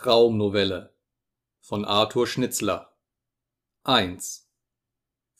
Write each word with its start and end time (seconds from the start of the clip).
Traumnovelle 0.00 0.94
von 1.58 1.84
Arthur 1.84 2.28
Schnitzler 2.28 2.96
1 3.82 4.48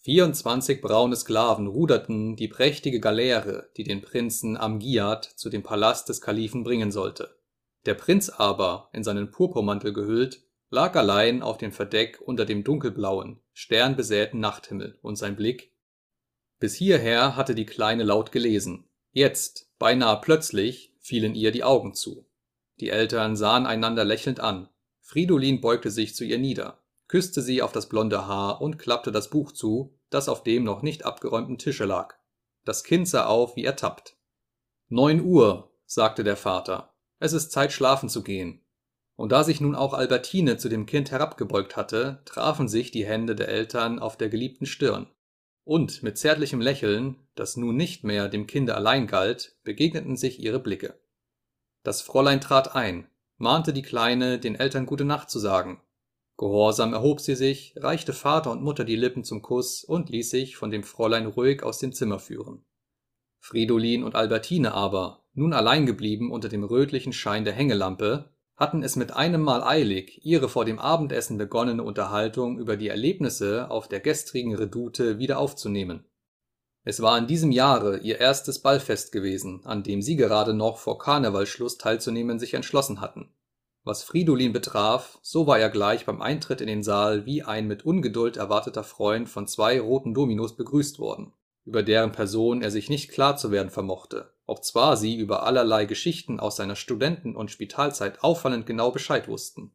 Vierundzwanzig 0.02 0.80
braune 0.80 1.14
Sklaven 1.14 1.68
ruderten 1.68 2.34
die 2.34 2.48
prächtige 2.48 2.98
Galeere, 2.98 3.70
die 3.76 3.84
den 3.84 4.02
Prinzen 4.02 4.56
Amgiad 4.56 5.24
zu 5.24 5.48
dem 5.48 5.62
Palast 5.62 6.08
des 6.08 6.20
Kalifen 6.20 6.64
bringen 6.64 6.90
sollte. 6.90 7.38
Der 7.86 7.94
Prinz 7.94 8.30
aber, 8.30 8.90
in 8.92 9.04
seinen 9.04 9.30
Purpurmantel 9.30 9.92
gehüllt, 9.92 10.42
lag 10.70 10.96
allein 10.96 11.40
auf 11.40 11.58
dem 11.58 11.70
Verdeck 11.70 12.20
unter 12.20 12.44
dem 12.44 12.64
dunkelblauen, 12.64 13.40
sternbesäten 13.52 14.40
Nachthimmel, 14.40 14.98
und 15.02 15.14
sein 15.14 15.36
Blick 15.36 15.72
Bis 16.58 16.74
hierher 16.74 17.36
hatte 17.36 17.54
die 17.54 17.66
Kleine 17.66 18.02
laut 18.02 18.32
gelesen, 18.32 18.88
jetzt, 19.12 19.70
beinahe 19.78 20.20
plötzlich, 20.20 20.96
fielen 20.98 21.36
ihr 21.36 21.52
die 21.52 21.62
Augen 21.62 21.94
zu. 21.94 22.27
Die 22.80 22.90
Eltern 22.90 23.36
sahen 23.36 23.66
einander 23.66 24.04
lächelnd 24.04 24.40
an. 24.40 24.68
Fridolin 25.00 25.60
beugte 25.60 25.90
sich 25.90 26.14
zu 26.14 26.24
ihr 26.24 26.38
nieder, 26.38 26.82
küsste 27.08 27.42
sie 27.42 27.62
auf 27.62 27.72
das 27.72 27.88
blonde 27.88 28.26
Haar 28.26 28.60
und 28.60 28.78
klappte 28.78 29.10
das 29.10 29.30
Buch 29.30 29.52
zu, 29.52 29.98
das 30.10 30.28
auf 30.28 30.42
dem 30.42 30.64
noch 30.64 30.82
nicht 30.82 31.04
abgeräumten 31.04 31.58
Tische 31.58 31.84
lag. 31.84 32.14
Das 32.64 32.84
Kind 32.84 33.08
sah 33.08 33.26
auf 33.26 33.56
wie 33.56 33.64
ertappt. 33.64 34.16
Neun 34.88 35.24
Uhr, 35.24 35.72
sagte 35.86 36.24
der 36.24 36.36
Vater. 36.36 36.94
Es 37.18 37.32
ist 37.32 37.50
Zeit, 37.50 37.72
schlafen 37.72 38.08
zu 38.08 38.22
gehen. 38.22 38.62
Und 39.16 39.32
da 39.32 39.42
sich 39.42 39.60
nun 39.60 39.74
auch 39.74 39.94
Albertine 39.94 40.58
zu 40.58 40.68
dem 40.68 40.86
Kind 40.86 41.10
herabgebeugt 41.10 41.76
hatte, 41.76 42.22
trafen 42.24 42.68
sich 42.68 42.90
die 42.90 43.04
Hände 43.04 43.34
der 43.34 43.48
Eltern 43.48 43.98
auf 43.98 44.16
der 44.16 44.28
geliebten 44.28 44.66
Stirn. 44.66 45.08
Und 45.64 46.02
mit 46.02 46.18
zärtlichem 46.18 46.60
Lächeln, 46.60 47.16
das 47.34 47.56
nun 47.56 47.76
nicht 47.76 48.04
mehr 48.04 48.28
dem 48.28 48.46
Kinde 48.46 48.74
allein 48.74 49.06
galt, 49.06 49.56
begegneten 49.64 50.16
sich 50.16 50.40
ihre 50.40 50.60
Blicke. 50.60 50.98
Das 51.82 52.02
Fräulein 52.02 52.40
trat 52.40 52.74
ein, 52.74 53.08
mahnte 53.36 53.72
die 53.72 53.82
Kleine, 53.82 54.38
den 54.38 54.54
Eltern 54.54 54.86
gute 54.86 55.04
Nacht 55.04 55.30
zu 55.30 55.38
sagen. 55.38 55.80
Gehorsam 56.36 56.92
erhob 56.92 57.20
sie 57.20 57.34
sich, 57.34 57.74
reichte 57.76 58.12
Vater 58.12 58.52
und 58.52 58.62
Mutter 58.62 58.84
die 58.84 58.96
Lippen 58.96 59.24
zum 59.24 59.42
Kuss 59.42 59.82
und 59.82 60.08
ließ 60.08 60.30
sich 60.30 60.56
von 60.56 60.70
dem 60.70 60.84
Fräulein 60.84 61.26
ruhig 61.26 61.62
aus 61.62 61.78
dem 61.78 61.92
Zimmer 61.92 62.20
führen. 62.20 62.64
Fridolin 63.40 64.04
und 64.04 64.14
Albertine 64.14 64.72
aber, 64.74 65.24
nun 65.34 65.52
allein 65.52 65.86
geblieben 65.86 66.30
unter 66.30 66.48
dem 66.48 66.64
rötlichen 66.64 67.12
Schein 67.12 67.44
der 67.44 67.54
Hängelampe, 67.54 68.30
hatten 68.56 68.82
es 68.82 68.96
mit 68.96 69.12
einem 69.12 69.40
Mal 69.40 69.62
eilig, 69.62 70.20
ihre 70.24 70.48
vor 70.48 70.64
dem 70.64 70.78
Abendessen 70.78 71.38
begonnene 71.38 71.82
Unterhaltung 71.82 72.58
über 72.58 72.76
die 72.76 72.88
Erlebnisse 72.88 73.70
auf 73.70 73.88
der 73.88 74.00
gestrigen 74.00 74.54
Redoute 74.54 75.18
wieder 75.18 75.38
aufzunehmen. 75.38 76.04
Es 76.88 77.02
war 77.02 77.18
in 77.18 77.26
diesem 77.26 77.52
Jahre 77.52 77.98
ihr 77.98 78.18
erstes 78.18 78.60
Ballfest 78.60 79.12
gewesen, 79.12 79.60
an 79.64 79.82
dem 79.82 80.00
sie 80.00 80.16
gerade 80.16 80.54
noch 80.54 80.78
vor 80.78 80.96
Karnevalschluss 80.96 81.76
teilzunehmen 81.76 82.38
sich 82.38 82.54
entschlossen 82.54 83.02
hatten. 83.02 83.28
Was 83.84 84.02
Fridolin 84.02 84.54
betraf, 84.54 85.18
so 85.20 85.46
war 85.46 85.58
er 85.58 85.68
gleich 85.68 86.06
beim 86.06 86.22
Eintritt 86.22 86.62
in 86.62 86.66
den 86.66 86.82
Saal 86.82 87.26
wie 87.26 87.42
ein 87.42 87.66
mit 87.66 87.84
Ungeduld 87.84 88.38
erwarteter 88.38 88.84
Freund 88.84 89.28
von 89.28 89.46
zwei 89.46 89.78
roten 89.78 90.14
Dominos 90.14 90.56
begrüßt 90.56 90.98
worden, 90.98 91.34
über 91.66 91.82
deren 91.82 92.12
Person 92.12 92.62
er 92.62 92.70
sich 92.70 92.88
nicht 92.88 93.10
klar 93.10 93.36
zu 93.36 93.50
werden 93.50 93.68
vermochte, 93.68 94.32
obzwar 94.46 94.96
sie 94.96 95.14
über 95.14 95.42
allerlei 95.42 95.84
Geschichten 95.84 96.40
aus 96.40 96.56
seiner 96.56 96.74
Studenten 96.74 97.36
und 97.36 97.50
Spitalzeit 97.50 98.24
auffallend 98.24 98.64
genau 98.64 98.92
Bescheid 98.92 99.28
wussten 99.28 99.72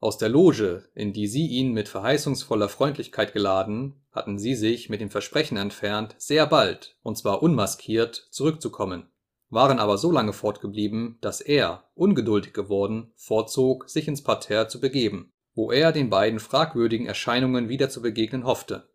aus 0.00 0.16
der 0.16 0.30
Loge, 0.30 0.88
in 0.94 1.12
die 1.12 1.26
sie 1.26 1.46
ihn 1.46 1.72
mit 1.72 1.88
verheißungsvoller 1.88 2.68
Freundlichkeit 2.68 3.32
geladen, 3.32 4.02
hatten 4.12 4.38
sie 4.38 4.54
sich 4.54 4.88
mit 4.88 5.00
dem 5.00 5.10
Versprechen 5.10 5.56
entfernt, 5.56 6.16
sehr 6.18 6.46
bald, 6.46 6.96
und 7.02 7.16
zwar 7.16 7.42
unmaskiert, 7.42 8.28
zurückzukommen, 8.30 9.10
waren 9.50 9.78
aber 9.78 9.98
so 9.98 10.10
lange 10.10 10.32
fortgeblieben, 10.32 11.18
dass 11.20 11.40
er, 11.40 11.84
ungeduldig 11.94 12.52
geworden, 12.52 13.12
vorzog, 13.14 13.88
sich 13.88 14.08
ins 14.08 14.22
Parterre 14.22 14.68
zu 14.68 14.80
begeben, 14.80 15.32
wo 15.54 15.70
er 15.70 15.92
den 15.92 16.10
beiden 16.10 16.40
fragwürdigen 16.40 17.06
Erscheinungen 17.06 17.68
wieder 17.68 17.90
zu 17.90 18.00
begegnen 18.00 18.44
hoffte. 18.44 18.88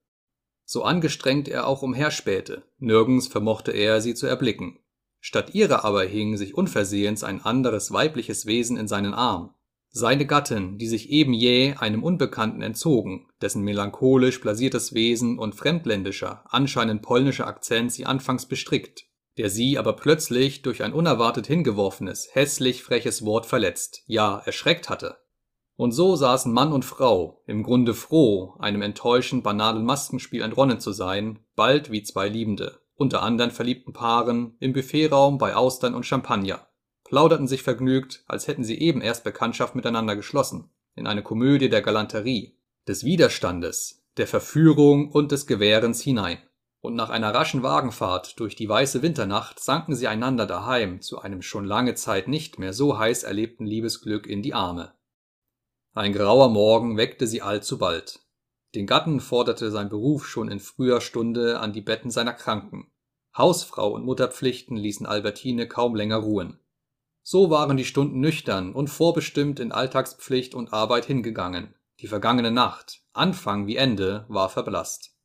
So 0.63 0.83
angestrengt 0.83 1.47
er 1.47 1.67
auch 1.67 1.83
umherspähte, 1.83 2.63
nirgends 2.79 3.27
vermochte 3.27 3.71
er 3.71 4.01
sie 4.01 4.15
zu 4.15 4.25
erblicken. 4.25 4.79
Statt 5.19 5.55
ihrer 5.55 5.83
aber 5.85 6.03
hing 6.03 6.37
sich 6.37 6.55
unversehens 6.55 7.23
ein 7.23 7.43
anderes 7.43 7.91
weibliches 7.91 8.45
Wesen 8.45 8.77
in 8.77 8.87
seinen 8.87 9.13
Arm, 9.13 9.54
seine 9.97 10.25
Gattin, 10.25 10.77
die 10.77 10.87
sich 10.87 11.09
eben 11.09 11.31
jäh 11.31 11.75
einem 11.75 12.03
Unbekannten 12.03 12.61
entzogen, 12.61 13.27
dessen 13.41 13.63
melancholisch 13.63 14.41
blasiertes 14.41 14.93
Wesen 14.93 15.39
und 15.39 15.55
fremdländischer, 15.55 16.43
anscheinend 16.49 17.01
polnischer 17.01 17.47
Akzent 17.47 17.93
sie 17.93 18.05
anfangs 18.05 18.45
bestrickt, 18.45 19.05
der 19.37 19.49
sie 19.49 19.77
aber 19.77 19.93
plötzlich 19.93 20.63
durch 20.63 20.83
ein 20.83 20.91
unerwartet 20.91 21.47
hingeworfenes, 21.47 22.27
hässlich 22.33 22.83
freches 22.83 23.23
Wort 23.23 23.45
verletzt, 23.45 24.03
ja 24.05 24.41
erschreckt 24.43 24.89
hatte. 24.89 25.15
Und 25.77 25.93
so 25.93 26.17
saßen 26.17 26.51
Mann 26.51 26.73
und 26.73 26.83
Frau, 26.83 27.41
im 27.47 27.63
Grunde 27.63 27.93
froh, 27.93 28.55
einem 28.59 28.81
enttäuschend 28.81 29.45
banalen 29.45 29.85
Maskenspiel 29.85 30.41
entronnen 30.41 30.81
zu 30.81 30.91
sein, 30.91 31.39
bald 31.55 31.89
wie 31.89 32.03
zwei 32.03 32.27
Liebende, 32.27 32.81
unter 32.95 33.23
anderen 33.23 33.51
verliebten 33.51 33.93
Paaren, 33.93 34.57
im 34.59 34.73
Buffetraum 34.73 35.37
bei 35.37 35.55
Austern 35.55 35.95
und 35.95 36.05
Champagner 36.05 36.67
plauderten 37.15 37.47
sich 37.47 37.63
vergnügt, 37.63 38.25
als 38.27 38.49
hätten 38.49 38.65
sie 38.65 38.77
eben 38.77 38.99
erst 38.99 39.23
Bekanntschaft 39.23 39.73
miteinander 39.73 40.17
geschlossen, 40.17 40.69
in 40.95 41.07
eine 41.07 41.23
Komödie 41.23 41.69
der 41.69 41.81
Galanterie, 41.81 42.57
des 42.89 43.05
Widerstandes, 43.05 44.03
der 44.17 44.27
Verführung 44.27 45.11
und 45.11 45.31
des 45.31 45.47
Gewährens 45.47 46.01
hinein. 46.01 46.39
Und 46.81 46.95
nach 46.95 47.09
einer 47.09 47.33
raschen 47.33 47.63
Wagenfahrt 47.63 48.37
durch 48.41 48.57
die 48.57 48.67
weiße 48.67 49.01
Winternacht 49.01 49.61
sanken 49.61 49.95
sie 49.95 50.09
einander 50.09 50.45
daheim 50.45 50.99
zu 50.99 51.21
einem 51.21 51.41
schon 51.41 51.63
lange 51.63 51.95
Zeit 51.95 52.27
nicht 52.27 52.59
mehr 52.59 52.73
so 52.73 52.99
heiß 52.99 53.23
erlebten 53.23 53.65
Liebesglück 53.65 54.27
in 54.27 54.41
die 54.41 54.53
Arme. 54.53 54.91
Ein 55.93 56.11
grauer 56.11 56.49
Morgen 56.49 56.97
weckte 56.97 57.27
sie 57.27 57.41
allzubald. 57.41 58.19
Den 58.75 58.87
Gatten 58.87 59.21
forderte 59.21 59.71
sein 59.71 59.87
Beruf 59.87 60.27
schon 60.27 60.51
in 60.51 60.59
früher 60.59 60.99
Stunde 60.99 61.61
an 61.61 61.71
die 61.71 61.79
Betten 61.79 62.11
seiner 62.11 62.33
Kranken. 62.33 62.91
Hausfrau 63.37 63.93
und 63.93 64.03
Mutterpflichten 64.03 64.75
ließen 64.75 65.05
Albertine 65.05 65.69
kaum 65.69 65.95
länger 65.95 66.17
ruhen. 66.17 66.59
So 67.27 67.49
waren 67.49 67.75
die 67.75 67.85
Stunden 67.85 68.19
nüchtern 68.19 68.71
und 68.71 68.87
vorbestimmt 68.87 69.59
in 69.59 69.71
Alltagspflicht 69.71 70.53
und 70.53 70.73
Arbeit 70.73 71.05
hingegangen. 71.05 71.73
Die 71.99 72.05
vergangene 72.05 72.51
Nacht, 72.51 73.01
Anfang 73.13 73.65
wie 73.65 73.77
Ende, 73.77 74.25
war 74.27 74.47
verblasst. 74.47 75.17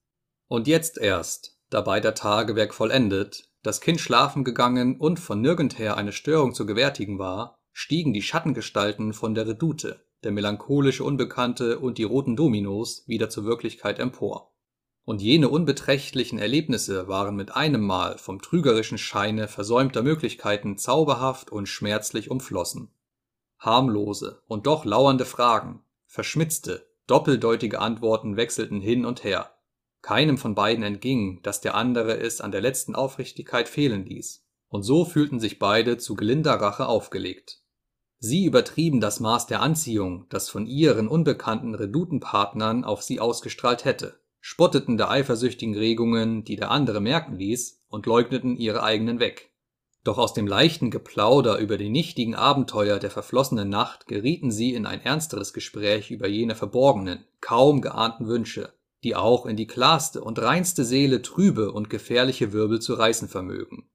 Und 0.49 0.67
jetzt 0.67 0.97
erst, 0.97 1.59
dabei 1.69 2.01
der 2.01 2.15
Tagewerk 2.15 2.73
vollendet, 2.73 3.51
das 3.63 3.83
Kind 3.83 4.01
schlafen 4.01 4.45
gegangen 4.45 4.99
und 4.99 5.21
von 5.21 5.43
nirgendher 5.43 5.99
eine 5.99 6.13
Störung 6.13 6.55
zu 6.55 6.65
gewärtigen 6.65 7.19
war, 7.19 7.59
stiegen 7.71 8.15
die 8.15 8.23
Schattengestalten 8.23 9.13
von 9.13 9.35
der 9.35 9.47
Redoute, 9.47 10.03
der 10.25 10.33
melancholische 10.33 11.05
Unbekannte 11.05 11.81
und 11.81 11.99
die 11.99 12.05
roten 12.05 12.35
Dominos 12.35 13.05
wieder 13.09 13.29
zur 13.29 13.45
Wirklichkeit 13.45 13.99
empor 13.99 14.51
und 15.05 15.23
jene 15.23 15.49
unbeträchtlichen 15.49 16.39
Erlebnisse 16.39 17.09
waren 17.09 17.35
mit 17.35 17.57
einem 17.57 17.81
Mal 17.81 18.19
vom 18.19 18.41
trügerischen 18.41 18.99
Scheine 18.99 19.49
versäumter 19.49 20.03
Möglichkeiten 20.03 20.79
zauberhaft 20.79 21.51
und 21.51 21.67
schmerzlich 21.67 22.31
umflossen. 22.31 22.93
Harmlose 23.59 24.43
und 24.47 24.67
doch 24.67 24.85
lauernde 24.85 25.25
Fragen, 25.25 25.83
verschmitzte, 26.07 26.87
doppeldeutige 27.07 27.81
Antworten 27.81 28.37
wechselten 28.37 28.81
hin 28.81 29.05
und 29.05 29.25
her. 29.25 29.55
Keinem 30.03 30.39
von 30.39 30.55
beiden 30.55 30.85
entging, 30.85 31.43
dass 31.43 31.61
der 31.61 31.75
andere 31.75 32.19
es 32.19 32.41
an 32.41 32.53
der 32.53 32.61
letzten 32.61 32.95
Aufrichtigkeit 32.95 33.69
fehlen 33.69 34.07
ließ, 34.07 34.47
und 34.69 34.83
so 34.83 35.05
fühlten 35.05 35.41
sich 35.41 35.59
beide 35.59 35.99
zu 35.99 36.15
gelinder 36.15 36.55
Rache 36.55 36.87
aufgelegt. 36.87 37.63
Sie 38.19 38.45
übertrieben 38.45 39.01
das 39.01 39.19
Maß 39.19 39.47
der 39.47 39.61
Anziehung, 39.61 40.27
das 40.29 40.49
von 40.49 40.67
ihren 40.67 41.09
unbekannten 41.09 41.75
Redutenpartnern 41.75 42.85
auf 42.85 43.03
sie 43.03 43.19
ausgestrahlt 43.19 43.85
hätte 43.85 44.21
spotteten 44.41 44.97
der 44.97 45.11
eifersüchtigen 45.11 45.77
Regungen, 45.77 46.45
die 46.45 46.57
der 46.57 46.71
andere 46.71 47.01
merken 47.01 47.37
ließ, 47.37 47.85
und 47.89 48.07
leugneten 48.07 48.57
ihre 48.57 48.83
eigenen 48.83 49.21
weg. 49.21 49.51
Doch 50.03 50.17
aus 50.17 50.33
dem 50.33 50.47
leichten 50.47 50.91
Geplauder 50.91 51.59
über 51.59 51.77
die 51.77 51.91
nichtigen 51.91 52.35
Abenteuer 52.35 52.99
der 52.99 53.11
verflossenen 53.11 53.69
Nacht 53.69 54.07
gerieten 54.07 54.51
sie 54.51 54.73
in 54.73 54.87
ein 54.87 55.03
ernsteres 55.03 55.53
Gespräch 55.53 56.11
über 56.11 56.27
jene 56.27 56.55
verborgenen, 56.55 57.27
kaum 57.43 57.83
geahnten 57.83 58.27
Wünsche, 58.27 58.73
die 59.05 59.15
auch 59.15 59.45
in 59.45 59.57
die 59.57 59.67
klarste 59.67 60.23
und 60.23 60.39
reinste 60.39 60.85
Seele 60.85 61.21
trübe 61.21 61.73
und 61.73 61.91
gefährliche 61.91 62.55
Wirbel 62.55 62.81
zu 62.81 62.95
reißen 62.95 63.29
vermögen. 63.29 63.91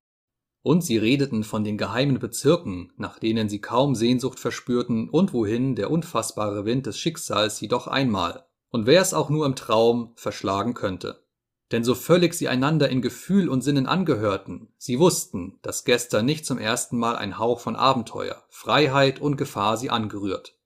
Und 0.61 0.83
sie 0.83 0.97
redeten 0.97 1.43
von 1.43 1.63
den 1.63 1.77
geheimen 1.77 2.19
Bezirken, 2.19 2.91
nach 2.97 3.17
denen 3.17 3.49
sie 3.49 3.61
kaum 3.61 3.95
Sehnsucht 3.95 4.39
verspürten 4.39 5.09
und 5.09 5.33
wohin 5.33 5.75
der 5.75 5.89
unfassbare 5.89 6.65
Wind 6.65 6.85
des 6.85 6.99
Schicksals 6.99 7.57
sie 7.57 7.67
doch 7.67 7.87
einmal, 7.87 8.45
und 8.75 8.87
wer 8.87 9.01
es 9.01 9.13
auch 9.13 9.29
nur 9.29 9.45
im 9.45 9.55
Traum 9.55 10.11
verschlagen 10.17 10.73
könnte. 10.73 11.23
Denn 11.71 11.85
so 11.85 11.95
völlig 11.95 12.33
sie 12.33 12.49
einander 12.49 12.89
in 12.89 13.01
Gefühl 13.01 13.47
und 13.47 13.61
Sinnen 13.61 13.87
angehörten, 13.87 14.67
sie 14.77 14.99
wussten, 14.99 15.59
dass 15.61 15.85
gestern 15.85 16.25
nicht 16.25 16.45
zum 16.45 16.57
ersten 16.57 16.97
Mal 16.97 17.15
ein 17.15 17.39
Hauch 17.39 17.61
von 17.61 17.77
Abenteuer, 17.77 18.43
Freiheit 18.49 19.21
und 19.21 19.37
Gefahr 19.37 19.77
sie 19.77 19.89
angerührt. 19.89 20.59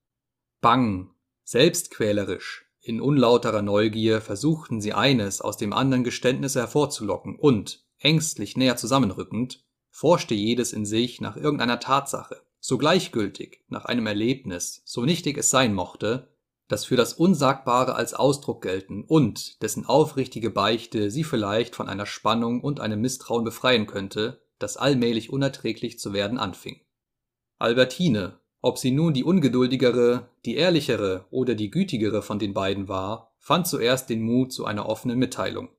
Bang, 0.59 1.11
selbstquälerisch, 1.43 2.65
in 2.81 2.99
unlauterer 2.99 3.61
Neugier 3.61 4.21
versuchten 4.21 4.81
sie 4.81 4.93
eines 4.93 5.39
aus 5.39 5.57
dem 5.57 5.71
anderen 5.71 6.03
Geständnisse 6.03 6.61
hervorzulocken 6.61 7.35
und, 7.35 7.85
ängstlich 7.99 8.57
näher 8.57 8.75
zusammenrückend, 8.75 9.63
forschte 9.91 10.33
jedes 10.33 10.73
in 10.73 10.87
sich 10.87 11.21
nach 11.21 11.37
irgendeiner 11.37 11.79
Tatsache, 11.79 12.41
so 12.59 12.79
gleichgültig 12.79 13.65
nach 13.67 13.85
einem 13.85 14.07
Erlebnis, 14.07 14.81
so 14.83 15.05
nichtig 15.05 15.37
es 15.37 15.51
sein 15.51 15.75
mochte, 15.75 16.27
das 16.69 16.85
für 16.85 16.95
das 16.95 17.13
Unsagbare 17.13 17.95
als 17.95 18.13
Ausdruck 18.13 18.61
gelten 18.61 19.03
und 19.03 19.61
dessen 19.61 19.85
aufrichtige 19.85 20.51
Beichte 20.51 21.11
sie 21.11 21.25
vielleicht 21.25 21.75
von 21.75 21.89
einer 21.89 22.05
Spannung 22.05 22.61
und 22.61 22.79
einem 22.79 23.01
Misstrauen 23.01 23.43
befreien 23.43 23.87
könnte, 23.87 24.41
das 24.59 24.77
allmählich 24.77 25.31
unerträglich 25.31 25.99
zu 25.99 26.13
werden 26.13 26.37
anfing. 26.37 26.79
Albertine, 27.57 28.39
ob 28.61 28.77
sie 28.77 28.91
nun 28.91 29.13
die 29.13 29.23
ungeduldigere, 29.23 30.29
die 30.45 30.55
ehrlichere 30.55 31.25
oder 31.31 31.55
die 31.55 31.71
gütigere 31.71 32.21
von 32.21 32.37
den 32.37 32.53
beiden 32.53 32.87
war, 32.87 33.33
fand 33.39 33.67
zuerst 33.67 34.09
den 34.09 34.21
Mut 34.21 34.53
zu 34.53 34.65
einer 34.65 34.87
offenen 34.87 35.17
Mitteilung. 35.17 35.69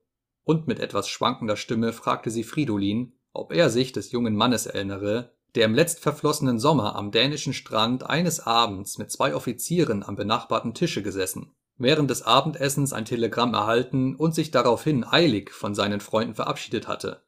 Und 0.43 0.67
mit 0.67 0.79
etwas 0.79 1.07
schwankender 1.07 1.55
Stimme 1.55 1.93
fragte 1.93 2.29
sie 2.29 2.43
Fridolin, 2.43 3.13
ob 3.31 3.53
er 3.53 3.69
sich 3.69 3.93
des 3.93 4.11
jungen 4.11 4.35
Mannes 4.35 4.65
erinnere, 4.65 5.31
der 5.55 5.65
im 5.65 5.73
letztverflossenen 5.73 6.59
Sommer 6.59 6.95
am 6.95 7.11
dänischen 7.11 7.53
Strand 7.53 8.09
eines 8.09 8.39
Abends 8.39 8.97
mit 8.97 9.11
zwei 9.11 9.35
Offizieren 9.35 10.03
am 10.03 10.15
benachbarten 10.15 10.73
Tische 10.73 11.03
gesessen, 11.03 11.53
während 11.77 12.09
des 12.09 12.21
Abendessens 12.21 12.93
ein 12.93 13.05
Telegramm 13.05 13.53
erhalten 13.53 14.15
und 14.15 14.33
sich 14.33 14.51
daraufhin 14.51 15.03
eilig 15.03 15.51
von 15.51 15.75
seinen 15.75 15.99
Freunden 15.99 16.35
verabschiedet 16.35 16.87
hatte. 16.87 17.23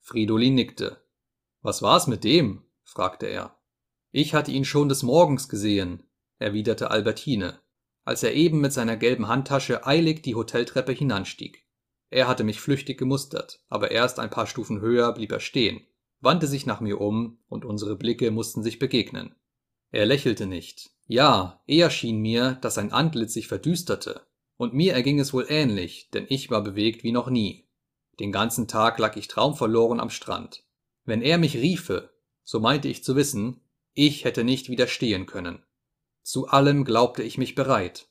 Fridolin 0.00 0.54
nickte. 0.54 1.02
Was 1.62 1.80
war's 1.82 2.06
mit 2.06 2.24
dem? 2.24 2.64
fragte 2.82 3.26
er. 3.26 3.56
Ich 4.10 4.34
hatte 4.34 4.50
ihn 4.50 4.64
schon 4.64 4.88
des 4.88 5.02
Morgens 5.02 5.48
gesehen, 5.48 6.02
erwiderte 6.38 6.90
Albertine, 6.90 7.60
als 8.04 8.22
er 8.22 8.34
eben 8.34 8.60
mit 8.60 8.72
seiner 8.72 8.96
gelben 8.96 9.28
Handtasche 9.28 9.86
eilig 9.86 10.22
die 10.22 10.34
Hoteltreppe 10.34 10.92
hinanstieg. 10.92 11.66
Er 12.10 12.28
hatte 12.28 12.44
mich 12.44 12.60
flüchtig 12.60 12.98
gemustert, 12.98 13.64
aber 13.68 13.90
erst 13.90 14.18
ein 14.18 14.28
paar 14.28 14.46
Stufen 14.46 14.82
höher 14.82 15.14
blieb 15.14 15.32
er 15.32 15.40
stehen, 15.40 15.86
wandte 16.22 16.46
sich 16.46 16.64
nach 16.64 16.80
mir 16.80 17.00
um 17.00 17.38
und 17.48 17.64
unsere 17.64 17.96
Blicke 17.96 18.30
mussten 18.30 18.62
sich 18.62 18.78
begegnen. 18.78 19.34
Er 19.90 20.06
lächelte 20.06 20.46
nicht. 20.46 20.90
Ja, 21.06 21.62
eher 21.66 21.90
schien 21.90 22.20
mir, 22.20 22.52
dass 22.62 22.76
sein 22.76 22.92
Antlitz 22.92 23.34
sich 23.34 23.48
verdüsterte. 23.48 24.22
Und 24.56 24.72
mir 24.72 24.94
erging 24.94 25.18
es 25.18 25.34
wohl 25.34 25.46
ähnlich, 25.48 26.08
denn 26.14 26.26
ich 26.28 26.50
war 26.50 26.62
bewegt 26.62 27.02
wie 27.02 27.12
noch 27.12 27.28
nie. 27.28 27.68
Den 28.20 28.32
ganzen 28.32 28.68
Tag 28.68 28.98
lag 28.98 29.16
ich 29.16 29.28
traumverloren 29.28 30.00
am 30.00 30.10
Strand. 30.10 30.64
Wenn 31.04 31.20
er 31.20 31.38
mich 31.38 31.56
riefe, 31.56 32.10
so 32.44 32.60
meinte 32.60 32.88
ich 32.88 33.02
zu 33.02 33.16
wissen, 33.16 33.60
ich 33.92 34.24
hätte 34.24 34.44
nicht 34.44 34.68
widerstehen 34.68 35.26
können. 35.26 35.62
Zu 36.22 36.46
allem 36.46 36.84
glaubte 36.84 37.22
ich 37.22 37.36
mich 37.36 37.54
bereit. 37.54 38.08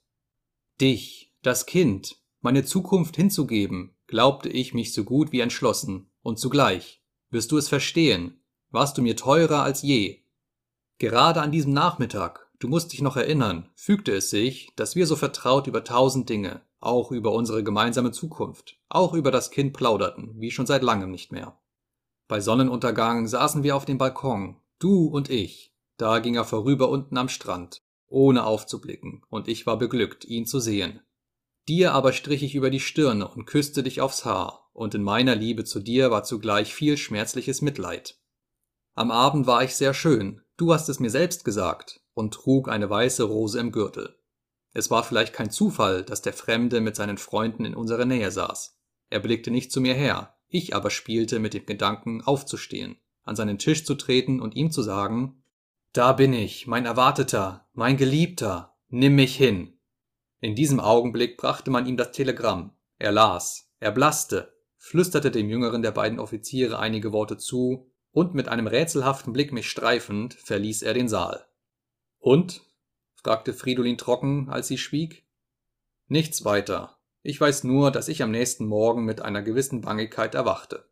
Dich, 0.80 1.34
das 1.42 1.66
Kind, 1.66 2.18
meine 2.42 2.66
Zukunft 2.66 3.16
hinzugeben, 3.16 3.96
glaubte 4.08 4.50
ich 4.50 4.74
mich 4.74 4.94
so 4.94 5.04
gut 5.04 5.32
wie 5.32 5.40
entschlossen, 5.40 6.12
und 6.22 6.38
zugleich, 6.38 7.01
wirst 7.32 7.52
du 7.52 7.58
es 7.58 7.70
verstehen, 7.70 8.44
warst 8.70 8.98
du 8.98 9.02
mir 9.02 9.16
teurer 9.16 9.64
als 9.64 9.82
je. 9.82 10.24
Gerade 11.00 11.42
an 11.42 11.52
diesem 11.52 11.74
Nachmittag, 11.74 12.48
du 12.60 12.68
musst 12.68 12.94
dich 12.94 13.02
noch 13.02 13.18
erinnern, 13.18 13.70
fügte 13.76 14.14
es 14.14 14.30
sich, 14.30 14.72
dass 14.76 14.96
wir 14.96 15.08
so 15.08 15.16
vertraut 15.16 15.68
über 15.68 15.84
tausend 15.84 16.30
Dinge, 16.30 16.62
auch 16.80 17.12
über 17.12 17.32
unsere 17.32 17.64
gemeinsame 17.64 18.12
Zukunft, 18.12 18.78
auch 18.90 19.14
über 19.14 19.32
das 19.32 19.52
Kind 19.52 19.74
plauderten, 19.74 20.40
wie 20.40 20.52
schon 20.52 20.66
seit 20.66 20.84
langem 20.84 21.12
nicht 21.12 21.32
mehr. 21.32 21.60
Bei 22.28 22.40
Sonnenuntergang 22.40 23.28
saßen 23.28 23.64
wir 23.64 23.76
auf 23.76 23.86
dem 23.86 23.98
Balkon, 23.98 24.58
du 24.80 25.06
und 25.06 25.30
ich, 25.30 25.76
da 25.98 26.20
ging 26.20 26.36
er 26.36 26.46
vorüber 26.46 26.90
unten 26.90 27.18
am 27.18 27.30
Strand, 27.30 27.82
ohne 28.08 28.46
aufzublicken, 28.46 29.24
und 29.30 29.48
ich 29.48 29.66
war 29.66 29.78
beglückt, 29.78 30.26
ihn 30.26 30.46
zu 30.46 30.60
sehen. 30.60 31.02
Dir 31.68 31.94
aber 31.94 32.14
strich 32.14 32.44
ich 32.44 32.56
über 32.56 32.70
die 32.70 32.80
Stirne 32.80 33.28
und 33.28 33.46
küsste 33.46 33.84
dich 33.84 34.02
aufs 34.02 34.26
Haar, 34.26 34.61
und 34.74 34.96
in 34.96 35.04
meiner 35.04 35.36
Liebe 35.36 35.64
zu 35.64 35.80
dir 35.80 36.12
war 36.12 36.24
zugleich 36.24 36.74
viel 36.74 36.98
schmerzliches 36.98 37.62
Mitleid. 37.62 38.18
Am 38.94 39.12
Abend 39.12 39.48
war 39.48 39.64
ich 39.64 39.76
sehr 39.76 39.94
schön, 39.94 40.42
du 40.58 40.74
hast 40.74 40.90
es 40.90 41.00
mir 41.00 41.10
selbst 41.10 41.46
gesagt, 41.46 42.02
und 42.14 42.34
trug 42.34 42.70
eine 42.70 42.90
weiße 42.90 43.24
Rose 43.24 43.60
im 43.60 43.72
Gürtel. 43.72 44.18
Es 44.74 44.90
war 44.90 45.04
vielleicht 45.04 45.34
kein 45.34 45.52
Zufall, 45.52 46.04
dass 46.04 46.22
der 46.22 46.34
Fremde 46.34 46.82
mit 46.82 46.96
seinen 46.96 47.18
Freunden 47.18 47.66
in 47.66 47.76
unserer 47.76 48.06
Nähe 48.06 48.32
saß. 48.32 48.78
Er 49.10 49.20
blickte 49.20 49.52
nicht 49.52 49.72
zu 49.72 49.82
mir 49.82 49.94
her, 49.94 50.36
ich 50.48 50.76
aber 50.76 50.90
spielte 50.90 51.40
mit 51.40 51.54
dem 51.54 51.66
Gedanken, 51.66 52.22
aufzustehen, 52.22 52.98
an 53.24 53.36
seinen 53.36 53.58
Tisch 53.58 53.86
zu 53.86 53.96
treten 53.96 54.40
und 54.40 54.56
ihm 54.56 54.72
zu 54.72 54.82
sagen, 54.82 55.44
da 55.94 56.14
bin 56.14 56.32
ich, 56.34 56.68
mein 56.68 56.86
Erwarteter, 56.86 57.68
mein 57.74 57.98
Geliebter, 57.98 58.78
nimm 58.88 59.16
mich 59.16 59.36
hin. 59.36 59.78
In 60.40 60.56
diesem 60.56 60.80
Augenblick 60.80 61.38
brachte 61.38 61.70
man 61.70 61.86
ihm 61.86 61.98
das 61.98 62.12
Telegramm. 62.12 62.72
Er 62.98 63.12
las, 63.12 63.72
er 63.80 63.92
blaßte, 63.92 64.54
flüsterte 64.82 65.30
dem 65.30 65.48
jüngeren 65.48 65.84
der 65.84 65.92
beiden 65.92 66.20
Offiziere 66.20 66.80
einige 66.80 67.14
Worte 67.14 67.38
zu, 67.38 67.88
und 68.12 68.34
mit 68.34 68.50
einem 68.50 68.66
rätselhaften 68.66 69.32
Blick 69.32 69.54
mich 69.54 69.70
streifend, 69.70 70.34
verließ 70.34 70.82
er 70.82 70.96
den 70.96 71.08
Saal. 71.08 71.46
Und? 72.18 72.62
fragte 73.14 73.54
Fridolin 73.54 74.00
trocken, 74.00 74.50
als 74.50 74.68
sie 74.68 74.80
schwieg. 74.80 75.24
Nichts 76.08 76.44
weiter. 76.44 76.98
Ich 77.22 77.40
weiß 77.40 77.64
nur, 77.64 77.92
dass 77.92 78.08
ich 78.08 78.24
am 78.24 78.32
nächsten 78.32 78.66
Morgen 78.66 79.06
mit 79.06 79.22
einer 79.22 79.44
gewissen 79.44 79.82
Bangigkeit 79.82 80.34
erwachte. 80.34 80.90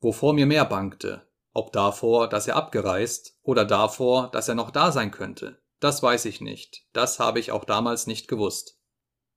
Wovor 0.00 0.32
mir 0.32 0.46
mehr 0.46 0.64
bangte, 0.64 1.26
ob 1.52 1.72
davor, 1.72 2.28
dass 2.28 2.46
er 2.46 2.54
abgereist 2.54 3.36
oder 3.42 3.64
davor, 3.64 4.30
dass 4.30 4.48
er 4.48 4.54
noch 4.54 4.70
da 4.70 4.92
sein 4.92 5.10
könnte, 5.10 5.60
das 5.80 6.02
weiß 6.02 6.26
ich 6.26 6.40
nicht, 6.40 6.86
das 6.92 7.18
habe 7.18 7.40
ich 7.40 7.50
auch 7.50 7.64
damals 7.64 8.06
nicht 8.06 8.28
gewusst. 8.28 8.78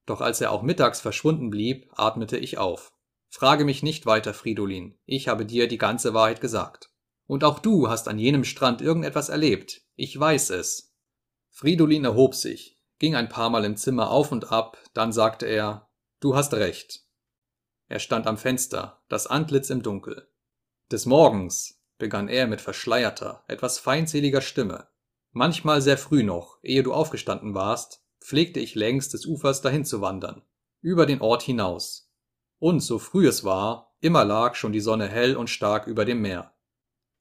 Doch 0.05 0.21
als 0.21 0.39
er 0.39 0.51
auch 0.51 0.61
mittags 0.61 1.01
verschwunden 1.01 1.49
blieb, 1.49 1.89
atmete 1.95 2.37
ich 2.37 2.59
auf. 2.59 2.93
Frage 3.29 3.65
mich 3.65 3.83
nicht 3.83 4.05
weiter, 4.05 4.33
Fridolin, 4.33 4.97
ich 5.05 5.27
habe 5.27 5.45
dir 5.45 5.67
die 5.67 5.77
ganze 5.77 6.13
Wahrheit 6.13 6.41
gesagt. 6.41 6.91
Und 7.25 7.43
auch 7.43 7.59
du 7.59 7.89
hast 7.89 8.07
an 8.07 8.19
jenem 8.19 8.43
Strand 8.43 8.81
irgendetwas 8.81 9.29
erlebt, 9.29 9.81
ich 9.95 10.17
weiß 10.17 10.51
es. 10.51 10.95
Fridolin 11.49 12.05
erhob 12.05 12.35
sich, 12.35 12.79
ging 12.99 13.15
ein 13.15 13.29
paar 13.29 13.49
Mal 13.49 13.65
im 13.65 13.77
Zimmer 13.77 14.11
auf 14.11 14.31
und 14.31 14.51
ab, 14.51 14.77
dann 14.93 15.11
sagte 15.11 15.45
er, 15.45 15.89
du 16.19 16.35
hast 16.35 16.53
recht. 16.53 17.03
Er 17.87 17.99
stand 17.99 18.27
am 18.27 18.37
Fenster, 18.37 19.01
das 19.09 19.27
Antlitz 19.27 19.69
im 19.69 19.83
Dunkel. 19.83 20.29
Des 20.91 21.05
Morgens, 21.05 21.81
begann 21.97 22.27
er 22.27 22.47
mit 22.47 22.61
verschleierter, 22.61 23.43
etwas 23.47 23.79
feindseliger 23.79 24.41
Stimme. 24.41 24.87
Manchmal 25.31 25.81
sehr 25.81 25.97
früh 25.97 26.23
noch, 26.23 26.59
ehe 26.63 26.83
du 26.83 26.93
aufgestanden 26.93 27.53
warst, 27.53 28.03
pflegte 28.21 28.59
ich 28.59 28.75
längs 28.75 29.09
des 29.09 29.25
Ufers 29.25 29.61
dahin 29.61 29.85
zu 29.85 30.01
wandern, 30.01 30.43
über 30.81 31.05
den 31.05 31.21
Ort 31.21 31.43
hinaus. 31.43 32.06
Und 32.59 32.79
so 32.81 32.99
früh 32.99 33.27
es 33.27 33.43
war, 33.43 33.95
immer 33.99 34.25
lag 34.25 34.55
schon 34.55 34.71
die 34.71 34.79
Sonne 34.79 35.07
hell 35.07 35.35
und 35.35 35.49
stark 35.49 35.87
über 35.87 36.05
dem 36.05 36.21
Meer. 36.21 36.53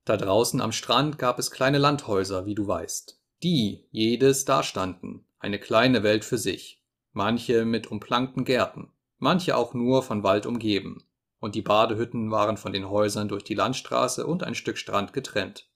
Da 0.04 0.16
draußen 0.16 0.60
am 0.60 0.72
Strand 0.72 1.18
gab 1.18 1.38
es 1.38 1.50
kleine 1.50 1.78
Landhäuser, 1.78 2.46
wie 2.46 2.54
du 2.54 2.66
weißt, 2.66 3.20
die 3.42 3.86
jedes 3.90 4.44
dastanden, 4.44 5.26
eine 5.38 5.58
kleine 5.58 6.02
Welt 6.02 6.24
für 6.24 6.38
sich, 6.38 6.84
manche 7.12 7.64
mit 7.64 7.90
umplankten 7.90 8.44
Gärten, 8.44 8.92
manche 9.18 9.56
auch 9.56 9.74
nur 9.74 10.02
von 10.02 10.22
Wald 10.22 10.46
umgeben, 10.46 11.04
und 11.40 11.54
die 11.54 11.62
Badehütten 11.62 12.30
waren 12.30 12.56
von 12.56 12.72
den 12.72 12.88
Häusern 12.88 13.28
durch 13.28 13.44
die 13.44 13.54
Landstraße 13.54 14.26
und 14.26 14.42
ein 14.42 14.54
Stück 14.54 14.78
Strand 14.78 15.12
getrennt. 15.12 15.68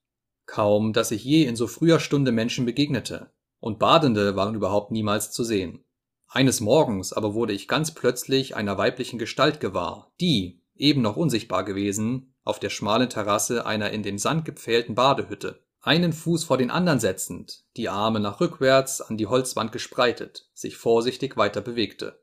Kaum, 0.46 0.92
dass 0.92 1.10
ich 1.10 1.24
je 1.24 1.44
in 1.44 1.56
so 1.56 1.66
früher 1.66 2.00
Stunde 2.00 2.32
Menschen 2.32 2.64
begegnete, 2.64 3.32
und 3.58 3.78
Badende 3.78 4.36
waren 4.36 4.54
überhaupt 4.54 4.90
niemals 4.90 5.32
zu 5.32 5.44
sehen. 5.44 5.84
Eines 6.32 6.60
Morgens 6.60 7.12
aber 7.12 7.34
wurde 7.34 7.52
ich 7.52 7.66
ganz 7.66 7.92
plötzlich 7.92 8.54
einer 8.54 8.78
weiblichen 8.78 9.18
Gestalt 9.18 9.58
gewahr, 9.58 10.12
die, 10.20 10.62
eben 10.76 11.02
noch 11.02 11.16
unsichtbar 11.16 11.64
gewesen, 11.64 12.36
auf 12.44 12.60
der 12.60 12.70
schmalen 12.70 13.10
Terrasse 13.10 13.66
einer 13.66 13.90
in 13.90 14.04
den 14.04 14.16
Sand 14.16 14.44
gepfählten 14.44 14.94
Badehütte, 14.94 15.64
einen 15.80 16.12
Fuß 16.12 16.44
vor 16.44 16.56
den 16.56 16.70
anderen 16.70 17.00
setzend, 17.00 17.64
die 17.76 17.88
Arme 17.88 18.20
nach 18.20 18.40
rückwärts 18.40 19.00
an 19.00 19.16
die 19.16 19.26
Holzwand 19.26 19.72
gespreitet, 19.72 20.48
sich 20.54 20.76
vorsichtig 20.76 21.36
weiter 21.36 21.62
bewegte. 21.62 22.22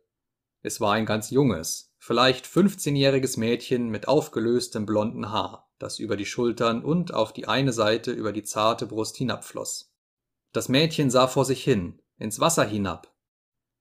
Es 0.62 0.80
war 0.80 0.94
ein 0.94 1.06
ganz 1.06 1.30
junges, 1.30 1.94
vielleicht 1.98 2.46
15-jähriges 2.46 3.38
Mädchen 3.38 3.90
mit 3.90 4.08
aufgelöstem 4.08 4.86
blonden 4.86 5.34
Haar, 5.34 5.70
das 5.80 6.00
über 6.00 6.16
die 6.16 6.26
Schultern 6.26 6.82
und 6.82 7.14
auf 7.14 7.34
die 7.34 7.50
eine 7.50 7.74
Seite 7.74 8.12
über 8.12 8.32
die 8.32 8.44
zarte 8.44 8.86
Brust 8.86 9.18
hinabfloss. 9.18 9.94
Das 10.54 10.70
Mädchen 10.70 11.10
sah 11.10 11.28
vor 11.28 11.44
sich 11.44 11.62
hin, 11.62 12.02
ins 12.18 12.40
Wasser 12.40 12.64
hinab. 12.64 13.14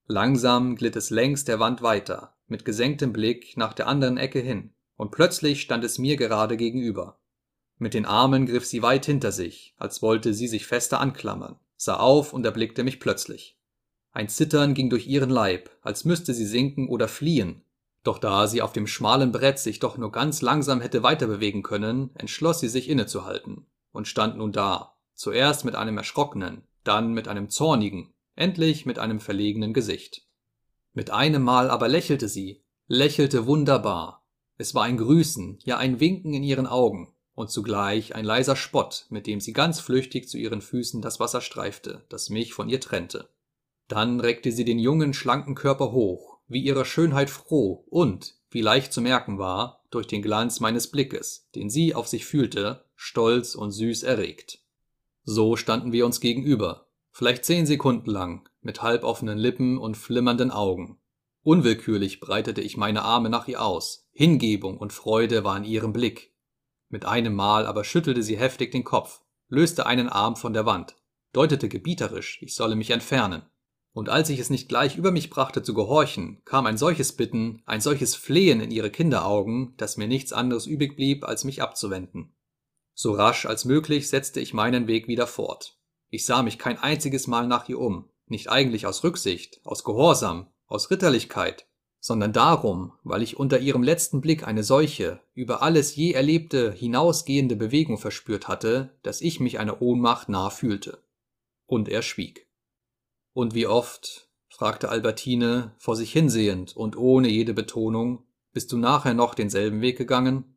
Langsam 0.09 0.77
glitt 0.77 0.95
es 0.95 1.09
längs 1.09 1.43
der 1.43 1.59
Wand 1.59 1.81
weiter, 1.81 2.33
mit 2.47 2.63
gesenktem 2.63 3.11
Blick 3.11 3.57
nach 3.57 3.73
der 3.73 3.87
anderen 3.87 4.15
Ecke 4.17 4.39
hin, 4.39 4.71
und 4.95 5.11
plötzlich 5.11 5.61
stand 5.61 5.83
es 5.83 5.97
mir 5.99 6.15
gerade 6.15 6.55
gegenüber. 6.55 7.19
Mit 7.77 7.93
den 7.93 8.05
Armen 8.05 8.45
griff 8.45 8.65
sie 8.65 8.81
weit 8.81 9.05
hinter 9.05 9.33
sich, 9.33 9.75
als 9.77 10.01
wollte 10.01 10.33
sie 10.33 10.47
sich 10.47 10.65
fester 10.65 11.01
anklammern, 11.01 11.57
sah 11.75 11.97
auf 11.97 12.31
und 12.31 12.45
erblickte 12.45 12.85
mich 12.85 13.01
plötzlich. 13.01 13.59
Ein 14.13 14.29
Zittern 14.29 14.73
ging 14.73 14.89
durch 14.89 15.07
ihren 15.07 15.29
Leib, 15.29 15.69
als 15.81 16.05
müsste 16.05 16.33
sie 16.33 16.45
sinken 16.45 16.87
oder 16.87 17.09
fliehen, 17.09 17.63
doch 18.03 18.17
da 18.17 18.47
sie 18.47 18.61
auf 18.61 18.71
dem 18.71 18.87
schmalen 18.87 19.33
Brett 19.33 19.59
sich 19.59 19.79
doch 19.79 19.97
nur 19.97 20.13
ganz 20.13 20.41
langsam 20.41 20.79
hätte 20.79 21.03
weiterbewegen 21.03 21.63
können, 21.63 22.11
entschloss 22.15 22.61
sie 22.61 22.69
sich 22.69 22.89
innezuhalten 22.89 23.65
und 23.91 24.07
stand 24.07 24.37
nun 24.37 24.53
da, 24.53 24.95
zuerst 25.15 25.65
mit 25.65 25.75
einem 25.75 25.97
erschrockenen, 25.97 26.63
dann 26.85 27.13
mit 27.13 27.27
einem 27.27 27.49
zornigen, 27.49 28.13
endlich 28.37 28.85
mit 28.85 28.99
einem 28.99 29.19
verlegenen 29.19 29.73
Gesicht. 29.73 30.27
Mit 30.93 31.11
einem 31.11 31.43
Mal 31.43 31.69
aber 31.69 31.87
lächelte 31.87 32.29
sie, 32.29 32.63
lächelte 32.87 33.45
wunderbar. 33.45 34.25
Es 34.57 34.73
war 34.73 34.83
ein 34.83 34.97
Grüßen, 34.97 35.59
ja 35.63 35.77
ein 35.77 35.99
Winken 35.99 36.33
in 36.33 36.43
ihren 36.43 36.67
Augen, 36.67 37.13
und 37.35 37.51
zugleich 37.51 38.15
ein 38.15 38.25
leiser 38.25 38.55
Spott, 38.55 39.05
mit 39.09 39.27
dem 39.27 39.39
sie 39.39 39.53
ganz 39.53 39.79
flüchtig 39.79 40.27
zu 40.27 40.37
ihren 40.37 40.61
Füßen 40.61 41.03
das 41.03 41.19
Wasser 41.19 41.41
streifte, 41.41 42.03
das 42.09 42.31
mich 42.31 42.53
von 42.53 42.67
ihr 42.67 42.81
trennte. 42.81 43.29
Dann 43.87 44.19
reckte 44.19 44.51
sie 44.51 44.65
den 44.65 44.79
jungen, 44.79 45.13
schlanken 45.13 45.53
Körper 45.53 45.91
hoch, 45.91 46.39
wie 46.47 46.61
ihrer 46.63 46.83
Schönheit 46.83 47.29
froh 47.29 47.85
und, 47.89 48.35
wie 48.49 48.61
leicht 48.61 48.91
zu 48.91 49.01
merken 49.01 49.37
war, 49.37 49.83
durch 49.91 50.07
den 50.07 50.21
Glanz 50.23 50.59
meines 50.59 50.87
Blickes, 50.89 51.47
den 51.53 51.69
sie 51.69 51.93
auf 51.93 52.07
sich 52.07 52.25
fühlte, 52.25 52.85
stolz 52.95 53.53
und 53.53 53.71
süß 53.71 54.03
erregt. 54.03 54.59
So 55.23 55.55
standen 55.57 55.91
wir 55.91 56.05
uns 56.05 56.19
gegenüber, 56.19 56.86
vielleicht 57.17 57.45
zehn 57.45 57.65
Sekunden 57.65 58.11
lang, 58.11 58.47
mit 58.61 58.83
halboffenen 58.83 59.39
Lippen 59.39 59.79
und 59.79 59.97
flimmernden 59.97 60.51
Augen. 60.51 60.99
Unwillkürlich 61.41 62.19
breitete 62.19 62.61
ich 62.61 62.77
meine 62.77 63.01
Arme 63.01 63.31
nach 63.31 63.47
ihr 63.47 63.59
aus, 63.59 64.07
Hingebung 64.11 64.77
und 64.77 64.93
Freude 64.93 65.43
war 65.43 65.57
in 65.57 65.63
ihrem 65.63 65.93
Blick. 65.93 66.35
Mit 66.89 67.05
einem 67.05 67.33
Mal 67.33 67.65
aber 67.65 67.83
schüttelte 67.83 68.21
sie 68.21 68.37
heftig 68.37 68.71
den 68.71 68.83
Kopf, 68.83 69.21
löste 69.49 69.87
einen 69.87 70.09
Arm 70.09 70.35
von 70.35 70.53
der 70.53 70.67
Wand, 70.67 70.95
deutete 71.33 71.69
gebieterisch, 71.69 72.37
ich 72.43 72.53
solle 72.53 72.75
mich 72.75 72.91
entfernen. 72.91 73.41
Und 73.93 74.09
als 74.09 74.29
ich 74.29 74.37
es 74.37 74.51
nicht 74.51 74.69
gleich 74.69 74.95
über 74.95 75.09
mich 75.09 75.31
brachte 75.31 75.63
zu 75.63 75.73
gehorchen, 75.73 76.43
kam 76.45 76.67
ein 76.67 76.77
solches 76.77 77.13
Bitten, 77.13 77.63
ein 77.65 77.81
solches 77.81 78.13
Flehen 78.13 78.61
in 78.61 78.69
ihre 78.69 78.91
Kinderaugen, 78.91 79.73
dass 79.77 79.97
mir 79.97 80.07
nichts 80.07 80.33
anderes 80.33 80.67
übrig 80.67 80.95
blieb, 80.95 81.23
als 81.23 81.45
mich 81.45 81.63
abzuwenden. 81.63 82.35
So 82.93 83.13
rasch 83.13 83.47
als 83.47 83.65
möglich 83.65 84.07
setzte 84.07 84.39
ich 84.39 84.53
meinen 84.53 84.85
Weg 84.85 85.07
wieder 85.07 85.25
fort. 85.25 85.76
Ich 86.09 86.25
sah 86.25 86.43
mich 86.43 86.57
kein 86.57 86.77
einziges 86.77 87.27
Mal 87.27 87.47
nach 87.47 87.67
ihr 87.67 87.79
um, 87.79 88.09
nicht 88.27 88.49
eigentlich 88.49 88.85
aus 88.85 89.03
Rücksicht, 89.03 89.59
aus 89.63 89.83
Gehorsam, 89.83 90.47
aus 90.67 90.89
Ritterlichkeit, 90.89 91.67
sondern 91.99 92.33
darum, 92.33 92.93
weil 93.03 93.21
ich 93.21 93.37
unter 93.37 93.59
ihrem 93.59 93.83
letzten 93.83 94.21
Blick 94.21 94.47
eine 94.47 94.63
solche, 94.63 95.19
über 95.33 95.61
alles 95.61 95.95
je 95.95 96.13
Erlebte 96.13 96.71
hinausgehende 96.71 97.55
Bewegung 97.55 97.97
verspürt 97.97 98.47
hatte, 98.47 98.97
dass 99.03 99.21
ich 99.21 99.39
mich 99.39 99.59
einer 99.59 99.81
Ohnmacht 99.81 100.29
nah 100.29 100.49
fühlte. 100.49 101.03
Und 101.65 101.89
er 101.89 102.01
schwieg. 102.01 102.47
Und 103.33 103.53
wie 103.53 103.67
oft, 103.67 104.29
fragte 104.49 104.89
Albertine, 104.89 105.75
vor 105.77 105.95
sich 105.95 106.11
hinsehend 106.11 106.75
und 106.75 106.97
ohne 106.97 107.27
jede 107.27 107.53
Betonung, 107.53 108.23
bist 108.53 108.71
du 108.71 108.77
nachher 108.77 109.13
noch 109.13 109.35
denselben 109.35 109.81
Weg 109.81 109.97
gegangen? 109.97 110.56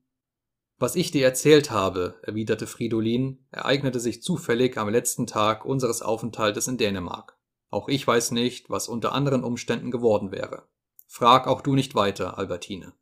Was 0.80 0.96
ich 0.96 1.12
dir 1.12 1.24
erzählt 1.24 1.70
habe, 1.70 2.18
erwiderte 2.22 2.66
Fridolin, 2.66 3.46
ereignete 3.52 4.00
sich 4.00 4.22
zufällig 4.22 4.76
am 4.78 4.88
letzten 4.88 5.28
Tag 5.28 5.64
unseres 5.64 6.02
Aufenthaltes 6.02 6.66
in 6.66 6.78
Dänemark. 6.78 7.38
Auch 7.68 7.88
ich 7.88 8.04
weiß 8.04 8.32
nicht, 8.32 8.70
was 8.70 8.88
unter 8.88 9.12
anderen 9.12 9.44
Umständen 9.44 9.92
geworden 9.92 10.32
wäre. 10.32 10.66
Frag 11.06 11.46
auch 11.46 11.60
du 11.60 11.74
nicht 11.74 11.94
weiter, 11.94 12.38
Albertine. 12.38 12.94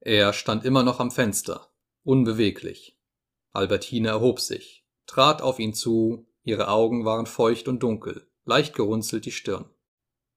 Er 0.00 0.32
stand 0.32 0.64
immer 0.64 0.82
noch 0.82 1.00
am 1.00 1.10
Fenster, 1.10 1.70
unbeweglich. 2.04 2.98
Albertine 3.52 4.08
erhob 4.08 4.40
sich, 4.40 4.86
trat 5.06 5.42
auf 5.42 5.58
ihn 5.58 5.74
zu, 5.74 6.26
ihre 6.44 6.68
Augen 6.68 7.04
waren 7.04 7.26
feucht 7.26 7.68
und 7.68 7.82
dunkel 7.82 8.26
leicht 8.50 8.74
gerunzelt 8.74 9.26
die 9.26 9.32
Stirn. 9.32 9.70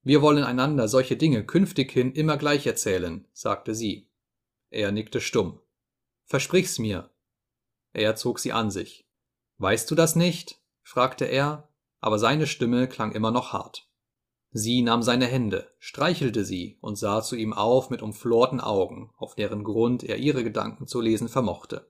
Wir 0.04 0.22
wollen 0.22 0.44
einander 0.44 0.88
solche 0.88 1.18
Dinge 1.18 1.46
künftighin 1.46 2.12
immer 2.14 2.38
gleich 2.38 2.68
erzählen, 2.68 3.28
sagte 3.34 3.74
sie. 3.74 4.12
Er 4.70 4.92
nickte 4.92 5.20
stumm. 5.22 5.60
Versprich's 6.34 6.80
mir. 6.80 7.12
Er 7.92 8.16
zog 8.16 8.40
sie 8.40 8.54
an 8.54 8.72
sich. 8.72 9.08
Weißt 9.60 9.92
du 9.92 9.94
das 9.94 10.16
nicht? 10.16 10.60
fragte 10.82 11.26
er, 11.26 11.70
aber 12.00 12.18
seine 12.18 12.48
Stimme 12.48 12.88
klang 12.88 13.12
immer 13.12 13.30
noch 13.30 13.54
hart. 13.54 13.88
Sie 14.50 14.82
nahm 14.82 15.04
seine 15.04 15.28
Hände, 15.28 15.70
streichelte 15.78 16.44
sie 16.44 16.80
und 16.82 16.98
sah 16.98 17.22
zu 17.22 17.36
ihm 17.36 17.54
auf 17.54 17.92
mit 17.92 18.02
umflorten 18.02 18.62
Augen, 18.62 19.12
auf 19.16 19.36
deren 19.36 19.64
Grund 19.64 20.02
er 20.02 20.18
ihre 20.18 20.44
Gedanken 20.44 20.88
zu 20.88 21.02
lesen 21.02 21.30
vermochte. 21.30 21.88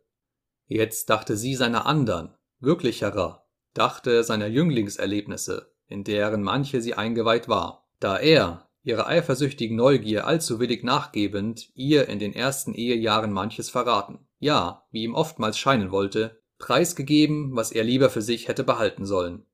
Jetzt 0.67 1.09
dachte 1.09 1.37
sie 1.37 1.55
seiner 1.55 1.85
andern, 1.85 2.35
wirklicherer, 2.59 3.47
dachte 3.73 4.25
seiner 4.25 4.47
Jünglingserlebnisse, 4.47 5.73
in 5.87 6.03
deren 6.03 6.43
manche 6.43 6.81
sie 6.81 6.95
eingeweiht 6.95 7.47
war, 7.47 7.87
da 8.01 8.17
er, 8.17 8.67
ihrer 8.83 9.07
eifersüchtigen 9.07 9.77
Neugier 9.77 10.27
allzu 10.27 10.59
willig 10.59 10.83
nachgebend, 10.83 11.69
ihr 11.75 12.09
in 12.09 12.19
den 12.19 12.33
ersten 12.33 12.73
Ehejahren 12.73 13.31
manches 13.31 13.69
verraten, 13.69 14.19
ja, 14.43 14.85
wie 14.91 15.03
ihm 15.03 15.15
oftmals 15.15 15.57
scheinen 15.57 15.91
wollte, 15.91 16.41
preisgegeben, 16.59 17.55
was 17.55 17.71
er 17.71 17.83
lieber 17.83 18.09
für 18.09 18.21
sich 18.21 18.47
hätte 18.47 18.63
behalten 18.63 19.05
sollen. 19.05 19.45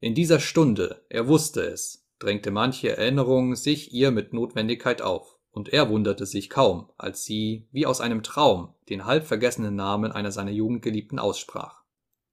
In 0.00 0.14
dieser 0.14 0.40
Stunde, 0.40 1.04
er 1.08 1.28
wusste 1.28 1.62
es, 1.62 2.06
drängte 2.18 2.50
manche 2.50 2.96
Erinnerung 2.96 3.56
sich 3.56 3.92
ihr 3.92 4.10
mit 4.10 4.32
Notwendigkeit 4.32 5.02
auf, 5.02 5.38
und 5.50 5.68
er 5.68 5.88
wunderte 5.88 6.26
sich 6.26 6.50
kaum, 6.50 6.90
als 6.98 7.24
sie, 7.24 7.68
wie 7.70 7.86
aus 7.86 8.00
einem 8.00 8.22
Traum, 8.22 8.74
den 8.88 9.04
halb 9.04 9.24
vergessenen 9.26 9.76
Namen 9.76 10.12
einer 10.12 10.32
seiner 10.32 10.50
Jugendgeliebten 10.50 11.18
aussprach. 11.18 11.84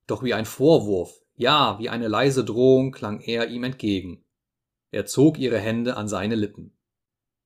Doch 0.08 0.24
wie 0.24 0.34
ein 0.34 0.46
Vorwurf, 0.46 1.22
ja, 1.36 1.78
wie 1.80 1.90
eine 1.90 2.08
leise 2.08 2.44
Drohung 2.44 2.92
klang 2.92 3.22
er 3.22 3.48
ihm 3.48 3.64
entgegen. 3.64 4.24
Er 4.92 5.06
zog 5.06 5.40
ihre 5.40 5.60
Hände 5.60 5.98
an 5.98 6.08
seine 6.08 6.36
Lippen. 6.36 6.76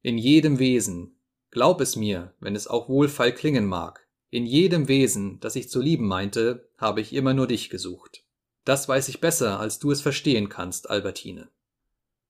In 0.01 0.17
jedem 0.17 0.59
Wesen, 0.59 1.19
glaub 1.51 1.81
es 1.81 1.95
mir, 1.95 2.33
wenn 2.39 2.55
es 2.55 2.67
auch 2.67 2.89
wohlfeil 2.89 3.31
klingen 3.31 3.65
mag, 3.65 4.04
in 4.35 4.45
jedem 4.45 4.89
Wesen, 4.89 5.39
das 5.39 5.55
ich 5.55 5.69
zu 5.69 5.79
lieben 5.79 6.07
meinte, 6.07 6.67
habe 6.77 6.99
ich 6.99 7.13
immer 7.13 7.33
nur 7.33 7.47
dich 7.47 7.69
gesucht. 7.69 8.25
Das 8.65 8.89
weiß 8.89 9.07
ich 9.07 9.21
besser, 9.21 9.61
als 9.61 9.79
du 9.79 9.91
es 9.91 10.01
verstehen 10.01 10.49
kannst, 10.49 10.89
Albertine. 10.89 11.49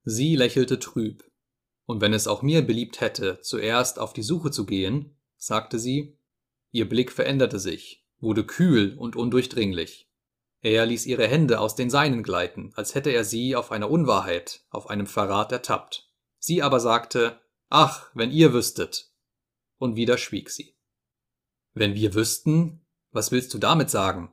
Sie 0.04 0.36
lächelte 0.36 0.78
trüb. 0.78 1.24
Und 1.88 2.02
wenn 2.02 2.14
es 2.14 2.28
auch 2.28 2.44
mir 2.44 2.62
beliebt 2.62 3.02
hätte, 3.02 3.40
zuerst 3.42 3.98
auf 3.98 4.14
die 4.14 4.22
Suche 4.22 4.52
zu 4.52 4.68
gehen, 4.68 5.16
sagte 5.38 5.80
sie, 5.80 6.16
ihr 6.70 6.88
Blick 6.88 7.12
veränderte 7.12 7.58
sich, 7.58 8.06
wurde 8.20 8.46
kühl 8.46 8.96
und 9.00 9.16
undurchdringlich. 9.16 10.08
Er 10.62 10.86
ließ 10.86 11.08
ihre 11.08 11.28
Hände 11.28 11.60
aus 11.60 11.74
den 11.74 11.90
seinen 11.90 12.22
gleiten, 12.22 12.72
als 12.76 12.94
hätte 12.94 13.10
er 13.10 13.24
sie 13.24 13.56
auf 13.56 13.72
einer 13.72 13.90
Unwahrheit, 13.90 14.62
auf 14.70 14.92
einem 14.92 15.08
Verrat 15.08 15.52
ertappt. 15.52 16.08
Sie 16.38 16.62
aber 16.62 16.80
sagte, 16.80 17.42
Ach, 17.70 18.12
wenn 18.14 18.30
ihr 18.30 18.54
wüsstet. 18.54 19.10
Und 19.80 19.96
wieder 19.96 20.20
schwieg 20.20 20.52
sie. 20.52 20.75
Wenn 21.76 21.94
wir 21.94 22.16
wüssten? 22.16 22.84
Was 23.12 23.32
willst 23.32 23.54
du 23.54 23.60
damit 23.60 23.92
sagen? 23.92 24.32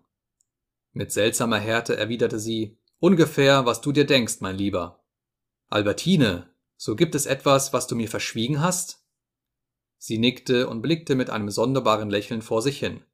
Mit 0.93 1.13
seltsamer 1.13 1.59
Härte 1.59 1.97
erwiderte 1.97 2.39
sie, 2.39 2.79
Ungefähr, 2.99 3.67
was 3.67 3.81
du 3.81 3.93
dir 3.93 4.07
denkst, 4.07 4.37
mein 4.41 4.57
Lieber. 4.57 5.05
Albertine, 5.69 6.55
so 6.77 6.95
gibt 6.95 7.15
es 7.17 7.27
etwas, 7.27 7.73
was 7.73 7.89
du 7.89 7.97
mir 7.97 8.09
verschwiegen 8.09 8.61
hast? 8.61 9.05
Sie 9.99 10.19
nickte 10.19 10.69
und 10.69 10.83
blickte 10.83 11.17
mit 11.17 11.29
einem 11.29 11.51
sonderbaren 11.51 12.11
Lächeln 12.11 12.43
vor 12.43 12.63
sich 12.63 12.79
hin. 12.79 13.05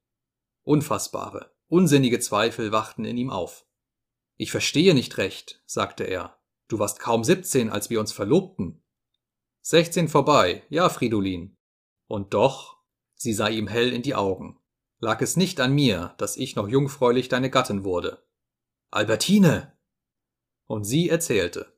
Unfassbare, 0.63 1.55
Unsinnige 1.71 2.19
Zweifel 2.19 2.73
wachten 2.73 3.05
in 3.05 3.19
ihm 3.19 3.29
auf. 3.29 3.67
Ich 4.37 4.51
verstehe 4.51 4.95
nicht 4.95 5.19
recht, 5.19 5.63
sagte 5.67 6.05
er. 6.05 6.39
Du 6.67 6.79
warst 6.79 6.99
kaum 6.99 7.25
17, 7.25 7.69
als 7.71 7.91
wir 7.91 8.01
uns 8.01 8.13
verlobten. 8.13 8.83
16 9.63 10.09
vorbei, 10.09 10.63
ja, 10.71 10.89
Fridolin. 10.89 11.59
Und 12.07 12.33
doch, 12.33 12.78
sie 13.19 13.35
sah 13.35 13.49
ihm 13.49 13.67
hell 13.67 13.93
in 13.93 14.03
die 14.03 14.15
Augen. 14.15 14.59
Lag 15.01 15.21
es 15.21 15.37
nicht 15.37 15.61
an 15.61 15.75
mir, 15.75 16.15
dass 16.17 16.37
ich 16.37 16.57
noch 16.57 16.67
jungfräulich 16.67 17.29
deine 17.29 17.51
Gattin 17.51 17.85
wurde. 17.85 18.23
Albertine! 18.91 19.75
Und 20.67 20.85
sie 20.85 21.11
erzählte. 21.11 21.75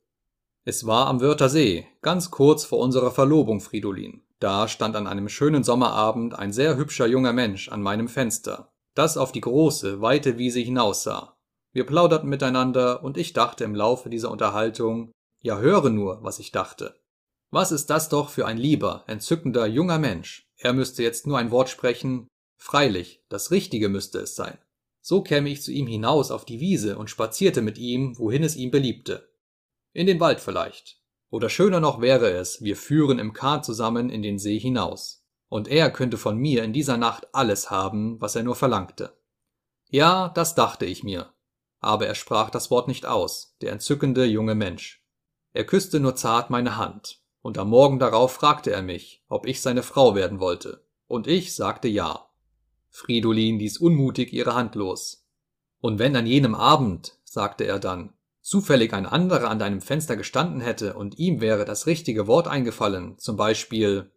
Es 0.63 0.85
war 0.85 1.07
am 1.07 1.21
Wörthersee, 1.21 1.87
ganz 2.01 2.31
kurz 2.31 2.63
vor 2.63 2.79
unserer 2.79 3.11
Verlobung, 3.11 3.59
Fridolin. 3.59 4.23
Da 4.39 4.67
stand 4.67 4.95
an 4.95 5.07
einem 5.07 5.29
schönen 5.29 5.63
Sommerabend 5.63 6.37
ein 6.37 6.51
sehr 6.51 6.77
hübscher 6.77 7.05
junger 7.05 7.33
Mensch 7.33 7.69
an 7.69 7.81
meinem 7.81 8.07
Fenster, 8.07 8.71
das 8.95 9.17
auf 9.17 9.31
die 9.31 9.41
große, 9.41 10.01
weite 10.01 10.37
Wiese 10.37 10.59
hinaussah. 10.59 11.37
Wir 11.73 11.85
plauderten 11.85 12.29
miteinander, 12.29 13.03
und 13.03 13.17
ich 13.17 13.33
dachte 13.33 13.63
im 13.63 13.75
Laufe 13.75 14.09
dieser 14.09 14.31
Unterhaltung, 14.31 15.11
ja 15.41 15.57
höre 15.57 15.89
nur, 15.89 16.23
was 16.23 16.39
ich 16.39 16.51
dachte. 16.51 16.95
Was 17.49 17.71
ist 17.71 17.89
das 17.89 18.09
doch 18.09 18.29
für 18.29 18.45
ein 18.45 18.57
lieber, 18.57 19.03
entzückender 19.07 19.67
junger 19.67 19.99
Mensch? 19.99 20.50
Er 20.63 20.73
müsste 20.73 21.01
jetzt 21.01 21.25
nur 21.25 21.39
ein 21.39 21.49
Wort 21.49 21.69
sprechen. 21.69 22.27
Freilich, 22.55 23.23
das 23.29 23.49
Richtige 23.49 23.89
müsste 23.89 24.19
es 24.19 24.35
sein. 24.35 24.59
So 25.01 25.23
käme 25.23 25.49
ich 25.49 25.63
zu 25.63 25.71
ihm 25.71 25.87
hinaus 25.87 26.29
auf 26.29 26.45
die 26.45 26.59
Wiese 26.59 26.99
und 26.99 27.09
spazierte 27.09 27.63
mit 27.63 27.79
ihm, 27.79 28.17
wohin 28.19 28.43
es 28.43 28.55
ihm 28.55 28.69
beliebte. 28.69 29.33
In 29.93 30.05
den 30.05 30.19
Wald 30.19 30.39
vielleicht. 30.39 31.01
Oder 31.31 31.49
schöner 31.49 31.79
noch 31.79 31.99
wäre 31.99 32.29
es, 32.29 32.61
wir 32.61 32.77
führen 32.77 33.17
im 33.17 33.33
Kahn 33.33 33.63
zusammen 33.63 34.11
in 34.11 34.21
den 34.21 34.37
See 34.37 34.59
hinaus 34.59 35.25
und 35.49 35.67
er 35.67 35.91
könnte 35.91 36.17
von 36.17 36.37
mir 36.37 36.63
in 36.63 36.71
dieser 36.71 36.97
Nacht 36.97 37.27
alles 37.33 37.71
haben, 37.71 38.21
was 38.21 38.35
er 38.35 38.43
nur 38.43 38.55
verlangte. 38.55 39.17
Ja, 39.89 40.29
das 40.29 40.53
dachte 40.53 40.85
ich 40.85 41.03
mir. 41.03 41.33
Aber 41.79 42.05
er 42.05 42.15
sprach 42.15 42.51
das 42.51 42.69
Wort 42.69 42.87
nicht 42.87 43.07
aus, 43.07 43.57
der 43.61 43.71
entzückende 43.71 44.25
junge 44.25 44.55
Mensch. 44.55 45.03
Er 45.51 45.65
küsste 45.65 45.99
nur 45.99 46.15
zart 46.15 46.51
meine 46.51 46.77
Hand, 46.77 47.20
und 47.41 47.57
am 47.57 47.69
Morgen 47.69 47.99
darauf 47.99 48.33
fragte 48.33 48.71
er 48.71 48.81
mich, 48.81 49.23
ob 49.27 49.45
ich 49.45 49.61
seine 49.61 49.83
Frau 49.83 50.15
werden 50.15 50.39
wollte, 50.39 50.83
und 51.07 51.27
ich 51.27 51.55
sagte 51.55 51.87
ja. 51.87 52.27
Fridolin 52.89 53.57
ließ 53.57 53.77
unmutig 53.77 54.33
ihre 54.33 54.53
Hand 54.53 54.75
los. 54.75 55.25
Und 55.79 55.97
wenn 55.97 56.15
an 56.15 56.27
jenem 56.27 56.55
Abend, 56.55 57.17
sagte 57.23 57.65
er 57.65 57.79
dann, 57.79 58.13
zufällig 58.41 58.93
ein 58.93 59.05
anderer 59.05 59.49
an 59.49 59.59
deinem 59.59 59.81
Fenster 59.81 60.15
gestanden 60.15 60.61
hätte 60.61 60.95
und 60.95 61.17
ihm 61.17 61.41
wäre 61.41 61.65
das 61.65 61.87
richtige 61.87 62.27
Wort 62.27 62.47
eingefallen, 62.47 63.17
zum 63.17 63.37
Beispiel 63.37 64.11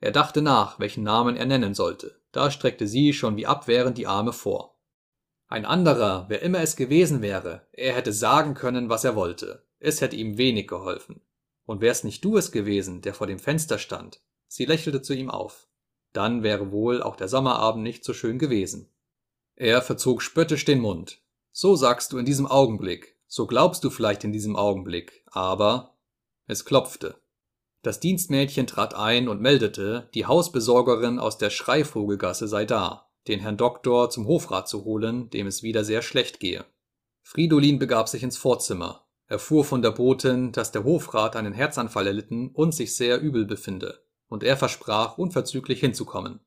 Er 0.00 0.12
dachte 0.12 0.42
nach, 0.42 0.80
welchen 0.80 1.04
Namen 1.04 1.36
er 1.36 1.46
nennen 1.46 1.74
sollte, 1.74 2.20
da 2.32 2.50
streckte 2.50 2.86
sie 2.86 3.12
schon 3.12 3.36
wie 3.36 3.46
abwehrend 3.46 3.98
die 3.98 4.06
Arme 4.06 4.32
vor. 4.32 4.78
Ein 5.48 5.64
anderer, 5.64 6.26
wer 6.28 6.42
immer 6.42 6.60
es 6.60 6.76
gewesen 6.76 7.22
wäre, 7.22 7.66
er 7.72 7.94
hätte 7.94 8.12
sagen 8.12 8.54
können, 8.54 8.88
was 8.88 9.04
er 9.04 9.16
wollte, 9.16 9.64
es 9.78 10.00
hätte 10.00 10.16
ihm 10.16 10.36
wenig 10.36 10.68
geholfen. 10.68 11.20
Und 11.68 11.82
wär's 11.82 12.02
nicht 12.02 12.24
du 12.24 12.38
es 12.38 12.50
gewesen, 12.50 13.02
der 13.02 13.12
vor 13.12 13.26
dem 13.26 13.38
Fenster 13.38 13.76
stand? 13.76 14.22
Sie 14.46 14.64
lächelte 14.64 15.02
zu 15.02 15.12
ihm 15.12 15.30
auf. 15.30 15.68
Dann 16.14 16.42
wäre 16.42 16.72
wohl 16.72 17.02
auch 17.02 17.14
der 17.14 17.28
Sommerabend 17.28 17.82
nicht 17.82 18.06
so 18.06 18.14
schön 18.14 18.38
gewesen. 18.38 18.90
Er 19.54 19.82
verzog 19.82 20.22
spöttisch 20.22 20.64
den 20.64 20.80
Mund. 20.80 21.20
So 21.52 21.76
sagst 21.76 22.12
du 22.12 22.16
in 22.16 22.24
diesem 22.24 22.46
Augenblick, 22.46 23.18
so 23.26 23.46
glaubst 23.46 23.84
du 23.84 23.90
vielleicht 23.90 24.24
in 24.24 24.32
diesem 24.32 24.56
Augenblick, 24.56 25.22
aber 25.26 25.98
es 26.46 26.64
klopfte. 26.64 27.20
Das 27.82 28.00
Dienstmädchen 28.00 28.66
trat 28.66 28.94
ein 28.94 29.28
und 29.28 29.42
meldete, 29.42 30.08
die 30.14 30.24
Hausbesorgerin 30.24 31.18
aus 31.18 31.36
der 31.36 31.50
Schreivogelgasse 31.50 32.48
sei 32.48 32.64
da, 32.64 33.10
den 33.26 33.40
Herrn 33.40 33.58
Doktor 33.58 34.08
zum 34.08 34.26
Hofrat 34.26 34.68
zu 34.68 34.86
holen, 34.86 35.28
dem 35.28 35.46
es 35.46 35.62
wieder 35.62 35.84
sehr 35.84 36.00
schlecht 36.00 36.40
gehe. 36.40 36.64
Fridolin 37.20 37.78
begab 37.78 38.08
sich 38.08 38.22
ins 38.22 38.38
Vorzimmer, 38.38 39.07
erfuhr 39.28 39.64
von 39.64 39.82
der 39.82 39.92
Botin, 39.92 40.52
dass 40.52 40.72
der 40.72 40.84
Hofrat 40.84 41.36
einen 41.36 41.52
Herzanfall 41.52 42.06
erlitten 42.06 42.48
und 42.48 42.74
sich 42.74 42.96
sehr 42.96 43.20
übel 43.20 43.44
befinde, 43.44 44.02
und 44.28 44.42
er 44.42 44.56
versprach, 44.56 45.18
unverzüglich 45.18 45.80
hinzukommen. 45.80 46.40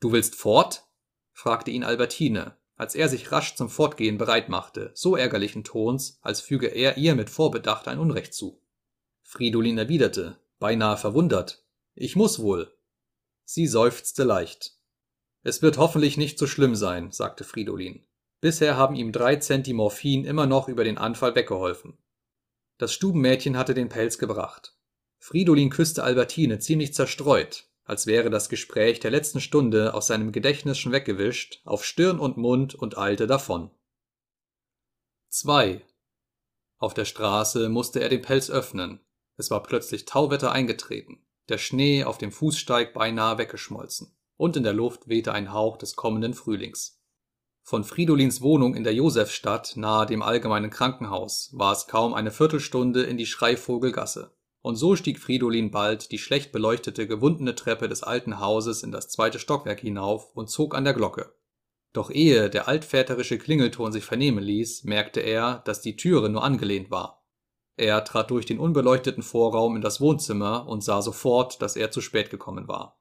Du 0.00 0.12
willst 0.12 0.34
fort? 0.34 0.86
fragte 1.32 1.70
ihn 1.70 1.84
Albertine, 1.84 2.56
als 2.76 2.94
er 2.94 3.08
sich 3.08 3.30
rasch 3.30 3.54
zum 3.54 3.68
Fortgehen 3.68 4.18
bereit 4.18 4.48
machte, 4.48 4.90
so 4.94 5.16
ärgerlichen 5.16 5.64
Tons, 5.64 6.18
als 6.22 6.40
füge 6.40 6.66
er 6.66 6.96
ihr 6.96 7.14
mit 7.14 7.30
Vorbedacht 7.30 7.88
ein 7.88 7.98
Unrecht 7.98 8.34
zu. 8.34 8.60
Fridolin 9.22 9.78
erwiderte, 9.78 10.38
beinahe 10.58 10.96
verwundert, 10.96 11.64
ich 11.94 12.16
muss 12.16 12.40
wohl. 12.40 12.74
Sie 13.44 13.66
seufzte 13.66 14.24
leicht. 14.24 14.78
Es 15.42 15.60
wird 15.60 15.76
hoffentlich 15.76 16.16
nicht 16.16 16.38
so 16.38 16.46
schlimm 16.46 16.74
sein, 16.74 17.12
sagte 17.12 17.44
Fridolin. 17.44 18.06
Bisher 18.40 18.76
haben 18.76 18.94
ihm 18.94 19.12
drei 19.12 19.36
Centi 19.36 19.72
Morphin 19.72 20.24
immer 20.24 20.46
noch 20.46 20.68
über 20.68 20.84
den 20.84 20.98
Anfall 20.98 21.34
weggeholfen. 21.34 21.98
Das 22.78 22.92
Stubenmädchen 22.92 23.56
hatte 23.56 23.74
den 23.74 23.88
Pelz 23.88 24.18
gebracht. 24.18 24.76
Fridolin 25.18 25.70
küsste 25.70 26.02
Albertine 26.02 26.58
ziemlich 26.58 26.92
zerstreut, 26.92 27.68
als 27.84 28.06
wäre 28.06 28.30
das 28.30 28.48
Gespräch 28.48 29.00
der 29.00 29.10
letzten 29.10 29.40
Stunde 29.40 29.94
aus 29.94 30.08
seinem 30.08 30.32
Gedächtnis 30.32 30.78
schon 30.78 30.92
weggewischt, 30.92 31.60
auf 31.64 31.84
Stirn 31.84 32.18
und 32.18 32.36
Mund 32.36 32.74
und 32.74 32.98
eilte 32.98 33.26
davon. 33.26 33.70
2. 35.28 35.84
Auf 36.78 36.94
der 36.94 37.04
Straße 37.04 37.68
musste 37.68 38.00
er 38.00 38.08
den 38.08 38.22
Pelz 38.22 38.50
öffnen. 38.50 39.00
Es 39.36 39.50
war 39.50 39.62
plötzlich 39.62 40.04
Tauwetter 40.04 40.52
eingetreten, 40.52 41.24
der 41.48 41.58
Schnee 41.58 42.04
auf 42.04 42.18
dem 42.18 42.32
Fußsteig 42.32 42.92
beinahe 42.92 43.38
weggeschmolzen, 43.38 44.16
und 44.36 44.56
in 44.56 44.62
der 44.62 44.74
Luft 44.74 45.08
wehte 45.08 45.32
ein 45.32 45.52
Hauch 45.52 45.76
des 45.76 45.96
kommenden 45.96 46.34
Frühlings. 46.34 47.03
Von 47.66 47.82
Fridolins 47.82 48.42
Wohnung 48.42 48.74
in 48.74 48.84
der 48.84 48.92
Josefstadt 48.92 49.72
nahe 49.76 50.04
dem 50.04 50.20
allgemeinen 50.20 50.68
Krankenhaus 50.68 51.48
war 51.54 51.72
es 51.72 51.86
kaum 51.86 52.12
eine 52.12 52.30
Viertelstunde 52.30 53.04
in 53.04 53.16
die 53.16 53.24
Schreivogelgasse. 53.24 54.36
Und 54.60 54.76
so 54.76 54.96
stieg 54.96 55.18
Fridolin 55.18 55.70
bald 55.70 56.12
die 56.12 56.18
schlecht 56.18 56.52
beleuchtete, 56.52 57.06
gewundene 57.06 57.54
Treppe 57.54 57.88
des 57.88 58.02
alten 58.02 58.38
Hauses 58.38 58.82
in 58.82 58.92
das 58.92 59.08
zweite 59.08 59.38
Stockwerk 59.38 59.80
hinauf 59.80 60.30
und 60.34 60.50
zog 60.50 60.74
an 60.74 60.84
der 60.84 60.92
Glocke. 60.92 61.32
Doch 61.94 62.10
ehe 62.10 62.50
der 62.50 62.68
altväterische 62.68 63.38
Klingelton 63.38 63.92
sich 63.92 64.04
vernehmen 64.04 64.44
ließ, 64.44 64.84
merkte 64.84 65.20
er, 65.20 65.62
dass 65.64 65.80
die 65.80 65.96
Türe 65.96 66.28
nur 66.28 66.44
angelehnt 66.44 66.90
war. 66.90 67.24
Er 67.78 68.04
trat 68.04 68.30
durch 68.30 68.44
den 68.44 68.58
unbeleuchteten 68.58 69.22
Vorraum 69.22 69.74
in 69.74 69.80
das 69.82 70.02
Wohnzimmer 70.02 70.68
und 70.68 70.84
sah 70.84 71.00
sofort, 71.00 71.62
dass 71.62 71.76
er 71.76 71.90
zu 71.90 72.02
spät 72.02 72.28
gekommen 72.28 72.68
war. 72.68 73.00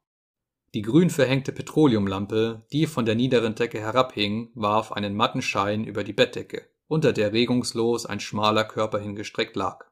Die 0.74 0.82
grün 0.82 1.12
verhängte 1.12 1.51
Petroleumlampe, 1.51 2.65
die 2.72 2.88
von 2.88 3.06
der 3.06 3.13
niederen 3.13 3.53
Decke 3.53 3.80
herabhing, 3.80 4.50
warf 4.56 4.92
einen 4.92 5.15
matten 5.15 5.44
Schein 5.44 5.84
über 5.84 6.03
die 6.03 6.13
Bettdecke, 6.13 6.68
unter 6.88 7.13
der 7.13 7.32
regungslos 7.32 8.08
ein 8.08 8.20
schmaler 8.20 8.63
Körper 8.63 9.00
hingestreckt 9.00 9.56
lag. 9.56 9.86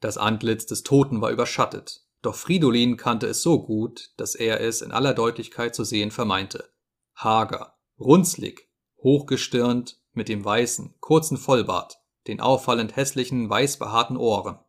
Das 0.00 0.18
Antlitz 0.18 0.66
des 0.66 0.84
Toten 0.84 1.20
war 1.20 1.30
überschattet, 1.30 2.04
doch 2.22 2.36
Fridolin 2.36 2.96
kannte 2.96 3.26
es 3.26 3.42
so 3.42 3.60
gut, 3.60 4.12
dass 4.18 4.36
er 4.36 4.60
es 4.60 4.82
in 4.82 4.92
aller 4.92 5.14
Deutlichkeit 5.14 5.74
zu 5.74 5.82
sehen 5.82 6.12
vermeinte. 6.12 6.70
Hager, 7.16 7.76
runzlig, 7.98 8.70
hochgestirnt, 9.02 10.00
mit 10.12 10.28
dem 10.28 10.44
weißen, 10.44 10.94
kurzen 11.00 11.38
Vollbart, 11.38 11.98
den 12.28 12.40
auffallend 12.40 12.94
hässlichen, 12.94 13.50
weiß 13.50 13.78
behaarten 13.78 14.16
Ohren. 14.16 14.60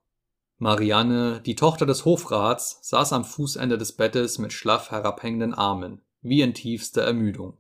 Marianne, 0.62 1.42
die 1.44 1.56
Tochter 1.56 1.88
des 1.88 2.06
Hofrats, 2.06 2.78
saß 2.84 3.14
am 3.14 3.26
Fußende 3.26 3.80
des 3.80 3.94
Bettes 3.94 4.38
mit 4.38 4.54
schlaff 4.54 4.92
herabhängenden 4.92 5.56
Armen, 5.56 6.04
wie 6.22 6.42
in 6.42 6.54
tiefster 6.54 7.02
Ermüdung. 7.02 7.58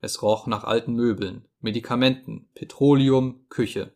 Es 0.00 0.22
roch 0.22 0.46
nach 0.46 0.62
alten 0.62 0.94
Möbeln, 0.94 1.48
Medikamenten, 1.58 2.48
Petroleum, 2.54 3.44
Küche. 3.48 3.92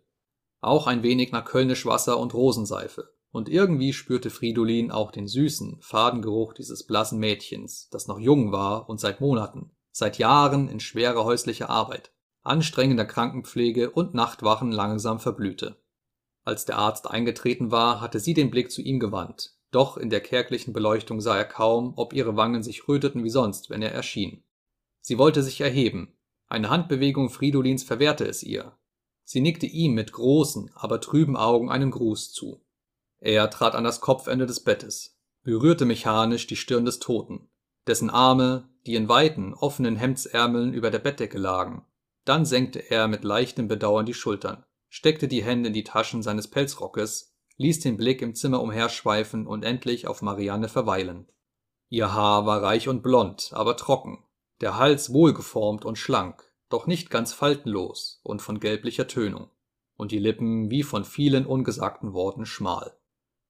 Auch 0.60 0.88
ein 0.88 1.04
wenig 1.04 1.30
nach 1.30 1.44
Kölnisch 1.44 1.86
Wasser 1.86 2.18
und 2.18 2.34
Rosenseife 2.34 3.12
und 3.30 3.48
irgendwie 3.48 3.92
spürte 3.92 4.28
Fridolin 4.28 4.90
auch 4.90 5.12
den 5.12 5.28
süßen, 5.28 5.78
faden 5.80 6.20
Geruch 6.20 6.52
dieses 6.52 6.84
blassen 6.84 7.20
Mädchens, 7.20 7.88
das 7.92 8.08
noch 8.08 8.18
jung 8.18 8.50
war 8.50 8.88
und 8.88 8.98
seit 8.98 9.20
Monaten, 9.20 9.70
seit 9.92 10.18
Jahren 10.18 10.68
in 10.68 10.80
schwerer 10.80 11.22
häuslicher 11.22 11.70
Arbeit, 11.70 12.10
anstrengender 12.42 13.04
Krankenpflege 13.04 13.90
und 13.90 14.14
Nachtwachen 14.14 14.72
langsam 14.72 15.20
verblühte. 15.20 15.76
Als 16.48 16.64
der 16.64 16.78
Arzt 16.78 17.10
eingetreten 17.10 17.70
war, 17.70 18.00
hatte 18.00 18.20
sie 18.20 18.32
den 18.32 18.50
Blick 18.50 18.70
zu 18.70 18.80
ihm 18.80 19.00
gewandt, 19.00 19.52
doch 19.70 19.98
in 19.98 20.08
der 20.08 20.22
kärglichen 20.22 20.72
Beleuchtung 20.72 21.20
sah 21.20 21.36
er 21.36 21.44
kaum, 21.44 21.92
ob 21.96 22.14
ihre 22.14 22.36
Wangen 22.36 22.62
sich 22.62 22.88
röteten 22.88 23.22
wie 23.22 23.28
sonst, 23.28 23.68
wenn 23.68 23.82
er 23.82 23.92
erschien. 23.92 24.42
Sie 25.02 25.18
wollte 25.18 25.42
sich 25.42 25.60
erheben, 25.60 26.16
eine 26.46 26.70
Handbewegung 26.70 27.28
Fridolins 27.28 27.82
verwehrte 27.82 28.24
es 28.24 28.42
ihr. 28.42 28.78
Sie 29.24 29.42
nickte 29.42 29.66
ihm 29.66 29.92
mit 29.92 30.10
großen, 30.10 30.70
aber 30.74 31.02
trüben 31.02 31.36
Augen 31.36 31.70
einen 31.70 31.90
Gruß 31.90 32.32
zu. 32.32 32.64
Er 33.18 33.50
trat 33.50 33.74
an 33.74 33.84
das 33.84 34.00
Kopfende 34.00 34.46
des 34.46 34.60
Bettes, 34.60 35.18
berührte 35.42 35.84
mechanisch 35.84 36.46
die 36.46 36.56
Stirn 36.56 36.86
des 36.86 36.98
Toten, 36.98 37.50
dessen 37.86 38.08
Arme, 38.08 38.70
die 38.86 38.94
in 38.94 39.10
weiten, 39.10 39.52
offenen 39.52 39.96
Hemdsärmeln 39.96 40.72
über 40.72 40.90
der 40.90 41.00
Bettdecke 41.00 41.36
lagen. 41.36 41.84
Dann 42.24 42.46
senkte 42.46 42.78
er 42.90 43.06
mit 43.06 43.22
leichtem 43.22 43.68
Bedauern 43.68 44.06
die 44.06 44.14
Schultern, 44.14 44.64
steckte 44.88 45.28
die 45.28 45.44
Hände 45.44 45.68
in 45.68 45.72
die 45.72 45.84
Taschen 45.84 46.22
seines 46.22 46.48
Pelzrockes, 46.48 47.34
ließ 47.56 47.80
den 47.80 47.96
Blick 47.96 48.22
im 48.22 48.34
Zimmer 48.34 48.62
umherschweifen 48.62 49.46
und 49.46 49.64
endlich 49.64 50.06
auf 50.06 50.22
Marianne 50.22 50.68
verweilen. 50.68 51.30
Ihr 51.88 52.12
Haar 52.12 52.46
war 52.46 52.62
reich 52.62 52.88
und 52.88 53.02
blond, 53.02 53.50
aber 53.52 53.76
trocken, 53.76 54.24
der 54.60 54.76
Hals 54.76 55.12
wohlgeformt 55.12 55.84
und 55.84 55.96
schlank, 55.96 56.44
doch 56.68 56.86
nicht 56.86 57.10
ganz 57.10 57.32
faltenlos 57.32 58.20
und 58.22 58.42
von 58.42 58.60
gelblicher 58.60 59.06
Tönung, 59.06 59.50
und 59.96 60.12
die 60.12 60.18
Lippen 60.18 60.70
wie 60.70 60.82
von 60.82 61.04
vielen 61.04 61.46
ungesagten 61.46 62.12
Worten 62.12 62.46
schmal. 62.46 62.96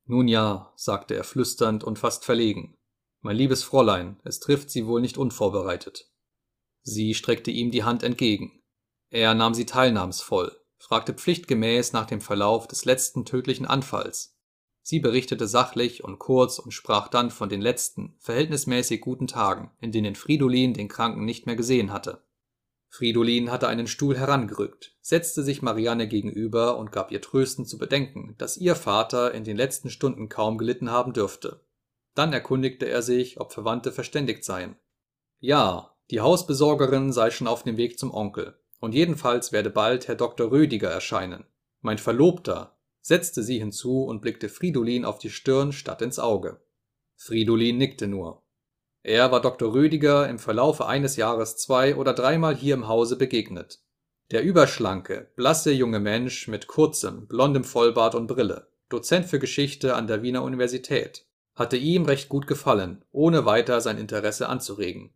Nun 0.06 0.28
ja, 0.28 0.72
sagte 0.76 1.14
er 1.14 1.24
flüsternd 1.24 1.84
und 1.84 1.98
fast 1.98 2.24
verlegen. 2.24 2.78
Mein 3.20 3.36
liebes 3.36 3.62
Fräulein, 3.62 4.20
es 4.24 4.40
trifft 4.40 4.70
Sie 4.70 4.86
wohl 4.86 5.00
nicht 5.00 5.18
unvorbereitet. 5.18 6.10
Sie 6.82 7.14
streckte 7.14 7.50
ihm 7.50 7.70
die 7.70 7.84
Hand 7.84 8.02
entgegen. 8.02 8.62
Er 9.10 9.34
nahm 9.34 9.52
sie 9.54 9.66
teilnahmsvoll, 9.66 10.56
fragte 10.78 11.12
pflichtgemäß 11.12 11.92
nach 11.92 12.06
dem 12.06 12.20
Verlauf 12.20 12.66
des 12.66 12.84
letzten 12.84 13.24
tödlichen 13.24 13.66
Anfalls. 13.66 14.36
Sie 14.82 15.00
berichtete 15.00 15.46
sachlich 15.46 16.02
und 16.02 16.18
kurz 16.18 16.58
und 16.58 16.70
sprach 16.70 17.08
dann 17.08 17.30
von 17.30 17.50
den 17.50 17.60
letzten, 17.60 18.14
verhältnismäßig 18.20 19.02
guten 19.02 19.26
Tagen, 19.26 19.70
in 19.80 19.92
denen 19.92 20.14
Fridolin 20.14 20.72
den 20.72 20.88
Kranken 20.88 21.26
nicht 21.26 21.44
mehr 21.44 21.56
gesehen 21.56 21.92
hatte. 21.92 22.22
Fridolin 22.88 23.50
hatte 23.50 23.68
einen 23.68 23.86
Stuhl 23.86 24.16
herangerückt, 24.16 24.96
setzte 25.02 25.42
sich 25.42 25.60
Marianne 25.60 26.08
gegenüber 26.08 26.78
und 26.78 26.90
gab 26.90 27.12
ihr 27.12 27.20
tröstend 27.20 27.68
zu 27.68 27.76
bedenken, 27.76 28.34
dass 28.38 28.56
ihr 28.56 28.74
Vater 28.74 29.34
in 29.34 29.44
den 29.44 29.58
letzten 29.58 29.90
Stunden 29.90 30.30
kaum 30.30 30.56
gelitten 30.56 30.90
haben 30.90 31.12
dürfte. 31.12 31.60
Dann 32.14 32.32
erkundigte 32.32 32.88
er 32.88 33.02
sich, 33.02 33.40
ob 33.40 33.52
Verwandte 33.52 33.92
verständigt 33.92 34.42
seien. 34.42 34.76
Ja, 35.38 35.96
die 36.10 36.20
Hausbesorgerin 36.20 37.12
sei 37.12 37.30
schon 37.30 37.46
auf 37.46 37.62
dem 37.62 37.76
Weg 37.76 37.98
zum 37.98 38.12
Onkel, 38.12 38.58
und 38.80 38.94
jedenfalls 38.94 39.52
werde 39.52 39.70
bald 39.70 40.08
Herr 40.08 40.14
Dr. 40.14 40.50
Rödiger 40.50 40.90
erscheinen. 40.90 41.44
Mein 41.80 41.98
Verlobter, 41.98 42.78
setzte 43.00 43.42
sie 43.42 43.58
hinzu 43.58 44.04
und 44.04 44.20
blickte 44.20 44.48
Fridolin 44.48 45.04
auf 45.04 45.18
die 45.18 45.30
Stirn 45.30 45.72
statt 45.72 46.02
ins 46.02 46.18
Auge. 46.18 46.60
Fridolin 47.16 47.78
nickte 47.78 48.06
nur. 48.06 48.42
Er 49.02 49.32
war 49.32 49.40
Dr. 49.40 49.72
Rödiger 49.72 50.28
im 50.28 50.38
Verlaufe 50.38 50.86
eines 50.86 51.16
Jahres 51.16 51.56
zwei 51.56 51.96
oder 51.96 52.12
dreimal 52.12 52.54
hier 52.54 52.74
im 52.74 52.88
Hause 52.88 53.16
begegnet. 53.16 53.80
Der 54.30 54.42
überschlanke, 54.42 55.32
blasse 55.36 55.72
junge 55.72 56.00
Mensch 56.00 56.48
mit 56.48 56.66
kurzem, 56.66 57.26
blondem 57.26 57.64
Vollbart 57.64 58.14
und 58.14 58.26
Brille, 58.26 58.68
Dozent 58.90 59.26
für 59.26 59.38
Geschichte 59.38 59.94
an 59.94 60.06
der 60.06 60.22
Wiener 60.22 60.42
Universität, 60.42 61.26
hatte 61.54 61.76
ihm 61.76 62.04
recht 62.04 62.28
gut 62.28 62.46
gefallen, 62.46 63.04
ohne 63.10 63.46
weiter 63.46 63.80
sein 63.80 63.96
Interesse 63.96 64.48
anzuregen. 64.48 65.14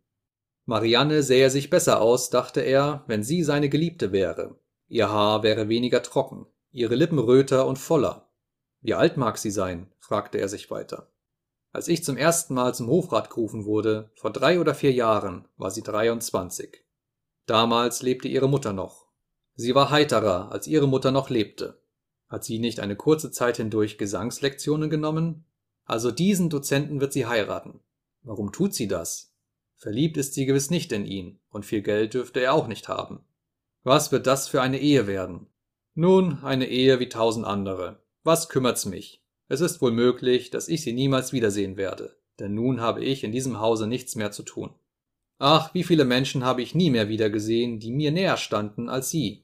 Marianne 0.65 1.23
sähe 1.23 1.49
sich 1.49 1.69
besser 1.69 2.01
aus, 2.01 2.29
dachte 2.29 2.61
er, 2.61 3.03
wenn 3.07 3.23
sie 3.23 3.43
seine 3.43 3.69
Geliebte 3.69 4.11
wäre. 4.11 4.55
Ihr 4.87 5.09
Haar 5.09 5.43
wäre 5.43 5.67
weniger 5.67 6.01
trocken, 6.03 6.45
ihre 6.71 6.95
Lippen 6.95 7.19
röter 7.19 7.67
und 7.67 7.77
voller. 7.77 8.29
Wie 8.81 8.93
alt 8.93 9.17
mag 9.17 9.37
sie 9.37 9.51
sein? 9.51 9.91
fragte 9.99 10.37
er 10.37 10.47
sich 10.47 10.71
weiter. 10.71 11.09
Als 11.71 11.87
ich 11.87 12.03
zum 12.03 12.17
ersten 12.17 12.53
Mal 12.53 12.75
zum 12.75 12.87
Hofrat 12.87 13.29
gerufen 13.29 13.65
wurde, 13.65 14.11
vor 14.15 14.31
drei 14.31 14.59
oder 14.59 14.75
vier 14.75 14.91
Jahren, 14.91 15.47
war 15.57 15.71
sie 15.71 15.81
23. 15.81 16.83
Damals 17.45 18.01
lebte 18.01 18.27
ihre 18.27 18.47
Mutter 18.47 18.73
noch. 18.73 19.07
Sie 19.55 19.75
war 19.75 19.89
heiterer, 19.89 20.51
als 20.51 20.67
ihre 20.67 20.87
Mutter 20.87 21.11
noch 21.11 21.29
lebte. 21.29 21.81
Hat 22.29 22.43
sie 22.43 22.59
nicht 22.59 22.79
eine 22.79 22.95
kurze 22.95 23.31
Zeit 23.31 23.57
hindurch 23.57 23.97
Gesangslektionen 23.97 24.89
genommen? 24.89 25.45
Also 25.85 26.11
diesen 26.11 26.49
Dozenten 26.49 27.01
wird 27.01 27.13
sie 27.13 27.25
heiraten. 27.25 27.81
Warum 28.21 28.51
tut 28.51 28.73
sie 28.73 28.87
das? 28.87 29.32
Verliebt 29.83 30.15
ist 30.15 30.33
sie 30.33 30.45
gewiss 30.45 30.69
nicht 30.69 30.93
in 30.93 31.05
ihn, 31.05 31.39
und 31.49 31.65
viel 31.65 31.81
Geld 31.81 32.13
dürfte 32.13 32.39
er 32.39 32.53
auch 32.53 32.69
nicht 32.69 32.87
haben. 32.87 33.19
Was 33.83 34.13
wird 34.13 34.27
das 34.27 34.47
für 34.47 34.61
eine 34.61 34.79
Ehe 34.79 35.07
werden? 35.07 35.47
Nun, 35.93 36.41
eine 36.41 36.69
Ehe 36.69 37.01
wie 37.01 37.09
tausend 37.09 37.45
andere. 37.45 38.01
Was 38.23 38.47
kümmert's 38.47 38.85
mich? 38.85 39.21
Es 39.49 39.59
ist 39.59 39.81
wohl 39.81 39.91
möglich, 39.91 40.51
dass 40.51 40.69
ich 40.69 40.83
sie 40.83 40.93
niemals 40.93 41.33
wiedersehen 41.33 41.75
werde, 41.75 42.15
denn 42.39 42.53
nun 42.53 42.79
habe 42.79 43.03
ich 43.03 43.25
in 43.25 43.33
diesem 43.33 43.59
Hause 43.59 43.85
nichts 43.85 44.15
mehr 44.15 44.31
zu 44.31 44.43
tun. 44.43 44.69
Ach, 45.37 45.73
wie 45.73 45.83
viele 45.83 46.05
Menschen 46.05 46.45
habe 46.45 46.61
ich 46.61 46.73
nie 46.73 46.89
mehr 46.89 47.09
wiedergesehen, 47.09 47.81
die 47.81 47.91
mir 47.91 48.13
näher 48.13 48.37
standen 48.37 48.87
als 48.87 49.09
sie. 49.09 49.43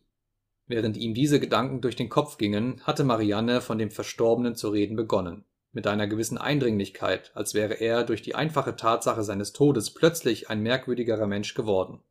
Während 0.68 0.96
ihm 0.96 1.14
diese 1.14 1.42
Gedanken 1.42 1.82
durch 1.82 1.98
den 1.98 2.08
Kopf 2.08 2.38
gingen, 2.38 2.80
hatte 2.84 3.04
Marianne 3.04 3.60
von 3.60 3.78
dem 3.78 3.92
Verstorbenen 3.92 4.56
zu 4.56 4.70
reden 4.70 4.96
begonnen, 4.96 5.44
mit 5.72 5.88
einer 5.88 6.08
gewissen 6.08 6.38
Eindringlichkeit, 6.38 7.32
als 7.36 7.54
wäre 7.54 7.76
er 7.76 8.04
durch 8.04 8.22
die 8.22 8.36
einfache 8.36 8.76
Tatsache 8.76 9.24
seines 9.24 9.54
Todes 9.54 9.94
plötzlich 9.94 10.50
ein 10.50 10.62
merkwürdigerer 10.62 11.28
Mensch 11.28 11.54
geworden. 11.54 12.02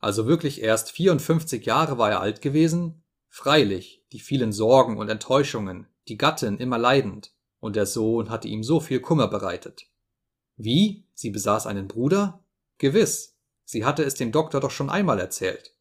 Also 0.00 0.26
wirklich 0.26 0.62
erst 0.62 0.90
54 0.92 1.64
Jahre 1.64 1.98
war 1.98 2.10
er 2.10 2.20
alt 2.20 2.40
gewesen? 2.42 3.02
Freilich, 3.28 4.04
die 4.12 4.20
vielen 4.20 4.52
Sorgen 4.52 4.96
und 4.98 5.08
Enttäuschungen, 5.08 5.86
die 6.08 6.16
Gattin 6.16 6.58
immer 6.58 6.78
leidend, 6.78 7.32
und 7.60 7.76
der 7.76 7.86
Sohn 7.86 8.30
hatte 8.30 8.48
ihm 8.48 8.62
so 8.62 8.80
viel 8.80 9.00
Kummer 9.00 9.28
bereitet. 9.28 9.86
Wie? 10.56 11.06
Sie 11.14 11.30
besaß 11.30 11.66
einen 11.66 11.88
Bruder? 11.88 12.44
Gewiss, 12.78 13.38
sie 13.64 13.84
hatte 13.84 14.04
es 14.04 14.14
dem 14.14 14.32
Doktor 14.32 14.60
doch 14.60 14.70
schon 14.70 14.90
einmal 14.90 15.18
erzählt. 15.18 15.74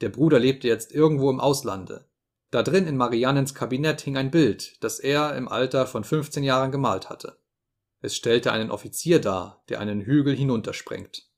Der 0.00 0.08
Bruder 0.08 0.38
lebte 0.38 0.68
jetzt 0.68 0.92
irgendwo 0.92 1.30
im 1.30 1.40
Auslande. 1.40 2.09
Da 2.50 2.62
drin 2.62 2.86
in 2.86 2.96
Mariannens 2.96 3.54
Kabinett 3.54 4.00
hing 4.00 4.16
ein 4.16 4.30
Bild, 4.30 4.82
das 4.82 4.98
er 4.98 5.36
im 5.36 5.46
Alter 5.48 5.86
von 5.86 6.02
15 6.02 6.42
Jahren 6.42 6.72
gemalt 6.72 7.08
hatte. 7.08 7.38
Es 8.00 8.16
stellte 8.16 8.52
einen 8.52 8.70
Offizier 8.70 9.20
dar, 9.20 9.62
der 9.68 9.78
einen 9.78 10.00
Hügel 10.00 10.34
hinunterspringt. 10.34 11.28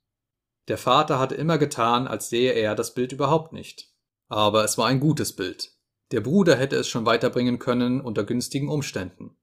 Der 0.68 0.78
Vater 0.78 1.18
hatte 1.18 1.34
immer 1.34 1.58
getan, 1.58 2.06
als 2.06 2.30
sehe 2.30 2.52
er 2.52 2.74
das 2.74 2.94
Bild 2.94 3.12
überhaupt 3.12 3.52
nicht. 3.52 3.92
Aber 4.28 4.64
es 4.64 4.78
war 4.78 4.86
ein 4.86 5.00
gutes 5.00 5.34
Bild. 5.34 5.76
Der 6.12 6.20
Bruder 6.20 6.56
hätte 6.56 6.76
es 6.76 6.88
schon 6.88 7.04
weiterbringen 7.04 7.58
können 7.58 8.00
unter 8.00 8.24
günstigen 8.24 8.68
Umständen. 8.68 9.36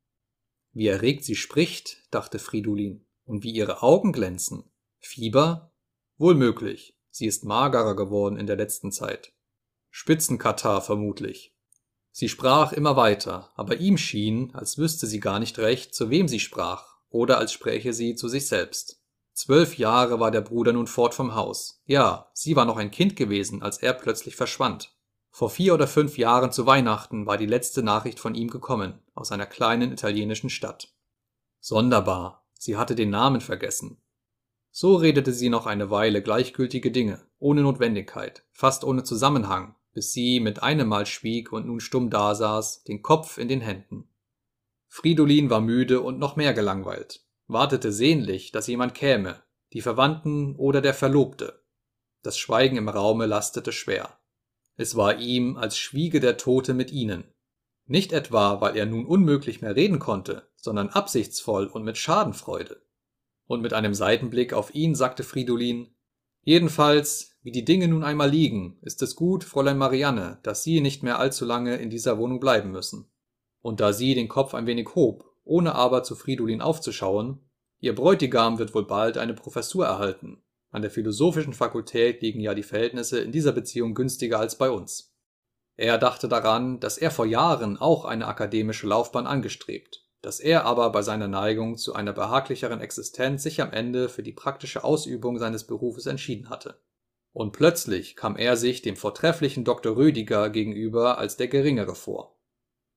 Wie 0.71 0.87
erregt 0.87 1.25
sie 1.25 1.35
spricht, 1.35 2.07
dachte 2.11 2.39
Fridolin, 2.39 3.05
und 3.25 3.43
wie 3.43 3.51
ihre 3.51 3.83
Augen 3.83 4.11
glänzen. 4.11 4.71
Fieber? 4.99 5.73
Wohl 6.17 6.35
möglich. 6.35 6.97
Sie 7.09 7.25
ist 7.25 7.43
magerer 7.43 7.95
geworden 7.95 8.37
in 8.37 8.47
der 8.47 8.55
letzten 8.55 8.91
Zeit. 8.91 9.33
Spitzenkatar 9.89 10.81
vermutlich. 10.81 11.55
Sie 12.11 12.29
sprach 12.29 12.73
immer 12.73 12.95
weiter, 12.95 13.51
aber 13.55 13.77
ihm 13.77 13.97
schien, 13.97 14.53
als 14.53 14.77
wüsste 14.77 15.07
sie 15.07 15.19
gar 15.19 15.39
nicht 15.39 15.59
recht, 15.59 15.93
zu 15.93 16.09
wem 16.09 16.27
sie 16.27 16.39
sprach, 16.39 16.97
oder 17.09 17.37
als 17.37 17.53
spräche 17.53 17.93
sie 17.93 18.15
zu 18.15 18.27
sich 18.27 18.47
selbst. 18.47 19.01
Zwölf 19.33 19.77
Jahre 19.77 20.19
war 20.19 20.31
der 20.31 20.41
Bruder 20.41 20.73
nun 20.73 20.87
fort 20.87 21.13
vom 21.13 21.33
Haus. 21.33 21.81
Ja, 21.85 22.29
sie 22.33 22.55
war 22.55 22.65
noch 22.65 22.77
ein 22.77 22.91
Kind 22.91 23.15
gewesen, 23.15 23.61
als 23.61 23.77
er 23.77 23.93
plötzlich 23.93 24.35
verschwand. 24.35 24.93
Vor 25.31 25.49
vier 25.49 25.73
oder 25.73 25.87
fünf 25.87 26.17
Jahren 26.17 26.51
zu 26.51 26.65
Weihnachten 26.65 27.25
war 27.25 27.37
die 27.37 27.45
letzte 27.45 27.83
Nachricht 27.83 28.19
von 28.19 28.35
ihm 28.35 28.49
gekommen, 28.49 28.99
aus 29.13 29.31
einer 29.31 29.45
kleinen 29.45 29.93
italienischen 29.93 30.49
Stadt. 30.49 30.93
Sonderbar, 31.61 32.45
sie 32.57 32.75
hatte 32.75 32.95
den 32.95 33.11
Namen 33.11 33.39
vergessen. 33.39 34.01
So 34.71 34.95
redete 34.95 35.33
sie 35.33 35.49
noch 35.49 35.65
eine 35.65 35.89
Weile 35.89 36.21
gleichgültige 36.21 36.91
Dinge, 36.91 37.25
ohne 37.37 37.61
Notwendigkeit, 37.61 38.43
fast 38.51 38.83
ohne 38.83 39.03
Zusammenhang, 39.03 39.75
bis 39.93 40.13
sie 40.13 40.39
mit 40.39 40.63
einem 40.63 40.87
Mal 40.87 41.05
schwieg 41.05 41.51
und 41.51 41.65
nun 41.65 41.79
stumm 41.79 42.09
dasaß, 42.09 42.83
den 42.83 43.01
Kopf 43.01 43.37
in 43.37 43.47
den 43.47 43.61
Händen. 43.61 44.09
Fridolin 44.87 45.49
war 45.49 45.61
müde 45.61 46.01
und 46.01 46.19
noch 46.19 46.35
mehr 46.35 46.53
gelangweilt 46.53 47.23
wartete 47.49 47.91
sehnlich, 47.91 48.51
dass 48.51 48.67
jemand 48.67 48.93
käme, 48.93 49.41
die 49.73 49.81
Verwandten 49.81 50.55
oder 50.55 50.81
der 50.81 50.93
Verlobte. 50.93 51.63
Das 52.21 52.37
Schweigen 52.37 52.77
im 52.77 52.87
Raume 52.87 53.25
lastete 53.25 53.71
schwer. 53.71 54.19
Es 54.77 54.95
war 54.95 55.17
ihm, 55.17 55.57
als 55.57 55.77
schwiege 55.77 56.19
der 56.19 56.37
Tote 56.37 56.73
mit 56.73 56.91
ihnen. 56.91 57.23
Nicht 57.85 58.13
etwa, 58.13 58.61
weil 58.61 58.77
er 58.77 58.85
nun 58.85 59.05
unmöglich 59.05 59.61
mehr 59.61 59.75
reden 59.75 59.99
konnte, 59.99 60.47
sondern 60.55 60.89
absichtsvoll 60.89 61.65
und 61.65 61.83
mit 61.83 61.97
Schadenfreude. 61.97 62.81
Und 63.45 63.61
mit 63.61 63.73
einem 63.73 63.95
Seitenblick 63.95 64.53
auf 64.53 64.75
ihn 64.75 64.93
sagte 64.93 65.23
Fridolin, 65.23 65.95
Jedenfalls, 66.43 67.37
wie 67.41 67.51
die 67.51 67.65
Dinge 67.65 67.87
nun 67.87 68.03
einmal 68.03 68.29
liegen, 68.29 68.77
ist 68.81 69.01
es 69.01 69.15
gut, 69.15 69.43
Fräulein 69.43 69.77
Marianne, 69.77 70.39
dass 70.43 70.63
Sie 70.63 70.81
nicht 70.81 71.03
mehr 71.03 71.19
allzu 71.19 71.45
lange 71.45 71.77
in 71.77 71.89
dieser 71.89 72.17
Wohnung 72.17 72.39
bleiben 72.39 72.71
müssen. 72.71 73.09
Und 73.61 73.79
da 73.81 73.91
sie 73.91 74.15
den 74.15 74.29
Kopf 74.29 74.53
ein 74.53 74.67
wenig 74.67 74.95
hob 74.95 75.29
ohne 75.49 75.73
aber 75.73 76.03
zu 76.03 76.15
Fridolin 76.15 76.61
aufzuschauen, 76.61 77.39
ihr 77.79 77.95
Bräutigam 77.95 78.59
wird 78.59 78.75
wohl 78.75 78.85
bald 78.85 79.17
eine 79.17 79.33
Professur 79.33 79.85
erhalten. 79.85 80.43
An 80.69 80.83
der 80.83 80.91
philosophischen 80.91 81.53
Fakultät 81.53 82.21
liegen 82.21 82.39
ja 82.39 82.53
die 82.53 82.63
Verhältnisse 82.63 83.19
in 83.19 83.31
dieser 83.31 83.51
Beziehung 83.51 83.95
günstiger 83.95 84.39
als 84.39 84.59
bei 84.59 84.69
uns. 84.69 85.15
Er 85.75 85.97
dachte 85.97 86.27
daran, 86.27 86.79
dass 86.79 86.99
er 86.99 87.09
vor 87.09 87.25
Jahren 87.25 87.77
auch 87.77 88.05
eine 88.05 88.27
akademische 88.27 88.85
Laufbahn 88.85 89.25
angestrebt, 89.25 90.05
dass 90.21 90.39
er 90.39 90.65
aber 90.65 90.91
bei 90.91 91.01
seiner 91.01 91.27
Neigung 91.27 91.77
zu 91.77 91.93
einer 91.93 92.13
behaglicheren 92.13 92.81
Existenz 92.81 93.43
sich 93.43 93.61
am 93.61 93.71
Ende 93.71 94.09
für 94.09 94.23
die 94.23 94.33
praktische 94.33 94.83
Ausübung 94.83 95.37
seines 95.37 95.65
Berufes 95.65 96.05
entschieden 96.05 96.49
hatte. 96.49 96.79
Und 97.31 97.51
plötzlich 97.53 98.15
kam 98.15 98.35
er 98.35 98.57
sich 98.57 98.81
dem 98.81 98.95
vortrefflichen 98.95 99.63
Dr. 99.63 99.95
Rödiger 99.95 100.49
gegenüber 100.49 101.17
als 101.17 101.37
der 101.37 101.47
geringere 101.47 101.95
vor. 101.95 102.37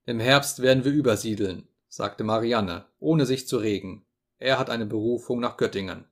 Im 0.04 0.18
Herbst 0.18 0.62
werden 0.62 0.84
wir 0.84 0.92
übersiedeln, 0.92 1.68
sagte 1.88 2.24
Marianne, 2.24 2.86
ohne 2.98 3.26
sich 3.26 3.46
zu 3.46 3.58
regen. 3.58 4.04
Er 4.38 4.58
hat 4.58 4.70
eine 4.70 4.86
Berufung 4.86 5.38
nach 5.38 5.56
Göttingen. 5.56 6.06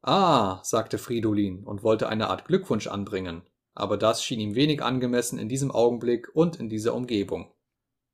Ah, 0.00 0.60
sagte 0.62 0.96
Fridolin 0.96 1.64
und 1.64 1.82
wollte 1.82 2.08
eine 2.08 2.30
Art 2.30 2.46
Glückwunsch 2.46 2.86
anbringen, 2.86 3.42
aber 3.74 3.98
das 3.98 4.24
schien 4.24 4.40
ihm 4.40 4.54
wenig 4.54 4.82
angemessen 4.82 5.38
in 5.38 5.48
diesem 5.48 5.70
Augenblick 5.70 6.34
und 6.34 6.56
in 6.56 6.68
dieser 6.68 6.94
Umgebung. 6.94 7.52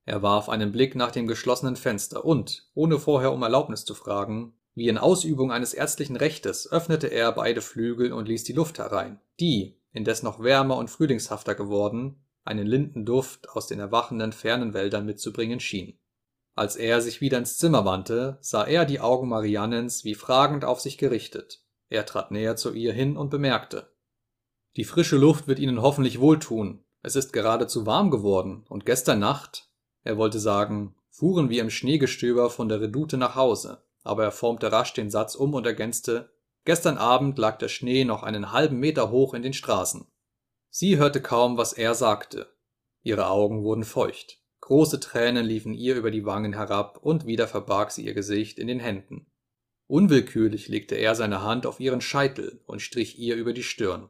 Er 0.04 0.22
warf 0.22 0.48
einen 0.48 0.72
Blick 0.72 0.94
nach 0.94 1.10
dem 1.10 1.26
geschlossenen 1.26 1.76
Fenster 1.76 2.24
und, 2.24 2.68
ohne 2.74 2.98
vorher 2.98 3.32
um 3.32 3.42
Erlaubnis 3.42 3.84
zu 3.84 3.94
fragen, 3.94 4.54
wie 4.74 4.88
in 4.88 4.98
Ausübung 4.98 5.52
eines 5.52 5.72
ärztlichen 5.72 6.16
Rechtes, 6.16 6.70
öffnete 6.70 7.06
er 7.06 7.32
beide 7.32 7.62
Flügel 7.62 8.12
und 8.12 8.28
ließ 8.28 8.44
die 8.44 8.52
Luft 8.52 8.78
herein, 8.78 9.20
die, 9.40 9.78
indes 9.92 10.22
noch 10.22 10.42
wärmer 10.42 10.76
und 10.76 10.90
frühlingshafter 10.90 11.54
geworden, 11.54 12.24
einen 12.44 12.66
Lindenduft 12.66 13.48
aus 13.50 13.66
den 13.66 13.78
erwachenden 13.78 14.32
fernen 14.32 14.74
Wäldern 14.74 15.06
mitzubringen 15.06 15.60
schien. 15.60 15.98
Als 16.56 16.76
er 16.76 17.00
sich 17.00 17.20
wieder 17.20 17.38
ins 17.38 17.56
Zimmer 17.56 17.84
wandte, 17.84 18.38
sah 18.40 18.64
er 18.64 18.84
die 18.84 19.00
Augen 19.00 19.28
Mariannens 19.28 20.04
wie 20.04 20.14
fragend 20.14 20.64
auf 20.64 20.80
sich 20.80 20.98
gerichtet. 20.98 21.62
Er 21.88 22.06
trat 22.06 22.30
näher 22.30 22.56
zu 22.56 22.72
ihr 22.72 22.92
hin 22.92 23.16
und 23.16 23.30
bemerkte 23.30 23.92
Die 24.76 24.84
frische 24.84 25.16
Luft 25.16 25.48
wird 25.48 25.58
Ihnen 25.58 25.82
hoffentlich 25.82 26.20
wohltun. 26.20 26.84
Es 27.02 27.16
ist 27.16 27.32
geradezu 27.32 27.86
warm 27.86 28.10
geworden, 28.10 28.64
und 28.68 28.86
gestern 28.86 29.18
Nacht, 29.18 29.68
er 30.04 30.16
wollte 30.16 30.38
sagen, 30.38 30.94
fuhren 31.10 31.50
wir 31.50 31.62
im 31.62 31.70
Schneegestöber 31.70 32.50
von 32.50 32.68
der 32.68 32.80
Redoute 32.80 33.16
nach 33.16 33.34
Hause, 33.34 33.82
aber 34.02 34.24
er 34.24 34.32
formte 34.32 34.70
rasch 34.70 34.92
den 34.92 35.10
Satz 35.10 35.34
um 35.34 35.54
und 35.54 35.66
ergänzte 35.66 36.30
Gestern 36.64 36.96
Abend 36.96 37.38
lag 37.38 37.58
der 37.58 37.68
Schnee 37.68 38.04
noch 38.04 38.22
einen 38.22 38.52
halben 38.52 38.78
Meter 38.78 39.10
hoch 39.10 39.34
in 39.34 39.42
den 39.42 39.52
Straßen. 39.52 40.06
Sie 40.70 40.96
hörte 40.96 41.20
kaum, 41.20 41.58
was 41.58 41.74
er 41.74 41.94
sagte. 41.94 42.54
Ihre 43.02 43.28
Augen 43.28 43.62
wurden 43.62 43.84
feucht. 43.84 44.40
Große 44.60 44.98
Tränen 44.98 45.44
liefen 45.44 45.74
ihr 45.74 45.94
über 45.94 46.10
die 46.10 46.24
Wangen 46.24 46.54
herab, 46.54 46.98
und 47.02 47.26
wieder 47.26 47.46
verbarg 47.46 47.90
sie 47.90 48.06
ihr 48.06 48.14
Gesicht 48.14 48.58
in 48.58 48.66
den 48.66 48.80
Händen. 48.80 49.26
Unwillkürlich 49.86 50.68
legte 50.68 50.94
er 50.94 51.14
seine 51.14 51.42
Hand 51.42 51.66
auf 51.66 51.80
ihren 51.80 52.00
Scheitel 52.00 52.62
und 52.64 52.80
strich 52.80 53.18
ihr 53.18 53.36
über 53.36 53.52
die 53.52 53.62
Stirn. 53.62 54.08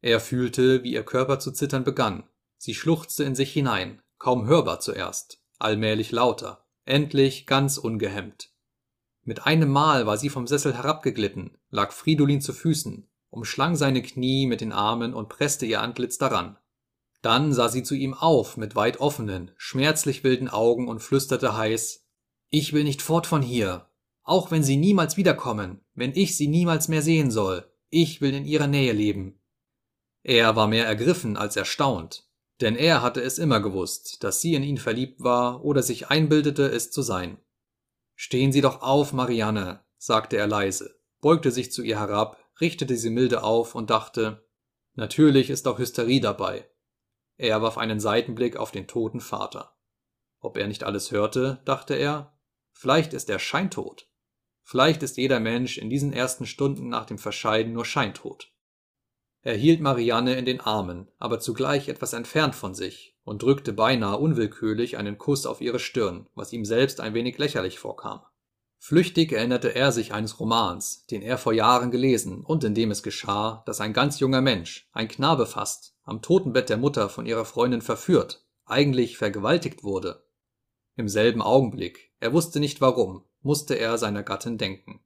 Er 0.00 0.20
fühlte, 0.20 0.82
wie 0.82 0.94
ihr 0.94 1.02
Körper 1.02 1.38
zu 1.38 1.52
zittern 1.52 1.84
begann. 1.84 2.24
Sie 2.56 2.74
schluchzte 2.74 3.24
in 3.24 3.34
sich 3.34 3.52
hinein, 3.52 4.00
kaum 4.20 4.46
hörbar 4.46 4.78
zuerst, 4.78 5.42
allmählich 5.58 6.12
lauter, 6.12 6.64
endlich 6.84 7.46
ganz 7.46 7.78
ungehemmt. 7.78 8.50
Mit 9.22 9.46
einem 9.46 9.70
Mal 9.70 10.06
war 10.06 10.18
sie 10.18 10.28
vom 10.28 10.46
Sessel 10.46 10.74
herabgeglitten, 10.74 11.58
lag 11.70 11.90
Fridolin 11.90 12.40
zu 12.40 12.52
Füßen, 12.52 13.08
umschlang 13.30 13.76
seine 13.76 14.02
Knie 14.02 14.46
mit 14.46 14.60
den 14.60 14.72
Armen 14.72 15.14
und 15.14 15.28
presste 15.28 15.66
ihr 15.66 15.80
Antlitz 15.80 16.18
daran. 16.18 16.58
Dann 17.22 17.52
sah 17.52 17.68
sie 17.68 17.82
zu 17.82 17.94
ihm 17.94 18.14
auf 18.14 18.56
mit 18.56 18.76
weit 18.76 19.00
offenen, 19.00 19.50
schmerzlich 19.56 20.22
wilden 20.22 20.48
Augen 20.48 20.86
und 20.86 21.00
flüsterte 21.00 21.56
heiß 21.56 22.06
Ich 22.50 22.72
will 22.72 22.84
nicht 22.84 23.02
fort 23.02 23.26
von 23.26 23.42
hier, 23.42 23.90
auch 24.22 24.50
wenn 24.50 24.62
Sie 24.62 24.76
niemals 24.76 25.16
wiederkommen, 25.16 25.80
wenn 25.94 26.14
ich 26.14 26.36
Sie 26.36 26.46
niemals 26.46 26.88
mehr 26.88 27.02
sehen 27.02 27.30
soll, 27.30 27.68
ich 27.88 28.20
will 28.20 28.34
in 28.34 28.44
Ihrer 28.44 28.66
Nähe 28.66 28.92
leben. 28.92 29.40
Er 30.22 30.56
war 30.56 30.68
mehr 30.68 30.86
ergriffen 30.86 31.36
als 31.36 31.56
erstaunt, 31.56 32.29
denn 32.60 32.76
er 32.76 33.02
hatte 33.02 33.22
es 33.22 33.38
immer 33.38 33.60
gewusst, 33.60 34.22
dass 34.22 34.40
sie 34.40 34.54
in 34.54 34.62
ihn 34.62 34.78
verliebt 34.78 35.22
war 35.22 35.64
oder 35.64 35.82
sich 35.82 36.08
einbildete, 36.08 36.66
es 36.66 36.90
zu 36.90 37.02
sein. 37.02 37.38
Stehen 38.14 38.52
Sie 38.52 38.60
doch 38.60 38.82
auf, 38.82 39.12
Marianne, 39.12 39.80
sagte 39.96 40.36
er 40.36 40.46
leise, 40.46 41.00
beugte 41.20 41.50
sich 41.50 41.72
zu 41.72 41.82
ihr 41.82 41.98
herab, 41.98 42.36
richtete 42.60 42.96
sie 42.96 43.10
milde 43.10 43.42
auf 43.42 43.74
und 43.74 43.90
dachte, 43.90 44.46
natürlich 44.94 45.48
ist 45.48 45.66
auch 45.66 45.78
Hysterie 45.78 46.20
dabei. 46.20 46.68
Er 47.36 47.62
warf 47.62 47.78
einen 47.78 48.00
Seitenblick 48.00 48.56
auf 48.56 48.70
den 48.70 48.86
toten 48.86 49.20
Vater. 49.20 49.74
Ob 50.40 50.58
er 50.58 50.66
nicht 50.66 50.84
alles 50.84 51.10
hörte, 51.10 51.62
dachte 51.64 51.94
er, 51.94 52.38
vielleicht 52.72 53.14
ist 53.14 53.30
er 53.30 53.38
scheintot. 53.38 54.08
Vielleicht 54.62 55.02
ist 55.02 55.16
jeder 55.16 55.40
Mensch 55.40 55.78
in 55.78 55.90
diesen 55.90 56.12
ersten 56.12 56.46
Stunden 56.46 56.88
nach 56.88 57.06
dem 57.06 57.18
Verscheiden 57.18 57.72
nur 57.72 57.84
scheintot. 57.84 58.52
Er 59.42 59.56
hielt 59.56 59.80
Marianne 59.80 60.34
in 60.34 60.44
den 60.44 60.60
Armen, 60.60 61.08
aber 61.18 61.40
zugleich 61.40 61.88
etwas 61.88 62.12
entfernt 62.12 62.54
von 62.54 62.74
sich 62.74 63.16
und 63.24 63.42
drückte 63.42 63.72
beinahe 63.72 64.18
unwillkürlich 64.18 64.98
einen 64.98 65.16
Kuss 65.16 65.46
auf 65.46 65.60
ihre 65.60 65.78
Stirn, 65.78 66.26
was 66.34 66.52
ihm 66.52 66.64
selbst 66.64 67.00
ein 67.00 67.14
wenig 67.14 67.38
lächerlich 67.38 67.78
vorkam. 67.78 68.20
Flüchtig 68.82 69.32
erinnerte 69.32 69.74
er 69.74 69.92
sich 69.92 70.12
eines 70.12 70.40
Romans, 70.40 71.06
den 71.06 71.22
er 71.22 71.38
vor 71.38 71.52
Jahren 71.52 71.90
gelesen 71.90 72.44
und 72.44 72.64
in 72.64 72.74
dem 72.74 72.90
es 72.90 73.02
geschah, 73.02 73.62
dass 73.66 73.80
ein 73.80 73.92
ganz 73.92 74.20
junger 74.20 74.40
Mensch, 74.40 74.88
ein 74.92 75.08
Knabe 75.08 75.46
fast, 75.46 75.94
am 76.02 76.22
Totenbett 76.22 76.68
der 76.68 76.78
Mutter 76.78 77.08
von 77.08 77.26
ihrer 77.26 77.44
Freundin 77.44 77.82
verführt, 77.82 78.46
eigentlich 78.64 79.18
vergewaltigt 79.18 79.84
wurde. 79.84 80.24
Im 80.96 81.08
selben 81.08 81.42
Augenblick, 81.42 82.10
er 82.20 82.32
wusste 82.32 82.58
nicht 82.58 82.80
warum, 82.80 83.24
musste 83.42 83.74
er 83.74 83.96
seiner 83.96 84.22
Gattin 84.22 84.58
denken. 84.58 85.00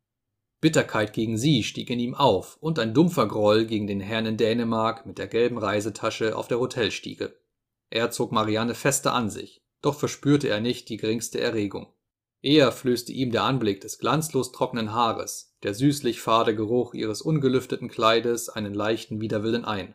Bitterkeit 0.65 1.13
gegen 1.13 1.37
sie 1.37 1.63
stieg 1.63 1.91
in 1.91 2.01
ihm 2.01 2.15
auf 2.15 2.57
und 2.59 2.79
ein 2.79 2.95
dumpfer 2.95 3.29
Groll 3.29 3.67
gegen 3.67 3.87
den 3.87 4.01
Herrn 4.01 4.25
in 4.25 4.39
Dänemark 4.39 5.05
mit 5.05 5.19
der 5.19 5.27
gelben 5.27 5.59
Reisetasche 5.59 6.39
auf 6.39 6.49
der 6.49 6.59
Hotelstiege. 6.59 7.37
Er 7.91 8.11
zog 8.11 8.33
Marianne 8.33 8.75
fester 8.75 9.13
an 9.13 9.29
sich, 9.29 9.63
doch 9.83 9.95
verspürte 9.95 10.49
er 10.49 10.63
nicht 10.63 10.89
die 10.89 10.97
geringste 10.97 11.39
Erregung. 11.39 11.93
Eher 12.41 12.73
flößte 12.73 13.13
ihm 13.13 13.31
der 13.31 13.43
Anblick 13.43 13.83
des 13.83 13.99
glanzlos 13.99 14.53
trockenen 14.53 14.95
Haares, 14.95 15.55
der 15.65 15.75
süßlich 15.75 16.23
fade 16.23 16.57
Geruch 16.57 16.95
ihres 16.95 17.21
ungelüfteten 17.21 17.91
Kleides 17.91 18.49
einen 18.49 18.73
leichten 18.73 19.21
Widerwillen 19.21 19.67
ein. 19.67 19.95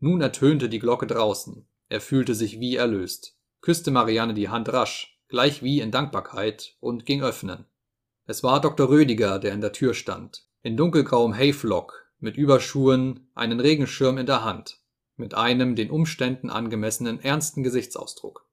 Nun 0.00 0.22
ertönte 0.22 0.70
die 0.70 0.78
Glocke 0.78 1.06
draußen, 1.06 1.68
er 1.90 2.00
fühlte 2.00 2.34
sich 2.34 2.60
wie 2.60 2.76
erlöst, 2.76 3.38
küsste 3.60 3.90
Marianne 3.90 4.32
die 4.32 4.48
Hand 4.48 4.72
rasch, 4.72 5.20
gleich 5.28 5.62
wie 5.62 5.80
in 5.80 5.90
Dankbarkeit, 5.90 6.76
und 6.80 7.04
ging 7.04 7.22
öffnen. 7.22 7.66
Es 8.26 8.42
war 8.42 8.60
Dr. 8.60 8.88
Rödiger, 8.88 9.38
der 9.38 9.52
in 9.52 9.60
der 9.60 9.72
Tür 9.72 9.94
stand, 9.94 10.46
in 10.62 10.76
dunkelgrauem 10.76 11.34
Hayflock, 11.34 12.06
mit 12.18 12.36
Überschuhen, 12.36 13.30
einen 13.34 13.60
Regenschirm 13.60 14.18
in 14.18 14.26
der 14.26 14.44
Hand, 14.44 14.80
mit 15.16 15.34
einem 15.34 15.76
den 15.76 15.90
Umständen 15.90 16.50
angemessenen 16.50 17.20
ernsten 17.20 17.62
Gesichtsausdruck. 17.62 18.48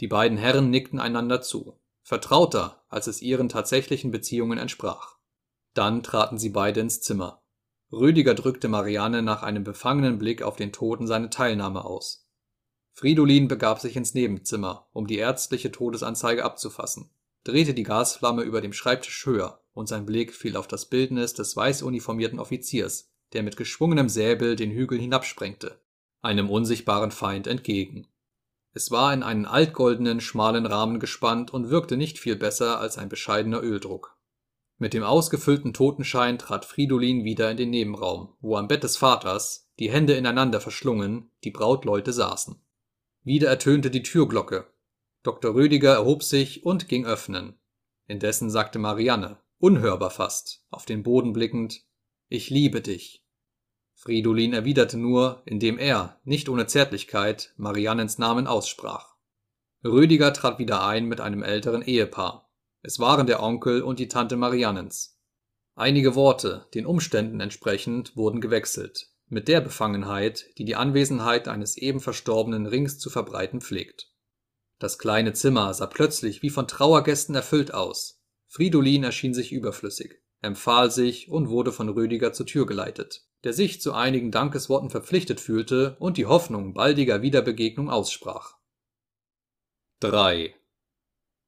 Die 0.00 0.08
beiden 0.08 0.36
Herren 0.36 0.70
nickten 0.70 1.00
einander 1.00 1.40
zu 1.40 1.80
vertrauter, 2.02 2.84
als 2.88 3.08
es 3.08 3.20
ihren 3.20 3.48
tatsächlichen 3.48 4.12
Beziehungen 4.12 4.58
entsprach. 4.58 5.16
Dann 5.74 6.04
traten 6.04 6.38
sie 6.38 6.50
beide 6.50 6.78
ins 6.78 7.00
Zimmer. 7.00 7.42
Rüdiger 7.90 8.34
drückte 8.34 8.68
Marianne 8.68 9.22
nach 9.22 9.42
einem 9.42 9.64
befangenen 9.64 10.18
Blick 10.18 10.40
auf 10.42 10.54
den 10.54 10.72
Toten 10.72 11.08
seine 11.08 11.30
Teilnahme 11.30 11.84
aus. 11.84 12.28
Fridolin 12.92 13.48
begab 13.48 13.80
sich 13.80 13.96
ins 13.96 14.14
Nebenzimmer, 14.14 14.88
um 14.92 15.08
die 15.08 15.18
ärztliche 15.18 15.72
Todesanzeige 15.72 16.44
abzufassen, 16.44 17.10
drehte 17.46 17.74
die 17.74 17.84
Gasflamme 17.84 18.42
über 18.42 18.60
dem 18.60 18.72
Schreibtisch 18.72 19.24
höher, 19.24 19.62
und 19.72 19.88
sein 19.88 20.04
Blick 20.04 20.34
fiel 20.34 20.56
auf 20.56 20.66
das 20.66 20.86
Bildnis 20.86 21.32
des 21.32 21.56
weiß 21.56 21.82
uniformierten 21.82 22.40
Offiziers, 22.40 23.12
der 23.32 23.42
mit 23.42 23.56
geschwungenem 23.56 24.08
Säbel 24.08 24.56
den 24.56 24.72
Hügel 24.72 24.98
hinabsprengte, 24.98 25.80
einem 26.22 26.50
unsichtbaren 26.50 27.12
Feind 27.12 27.46
entgegen. 27.46 28.08
Es 28.72 28.90
war 28.90 29.14
in 29.14 29.22
einen 29.22 29.46
altgoldenen, 29.46 30.20
schmalen 30.20 30.66
Rahmen 30.66 30.98
gespannt 30.98 31.52
und 31.52 31.70
wirkte 31.70 31.96
nicht 31.96 32.18
viel 32.18 32.36
besser 32.36 32.80
als 32.80 32.98
ein 32.98 33.08
bescheidener 33.08 33.62
Öldruck. 33.62 34.18
Mit 34.78 34.92
dem 34.92 35.04
ausgefüllten 35.04 35.72
Totenschein 35.72 36.38
trat 36.38 36.64
Fridolin 36.64 37.24
wieder 37.24 37.50
in 37.50 37.56
den 37.56 37.70
Nebenraum, 37.70 38.34
wo 38.40 38.56
am 38.56 38.68
Bett 38.68 38.82
des 38.82 38.96
Vaters, 38.96 39.70
die 39.78 39.90
Hände 39.90 40.14
ineinander 40.14 40.60
verschlungen, 40.60 41.30
die 41.44 41.50
Brautleute 41.50 42.12
saßen. 42.12 42.60
Wieder 43.22 43.48
ertönte 43.48 43.90
die 43.90 44.02
Türglocke. 44.02 44.66
Dr. 45.26 45.56
Rödiger 45.56 45.94
erhob 45.94 46.22
sich 46.22 46.64
und 46.64 46.86
ging 46.86 47.04
öffnen. 47.04 47.58
Indessen 48.06 48.48
sagte 48.48 48.78
Marianne, 48.78 49.38
unhörbar 49.58 50.10
fast, 50.10 50.64
auf 50.70 50.84
den 50.84 51.02
Boden 51.02 51.32
blickend, 51.32 51.82
Ich 52.28 52.48
liebe 52.48 52.80
dich. 52.80 53.24
Fridolin 53.94 54.52
erwiderte 54.52 54.96
nur, 54.96 55.42
indem 55.44 55.78
er, 55.78 56.20
nicht 56.22 56.48
ohne 56.48 56.68
Zärtlichkeit, 56.68 57.54
Mariannens 57.56 58.18
Namen 58.18 58.46
aussprach. 58.46 59.16
Rüdiger 59.84 60.32
trat 60.32 60.60
wieder 60.60 60.86
ein 60.86 61.06
mit 61.06 61.20
einem 61.20 61.42
älteren 61.42 61.82
Ehepaar. 61.82 62.48
Es 62.82 63.00
waren 63.00 63.26
der 63.26 63.42
Onkel 63.42 63.82
und 63.82 63.98
die 63.98 64.06
Tante 64.06 64.36
Mariannens. 64.36 65.18
Einige 65.74 66.14
Worte, 66.14 66.68
den 66.72 66.86
Umständen 66.86 67.40
entsprechend, 67.40 68.16
wurden 68.16 68.40
gewechselt, 68.40 69.08
mit 69.26 69.48
der 69.48 69.60
Befangenheit, 69.60 70.46
die 70.56 70.64
die 70.64 70.76
Anwesenheit 70.76 71.48
eines 71.48 71.76
eben 71.76 71.98
Verstorbenen 71.98 72.66
rings 72.66 73.00
zu 73.00 73.10
verbreiten 73.10 73.60
pflegt. 73.60 74.12
Das 74.78 74.98
kleine 74.98 75.32
Zimmer 75.32 75.72
sah 75.74 75.86
plötzlich 75.86 76.42
wie 76.42 76.50
von 76.50 76.68
Trauergästen 76.68 77.34
erfüllt 77.34 77.72
aus. 77.72 78.22
Fridolin 78.48 79.04
erschien 79.04 79.34
sich 79.34 79.52
überflüssig, 79.52 80.20
empfahl 80.42 80.90
sich 80.90 81.30
und 81.30 81.48
wurde 81.48 81.72
von 81.72 81.88
Rüdiger 81.88 82.32
zur 82.32 82.46
Tür 82.46 82.66
geleitet 82.66 83.26
der 83.46 83.52
sich 83.52 83.80
zu 83.80 83.92
einigen 83.92 84.32
Dankesworten 84.32 84.90
verpflichtet 84.90 85.40
fühlte 85.40 85.96
und 86.00 86.16
die 86.16 86.26
Hoffnung 86.26 86.74
baldiger 86.74 87.22
Wiederbegegnung 87.22 87.88
aussprach. 87.88 88.56
3. 90.00 90.52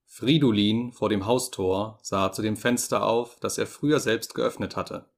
Fridolin 0.04 0.92
vor 0.92 1.08
dem 1.08 1.26
Haustor 1.26 1.98
sah 2.02 2.30
zu 2.30 2.40
dem 2.40 2.56
Fenster 2.56 3.04
auf, 3.04 3.40
das 3.40 3.58
er 3.58 3.66
früher 3.66 3.98
selbst 3.98 4.36
geöffnet 4.36 4.76
hatte. 4.76 5.10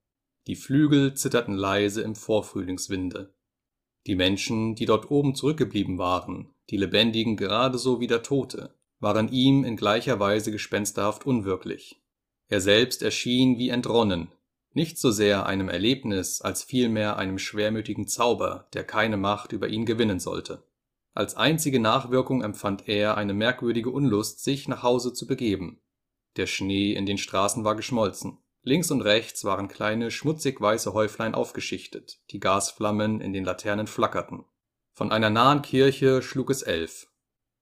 Die 0.47 0.57
Flügel 0.57 1.13
zitterten 1.13 1.55
leise 1.55 2.01
im 2.01 2.15
Vorfrühlingswinde. 2.15 3.35
Die 4.07 4.17
Menschen, 4.17 4.75
die 4.75 4.87
dort 4.87 5.11
oben 5.11 5.35
zurückgeblieben 5.35 5.99
waren, 5.99 6.55
die 6.71 6.77
Lebendigen 6.77 7.37
gerade 7.37 7.79
so 7.79 8.01
wie 8.01 8.07
der 8.07 8.23
Tote, 8.23 8.75
waren 9.01 9.29
ihm 9.29 9.65
in 9.65 9.77
gleicher 9.77 10.21
Weise 10.21 10.53
gespensterhaft 10.53 11.27
unwirklich. 11.27 12.01
Er 12.49 12.61
selbst 12.61 13.03
erschien 13.03 13.59
wie 13.59 13.71
entronnen, 13.71 14.33
nicht 14.73 14.99
so 14.99 15.11
sehr 15.11 15.47
einem 15.47 15.69
Erlebnis, 15.69 16.41
als 16.41 16.63
vielmehr 16.63 17.17
einem 17.17 17.39
schwermütigen 17.39 18.07
Zauber, 18.07 18.69
der 18.73 18.85
keine 18.85 19.17
Macht 19.17 19.53
über 19.53 19.69
ihn 19.69 19.85
gewinnen 19.85 20.21
sollte. 20.21 20.63
Als 21.13 21.37
einzige 21.37 21.81
Nachwirkung 21.81 22.43
empfand 22.43 22.89
er 22.89 23.17
eine 23.17 23.35
merkwürdige 23.35 23.91
Unlust, 23.91 24.45
sich 24.45 24.69
nach 24.69 24.85
Hause 24.85 25.13
zu 25.13 25.27
begeben. 25.27 25.81
Der 26.37 26.47
Schnee 26.47 26.93
in 26.93 27.05
den 27.05 27.19
Straßen 27.19 27.65
war 27.65 27.75
geschmolzen. 27.75 28.39
Links 28.63 28.93
und 28.93 29.01
rechts 29.01 29.45
waren 29.45 29.67
kleine, 29.67 30.13
schmutzig 30.13 30.61
weiße 30.61 30.93
Häuflein 30.93 31.35
aufgeschichtet, 31.35 32.21
die 32.31 32.39
Gasflammen 32.39 33.21
in 33.21 33.33
den 33.33 33.45
Laternen 33.45 33.89
flackerten. 33.89 34.45
Von 35.01 35.13
einer 35.13 35.31
nahen 35.31 35.63
Kirche 35.63 36.21
schlug 36.21 36.51
es 36.51 36.61
elf. 36.61 37.09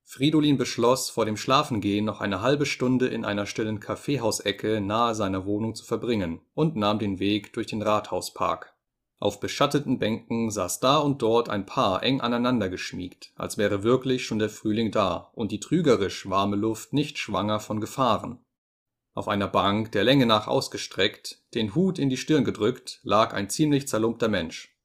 Fridolin 0.03 0.59
beschloss, 0.59 1.09
vor 1.09 1.25
dem 1.25 1.37
Schlafengehen 1.37 2.05
noch 2.05 2.21
eine 2.21 2.43
halbe 2.43 2.67
Stunde 2.67 3.07
in 3.07 3.25
einer 3.25 3.47
stillen 3.47 3.79
Kaffeehausecke 3.79 4.81
nahe 4.81 5.15
seiner 5.15 5.47
Wohnung 5.47 5.77
zu 5.77 5.85
verbringen 5.85 6.41
und 6.55 6.75
nahm 6.75 6.99
den 6.99 7.21
Weg 7.21 7.53
durch 7.53 7.69
den 7.69 7.81
Rathauspark. 7.81 8.75
Auf 9.21 9.39
beschatteten 9.39 10.01
Bänken 10.01 10.51
saß 10.51 10.81
da 10.81 10.97
und 10.97 11.23
dort 11.23 11.49
ein 11.49 11.65
Paar 11.65 12.03
eng 12.03 12.21
aneinander 12.21 12.69
geschmiegt, 12.69 13.31
als 13.37 13.57
wäre 13.57 13.85
wirklich 13.85 14.27
schon 14.27 14.41
der 14.41 14.51
Frühling 14.51 14.91
da 14.91 15.31
und 15.33 15.53
die 15.53 15.61
trügerisch 15.61 16.29
warme 16.29 16.57
Luft 16.57 16.93
nicht 16.93 17.19
schwanger 17.19 17.61
von 17.61 17.81
Gefahren. 17.81 18.45
Auf 19.15 19.29
einer 19.29 19.47
Bank, 19.47 19.93
der 19.93 20.03
Länge 20.03 20.27
nach 20.27 20.49
ausgestreckt, 20.49 21.41
den 21.55 21.77
Hut 21.77 22.01
in 22.01 22.11
die 22.11 22.17
Stirn 22.17 22.43
gedrückt, 22.43 22.99
lag 23.05 23.33
ein 23.33 23.49
ziemlich 23.49 23.87
zerlumpter 23.87 24.27
Mensch. 24.27 24.77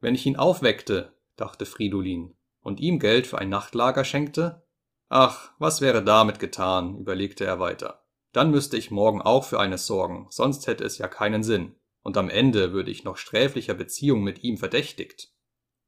Wenn 0.00 0.16
ich 0.16 0.26
ihn 0.26 0.34
aufweckte, 0.34 1.14
dachte 1.40 1.66
Fridolin, 1.66 2.34
und 2.60 2.80
ihm 2.80 2.98
Geld 2.98 3.26
für 3.26 3.38
ein 3.38 3.48
Nachtlager 3.48 4.04
schenkte, 4.04 4.62
Ach, 5.08 5.50
was 5.58 5.80
wäre 5.80 6.04
damit 6.04 6.38
getan, 6.38 6.96
überlegte 6.98 7.44
er 7.44 7.58
weiter. 7.58 8.04
Dann 8.32 8.52
müsste 8.52 8.76
ich 8.76 8.92
morgen 8.92 9.20
auch 9.20 9.44
für 9.44 9.58
eines 9.58 9.86
sorgen, 9.86 10.28
sonst 10.30 10.68
hätte 10.68 10.84
es 10.84 10.98
ja 10.98 11.08
keinen 11.08 11.42
Sinn, 11.42 11.74
und 12.02 12.16
am 12.16 12.30
Ende 12.30 12.72
würde 12.72 12.90
ich 12.90 13.02
noch 13.02 13.16
sträflicher 13.16 13.74
Beziehung 13.74 14.22
mit 14.22 14.44
ihm 14.44 14.56
verdächtigt. 14.56 15.32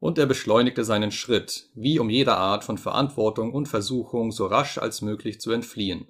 Und 0.00 0.18
er 0.18 0.26
beschleunigte 0.26 0.84
seinen 0.84 1.12
Schritt, 1.12 1.70
wie 1.74 2.00
um 2.00 2.10
jeder 2.10 2.36
Art 2.36 2.64
von 2.64 2.78
Verantwortung 2.78 3.52
und 3.52 3.68
Versuchung 3.68 4.32
so 4.32 4.46
rasch 4.46 4.78
als 4.78 5.00
möglich 5.00 5.40
zu 5.40 5.52
entfliehen. 5.52 6.08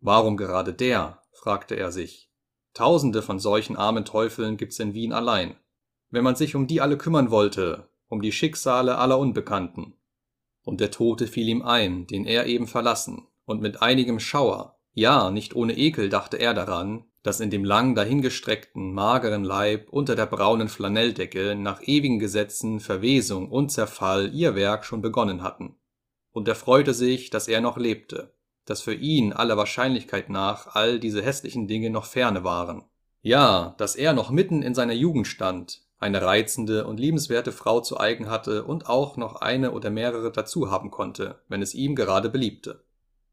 Warum 0.00 0.36
gerade 0.36 0.74
der? 0.74 1.22
fragte 1.32 1.74
er 1.74 1.90
sich. 1.90 2.30
Tausende 2.74 3.22
von 3.22 3.38
solchen 3.38 3.76
armen 3.76 4.04
Teufeln 4.04 4.58
gibt's 4.58 4.78
in 4.78 4.92
Wien 4.92 5.14
allein. 5.14 5.56
Wenn 6.10 6.24
man 6.24 6.36
sich 6.36 6.54
um 6.54 6.66
die 6.66 6.82
alle 6.82 6.98
kümmern 6.98 7.30
wollte, 7.30 7.88
um 8.12 8.20
die 8.20 8.30
Schicksale 8.30 8.98
aller 8.98 9.18
Unbekannten, 9.18 9.94
und 10.64 10.80
der 10.82 10.90
Tote 10.90 11.26
fiel 11.26 11.48
ihm 11.48 11.62
ein, 11.62 12.06
den 12.06 12.26
er 12.26 12.44
eben 12.44 12.66
verlassen, 12.66 13.26
und 13.46 13.62
mit 13.62 13.80
einigem 13.80 14.20
Schauer, 14.20 14.78
ja, 14.92 15.30
nicht 15.30 15.56
ohne 15.56 15.78
Ekel 15.78 16.10
dachte 16.10 16.36
er 16.36 16.52
daran, 16.52 17.06
dass 17.22 17.40
in 17.40 17.48
dem 17.48 17.64
lang 17.64 17.94
dahingestreckten, 17.94 18.92
mageren 18.92 19.44
Leib 19.44 19.88
unter 19.88 20.14
der 20.14 20.26
braunen 20.26 20.68
Flanelldecke 20.68 21.54
nach 21.54 21.80
ewigen 21.82 22.18
Gesetzen 22.18 22.80
Verwesung 22.80 23.50
und 23.50 23.70
Zerfall 23.70 24.34
ihr 24.34 24.54
Werk 24.54 24.84
schon 24.84 25.00
begonnen 25.00 25.42
hatten. 25.42 25.76
Und 26.32 26.46
er 26.48 26.54
freute 26.54 26.92
sich, 26.92 27.30
dass 27.30 27.48
er 27.48 27.62
noch 27.62 27.78
lebte, 27.78 28.34
dass 28.66 28.82
für 28.82 28.94
ihn 28.94 29.32
aller 29.32 29.56
Wahrscheinlichkeit 29.56 30.28
nach 30.28 30.74
all 30.74 31.00
diese 31.00 31.22
hässlichen 31.22 31.66
Dinge 31.66 31.88
noch 31.88 32.04
ferne 32.04 32.44
waren. 32.44 32.84
Ja, 33.22 33.74
dass 33.78 33.96
er 33.96 34.12
noch 34.12 34.30
mitten 34.30 34.60
in 34.60 34.74
seiner 34.74 34.92
Jugend 34.92 35.26
stand, 35.26 35.86
eine 36.02 36.22
reizende 36.22 36.86
und 36.86 36.98
liebenswerte 36.98 37.52
Frau 37.52 37.80
zu 37.80 37.98
eigen 37.98 38.28
hatte 38.28 38.64
und 38.64 38.88
auch 38.88 39.16
noch 39.16 39.36
eine 39.36 39.72
oder 39.72 39.90
mehrere 39.90 40.32
dazu 40.32 40.70
haben 40.70 40.90
konnte, 40.90 41.40
wenn 41.48 41.62
es 41.62 41.74
ihm 41.74 41.94
gerade 41.94 42.28
beliebte. 42.28 42.84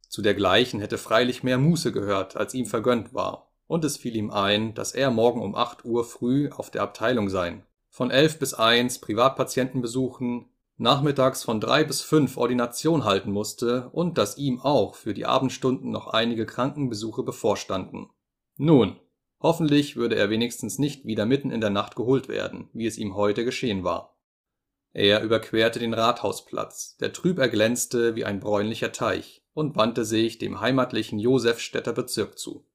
Zu 0.08 0.22
dergleichen 0.22 0.80
hätte 0.80 0.98
freilich 0.98 1.44
mehr 1.44 1.58
Muße 1.58 1.92
gehört, 1.92 2.38
als 2.38 2.54
ihm 2.54 2.66
vergönnt 2.66 3.14
war, 3.14 3.52
und 3.68 3.86
es 3.86 3.98
fiel 3.98 4.16
ihm 4.16 4.32
ein, 4.32 4.74
dass 4.74 4.94
er 4.94 5.12
morgen 5.12 5.42
um 5.42 5.56
acht 5.56 5.86
Uhr 5.86 6.04
früh 6.04 6.50
auf 6.50 6.72
der 6.72 6.82
Abteilung 6.82 7.30
sein, 7.30 7.64
von 7.90 8.12
elf 8.12 8.40
bis 8.40 8.54
eins 8.54 9.00
Privatpatienten 9.00 9.82
besuchen, 9.82 10.50
nachmittags 10.78 11.44
von 11.44 11.60
drei 11.60 11.84
bis 11.84 12.02
fünf 12.02 12.38
Ordination 12.38 13.04
halten 13.04 13.32
musste 13.32 13.90
und 13.92 14.18
dass 14.18 14.38
ihm 14.38 14.62
auch 14.62 14.96
für 14.96 15.14
die 15.14 15.26
Abendstunden 15.26 15.92
noch 15.92 16.08
einige 16.08 16.46
Krankenbesuche 16.46 17.24
bevorstanden. 17.24 18.10
Nun, 18.58 19.00
hoffentlich 19.42 19.96
würde 19.96 20.16
er 20.16 20.30
wenigstens 20.30 20.80
nicht 20.80 21.06
wieder 21.06 21.26
mitten 21.26 21.52
in 21.52 21.62
der 21.62 21.70
Nacht 21.70 21.96
geholt 21.96 22.28
werden, 22.28 22.70
wie 22.74 22.86
es 22.86 22.98
ihm 22.98 23.16
heute 23.16 23.46
geschehen 23.46 23.84
war. 23.84 24.18
Er 24.92 25.22
überquerte 25.22 25.80
den 25.80 25.94
Rathausplatz, 25.94 26.98
der 26.98 27.14
trüb 27.14 27.38
erglänzte 27.38 28.16
wie 28.16 28.26
ein 28.26 28.40
bräunlicher 28.40 28.92
Teich, 28.92 29.44
und 29.54 29.76
wandte 29.76 30.06
sich 30.06 30.38
dem 30.38 30.62
heimatlichen 30.62 31.20
Josefstädter 31.20 31.94
Bezirk 31.94 32.40
zu. 32.40 32.66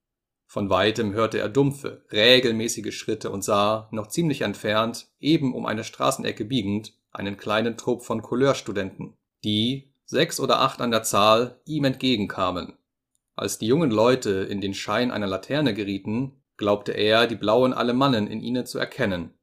Von 0.46 0.70
weitem 0.70 1.12
hörte 1.14 1.38
er 1.38 1.48
dumpfe, 1.48 2.04
regelmäßige 2.12 2.96
Schritte 2.96 3.30
und 3.30 3.42
sah, 3.42 3.88
noch 3.90 4.06
ziemlich 4.06 4.42
entfernt, 4.42 5.08
eben 5.18 5.54
um 5.54 5.66
eine 5.66 5.82
Straßenecke 5.82 6.44
biegend, 6.44 6.94
einen 7.10 7.36
kleinen 7.36 7.76
Trupp 7.76 8.04
von 8.04 8.22
Couleurstudenten, 8.22 9.16
die, 9.42 9.92
sechs 10.04 10.38
oder 10.38 10.60
acht 10.60 10.80
an 10.80 10.90
der 10.90 11.02
Zahl, 11.02 11.60
ihm 11.64 11.84
entgegenkamen. 11.84 12.74
Als 13.34 13.58
die 13.58 13.66
jungen 13.66 13.90
Leute 13.90 14.30
in 14.30 14.60
den 14.60 14.74
Schein 14.74 15.10
einer 15.10 15.26
Laterne 15.26 15.74
gerieten, 15.74 16.40
glaubte 16.56 16.92
er, 16.92 17.26
die 17.26 17.36
blauen 17.36 17.72
Alemannen 17.72 18.26
in 18.26 18.40
ihnen 18.40 18.66
zu 18.66 18.78
erkennen. 18.78 19.34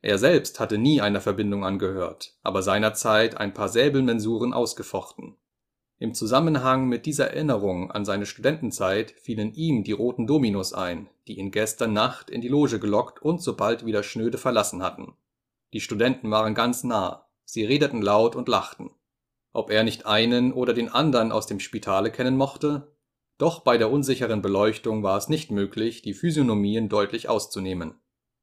Er 0.00 0.18
selbst 0.18 0.60
hatte 0.60 0.78
nie 0.78 1.00
einer 1.00 1.20
Verbindung 1.20 1.64
angehört, 1.64 2.36
aber 2.42 2.62
seinerzeit 2.62 3.36
ein 3.36 3.52
paar 3.52 3.68
Säbelmensuren 3.68 4.52
ausgefochten. 4.52 5.36
Im 5.98 6.14
Zusammenhang 6.14 6.86
mit 6.86 7.06
dieser 7.06 7.32
Erinnerung 7.32 7.90
an 7.90 8.04
seine 8.04 8.26
Studentenzeit 8.26 9.10
fielen 9.10 9.52
ihm 9.54 9.82
die 9.82 9.92
roten 9.92 10.26
Dominos 10.26 10.72
ein, 10.72 11.08
die 11.26 11.38
ihn 11.38 11.50
gestern 11.50 11.92
Nacht 11.92 12.30
in 12.30 12.40
die 12.40 12.48
Loge 12.48 12.78
gelockt 12.78 13.20
und 13.20 13.42
sobald 13.42 13.84
wieder 13.84 14.04
schnöde 14.04 14.38
verlassen 14.38 14.82
hatten 14.82 15.14
die 15.72 15.80
Studenten 15.80 16.30
waren 16.30 16.54
ganz 16.54 16.82
nah, 16.82 17.26
sie 17.44 17.64
redeten 17.64 18.00
laut 18.00 18.36
und 18.36 18.48
lachten. 18.48 18.90
Ob 19.52 19.70
er 19.70 19.84
nicht 19.84 20.06
einen 20.06 20.52
oder 20.52 20.72
den 20.72 20.88
anderen 20.88 21.32
aus 21.32 21.46
dem 21.46 21.60
Spitale 21.60 22.10
kennen 22.10 22.36
mochte? 22.36 22.92
Doch 23.38 23.60
bei 23.60 23.78
der 23.78 23.90
unsicheren 23.90 24.42
Beleuchtung 24.42 25.04
war 25.04 25.16
es 25.16 25.28
nicht 25.28 25.52
möglich, 25.52 26.02
die 26.02 26.12
Physiognomien 26.12 26.88
deutlich 26.88 27.28
auszunehmen. 27.28 27.94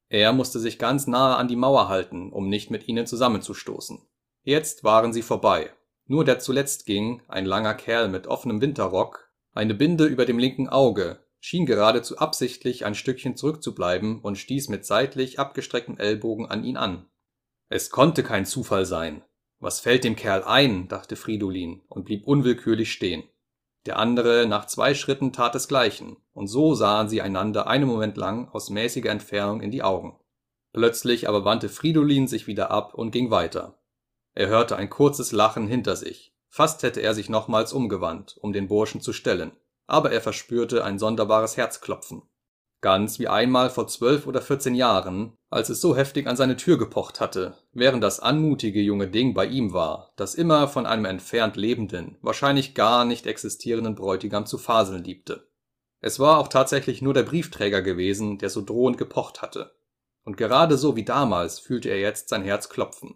Er 0.08 0.32
musste 0.32 0.60
sich 0.60 0.80
ganz 0.80 1.06
nahe 1.06 1.36
an 1.36 1.50
die 1.50 1.58
Mauer 1.58 1.90
halten, 1.90 2.32
um 2.32 2.48
nicht 2.48 2.72
mit 2.72 2.88
ihnen 2.88 3.06
zusammenzustoßen. 3.06 4.00
Jetzt 4.44 4.84
waren 4.84 5.12
sie 5.12 5.22
vorbei. 5.22 5.72
Nur 6.08 6.24
der 6.24 6.40
zuletzt 6.40 6.86
ging, 6.86 7.22
ein 7.28 7.46
langer 7.46 7.74
Kerl 7.74 8.08
mit 8.08 8.28
offenem 8.28 8.62
Winterrock, 8.62 9.32
eine 9.54 9.74
Binde 9.74 10.06
über 10.06 10.26
dem 10.26 10.38
linken 10.38 10.70
Auge, 10.70 11.20
schien 11.40 11.66
geradezu 11.66 12.18
absichtlich 12.18 12.86
ein 12.86 12.96
Stückchen 12.96 13.36
zurückzubleiben 13.36 14.22
und 14.22 14.38
stieß 14.38 14.70
mit 14.70 14.86
seitlich 14.86 15.40
abgestrecktem 15.40 15.98
Ellbogen 15.98 16.46
an 16.46 16.64
ihn 16.64 16.78
an. 16.78 17.08
Es 17.68 17.90
konnte 17.90 18.24
kein 18.24 18.46
Zufall 18.46 18.86
sein. 18.86 19.24
Was 19.60 19.80
fällt 19.80 20.04
dem 20.04 20.16
Kerl 20.16 20.44
ein, 20.44 20.88
dachte 20.88 21.16
Fridolin 21.16 21.82
und 21.88 22.06
blieb 22.06 22.28
unwillkürlich 22.28 22.92
stehen. 22.92 23.24
Der 23.86 24.00
andere 24.00 24.48
nach 24.48 24.66
zwei 24.66 24.94
Schritten 24.96 25.32
tat 25.32 25.56
desgleichen, 25.56 26.18
und 26.34 26.48
so 26.48 26.74
sahen 26.74 27.08
sie 27.08 27.22
einander 27.22 27.68
einen 27.68 27.88
Moment 27.88 28.18
lang 28.18 28.50
aus 28.50 28.70
mäßiger 28.70 29.12
Entfernung 29.12 29.62
in 29.62 29.72
die 29.72 29.84
Augen. 29.84 30.20
Plötzlich 30.74 31.30
aber 31.30 31.46
wandte 31.46 31.70
Fridolin 31.70 32.28
sich 32.28 32.48
wieder 32.48 32.72
ab 32.72 32.94
und 32.94 33.12
ging 33.12 33.32
weiter. 33.32 33.80
Er 34.34 34.48
hörte 34.48 34.76
ein 34.76 34.90
kurzes 34.90 35.32
Lachen 35.32 35.68
hinter 35.68 35.96
sich. 35.96 36.36
Fast 36.50 36.84
hätte 36.84 37.02
er 37.02 37.14
sich 37.14 37.30
nochmals 37.30 37.74
umgewandt, 37.74 38.38
um 38.42 38.54
den 38.54 38.68
Burschen 38.68 39.02
zu 39.02 39.14
stellen, 39.14 39.52
aber 39.88 40.12
er 40.12 40.22
verspürte 40.22 40.84
ein 40.84 41.00
sonderbares 41.00 41.58
Herzklopfen 41.58 42.24
ganz 42.86 43.18
wie 43.18 43.28
einmal 43.28 43.72
vor 43.72 43.88
zwölf 43.88 44.28
oder 44.28 44.44
vierzehn 44.44 44.76
Jahren, 44.76 45.34
als 45.50 45.70
es 45.70 45.82
so 45.82 45.96
heftig 45.96 46.28
an 46.28 46.36
seine 46.36 46.56
Tür 46.56 46.78
gepocht 46.78 47.20
hatte, 47.20 47.58
während 47.74 48.04
das 48.04 48.20
anmutige 48.20 48.80
junge 48.80 49.08
Ding 49.08 49.34
bei 49.34 49.48
ihm 49.48 49.74
war, 49.74 50.14
das 50.18 50.36
immer 50.36 50.68
von 50.68 50.86
einem 50.86 51.06
entfernt 51.06 51.56
lebenden, 51.56 52.20
wahrscheinlich 52.22 52.76
gar 52.76 53.04
nicht 53.04 53.26
existierenden 53.26 53.96
Bräutigam 53.96 54.46
zu 54.46 54.60
faseln 54.60 55.04
liebte. 55.04 55.48
Es 56.00 56.20
war 56.20 56.38
auch 56.38 56.48
tatsächlich 56.48 57.02
nur 57.02 57.16
der 57.16 57.24
Briefträger 57.24 57.82
gewesen, 57.82 58.38
der 58.38 58.52
so 58.52 58.62
drohend 58.64 59.00
gepocht 59.00 59.42
hatte. 59.42 59.72
Und 60.24 60.38
gerade 60.38 60.78
so 60.78 60.96
wie 60.96 61.06
damals 61.06 61.58
fühlte 61.58 61.90
er 61.90 62.00
jetzt 62.00 62.30
sein 62.30 62.44
Herz 62.44 62.70
klopfen. 62.70 63.16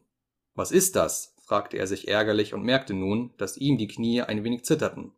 Was 0.56 0.72
ist 0.72 0.96
das? 0.96 1.36
fragte 1.46 1.78
er 1.78 1.86
sich 1.86 2.08
ärgerlich 2.08 2.56
und 2.56 2.64
merkte 2.64 2.96
nun, 2.96 3.36
dass 3.38 3.56
ihm 3.56 3.78
die 3.78 3.88
Knie 3.88 4.24
ein 4.24 4.44
wenig 4.44 4.66
zitterten. 4.66 5.12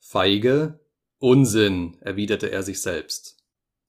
Feige? 0.00 0.80
Unsinn, 1.18 1.98
erwiderte 2.00 2.50
er 2.50 2.62
sich 2.62 2.80
selbst. 2.80 3.41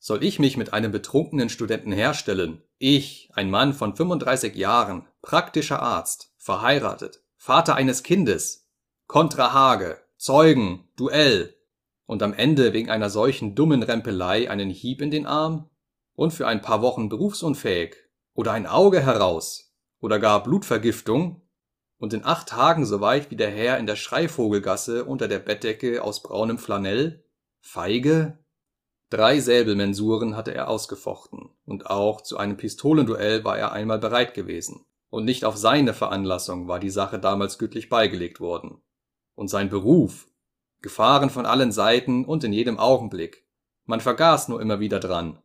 Soll 0.05 0.21
ich 0.21 0.37
mich 0.37 0.57
mit 0.57 0.73
einem 0.73 0.91
betrunkenen 0.91 1.47
Studenten 1.47 1.93
herstellen? 1.93 2.61
Ich, 2.77 3.29
ein 3.35 3.49
Mann 3.49 3.73
von 3.73 3.95
35 3.95 4.53
Jahren, 4.53 5.07
praktischer 5.21 5.81
Arzt, 5.81 6.33
verheiratet, 6.35 7.23
Vater 7.37 7.75
eines 7.75 8.03
Kindes, 8.03 8.67
Kontra 9.07 9.53
Hage, 9.53 10.01
Zeugen, 10.17 10.89
Duell 10.97 11.55
und 12.05 12.21
am 12.21 12.33
Ende 12.33 12.73
wegen 12.73 12.89
einer 12.89 13.09
solchen 13.09 13.55
dummen 13.55 13.81
Rempelei 13.81 14.49
einen 14.49 14.69
Hieb 14.69 15.01
in 15.01 15.09
den 15.09 15.25
Arm? 15.25 15.69
Und 16.15 16.31
für 16.31 16.47
ein 16.47 16.61
paar 16.61 16.81
Wochen 16.81 17.07
berufsunfähig? 17.07 17.95
Oder 18.33 18.51
ein 18.51 18.67
Auge 18.67 18.99
heraus? 18.99 19.73
Oder 20.01 20.19
gar 20.19 20.43
Blutvergiftung? 20.43 21.47
Und 21.97 22.11
in 22.11 22.25
acht 22.25 22.49
Tagen 22.49 22.85
so 22.85 22.99
weit 22.99 23.31
wie 23.31 23.37
der 23.37 23.51
Herr 23.51 23.77
in 23.77 23.85
der 23.85 23.95
Schreivogelgasse 23.95 25.05
unter 25.05 25.29
der 25.29 25.39
Bettdecke 25.39 26.03
aus 26.03 26.21
braunem 26.21 26.57
Flanell? 26.57 27.23
Feige? 27.61 28.42
Drei 29.13 29.39
Säbelmensuren 29.39 30.35
hatte 30.35 30.55
er 30.55 30.67
ausgefochten, 30.69 31.51
und 31.67 31.85
auch 31.85 32.21
zu 32.21 32.37
einem 32.37 32.57
Pistolenduell 32.57 33.43
war 33.43 33.55
er 33.55 33.71
einmal 33.71 33.99
bereit 33.99 34.33
gewesen, 34.33 34.87
und 35.11 35.23
nicht 35.23 35.45
auf 35.45 35.55
seine 35.55 35.93
Veranlassung 35.93 36.67
war 36.67 36.79
die 36.79 36.89
Sache 36.89 37.19
damals 37.19 37.59
gütlich 37.59 37.89
beigelegt 37.89 38.39
worden. 38.39 38.81
Und 39.35 39.49
sein 39.49 39.69
Beruf 39.69 40.25
Gefahren 40.81 41.29
von 41.29 41.45
allen 41.45 41.71
Seiten 41.71 42.25
und 42.25 42.43
in 42.43 42.53
jedem 42.53 42.79
Augenblick. 42.79 43.45
Man 43.85 44.01
vergaß 44.01 44.47
nur 44.47 44.59
immer 44.59 44.79
wieder 44.79 44.99
dran. 44.99 45.37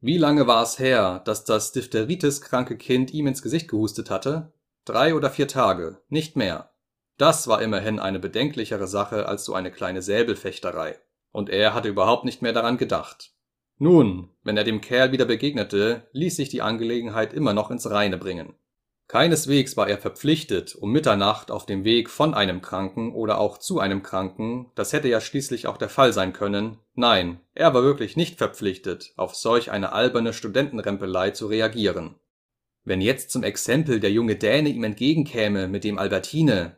Wie 0.00 0.18
lange 0.18 0.46
war 0.46 0.62
es 0.62 0.78
her, 0.78 1.22
dass 1.24 1.46
das 1.46 1.72
Diphtheritis-kranke 1.72 2.76
Kind 2.76 3.14
ihm 3.14 3.28
ins 3.28 3.40
Gesicht 3.40 3.68
gehustet 3.68 4.10
hatte? 4.10 4.52
Drei 4.84 5.14
oder 5.14 5.30
vier 5.30 5.48
Tage, 5.48 6.02
nicht 6.10 6.36
mehr. 6.36 6.70
Das 7.16 7.48
war 7.48 7.62
immerhin 7.62 7.98
eine 7.98 8.18
bedenklichere 8.18 8.86
Sache 8.86 9.26
als 9.26 9.46
so 9.46 9.54
eine 9.54 9.72
kleine 9.72 10.02
Säbelfechterei 10.02 11.00
und 11.36 11.50
er 11.50 11.74
hatte 11.74 11.90
überhaupt 11.90 12.24
nicht 12.24 12.40
mehr 12.40 12.54
daran 12.54 12.78
gedacht. 12.78 13.30
Nun, 13.76 14.30
wenn 14.42 14.56
er 14.56 14.64
dem 14.64 14.80
Kerl 14.80 15.12
wieder 15.12 15.26
begegnete, 15.26 16.08
ließ 16.12 16.34
sich 16.34 16.48
die 16.48 16.62
Angelegenheit 16.62 17.34
immer 17.34 17.52
noch 17.52 17.70
ins 17.70 17.90
Reine 17.90 18.16
bringen. 18.16 18.54
Keineswegs 19.06 19.76
war 19.76 19.86
er 19.86 19.98
verpflichtet, 19.98 20.74
um 20.74 20.92
Mitternacht 20.92 21.50
auf 21.50 21.66
dem 21.66 21.84
Weg 21.84 22.08
von 22.08 22.32
einem 22.32 22.62
Kranken 22.62 23.14
oder 23.14 23.38
auch 23.38 23.58
zu 23.58 23.78
einem 23.80 24.02
Kranken, 24.02 24.70
das 24.76 24.94
hätte 24.94 25.08
ja 25.08 25.20
schließlich 25.20 25.66
auch 25.66 25.76
der 25.76 25.90
Fall 25.90 26.14
sein 26.14 26.32
können, 26.32 26.78
nein, 26.94 27.38
er 27.52 27.74
war 27.74 27.82
wirklich 27.82 28.16
nicht 28.16 28.38
verpflichtet, 28.38 29.12
auf 29.18 29.34
solch 29.34 29.70
eine 29.70 29.92
alberne 29.92 30.32
Studentenrempelei 30.32 31.32
zu 31.32 31.48
reagieren. 31.48 32.14
Wenn 32.82 33.02
jetzt 33.02 33.30
zum 33.30 33.42
Exempel 33.42 34.00
der 34.00 34.10
junge 34.10 34.36
Däne 34.36 34.70
ihm 34.70 34.84
entgegenkäme 34.84 35.68
mit 35.68 35.84
dem 35.84 35.98
Albertine. 35.98 36.76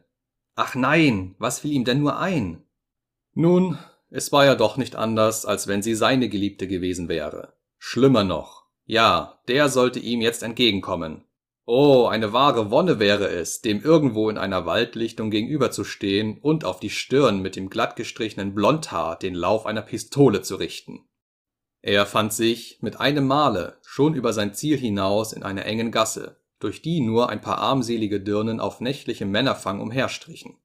Ach 0.57 0.75
nein, 0.75 1.37
was 1.39 1.61
fiel 1.61 1.71
ihm 1.71 1.85
denn 1.85 2.01
nur 2.01 2.19
ein? 2.19 2.65
Nun, 3.35 3.79
es 4.11 4.33
war 4.33 4.45
ja 4.45 4.55
doch 4.55 4.77
nicht 4.77 4.97
anders, 4.97 5.45
als 5.45 5.67
wenn 5.67 5.83
sie 5.83 5.95
seine 5.95 6.29
Geliebte 6.29 6.67
gewesen 6.67 7.09
wäre. 7.09 7.55
Schlimmer 7.79 8.25
noch. 8.25 8.65
Ja, 8.85 9.41
der 9.49 9.69
sollte 9.69 9.99
ihm 9.99 10.21
jetzt 10.21 10.43
entgegenkommen. 10.43 11.25
Oh, 11.67 12.07
eine 12.07 12.33
wahre 12.33 12.71
Wonne 12.71 12.99
wäre 12.99 13.29
es, 13.29 13.61
dem 13.61 13.83
irgendwo 13.83 14.31
in 14.31 14.39
einer 14.39 14.65
Waldlichtung 14.65 15.31
gegenüberzustehen 15.31 16.39
und 16.39 16.65
auf 16.65 16.81
die 16.81 16.89
Stirn 16.89 17.43
mit 17.43 17.57
dem 17.57 17.69
glattgestrichenen 17.69 18.55
Blondhaar 18.55 19.19
den 19.19 19.35
Lauf 19.35 19.67
einer 19.67 19.83
Pistole 19.83 20.41
zu 20.41 20.57
richten. 20.57 21.07
Er 21.83 22.07
fand 22.07 22.33
sich 22.33 22.79
mit 22.81 22.99
einem 22.99 23.27
Male 23.27 23.77
schon 23.83 24.15
über 24.15 24.33
sein 24.33 24.55
Ziel 24.55 24.79
hinaus 24.79 25.35
in 25.35 25.43
einer 25.43 25.67
engen 25.67 25.93
Gasse, 25.93 26.41
durch 26.59 26.81
die 26.81 27.03
nur 27.03 27.29
ein 27.29 27.43
paar 27.43 27.59
armselige 27.59 28.21
Dirnen 28.21 28.61
auf 28.61 28.81
nächtlichem 28.81 29.31
Männerfang 29.31 29.81
umherstrichen. 29.81 30.57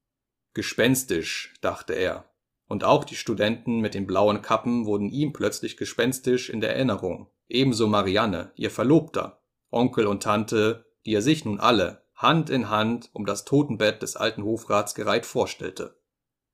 Gespenstisch, 0.53 1.53
dachte 1.61 1.93
er, 1.93 2.25
und 2.67 2.83
auch 2.83 3.03
die 3.03 3.15
Studenten 3.15 3.79
mit 3.79 3.93
den 3.93 4.07
blauen 4.07 4.41
Kappen 4.41 4.85
wurden 4.85 5.09
ihm 5.09 5.33
plötzlich 5.33 5.77
gespenstisch 5.77 6.49
in 6.49 6.61
der 6.61 6.75
Erinnerung, 6.75 7.27
ebenso 7.47 7.87
Marianne, 7.87 8.51
ihr 8.55 8.71
Verlobter, 8.71 9.41
Onkel 9.69 10.07
und 10.07 10.23
Tante, 10.23 10.85
die 11.05 11.13
er 11.13 11.21
sich 11.21 11.45
nun 11.45 11.59
alle, 11.59 12.03
Hand 12.15 12.49
in 12.49 12.69
Hand, 12.69 13.09
um 13.13 13.25
das 13.25 13.43
Totenbett 13.43 14.01
des 14.01 14.15
alten 14.15 14.43
Hofrats 14.43 14.95
gereiht 14.95 15.25
vorstellte. 15.25 15.97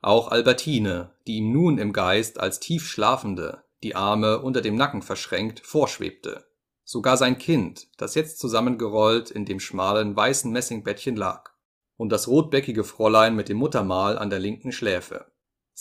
Auch 0.01 0.29
Albertine, 0.29 1.11
die 1.27 1.37
ihm 1.37 1.51
nun 1.51 1.77
im 1.77 1.93
Geist 1.93 2.39
als 2.39 2.59
tief 2.59 2.87
Schlafende, 2.87 3.63
die 3.83 3.95
Arme 3.95 4.39
unter 4.39 4.61
dem 4.61 4.75
Nacken 4.75 5.01
verschränkt, 5.01 5.59
vorschwebte. 5.59 6.45
Sogar 6.83 7.17
sein 7.17 7.37
Kind, 7.37 7.87
das 7.97 8.15
jetzt 8.15 8.39
zusammengerollt 8.39 9.29
in 9.29 9.45
dem 9.45 9.59
schmalen 9.59 10.15
weißen 10.15 10.51
Messingbettchen 10.51 11.15
lag. 11.15 11.51
Und 11.97 12.09
das 12.09 12.27
rotbäckige 12.27 12.83
Fräulein 12.83 13.35
mit 13.35 13.49
dem 13.49 13.57
Muttermal 13.57 14.17
an 14.17 14.29
der 14.29 14.39
linken 14.39 14.71
Schläfe. 14.71 15.25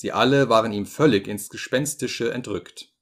Sie 0.00 0.12
alle 0.12 0.48
waren 0.48 0.72
ihm 0.72 0.86
völlig 0.86 1.26
ins 1.26 1.48
Gespenstische 1.48 2.32
entrückt. 2.32 2.94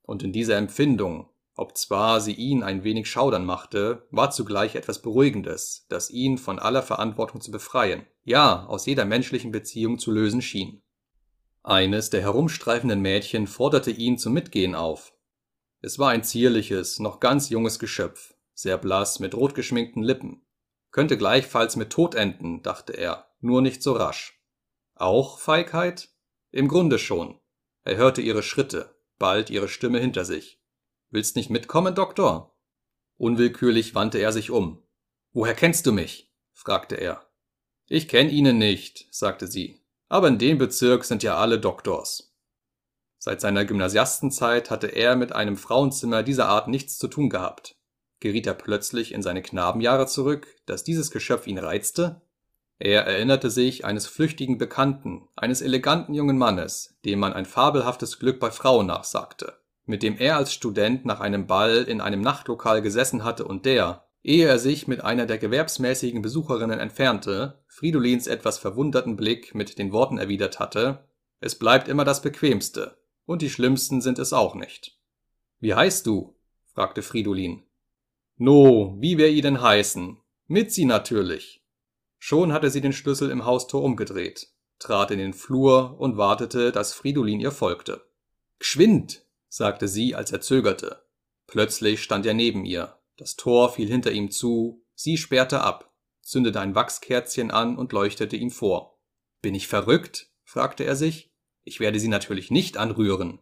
Und 0.00 0.22
in 0.22 0.32
dieser 0.32 0.56
Empfindung, 0.56 1.28
obzwar 1.54 2.22
sie 2.22 2.32
ihn 2.32 2.62
ein 2.62 2.82
wenig 2.82 3.10
schaudern 3.10 3.44
machte, 3.44 4.06
war 4.10 4.30
zugleich 4.30 4.74
etwas 4.74 5.02
Beruhigendes, 5.02 5.84
das 5.90 6.08
ihn 6.08 6.38
von 6.38 6.58
aller 6.58 6.82
Verantwortung 6.82 7.42
zu 7.42 7.50
befreien, 7.50 8.06
ja 8.22 8.64
aus 8.64 8.86
jeder 8.86 9.04
menschlichen 9.04 9.52
Beziehung 9.52 9.98
zu 9.98 10.12
lösen 10.12 10.40
schien. 10.40 10.82
Eines 11.62 12.08
der 12.08 12.22
herumstreifenden 12.22 13.02
Mädchen 13.02 13.46
forderte 13.46 13.90
ihn 13.90 14.16
zum 14.16 14.32
Mitgehen 14.32 14.74
auf. 14.74 15.12
Es 15.82 15.98
war 15.98 16.08
ein 16.08 16.24
zierliches, 16.24 17.00
noch 17.00 17.20
ganz 17.20 17.50
junges 17.50 17.78
Geschöpf, 17.78 18.32
sehr 18.54 18.78
blass 18.78 19.20
mit 19.20 19.34
rotgeschminkten 19.34 20.02
Lippen. 20.02 20.40
Könnte 20.90 21.18
gleichfalls 21.18 21.76
mit 21.76 21.90
Tod 21.90 22.14
enden, 22.14 22.62
dachte 22.62 22.94
er, 22.94 23.28
nur 23.42 23.60
nicht 23.60 23.82
so 23.82 23.92
rasch. 23.92 24.40
Auch 24.94 25.38
Feigheit? 25.38 26.13
Im 26.54 26.68
Grunde 26.68 27.00
schon. 27.00 27.40
Er 27.82 27.96
hörte 27.96 28.22
ihre 28.22 28.44
Schritte, 28.44 28.94
bald 29.18 29.50
ihre 29.50 29.66
Stimme 29.66 29.98
hinter 29.98 30.24
sich. 30.24 30.62
Willst 31.10 31.34
nicht 31.34 31.50
mitkommen, 31.50 31.96
Doktor? 31.96 32.56
Unwillkürlich 33.16 33.96
wandte 33.96 34.18
er 34.18 34.30
sich 34.30 34.52
um. 34.52 34.80
Woher 35.32 35.54
kennst 35.54 35.84
du 35.84 35.90
mich? 35.90 36.32
fragte 36.52 36.94
er. 36.94 37.28
Ich 37.88 38.06
kenn 38.06 38.30
Ihnen 38.30 38.56
nicht, 38.56 39.08
sagte 39.10 39.48
sie. 39.48 39.80
Aber 40.08 40.28
in 40.28 40.38
dem 40.38 40.58
Bezirk 40.58 41.04
sind 41.04 41.24
ja 41.24 41.36
alle 41.38 41.58
Doktors. 41.58 42.36
Seit 43.18 43.40
seiner 43.40 43.64
Gymnasiastenzeit 43.64 44.70
hatte 44.70 44.86
er 44.86 45.16
mit 45.16 45.32
einem 45.32 45.56
Frauenzimmer 45.56 46.22
dieser 46.22 46.46
Art 46.46 46.68
nichts 46.68 46.98
zu 46.98 47.08
tun 47.08 47.30
gehabt. 47.30 47.74
Geriet 48.20 48.46
er 48.46 48.54
plötzlich 48.54 49.10
in 49.10 49.22
seine 49.22 49.42
Knabenjahre 49.42 50.06
zurück, 50.06 50.46
dass 50.66 50.84
dieses 50.84 51.10
Geschöpf 51.10 51.48
ihn 51.48 51.58
reizte? 51.58 52.22
Er 52.84 53.06
erinnerte 53.06 53.50
sich 53.50 53.84
eines 53.84 54.06
flüchtigen 54.06 54.58
Bekannten, 54.58 55.28
eines 55.34 55.60
eleganten 55.62 56.14
jungen 56.14 56.38
Mannes, 56.38 56.96
dem 57.04 57.18
man 57.18 57.32
ein 57.32 57.46
fabelhaftes 57.46 58.20
Glück 58.20 58.38
bei 58.38 58.52
Frauen 58.52 58.86
nachsagte 58.86 59.54
mit 59.86 60.02
dem 60.02 60.16
er 60.16 60.36
als 60.36 60.52
Student 60.52 61.04
nach 61.04 61.20
einem 61.20 61.46
Ball 61.46 61.82
in 61.82 62.00
einem 62.00 62.20
Nachtlokal 62.20 62.82
gesessen 62.82 63.24
hatte 63.24 63.44
und 63.44 63.66
der, 63.66 64.06
ehe 64.22 64.46
er 64.46 64.58
sich 64.58 64.88
mit 64.88 65.02
einer 65.02 65.26
der 65.26 65.38
gewerbsmäßigen 65.38 66.22
Besucherinnen 66.22 66.80
entfernte, 66.80 67.62
Fridolins 67.68 68.26
etwas 68.26 68.58
verwunderten 68.58 69.16
Blick 69.16 69.54
mit 69.54 69.78
den 69.78 69.92
Worten 69.92 70.18
erwidert 70.18 70.58
hatte, 70.58 71.06
es 71.40 71.58
bleibt 71.58 71.88
immer 71.88 72.04
das 72.04 72.22
Bequemste, 72.22 72.96
und 73.26 73.42
die 73.42 73.50
Schlimmsten 73.50 74.00
sind 74.00 74.18
es 74.18 74.32
auch 74.32 74.54
nicht. 74.54 74.98
Wie 75.60 75.74
heißt 75.74 76.06
du? 76.06 76.34
fragte 76.72 77.02
Fridolin. 77.02 77.62
No, 78.36 78.96
wie 78.98 79.18
wir 79.18 79.28
ihn 79.28 79.42
denn 79.42 79.60
heißen? 79.60 80.18
Mitzi 80.46 80.84
natürlich. 80.84 81.63
Schon 82.26 82.54
hatte 82.54 82.70
sie 82.70 82.80
den 82.80 82.94
Schlüssel 82.94 83.28
im 83.28 83.44
Haustor 83.44 83.82
umgedreht, 83.82 84.48
trat 84.78 85.10
in 85.10 85.18
den 85.18 85.34
Flur 85.34 86.00
und 86.00 86.16
wartete, 86.16 86.72
dass 86.72 86.94
Fridolin 86.94 87.38
ihr 87.38 87.50
folgte. 87.50 88.00
Geschwind! 88.58 89.26
sagte 89.50 89.88
sie, 89.88 90.14
als 90.14 90.32
er 90.32 90.40
zögerte. 90.40 91.04
Plötzlich 91.46 92.02
stand 92.02 92.24
er 92.24 92.32
neben 92.32 92.64
ihr. 92.64 92.98
Das 93.18 93.36
Tor 93.36 93.70
fiel 93.70 93.88
hinter 93.88 94.10
ihm 94.10 94.30
zu, 94.30 94.82
sie 94.94 95.18
sperrte 95.18 95.60
ab, 95.60 95.92
zündete 96.22 96.60
ein 96.60 96.74
Wachskerzchen 96.74 97.50
an 97.50 97.76
und 97.76 97.92
leuchtete 97.92 98.36
ihm 98.36 98.50
vor. 98.50 98.98
Bin 99.42 99.54
ich 99.54 99.68
verrückt? 99.68 100.30
fragte 100.44 100.84
er 100.84 100.96
sich. 100.96 101.30
Ich 101.62 101.78
werde 101.78 102.00
sie 102.00 102.08
natürlich 102.08 102.50
nicht 102.50 102.78
anrühren. 102.78 103.38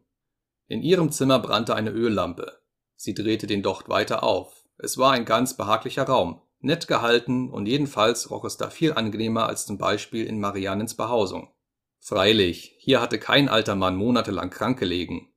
In 0.66 0.82
ihrem 0.82 1.12
Zimmer 1.12 1.38
brannte 1.38 1.76
eine 1.76 1.90
Öllampe. 1.90 2.60
Sie 2.96 3.14
drehte 3.14 3.46
den 3.46 3.62
Docht 3.62 3.88
weiter 3.88 4.24
auf. 4.24 4.66
Es 4.76 4.98
war 4.98 5.12
ein 5.12 5.24
ganz 5.24 5.56
behaglicher 5.56 6.02
Raum, 6.02 6.42
nett 6.62 6.88
gehalten 6.88 7.50
und 7.50 7.66
jedenfalls 7.66 8.30
roch 8.30 8.44
es 8.44 8.56
da 8.56 8.70
viel 8.70 8.92
angenehmer 8.92 9.46
als 9.46 9.66
zum 9.66 9.78
Beispiel 9.78 10.26
in 10.26 10.40
Mariannens 10.40 10.94
Behausung. 10.94 11.52
Freilich, 11.98 12.74
hier 12.78 13.00
hatte 13.00 13.18
kein 13.18 13.48
alter 13.48 13.76
Mann 13.76 13.96
monatelang 13.96 14.50
krank 14.50 14.78
gelegen, 14.78 15.32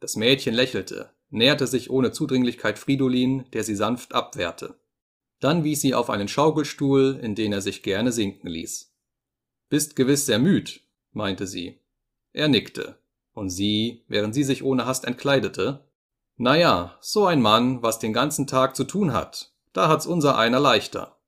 das 0.00 0.16
Mädchen 0.16 0.54
lächelte, 0.54 1.10
näherte 1.30 1.66
sich 1.66 1.90
ohne 1.90 2.12
Zudringlichkeit 2.12 2.78
Fridolin, 2.78 3.46
der 3.52 3.64
sie 3.64 3.74
sanft 3.74 4.14
abwehrte. 4.14 4.78
Dann 5.40 5.64
wies 5.64 5.80
sie 5.80 5.94
auf 5.94 6.10
einen 6.10 6.28
Schaukelstuhl, 6.28 7.18
in 7.22 7.34
den 7.34 7.52
er 7.52 7.62
sich 7.62 7.82
gerne 7.82 8.12
sinken 8.12 8.48
ließ. 8.48 8.94
Bist 9.68 9.96
gewiss 9.96 10.26
sehr 10.26 10.38
müd, 10.38 10.82
meinte 11.12 11.46
sie. 11.46 11.80
Er 12.32 12.48
nickte. 12.48 12.98
Und 13.32 13.50
sie, 13.50 14.04
während 14.08 14.34
sie 14.34 14.44
sich 14.44 14.62
ohne 14.62 14.86
Hast 14.86 15.04
entkleidete, 15.04 15.86
na 16.36 16.56
ja, 16.56 16.98
so 17.00 17.26
ein 17.26 17.40
Mann, 17.40 17.82
was 17.82 17.98
den 17.98 18.12
ganzen 18.12 18.46
Tag 18.46 18.76
zu 18.76 18.84
tun 18.84 19.12
hat, 19.12 19.54
da 19.76 19.88
hat's 19.88 20.06
unser 20.06 20.38
einer 20.38 20.58
leichter. 20.58 21.18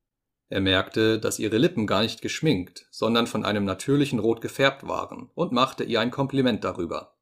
Er 0.48 0.62
merkte, 0.62 1.18
dass 1.18 1.38
ihre 1.38 1.58
Lippen 1.58 1.86
gar 1.86 2.00
nicht 2.00 2.22
geschminkt, 2.22 2.86
sondern 2.90 3.26
von 3.26 3.44
einem 3.44 3.66
natürlichen 3.66 4.18
Rot 4.18 4.40
gefärbt 4.40 4.88
waren 4.88 5.30
und 5.34 5.52
machte 5.52 5.84
ihr 5.84 6.00
ein 6.00 6.10
Kompliment 6.10 6.64
darüber. 6.64 7.18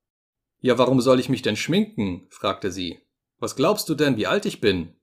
Ja, 0.61 0.79
warum 0.79 1.01
soll 1.01 1.19
ich 1.19 1.29
mich 1.29 1.43
denn 1.43 1.57
schminken? 1.57 2.29
fragte 2.31 2.71
sie. 2.71 3.01
Was 3.39 3.57
glaubst 3.57 3.89
du 3.89 3.97
denn, 3.97 4.17
wie 4.17 4.29
alt 4.29 4.47
ich 4.47 4.61
bin? 4.61 4.95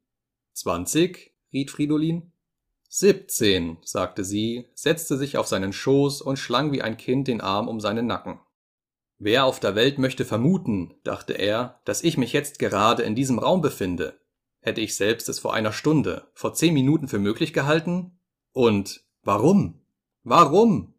Zwanzig? 0.53 1.35
riet 1.51 1.71
Fridolin. 1.71 2.31
Siebzehn, 2.87 3.77
sagte 3.83 4.23
sie, 4.23 4.69
setzte 4.75 5.17
sich 5.17 5.37
auf 5.37 5.47
seinen 5.47 5.73
Schoß 5.73 6.21
und 6.21 6.37
schlang 6.37 6.71
wie 6.71 6.81
ein 6.81 6.95
Kind 6.95 7.27
den 7.27 7.41
Arm 7.41 7.67
um 7.67 7.81
seinen 7.81 8.07
Nacken. 8.07 8.39
Wer 9.17 9.43
auf 9.43 9.59
der 9.59 9.75
Welt 9.75 9.99
möchte 9.99 10.23
vermuten, 10.23 10.95
dachte 11.03 11.33
er, 11.33 11.81
dass 11.83 12.03
ich 12.03 12.17
mich 12.17 12.31
jetzt 12.31 12.59
gerade 12.59 13.03
in 13.03 13.15
diesem 13.15 13.39
Raum 13.39 13.61
befinde? 13.61 14.22
Hätte 14.63 14.81
ich 14.81 14.95
selbst 14.95 15.29
es 15.29 15.39
vor 15.39 15.53
einer 15.53 15.73
Stunde, 15.73 16.27
vor 16.33 16.53
zehn 16.53 16.73
Minuten 16.73 17.07
für 17.07 17.19
möglich 17.19 17.53
gehalten? 17.53 18.17
Und 18.51 19.03
warum? 19.21 19.81
Warum? 20.23 20.95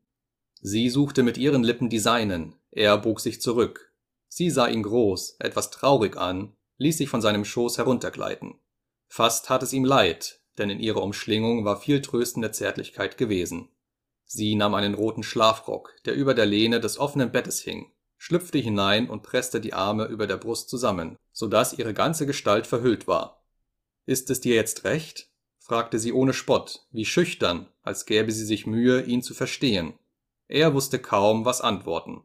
Sie 0.61 0.89
suchte 0.89 1.23
mit 1.23 1.37
ihren 1.39 1.65
Lippen 1.65 1.89
die 1.89 1.99
seinen, 1.99 2.55
er 2.71 2.97
bog 2.99 3.21
sich 3.21 3.41
zurück, 3.41 3.95
Sie 4.37 4.51
sah 4.51 4.67
ihn 4.67 4.83
groß, 4.83 5.37
etwas 5.39 5.71
traurig 5.71 6.17
an, 6.17 6.57
ließ 6.79 6.99
sich 6.99 7.09
von 7.09 7.21
seinem 7.21 7.45
Schoß 7.45 7.79
heruntergleiten. 7.79 8.59
Fast 9.07 9.47
tat 9.47 9.63
es 9.63 9.73
ihm 9.73 9.85
leid, 9.85 10.41
denn 10.59 10.71
in 10.71 10.81
ihrer 10.81 11.05
Umschlingung 11.05 11.65
war 11.65 11.81
viel 11.81 12.03
tröstende 12.03 12.51
Zärtlichkeit 12.51 13.17
gewesen. 13.17 13.69
Sie 14.25 14.57
nahm 14.57 14.75
einen 14.75 14.95
roten 14.95 15.23
Schlafrock, 15.23 15.95
der 16.05 16.17
über 16.17 16.35
der 16.35 16.47
Lehne 16.47 16.81
des 16.81 16.99
offenen 16.99 17.31
Bettes 17.31 17.61
hing, 17.61 17.93
schlüpfte 18.17 18.59
hinein 18.59 19.09
und 19.09 19.23
presste 19.23 19.61
die 19.61 19.73
Arme 19.73 20.07
über 20.07 20.27
der 20.27 20.39
Brust 20.39 20.69
zusammen, 20.69 21.17
so 21.31 21.47
dass 21.47 21.79
ihre 21.79 21.95
ganze 21.95 22.27
Gestalt 22.27 22.67
verhüllt 22.67 23.07
war. 23.07 23.44
Ist 24.07 24.31
es 24.31 24.41
dir 24.41 24.55
jetzt 24.55 24.85
recht? 24.85 25.31
fragte 25.59 25.99
sie 25.99 26.13
ohne 26.13 26.35
Spott, 26.35 26.87
wie 26.91 27.07
schüchtern, 27.07 27.69
als 27.83 28.05
gäbe 28.05 28.33
sie 28.33 28.45
sich 28.45 28.67
Mühe, 28.67 29.03
ihn 29.03 29.23
zu 29.23 29.33
verstehen. 29.33 29.95
Er 30.47 30.75
wusste 30.75 30.99
kaum, 30.99 31.47
was 31.47 31.63
antworten. 31.63 32.23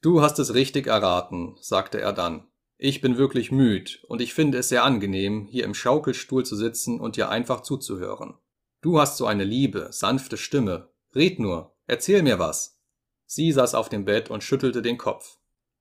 Du 0.00 0.22
hast 0.22 0.38
es 0.38 0.54
richtig 0.54 0.86
erraten, 0.86 1.56
sagte 1.60 2.00
er 2.00 2.12
dann. 2.12 2.46
Ich 2.76 3.00
bin 3.00 3.18
wirklich 3.18 3.50
müd, 3.50 4.04
und 4.06 4.20
ich 4.20 4.32
finde 4.32 4.58
es 4.58 4.68
sehr 4.68 4.84
angenehm, 4.84 5.46
hier 5.46 5.64
im 5.64 5.74
Schaukelstuhl 5.74 6.46
zu 6.46 6.54
sitzen 6.54 7.00
und 7.00 7.16
dir 7.16 7.28
einfach 7.28 7.62
zuzuhören. 7.62 8.34
Du 8.80 9.00
hast 9.00 9.16
so 9.16 9.26
eine 9.26 9.42
liebe, 9.42 9.88
sanfte 9.90 10.36
Stimme. 10.36 10.88
Red 11.16 11.40
nur, 11.40 11.74
erzähl 11.88 12.22
mir 12.22 12.38
was. 12.38 12.78
Sie 13.26 13.50
saß 13.50 13.74
auf 13.74 13.88
dem 13.88 14.04
Bett 14.04 14.30
und 14.30 14.44
schüttelte 14.44 14.82
den 14.82 14.98
Kopf. 14.98 15.38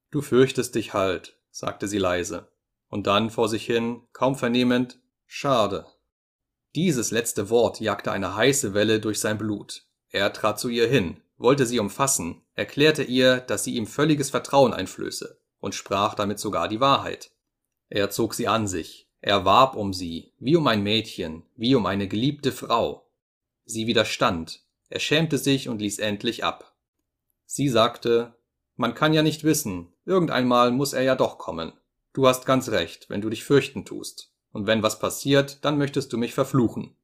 Du 0.09 0.21
fürchtest 0.21 0.73
dich 0.73 0.95
halt, 0.95 1.39
sagte 1.51 1.87
sie 1.87 1.99
leise. 1.99 2.47
Und 2.87 3.05
dann 3.05 3.29
vor 3.29 3.49
sich 3.49 3.65
hin, 3.65 4.01
kaum 4.13 4.35
vernehmend, 4.35 4.99
schade. 5.27 5.85
Dieses 6.73 7.11
letzte 7.11 7.49
Wort 7.49 7.79
jagte 7.79 8.11
eine 8.11 8.35
heiße 8.35 8.73
Welle 8.73 8.99
durch 8.99 9.19
sein 9.19 9.37
Blut. 9.37 9.85
Er 10.09 10.33
trat 10.33 10.59
zu 10.59 10.69
ihr 10.69 10.87
hin, 10.87 11.21
wollte 11.37 11.65
sie 11.65 11.79
umfassen, 11.79 12.41
erklärte 12.55 13.03
ihr, 13.03 13.37
dass 13.37 13.63
sie 13.63 13.75
ihm 13.75 13.85
völliges 13.85 14.29
Vertrauen 14.29 14.73
einflöße 14.73 15.39
und 15.59 15.75
sprach 15.75 16.15
damit 16.15 16.39
sogar 16.39 16.67
die 16.67 16.79
Wahrheit. 16.79 17.31
Er 17.89 18.09
zog 18.09 18.33
sie 18.33 18.47
an 18.47 18.67
sich, 18.67 19.09
er 19.21 19.45
warb 19.45 19.75
um 19.75 19.93
sie, 19.93 20.33
wie 20.39 20.55
um 20.55 20.67
ein 20.67 20.83
Mädchen, 20.83 21.43
wie 21.55 21.75
um 21.75 21.85
eine 21.85 22.07
geliebte 22.07 22.51
Frau. 22.51 23.09
Sie 23.65 23.87
widerstand, 23.87 24.63
er 24.89 24.99
schämte 24.99 25.37
sich 25.37 25.69
und 25.69 25.81
ließ 25.81 25.99
endlich 25.99 26.43
ab. 26.43 26.75
Sie 27.45 27.69
sagte, 27.69 28.35
man 28.75 28.93
kann 28.93 29.13
ja 29.13 29.23
nicht 29.23 29.43
wissen, 29.43 29.91
irgendeinmal 30.05 30.71
muss 30.71 30.93
er 30.93 31.01
ja 31.01 31.15
doch 31.15 31.37
kommen. 31.37 31.73
Du 32.13 32.27
hast 32.27 32.45
ganz 32.45 32.69
recht, 32.69 33.09
wenn 33.09 33.21
du 33.21 33.29
dich 33.29 33.43
fürchten 33.43 33.85
tust. 33.85 34.31
Und 34.51 34.67
wenn 34.67 34.83
was 34.83 34.99
passiert, 34.99 35.63
dann 35.65 35.77
möchtest 35.77 36.11
du 36.13 36.17
mich 36.17 36.33
verfluchen. 36.33 36.95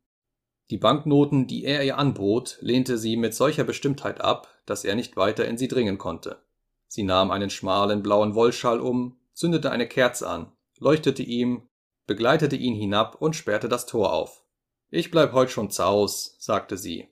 Die 0.69 0.77
Banknoten, 0.77 1.45
die 1.45 1.65
er 1.65 1.83
ihr 1.83 1.97
anbot, 1.97 2.57
lehnte 2.61 2.97
sie 2.97 3.17
mit 3.17 3.33
solcher 3.33 3.63
Bestimmtheit 3.63 4.21
ab, 4.21 4.47
dass 4.65 4.85
er 4.85 4.95
nicht 4.95 5.17
weiter 5.17 5.45
in 5.45 5.57
sie 5.57 5.67
dringen 5.67 5.97
konnte. 5.97 6.41
Sie 6.87 7.03
nahm 7.03 7.31
einen 7.31 7.49
schmalen 7.49 8.01
blauen 8.01 8.35
Wollschal 8.35 8.79
um, 8.79 9.17
zündete 9.33 9.71
eine 9.71 9.87
Kerze 9.87 10.27
an, 10.27 10.51
leuchtete 10.79 11.23
ihm, 11.23 11.67
begleitete 12.05 12.55
ihn 12.55 12.75
hinab 12.75 13.21
und 13.21 13.35
sperrte 13.35 13.67
das 13.67 13.85
Tor 13.85 14.13
auf. 14.13 14.43
Ich 14.89 15.11
bleib 15.11 15.33
heut 15.33 15.49
schon 15.49 15.71
zaus, 15.71 16.35
sagte 16.39 16.77
sie. 16.77 17.09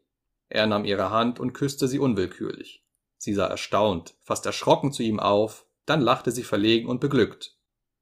Er 0.50 0.68
nahm 0.68 0.86
ihre 0.86 1.10
Hand 1.10 1.40
und 1.40 1.54
küsste 1.54 1.88
sie 1.88 2.00
unwillkürlich. 2.00 2.86
Sie 3.18 3.34
sah 3.34 3.48
erstaunt, 3.48 4.16
fast 4.22 4.46
erschrocken 4.46 4.92
zu 4.92 5.02
ihm 5.04 5.20
auf, 5.20 5.66
dann 5.86 6.02
lachte 6.02 6.32
sie 6.32 6.44
verlegen 6.44 6.88
und 6.88 7.00
beglückt. 7.00 7.58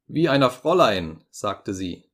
Wie 0.08 0.28
einer 0.28 0.50
Fräulein, 0.50 1.24
sagte 1.30 1.74
sie. 1.74 2.09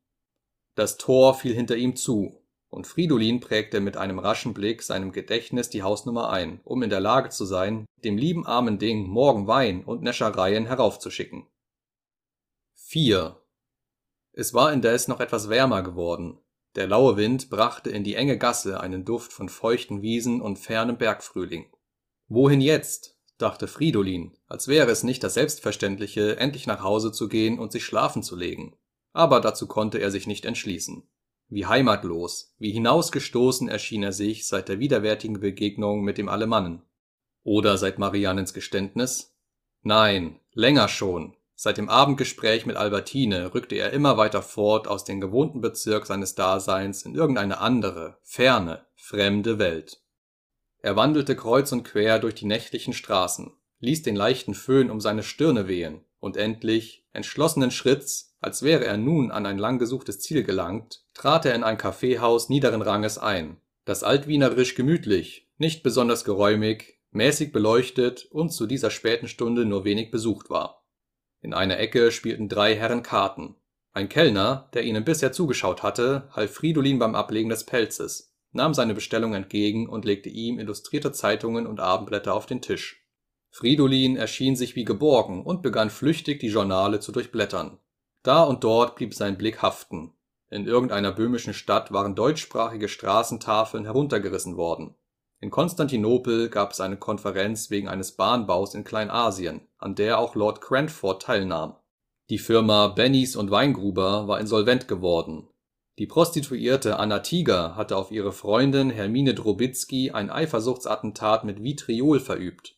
Das 0.76 0.98
Tor 0.98 1.34
fiel 1.34 1.54
hinter 1.54 1.78
ihm 1.78 1.96
zu, 1.96 2.42
und 2.70 2.88
Fridolin 2.88 3.40
prägte 3.40 3.80
mit 3.80 3.96
einem 3.96 4.20
raschen 4.20 4.54
Blick 4.54 4.84
seinem 4.84 5.14
Gedächtnis 5.14 5.70
die 5.70 5.84
Hausnummer 5.84 6.30
ein, 6.30 6.60
um 6.66 6.84
in 6.84 6.90
der 6.90 7.00
Lage 7.00 7.30
zu 7.30 7.46
sein, 7.46 7.86
dem 8.04 8.18
lieben 8.18 8.46
armen 8.46 8.78
Ding 8.78 9.08
morgen 9.08 9.48
Wein 9.48 9.86
und 9.86 10.04
Näschereien 10.04 10.66
heraufzuschicken. 10.66 11.48
4. 12.76 13.42
Es 14.34 14.54
war 14.54 14.74
indes 14.74 15.08
noch 15.08 15.22
etwas 15.22 15.50
wärmer 15.50 15.82
geworden. 15.82 16.40
Der 16.76 16.88
laue 16.88 17.16
Wind 17.16 17.50
brachte 17.50 17.90
in 17.90 18.04
die 18.04 18.16
enge 18.16 18.38
Gasse 18.38 18.82
einen 18.82 19.06
Duft 19.06 19.32
von 19.32 19.48
feuchten 19.48 20.02
Wiesen 20.02 20.42
und 20.42 20.60
fernem 20.60 20.98
Bergfrühling. 20.98 21.72
Wohin 22.28 22.60
jetzt? 22.60 23.18
dachte 23.38 23.68
Fridolin, 23.68 24.38
als 24.48 24.68
wäre 24.68 24.92
es 24.92 25.04
nicht 25.04 25.24
das 25.24 25.36
Selbstverständliche, 25.36 26.38
endlich 26.38 26.68
nach 26.68 26.84
Hause 26.84 27.14
zu 27.14 27.30
gehen 27.30 27.60
und 27.60 27.72
sich 27.72 27.86
schlafen 27.86 28.24
zu 28.24 28.36
legen. 28.36 28.76
Aber 29.16 29.40
dazu 29.40 29.66
konnte 29.66 30.00
er 30.00 30.12
sich 30.12 30.28
nicht 30.28 30.44
entschließen. 30.44 31.08
Wie 31.48 31.66
heimatlos, 31.66 32.54
wie 32.60 32.72
hinausgestoßen 32.72 33.70
erschien 33.70 34.04
er 34.04 34.12
sich 34.12 34.46
seit 34.46 34.68
der 34.68 34.80
widerwärtigen 34.80 35.40
Begegnung 35.40 36.02
mit 36.02 36.18
dem 36.18 36.28
Alemannen. 36.28 36.82
Oder 37.42 37.78
seit 37.78 37.98
Mariannens 37.98 38.54
Geständnis? 38.54 39.34
Nein, 39.84 40.42
länger 40.52 40.90
schon. 40.90 41.38
Seit 41.56 41.78
dem 41.78 41.88
Abendgespräch 41.88 42.66
mit 42.66 42.76
Albertine 42.76 43.54
rückte 43.54 43.76
er 43.76 43.94
immer 43.94 44.18
weiter 44.18 44.42
fort 44.42 44.90
aus 44.90 45.06
dem 45.06 45.22
gewohnten 45.22 45.62
Bezirk 45.62 46.08
seines 46.08 46.36
Daseins 46.36 47.04
in 47.04 47.16
irgendeine 47.16 47.60
andere, 47.60 48.18
ferne, 48.22 48.86
fremde 48.96 49.60
Welt. 49.60 50.02
Er 50.80 50.98
wandelte 50.98 51.38
kreuz 51.38 51.72
und 51.72 51.84
quer 51.84 52.20
durch 52.20 52.36
die 52.36 52.48
nächtlichen 52.48 52.92
Straßen, 52.94 53.54
ließ 53.80 54.02
den 54.02 54.18
leichten 54.18 54.56
Föhn 54.56 54.92
um 54.92 55.00
seine 55.00 55.24
Stirne 55.24 55.70
wehen 55.70 56.04
und 56.20 56.36
endlich, 56.36 57.06
entschlossenen 57.14 57.72
Schritts, 57.72 58.35
als 58.46 58.62
wäre 58.62 58.86
er 58.86 58.98
nun 58.98 59.32
an 59.32 59.48
ein 59.48 59.58
lang 59.58 59.80
gesuchtes 59.80 60.20
Ziel 60.20 60.44
gelangt, 60.44 61.04
trat 61.16 61.48
er 61.48 61.56
in 61.56 61.64
ein 61.64 61.80
Kaffeehaus 61.80 62.48
niederen 62.48 62.84
Ranges 62.84 63.18
ein, 63.18 63.58
das 63.86 64.04
altwienerisch 64.04 64.76
gemütlich, 64.76 65.50
nicht 65.58 65.82
besonders 65.82 66.24
geräumig, 66.24 67.00
mäßig 67.10 67.52
beleuchtet 67.52 68.28
und 68.30 68.52
zu 68.52 68.68
dieser 68.68 68.92
späten 68.92 69.28
Stunde 69.28 69.66
nur 69.66 69.84
wenig 69.84 70.12
besucht 70.12 70.52
war. 70.52 70.86
In 71.42 71.56
einer 71.56 71.80
Ecke 71.80 72.12
spielten 72.12 72.48
drei 72.48 72.76
Herren 72.76 73.02
Karten. 73.02 73.56
Ein 73.94 74.10
Kellner, 74.10 74.70
der 74.76 74.84
ihnen 74.84 75.04
bisher 75.04 75.32
zugeschaut 75.32 75.82
hatte, 75.82 76.30
half 76.30 76.54
Fridolin 76.54 77.00
beim 77.00 77.16
Ablegen 77.16 77.50
des 77.50 77.64
Pelzes, 77.64 78.36
nahm 78.52 78.76
seine 78.76 78.94
Bestellung 78.94 79.34
entgegen 79.34 79.90
und 79.90 80.06
legte 80.06 80.30
ihm 80.30 80.60
illustrierte 80.60 81.12
Zeitungen 81.12 81.66
und 81.66 81.80
Abendblätter 81.80 82.36
auf 82.36 82.46
den 82.46 82.62
Tisch. 82.62 83.08
Fridolin 83.50 84.18
erschien 84.18 84.56
sich 84.56 84.76
wie 84.76 84.86
geborgen 84.86 85.44
und 85.44 85.64
begann 85.64 85.90
flüchtig 85.90 86.40
die 86.42 86.50
Journale 86.50 87.00
zu 87.00 87.12
durchblättern. 87.12 87.80
Da 88.26 88.44
und 88.44 88.64
dort 88.64 88.96
blieb 88.96 89.14
sein 89.14 89.38
Blick 89.38 89.62
haften. 89.62 90.14
In 90.50 90.68
irgendeiner 90.68 91.14
böhmischen 91.14 91.54
Stadt 91.54 91.94
waren 91.94 92.16
deutschsprachige 92.16 92.90
Straßentafeln 92.90 93.86
heruntergerissen 93.86 94.58
worden. 94.58 94.96
In 95.40 95.50
Konstantinopel 95.50 96.50
gab 96.50 96.72
es 96.72 96.82
eine 96.82 96.98
Konferenz 96.98 97.70
wegen 97.70 97.88
eines 97.88 98.18
Bahnbaus 98.18 98.76
in 98.76 98.84
Kleinasien, 98.84 99.62
an 99.78 99.96
der 99.96 100.20
auch 100.20 100.36
Lord 100.36 100.60
Cranford 100.60 101.22
teilnahm. 101.22 101.76
Die 102.30 102.40
Firma 102.40 102.88
Bennys 102.88 103.36
und 103.36 103.52
Weingruber 103.52 104.28
war 104.28 104.40
insolvent 104.40 104.88
geworden 104.88 105.48
die 105.98 106.08
Prostituierte 106.08 107.00
Anna 107.00 107.20
Tiger 107.20 107.78
hatte 107.78 107.96
auf 107.96 108.12
ihre 108.12 108.34
Freundin 108.34 108.90
Hermine 108.90 109.34
Drobitzky 109.34 110.12
ein 110.12 110.30
Eifersuchtsattentat 110.30 111.46
mit 111.46 111.64
Vitriol 111.64 112.20
verübt. 112.20 112.76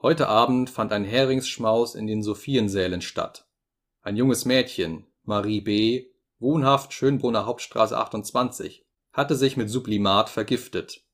Heute 0.00 0.28
Abend 0.28 0.70
fand 0.70 0.92
ein 0.92 1.04
Heringsschmaus 1.04 1.96
in 1.96 2.06
den 2.06 2.22
Sophiensälen 2.22 3.00
statt. 3.00 3.49
Ein 4.02 4.16
junges 4.16 4.44
Mädchen, 4.44 5.06
Marie 5.24 5.60
B., 5.60 6.06
wohnhaft 6.38 6.92
Schönbrunner 6.92 7.46
Hauptstraße 7.46 7.96
28, 7.96 8.86
hatte 9.12 9.36
sich 9.36 9.56
mit 9.56 9.70
Sublimat 9.70 10.30
vergiftet. 10.30 11.04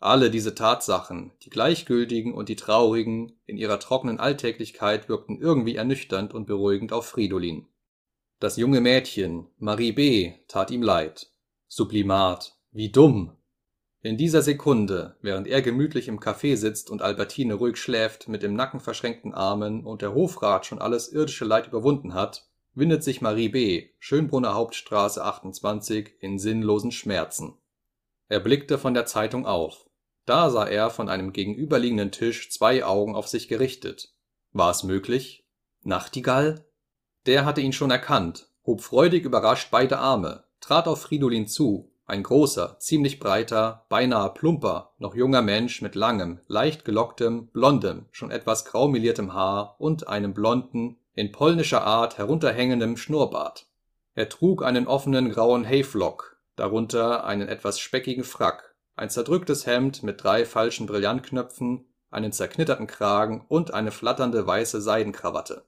Alle 0.00 0.30
diese 0.30 0.54
Tatsachen, 0.54 1.32
die 1.42 1.50
gleichgültigen 1.50 2.34
und 2.34 2.48
die 2.48 2.56
traurigen, 2.56 3.40
in 3.46 3.56
ihrer 3.56 3.80
trockenen 3.80 4.18
Alltäglichkeit 4.18 5.08
wirkten 5.08 5.40
irgendwie 5.40 5.76
ernüchternd 5.76 6.34
und 6.34 6.46
beruhigend 6.46 6.92
auf 6.92 7.06
Fridolin 7.06 7.68
das 8.40 8.56
junge 8.56 8.80
Mädchen, 8.80 9.48
Marie 9.58 9.92
B., 9.92 10.34
tat 10.46 10.70
ihm 10.70 10.82
leid. 10.82 11.32
Sublimat. 11.66 12.56
Wie 12.70 12.90
dumm. 12.90 13.36
In 14.00 14.16
dieser 14.16 14.42
Sekunde, 14.42 15.16
während 15.22 15.48
er 15.48 15.60
gemütlich 15.60 16.06
im 16.06 16.20
Café 16.20 16.56
sitzt 16.56 16.88
und 16.88 17.02
Albertine 17.02 17.54
ruhig 17.54 17.78
schläft 17.78 18.28
mit 18.28 18.44
im 18.44 18.54
Nacken 18.54 18.78
verschränkten 18.78 19.34
Armen 19.34 19.84
und 19.84 20.02
der 20.02 20.14
Hofrat 20.14 20.66
schon 20.66 20.80
alles 20.80 21.08
irdische 21.08 21.44
Leid 21.44 21.66
überwunden 21.66 22.14
hat, 22.14 22.48
windet 22.74 23.02
sich 23.02 23.20
Marie 23.20 23.48
B., 23.48 23.88
Schönbrunner 23.98 24.54
Hauptstraße 24.54 25.24
28, 25.24 26.14
in 26.20 26.38
sinnlosen 26.38 26.92
Schmerzen. 26.92 27.58
Er 28.28 28.38
blickte 28.38 28.78
von 28.78 28.94
der 28.94 29.06
Zeitung 29.06 29.46
auf. 29.46 29.90
Da 30.26 30.48
sah 30.50 30.66
er 30.66 30.90
von 30.90 31.08
einem 31.08 31.32
gegenüberliegenden 31.32 32.12
Tisch 32.12 32.52
zwei 32.52 32.84
Augen 32.84 33.16
auf 33.16 33.26
sich 33.26 33.48
gerichtet. 33.48 34.14
War 34.52 34.70
es 34.70 34.84
möglich? 34.84 35.44
Nachtigall? 35.82 36.66
Der 37.26 37.44
hatte 37.44 37.62
ihn 37.62 37.72
schon 37.72 37.90
erkannt, 37.90 38.48
hob 38.64 38.80
freudig 38.80 39.24
überrascht 39.24 39.70
beide 39.72 39.98
Arme, 39.98 40.44
trat 40.60 40.86
auf 40.86 41.02
Fridolin 41.02 41.48
zu, 41.48 41.90
ein 42.08 42.22
großer, 42.22 42.78
ziemlich 42.80 43.20
breiter, 43.20 43.84
beinahe 43.88 44.30
plumper, 44.30 44.94
noch 44.98 45.14
junger 45.14 45.42
Mensch 45.42 45.82
mit 45.82 45.94
langem, 45.94 46.40
leicht 46.48 46.84
gelocktem, 46.84 47.48
blondem, 47.48 48.06
schon 48.10 48.30
etwas 48.30 48.64
graumeliertem 48.64 49.34
Haar 49.34 49.76
und 49.78 50.08
einem 50.08 50.34
blonden, 50.34 50.96
in 51.14 51.32
polnischer 51.32 51.84
Art 51.84 52.18
herunterhängendem 52.18 52.96
Schnurrbart. 52.96 53.66
Er 54.14 54.28
trug 54.28 54.64
einen 54.64 54.86
offenen 54.86 55.30
grauen 55.30 55.64
Hayflock, 55.64 56.38
darunter 56.56 57.24
einen 57.24 57.46
etwas 57.46 57.78
speckigen 57.78 58.24
Frack, 58.24 58.74
ein 58.96 59.10
zerdrücktes 59.10 59.66
Hemd 59.66 60.02
mit 60.02 60.24
drei 60.24 60.44
falschen 60.44 60.86
Brillantknöpfen, 60.86 61.84
einen 62.10 62.32
zerknitterten 62.32 62.86
Kragen 62.86 63.44
und 63.48 63.74
eine 63.74 63.90
flatternde 63.90 64.46
weiße 64.46 64.80
Seidenkrawatte 64.80 65.64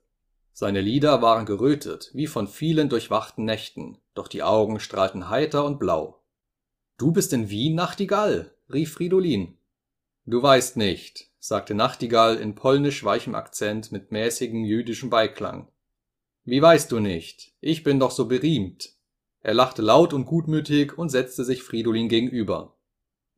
seine 0.60 0.82
Lider 0.82 1.22
waren 1.22 1.46
gerötet, 1.46 2.10
wie 2.12 2.26
von 2.26 2.46
vielen 2.46 2.90
durchwachten 2.90 3.46
Nächten, 3.46 3.96
doch 4.12 4.28
die 4.28 4.42
Augen 4.42 4.78
strahlten 4.78 5.30
heiter 5.30 5.64
und 5.64 5.78
blau. 5.78 6.19
Du 7.00 7.12
bist 7.12 7.32
in 7.32 7.48
Wien, 7.48 7.74
Nachtigall, 7.76 8.52
rief 8.70 8.92
Fridolin. 8.92 9.56
Du 10.26 10.42
weißt 10.42 10.76
nicht, 10.76 11.30
sagte 11.38 11.74
Nachtigall 11.74 12.36
in 12.36 12.54
polnisch 12.54 13.04
weichem 13.04 13.34
Akzent 13.34 13.90
mit 13.90 14.12
mäßigem 14.12 14.64
jüdischem 14.64 15.08
Beiklang. 15.08 15.68
Wie 16.44 16.60
weißt 16.60 16.92
du 16.92 17.00
nicht? 17.00 17.54
Ich 17.62 17.84
bin 17.84 17.98
doch 17.98 18.10
so 18.10 18.26
beriemt. 18.28 18.90
Er 19.40 19.54
lachte 19.54 19.80
laut 19.80 20.12
und 20.12 20.26
gutmütig 20.26 20.98
und 20.98 21.08
setzte 21.08 21.42
sich 21.42 21.62
Fridolin 21.62 22.10
gegenüber. 22.10 22.76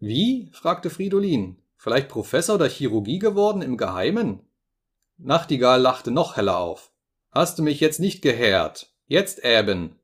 Wie? 0.01 0.51
fragte 0.53 0.91
Fridolin. 0.91 1.63
Vielleicht 1.77 2.09
Professor 2.09 2.59
der 2.59 2.69
Chirurgie 2.69 3.21
geworden 3.21 3.63
im 3.63 3.77
Geheimen? 3.77 4.41
Nachtigall 5.19 5.81
lachte 5.81 6.11
noch 6.11 6.37
heller 6.37 6.59
auf. 6.59 6.91
Hast 7.31 7.61
du 7.61 7.63
mich 7.63 7.79
jetzt 7.79 8.01
nicht 8.01 8.23
gehört? 8.23 8.93
Jetzt 9.07 9.45
eben. 9.45 10.01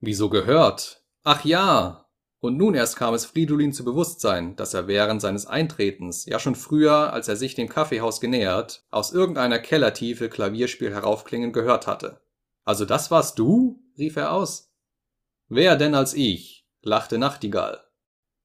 Wieso 0.00 0.30
gehört? 0.30 1.04
Ach 1.22 1.44
ja. 1.44 2.07
Und 2.40 2.56
nun 2.56 2.74
erst 2.74 2.96
kam 2.96 3.14
es 3.14 3.24
Fridolin 3.24 3.72
zu 3.72 3.84
Bewusstsein, 3.84 4.54
dass 4.54 4.72
er 4.72 4.86
während 4.86 5.20
seines 5.20 5.46
Eintretens, 5.46 6.24
ja 6.26 6.38
schon 6.38 6.54
früher, 6.54 7.12
als 7.12 7.26
er 7.26 7.36
sich 7.36 7.56
dem 7.56 7.68
Kaffeehaus 7.68 8.20
genähert, 8.20 8.84
aus 8.90 9.12
irgendeiner 9.12 9.58
Kellertiefe 9.58 10.28
Klavierspiel 10.28 10.92
heraufklingen 10.92 11.52
gehört 11.52 11.86
hatte. 11.88 12.20
Also 12.64 12.84
das 12.84 13.10
warst 13.10 13.38
du? 13.38 13.82
rief 13.98 14.16
er 14.16 14.32
aus. 14.32 14.72
Wer 15.48 15.76
denn 15.76 15.94
als 15.94 16.14
ich? 16.14 16.68
lachte 16.82 17.18
Nachtigall. 17.18 17.80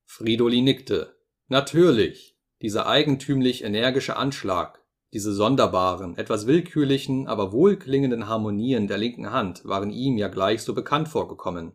Fridolin 0.05 0.63
nickte. 0.63 1.15
Natürlich. 1.47 2.37
Dieser 2.61 2.87
eigentümlich 2.87 3.63
energische 3.63 4.15
Anschlag, 4.15 4.81
diese 5.11 5.33
sonderbaren, 5.33 6.17
etwas 6.17 6.47
willkürlichen, 6.47 7.27
aber 7.27 7.51
wohlklingenden 7.51 8.27
Harmonien 8.27 8.87
der 8.87 8.97
linken 8.97 9.31
Hand 9.31 9.65
waren 9.65 9.91
ihm 9.91 10.17
ja 10.17 10.29
gleich 10.29 10.63
so 10.63 10.73
bekannt 10.73 11.09
vorgekommen. 11.09 11.73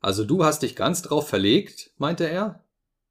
Also 0.00 0.24
du 0.24 0.44
hast 0.44 0.62
dich 0.62 0.76
ganz 0.76 1.02
drauf 1.02 1.28
verlegt? 1.28 1.92
meinte 1.98 2.28
er. 2.28 2.64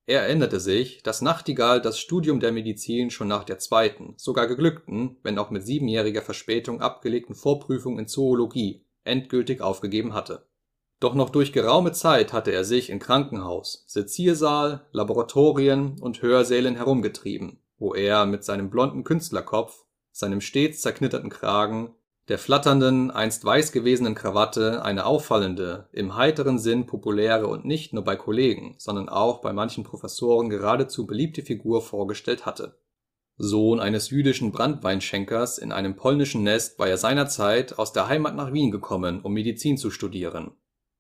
Er 0.06 0.24
erinnerte 0.24 0.60
sich, 0.60 1.04
dass 1.04 1.22
Nachtigall 1.22 1.82
das 1.82 2.00
Studium 2.00 2.40
der 2.40 2.52
Medizin 2.52 3.12
schon 3.12 3.28
nach 3.28 3.44
der 3.44 3.60
zweiten, 3.60 4.16
sogar 4.18 4.48
geglückten, 4.48 5.18
wenn 5.22 5.38
auch 5.38 5.52
mit 5.52 5.66
siebenjähriger 5.66 6.24
Verspätung 6.24 6.82
abgelegten 6.82 7.36
Vorprüfung 7.36 8.00
in 8.00 8.08
Zoologie 8.08 8.86
endgültig 9.04 9.62
aufgegeben 9.62 10.14
hatte. 10.14 10.48
Doch 11.00 11.14
noch 11.14 11.30
durch 11.30 11.54
geraume 11.54 11.92
Zeit 11.92 12.34
hatte 12.34 12.52
er 12.52 12.66
sich 12.66 12.90
in 12.90 13.00
Krankenhaus, 13.00 13.86
Seziersaal, 13.88 14.88
Laboratorien 14.92 16.00
und 16.02 16.22
Hörsälen 16.22 16.76
herumgetrieben 16.76 17.60
wo 17.80 17.96
er 17.96 18.26
mit 18.26 18.44
seinem 18.44 18.70
blonden 18.70 19.04
Künstlerkopf, 19.04 19.86
seinem 20.12 20.42
stets 20.42 20.82
zerknitterten 20.82 21.30
Kragen, 21.30 21.96
der 22.30 22.38
flatternden, 22.38 23.10
einst 23.10 23.44
weiß 23.44 23.72
gewesenen 23.72 24.14
Krawatte 24.14 24.84
eine 24.84 25.06
auffallende, 25.06 25.90
im 25.92 26.16
heiteren 26.16 26.60
Sinn 26.60 26.86
populäre 26.86 27.48
und 27.48 27.66
nicht 27.66 27.92
nur 27.92 28.04
bei 28.04 28.16
Kollegen, 28.16 28.76
sondern 28.78 29.10
auch 29.10 29.42
bei 29.42 29.52
manchen 29.52 29.84
Professoren 29.84 30.50
geradezu 30.50 31.08
beliebte 31.08 31.42
Figur 31.42 31.82
vorgestellt 31.82 32.46
hatte. 32.46 32.78
Sohn 33.38 33.80
eines 33.80 34.12
jüdischen 34.12 34.52
Branntweinschenkers 34.52 35.58
in 35.58 35.72
einem 35.72 35.96
polnischen 35.96 36.44
Nest 36.44 36.78
war 36.78 36.88
er 36.88 36.98
seinerzeit 36.98 37.80
aus 37.80 37.94
der 37.94 38.08
Heimat 38.08 38.36
nach 38.36 38.54
Wien 38.54 38.70
gekommen, 38.70 39.22
um 39.22 39.34
Medizin 39.34 39.78
zu 39.78 39.90
studieren. 39.90 40.52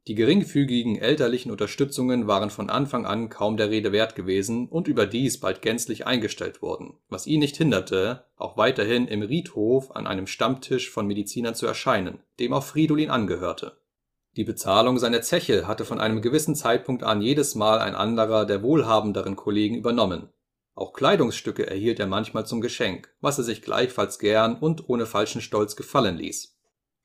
Die 0.10 0.16
geringfügigen 0.16 0.98
elterlichen 0.98 1.52
Unterstützungen 1.52 2.26
waren 2.26 2.50
von 2.50 2.72
Anfang 2.72 3.06
an 3.06 3.30
kaum 3.30 3.58
der 3.58 3.70
Rede 3.70 3.92
wert 3.92 4.16
gewesen 4.16 4.68
und 4.68 4.88
überdies 4.88 5.40
bald 5.40 5.62
gänzlich 5.62 6.08
eingestellt 6.08 6.64
worden, 6.64 6.98
was 7.10 7.28
ihn 7.28 7.40
nicht 7.40 7.56
hinderte, 7.56 8.26
auch 8.36 8.58
weiterhin 8.58 9.08
im 9.08 9.22
Riedhof 9.22 9.96
an 9.96 10.08
einem 10.08 10.26
Stammtisch 10.26 10.90
von 10.90 11.06
Medizinern 11.06 11.54
zu 11.54 11.68
erscheinen, 11.68 12.24
dem 12.40 12.54
auch 12.54 12.64
Fridolin 12.64 13.12
angehörte. 13.12 13.78
Die 14.36 14.44
Bezahlung 14.44 14.98
seiner 14.98 15.22
Zeche 15.22 15.68
hatte 15.68 15.86
von 15.86 16.00
einem 16.00 16.24
gewissen 16.24 16.56
Zeitpunkt 16.56 17.04
an 17.04 17.22
jedes 17.22 17.54
Mal 17.54 17.78
ein 17.78 17.94
anderer 17.94 18.48
der 18.48 18.64
wohlhabenderen 18.64 19.36
Kollegen 19.36 19.76
übernommen 19.76 20.30
auch 20.80 20.94
Kleidungsstücke 20.94 21.68
erhielt 21.68 22.00
er 22.00 22.08
manchmal 22.08 22.46
zum 22.46 22.62
Geschenk, 22.62 23.14
was 23.20 23.38
er 23.38 23.44
sich 23.44 23.62
gleichfalls 23.62 24.18
gern 24.18 24.56
und 24.56 24.88
ohne 24.88 25.06
falschen 25.06 25.42
Stolz 25.42 25.76
gefallen 25.76 26.16
ließ. 26.16 26.58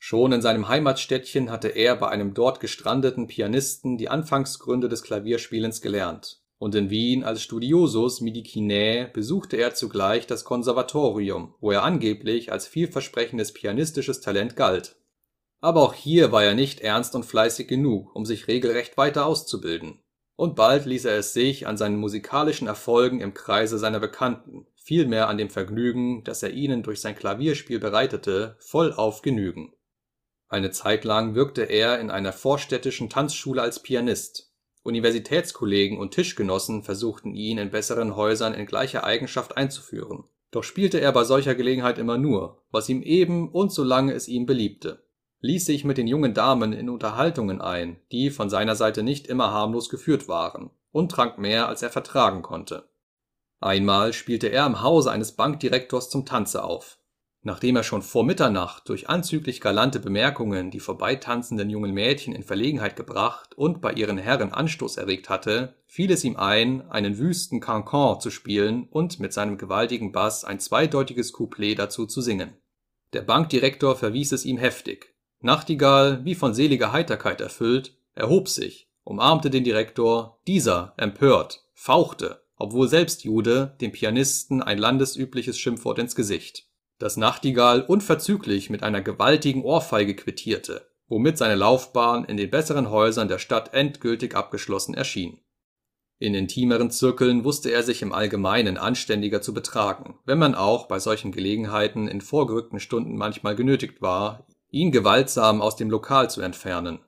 Schon 0.06 0.32
in 0.32 0.42
seinem 0.42 0.68
Heimatstädtchen 0.68 1.50
hatte 1.50 1.68
er 1.68 1.96
bei 1.96 2.10
einem 2.10 2.34
dort 2.34 2.60
gestrandeten 2.60 3.26
Pianisten 3.26 3.96
die 3.96 4.10
Anfangsgründe 4.10 4.90
des 4.90 5.00
Klavierspielens 5.00 5.80
gelernt, 5.80 6.42
und 6.58 6.74
in 6.74 6.90
Wien 6.90 7.24
als 7.24 7.42
Studiosus 7.42 8.20
Midicinae 8.20 9.08
besuchte 9.14 9.56
er 9.56 9.74
zugleich 9.74 10.26
das 10.26 10.44
Konservatorium, 10.44 11.54
wo 11.58 11.70
er 11.70 11.84
angeblich 11.84 12.52
als 12.52 12.66
vielversprechendes 12.66 13.54
pianistisches 13.54 14.20
Talent 14.20 14.56
galt. 14.56 14.96
Aber 15.62 15.80
auch 15.80 15.94
hier 15.94 16.32
war 16.32 16.44
er 16.44 16.54
nicht 16.54 16.80
ernst 16.80 17.14
und 17.14 17.24
fleißig 17.24 17.66
genug, 17.66 18.14
um 18.14 18.26
sich 18.26 18.46
regelrecht 18.46 18.98
weiter 18.98 19.24
auszubilden 19.24 20.00
und 20.36 20.54
bald 20.54 20.84
ließ 20.84 21.06
er 21.06 21.16
es 21.16 21.32
sich 21.32 21.66
an 21.66 21.78
seinen 21.78 21.96
musikalischen 21.96 22.66
Erfolgen 22.66 23.22
im 23.22 23.32
Kreise 23.32 23.78
seiner 23.78 24.00
Bekannten, 24.00 24.66
vielmehr 24.74 25.28
an 25.28 25.38
dem 25.38 25.48
Vergnügen, 25.48 26.24
das 26.24 26.42
er 26.42 26.50
ihnen 26.50 26.82
durch 26.82 27.00
sein 27.00 27.14
Klavierspiel 27.14 27.78
bereitete, 27.78 28.56
vollauf 28.58 29.22
genügen. 29.22 29.72
Eine 30.54 30.70
Zeit 30.70 31.02
lang 31.02 31.34
wirkte 31.34 31.62
er 31.62 31.98
in 31.98 32.12
einer 32.12 32.32
vorstädtischen 32.32 33.10
Tanzschule 33.10 33.60
als 33.60 33.82
Pianist. 33.82 34.52
Universitätskollegen 34.84 35.98
und 35.98 36.12
Tischgenossen 36.12 36.84
versuchten 36.84 37.34
ihn 37.34 37.58
in 37.58 37.72
besseren 37.72 38.14
Häusern 38.14 38.54
in 38.54 38.64
gleicher 38.64 39.02
Eigenschaft 39.02 39.56
einzuführen. 39.56 40.22
Doch 40.52 40.62
spielte 40.62 41.00
er 41.00 41.10
bei 41.10 41.24
solcher 41.24 41.56
Gelegenheit 41.56 41.98
immer 41.98 42.18
nur, 42.18 42.62
was 42.70 42.88
ihm 42.88 43.02
eben 43.02 43.50
und 43.50 43.72
solange 43.72 44.12
es 44.12 44.28
ihm 44.28 44.46
beliebte 44.46 45.02
ließ 45.40 45.66
sich 45.66 45.84
mit 45.84 45.98
den 45.98 46.06
jungen 46.06 46.32
Damen 46.32 46.72
in 46.72 46.88
Unterhaltungen 46.88 47.60
ein, 47.60 48.00
die 48.10 48.30
von 48.30 48.48
seiner 48.48 48.76
Seite 48.76 49.02
nicht 49.02 49.26
immer 49.26 49.50
harmlos 49.52 49.90
geführt 49.90 50.26
waren, 50.26 50.70
und 50.90 51.10
trank 51.10 51.36
mehr, 51.36 51.68
als 51.68 51.82
er 51.82 51.90
vertragen 51.90 52.40
konnte. 52.40 52.88
Einmal 53.60 54.14
spielte 54.14 54.46
er 54.46 54.64
im 54.64 54.80
Hause 54.80 55.10
eines 55.10 55.32
Bankdirektors 55.32 56.08
zum 56.08 56.24
Tanze 56.24 56.64
auf. 56.64 56.96
Nachdem 57.46 57.76
er 57.76 57.82
schon 57.82 58.00
vor 58.00 58.24
Mitternacht 58.24 58.88
durch 58.88 59.10
anzüglich 59.10 59.60
galante 59.60 60.00
Bemerkungen 60.00 60.70
die 60.70 60.80
vorbeitanzenden 60.80 61.68
jungen 61.68 61.92
Mädchen 61.92 62.34
in 62.34 62.42
Verlegenheit 62.42 62.96
gebracht 62.96 63.54
und 63.54 63.82
bei 63.82 63.92
ihren 63.92 64.16
Herren 64.16 64.52
Anstoß 64.52 64.96
erregt 64.96 65.28
hatte, 65.28 65.74
fiel 65.86 66.10
es 66.10 66.24
ihm 66.24 66.36
ein, 66.36 66.90
einen 66.90 67.18
wüsten 67.18 67.60
Cancan 67.60 68.18
zu 68.18 68.30
spielen 68.30 68.88
und 68.90 69.20
mit 69.20 69.34
seinem 69.34 69.58
gewaltigen 69.58 70.10
Bass 70.10 70.44
ein 70.44 70.58
zweideutiges 70.58 71.34
Couplet 71.34 71.78
dazu 71.78 72.06
zu 72.06 72.22
singen. 72.22 72.54
Der 73.12 73.22
Bankdirektor 73.22 73.94
verwies 73.94 74.32
es 74.32 74.46
ihm 74.46 74.56
heftig, 74.56 75.14
Nachtigall, 75.44 76.24
wie 76.24 76.34
von 76.34 76.54
seliger 76.54 76.92
Heiterkeit 76.92 77.42
erfüllt, 77.42 77.94
erhob 78.14 78.48
sich, 78.48 78.88
umarmte 79.02 79.50
den 79.50 79.62
Direktor, 79.62 80.40
dieser, 80.46 80.94
empört, 80.96 81.66
fauchte, 81.74 82.42
obwohl 82.56 82.88
selbst 82.88 83.24
Jude, 83.24 83.76
dem 83.82 83.92
Pianisten 83.92 84.62
ein 84.62 84.78
landesübliches 84.78 85.58
Schimpfwort 85.58 85.98
ins 85.98 86.14
Gesicht, 86.14 86.66
das 87.04 87.18
Nachtigall 87.18 87.82
unverzüglich 87.82 88.70
mit 88.70 88.82
einer 88.82 89.02
gewaltigen 89.02 89.62
Ohrfeige 89.62 90.16
quittierte, 90.16 90.88
womit 91.06 91.36
seine 91.36 91.54
Laufbahn 91.54 92.24
in 92.24 92.38
den 92.38 92.48
besseren 92.48 92.88
Häusern 92.88 93.28
der 93.28 93.38
Stadt 93.38 93.74
endgültig 93.74 94.34
abgeschlossen 94.34 94.94
erschien. 94.94 95.38
In 96.18 96.34
intimeren 96.34 96.90
Zirkeln 96.90 97.44
wusste 97.44 97.70
er 97.70 97.82
sich 97.82 98.00
im 98.00 98.14
Allgemeinen 98.14 98.78
anständiger 98.78 99.42
zu 99.42 99.52
betragen, 99.52 100.18
wenn 100.24 100.38
man 100.38 100.54
auch 100.54 100.88
bei 100.88 100.98
solchen 100.98 101.30
Gelegenheiten 101.30 102.08
in 102.08 102.22
vorgerückten 102.22 102.80
Stunden 102.80 103.18
manchmal 103.18 103.54
genötigt 103.54 104.00
war, 104.00 104.46
ihn 104.70 104.90
gewaltsam 104.90 105.60
aus 105.60 105.76
dem 105.76 105.90
Lokal 105.90 106.30
zu 106.30 106.40
entfernen. 106.40 107.00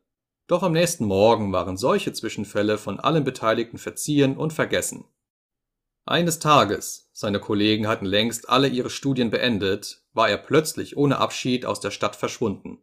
Doch 0.46 0.62
am 0.62 0.72
nächsten 0.72 1.06
Morgen 1.06 1.54
waren 1.54 1.78
solche 1.78 2.12
Zwischenfälle 2.12 2.76
von 2.76 3.00
allen 3.00 3.24
Beteiligten 3.24 3.78
verziehen 3.78 4.36
und 4.36 4.52
vergessen. 4.52 5.06
Eines 6.08 6.38
Tages, 6.38 7.10
seine 7.12 7.40
Kollegen 7.40 7.88
hatten 7.88 8.06
längst 8.06 8.48
alle 8.48 8.68
ihre 8.68 8.90
Studien 8.90 9.30
beendet, 9.30 10.04
war 10.12 10.28
er 10.28 10.36
plötzlich 10.36 10.96
ohne 10.96 11.18
Abschied 11.18 11.66
aus 11.66 11.80
der 11.80 11.90
Stadt 11.90 12.14
verschwunden. 12.14 12.78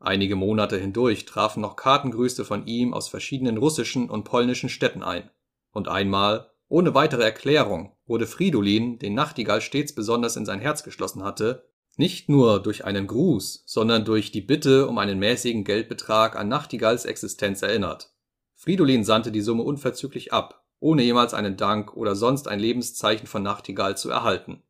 Einige 0.00 0.34
Monate 0.34 0.78
hindurch 0.78 1.26
trafen 1.26 1.60
noch 1.60 1.76
Kartengrüße 1.76 2.42
von 2.46 2.66
ihm 2.66 2.94
aus 2.94 3.08
verschiedenen 3.08 3.58
russischen 3.58 4.08
und 4.08 4.24
polnischen 4.24 4.70
Städten 4.70 5.02
ein. 5.02 5.28
Und 5.72 5.88
einmal, 5.88 6.52
ohne 6.68 6.94
weitere 6.94 7.22
Erklärung, 7.22 7.92
wurde 8.06 8.26
Fridolin, 8.26 8.98
den 8.98 9.12
Nachtigall 9.12 9.60
stets 9.60 9.94
besonders 9.94 10.36
in 10.36 10.46
sein 10.46 10.60
Herz 10.60 10.82
geschlossen 10.82 11.22
hatte, 11.22 11.68
nicht 11.96 12.30
nur 12.30 12.62
durch 12.62 12.86
einen 12.86 13.06
Gruß, 13.06 13.64
sondern 13.66 14.06
durch 14.06 14.32
die 14.32 14.40
Bitte 14.40 14.88
um 14.88 14.96
einen 14.96 15.18
mäßigen 15.18 15.64
Geldbetrag 15.64 16.34
an 16.34 16.48
Nachtigalls 16.48 17.04
Existenz 17.04 17.60
erinnert. 17.60 18.14
Fridolin 18.54 19.04
sandte 19.04 19.30
die 19.30 19.42
Summe 19.42 19.64
unverzüglich 19.64 20.32
ab, 20.32 20.63
ohne 20.84 21.02
jemals 21.02 21.34
einen 21.34 21.56
Dank 21.56 21.96
oder 21.96 22.14
sonst 22.14 22.46
ein 22.46 22.60
Lebenszeichen 22.60 23.26
von 23.26 23.42
Nachtigall 23.42 23.96
zu 23.96 24.10
erhalten. 24.10 24.62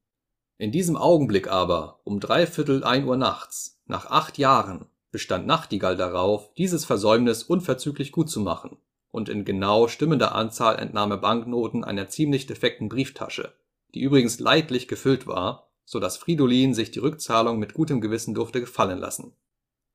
In 0.57 0.73
diesem 0.73 0.97
Augenblick 0.97 1.49
aber, 1.49 2.01
um 2.05 2.21
dreiviertel 2.21 2.85
ein 2.85 3.05
Uhr 3.05 3.17
nachts, 3.17 3.81
nach 3.87 4.07
acht 4.07 4.39
Jahren, 4.39 4.87
bestand 5.11 5.47
Nachtigall 5.47 5.97
darauf, 5.97 6.55
dieses 6.55 6.85
Versäumnis 6.85 7.43
unverzüglich 7.43 8.13
gutzumachen, 8.13 8.77
und 9.11 9.29
in 9.29 9.45
genau 9.45 9.89
stimmender 9.89 10.35
Anzahl 10.35 10.79
entnahm 10.79 11.11
er 11.11 11.19
Banknoten 11.19 11.85
einer 11.85 12.09
ziemlich 12.09 12.47
defekten 12.47 12.89
Brieftasche, 12.89 13.53
die 13.95 14.01
übrigens 14.01 14.41
leidlich 14.41 14.89
gefüllt 14.89 15.27
war 15.27 15.65
so 15.85 16.01
dass 16.01 16.17
Fridolin 16.17 16.75
sich 16.75 16.91
die 16.91 16.99
Rückzahlung 16.99 17.59
mit 17.59 17.75
gutem 17.75 18.01
Gewissen 18.01 18.35
durfte 18.35 18.61
gefallen 18.61 18.99
lassen. 18.99 19.35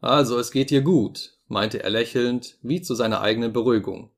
Also 0.02 0.38
es 0.38 0.52
geht 0.52 0.70
dir 0.70 0.82
gut, 0.82 1.38
meinte 1.48 1.84
er 1.84 1.90
lächelnd, 1.90 2.58
wie 2.62 2.82
zu 2.82 2.96
seiner 2.96 3.22
eigenen 3.22 3.52
Beruhigung. 3.52 4.12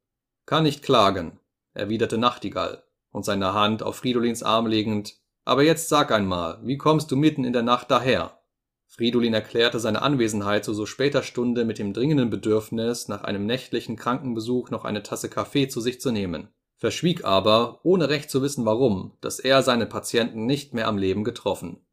Kann 0.46 0.64
nicht 0.64 0.84
klagen, 0.84 1.40
erwiderte 1.74 2.18
Nachtigall 2.18 2.84
und 3.12 3.26
seine 3.26 3.54
Hand 3.54 3.84
auf 3.84 3.98
Fridolins 3.98 4.44
Arm 4.44 4.68
legend, 4.68 5.16
aber 5.46 5.64
jetzt 5.64 5.90
sag 5.90 6.12
einmal, 6.12 6.60
wie 6.64 6.78
kommst 6.78 7.12
du 7.12 7.16
mitten 7.16 7.44
in 7.44 7.54
der 7.54 7.64
Nacht 7.64 7.92
daher? 7.92 8.40
Fridolin 8.88 9.34
erklärte 9.34 9.80
seine 9.80 10.02
Anwesenheit 10.02 10.66
zu 10.66 10.74
so 10.74 10.86
später 10.86 11.24
Stunde 11.24 11.66
mit 11.66 11.80
dem 11.80 11.94
dringenden 11.94 12.30
Bedürfnis, 12.30 13.08
nach 13.08 13.24
einem 13.24 13.46
nächtlichen 13.46 13.96
Krankenbesuch 13.96 14.70
noch 14.70 14.86
eine 14.86 15.02
Tasse 15.02 15.30
Kaffee 15.30 15.68
zu 15.68 15.82
sich 15.82 16.02
zu 16.02 16.12
nehmen 16.12 16.50
verschwieg 16.82 17.24
aber, 17.24 17.80
ohne 17.84 18.10
recht 18.10 18.32
zu 18.32 18.42
wissen 18.42 18.66
warum, 18.66 19.16
dass 19.22 19.40
er 19.40 19.62
seine 19.62 19.86
Patienten 19.86 20.48
nicht 20.48 20.74
mehr 20.74 20.88
am 20.88 20.98
Leben 20.98 21.24
getroffen. 21.24 21.86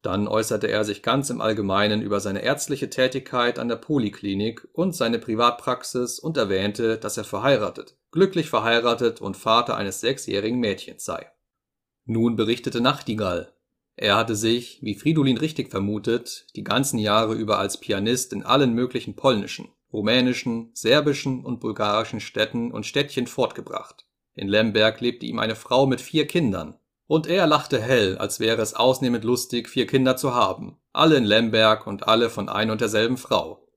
Dann 0.00 0.28
äußerte 0.28 0.68
er 0.68 0.84
sich 0.84 1.02
ganz 1.02 1.28
im 1.28 1.40
Allgemeinen 1.40 2.02
über 2.02 2.20
seine 2.20 2.42
ärztliche 2.42 2.88
Tätigkeit 2.88 3.58
an 3.58 3.66
der 3.66 3.76
Poliklinik 3.76 4.68
und 4.72 4.94
seine 4.94 5.18
Privatpraxis 5.18 6.20
und 6.20 6.36
erwähnte, 6.36 6.98
dass 6.98 7.18
er 7.18 7.24
verheiratet, 7.24 7.96
glücklich 8.12 8.48
verheiratet 8.48 9.20
und 9.20 9.36
Vater 9.36 9.76
eines 9.76 10.00
sechsjährigen 10.00 10.60
Mädchens 10.60 11.04
sei. 11.04 11.26
Nun 12.04 12.36
berichtete 12.36 12.80
Nachtigall. 12.80 13.52
Er 13.96 14.16
hatte 14.16 14.36
sich, 14.36 14.78
wie 14.82 14.94
Fridolin 14.94 15.38
richtig 15.38 15.70
vermutet, 15.70 16.46
die 16.54 16.64
ganzen 16.64 16.98
Jahre 16.98 17.34
über 17.34 17.58
als 17.58 17.78
Pianist 17.78 18.32
in 18.32 18.44
allen 18.44 18.74
möglichen 18.74 19.16
polnischen, 19.16 19.68
rumänischen, 19.92 20.70
serbischen 20.74 21.44
und 21.44 21.58
bulgarischen 21.58 22.20
Städten 22.20 22.70
und 22.70 22.86
Städtchen 22.86 23.26
fortgebracht 23.26 24.06
in 24.34 24.48
Lemberg 24.48 25.00
lebte 25.00 25.26
ihm 25.26 25.38
eine 25.38 25.56
Frau 25.56 25.86
mit 25.86 26.00
vier 26.00 26.26
Kindern. 26.26 26.78
Und 27.06 27.26
er 27.26 27.46
lachte 27.46 27.80
hell, 27.80 28.16
als 28.16 28.40
wäre 28.40 28.62
es 28.62 28.74
ausnehmend 28.74 29.24
lustig, 29.24 29.68
vier 29.68 29.86
Kinder 29.86 30.16
zu 30.16 30.34
haben. 30.34 30.78
Alle 30.92 31.16
in 31.16 31.24
Lemberg 31.24 31.86
und 31.86 32.08
alle 32.08 32.30
von 32.30 32.48
ein 32.48 32.70
und 32.70 32.80
derselben 32.80 33.18
Frau. 33.18 33.68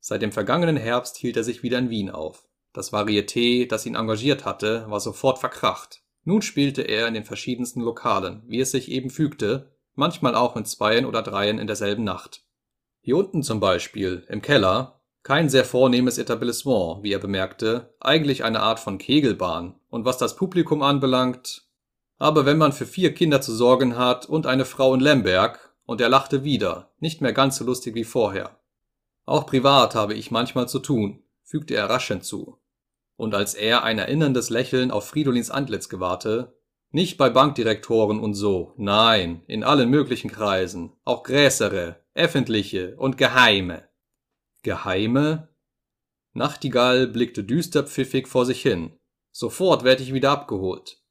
Seit 0.00 0.20
dem 0.20 0.32
vergangenen 0.32 0.76
Herbst 0.76 1.16
hielt 1.16 1.36
er 1.36 1.44
sich 1.44 1.62
wieder 1.62 1.78
in 1.78 1.90
Wien 1.90 2.10
auf. 2.10 2.46
Das 2.72 2.92
Varieté, 2.92 3.68
das 3.68 3.84
ihn 3.86 3.94
engagiert 3.94 4.44
hatte, 4.44 4.86
war 4.88 5.00
sofort 5.00 5.38
verkracht. 5.38 6.02
Nun 6.24 6.40
spielte 6.40 6.82
er 6.82 7.08
in 7.08 7.14
den 7.14 7.24
verschiedensten 7.24 7.80
Lokalen, 7.80 8.42
wie 8.46 8.60
es 8.60 8.70
sich 8.70 8.90
eben 8.90 9.10
fügte, 9.10 9.72
manchmal 9.94 10.34
auch 10.34 10.56
in 10.56 10.64
Zweien 10.64 11.04
oder 11.04 11.22
Dreien 11.22 11.58
in 11.58 11.66
derselben 11.66 12.04
Nacht. 12.04 12.44
Hier 13.00 13.16
unten 13.16 13.42
zum 13.42 13.60
Beispiel, 13.60 14.24
im 14.28 14.40
Keller, 14.40 15.00
kein 15.22 15.48
sehr 15.48 15.64
vornehmes 15.64 16.18
Etablissement, 16.18 17.02
wie 17.02 17.12
er 17.12 17.18
bemerkte, 17.18 17.94
eigentlich 18.00 18.44
eine 18.44 18.60
Art 18.60 18.80
von 18.80 18.98
Kegelbahn, 18.98 19.74
und 19.88 20.04
was 20.04 20.18
das 20.18 20.36
Publikum 20.36 20.82
anbelangt, 20.82 21.66
aber 22.18 22.46
wenn 22.46 22.56
man 22.56 22.72
für 22.72 22.86
vier 22.86 23.12
Kinder 23.14 23.40
zu 23.40 23.52
sorgen 23.52 23.98
hat 23.98 24.26
und 24.26 24.46
eine 24.46 24.64
Frau 24.64 24.94
in 24.94 25.00
Lemberg, 25.00 25.74
und 25.84 26.00
er 26.00 26.08
lachte 26.08 26.44
wieder, 26.44 26.92
nicht 27.00 27.20
mehr 27.20 27.32
ganz 27.32 27.56
so 27.56 27.64
lustig 27.64 27.96
wie 27.96 28.04
vorher. 28.04 28.60
Auch 29.26 29.44
privat 29.44 29.94
habe 29.96 30.14
ich 30.14 30.30
manchmal 30.30 30.68
zu 30.68 30.78
tun, 30.78 31.24
fügte 31.42 31.74
er 31.74 31.90
rasch 31.90 32.08
hinzu. 32.08 32.61
Und 33.16 33.34
als 33.34 33.54
er 33.54 33.84
ein 33.84 33.98
erinnerndes 33.98 34.50
Lächeln 34.50 34.90
auf 34.90 35.08
Fridolins 35.08 35.50
Antlitz 35.50 35.88
gewahrte, 35.88 36.58
Nicht 36.90 37.16
bei 37.16 37.30
Bankdirektoren 37.30 38.20
und 38.20 38.34
so, 38.34 38.74
nein, 38.76 39.42
in 39.46 39.64
allen 39.64 39.88
möglichen 39.88 40.30
Kreisen, 40.30 40.92
auch 41.04 41.22
gräsere, 41.22 42.04
öffentliche 42.14 42.96
und 42.96 43.16
geheime. 43.16 43.88
Geheime? 44.62 45.48
Nachtigall 46.34 47.06
blickte 47.06 47.44
düsterpfiffig 47.44 48.28
vor 48.28 48.46
sich 48.46 48.62
hin. 48.62 48.98
Sofort 49.30 49.84
werd 49.84 50.00
ich 50.00 50.12
wieder 50.12 50.30
abgeholt. 50.30 51.02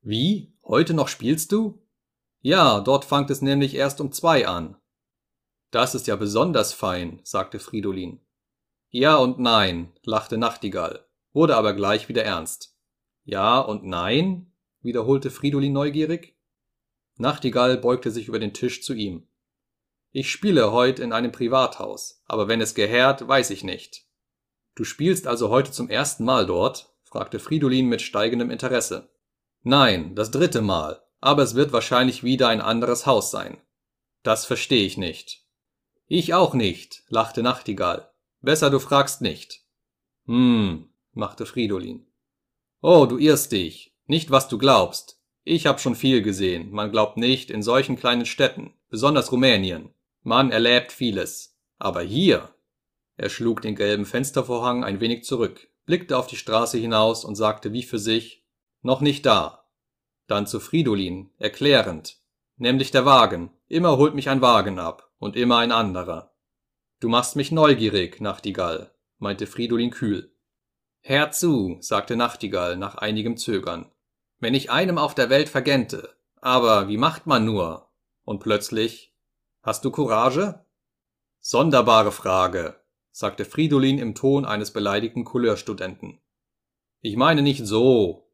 Wie? 0.00 0.56
Heute 0.64 0.94
noch 0.94 1.08
spielst 1.08 1.52
du? 1.52 1.82
Ja, 2.40 2.80
dort 2.80 3.04
fangt 3.04 3.30
es 3.30 3.42
nämlich 3.42 3.74
erst 3.74 4.00
um 4.00 4.12
zwei 4.12 4.46
an. 4.46 4.76
Das 5.70 5.94
ist 5.94 6.06
ja 6.06 6.16
besonders 6.16 6.72
fein, 6.72 7.20
sagte 7.24 7.58
Fridolin. 7.58 8.20
Ja 8.90 9.16
und 9.16 9.38
nein, 9.38 9.92
lachte 10.04 10.38
Nachtigall, 10.38 11.05
wurde 11.36 11.54
aber 11.54 11.74
gleich 11.74 12.08
wieder 12.08 12.24
ernst. 12.24 12.74
Ja 13.24 13.60
und 13.60 13.84
nein? 13.84 14.50
wiederholte 14.80 15.30
Fridolin 15.30 15.74
neugierig. 15.74 16.34
Nachtigall 17.16 17.76
beugte 17.76 18.10
sich 18.10 18.28
über 18.28 18.38
den 18.38 18.54
Tisch 18.54 18.82
zu 18.82 18.94
ihm. 18.94 19.28
Ich 20.12 20.30
spiele 20.30 20.72
heut 20.72 20.98
in 20.98 21.12
einem 21.12 21.32
Privathaus, 21.32 22.22
aber 22.24 22.48
wenn 22.48 22.62
es 22.62 22.74
gehärt, 22.74 23.28
weiß 23.28 23.50
ich 23.50 23.64
nicht. 23.64 24.06
Du 24.76 24.84
spielst 24.84 25.26
also 25.26 25.50
heute 25.50 25.70
zum 25.72 25.90
ersten 25.90 26.24
Mal 26.24 26.46
dort? 26.46 26.94
fragte 27.02 27.38
Fridolin 27.38 27.86
mit 27.86 28.00
steigendem 28.00 28.50
Interesse. 28.50 29.10
Nein, 29.62 30.14
das 30.14 30.30
dritte 30.30 30.62
Mal, 30.62 31.02
aber 31.20 31.42
es 31.42 31.54
wird 31.54 31.70
wahrscheinlich 31.70 32.24
wieder 32.24 32.48
ein 32.48 32.62
anderes 32.62 33.04
Haus 33.04 33.30
sein. 33.30 33.60
Das 34.22 34.46
verstehe 34.46 34.86
ich 34.86 34.96
nicht. 34.96 35.44
Ich 36.06 36.32
auch 36.32 36.54
nicht, 36.54 37.02
lachte 37.08 37.42
Nachtigall. 37.42 38.10
Besser 38.40 38.70
du 38.70 38.78
fragst 38.78 39.20
nicht. 39.20 39.60
Hm, 40.24 40.88
machte 41.16 41.46
Fridolin. 41.46 42.06
Oh, 42.82 43.06
du 43.06 43.18
irrst 43.18 43.52
dich. 43.52 43.94
Nicht, 44.06 44.30
was 44.30 44.48
du 44.48 44.58
glaubst. 44.58 45.20
Ich 45.44 45.66
hab 45.66 45.80
schon 45.80 45.94
viel 45.94 46.22
gesehen. 46.22 46.70
Man 46.70 46.90
glaubt 46.90 47.16
nicht 47.16 47.50
in 47.50 47.62
solchen 47.62 47.96
kleinen 47.96 48.26
Städten, 48.26 48.74
besonders 48.88 49.32
Rumänien. 49.32 49.90
Man 50.22 50.50
erlebt 50.50 50.92
vieles. 50.92 51.56
Aber 51.78 52.02
hier. 52.02 52.50
Er 53.16 53.30
schlug 53.30 53.62
den 53.62 53.74
gelben 53.74 54.04
Fenstervorhang 54.04 54.84
ein 54.84 55.00
wenig 55.00 55.24
zurück, 55.24 55.68
blickte 55.86 56.18
auf 56.18 56.26
die 56.26 56.36
Straße 56.36 56.78
hinaus 56.78 57.24
und 57.24 57.34
sagte 57.34 57.72
wie 57.72 57.82
für 57.82 57.98
sich, 57.98 58.44
noch 58.82 59.00
nicht 59.00 59.24
da. 59.24 59.64
Dann 60.26 60.46
zu 60.46 60.60
Fridolin, 60.60 61.30
erklärend. 61.38 62.18
Nämlich 62.56 62.90
der 62.90 63.04
Wagen. 63.04 63.50
Immer 63.68 63.96
holt 63.96 64.14
mich 64.14 64.28
ein 64.28 64.42
Wagen 64.42 64.78
ab 64.78 65.10
und 65.18 65.36
immer 65.36 65.58
ein 65.58 65.72
anderer. 65.72 66.32
Du 67.00 67.08
machst 67.08 67.36
mich 67.36 67.52
neugierig, 67.52 68.20
Nachtigall, 68.20 68.90
meinte 69.18 69.46
Fridolin 69.46 69.90
kühl. 69.90 70.32
Hör 71.08 71.30
zu, 71.30 71.78
sagte 71.80 72.16
Nachtigall 72.16 72.76
nach 72.76 72.96
einigem 72.96 73.36
Zögern 73.36 73.90
wenn 74.38 74.54
ich 74.54 74.70
einem 74.70 74.98
auf 74.98 75.14
der 75.14 75.30
Welt 75.30 75.48
vergännte. 75.48 76.10
Aber 76.40 76.88
wie 76.88 76.98
macht 76.98 77.26
man 77.26 77.44
nur? 77.44 77.88
Und 78.24 78.40
plötzlich, 78.40 79.14
hast 79.62 79.84
du 79.84 79.90
Courage? 79.90 80.64
Sonderbare 81.40 82.12
Frage, 82.12 82.76
sagte 83.12 83.44
Fridolin 83.44 83.98
im 83.98 84.14
Ton 84.14 84.44
eines 84.44 84.72
beleidigten 84.72 85.24
Couleurstudenten. 85.24 86.20
Ich 87.00 87.16
meine 87.16 87.42
nicht 87.42 87.66
so. 87.66 88.28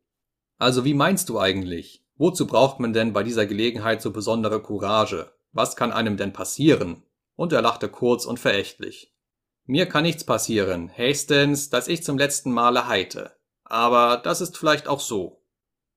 Also 0.58 0.84
wie 0.84 0.94
meinst 0.94 1.28
du 1.28 1.38
eigentlich? 1.38 2.04
Wozu 2.16 2.46
braucht 2.46 2.80
man 2.80 2.92
denn 2.92 3.12
bei 3.12 3.22
dieser 3.22 3.46
Gelegenheit 3.46 4.02
so 4.02 4.12
besondere 4.12 4.62
Courage? 4.62 5.32
Was 5.52 5.76
kann 5.76 5.92
einem 5.92 6.16
denn 6.16 6.32
passieren? 6.32 7.02
Und 7.36 7.52
er 7.52 7.62
lachte 7.62 7.88
kurz 7.88 8.24
und 8.24 8.38
verächtlich. 8.38 9.11
Mir 9.64 9.86
kann 9.86 10.02
nichts 10.02 10.24
passieren, 10.24 10.90
höchstens, 10.96 11.70
dass 11.70 11.88
ich 11.88 12.02
zum 12.02 12.18
letzten 12.18 12.52
Male 12.52 12.88
heite. 12.88 13.36
Aber 13.64 14.16
das 14.16 14.40
ist 14.40 14.58
vielleicht 14.58 14.88
auch 14.88 15.00
so. 15.00 15.44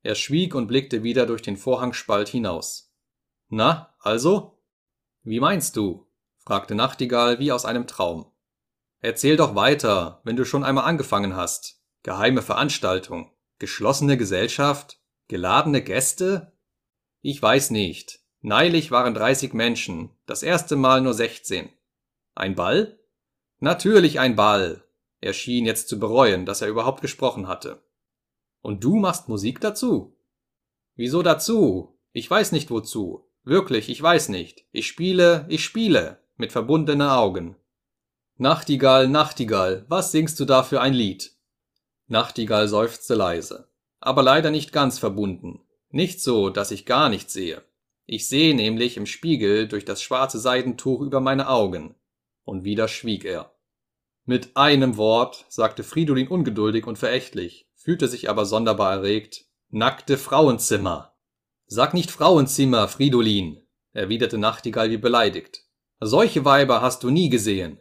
Er 0.03 0.15
schwieg 0.15 0.53
und 0.53 0.67
blickte 0.67 1.03
wieder 1.03 1.25
durch 1.25 1.41
den 1.41 1.57
Vorhangspalt 1.57 2.29
hinaus. 2.29 2.93
Na, 3.49 3.95
also? 3.99 4.61
Wie 5.23 5.39
meinst 5.39 5.75
du? 5.75 6.07
fragte 6.37 6.75
Nachtigall 6.75 7.39
wie 7.39 7.51
aus 7.51 7.65
einem 7.65 7.87
Traum. 7.87 8.31
Erzähl 8.99 9.35
doch 9.35 9.55
weiter, 9.55 10.21
wenn 10.23 10.35
du 10.35 10.45
schon 10.45 10.63
einmal 10.63 10.85
angefangen 10.85 11.35
hast. 11.35 11.81
Geheime 12.03 12.43
Veranstaltung, 12.43 13.31
geschlossene 13.57 14.15
Gesellschaft, 14.15 14.99
geladene 15.27 15.81
Gäste? 15.81 16.53
Ich 17.21 17.41
weiß 17.41 17.71
nicht. 17.71 18.19
Neulich 18.41 18.91
waren 18.91 19.15
30 19.15 19.53
Menschen, 19.53 20.11
das 20.27 20.43
erste 20.43 20.75
Mal 20.75 21.01
nur 21.01 21.15
16. 21.15 21.69
Ein 22.35 22.53
Ball? 22.53 22.99
Natürlich 23.59 24.19
ein 24.19 24.35
Ball. 24.35 24.83
Er 25.21 25.33
schien 25.33 25.65
jetzt 25.65 25.89
zu 25.89 25.99
bereuen, 25.99 26.45
dass 26.45 26.61
er 26.61 26.67
überhaupt 26.67 27.01
gesprochen 27.01 27.47
hatte. 27.47 27.81
Und 28.61 28.83
du 28.83 28.95
machst 28.95 29.29
Musik 29.29 29.61
dazu? 29.61 30.17
Wieso 30.95 31.21
dazu? 31.21 31.97
Ich 32.11 32.29
weiß 32.29 32.51
nicht 32.51 32.69
wozu. 32.71 33.29
Wirklich, 33.43 33.89
ich 33.89 34.01
weiß 34.01 34.29
nicht. 34.29 34.65
Ich 34.71 34.87
spiele, 34.87 35.45
ich 35.49 35.63
spiele, 35.63 36.19
mit 36.37 36.51
verbundenen 36.51 37.09
Augen. 37.09 37.55
Nachtigall, 38.37 39.07
Nachtigall, 39.07 39.85
was 39.87 40.11
singst 40.11 40.39
du 40.39 40.45
da 40.45 40.63
für 40.63 40.81
ein 40.81 40.93
Lied? 40.93 41.31
Nachtigall 42.07 42.67
seufzte 42.67 43.15
leise, 43.15 43.69
aber 43.99 44.23
leider 44.23 44.51
nicht 44.51 44.71
ganz 44.71 44.99
verbunden. 44.99 45.61
Nicht 45.89 46.21
so, 46.21 46.49
dass 46.49 46.71
ich 46.71 46.85
gar 46.85 47.09
nichts 47.09 47.33
sehe. 47.33 47.63
Ich 48.05 48.27
sehe 48.27 48.53
nämlich 48.53 48.97
im 48.97 49.05
Spiegel 49.05 49.67
durch 49.67 49.85
das 49.85 50.01
schwarze 50.01 50.39
Seidentuch 50.39 51.01
über 51.01 51.21
meine 51.21 51.49
Augen. 51.49 51.95
Und 52.45 52.63
wieder 52.63 52.87
schwieg 52.87 53.25
er. 53.25 53.53
Mit 54.23 54.55
einem 54.55 54.97
Wort, 54.97 55.45
sagte 55.49 55.83
Fridolin 55.83 56.27
ungeduldig 56.27 56.87
und 56.87 56.97
verächtlich, 56.97 57.69
fühlte 57.75 58.07
sich 58.07 58.29
aber 58.29 58.45
sonderbar 58.45 58.93
erregt. 58.93 59.45
Nackte 59.69 60.17
Frauenzimmer. 60.17 61.15
Sag 61.67 61.93
nicht 61.93 62.11
Frauenzimmer, 62.11 62.87
Fridolin, 62.87 63.67
erwiderte 63.91 64.37
Nachtigall 64.37 64.89
wie 64.89 64.97
beleidigt. 64.97 65.65
Solche 65.99 66.45
Weiber 66.45 66.81
hast 66.81 67.03
du 67.03 67.09
nie 67.09 67.29
gesehen. 67.29 67.79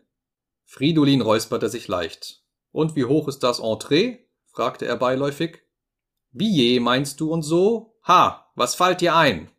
Fridolin 0.65 1.21
räusperte 1.21 1.69
sich 1.69 1.89
leicht. 1.89 2.43
Und 2.73 2.97
wie 2.97 3.05
hoch 3.05 3.29
ist 3.29 3.43
das 3.43 3.61
Entree? 3.61 4.27
fragte 4.47 4.87
er 4.87 4.97
beiläufig. 4.97 5.63
Wie 6.33 6.81
meinst 6.81 7.21
du 7.21 7.31
und 7.31 7.43
so? 7.43 7.97
Ha, 8.07 8.51
was 8.57 8.75
fällt 8.75 9.01
dir 9.01 9.15
ein? 9.15 9.51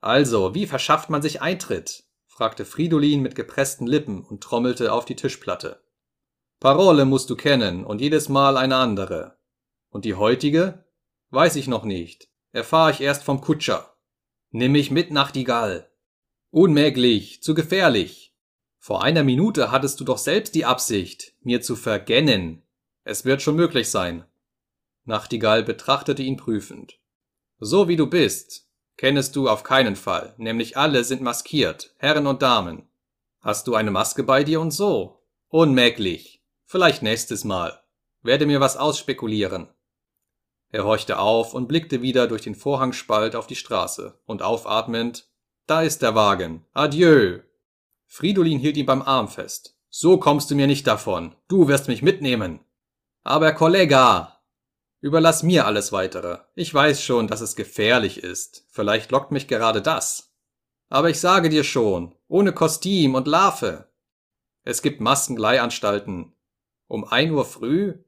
Also, 0.00 0.54
wie 0.54 0.66
verschafft 0.66 1.10
man 1.10 1.20
sich 1.20 1.42
Eintritt? 1.42 2.05
Fragte 2.36 2.66
Fridolin 2.66 3.22
mit 3.22 3.34
gepressten 3.34 3.86
Lippen 3.86 4.22
und 4.22 4.42
trommelte 4.42 4.92
auf 4.92 5.06
die 5.06 5.16
Tischplatte. 5.16 5.80
Parole 6.60 7.06
musst 7.06 7.30
du 7.30 7.34
kennen 7.34 7.82
und 7.82 8.02
jedes 8.02 8.28
Mal 8.28 8.58
eine 8.58 8.76
andere. 8.76 9.38
Und 9.88 10.04
die 10.04 10.16
heutige? 10.16 10.84
Weiß 11.30 11.56
ich 11.56 11.66
noch 11.66 11.84
nicht. 11.84 12.28
Erfahr 12.52 12.90
ich 12.90 13.00
erst 13.00 13.24
vom 13.24 13.40
Kutscher. 13.40 13.96
Nimm 14.50 14.72
mich 14.72 14.90
mit, 14.90 15.10
Nachtigall. 15.10 15.90
Unmöglich, 16.50 17.42
zu 17.42 17.54
gefährlich. 17.54 18.36
Vor 18.78 19.02
einer 19.02 19.24
Minute 19.24 19.70
hattest 19.70 19.98
du 20.00 20.04
doch 20.04 20.18
selbst 20.18 20.54
die 20.54 20.66
Absicht, 20.66 21.32
mir 21.40 21.62
zu 21.62 21.74
vergennen. 21.74 22.62
Es 23.04 23.24
wird 23.24 23.40
schon 23.40 23.56
möglich 23.56 23.88
sein. 23.88 24.26
Nachtigall 25.06 25.62
betrachtete 25.62 26.22
ihn 26.22 26.36
prüfend. 26.36 26.98
So 27.60 27.88
wie 27.88 27.96
du 27.96 28.06
bist, 28.08 28.65
kennest 28.96 29.36
du 29.36 29.48
auf 29.48 29.62
keinen 29.62 29.96
Fall, 29.96 30.34
nämlich 30.36 30.76
alle 30.76 31.04
sind 31.04 31.22
maskiert, 31.22 31.94
Herren 31.98 32.26
und 32.26 32.42
Damen. 32.42 32.88
Hast 33.40 33.66
du 33.66 33.74
eine 33.74 33.90
Maske 33.90 34.22
bei 34.22 34.42
dir 34.44 34.60
und 34.60 34.72
so? 34.72 35.22
Unmöglich. 35.48 36.42
Vielleicht 36.64 37.02
nächstes 37.02 37.44
Mal. 37.44 37.80
Werde 38.22 38.46
mir 38.46 38.60
was 38.60 38.76
ausspekulieren. 38.76 39.68
Er 40.72 40.84
horchte 40.84 41.18
auf 41.18 41.54
und 41.54 41.68
blickte 41.68 42.02
wieder 42.02 42.26
durch 42.26 42.42
den 42.42 42.54
Vorhangspalt 42.54 43.36
auf 43.36 43.46
die 43.46 43.54
Straße 43.54 44.18
und 44.26 44.42
aufatmend 44.42 45.28
Da 45.66 45.82
ist 45.82 46.02
der 46.02 46.14
Wagen. 46.14 46.64
Adieu. 46.72 47.40
Fridolin 48.06 48.58
hielt 48.58 48.76
ihn 48.76 48.86
beim 48.86 49.02
Arm 49.02 49.28
fest. 49.28 49.76
So 49.88 50.18
kommst 50.18 50.50
du 50.50 50.54
mir 50.54 50.66
nicht 50.66 50.86
davon. 50.86 51.34
Du 51.48 51.68
wirst 51.68 51.88
mich 51.88 52.02
mitnehmen. 52.02 52.60
Aber 53.22 53.52
Kollega. 53.52 54.35
Überlass 55.00 55.42
mir 55.42 55.66
alles 55.66 55.92
weitere. 55.92 56.38
Ich 56.54 56.72
weiß 56.72 57.02
schon, 57.02 57.28
dass 57.28 57.40
es 57.40 57.56
gefährlich 57.56 58.22
ist. 58.22 58.66
Vielleicht 58.70 59.10
lockt 59.10 59.30
mich 59.30 59.46
gerade 59.46 59.82
das. 59.82 60.32
Aber 60.88 61.10
ich 61.10 61.20
sage 61.20 61.48
dir 61.48 61.64
schon, 61.64 62.14
ohne 62.28 62.52
Kostüm 62.52 63.14
und 63.14 63.26
Larve. 63.26 63.88
Es 64.62 64.82
gibt 64.82 65.00
Maskenleihanstalten. 65.00 66.32
Um 66.88 67.04
ein 67.04 67.30
Uhr 67.32 67.44
früh? 67.44 67.98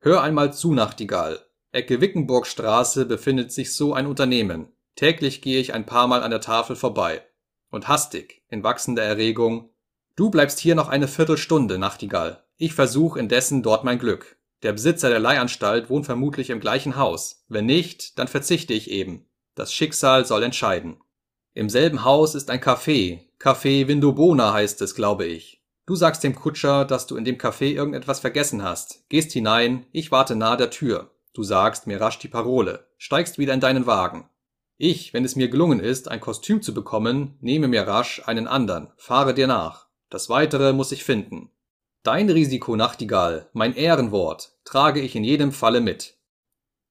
Hör 0.00 0.22
einmal 0.22 0.52
zu, 0.52 0.74
Nachtigall. 0.74 1.40
Ecke 1.72 2.00
Wickenburgstraße 2.00 3.06
befindet 3.06 3.52
sich 3.52 3.74
so 3.74 3.92
ein 3.92 4.06
Unternehmen. 4.06 4.72
Täglich 4.94 5.42
gehe 5.42 5.60
ich 5.60 5.74
ein 5.74 5.84
paar 5.84 6.06
Mal 6.06 6.22
an 6.22 6.30
der 6.30 6.40
Tafel 6.40 6.74
vorbei. 6.74 7.22
Und 7.70 7.88
hastig, 7.88 8.42
in 8.48 8.62
wachsender 8.62 9.02
Erregung, 9.02 9.70
du 10.16 10.30
bleibst 10.30 10.58
hier 10.58 10.74
noch 10.74 10.88
eine 10.88 11.08
Viertelstunde, 11.08 11.78
Nachtigall. 11.78 12.44
Ich 12.56 12.72
versuch 12.72 13.16
indessen 13.16 13.62
dort 13.62 13.84
mein 13.84 13.98
Glück. 13.98 14.35
Der 14.62 14.72
Besitzer 14.72 15.10
der 15.10 15.18
Leihanstalt 15.18 15.90
wohnt 15.90 16.06
vermutlich 16.06 16.50
im 16.50 16.60
gleichen 16.60 16.96
Haus. 16.96 17.44
Wenn 17.48 17.66
nicht, 17.66 18.18
dann 18.18 18.28
verzichte 18.28 18.72
ich 18.72 18.90
eben. 18.90 19.28
Das 19.54 19.72
Schicksal 19.72 20.24
soll 20.24 20.42
entscheiden. 20.42 20.98
Im 21.54 21.68
selben 21.68 22.04
Haus 22.04 22.34
ist 22.34 22.50
ein 22.50 22.60
Café. 22.60 23.20
Café 23.38 23.88
Vindobona 23.88 24.52
heißt 24.52 24.80
es, 24.82 24.94
glaube 24.94 25.26
ich. 25.26 25.62
Du 25.86 25.94
sagst 25.94 26.24
dem 26.24 26.34
Kutscher, 26.34 26.84
dass 26.84 27.06
du 27.06 27.16
in 27.16 27.24
dem 27.24 27.38
Café 27.38 27.72
irgendetwas 27.72 28.20
vergessen 28.20 28.62
hast. 28.62 29.08
Gehst 29.08 29.32
hinein, 29.32 29.86
ich 29.92 30.10
warte 30.10 30.34
nahe 30.36 30.56
der 30.56 30.70
Tür. 30.70 31.12
Du 31.32 31.42
sagst 31.42 31.86
mir 31.86 32.00
rasch 32.00 32.18
die 32.18 32.28
Parole. 32.28 32.88
steigst 32.98 33.38
wieder 33.38 33.54
in 33.54 33.60
deinen 33.60 33.86
Wagen. 33.86 34.28
Ich, 34.78 35.14
wenn 35.14 35.24
es 35.24 35.36
mir 35.36 35.48
gelungen 35.48 35.80
ist, 35.80 36.08
ein 36.08 36.20
Kostüm 36.20 36.60
zu 36.60 36.74
bekommen, 36.74 37.38
nehme 37.40 37.68
mir 37.68 37.86
rasch 37.86 38.22
einen 38.26 38.46
andern, 38.46 38.92
fahre 38.96 39.32
dir 39.32 39.46
nach. 39.46 39.86
Das 40.10 40.28
weitere 40.28 40.72
muss 40.72 40.92
ich 40.92 41.04
finden. 41.04 41.50
Dein 42.06 42.30
Risiko, 42.30 42.76
Nachtigall, 42.76 43.50
mein 43.52 43.74
Ehrenwort, 43.74 44.52
trage 44.64 45.00
ich 45.00 45.16
in 45.16 45.24
jedem 45.24 45.50
Falle 45.50 45.80
mit. 45.80 46.16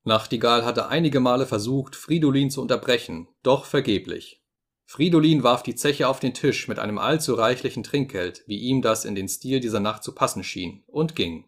Nachtigall 0.03 0.65
hatte 0.65 0.89
einige 0.89 1.21
Male 1.21 1.45
versucht, 1.45 1.95
Fridolin 1.95 2.51
zu 2.51 2.61
unterbrechen, 2.61 3.29
doch 3.41 3.63
vergeblich. 3.63 4.43
Fridolin 4.85 5.41
warf 5.41 5.63
die 5.63 5.75
Zeche 5.75 6.09
auf 6.09 6.19
den 6.19 6.33
Tisch 6.33 6.67
mit 6.67 6.79
einem 6.79 6.97
allzu 6.97 7.33
reichlichen 7.33 7.81
Trinkgeld, 7.81 8.43
wie 8.47 8.57
ihm 8.57 8.81
das 8.81 9.05
in 9.05 9.15
den 9.15 9.29
Stil 9.29 9.61
dieser 9.61 9.79
Nacht 9.79 10.03
zu 10.03 10.13
passen 10.13 10.43
schien, 10.43 10.83
und 10.85 11.15
ging. 11.15 11.45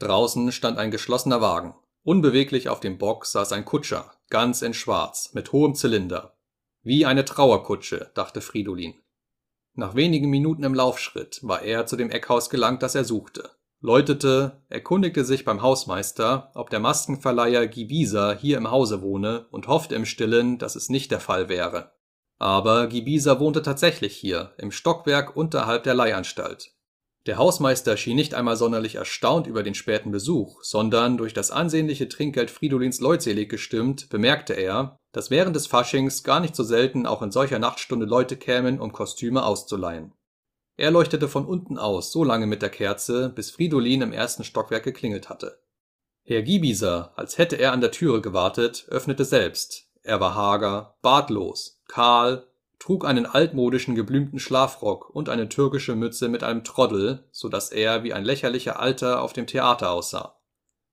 Draußen 0.00 0.50
stand 0.50 0.76
ein 0.76 0.90
geschlossener 0.90 1.40
Wagen. 1.40 1.76
Unbeweglich 2.02 2.68
auf 2.68 2.80
dem 2.80 2.98
Bock 2.98 3.26
saß 3.26 3.52
ein 3.52 3.64
Kutscher, 3.64 4.12
ganz 4.28 4.60
in 4.60 4.74
Schwarz, 4.74 5.34
mit 5.34 5.52
hohem 5.52 5.76
Zylinder. 5.76 6.36
Wie 6.82 7.06
eine 7.06 7.24
Trauerkutsche, 7.24 8.10
dachte 8.14 8.40
Fridolin. 8.40 9.00
Nach 9.78 9.94
wenigen 9.94 10.28
Minuten 10.28 10.64
im 10.64 10.74
Laufschritt 10.74 11.38
war 11.42 11.62
er 11.62 11.86
zu 11.86 11.94
dem 11.94 12.10
Eckhaus 12.10 12.50
gelangt, 12.50 12.82
das 12.82 12.96
er 12.96 13.04
suchte, 13.04 13.50
läutete, 13.80 14.60
erkundigte 14.68 15.24
sich 15.24 15.44
beim 15.44 15.62
Hausmeister, 15.62 16.50
ob 16.56 16.68
der 16.70 16.80
Maskenverleiher 16.80 17.68
Gibisa 17.68 18.32
hier 18.32 18.56
im 18.56 18.72
Hause 18.72 19.02
wohne 19.02 19.46
und 19.52 19.68
hoffte 19.68 19.94
im 19.94 20.04
Stillen, 20.04 20.58
dass 20.58 20.74
es 20.74 20.88
nicht 20.88 21.12
der 21.12 21.20
Fall 21.20 21.48
wäre. 21.48 21.92
Aber 22.40 22.88
Gibisa 22.88 23.38
wohnte 23.38 23.62
tatsächlich 23.62 24.16
hier, 24.16 24.52
im 24.58 24.72
Stockwerk 24.72 25.36
unterhalb 25.36 25.84
der 25.84 25.94
Leihanstalt. 25.94 26.72
Der 27.26 27.38
Hausmeister 27.38 27.96
schien 27.96 28.16
nicht 28.16 28.34
einmal 28.34 28.56
sonderlich 28.56 28.96
erstaunt 28.96 29.46
über 29.46 29.62
den 29.62 29.76
späten 29.76 30.10
Besuch, 30.10 30.60
sondern 30.64 31.16
durch 31.18 31.34
das 31.34 31.52
ansehnliche 31.52 32.08
Trinkgeld 32.08 32.50
Fridolins 32.50 32.98
leutselig 32.98 33.48
gestimmt, 33.48 34.08
bemerkte 34.08 34.54
er, 34.54 34.97
dass 35.18 35.30
während 35.32 35.56
des 35.56 35.66
Faschings 35.66 36.22
gar 36.22 36.38
nicht 36.38 36.54
so 36.54 36.62
selten 36.62 37.04
auch 37.04 37.22
in 37.22 37.32
solcher 37.32 37.58
Nachtstunde 37.58 38.06
Leute 38.06 38.36
kämen, 38.36 38.78
um 38.78 38.92
Kostüme 38.92 39.44
auszuleihen. 39.44 40.12
Er 40.76 40.92
leuchtete 40.92 41.26
von 41.26 41.44
unten 41.44 41.76
aus 41.76 42.12
so 42.12 42.22
lange 42.22 42.46
mit 42.46 42.62
der 42.62 42.70
Kerze, 42.70 43.28
bis 43.28 43.50
Fridolin 43.50 44.02
im 44.02 44.12
ersten 44.12 44.44
Stockwerk 44.44 44.84
geklingelt 44.84 45.28
hatte. 45.28 45.58
Herr 46.22 46.42
Giebiser, 46.42 47.14
als 47.16 47.36
hätte 47.36 47.56
er 47.56 47.72
an 47.72 47.80
der 47.80 47.90
Türe 47.90 48.20
gewartet, 48.20 48.86
öffnete 48.90 49.24
selbst. 49.24 49.88
Er 50.04 50.20
war 50.20 50.36
hager, 50.36 50.96
bartlos, 51.02 51.82
kahl, 51.88 52.46
trug 52.78 53.04
einen 53.04 53.26
altmodischen 53.26 53.96
geblümten 53.96 54.38
Schlafrock 54.38 55.10
und 55.10 55.28
eine 55.28 55.48
türkische 55.48 55.96
Mütze 55.96 56.28
mit 56.28 56.44
einem 56.44 56.62
Troddel, 56.62 57.24
so 57.32 57.48
dass 57.48 57.72
er 57.72 58.04
wie 58.04 58.12
ein 58.12 58.24
lächerlicher 58.24 58.78
Alter 58.78 59.20
auf 59.20 59.32
dem 59.32 59.48
Theater 59.48 59.90
aussah. 59.90 60.37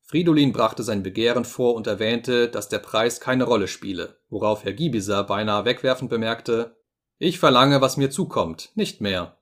Fridolin 0.07 0.53
brachte 0.53 0.83
sein 0.83 1.01
Begehren 1.01 1.45
vor 1.45 1.73
und 1.73 1.87
erwähnte, 1.87 2.47
dass 2.47 2.69
der 2.69 2.79
Preis 2.79 3.19
keine 3.19 3.43
Rolle 3.43 3.67
spiele, 3.67 4.19
worauf 4.29 4.63
Herr 4.63 4.73
Gibiser 4.73 5.23
beinahe 5.23 5.65
wegwerfend 5.65 6.09
bemerkte, 6.09 6.77
ich 7.17 7.39
verlange, 7.39 7.81
was 7.81 7.97
mir 7.97 8.11
zukommt, 8.11 8.71
nicht 8.75 9.01
mehr. 9.01 9.39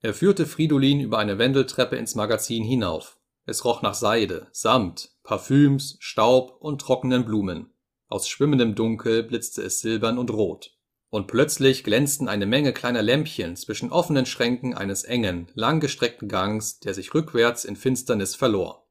Er 0.00 0.14
führte 0.14 0.46
Fridolin 0.46 1.00
über 1.00 1.18
eine 1.18 1.38
Wendeltreppe 1.38 1.96
ins 1.96 2.14
Magazin 2.14 2.62
hinauf. 2.62 3.18
Es 3.46 3.64
roch 3.64 3.82
nach 3.82 3.94
Seide, 3.94 4.48
Samt, 4.52 5.10
Parfüms, 5.22 5.96
Staub 5.98 6.56
und 6.60 6.80
trockenen 6.80 7.24
Blumen. 7.24 7.72
Aus 8.08 8.28
schwimmendem 8.28 8.74
Dunkel 8.74 9.22
blitzte 9.22 9.62
es 9.62 9.80
silbern 9.80 10.18
und 10.18 10.30
rot. 10.30 10.76
Und 11.08 11.26
plötzlich 11.26 11.84
glänzten 11.84 12.28
eine 12.28 12.46
Menge 12.46 12.72
kleiner 12.72 13.02
Lämpchen 13.02 13.56
zwischen 13.56 13.90
offenen 13.90 14.26
Schränken 14.26 14.74
eines 14.74 15.02
engen, 15.04 15.48
langgestreckten 15.54 16.28
Gangs, 16.28 16.80
der 16.80 16.94
sich 16.94 17.14
rückwärts 17.14 17.64
in 17.64 17.76
Finsternis 17.76 18.36
verlor. 18.36 18.89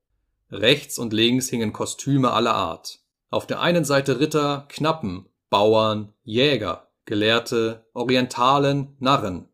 Rechts 0.52 0.98
und 0.98 1.14
links 1.14 1.50
hingen 1.50 1.74
Kostüme 1.74 2.32
aller 2.32 2.56
Art. 2.56 3.00
Auf 3.30 3.46
der 3.46 3.62
einen 3.62 3.86
Seite 3.86 4.20
Ritter, 4.20 4.66
Knappen, 4.70 5.30
Bauern, 5.50 6.14
Jäger, 6.24 6.90
Gelehrte, 7.06 7.86
Orientalen, 7.94 8.96
Narren. 9.00 9.50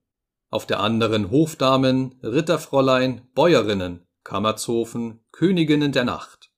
Auf 0.50 0.66
der 0.66 0.80
anderen 0.80 1.32
Hofdamen, 1.32 2.16
Ritterfräulein, 2.24 3.28
Bäuerinnen, 3.34 4.08
Kammerzofen, 4.24 5.20
Königinnen 5.32 5.92
der 5.92 6.06
Nacht. 6.06 6.52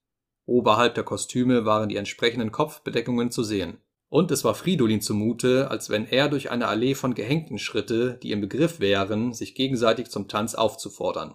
Oberhalb 0.46 0.94
der 0.94 1.04
Kostüme 1.04 1.64
waren 1.64 1.88
die 1.88 1.96
entsprechenden 1.96 2.52
Kopfbedeckungen 2.52 3.30
zu 3.30 3.42
sehen. 3.42 3.78
Und 4.08 4.30
es 4.30 4.44
war 4.44 4.54
Fridolin 4.54 5.02
zumute, 5.02 5.70
als 5.70 5.90
wenn 5.90 6.06
er 6.06 6.28
durch 6.28 6.50
eine 6.50 6.68
Allee 6.68 6.94
von 6.94 7.14
Gehängten 7.14 7.58
schritte, 7.58 8.18
die 8.22 8.32
im 8.32 8.40
Begriff 8.40 8.80
wären, 8.80 9.34
sich 9.34 9.54
gegenseitig 9.54 10.08
zum 10.08 10.28
Tanz 10.28 10.54
aufzufordern. 10.54 11.34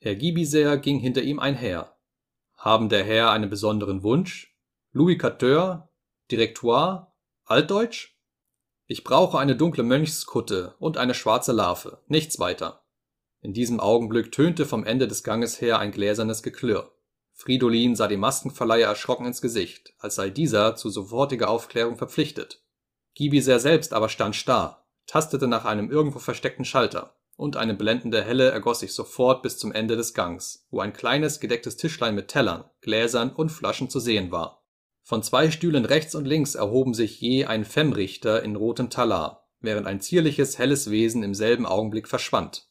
Herr 0.00 0.14
Gibiser 0.14 0.76
ging 0.76 0.98
hinter 0.98 1.22
ihm 1.22 1.38
einher. 1.38 1.95
Haben 2.56 2.88
der 2.88 3.04
Herr 3.04 3.30
einen 3.30 3.50
besonderen 3.50 4.02
Wunsch? 4.02 4.56
Louis 4.92 5.18
Quateur? 5.18 5.90
Direktoire? 6.30 7.12
Altdeutsch? 7.44 8.16
Ich 8.86 9.04
brauche 9.04 9.38
eine 9.38 9.56
dunkle 9.56 9.82
Mönchskutte 9.82 10.74
und 10.78 10.96
eine 10.96 11.14
schwarze 11.14 11.52
Larve, 11.52 12.02
nichts 12.06 12.38
weiter. 12.38 12.84
In 13.40 13.52
diesem 13.52 13.78
Augenblick 13.78 14.32
tönte 14.32 14.64
vom 14.64 14.84
Ende 14.84 15.06
des 15.06 15.22
Ganges 15.22 15.60
her 15.60 15.78
ein 15.78 15.92
gläsernes 15.92 16.42
Geklirr. 16.42 16.92
Fridolin 17.32 17.94
sah 17.94 18.08
dem 18.08 18.20
Maskenverleiher 18.20 18.88
erschrocken 18.88 19.26
ins 19.26 19.42
Gesicht, 19.42 19.94
als 19.98 20.14
sei 20.14 20.30
dieser 20.30 20.76
zu 20.76 20.88
sofortiger 20.88 21.50
Aufklärung 21.50 21.96
verpflichtet. 21.96 22.64
Gibiser 23.14 23.60
selbst 23.60 23.92
aber 23.92 24.08
stand 24.08 24.34
starr, 24.34 24.86
tastete 25.06 25.46
nach 25.46 25.64
einem 25.64 25.90
irgendwo 25.90 26.18
versteckten 26.18 26.64
Schalter, 26.64 27.15
und 27.36 27.56
eine 27.56 27.74
blendende 27.74 28.24
Helle 28.24 28.50
ergoss 28.50 28.80
sich 28.80 28.92
sofort 28.92 29.42
bis 29.42 29.58
zum 29.58 29.72
Ende 29.72 29.96
des 29.96 30.14
Gangs, 30.14 30.66
wo 30.70 30.80
ein 30.80 30.92
kleines 30.92 31.38
gedecktes 31.40 31.76
Tischlein 31.76 32.14
mit 32.14 32.28
Tellern, 32.28 32.64
Gläsern 32.80 33.30
und 33.30 33.50
Flaschen 33.50 33.90
zu 33.90 34.00
sehen 34.00 34.30
war. 34.30 34.64
Von 35.02 35.22
zwei 35.22 35.50
Stühlen 35.50 35.84
rechts 35.84 36.14
und 36.14 36.24
links 36.24 36.54
erhoben 36.54 36.94
sich 36.94 37.20
je 37.20 37.44
ein 37.44 37.64
Femmrichter 37.64 38.42
in 38.42 38.56
rotem 38.56 38.90
Talar, 38.90 39.48
während 39.60 39.86
ein 39.86 40.00
zierliches 40.00 40.58
helles 40.58 40.90
Wesen 40.90 41.22
im 41.22 41.34
selben 41.34 41.66
Augenblick 41.66 42.08
verschwand. 42.08 42.68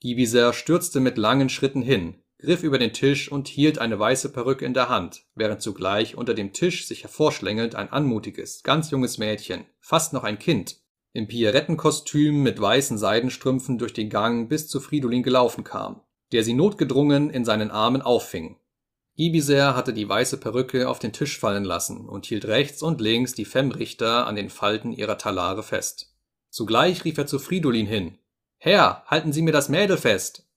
Gibiser 0.00 0.52
stürzte 0.52 1.00
mit 1.00 1.16
langen 1.16 1.48
Schritten 1.48 1.82
hin, 1.82 2.22
griff 2.38 2.62
über 2.62 2.78
den 2.78 2.92
Tisch 2.92 3.32
und 3.32 3.48
hielt 3.48 3.78
eine 3.78 3.98
weiße 3.98 4.32
Perücke 4.32 4.64
in 4.64 4.74
der 4.74 4.88
Hand, 4.88 5.22
während 5.34 5.62
zugleich 5.62 6.16
unter 6.16 6.34
dem 6.34 6.52
Tisch 6.52 6.86
sich 6.86 7.02
hervorschlängelnd 7.02 7.74
ein 7.74 7.90
anmutiges, 7.90 8.62
ganz 8.62 8.90
junges 8.90 9.18
Mädchen, 9.18 9.64
fast 9.80 10.12
noch 10.12 10.24
ein 10.24 10.38
Kind, 10.38 10.76
im 11.18 11.26
Pierrettenkostüm 11.26 12.42
mit 12.42 12.60
weißen 12.60 12.96
Seidenstrümpfen 12.96 13.76
durch 13.76 13.92
den 13.92 14.08
Gang 14.08 14.48
bis 14.48 14.68
zu 14.68 14.80
Fridolin 14.80 15.22
gelaufen 15.22 15.64
kam, 15.64 16.00
der 16.32 16.44
sie 16.44 16.54
notgedrungen 16.54 17.28
in 17.28 17.44
seinen 17.44 17.70
Armen 17.70 18.00
auffing. 18.00 18.56
Ibiser 19.16 19.74
hatte 19.74 19.92
die 19.92 20.08
weiße 20.08 20.38
Perücke 20.38 20.88
auf 20.88 21.00
den 21.00 21.12
Tisch 21.12 21.40
fallen 21.40 21.64
lassen 21.64 22.08
und 22.08 22.26
hielt 22.26 22.44
rechts 22.44 22.82
und 22.82 23.00
links 23.00 23.34
die 23.34 23.44
Femmrichter 23.44 24.28
an 24.28 24.36
den 24.36 24.48
Falten 24.48 24.92
ihrer 24.92 25.18
Talare 25.18 25.64
fest. 25.64 26.14
Zugleich 26.50 27.04
rief 27.04 27.18
er 27.18 27.26
zu 27.26 27.40
Fridolin 27.40 27.86
hin. 27.86 28.18
Herr, 28.56 29.02
halten 29.06 29.32
Sie 29.32 29.42
mir 29.42 29.52
das 29.52 29.68
Mädel 29.68 29.96
fest! 29.96 30.48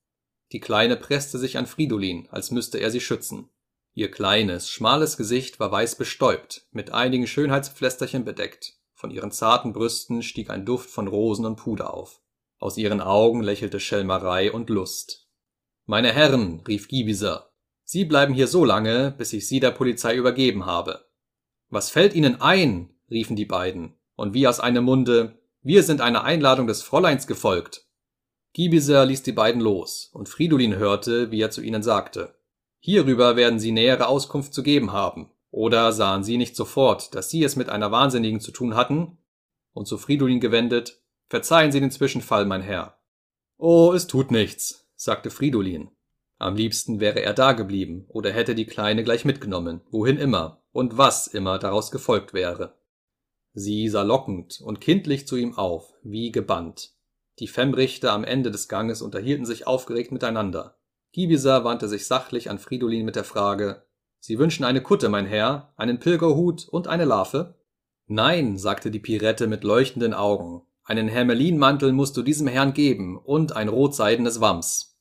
Die 0.51 0.59
Kleine 0.59 0.95
presste 0.95 1.39
sich 1.39 1.57
an 1.57 1.65
Fridolin, 1.65 2.27
als 2.29 2.51
müsste 2.51 2.77
er 2.77 2.91
sie 2.91 3.01
schützen. 3.01 3.49
Ihr 3.93 4.11
kleines, 4.11 4.69
schmales 4.69 5.17
Gesicht 5.17 5.59
war 5.59 5.71
weiß 5.71 5.95
bestäubt, 5.95 6.67
mit 6.71 6.91
einigen 6.91 7.25
Schönheitspflästerchen 7.25 8.23
bedeckt. 8.23 8.80
Von 9.01 9.09
ihren 9.09 9.31
zarten 9.31 9.73
Brüsten 9.73 10.21
stieg 10.21 10.51
ein 10.51 10.63
Duft 10.63 10.87
von 10.87 11.07
Rosen 11.07 11.43
und 11.47 11.55
Puder 11.55 11.91
auf. 11.91 12.21
Aus 12.59 12.77
ihren 12.77 13.01
Augen 13.01 13.41
lächelte 13.41 13.79
Schelmerei 13.79 14.51
und 14.51 14.69
Lust. 14.69 15.27
Meine 15.87 16.13
Herren, 16.13 16.61
rief 16.67 16.87
Gibiser, 16.87 17.49
Sie 17.83 18.05
bleiben 18.05 18.35
hier 18.35 18.45
so 18.45 18.63
lange, 18.63 19.09
bis 19.17 19.33
ich 19.33 19.47
Sie 19.47 19.59
der 19.59 19.71
Polizei 19.71 20.15
übergeben 20.15 20.67
habe. 20.67 21.09
Was 21.69 21.89
fällt 21.89 22.13
Ihnen 22.13 22.41
ein? 22.41 22.93
riefen 23.09 23.35
die 23.35 23.45
beiden, 23.45 23.95
und 24.15 24.35
wie 24.35 24.47
aus 24.47 24.59
einem 24.59 24.83
Munde, 24.83 25.39
wir 25.63 25.81
sind 25.81 25.99
einer 25.99 26.23
Einladung 26.23 26.67
des 26.67 26.83
Fräuleins 26.83 27.25
gefolgt. 27.25 27.87
Gibiser 28.53 29.03
ließ 29.07 29.23
die 29.23 29.31
beiden 29.31 29.61
los, 29.61 30.11
und 30.13 30.29
Fridolin 30.29 30.75
hörte, 30.75 31.31
wie 31.31 31.41
er 31.41 31.49
zu 31.49 31.63
ihnen 31.63 31.81
sagte. 31.81 32.35
Hierüber 32.77 33.35
werden 33.35 33.59
sie 33.59 33.71
nähere 33.71 34.05
Auskunft 34.05 34.53
zu 34.53 34.61
geben 34.61 34.91
haben. 34.91 35.31
Oder 35.51 35.91
sahen 35.91 36.23
sie 36.23 36.37
nicht 36.37 36.55
sofort, 36.55 37.13
dass 37.13 37.29
sie 37.29 37.43
es 37.43 37.57
mit 37.57 37.69
einer 37.69 37.91
Wahnsinnigen 37.91 38.39
zu 38.39 38.51
tun 38.51 38.75
hatten? 38.75 39.17
Und 39.73 39.87
zu 39.87 39.97
Fridolin 39.97 40.39
gewendet, 40.39 41.01
verzeihen 41.27 41.71
Sie 41.71 41.79
den 41.79 41.91
Zwischenfall, 41.91 42.45
mein 42.45 42.61
Herr. 42.61 42.97
Oh, 43.57 43.93
es 43.93 44.07
tut 44.07 44.31
nichts, 44.31 44.89
sagte 44.95 45.29
Fridolin. 45.29 45.91
Am 46.39 46.55
liebsten 46.55 46.99
wäre 46.99 47.21
er 47.21 47.33
dageblieben 47.33 48.05
oder 48.07 48.31
hätte 48.31 48.55
die 48.55 48.65
Kleine 48.65 49.03
gleich 49.03 49.25
mitgenommen, 49.25 49.81
wohin 49.91 50.17
immer 50.17 50.63
und 50.71 50.97
was 50.97 51.27
immer 51.27 51.59
daraus 51.59 51.91
gefolgt 51.91 52.33
wäre. 52.33 52.75
Sie 53.53 53.87
sah 53.89 54.01
lockend 54.01 54.59
und 54.61 54.81
kindlich 54.81 55.27
zu 55.27 55.35
ihm 55.35 55.57
auf, 55.57 55.93
wie 56.01 56.31
gebannt. 56.31 56.93
Die 57.39 57.47
Femmrichter 57.47 58.13
am 58.13 58.23
Ende 58.23 58.49
des 58.51 58.67
Ganges 58.67 59.01
unterhielten 59.01 59.45
sich 59.45 59.67
aufgeregt 59.67 60.11
miteinander. 60.11 60.77
Gibiser 61.11 61.63
wandte 61.63 61.87
sich 61.87 62.07
sachlich 62.07 62.49
an 62.49 62.59
Fridolin 62.59 63.05
mit 63.05 63.15
der 63.15 63.25
Frage 63.25 63.83
Sie 64.21 64.37
wünschen 64.37 64.63
eine 64.63 64.81
Kutte, 64.81 65.09
mein 65.09 65.25
Herr, 65.25 65.73
einen 65.77 65.99
Pilgerhut 65.99 66.67
und 66.69 66.87
eine 66.87 67.05
Larve? 67.05 67.55
Nein, 68.05 68.55
sagte 68.55 68.91
die 68.91 68.99
Pirette 68.99 69.47
mit 69.47 69.63
leuchtenden 69.63 70.13
Augen. 70.13 70.61
Einen 70.83 71.07
Hermelinmantel 71.07 71.91
musst 71.91 72.15
du 72.17 72.21
diesem 72.21 72.45
Herrn 72.45 72.73
geben 72.73 73.17
und 73.17 73.55
ein 73.55 73.67
rotseidenes 73.67 74.39
Wams. 74.39 74.99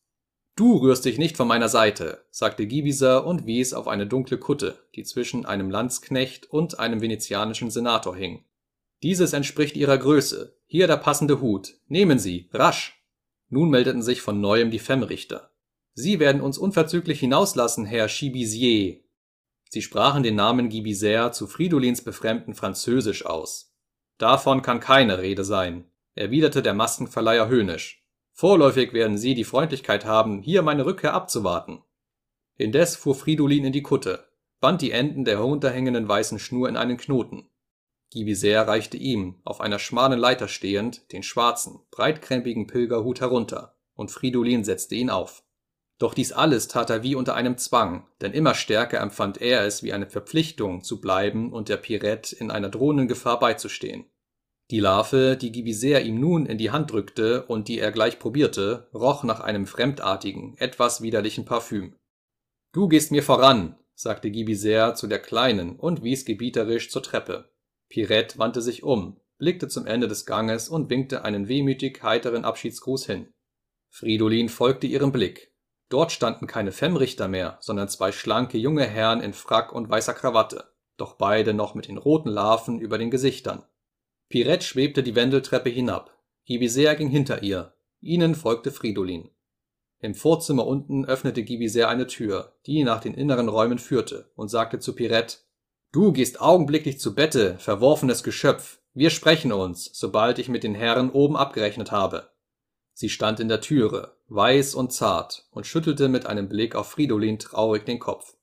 Du 0.56 0.78
rührst 0.78 1.04
dich 1.04 1.18
nicht 1.18 1.36
von 1.36 1.48
meiner 1.48 1.68
Seite, 1.68 2.24
sagte 2.30 2.66
Gibiser 2.66 3.26
und 3.26 3.44
wies 3.44 3.74
auf 3.74 3.88
eine 3.88 4.06
dunkle 4.06 4.38
Kutte, 4.38 4.78
die 4.94 5.04
zwischen 5.04 5.44
einem 5.44 5.70
Landsknecht 5.70 6.50
und 6.50 6.78
einem 6.78 7.02
venezianischen 7.02 7.70
Senator 7.70 8.16
hing. 8.16 8.44
Dieses 9.02 9.34
entspricht 9.34 9.76
ihrer 9.76 9.98
Größe. 9.98 10.56
Hier 10.66 10.86
der 10.86 10.96
passende 10.96 11.42
Hut. 11.42 11.74
Nehmen 11.88 12.18
Sie, 12.18 12.48
rasch! 12.54 13.04
Nun 13.50 13.68
meldeten 13.68 14.02
sich 14.02 14.22
von 14.22 14.40
neuem 14.40 14.70
die 14.70 14.78
Femmrichter. 14.78 15.50
Sie 15.92 16.20
werden 16.20 16.40
uns 16.40 16.56
unverzüglich 16.56 17.20
hinauslassen, 17.20 17.84
Herr 17.84 18.08
Chibisier. 18.08 19.00
Sie 19.72 19.82
sprachen 19.82 20.24
den 20.24 20.34
Namen 20.34 20.68
Gibiser 20.68 21.30
zu 21.30 21.46
Fridolins 21.46 22.02
befremden 22.02 22.54
Französisch 22.54 23.24
aus. 23.24 23.72
Davon 24.18 24.62
kann 24.62 24.80
keine 24.80 25.18
Rede 25.18 25.44
sein, 25.44 25.88
erwiderte 26.16 26.60
der 26.60 26.74
Maskenverleiher 26.74 27.46
höhnisch. 27.46 28.04
Vorläufig 28.32 28.92
werden 28.92 29.16
Sie 29.16 29.34
die 29.36 29.44
Freundlichkeit 29.44 30.04
haben, 30.04 30.42
hier 30.42 30.62
meine 30.62 30.86
Rückkehr 30.86 31.14
abzuwarten. 31.14 31.84
Indes 32.56 32.96
fuhr 32.96 33.14
Fridolin 33.14 33.64
in 33.64 33.72
die 33.72 33.82
Kutte, 33.82 34.26
band 34.58 34.82
die 34.82 34.90
Enden 34.90 35.24
der 35.24 35.38
herunterhängenden 35.38 36.08
weißen 36.08 36.40
Schnur 36.40 36.68
in 36.68 36.76
einen 36.76 36.96
Knoten. 36.96 37.48
Gibiser 38.10 38.66
reichte 38.66 38.96
ihm, 38.96 39.40
auf 39.44 39.60
einer 39.60 39.78
schmalen 39.78 40.18
Leiter 40.18 40.48
stehend, 40.48 41.12
den 41.12 41.22
schwarzen, 41.22 41.78
breitkrempigen 41.92 42.66
Pilgerhut 42.66 43.20
herunter, 43.20 43.78
und 43.94 44.10
Fridolin 44.10 44.64
setzte 44.64 44.96
ihn 44.96 45.10
auf. 45.10 45.44
Doch 46.01 46.14
dies 46.14 46.32
alles 46.32 46.66
tat 46.66 46.88
er 46.88 47.03
wie 47.03 47.14
unter 47.14 47.34
einem 47.34 47.59
Zwang, 47.59 48.07
denn 48.22 48.32
immer 48.32 48.55
stärker 48.55 49.01
empfand 49.01 49.40
er 49.40 49.66
es 49.66 49.82
wie 49.82 49.92
eine 49.92 50.07
Verpflichtung, 50.07 50.82
zu 50.82 50.98
bleiben 50.98 51.53
und 51.53 51.68
der 51.68 51.76
Pirette 51.76 52.34
in 52.34 52.51
einer 52.51 52.70
drohenden 52.70 53.07
Gefahr 53.07 53.38
beizustehen. 53.38 54.07
Die 54.70 54.80
Larve, 54.80 55.36
die 55.36 55.53
Gibiser 55.53 56.01
ihm 56.01 56.18
nun 56.18 56.46
in 56.46 56.57
die 56.57 56.70
Hand 56.70 56.90
drückte 56.90 57.44
und 57.44 57.68
die 57.68 57.78
er 57.78 57.92
gleich 57.92 58.18
probierte, 58.18 58.88
roch 58.94 59.24
nach 59.24 59.40
einem 59.40 59.66
fremdartigen, 59.66 60.57
etwas 60.57 61.03
widerlichen 61.03 61.44
Parfüm. 61.44 61.96
Du 62.72 62.88
gehst 62.88 63.11
mir 63.11 63.22
voran, 63.22 63.76
sagte 63.94 64.30
Gibiser 64.30 64.94
zu 64.94 65.07
der 65.07 65.18
Kleinen 65.18 65.76
und 65.76 66.03
wies 66.03 66.24
gebieterisch 66.24 66.90
zur 66.90 67.03
Treppe. 67.03 67.51
Pirette 67.90 68.38
wandte 68.38 68.62
sich 68.62 68.84
um, 68.84 69.20
blickte 69.36 69.68
zum 69.68 69.84
Ende 69.84 70.09
des 70.09 70.24
Ganges 70.24 70.70
und 70.70 70.88
winkte 70.88 71.24
einen 71.24 71.48
wehmütig 71.48 72.03
heiteren 72.03 72.46
Abschiedsgruß 72.46 73.05
hin. 73.05 73.28
Fridolin 73.90 74.48
folgte 74.48 74.86
ihrem 74.86 75.12
Blick. 75.12 75.49
Dort 75.91 76.12
standen 76.12 76.47
keine 76.47 76.72
Femmrichter 76.72 77.28
mehr, 77.28 77.59
sondern 77.61 77.88
zwei 77.88 78.12
schlanke 78.12 78.57
junge 78.57 78.86
Herren 78.86 79.20
in 79.20 79.34
Frack 79.34 79.72
und 79.72 79.91
weißer 79.91 80.14
Krawatte, 80.14 80.64
doch 80.97 81.14
beide 81.14 81.53
noch 81.53 81.74
mit 81.74 81.88
den 81.88 81.99
roten 81.99 82.30
Larven 82.30 82.78
über 82.78 82.97
den 82.97 83.11
Gesichtern. 83.11 83.64
Pirette 84.28 84.64
schwebte 84.64 85.03
die 85.03 85.16
Wendeltreppe 85.16 85.68
hinab. 85.68 86.16
Gibiser 86.45 86.95
ging 86.95 87.09
hinter 87.09 87.43
ihr. 87.43 87.74
Ihnen 88.01 88.36
folgte 88.36 88.70
Fridolin. 88.70 89.30
Im 89.99 90.14
Vorzimmer 90.14 90.64
unten 90.66 91.05
öffnete 91.05 91.43
Gibiser 91.43 91.88
eine 91.88 92.07
Tür, 92.07 92.55
die 92.66 92.84
nach 92.84 93.01
den 93.01 93.14
inneren 93.14 93.49
Räumen 93.49 93.80
führte, 93.80 94.30
und 94.36 94.49
sagte 94.49 94.78
zu 94.78 94.95
Pirette 94.95 95.38
Du 95.93 96.12
gehst 96.12 96.41
augenblicklich 96.41 97.01
zu 97.01 97.16
Bette, 97.16 97.59
verworfenes 97.59 98.22
Geschöpf. 98.22 98.78
Wir 98.95 99.11
sprechen 99.11 99.51
uns, 99.51 99.91
sobald 99.93 100.38
ich 100.38 100.49
mit 100.49 100.62
den 100.62 100.76
Herren 100.76 101.11
oben 101.11 101.36
abgerechnet 101.36 101.91
habe. 101.91 102.30
Sie 103.01 103.09
stand 103.09 103.40
in 103.40 103.48
der 103.48 103.62
Türe, 103.62 104.14
weiß 104.28 104.74
und 104.74 104.92
zart, 104.92 105.46
und 105.53 105.66
schüttelte 105.66 106.11
mit 106.11 106.26
einem 106.26 106.51
Blick 106.51 106.74
auf 106.74 106.90
Fridolin 106.90 107.38
traurig 107.38 107.86
den 107.86 107.98
Kopf. 107.98 108.36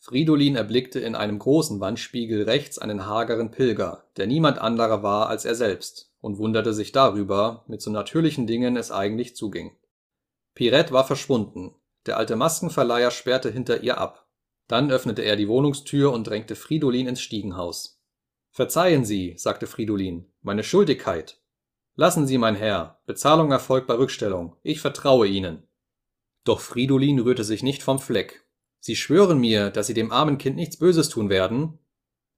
Fridolin 0.00 0.56
erblickte 0.56 0.98
in 0.98 1.14
einem 1.14 1.38
großen 1.38 1.78
Wandspiegel 1.78 2.42
rechts 2.42 2.80
einen 2.80 3.06
hageren 3.06 3.52
Pilger, 3.52 4.08
der 4.16 4.26
niemand 4.26 4.58
anderer 4.58 5.04
war 5.04 5.28
als 5.28 5.44
er 5.44 5.54
selbst, 5.54 6.10
und 6.20 6.38
wunderte 6.38 6.74
sich 6.74 6.90
darüber, 6.90 7.64
mit 7.68 7.80
so 7.80 7.92
natürlichen 7.92 8.48
Dingen 8.48 8.76
es 8.76 8.90
eigentlich 8.90 9.36
zuging. 9.36 9.76
Pirette 10.56 10.92
war 10.92 11.06
verschwunden, 11.06 11.76
der 12.06 12.16
alte 12.16 12.34
Maskenverleiher 12.34 13.12
sperrte 13.12 13.52
hinter 13.52 13.84
ihr 13.84 13.98
ab. 13.98 14.26
Dann 14.66 14.90
öffnete 14.90 15.22
er 15.22 15.36
die 15.36 15.46
Wohnungstür 15.46 16.12
und 16.12 16.26
drängte 16.26 16.56
Fridolin 16.56 17.06
ins 17.06 17.20
Stiegenhaus. 17.20 18.02
Verzeihen 18.50 19.04
Sie, 19.04 19.34
sagte 19.36 19.68
Fridolin, 19.68 20.26
meine 20.40 20.64
Schuldigkeit. 20.64 21.38
Lassen 21.94 22.26
Sie, 22.26 22.38
mein 22.38 22.56
Herr, 22.56 23.00
Bezahlung 23.06 23.50
erfolgt 23.50 23.86
bei 23.86 23.94
Rückstellung, 23.94 24.56
ich 24.62 24.80
vertraue 24.80 25.26
Ihnen. 25.26 25.66
Doch 26.44 26.60
Fridolin 26.60 27.20
rührte 27.20 27.44
sich 27.44 27.62
nicht 27.62 27.82
vom 27.82 27.98
Fleck. 27.98 28.46
Sie 28.80 28.96
schwören 28.96 29.38
mir, 29.38 29.70
dass 29.70 29.86
Sie 29.86 29.94
dem 29.94 30.10
armen 30.10 30.38
Kind 30.38 30.56
nichts 30.56 30.78
Böses 30.78 31.08
tun 31.08 31.28
werden? 31.28 31.78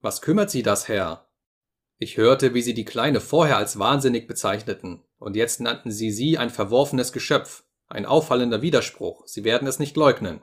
Was 0.00 0.20
kümmert 0.20 0.50
Sie 0.50 0.62
das, 0.62 0.88
Herr? 0.88 1.30
Ich 1.98 2.16
hörte, 2.16 2.52
wie 2.52 2.62
Sie 2.62 2.74
die 2.74 2.84
Kleine 2.84 3.20
vorher 3.20 3.56
als 3.56 3.78
wahnsinnig 3.78 4.26
bezeichneten, 4.26 5.04
und 5.18 5.36
jetzt 5.36 5.60
nannten 5.60 5.90
Sie 5.90 6.10
sie 6.10 6.36
ein 6.36 6.50
verworfenes 6.50 7.12
Geschöpf, 7.12 7.64
ein 7.86 8.04
auffallender 8.04 8.60
Widerspruch, 8.60 9.26
Sie 9.26 9.44
werden 9.44 9.68
es 9.68 9.78
nicht 9.78 9.96
leugnen. 9.96 10.40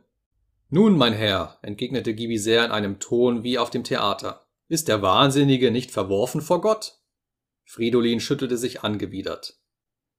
Nun, 0.69 0.97
mein 0.97 1.13
Herr, 1.13 1.59
entgegnete 1.61 2.15
Gibiser 2.15 2.65
in 2.65 2.71
einem 2.71 2.99
Ton 2.99 3.43
wie 3.43 3.59
auf 3.59 3.69
dem 3.69 3.83
Theater, 3.83 4.47
ist 4.69 4.87
der 4.87 5.01
Wahnsinnige 5.01 5.69
nicht 5.69 5.91
verworfen 5.91 6.39
vor 6.39 6.61
Gott? 6.61 7.00
Fridolin 7.71 8.19
schüttelte 8.19 8.57
sich 8.57 8.83
angewidert. 8.83 9.57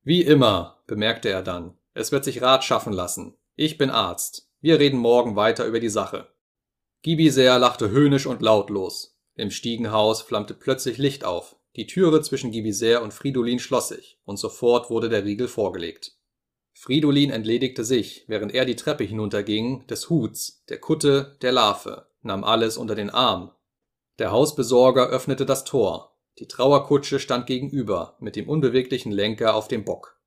Wie 0.03 0.23
immer, 0.23 0.83
bemerkte 0.87 1.29
er 1.29 1.43
dann, 1.43 1.77
es 1.93 2.11
wird 2.11 2.25
sich 2.25 2.41
Rat 2.41 2.65
schaffen 2.65 2.95
lassen. 2.95 3.37
Ich 3.57 3.77
bin 3.77 3.91
Arzt. 3.91 4.49
Wir 4.63 4.79
reden 4.79 4.99
morgen 4.99 5.37
weiter 5.37 5.67
über 5.67 5.79
die 5.79 5.91
Sache. 5.91 6.29
Gibiser 7.03 7.59
lachte 7.59 7.91
höhnisch 7.91 8.25
und 8.25 8.41
lautlos. 8.41 9.19
Im 9.35 9.51
Stiegenhaus 9.51 10.23
flammte 10.23 10.55
plötzlich 10.55 10.97
Licht 10.97 11.27
auf. 11.27 11.57
Die 11.77 11.87
Türe 11.87 12.23
zwischen 12.23 12.53
Gibiser 12.53 13.03
und 13.03 13.13
Fridolin 13.13 13.59
schloss 13.59 13.89
sich, 13.89 14.19
und 14.25 14.39
sofort 14.39 14.89
wurde 14.89 15.11
der 15.11 15.27
Riegel 15.27 15.47
vorgelegt. 15.47 16.17
Fridolin 16.73 17.29
entledigte 17.29 17.85
sich, 17.85 18.25
während 18.29 18.55
er 18.55 18.65
die 18.65 18.77
Treppe 18.77 19.05
hinunterging, 19.05 19.87
des 19.89 20.09
Huts, 20.09 20.65
der 20.71 20.79
Kutte, 20.79 21.37
der 21.43 21.53
Larve, 21.53 22.07
nahm 22.23 22.45
alles 22.45 22.79
unter 22.79 22.95
den 22.95 23.11
Arm. 23.11 23.53
Der 24.19 24.31
Hausbesorger 24.31 25.11
öffnete 25.11 25.45
das 25.45 25.65
Tor. 25.65 26.12
Die 26.39 26.49
Trauerkutsche 26.49 27.21
stand 27.21 27.47
gegenüber, 27.47 28.17
mit 28.21 28.37
dem 28.37 28.49
unbeweglichen 28.49 29.13
Lenker 29.13 29.55
auf 29.55 29.69
dem 29.69 29.85
Bock. 29.85 30.19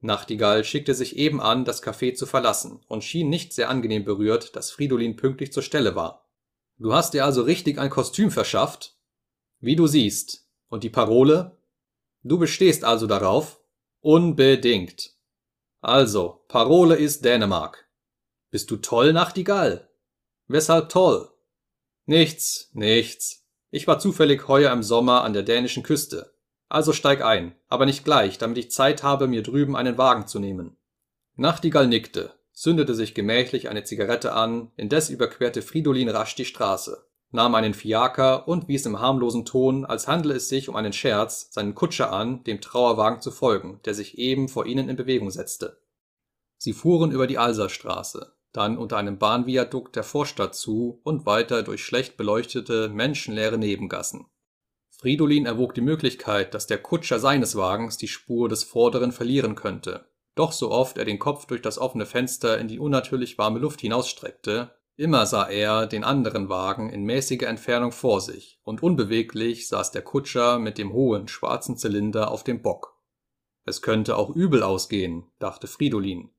Nachtigall 0.00 0.64
schickte 0.64 0.94
sich 0.94 1.16
eben 1.16 1.40
an, 1.40 1.64
das 1.64 1.82
Café 1.82 2.14
zu 2.14 2.26
verlassen 2.26 2.80
und 2.88 3.04
schien 3.04 3.30
nicht 3.30 3.52
sehr 3.52 3.70
angenehm 3.70 4.04
berührt, 4.04 4.54
dass 4.56 4.70
Fridolin 4.70 5.16
pünktlich 5.16 5.52
zur 5.52 5.62
Stelle 5.62 5.94
war. 5.94 6.28
Du 6.78 6.92
hast 6.92 7.14
dir 7.14 7.24
also 7.24 7.42
richtig 7.42 7.78
ein 7.78 7.88
Kostüm 7.88 8.30
verschafft? 8.30 8.98
Wie 9.60 9.76
du 9.76 9.86
siehst. 9.86 10.46
Und 10.68 10.82
die 10.82 10.90
Parole? 10.90 11.56
Du 12.22 12.38
bestehst 12.38 12.84
also 12.84 13.06
darauf? 13.06 13.60
Unbedingt. 14.00 15.14
Also, 15.80 16.44
Parole 16.48 16.96
ist 16.96 17.24
Dänemark. 17.24 17.88
Bist 18.50 18.70
du 18.70 18.76
toll, 18.76 19.12
Nachtigall? 19.12 19.88
Weshalb 20.48 20.88
toll? 20.88 21.30
Nichts, 22.06 22.70
nichts. 22.72 23.43
Ich 23.74 23.88
war 23.88 23.98
zufällig 23.98 24.46
heuer 24.46 24.72
im 24.72 24.84
Sommer 24.84 25.24
an 25.24 25.32
der 25.32 25.42
dänischen 25.42 25.82
Küste. 25.82 26.32
Also 26.68 26.92
steig 26.92 27.24
ein, 27.24 27.56
aber 27.66 27.86
nicht 27.86 28.04
gleich, 28.04 28.38
damit 28.38 28.56
ich 28.56 28.70
Zeit 28.70 29.02
habe, 29.02 29.26
mir 29.26 29.42
drüben 29.42 29.74
einen 29.74 29.98
Wagen 29.98 30.28
zu 30.28 30.38
nehmen. 30.38 30.76
Nachtigall 31.34 31.88
nickte, 31.88 32.30
zündete 32.52 32.94
sich 32.94 33.14
gemächlich 33.14 33.68
eine 33.68 33.82
Zigarette 33.82 34.32
an, 34.32 34.70
indes 34.76 35.10
überquerte 35.10 35.60
Fridolin 35.60 36.08
rasch 36.08 36.36
die 36.36 36.44
Straße, 36.44 37.04
nahm 37.32 37.56
einen 37.56 37.74
Fiaker 37.74 38.46
und 38.46 38.68
wies 38.68 38.86
im 38.86 39.00
harmlosen 39.00 39.44
Ton, 39.44 39.84
als 39.84 40.06
handle 40.06 40.34
es 40.34 40.48
sich 40.48 40.68
um 40.68 40.76
einen 40.76 40.92
Scherz, 40.92 41.48
seinen 41.50 41.74
Kutscher 41.74 42.12
an, 42.12 42.44
dem 42.44 42.60
Trauerwagen 42.60 43.22
zu 43.22 43.32
folgen, 43.32 43.80
der 43.86 43.94
sich 43.94 44.18
eben 44.18 44.48
vor 44.48 44.66
ihnen 44.66 44.88
in 44.88 44.94
Bewegung 44.94 45.32
setzte. 45.32 45.80
Sie 46.58 46.74
fuhren 46.74 47.10
über 47.10 47.26
die 47.26 47.38
Alserstraße, 47.38 48.33
dann 48.54 48.78
unter 48.78 48.96
einem 48.96 49.18
Bahnviadukt 49.18 49.96
der 49.96 50.04
Vorstadt 50.04 50.54
zu 50.54 51.00
und 51.02 51.26
weiter 51.26 51.62
durch 51.62 51.84
schlecht 51.84 52.16
beleuchtete, 52.16 52.88
menschenleere 52.88 53.58
Nebengassen. 53.58 54.26
Fridolin 54.88 55.44
erwog 55.44 55.74
die 55.74 55.80
Möglichkeit, 55.80 56.54
dass 56.54 56.66
der 56.66 56.78
Kutscher 56.78 57.18
seines 57.18 57.56
Wagens 57.56 57.98
die 57.98 58.08
Spur 58.08 58.48
des 58.48 58.62
Vorderen 58.64 59.12
verlieren 59.12 59.56
könnte. 59.56 60.06
Doch 60.36 60.52
so 60.52 60.70
oft 60.70 60.98
er 60.98 61.04
den 61.04 61.18
Kopf 61.18 61.46
durch 61.46 61.62
das 61.62 61.78
offene 61.78 62.06
Fenster 62.06 62.58
in 62.58 62.68
die 62.68 62.78
unnatürlich 62.78 63.36
warme 63.36 63.58
Luft 63.58 63.80
hinausstreckte, 63.80 64.70
immer 64.96 65.26
sah 65.26 65.48
er 65.48 65.86
den 65.86 66.04
anderen 66.04 66.48
Wagen 66.48 66.90
in 66.90 67.02
mäßiger 67.02 67.48
Entfernung 67.48 67.90
vor 67.90 68.20
sich, 68.20 68.60
und 68.62 68.82
unbeweglich 68.82 69.66
saß 69.66 69.90
der 69.90 70.02
Kutscher 70.02 70.60
mit 70.60 70.78
dem 70.78 70.92
hohen, 70.92 71.26
schwarzen 71.26 71.76
Zylinder 71.76 72.30
auf 72.30 72.44
dem 72.44 72.62
Bock. 72.62 72.96
Es 73.64 73.82
könnte 73.82 74.16
auch 74.16 74.30
übel 74.30 74.62
ausgehen, 74.62 75.26
dachte 75.40 75.66
Fridolin. 75.66 76.30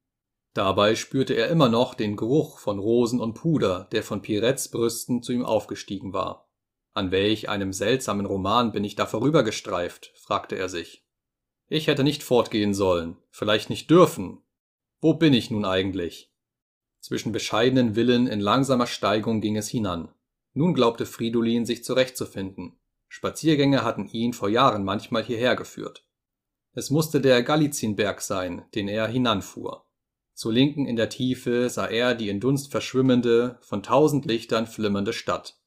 Dabei 0.55 0.95
spürte 0.95 1.33
er 1.33 1.49
immer 1.49 1.67
noch 1.67 1.95
den 1.95 2.15
Geruch 2.15 2.59
von 2.59 2.79
Rosen 2.79 3.19
und 3.19 3.33
Puder, 3.33 3.89
der 3.91 4.03
von 4.03 4.21
Pirettes 4.21 4.69
Brüsten 4.69 5.21
zu 5.21 5.33
ihm 5.33 5.43
aufgestiegen 5.43 6.13
war. 6.13 6.49
An 6.93 7.11
welch 7.11 7.49
einem 7.49 7.73
seltsamen 7.73 8.25
Roman 8.25 8.71
bin 8.71 8.85
ich 8.85 8.95
da 8.95 9.05
vorübergestreift, 9.05 10.13
fragte 10.15 10.55
er 10.55 10.69
sich. 10.69 11.05
Ich 11.67 11.87
hätte 11.87 12.05
nicht 12.05 12.23
fortgehen 12.23 12.73
sollen, 12.73 13.17
vielleicht 13.31 13.69
nicht 13.69 13.89
dürfen. 13.89 14.43
Wo 15.01 15.15
bin 15.15 15.33
ich 15.33 15.51
nun 15.51 15.65
eigentlich? 15.65 16.31
Zwischen 17.01 17.33
bescheidenen 17.33 17.95
Villen 17.95 18.25
in 18.25 18.39
langsamer 18.39 18.87
Steigung 18.87 19.41
ging 19.41 19.57
es 19.57 19.67
hinan. 19.67 20.13
Nun 20.53 20.73
glaubte 20.73 21.05
Fridolin 21.05 21.65
sich 21.65 21.83
zurechtzufinden. 21.83 22.79
Spaziergänge 23.09 23.83
hatten 23.83 24.07
ihn 24.07 24.31
vor 24.31 24.47
Jahren 24.47 24.85
manchmal 24.85 25.23
hierher 25.25 25.57
geführt. 25.57 26.07
Es 26.71 26.89
musste 26.91 27.19
der 27.19 27.43
Galizinberg 27.43 28.21
sein, 28.21 28.63
den 28.73 28.87
er 28.87 29.07
hinanfuhr. 29.07 29.84
Zur 30.35 30.51
Linken 30.51 30.85
in 30.85 30.97
der 30.97 31.07
Tiefe 31.07 31.69
sah 31.69 31.87
er 31.87 32.13
die 32.13 32.27
in 32.27 32.41
Dunst 32.41 32.69
verschwimmende, 32.69 33.57
von 33.61 33.81
tausend 33.81 34.25
Lichtern 34.25 34.67
flimmernde 34.67 35.13
Stadt. 35.13 35.57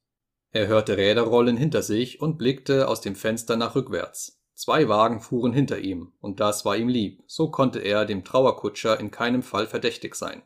Er 0.51 0.67
hörte 0.67 0.95
Räder 0.95 1.23
rollen 1.23 1.57
hinter 1.57 1.81
sich 1.81 2.21
und 2.21 2.37
blickte 2.37 2.87
aus 2.87 3.01
dem 3.01 3.15
Fenster 3.15 3.57
nach 3.57 3.75
rückwärts. 3.75 4.39
Zwei 4.53 4.87
Wagen 4.87 5.21
fuhren 5.21 5.53
hinter 5.53 5.79
ihm, 5.79 6.13
und 6.19 6.39
das 6.39 6.65
war 6.65 6.77
ihm 6.77 6.87
lieb, 6.87 7.23
so 7.25 7.49
konnte 7.49 7.79
er 7.79 8.05
dem 8.05 8.23
Trauerkutscher 8.23 8.99
in 8.99 9.09
keinem 9.09 9.41
Fall 9.41 9.65
verdächtig 9.65 10.13
sein. 10.13 10.43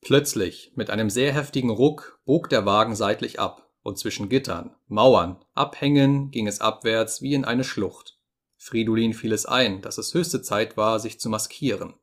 Plötzlich, 0.00 0.72
mit 0.74 0.88
einem 0.88 1.10
sehr 1.10 1.34
heftigen 1.34 1.70
Ruck, 1.70 2.20
bog 2.24 2.48
der 2.48 2.64
Wagen 2.64 2.94
seitlich 2.94 3.38
ab, 3.38 3.70
und 3.82 3.98
zwischen 3.98 4.30
Gittern, 4.30 4.74
Mauern, 4.86 5.44
Abhängen 5.54 6.30
ging 6.30 6.46
es 6.46 6.60
abwärts 6.60 7.20
wie 7.20 7.34
in 7.34 7.44
eine 7.44 7.64
Schlucht. 7.64 8.18
Fridolin 8.56 9.12
fiel 9.12 9.32
es 9.32 9.44
ein, 9.44 9.82
dass 9.82 9.98
es 9.98 10.14
höchste 10.14 10.40
Zeit 10.40 10.76
war, 10.78 11.00
sich 11.00 11.20
zu 11.20 11.28
maskieren. 11.28 11.94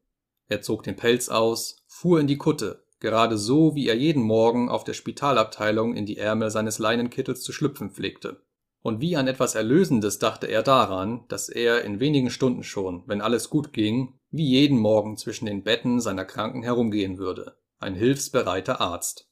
Er 0.50 0.62
zog 0.62 0.84
den 0.84 0.96
Pelz 0.96 1.30
aus, 1.30 1.78
fuhr 1.88 2.20
in 2.20 2.28
die 2.28 2.38
Kutte, 2.38 2.84
gerade 3.00 3.38
so, 3.38 3.76
wie 3.76 3.88
er 3.88 3.96
jeden 3.96 4.24
Morgen 4.24 4.68
auf 4.68 4.84
der 4.84 4.94
Spitalabteilung 4.94 5.96
in 5.96 6.06
die 6.06 6.18
Ärmel 6.18 6.50
seines 6.50 6.80
Leinenkittels 6.80 7.44
zu 7.44 7.54
schlüpfen 7.54 7.92
pflegte. 7.92 8.42
Und 8.82 9.00
wie 9.00 9.16
an 9.16 9.28
etwas 9.28 9.56
Erlösendes 9.56 10.20
dachte 10.20 10.48
er 10.48 10.64
daran, 10.64 11.26
dass 11.28 11.50
er 11.50 11.84
in 11.84 12.00
wenigen 12.00 12.30
Stunden 12.30 12.64
schon, 12.64 13.04
wenn 13.08 13.22
alles 13.22 13.50
gut 13.50 13.74
ging, 13.74 14.20
wie 14.32 14.48
jeden 14.48 14.80
Morgen 14.80 15.18
zwischen 15.18 15.46
den 15.46 15.64
Betten 15.64 16.00
seiner 16.00 16.26
Kranken 16.26 16.64
herumgehen 16.64 17.18
würde, 17.18 17.58
ein 17.78 17.94
hilfsbereiter 17.94 18.82
Arzt. 18.82 19.30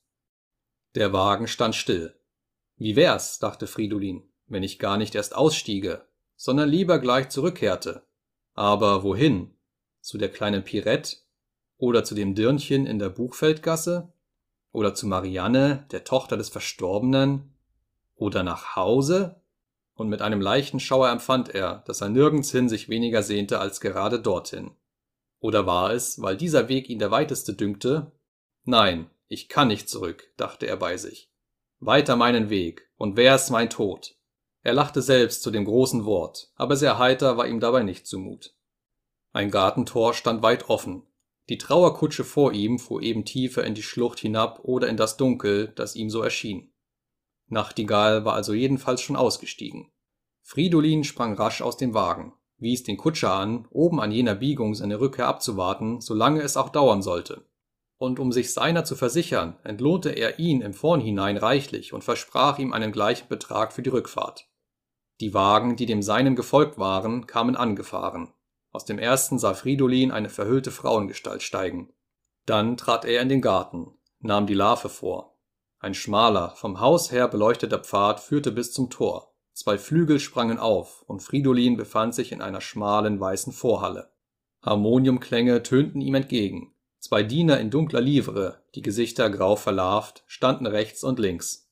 Der 0.95 1.13
Wagen 1.13 1.47
stand 1.47 1.75
still. 1.75 2.13
Wie 2.75 2.95
wär's, 2.95 3.39
dachte 3.39 3.65
Fridolin, 3.65 4.29
wenn 4.45 4.63
ich 4.63 4.79
gar 4.79 4.97
nicht 4.97 5.15
erst 5.15 5.35
ausstiege, 5.35 6.07
sondern 6.35 6.69
lieber 6.69 6.99
gleich 6.99 7.29
zurückkehrte. 7.29 8.05
Aber 8.53 9.03
wohin? 9.03 9.56
Zu 10.07 10.17
der 10.17 10.29
kleinen 10.29 10.63
Pirette? 10.63 11.17
Oder 11.75 12.05
zu 12.05 12.15
dem 12.15 12.33
Dirnchen 12.33 12.85
in 12.85 12.97
der 12.97 13.09
Buchfeldgasse? 13.09 14.13
Oder 14.71 14.95
zu 14.95 15.05
Marianne, 15.05 15.85
der 15.91 16.05
Tochter 16.05 16.37
des 16.37 16.47
Verstorbenen? 16.47 17.53
Oder 18.15 18.41
nach 18.41 18.77
Hause? 18.77 19.41
Und 19.95 20.07
mit 20.07 20.21
einem 20.21 20.39
leichten 20.39 20.79
Schauer 20.79 21.09
empfand 21.09 21.53
er, 21.53 21.83
dass 21.87 21.99
er 21.99 22.07
nirgendshin 22.07 22.69
sich 22.69 22.87
weniger 22.87 23.21
sehnte 23.21 23.59
als 23.59 23.81
gerade 23.81 24.21
dorthin. 24.21 24.71
Oder 25.41 25.65
war 25.65 25.91
es, 25.91 26.21
weil 26.21 26.37
dieser 26.37 26.69
Weg 26.69 26.87
ihn 26.87 26.99
der 26.99 27.11
weiteste 27.11 27.53
dünkte? 27.53 28.13
Nein, 28.63 29.09
ich 29.27 29.49
kann 29.49 29.67
nicht 29.67 29.89
zurück, 29.89 30.31
dachte 30.37 30.67
er 30.67 30.77
bei 30.77 30.95
sich. 30.95 31.33
Weiter 31.81 32.15
meinen 32.15 32.49
Weg, 32.49 32.89
und 32.95 33.17
wär's 33.17 33.49
mein 33.49 33.69
Tod. 33.69 34.15
Er 34.61 34.71
lachte 34.71 35.01
selbst 35.01 35.43
zu 35.43 35.51
dem 35.51 35.65
großen 35.65 36.05
Wort, 36.05 36.53
aber 36.55 36.77
sehr 36.77 36.97
heiter 36.97 37.35
war 37.35 37.45
ihm 37.45 37.59
dabei 37.59 37.83
nicht 37.83 38.07
zumut. 38.07 38.56
Ein 39.33 39.51
Gartentor 39.51 40.13
stand 40.13 40.41
weit 40.41 40.69
offen. 40.69 41.03
Die 41.49 41.57
Trauerkutsche 41.57 42.23
vor 42.23 42.51
ihm 42.51 42.79
fuhr 42.79 43.01
eben 43.01 43.23
tiefer 43.23 43.63
in 43.63 43.73
die 43.73 43.83
Schlucht 43.83 44.19
hinab 44.19 44.59
oder 44.63 44.87
in 44.87 44.97
das 44.97 45.17
Dunkel, 45.17 45.69
das 45.75 45.95
ihm 45.95 46.09
so 46.09 46.21
erschien. 46.21 46.71
Nachtigall 47.47 48.25
war 48.25 48.33
also 48.33 48.53
jedenfalls 48.53 49.01
schon 49.01 49.15
ausgestiegen. 49.15 49.89
Fridolin 50.43 51.03
sprang 51.03 51.33
rasch 51.33 51.61
aus 51.61 51.77
dem 51.77 51.93
Wagen, 51.93 52.33
wies 52.57 52.83
den 52.83 52.97
Kutscher 52.97 53.33
an, 53.33 53.67
oben 53.69 54.01
an 54.01 54.11
jener 54.11 54.35
Biegung 54.35 54.75
seine 54.75 54.99
Rückkehr 54.99 55.27
abzuwarten, 55.27 56.01
solange 56.01 56.41
es 56.41 56.57
auch 56.57 56.69
dauern 56.69 57.01
sollte. 57.01 57.45
Und 57.97 58.19
um 58.19 58.31
sich 58.31 58.53
seiner 58.53 58.83
zu 58.83 58.95
versichern, 58.95 59.57
entlohnte 59.63 60.09
er 60.09 60.39
ihn 60.39 60.61
im 60.61 60.73
Vornhinein 60.73 61.37
reichlich 61.37 61.93
und 61.93 62.03
versprach 62.03 62.59
ihm 62.59 62.73
einen 62.73 62.91
gleichen 62.91 63.27
Betrag 63.27 63.73
für 63.73 63.81
die 63.81 63.89
Rückfahrt. 63.89 64.47
Die 65.19 65.33
Wagen, 65.33 65.75
die 65.77 65.87
dem 65.87 66.03
seinen 66.03 66.35
gefolgt 66.35 66.77
waren, 66.77 67.25
kamen 67.25 67.55
angefahren. 67.55 68.33
Aus 68.77 68.85
dem 68.85 68.99
ersten 68.99 69.39
sah 69.39 69.55
Fridolin 69.55 70.11
eine 70.11 70.29
verhüllte 70.29 70.69
Frauengestalt 70.69 71.41
steigen. 71.41 71.91
Dann 72.45 72.77
trat 72.77 73.05
er 73.05 73.23
in 73.23 73.27
den 73.27 73.41
Garten, 73.41 73.97
nahm 74.19 74.45
die 74.45 74.53
Larve 74.53 74.89
vor. 74.89 75.35
Ein 75.79 75.95
schmaler, 75.95 76.53
vom 76.57 76.79
Haus 76.79 77.11
her 77.11 77.27
beleuchteter 77.27 77.79
Pfad 77.79 78.19
führte 78.19 78.51
bis 78.51 78.71
zum 78.71 78.91
Tor. 78.91 79.33
Zwei 79.53 79.79
Flügel 79.79 80.19
sprangen 80.19 80.59
auf, 80.59 81.01
und 81.07 81.23
Fridolin 81.23 81.75
befand 81.75 82.13
sich 82.13 82.31
in 82.31 82.39
einer 82.39 82.61
schmalen 82.61 83.19
weißen 83.19 83.51
Vorhalle. 83.51 84.11
Harmoniumklänge 84.61 85.63
tönten 85.63 85.99
ihm 85.99 86.13
entgegen. 86.13 86.75
Zwei 86.99 87.23
Diener 87.23 87.59
in 87.59 87.71
dunkler 87.71 88.01
Livre, 88.01 88.61
die 88.75 88.83
Gesichter 88.83 89.31
grau 89.31 89.55
verlarvt, 89.55 90.23
standen 90.27 90.67
rechts 90.67 91.03
und 91.03 91.17
links. 91.17 91.71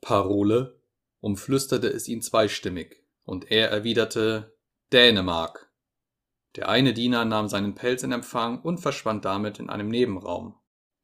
Parole? 0.00 0.80
umflüsterte 1.18 1.88
es 1.88 2.06
ihn 2.06 2.22
zweistimmig, 2.22 3.02
und 3.24 3.50
er 3.50 3.70
erwiderte 3.70 4.56
Dänemark. 4.92 5.69
Der 6.56 6.68
eine 6.68 6.92
Diener 6.92 7.24
nahm 7.24 7.48
seinen 7.48 7.74
Pelz 7.74 8.02
in 8.02 8.12
Empfang 8.12 8.60
und 8.60 8.78
verschwand 8.78 9.24
damit 9.24 9.58
in 9.58 9.70
einem 9.70 9.88
Nebenraum. 9.88 10.56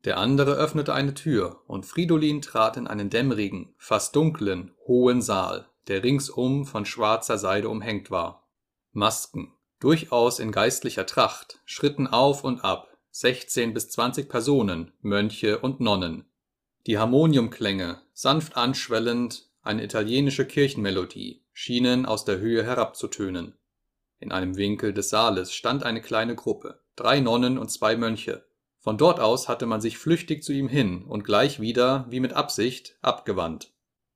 Der 0.04 0.18
andere 0.18 0.54
öffnete 0.54 0.94
eine 0.94 1.14
Tür, 1.14 1.62
und 1.66 1.86
Fridolin 1.86 2.42
trat 2.42 2.76
in 2.76 2.86
einen 2.86 3.10
dämmerigen, 3.10 3.74
fast 3.78 4.14
dunklen, 4.14 4.74
hohen 4.86 5.22
Saal, 5.22 5.68
der 5.88 6.04
ringsum 6.04 6.64
von 6.64 6.84
schwarzer 6.84 7.38
Seide 7.38 7.68
umhängt 7.68 8.10
war. 8.10 8.48
Masken, 8.92 9.52
durchaus 9.80 10.38
in 10.38 10.52
geistlicher 10.52 11.06
Tracht, 11.06 11.60
schritten 11.64 12.06
auf 12.06 12.44
und 12.44 12.64
ab, 12.64 12.88
sechzehn 13.10 13.72
bis 13.74 13.88
zwanzig 13.90 14.28
Personen, 14.28 14.92
Mönche 15.00 15.58
und 15.58 15.80
Nonnen. 15.80 16.30
Die 16.86 16.98
Harmoniumklänge, 16.98 18.00
sanft 18.12 18.56
anschwellend, 18.56 19.50
eine 19.62 19.82
italienische 19.82 20.46
Kirchenmelodie, 20.46 21.44
schienen 21.52 22.06
aus 22.06 22.24
der 22.24 22.38
Höhe 22.38 22.62
herabzutönen. 22.62 23.55
In 24.18 24.32
einem 24.32 24.56
Winkel 24.56 24.92
des 24.92 25.10
Saales 25.10 25.52
stand 25.52 25.82
eine 25.82 26.00
kleine 26.00 26.34
Gruppe, 26.34 26.80
drei 26.96 27.20
Nonnen 27.20 27.58
und 27.58 27.70
zwei 27.70 27.96
Mönche. 27.96 28.46
Von 28.78 28.98
dort 28.98 29.20
aus 29.20 29.48
hatte 29.48 29.66
man 29.66 29.80
sich 29.80 29.98
flüchtig 29.98 30.42
zu 30.42 30.52
ihm 30.52 30.68
hin 30.68 31.04
und 31.04 31.24
gleich 31.24 31.60
wieder, 31.60 32.06
wie 32.08 32.20
mit 32.20 32.32
Absicht, 32.32 32.96
abgewandt. 33.02 33.72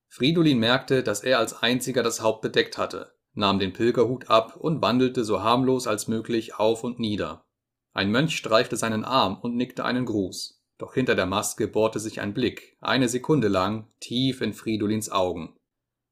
Fridolin 0.08 0.58
merkte, 0.58 1.02
dass 1.02 1.22
er 1.22 1.38
als 1.38 1.62
einziger 1.62 2.02
das 2.02 2.22
Haupt 2.22 2.42
bedeckt 2.42 2.78
hatte, 2.78 3.12
nahm 3.34 3.58
den 3.58 3.72
Pilgerhut 3.72 4.28
ab 4.30 4.56
und 4.56 4.82
wandelte 4.82 5.24
so 5.24 5.42
harmlos 5.42 5.86
als 5.86 6.08
möglich 6.08 6.54
auf 6.56 6.82
und 6.82 6.98
nieder. 6.98 7.44
Ein 7.92 8.10
Mönch 8.10 8.36
streifte 8.36 8.76
seinen 8.76 9.04
Arm 9.04 9.38
und 9.40 9.56
nickte 9.56 9.84
einen 9.84 10.06
Gruß, 10.06 10.62
doch 10.78 10.94
hinter 10.94 11.14
der 11.14 11.26
Maske 11.26 11.68
bohrte 11.68 12.00
sich 12.00 12.20
ein 12.20 12.32
Blick, 12.32 12.76
eine 12.80 13.08
Sekunde 13.08 13.48
lang, 13.48 13.88
tief 14.00 14.40
in 14.40 14.54
Fridolins 14.54 15.10
Augen. 15.12 15.59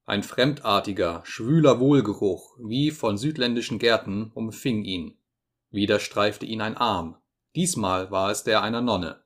Ein 0.08 0.22
fremdartiger, 0.22 1.20
schwüler 1.26 1.80
Wohlgeruch, 1.80 2.56
wie 2.58 2.92
von 2.92 3.18
südländischen 3.18 3.78
Gärten, 3.78 4.30
umfing 4.32 4.82
ihn. 4.82 5.18
Wieder 5.70 6.00
streifte 6.00 6.46
ihn 6.46 6.62
ein 6.62 6.78
Arm. 6.78 7.18
Diesmal 7.54 8.10
war 8.10 8.30
es 8.30 8.42
der 8.42 8.62
einer 8.62 8.80
Nonne. 8.80 9.20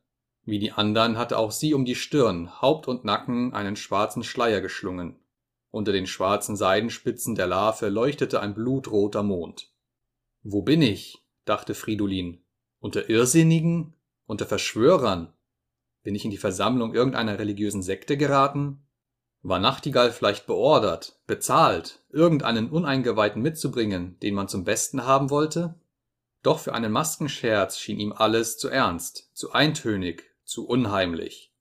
Wie 0.44 0.58
die 0.58 0.72
andern 0.72 1.16
hatte 1.16 1.38
auch 1.38 1.52
sie 1.52 1.72
um 1.72 1.84
die 1.84 1.94
Stirn, 1.94 2.60
Haupt 2.60 2.88
und 2.88 3.04
Nacken 3.04 3.54
einen 3.54 3.76
schwarzen 3.76 4.24
Schleier 4.24 4.60
geschlungen. 4.60 5.20
Unter 5.70 5.92
den 5.92 6.08
schwarzen 6.08 6.56
Seidenspitzen 6.56 7.36
der 7.36 7.46
Larve 7.46 7.88
leuchtete 7.88 8.40
ein 8.40 8.52
blutroter 8.52 9.22
Mond. 9.22 9.70
Wo 10.42 10.62
bin 10.62 10.82
ich? 10.82 11.22
dachte 11.44 11.74
Fridolin. 11.74 12.42
Unter 12.80 13.08
Irrsinnigen? 13.08 13.94
Unter 14.26 14.46
Verschwörern? 14.46 15.32
Bin 16.02 16.16
ich 16.16 16.24
in 16.24 16.32
die 16.32 16.38
Versammlung 16.38 16.92
irgendeiner 16.92 17.38
religiösen 17.38 17.82
Sekte 17.82 18.16
geraten? 18.16 18.82
War 19.44 19.58
Nachtigall 19.58 20.12
vielleicht 20.12 20.46
beordert, 20.46 21.18
bezahlt, 21.26 22.00
irgendeinen 22.10 22.70
Uneingeweihten 22.70 23.42
mitzubringen, 23.42 24.16
den 24.20 24.34
man 24.34 24.46
zum 24.46 24.62
Besten 24.62 25.04
haben 25.04 25.30
wollte? 25.30 25.74
Doch 26.44 26.60
für 26.60 26.74
einen 26.74 26.92
Maskenscherz 26.92 27.78
schien 27.78 27.98
ihm 27.98 28.12
alles 28.12 28.56
zu 28.56 28.68
ernst, 28.68 29.30
zu 29.34 29.52
eintönig, 29.52 30.30
zu 30.44 30.66
unheimlich. 30.66 31.52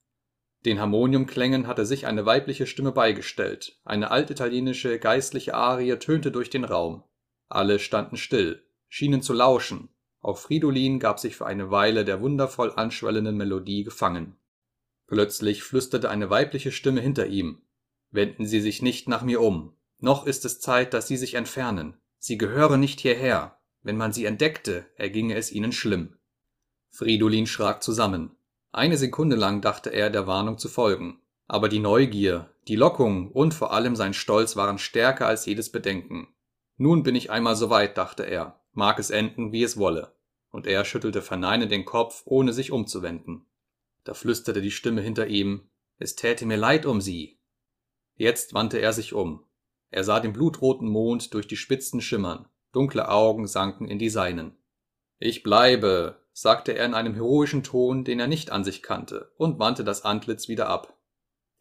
Den 0.63 0.79
Harmoniumklängen 0.79 1.65
hatte 1.65 1.87
sich 1.87 2.05
eine 2.05 2.25
weibliche 2.27 2.67
Stimme 2.67 2.91
beigestellt, 2.91 3.79
eine 3.83 4.11
altitalienische 4.11 4.99
geistliche 4.99 5.55
Arie 5.55 5.97
tönte 5.97 6.31
durch 6.31 6.51
den 6.51 6.65
Raum. 6.65 7.03
Alle 7.49 7.79
standen 7.79 8.15
still, 8.15 8.63
schienen 8.89 9.23
zu 9.23 9.33
lauschen, 9.33 9.89
auch 10.19 10.37
Fridolin 10.37 10.99
gab 10.99 11.19
sich 11.19 11.35
für 11.35 11.47
eine 11.47 11.71
Weile 11.71 12.05
der 12.05 12.21
wundervoll 12.21 12.71
anschwellenden 12.75 13.37
Melodie 13.37 13.83
gefangen. 13.83 14.37
Plötzlich 15.07 15.63
flüsterte 15.63 16.11
eine 16.11 16.29
weibliche 16.29 16.71
Stimme 16.71 17.01
hinter 17.01 17.25
ihm, 17.25 17.63
Wenden 18.11 18.45
Sie 18.45 18.59
sich 18.59 18.81
nicht 18.81 19.07
nach 19.07 19.23
mir 19.23 19.41
um. 19.41 19.73
Noch 19.99 20.25
ist 20.25 20.45
es 20.45 20.59
Zeit, 20.59 20.93
dass 20.93 21.07
Sie 21.07 21.17
sich 21.17 21.35
entfernen. 21.35 21.97
Sie 22.19 22.37
gehören 22.37 22.79
nicht 22.79 22.99
hierher. 22.99 23.57
Wenn 23.83 23.97
man 23.97 24.13
Sie 24.13 24.25
entdeckte, 24.25 24.85
erginge 24.95 25.35
es 25.35 25.51
Ihnen 25.51 25.71
schlimm. 25.71 26.17
Fridolin 26.89 27.47
schrak 27.47 27.81
zusammen. 27.81 28.35
Eine 28.71 28.97
Sekunde 28.97 29.35
lang 29.35 29.61
dachte 29.61 29.89
er, 29.89 30.09
der 30.09 30.27
Warnung 30.27 30.57
zu 30.57 30.69
folgen. 30.69 31.21
Aber 31.47 31.67
die 31.67 31.79
Neugier, 31.79 32.53
die 32.67 32.75
Lockung 32.75 33.31
und 33.31 33.53
vor 33.53 33.73
allem 33.73 33.95
sein 33.95 34.13
Stolz 34.13 34.55
waren 34.55 34.77
stärker 34.77 35.27
als 35.27 35.45
jedes 35.45 35.71
Bedenken. 35.71 36.27
Nun 36.77 37.03
bin 37.03 37.15
ich 37.15 37.31
einmal 37.31 37.55
so 37.55 37.69
weit, 37.69 37.97
dachte 37.97 38.23
er, 38.23 38.61
mag 38.73 38.99
es 38.99 39.09
enden, 39.09 39.51
wie 39.51 39.63
es 39.63 39.77
wolle. 39.77 40.15
Und 40.49 40.67
er 40.67 40.85
schüttelte 40.85 41.21
verneinend 41.21 41.71
den 41.71 41.85
Kopf, 41.85 42.23
ohne 42.25 42.53
sich 42.53 42.71
umzuwenden. 42.71 43.45
Da 44.03 44.13
flüsterte 44.13 44.61
die 44.61 44.71
Stimme 44.71 45.01
hinter 45.01 45.27
ihm, 45.27 45.69
es 45.97 46.15
täte 46.15 46.45
mir 46.45 46.57
leid 46.57 46.85
um 46.85 46.99
sie, 47.01 47.40
Jetzt 48.21 48.53
wandte 48.53 48.77
er 48.77 48.93
sich 48.93 49.13
um. 49.13 49.45
Er 49.89 50.03
sah 50.03 50.19
den 50.19 50.31
blutroten 50.31 50.87
Mond 50.87 51.33
durch 51.33 51.47
die 51.47 51.57
Spitzen 51.57 52.01
schimmern, 52.01 52.47
dunkle 52.71 53.09
Augen 53.09 53.47
sanken 53.47 53.87
in 53.87 53.97
die 53.97 54.11
seinen. 54.11 54.55
Ich 55.17 55.41
bleibe, 55.41 56.21
sagte 56.31 56.73
er 56.73 56.85
in 56.85 56.93
einem 56.93 57.15
heroischen 57.15 57.63
Ton, 57.63 58.03
den 58.03 58.19
er 58.19 58.27
nicht 58.27 58.51
an 58.51 58.63
sich 58.63 58.83
kannte, 58.83 59.31
und 59.37 59.57
wandte 59.57 59.83
das 59.83 60.05
Antlitz 60.05 60.47
wieder 60.47 60.69
ab. 60.69 60.95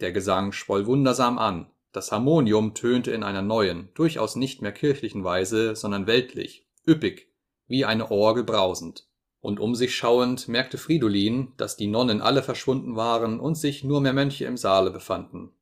Der 0.01 0.13
Gesang 0.13 0.53
schwoll 0.53 0.85
wundersam 0.85 1.39
an, 1.39 1.71
das 1.93 2.13
Harmonium 2.13 2.75
tönte 2.75 3.11
in 3.13 3.23
einer 3.23 3.41
neuen, 3.41 3.89
durchaus 3.95 4.37
nicht 4.37 4.61
mehr 4.61 4.73
kirchlichen 4.73 5.25
Weise, 5.25 5.75
sondern 5.75 6.07
weltlich, 6.07 6.69
üppig, 6.87 7.33
wie 7.69 7.87
eine 7.87 8.11
Orgel 8.11 8.45
brausend. 8.45 9.09
Und 9.41 9.61
um 9.61 9.75
sich 9.75 9.97
schauend 9.97 10.47
merkte 10.47 10.77
Fridolin, 10.77 11.55
dass 11.57 11.79
die 11.79 11.87
Nonnen 11.87 12.21
alle 12.21 12.43
verschwunden 12.43 12.97
waren 12.97 13.41
und 13.41 13.55
sich 13.55 13.83
nur 13.83 14.03
mehr 14.03 14.13
Mönche 14.13 14.45
im 14.45 14.59
Saale 14.59 14.91
befanden. 14.91 15.55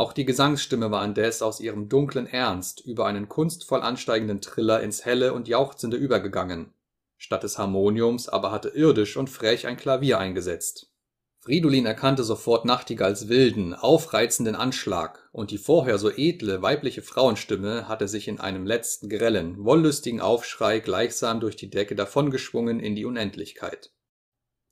Auch 0.00 0.14
die 0.14 0.24
Gesangsstimme 0.24 0.90
war 0.90 1.04
indes 1.04 1.42
aus 1.42 1.60
ihrem 1.60 1.90
dunklen 1.90 2.26
Ernst 2.26 2.80
über 2.86 3.04
einen 3.04 3.28
kunstvoll 3.28 3.82
ansteigenden 3.82 4.40
Triller 4.40 4.80
ins 4.80 5.04
helle 5.04 5.34
und 5.34 5.46
jauchzende 5.46 5.98
übergegangen. 5.98 6.72
Statt 7.18 7.42
des 7.42 7.58
Harmoniums 7.58 8.26
aber 8.26 8.50
hatte 8.50 8.70
irdisch 8.70 9.18
und 9.18 9.28
frech 9.28 9.66
ein 9.66 9.76
Klavier 9.76 10.18
eingesetzt. 10.18 10.90
Fridolin 11.40 11.84
erkannte 11.84 12.24
sofort 12.24 12.64
Nachtigalls 12.64 13.28
wilden, 13.28 13.74
aufreizenden 13.74 14.54
Anschlag, 14.54 15.28
und 15.32 15.50
die 15.50 15.58
vorher 15.58 15.98
so 15.98 16.10
edle 16.10 16.62
weibliche 16.62 17.02
Frauenstimme 17.02 17.86
hatte 17.86 18.08
sich 18.08 18.26
in 18.26 18.40
einem 18.40 18.64
letzten 18.64 19.10
grellen, 19.10 19.62
wollüstigen 19.62 20.22
Aufschrei 20.22 20.80
gleichsam 20.80 21.40
durch 21.40 21.56
die 21.56 21.68
Decke 21.68 21.94
davongeschwungen 21.94 22.80
in 22.80 22.94
die 22.94 23.04
Unendlichkeit. 23.04 23.92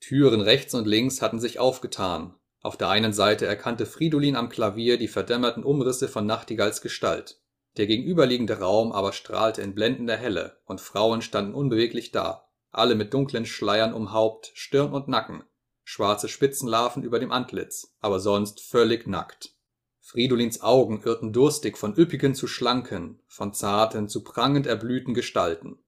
Türen 0.00 0.40
rechts 0.40 0.72
und 0.72 0.86
links 0.86 1.20
hatten 1.20 1.38
sich 1.38 1.58
aufgetan. 1.58 2.34
Auf 2.60 2.76
der 2.76 2.88
einen 2.88 3.12
Seite 3.12 3.46
erkannte 3.46 3.86
Fridolin 3.86 4.36
am 4.36 4.48
Klavier 4.48 4.98
die 4.98 5.08
verdämmerten 5.08 5.62
Umrisse 5.62 6.08
von 6.08 6.26
Nachtigalls 6.26 6.80
Gestalt. 6.80 7.40
Der 7.76 7.86
gegenüberliegende 7.86 8.58
Raum 8.58 8.90
aber 8.90 9.12
strahlte 9.12 9.62
in 9.62 9.74
blendender 9.74 10.16
Helle, 10.16 10.58
und 10.64 10.80
Frauen 10.80 11.22
standen 11.22 11.54
unbeweglich 11.54 12.10
da, 12.10 12.48
alle 12.72 12.96
mit 12.96 13.14
dunklen 13.14 13.46
Schleiern 13.46 13.94
um 13.94 14.12
Haupt, 14.12 14.50
Stirn 14.54 14.92
und 14.92 15.06
Nacken, 15.06 15.44
schwarze 15.84 16.28
Spitzenlarven 16.28 17.04
über 17.04 17.20
dem 17.20 17.30
Antlitz, 17.30 17.94
aber 18.00 18.18
sonst 18.18 18.60
völlig 18.60 19.06
nackt. 19.06 19.54
Fridolins 20.00 20.60
Augen 20.62 21.02
irrten 21.04 21.32
durstig 21.32 21.78
von 21.78 21.94
üppigen 21.94 22.34
zu 22.34 22.48
schlanken, 22.48 23.22
von 23.26 23.52
zarten 23.52 24.08
zu 24.08 24.24
prangend 24.24 24.66
erblühten 24.66 25.14
Gestalten. 25.14 25.78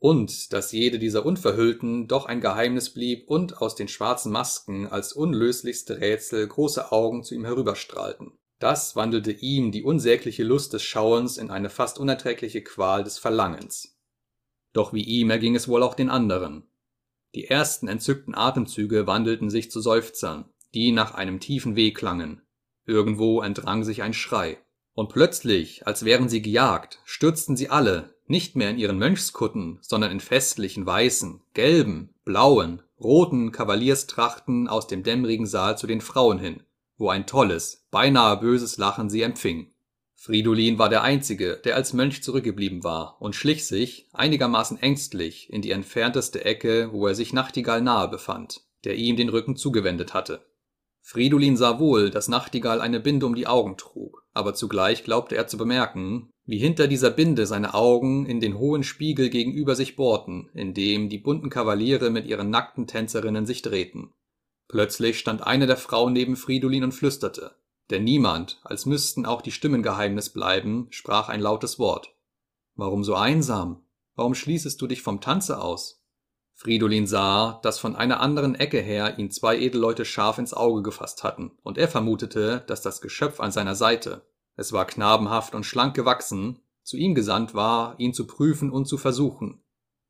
Und 0.00 0.54
dass 0.54 0.72
jede 0.72 0.98
dieser 0.98 1.26
Unverhüllten 1.26 2.08
doch 2.08 2.24
ein 2.24 2.40
Geheimnis 2.40 2.90
blieb 2.90 3.28
und 3.28 3.60
aus 3.60 3.74
den 3.74 3.86
schwarzen 3.86 4.32
Masken 4.32 4.86
als 4.86 5.12
unlöslichste 5.12 6.00
Rätsel 6.00 6.48
große 6.48 6.90
Augen 6.90 7.22
zu 7.22 7.34
ihm 7.34 7.44
herüberstrahlten. 7.44 8.32
Das 8.58 8.96
wandelte 8.96 9.30
ihm 9.30 9.72
die 9.72 9.82
unsägliche 9.82 10.42
Lust 10.42 10.72
des 10.72 10.82
Schauens 10.82 11.36
in 11.36 11.50
eine 11.50 11.68
fast 11.68 11.98
unerträgliche 11.98 12.62
Qual 12.62 13.04
des 13.04 13.18
Verlangens. 13.18 13.98
Doch 14.72 14.94
wie 14.94 15.02
ihm 15.02 15.28
erging 15.30 15.54
es 15.54 15.68
wohl 15.68 15.82
auch 15.82 15.94
den 15.94 16.08
anderen. 16.08 16.66
Die 17.34 17.44
ersten 17.44 17.86
entzückten 17.86 18.34
Atemzüge 18.34 19.06
wandelten 19.06 19.50
sich 19.50 19.70
zu 19.70 19.82
Seufzern, 19.82 20.50
die 20.72 20.92
nach 20.92 21.14
einem 21.14 21.40
tiefen 21.40 21.76
Weh 21.76 21.92
klangen. 21.92 22.42
Irgendwo 22.86 23.42
entrang 23.42 23.84
sich 23.84 24.02
ein 24.02 24.14
Schrei. 24.14 24.58
Und 24.94 25.08
plötzlich, 25.10 25.86
als 25.86 26.04
wären 26.04 26.28
sie 26.28 26.42
gejagt, 26.42 27.00
stürzten 27.04 27.56
sie 27.56 27.68
alle, 27.68 28.14
nicht 28.30 28.56
mehr 28.56 28.70
in 28.70 28.78
ihren 28.78 28.98
Mönchskutten, 28.98 29.78
sondern 29.82 30.12
in 30.12 30.20
festlichen 30.20 30.86
weißen, 30.86 31.42
gelben, 31.52 32.14
blauen, 32.24 32.80
roten 33.00 33.50
Kavalierstrachten 33.50 34.68
aus 34.68 34.86
dem 34.86 35.02
dämmerigen 35.02 35.46
Saal 35.46 35.76
zu 35.76 35.86
den 35.86 36.00
Frauen 36.00 36.38
hin, 36.38 36.62
wo 36.96 37.10
ein 37.10 37.26
tolles, 37.26 37.86
beinahe 37.90 38.36
böses 38.36 38.78
Lachen 38.78 39.10
sie 39.10 39.22
empfing. 39.22 39.72
Fridolin 40.14 40.78
war 40.78 40.90
der 40.90 41.02
Einzige, 41.02 41.60
der 41.64 41.76
als 41.76 41.92
Mönch 41.92 42.22
zurückgeblieben 42.22 42.84
war 42.84 43.20
und 43.20 43.34
schlich 43.34 43.66
sich, 43.66 44.06
einigermaßen 44.12 44.80
ängstlich, 44.80 45.50
in 45.50 45.62
die 45.62 45.70
entfernteste 45.70 46.44
Ecke, 46.44 46.90
wo 46.92 47.06
er 47.06 47.14
sich 47.14 47.32
Nachtigall 47.32 47.80
nahe 47.80 48.08
befand, 48.08 48.60
der 48.84 48.96
ihm 48.96 49.16
den 49.16 49.30
Rücken 49.30 49.56
zugewendet 49.56 50.14
hatte. 50.14 50.44
Fridolin 51.00 51.56
sah 51.56 51.80
wohl, 51.80 52.10
dass 52.10 52.28
Nachtigall 52.28 52.80
eine 52.80 53.00
Binde 53.00 53.26
um 53.26 53.34
die 53.34 53.46
Augen 53.46 53.76
trug, 53.76 54.19
aber 54.32 54.54
zugleich 54.54 55.04
glaubte 55.04 55.36
er 55.36 55.46
zu 55.46 55.56
bemerken, 55.56 56.30
wie 56.44 56.58
hinter 56.58 56.88
dieser 56.88 57.10
Binde 57.10 57.46
seine 57.46 57.74
Augen 57.74 58.26
in 58.26 58.40
den 58.40 58.58
hohen 58.58 58.82
Spiegel 58.82 59.30
gegenüber 59.30 59.76
sich 59.76 59.96
bohrten, 59.96 60.50
in 60.54 60.74
dem 60.74 61.08
die 61.08 61.18
bunten 61.18 61.50
Kavaliere 61.50 62.10
mit 62.10 62.26
ihren 62.26 62.50
nackten 62.50 62.86
Tänzerinnen 62.86 63.46
sich 63.46 63.62
drehten. 63.62 64.12
Plötzlich 64.68 65.18
stand 65.18 65.42
eine 65.42 65.66
der 65.66 65.76
Frauen 65.76 66.12
neben 66.12 66.36
Fridolin 66.36 66.84
und 66.84 66.92
flüsterte, 66.92 67.56
denn 67.90 68.04
niemand, 68.04 68.60
als 68.62 68.86
müssten 68.86 69.26
auch 69.26 69.42
die 69.42 69.52
Stimmen 69.52 69.82
Geheimnis 69.82 70.30
bleiben, 70.30 70.86
sprach 70.90 71.28
ein 71.28 71.40
lautes 71.40 71.78
Wort. 71.78 72.14
Warum 72.76 73.04
so 73.04 73.14
einsam? 73.14 73.84
Warum 74.14 74.34
schließest 74.34 74.80
du 74.80 74.86
dich 74.86 75.02
vom 75.02 75.20
Tanze 75.20 75.60
aus? 75.60 75.99
Fridolin 76.60 77.06
sah, 77.06 77.58
dass 77.62 77.78
von 77.78 77.96
einer 77.96 78.20
anderen 78.20 78.54
Ecke 78.54 78.82
her 78.82 79.18
ihn 79.18 79.30
zwei 79.30 79.58
Edelleute 79.58 80.04
scharf 80.04 80.36
ins 80.36 80.52
Auge 80.52 80.82
gefasst 80.82 81.24
hatten, 81.24 81.52
und 81.62 81.78
er 81.78 81.88
vermutete, 81.88 82.62
dass 82.66 82.82
das 82.82 83.00
Geschöpf 83.00 83.40
an 83.40 83.50
seiner 83.50 83.74
Seite, 83.74 84.26
es 84.56 84.70
war 84.70 84.84
knabenhaft 84.84 85.54
und 85.54 85.64
schlank 85.64 85.96
gewachsen, 85.96 86.58
zu 86.82 86.98
ihm 86.98 87.14
gesandt 87.14 87.54
war, 87.54 87.94
ihn 87.98 88.12
zu 88.12 88.26
prüfen 88.26 88.70
und 88.70 88.84
zu 88.84 88.98
versuchen. 88.98 89.62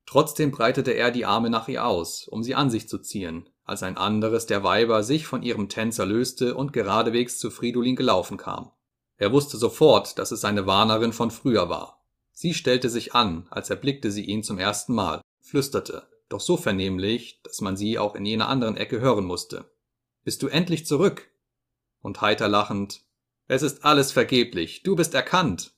Trotzdem 0.07 0.51
breitete 0.51 0.91
er 0.91 1.13
die 1.13 1.25
Arme 1.25 1.51
nach 1.51 1.69
ihr 1.69 1.87
aus, 1.87 2.27
um 2.27 2.43
sie 2.43 2.57
an 2.57 2.69
sich 2.69 2.89
zu 2.89 2.99
ziehen, 2.99 3.49
als 3.63 3.85
ein 3.85 3.97
anderes 3.97 4.47
der 4.47 4.65
Weiber 4.65 5.05
sich 5.05 5.29
von 5.29 5.45
ihrem 5.45 5.69
Tänzer 5.69 6.05
löste 6.05 6.57
und 6.57 6.73
geradewegs 6.73 7.39
zu 7.39 7.53
Fridolin 7.53 7.95
gelaufen 7.95 8.39
kam. 8.39 8.73
Er 9.19 9.31
wusste 9.31 9.57
sofort, 9.57 10.19
dass 10.19 10.33
es 10.33 10.41
seine 10.41 10.67
Warnerin 10.67 11.13
von 11.13 11.31
früher 11.31 11.69
war. 11.69 12.01
Sie 12.33 12.55
stellte 12.55 12.89
sich 12.89 13.15
an, 13.15 13.47
als 13.51 13.71
erblickte 13.71 14.11
sie 14.11 14.25
ihn 14.25 14.43
zum 14.43 14.59
ersten 14.59 14.95
Mal, 14.95 15.21
flüsterte, 15.41 16.10
doch 16.31 16.41
so 16.41 16.57
vernehmlich, 16.57 17.43
dass 17.43 17.61
man 17.61 17.77
sie 17.77 17.99
auch 17.99 18.15
in 18.15 18.25
jener 18.25 18.49
anderen 18.49 18.77
Ecke 18.77 19.01
hören 19.01 19.25
musste. 19.25 19.71
Bist 20.25 20.43
du 20.43 20.49
endlich 20.49 20.87
zurück? 20.87 21.31
Und 22.01 22.23
heiter 22.23 22.49
lachend, 22.49 23.03
es 23.47 23.63
ist 23.63 23.85
alles 23.85 24.13
vergeblich, 24.13 24.83
du 24.83 24.97
bist 24.97 25.13
erkannt. 25.15 25.75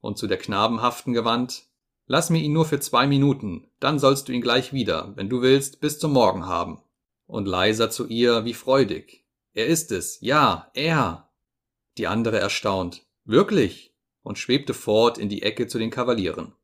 Und 0.00 0.18
zu 0.18 0.26
der 0.26 0.38
Knabenhaften 0.38 1.12
gewandt, 1.12 1.68
lass 2.06 2.30
mir 2.30 2.40
ihn 2.40 2.52
nur 2.52 2.64
für 2.64 2.80
zwei 2.80 3.06
Minuten, 3.06 3.70
dann 3.78 3.98
sollst 3.98 4.28
du 4.28 4.32
ihn 4.32 4.40
gleich 4.40 4.72
wieder, 4.72 5.12
wenn 5.16 5.28
du 5.28 5.42
willst, 5.42 5.80
bis 5.80 5.98
zum 5.98 6.12
Morgen 6.12 6.46
haben 6.46 6.82
und 7.26 7.46
leiser 7.46 7.90
zu 7.90 8.06
ihr 8.08 8.44
wie 8.44 8.54
freudig. 8.54 9.24
Er 9.52 9.66
ist 9.66 9.92
es, 9.92 10.20
ja, 10.20 10.70
er. 10.74 11.30
Die 11.96 12.08
andere 12.08 12.40
erstaunt. 12.40 13.06
Wirklich? 13.24 13.94
und 14.24 14.38
schwebte 14.38 14.74
fort 14.74 15.18
in 15.18 15.28
die 15.28 15.42
Ecke 15.42 15.68
zu 15.68 15.78
den 15.78 15.90
Kavalieren. 15.90 16.54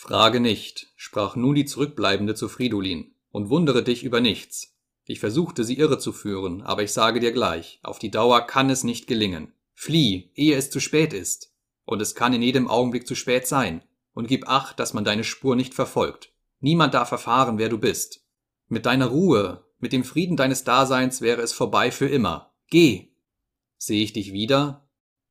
Frage 0.00 0.38
nicht, 0.38 0.86
sprach 0.94 1.34
nun 1.34 1.56
die 1.56 1.64
Zurückbleibende 1.64 2.36
zu 2.36 2.48
Fridolin, 2.48 3.16
und 3.32 3.50
wundere 3.50 3.82
dich 3.82 4.04
über 4.04 4.20
nichts. 4.20 4.76
Ich 5.04 5.18
versuchte 5.18 5.64
sie 5.64 5.76
irre 5.76 5.98
zu 5.98 6.12
führen, 6.12 6.62
aber 6.62 6.84
ich 6.84 6.92
sage 6.92 7.18
dir 7.18 7.32
gleich, 7.32 7.80
auf 7.82 7.98
die 7.98 8.12
Dauer 8.12 8.42
kann 8.42 8.70
es 8.70 8.84
nicht 8.84 9.08
gelingen. 9.08 9.52
Flieh, 9.74 10.30
ehe 10.36 10.56
es 10.56 10.70
zu 10.70 10.78
spät 10.78 11.12
ist. 11.12 11.52
Und 11.84 12.00
es 12.00 12.14
kann 12.14 12.32
in 12.32 12.42
jedem 12.42 12.68
Augenblick 12.68 13.08
zu 13.08 13.16
spät 13.16 13.48
sein. 13.48 13.82
Und 14.14 14.28
gib 14.28 14.48
acht, 14.48 14.78
dass 14.78 14.94
man 14.94 15.04
deine 15.04 15.24
Spur 15.24 15.56
nicht 15.56 15.74
verfolgt. 15.74 16.32
Niemand 16.60 16.94
darf 16.94 17.10
erfahren, 17.10 17.58
wer 17.58 17.68
du 17.68 17.78
bist. 17.78 18.24
Mit 18.68 18.86
deiner 18.86 19.06
Ruhe, 19.06 19.64
mit 19.80 19.92
dem 19.92 20.04
Frieden 20.04 20.36
deines 20.36 20.62
Daseins 20.62 21.20
wäre 21.22 21.42
es 21.42 21.52
vorbei 21.52 21.90
für 21.90 22.08
immer. 22.08 22.54
Geh! 22.70 23.08
Sehe 23.78 24.04
ich 24.04 24.12
dich 24.12 24.32
wieder? 24.32 24.88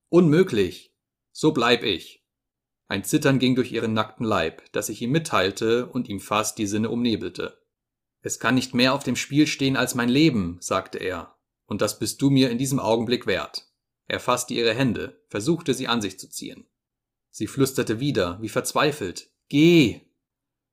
Unmöglich! 0.10 0.94
So 1.32 1.54
bleib 1.54 1.84
ich! 1.84 2.17
Ein 2.88 3.04
Zittern 3.04 3.40
ging 3.40 3.56
durch 3.56 3.72
ihren 3.72 3.94
nackten 3.94 4.26
Leib, 4.26 4.64
das 4.72 4.90
ich 4.90 5.02
ihm 5.02 5.12
mitteilte 5.12 5.88
und 5.88 6.08
ihm 6.08 6.20
fast 6.20 6.58
die 6.58 6.68
Sinne 6.68 6.90
umnebelte. 6.90 7.58
Es 8.22 8.40
kann 8.40 8.56
nicht 8.56 8.74
mehr 8.74 8.94
auf 8.94 9.04
dem 9.04 9.16
Spiel 9.16 9.48
stehen 9.48 9.76
als 9.76 9.96
mein 9.96 10.10
Leben, 10.10 10.58
sagte 10.62 10.98
er, 10.98 11.36
und 11.66 11.82
das 11.82 12.00
bist 12.00 12.22
du 12.22 12.30
mir 12.30 12.50
in 12.50 12.58
diesem 12.58 12.80
Augenblick 12.80 13.28
wert. 13.28 13.68
Er 14.08 14.20
fasste 14.20 14.54
ihre 14.54 14.74
Hände, 14.74 15.22
versuchte 15.28 15.74
sie 15.74 15.88
an 15.88 16.02
sich 16.02 16.18
zu 16.18 16.30
ziehen. 16.30 16.66
Sie 17.30 17.48
flüsterte 17.48 18.00
wieder, 18.00 18.38
wie 18.42 18.50
verzweifelt, 18.50 19.30
Geh! 19.50 20.02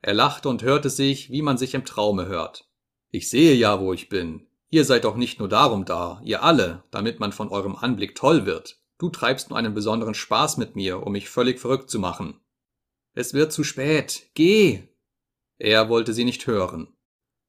Er 0.00 0.14
lachte 0.14 0.48
und 0.48 0.62
hörte 0.62 0.90
sich, 0.90 1.30
wie 1.30 1.42
man 1.42 1.58
sich 1.58 1.74
im 1.74 1.84
Traume 1.84 2.26
hört. 2.26 2.68
Ich 3.10 3.28
sehe 3.28 3.54
ja, 3.54 3.80
wo 3.80 3.92
ich 3.92 4.08
bin. 4.08 4.46
Ihr 4.70 4.84
seid 4.84 5.04
doch 5.04 5.16
nicht 5.16 5.38
nur 5.38 5.48
darum 5.48 5.84
da, 5.84 6.20
ihr 6.24 6.42
alle, 6.42 6.84
damit 6.90 7.20
man 7.20 7.32
von 7.32 7.48
eurem 7.48 7.76
Anblick 7.76 8.14
toll 8.14 8.46
wird. 8.46 8.80
Du 8.98 9.10
treibst 9.10 9.50
nur 9.50 9.58
einen 9.58 9.74
besonderen 9.74 10.14
Spaß 10.14 10.56
mit 10.56 10.76
mir, 10.76 11.02
um 11.02 11.12
mich 11.12 11.28
völlig 11.28 11.60
verrückt 11.60 11.90
zu 11.90 11.98
machen. 11.98 12.40
Es 13.12 13.34
wird 13.34 13.52
zu 13.52 13.64
spät. 13.64 14.30
Geh! 14.34 14.88
Er 15.58 15.88
wollte 15.88 16.12
sie 16.12 16.24
nicht 16.24 16.46
hören. 16.46 16.96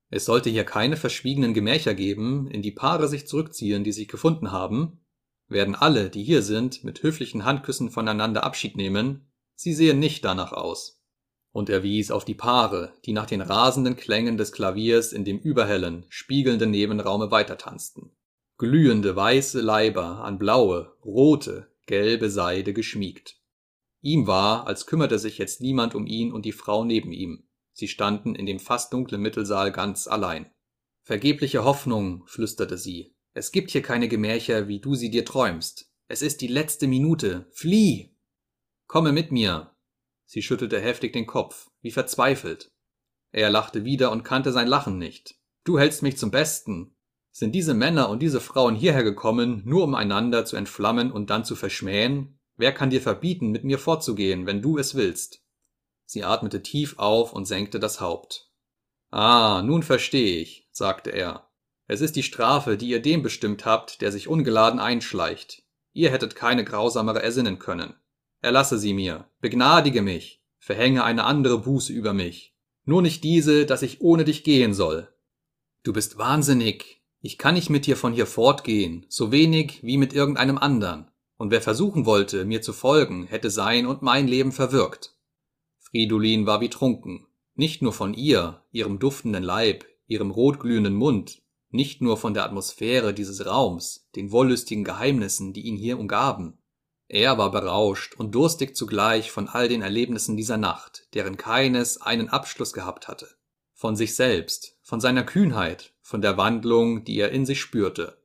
Es 0.10 0.26
sollte 0.26 0.50
hier 0.50 0.64
keine 0.64 0.98
verschwiegenen 0.98 1.54
Gemächer 1.54 1.94
geben, 1.94 2.48
in 2.48 2.62
die 2.62 2.72
Paare 2.72 3.08
sich 3.08 3.28
zurückziehen, 3.28 3.84
die 3.84 3.92
sich 3.92 4.08
gefunden 4.08 4.52
haben. 4.52 5.06
Werden 5.48 5.76
alle, 5.76 6.10
die 6.10 6.24
hier 6.24 6.42
sind, 6.42 6.84
mit 6.84 7.04
höflichen 7.04 7.46
Handküssen 7.46 7.90
voneinander 7.90 8.44
Abschied 8.44 8.78
nehmen? 8.78 9.32
Sie 9.56 9.74
sehen 9.74 10.00
nicht 10.00 10.26
danach 10.26 10.52
aus 10.52 10.96
und 11.56 11.70
er 11.70 11.84
wies 11.84 12.12
auf 12.12 12.26
die 12.26 12.34
Paare, 12.34 12.92
die 13.06 13.14
nach 13.14 13.28
den 13.28 13.40
rasenden 13.40 13.96
Klängen 13.96 14.36
des 14.36 14.52
Klaviers 14.52 15.14
in 15.14 15.24
dem 15.24 15.40
überhellen, 15.40 16.06
spiegelnden 16.10 16.70
Nebenraume 16.70 17.32
weitertanzten. 17.32 18.12
Glühende 18.58 19.16
weiße 19.16 19.60
Leiber 19.60 20.24
an 20.24 20.40
blaue, 20.40 20.96
rote, 21.04 21.70
gelbe 21.88 22.30
Seide 22.30 22.74
geschmiegt. 22.74 23.42
Ihm 24.02 24.28
war, 24.28 24.66
als 24.68 24.86
kümmerte 24.86 25.20
sich 25.20 25.38
jetzt 25.38 25.60
niemand 25.60 25.94
um 25.94 26.06
ihn 26.06 26.32
und 26.32 26.46
die 26.46 26.54
Frau 26.54 26.86
neben 26.86 27.12
ihm. 27.12 27.50
Sie 27.74 27.90
standen 27.90 28.34
in 28.34 28.46
dem 28.46 28.60
fast 28.60 28.94
dunklen 28.94 29.22
Mittelsaal 29.22 29.74
ganz 29.74 30.08
allein. 30.08 30.50
Vergebliche 31.02 31.66
Hoffnung, 31.66 32.24
flüsterte 32.28 32.78
sie. 32.78 33.14
Es 33.34 33.52
gibt 33.52 33.72
hier 33.72 33.82
keine 33.82 34.08
Gemächer, 34.08 34.70
wie 34.70 34.80
du 34.80 34.96
sie 34.96 35.10
dir 35.10 35.26
träumst. 35.26 35.92
Es 36.08 36.22
ist 36.22 36.40
die 36.40 36.48
letzte 36.48 36.88
Minute. 36.88 37.48
Flieh! 37.52 38.16
Komme 38.88 39.12
mit 39.12 39.32
mir. 39.32 39.76
Sie 40.26 40.42
schüttelte 40.42 40.80
heftig 40.80 41.12
den 41.12 41.28
Kopf, 41.28 41.70
wie 41.82 41.92
verzweifelt. 41.92 42.72
Er 43.32 43.50
lachte 43.50 43.84
wieder 43.84 44.12
und 44.12 44.24
kannte 44.24 44.54
sein 44.54 44.68
Lachen 44.68 44.98
nicht. 44.98 45.36
Du 45.66 45.78
hältst 45.78 46.04
mich 46.04 46.16
zum 46.16 46.32
Besten. 46.32 46.95
Sind 47.38 47.52
diese 47.52 47.74
Männer 47.74 48.08
und 48.08 48.22
diese 48.22 48.40
Frauen 48.40 48.76
hierher 48.76 49.04
gekommen, 49.04 49.62
nur 49.66 49.84
um 49.84 49.94
einander 49.94 50.46
zu 50.46 50.56
entflammen 50.56 51.12
und 51.12 51.30
dann 51.30 51.44
zu 51.44 51.58
verschmähen? 51.58 52.40
Wer 52.56 52.72
kann 52.72 52.92
dir 52.92 53.02
verbieten, 53.02 53.52
mit 53.52 53.66
mir 53.66 53.78
fortzugehen, 53.78 54.46
wenn 54.46 54.62
du 54.62 54.78
es 54.78 54.96
willst? 54.96 55.44
Sie 56.06 56.24
atmete 56.24 56.64
tief 56.64 56.98
auf 56.98 57.34
und 57.34 57.44
senkte 57.44 57.78
das 57.78 58.00
Haupt. 58.00 58.50
Ah, 59.12 59.62
nun 59.66 59.84
verstehe 59.84 60.38
ich, 60.38 60.70
sagte 60.72 61.10
er. 61.10 61.50
Es 61.88 62.00
ist 62.00 62.16
die 62.16 62.24
Strafe, 62.24 62.78
die 62.78 62.88
ihr 62.88 63.02
dem 63.02 63.22
bestimmt 63.22 63.66
habt, 63.66 64.00
der 64.00 64.14
sich 64.14 64.30
ungeladen 64.30 64.80
einschleicht. 64.80 65.64
Ihr 65.92 66.12
hättet 66.12 66.38
keine 66.38 66.64
grausamere 66.64 67.22
ersinnen 67.22 67.60
können. 67.60 67.96
Erlasse 68.40 68.80
sie 68.80 68.94
mir, 68.94 69.30
begnadige 69.42 70.02
mich, 70.02 70.42
verhänge 70.58 71.04
eine 71.04 71.26
andere 71.26 71.58
Buße 71.58 71.92
über 71.92 72.14
mich. 72.14 72.56
Nur 72.86 73.02
nicht 73.02 73.26
diese, 73.26 73.66
dass 73.66 73.82
ich 73.82 74.00
ohne 74.00 74.24
dich 74.24 74.46
gehen 74.46 74.74
soll. 74.74 75.14
Du 75.84 75.92
bist 75.92 76.18
wahnsinnig. 76.18 77.02
Ich 77.26 77.40
kann 77.40 77.56
nicht 77.56 77.72
mit 77.72 77.88
dir 77.88 77.98
von 77.98 78.14
hier 78.14 78.28
fortgehen, 78.28 79.04
so 79.10 79.32
wenig 79.32 79.82
wie 79.82 79.98
mit 79.98 80.14
irgendeinem 80.14 80.60
andern 80.60 81.10
und 81.38 81.50
wer 81.50 81.60
versuchen 81.60 82.06
wollte, 82.06 82.46
mir 82.46 82.62
zu 82.62 82.72
folgen, 82.72 83.26
hätte 83.26 83.50
sein 83.50 83.88
und 83.88 84.04
mein 84.04 84.28
Leben 84.28 84.52
verwirkt. 84.52 85.18
Fridolin 85.80 86.46
war 86.46 86.62
wie 86.62 86.70
trunken, 86.70 87.26
nicht 87.56 87.82
nur 87.82 87.94
von 87.94 88.14
ihr, 88.14 88.62
ihrem 88.72 89.00
duftenden 89.00 89.42
Leib, 89.42 89.86
ihrem 90.06 90.30
rotglühenden 90.30 90.94
Mund, 90.94 91.42
nicht 91.72 92.00
nur 92.00 92.18
von 92.18 92.36
der 92.36 92.46
Atmosphäre 92.46 93.12
dieses 93.12 93.44
Raums, 93.44 94.08
den 94.16 94.32
wollüstigen 94.32 94.84
Geheimnissen, 94.84 95.52
die 95.52 95.62
ihn 95.62 95.78
hier 95.78 95.98
umgaben. 95.98 96.60
Er 97.08 97.40
war 97.40 97.50
berauscht 97.50 98.14
und 98.14 98.36
durstig 98.36 98.76
zugleich 98.76 99.32
von 99.32 99.50
all 99.50 99.68
den 99.68 99.82
Erlebnissen 99.82 100.38
dieser 100.38 100.58
Nacht, 100.58 101.08
deren 101.16 101.38
keines 101.38 102.00
einen 102.00 102.30
Abschluss 102.30 102.72
gehabt 102.72 103.08
hatte. 103.08 103.28
Von 103.74 103.96
sich 103.96 104.14
selbst, 104.14 104.78
von 104.84 105.00
seiner 105.02 105.24
Kühnheit, 105.24 105.95
von 106.06 106.22
der 106.22 106.38
Wandlung, 106.38 107.04
die 107.04 107.18
er 107.18 107.32
in 107.32 107.48
sich 107.48 107.60
spürte 107.60 108.18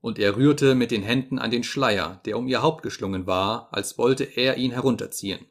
und 0.00 0.18
er 0.18 0.36
rührte 0.36 0.74
mit 0.74 0.90
den 0.90 1.02
Händen 1.02 1.38
an 1.38 1.50
den 1.50 1.64
Schleier, 1.64 2.20
der 2.24 2.38
um 2.38 2.46
ihr 2.46 2.62
Haupt 2.62 2.82
geschlungen 2.82 3.26
war, 3.26 3.68
als 3.72 3.98
wollte 3.98 4.24
er 4.24 4.56
ihn 4.56 4.70
herunterziehen. 4.70 5.46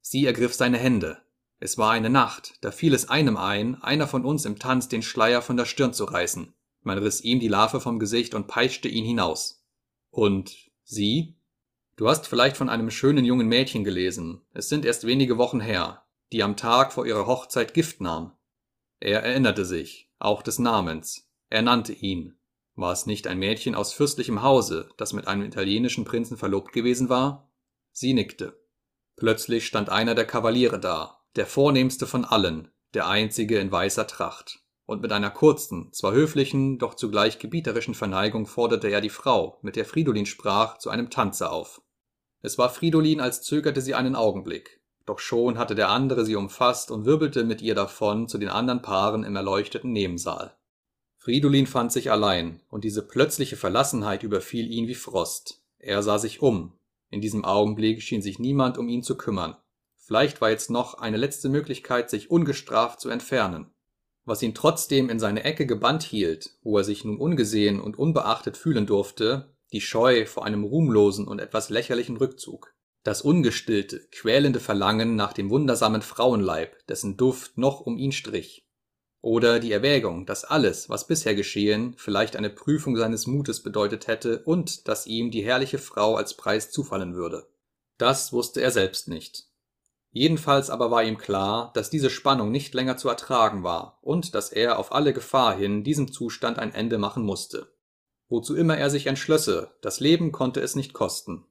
Sie 0.00 0.24
ergriff 0.24 0.54
seine 0.54 0.78
Hände. 0.78 1.18
Es 1.58 1.76
war 1.76 1.90
eine 1.90 2.08
Nacht, 2.08 2.54
da 2.62 2.70
fiel 2.70 2.94
es 2.94 3.10
einem 3.10 3.36
ein, 3.36 3.80
einer 3.82 4.06
von 4.06 4.24
uns 4.24 4.46
im 4.46 4.58
Tanz 4.58 4.88
den 4.88 5.02
Schleier 5.02 5.42
von 5.42 5.58
der 5.58 5.66
Stirn 5.66 5.92
zu 5.92 6.04
reißen. 6.04 6.54
Man 6.82 6.96
riss 6.96 7.20
ihm 7.20 7.38
die 7.38 7.48
Larve 7.48 7.80
vom 7.80 7.98
Gesicht 7.98 8.34
und 8.34 8.46
peitschte 8.46 8.88
ihn 8.88 9.04
hinaus. 9.04 9.62
Und 10.10 10.70
sie? 10.84 11.36
Du 11.96 12.08
hast 12.08 12.26
vielleicht 12.26 12.56
von 12.56 12.70
einem 12.70 12.90
schönen 12.90 13.26
jungen 13.26 13.46
Mädchen 13.46 13.84
gelesen. 13.84 14.40
Es 14.54 14.70
sind 14.70 14.86
erst 14.86 15.06
wenige 15.06 15.36
Wochen 15.36 15.60
her, 15.60 16.02
die 16.32 16.42
am 16.42 16.56
Tag 16.56 16.94
vor 16.94 17.04
ihrer 17.04 17.26
Hochzeit 17.26 17.74
Gift 17.74 18.00
nahm. 18.00 18.32
Er 18.98 19.22
erinnerte 19.22 19.66
sich, 19.66 20.09
auch 20.20 20.42
des 20.42 20.58
Namens. 20.58 21.28
Er 21.48 21.62
nannte 21.62 21.92
ihn, 21.92 22.38
war 22.80 22.92
es 22.92 23.04
nicht 23.04 23.26
ein 23.26 23.38
Mädchen 23.38 23.74
aus 23.74 23.92
fürstlichem 23.92 24.42
Hause, 24.42 24.88
das 24.96 25.12
mit 25.12 25.28
einem 25.28 25.44
italienischen 25.44 26.04
Prinzen 26.04 26.38
verlobt 26.38 26.72
gewesen 26.72 27.10
war? 27.10 27.52
Sie 27.92 28.14
nickte. 28.14 28.58
Plötzlich 29.16 29.66
stand 29.66 29.90
einer 29.90 30.14
der 30.14 30.26
Kavaliere 30.26 30.80
da, 30.80 31.20
der 31.36 31.46
vornehmste 31.46 32.06
von 32.06 32.24
allen, 32.24 32.70
der 32.94 33.06
einzige 33.06 33.58
in 33.58 33.70
weißer 33.70 34.06
Tracht. 34.06 34.60
Und 34.86 35.02
mit 35.02 35.12
einer 35.12 35.30
kurzen, 35.30 35.92
zwar 35.92 36.12
höflichen, 36.12 36.78
doch 36.78 36.94
zugleich 36.94 37.38
gebieterischen 37.38 37.94
Verneigung 37.94 38.46
forderte 38.46 38.88
er 38.88 39.02
die 39.02 39.10
Frau, 39.10 39.58
mit 39.60 39.76
der 39.76 39.84
Fridolin 39.84 40.26
sprach, 40.26 40.78
zu 40.78 40.88
einem 40.88 41.10
Tanze 41.10 41.50
auf. 41.50 41.82
Es 42.40 42.56
war 42.56 42.70
Fridolin, 42.70 43.20
als 43.20 43.42
zögerte 43.42 43.82
sie 43.82 43.94
einen 43.94 44.16
Augenblick. 44.16 44.79
Doch 45.10 45.18
schon 45.18 45.58
hatte 45.58 45.74
der 45.74 45.88
andere 45.88 46.24
sie 46.24 46.36
umfasst 46.36 46.92
und 46.92 47.04
wirbelte 47.04 47.42
mit 47.42 47.62
ihr 47.62 47.74
davon 47.74 48.28
zu 48.28 48.38
den 48.38 48.48
anderen 48.48 48.80
Paaren 48.80 49.24
im 49.24 49.34
erleuchteten 49.34 49.90
Nebensaal. 49.90 50.54
Fridolin 51.16 51.66
fand 51.66 51.90
sich 51.90 52.12
allein, 52.12 52.60
und 52.68 52.84
diese 52.84 53.02
plötzliche 53.02 53.56
Verlassenheit 53.56 54.22
überfiel 54.22 54.70
ihn 54.70 54.86
wie 54.86 54.94
Frost. 54.94 55.64
Er 55.80 56.04
sah 56.04 56.18
sich 56.18 56.42
um. 56.42 56.78
In 57.10 57.20
diesem 57.20 57.44
Augenblick 57.44 58.02
schien 58.02 58.22
sich 58.22 58.38
niemand 58.38 58.78
um 58.78 58.88
ihn 58.88 59.02
zu 59.02 59.16
kümmern. 59.16 59.56
Vielleicht 59.96 60.40
war 60.40 60.50
jetzt 60.50 60.70
noch 60.70 60.94
eine 60.94 61.16
letzte 61.16 61.48
Möglichkeit, 61.48 62.08
sich 62.08 62.30
ungestraft 62.30 63.00
zu 63.00 63.08
entfernen. 63.08 63.72
Was 64.24 64.42
ihn 64.42 64.54
trotzdem 64.54 65.10
in 65.10 65.18
seine 65.18 65.42
Ecke 65.42 65.66
gebannt 65.66 66.04
hielt, 66.04 66.50
wo 66.62 66.78
er 66.78 66.84
sich 66.84 67.04
nun 67.04 67.18
ungesehen 67.18 67.80
und 67.80 67.98
unbeachtet 67.98 68.56
fühlen 68.56 68.86
durfte, 68.86 69.56
die 69.72 69.80
Scheu 69.80 70.24
vor 70.26 70.44
einem 70.44 70.62
ruhmlosen 70.62 71.26
und 71.26 71.40
etwas 71.40 71.68
lächerlichen 71.68 72.16
Rückzug. 72.16 72.76
Das 73.02 73.22
ungestillte, 73.22 74.00
quälende 74.12 74.60
Verlangen 74.60 75.16
nach 75.16 75.32
dem 75.32 75.48
wundersamen 75.48 76.02
Frauenleib, 76.02 76.86
dessen 76.86 77.16
Duft 77.16 77.56
noch 77.56 77.80
um 77.80 77.96
ihn 77.96 78.12
strich. 78.12 78.66
Oder 79.22 79.58
die 79.60 79.72
Erwägung, 79.72 80.26
dass 80.26 80.44
alles, 80.44 80.88
was 80.88 81.06
bisher 81.06 81.34
geschehen, 81.34 81.94
vielleicht 81.96 82.36
eine 82.36 82.50
Prüfung 82.50 82.96
seines 82.96 83.26
Mutes 83.26 83.62
bedeutet 83.62 84.06
hätte 84.06 84.42
und 84.44 84.88
dass 84.88 85.06
ihm 85.06 85.30
die 85.30 85.42
herrliche 85.42 85.78
Frau 85.78 86.16
als 86.16 86.34
Preis 86.34 86.70
zufallen 86.70 87.14
würde. 87.14 87.46
Das 87.98 88.32
wusste 88.32 88.62
er 88.62 88.70
selbst 88.70 89.08
nicht. 89.08 89.44
Jedenfalls 90.12 90.70
aber 90.70 90.90
war 90.90 91.04
ihm 91.04 91.18
klar, 91.18 91.70
dass 91.74 91.90
diese 91.90 92.10
Spannung 92.10 92.50
nicht 92.50 92.74
länger 92.74 92.96
zu 92.96 93.08
ertragen 93.08 93.62
war 93.62 93.98
und 94.02 94.34
dass 94.34 94.50
er 94.50 94.78
auf 94.78 94.92
alle 94.92 95.12
Gefahr 95.12 95.54
hin 95.54 95.84
diesem 95.84 96.10
Zustand 96.12 96.58
ein 96.58 96.74
Ende 96.74 96.98
machen 96.98 97.22
musste. 97.22 97.72
Wozu 98.28 98.56
immer 98.56 98.76
er 98.76 98.90
sich 98.90 99.06
entschlösse, 99.06 99.72
das 99.82 100.00
Leben 100.00 100.32
konnte 100.32 100.60
es 100.60 100.74
nicht 100.74 100.94
kosten. 100.94 101.46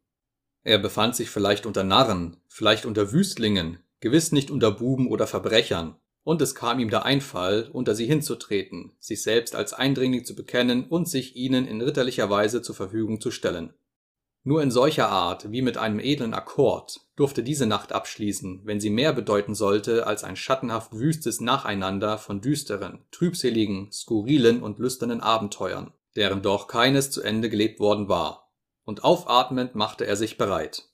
Er 0.64 0.77
befand 0.77 1.15
sich 1.15 1.30
vielleicht 1.30 1.65
unter 1.65 1.84
Narren, 1.84 2.38
vielleicht 2.48 2.86
unter 2.86 3.11
Wüstlingen, 3.11 3.80
gewiss 3.99 4.31
nicht 4.31 4.52
unter 4.52 4.72
Buben 4.72 5.07
oder 5.07 5.27
Verbrechern, 5.27 5.95
und 6.23 6.41
es 6.41 6.53
kam 6.53 6.80
ihm 6.80 6.90
der 6.90 7.06
Einfall, 7.06 7.69
unter 7.72 7.95
sie 7.95 8.06
hinzutreten, 8.06 8.91
sich 8.99 9.23
selbst 9.23 9.56
als 9.56 9.73
Eindringling 9.73 10.26
zu 10.26 10.36
bekennen 10.36 10.86
und 10.86 11.07
sich 11.07 11.36
ihnen 11.36 11.65
in 11.65 11.81
ritterlicher 11.81 12.30
Weise 12.30 12.61
zur 12.61 12.76
Verfügung 12.76 13.22
zu 13.22 13.31
stellen. 13.31 13.73
Nur 14.44 14.64
in 14.64 14.72
solcher 14.72 15.10
Art, 15.10 15.52
wie 15.52 15.61
mit 15.61 15.77
einem 15.77 15.99
edlen 15.99 16.34
Akkord, 16.34 17.02
durfte 17.15 17.44
diese 17.44 17.65
Nacht 17.65 17.91
abschließen, 17.91 18.61
wenn 18.64 18.80
sie 18.80 18.90
mehr 18.90 19.11
bedeuten 19.11 19.53
sollte 19.53 20.07
als 20.07 20.23
ein 20.23 20.36
schattenhaft 20.36 20.94
wüstes 20.94 21.41
Nacheinander 21.41 22.18
von 22.18 22.41
düsteren, 22.41 23.06
trübseligen, 23.11 23.91
skurrilen 23.91 24.64
und 24.64 24.80
lüsternen 24.80 25.22
Abenteuern, 25.22 25.94
deren 26.15 26.41
doch 26.41 26.68
keines 26.68 27.11
zu 27.11 27.22
Ende 27.22 27.49
gelebt 27.49 27.80
worden 27.80 28.07
war. 28.07 28.48
Und 28.90 29.03
aufatmend 29.03 29.76
machte 29.76 30.07
er 30.07 30.16
sich 30.16 30.40
bereit. 30.40 30.90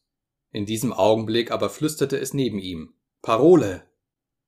In 0.52 0.66
diesem 0.66 0.92
Augenblick 0.92 1.50
aber 1.50 1.70
flüsterte 1.70 2.20
es 2.20 2.34
neben 2.34 2.60
ihm. 2.60 2.94
Parole! 3.22 3.88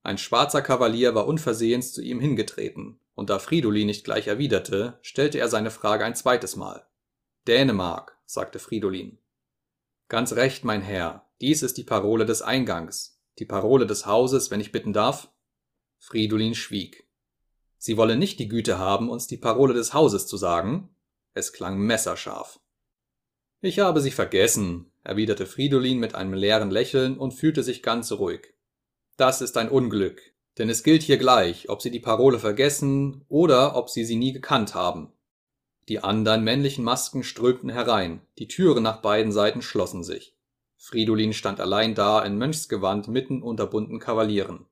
Ein 0.03 0.18
schwarzer 0.18 0.61
Kavalier 0.61 1.15
war 1.15 1.28
unversehens 1.28 1.94
zu 1.94 2.02
ihm 2.02 2.19
hingetreten, 2.19 2.99
und 3.15 3.30
da 3.30 3.40
Fridolin 3.40 3.88
nicht 3.88 4.03
gleich 4.03 4.28
erwiderte, 4.28 4.99
stellte 5.02 5.38
er 5.38 5.48
seine 5.48 5.72
Frage 5.72 6.03
ein 6.03 6.14
zweites 6.14 6.57
Mal. 6.57 6.88
Dänemark, 7.48 8.18
sagte 8.26 8.60
Fridolin. 8.60 9.18
Ganz 10.10 10.34
recht, 10.34 10.65
mein 10.65 10.82
Herr, 10.82 11.26
dies 11.40 11.64
ist 11.64 11.78
die 11.78 11.86
Parole 11.86 12.26
des 12.26 12.41
Eingangs, 12.41 13.22
die 13.40 13.45
Parole 13.45 13.88
des 13.88 14.06
Hauses, 14.06 14.52
wenn 14.52 14.60
ich 14.60 14.74
bitten 14.74 14.91
darf? 14.91 15.32
Fridolin 15.99 16.53
schwieg. 16.53 17.07
Sie 17.78 17.95
wolle 17.95 18.18
nicht 18.18 18.40
die 18.40 18.49
Güte 18.49 18.78
haben, 18.78 19.10
uns 19.10 19.26
die 19.26 19.38
Parole 19.38 19.74
des 19.74 19.94
Hauses 19.94 20.28
zu 20.28 20.36
sagen? 20.36 20.94
Es 21.34 21.53
klang 21.53 21.80
messerscharf. 21.80 22.60
Ich 23.59 23.79
habe 23.79 24.01
sie 24.01 24.11
vergessen, 24.11 24.91
erwiderte 25.03 25.47
Fridolin 25.47 25.97
mit 25.97 26.13
einem 26.13 26.34
leeren 26.34 26.69
Lächeln 26.69 27.17
und 27.17 27.34
fühlte 27.34 27.63
sich 27.63 27.81
ganz 27.81 28.11
ruhig. 28.11 28.53
Das 29.17 29.41
ist 29.41 29.57
ein 29.57 29.69
Unglück, 29.69 30.21
denn 30.59 30.69
es 30.69 30.84
gilt 30.84 31.01
hier 31.01 31.17
gleich, 31.17 31.67
ob 31.69 31.81
sie 31.81 31.89
die 31.89 31.99
Parole 31.99 32.38
vergessen 32.38 33.25
oder 33.29 33.75
ob 33.75 33.89
sie 33.89 34.05
sie 34.05 34.15
nie 34.15 34.31
gekannt 34.31 34.75
haben. 34.75 35.11
Die 35.89 36.03
anderen 36.03 36.43
männlichen 36.43 36.84
Masken 36.84 37.23
strömten 37.23 37.69
herein, 37.69 38.21
die 38.38 38.47
Türen 38.47 38.84
nach 38.84 39.01
beiden 39.01 39.31
Seiten 39.31 39.63
schlossen 39.63 40.03
sich. 40.03 40.35
Fridolin 40.75 41.34
stand 41.34 41.59
allein 41.59 41.95
da 41.95 42.23
in 42.23 42.38
Mönchsgewand 42.38 43.07
mitten 43.07 43.41
unter 43.41 43.65
bunten 43.65 43.99
Kavalieren. 43.99 44.67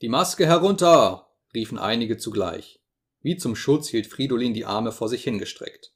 Die 0.00 0.08
Maske 0.08 0.46
herunter! 0.46 1.28
riefen 1.54 1.78
einige 1.78 2.18
zugleich. 2.18 2.80
Wie 3.20 3.36
zum 3.36 3.56
Schutz 3.56 3.88
hielt 3.88 4.06
Fridolin 4.06 4.54
die 4.54 4.64
Arme 4.64 4.92
vor 4.92 5.08
sich 5.08 5.24
hingestreckt. 5.24 5.91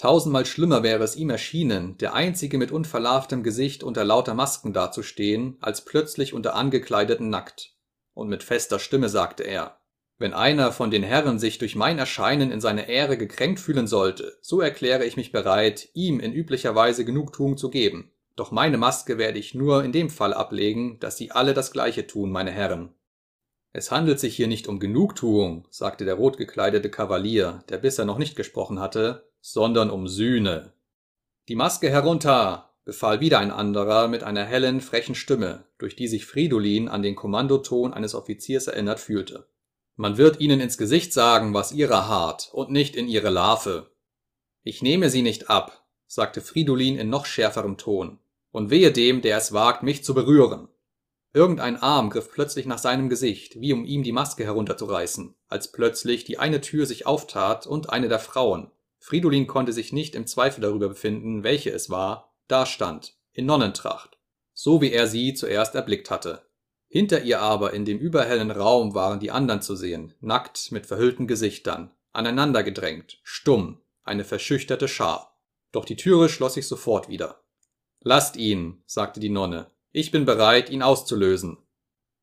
Tausendmal 0.00 0.46
schlimmer 0.46 0.82
wäre 0.82 1.04
es 1.04 1.14
ihm 1.14 1.28
erschienen, 1.28 1.98
der 1.98 2.14
Einzige 2.14 2.56
mit 2.56 2.72
unverlarvtem 2.72 3.42
Gesicht 3.42 3.82
unter 3.82 4.02
lauter 4.02 4.32
Masken 4.32 4.72
dazustehen, 4.72 5.58
als 5.60 5.84
plötzlich 5.84 6.32
unter 6.32 6.54
Angekleideten 6.54 7.28
nackt. 7.28 7.74
Und 8.14 8.30
mit 8.30 8.42
fester 8.42 8.78
Stimme 8.78 9.10
sagte 9.10 9.42
er, 9.42 9.78
wenn 10.16 10.32
einer 10.32 10.72
von 10.72 10.90
den 10.90 11.02
Herren 11.02 11.38
sich 11.38 11.58
durch 11.58 11.76
mein 11.76 11.98
Erscheinen 11.98 12.50
in 12.50 12.62
seine 12.62 12.88
Ehre 12.88 13.18
gekränkt 13.18 13.60
fühlen 13.60 13.86
sollte, 13.86 14.38
so 14.40 14.62
erkläre 14.62 15.04
ich 15.04 15.18
mich 15.18 15.32
bereit, 15.32 15.90
ihm 15.92 16.18
in 16.18 16.32
üblicher 16.32 16.74
Weise 16.74 17.04
Genugtuung 17.04 17.58
zu 17.58 17.68
geben. 17.68 18.10
Doch 18.36 18.52
meine 18.52 18.78
Maske 18.78 19.18
werde 19.18 19.38
ich 19.38 19.54
nur 19.54 19.84
in 19.84 19.92
dem 19.92 20.08
Fall 20.08 20.32
ablegen, 20.32 20.98
dass 21.00 21.18
sie 21.18 21.30
alle 21.30 21.52
das 21.52 21.72
Gleiche 21.72 22.06
tun, 22.06 22.30
meine 22.30 22.52
Herren. 22.52 22.94
Es 23.74 23.90
handelt 23.90 24.18
sich 24.18 24.34
hier 24.34 24.48
nicht 24.48 24.66
um 24.66 24.80
Genugtuung, 24.80 25.68
sagte 25.68 26.06
der 26.06 26.14
rotgekleidete 26.14 26.90
Kavalier, 26.90 27.64
der 27.68 27.76
bisher 27.76 28.06
noch 28.06 28.16
nicht 28.16 28.34
gesprochen 28.34 28.80
hatte, 28.80 29.29
sondern 29.40 29.90
um 29.90 30.08
Sühne. 30.08 30.72
Die 31.48 31.54
Maske 31.54 31.90
herunter, 31.90 32.70
befahl 32.84 33.20
wieder 33.20 33.38
ein 33.38 33.50
anderer 33.50 34.08
mit 34.08 34.22
einer 34.22 34.44
hellen, 34.44 34.80
frechen 34.80 35.14
Stimme, 35.14 35.64
durch 35.78 35.96
die 35.96 36.08
sich 36.08 36.26
Fridolin 36.26 36.88
an 36.88 37.02
den 37.02 37.16
Kommandoton 37.16 37.92
eines 37.92 38.14
Offiziers 38.14 38.66
erinnert 38.66 39.00
fühlte. 39.00 39.46
Man 39.96 40.16
wird 40.16 40.40
ihnen 40.40 40.60
ins 40.60 40.78
Gesicht 40.78 41.12
sagen, 41.12 41.52
was 41.54 41.72
ihrer 41.72 42.08
hart, 42.08 42.50
und 42.52 42.70
nicht 42.70 42.96
in 42.96 43.06
ihre 43.06 43.30
Larve. 43.30 43.90
Ich 44.62 44.82
nehme 44.82 45.10
sie 45.10 45.22
nicht 45.22 45.50
ab, 45.50 45.84
sagte 46.06 46.40
Fridolin 46.40 46.98
in 46.98 47.10
noch 47.10 47.26
schärferem 47.26 47.76
Ton, 47.76 48.18
und 48.50 48.70
wehe 48.70 48.92
dem, 48.92 49.22
der 49.22 49.36
es 49.36 49.52
wagt, 49.52 49.82
mich 49.82 50.02
zu 50.02 50.14
berühren. 50.14 50.68
Irgendein 51.32 51.76
Arm 51.76 52.10
griff 52.10 52.30
plötzlich 52.32 52.66
nach 52.66 52.78
seinem 52.78 53.08
Gesicht, 53.08 53.60
wie 53.60 53.72
um 53.72 53.84
ihm 53.84 54.02
die 54.02 54.12
Maske 54.12 54.44
herunterzureißen, 54.44 55.34
als 55.48 55.70
plötzlich 55.70 56.24
die 56.24 56.38
eine 56.38 56.60
Tür 56.60 56.86
sich 56.86 57.06
auftat 57.06 57.66
und 57.66 57.90
eine 57.90 58.08
der 58.08 58.18
Frauen, 58.18 58.70
Fridolin 59.00 59.46
konnte 59.46 59.72
sich 59.72 59.92
nicht 59.92 60.14
im 60.14 60.26
Zweifel 60.26 60.60
darüber 60.60 60.88
befinden, 60.88 61.42
welche 61.42 61.70
es 61.70 61.90
war, 61.90 62.36
dastand, 62.48 63.16
in 63.32 63.46
Nonnentracht, 63.46 64.18
so 64.52 64.80
wie 64.80 64.92
er 64.92 65.06
sie 65.06 65.34
zuerst 65.34 65.74
erblickt 65.74 66.10
hatte. 66.10 66.46
Hinter 66.86 67.22
ihr 67.22 67.40
aber 67.40 67.72
in 67.72 67.84
dem 67.84 67.98
überhellen 67.98 68.50
Raum 68.50 68.94
waren 68.94 69.18
die 69.20 69.30
anderen 69.30 69.62
zu 69.62 69.74
sehen, 69.74 70.14
nackt 70.20 70.70
mit 70.70 70.86
verhüllten 70.86 71.26
Gesichtern, 71.26 71.92
aneinandergedrängt, 72.12 73.20
stumm, 73.22 73.80
eine 74.02 74.24
verschüchterte 74.24 74.86
Schar. 74.86 75.40
Doch 75.72 75.84
die 75.84 75.96
Türe 75.96 76.28
schloss 76.28 76.54
sich 76.54 76.66
sofort 76.66 77.08
wieder. 77.08 77.42
Lasst 78.00 78.36
ihn, 78.36 78.82
sagte 78.86 79.20
die 79.20 79.28
Nonne, 79.28 79.70
ich 79.92 80.10
bin 80.10 80.24
bereit, 80.24 80.68
ihn 80.68 80.82
auszulösen. 80.82 81.58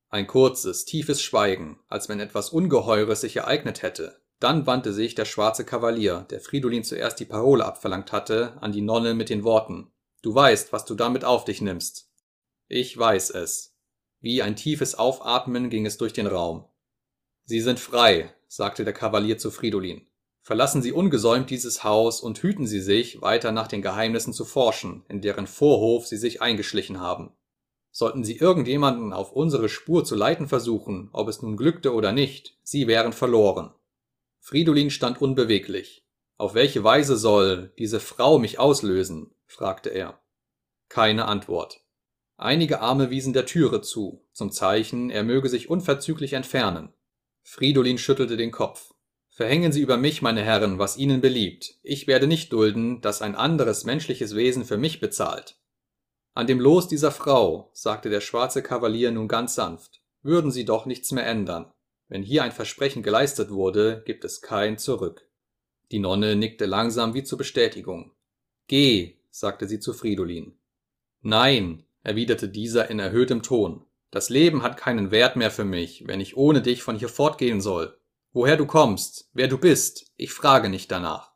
Ein 0.10 0.28
kurzes, 0.28 0.86
tiefes 0.86 1.22
Schweigen, 1.22 1.80
als 1.88 2.08
wenn 2.08 2.20
etwas 2.20 2.50
Ungeheures 2.50 3.22
sich 3.22 3.36
ereignet 3.36 3.82
hätte. 3.82 4.22
Dann 4.40 4.68
wandte 4.68 4.94
sich 4.94 5.16
der 5.16 5.26
schwarze 5.26 5.66
Kavalier, 5.66 6.26
der 6.30 6.42
Fridolin 6.42 6.84
zuerst 6.84 7.20
die 7.20 7.26
Parole 7.26 7.66
abverlangt 7.66 8.12
hatte, 8.12 8.54
an 8.62 8.72
die 8.72 8.82
Nonne 8.82 9.14
mit 9.14 9.30
den 9.30 9.44
Worten 9.44 9.92
Du 10.22 10.34
weißt, 10.34 10.74
was 10.74 10.86
du 10.86 10.96
damit 10.96 11.24
auf 11.24 11.46
dich 11.46 11.62
nimmst. 11.62 12.10
Ich 12.68 12.98
weiß 12.98 13.30
es. 13.32 13.76
Wie 14.20 14.42
ein 14.42 14.56
tiefes 14.56 14.96
Aufatmen 14.96 15.70
ging 15.70 15.86
es 15.86 15.98
durch 15.98 16.12
den 16.12 16.28
Raum. 16.28 16.66
Sie 17.46 17.62
sind 17.62 17.80
frei, 17.80 18.34
sagte 18.48 18.84
der 18.84 18.94
Kavalier 18.94 19.38
zu 19.38 19.52
Fridolin. 19.52 20.08
Verlassen 20.42 20.82
Sie 20.82 20.92
ungesäumt 20.92 21.50
dieses 21.50 21.84
Haus 21.84 22.20
und 22.20 22.40
hüten 22.40 22.66
Sie 22.66 22.82
sich, 22.82 23.22
weiter 23.22 23.52
nach 23.52 23.68
den 23.68 23.82
Geheimnissen 23.82 24.34
zu 24.34 24.44
forschen, 24.44 25.06
in 25.08 25.22
deren 25.22 25.46
Vorhof 25.46 26.08
Sie 26.08 26.18
sich 26.18 26.42
eingeschlichen 26.42 27.00
haben. 27.00 27.32
Sollten 27.92 28.24
Sie 28.24 28.38
irgendjemanden 28.38 29.14
auf 29.14 29.32
unsere 29.32 29.70
Spur 29.70 30.04
zu 30.04 30.16
leiten 30.16 30.48
versuchen, 30.48 31.10
ob 31.14 31.28
es 31.28 31.42
nun 31.42 31.58
glückte 31.58 31.94
oder 31.94 32.12
nicht, 32.12 32.58
Sie 32.64 32.88
wären 32.88 33.14
verloren. 33.14 33.74
Fridolin 34.48 34.92
stand 34.92 35.22
unbeweglich. 35.22 36.06
Auf 36.38 36.54
welche 36.54 36.82
Weise 36.82 37.18
soll 37.18 37.74
diese 37.78 38.00
Frau 38.00 38.40
mich 38.40 38.60
auslösen? 38.60 39.36
fragte 39.46 39.90
er. 39.90 40.22
Keine 40.88 41.26
Antwort. 41.26 41.82
Einige 42.38 42.80
Arme 42.80 43.10
wiesen 43.10 43.34
der 43.34 43.46
Türe 43.46 43.82
zu, 43.82 44.26
zum 44.32 44.54
Zeichen, 44.54 45.10
er 45.10 45.26
möge 45.26 45.50
sich 45.50 45.70
unverzüglich 45.70 46.32
entfernen. 46.32 46.94
Fridolin 47.44 47.98
schüttelte 47.98 48.38
den 48.38 48.52
Kopf. 48.52 48.94
Verhängen 49.28 49.74
Sie 49.74 49.82
über 49.82 49.98
mich, 49.98 50.22
meine 50.22 50.44
Herren, 50.44 50.80
was 50.80 50.96
Ihnen 50.96 51.20
beliebt. 51.20 51.78
Ich 51.84 52.08
werde 52.08 52.26
nicht 52.28 52.54
dulden, 52.54 53.02
dass 53.02 53.22
ein 53.22 53.36
anderes 53.36 53.84
menschliches 53.84 54.34
Wesen 54.34 54.64
für 54.64 54.78
mich 54.78 55.02
bezahlt. 55.02 55.60
An 56.36 56.48
dem 56.48 56.62
Los 56.62 56.88
dieser 56.88 57.12
Frau, 57.12 57.70
sagte 57.74 58.10
der 58.10 58.22
schwarze 58.22 58.64
Kavalier 58.64 59.12
nun 59.12 59.28
ganz 59.28 59.56
sanft, 59.56 60.00
würden 60.22 60.52
Sie 60.52 60.64
doch 60.64 60.86
nichts 60.86 61.12
mehr 61.12 61.28
ändern. 61.28 61.74
Wenn 62.10 62.24
hier 62.24 62.44
ein 62.44 62.52
Versprechen 62.52 63.04
geleistet 63.04 63.50
wurde, 63.50 64.04
gibt 64.06 64.24
es 64.24 64.42
kein 64.42 64.78
Zurück. 64.78 65.28
Die 65.92 66.00
Nonne 66.00 66.36
nickte 66.36 66.66
langsam 66.66 67.14
wie 67.14 67.24
zur 67.24 67.38
Bestätigung. 67.38 68.12
Geh, 68.68 69.18
sagte 69.30 69.68
sie 69.68 69.80
zu 69.80 69.94
Fridolin. 69.94 70.58
Nein, 71.22 71.86
erwiderte 72.04 72.50
dieser 72.50 72.90
in 72.90 73.00
erhöhtem 73.00 73.44
Ton. 73.44 73.86
Das 74.12 74.30
Leben 74.30 74.64
hat 74.64 74.78
keinen 74.78 75.12
Wert 75.12 75.36
mehr 75.36 75.52
für 75.52 75.66
mich, 75.66 76.08
wenn 76.08 76.22
ich 76.22 76.38
ohne 76.38 76.62
dich 76.62 76.82
von 76.82 76.98
hier 76.98 77.10
fortgehen 77.10 77.62
soll. 77.62 77.98
Woher 78.32 78.56
du 78.56 78.66
kommst, 78.66 79.30
wer 79.34 79.48
du 79.48 79.58
bist, 79.58 80.12
ich 80.16 80.32
frage 80.32 80.70
nicht 80.70 80.92
danach. 80.92 81.34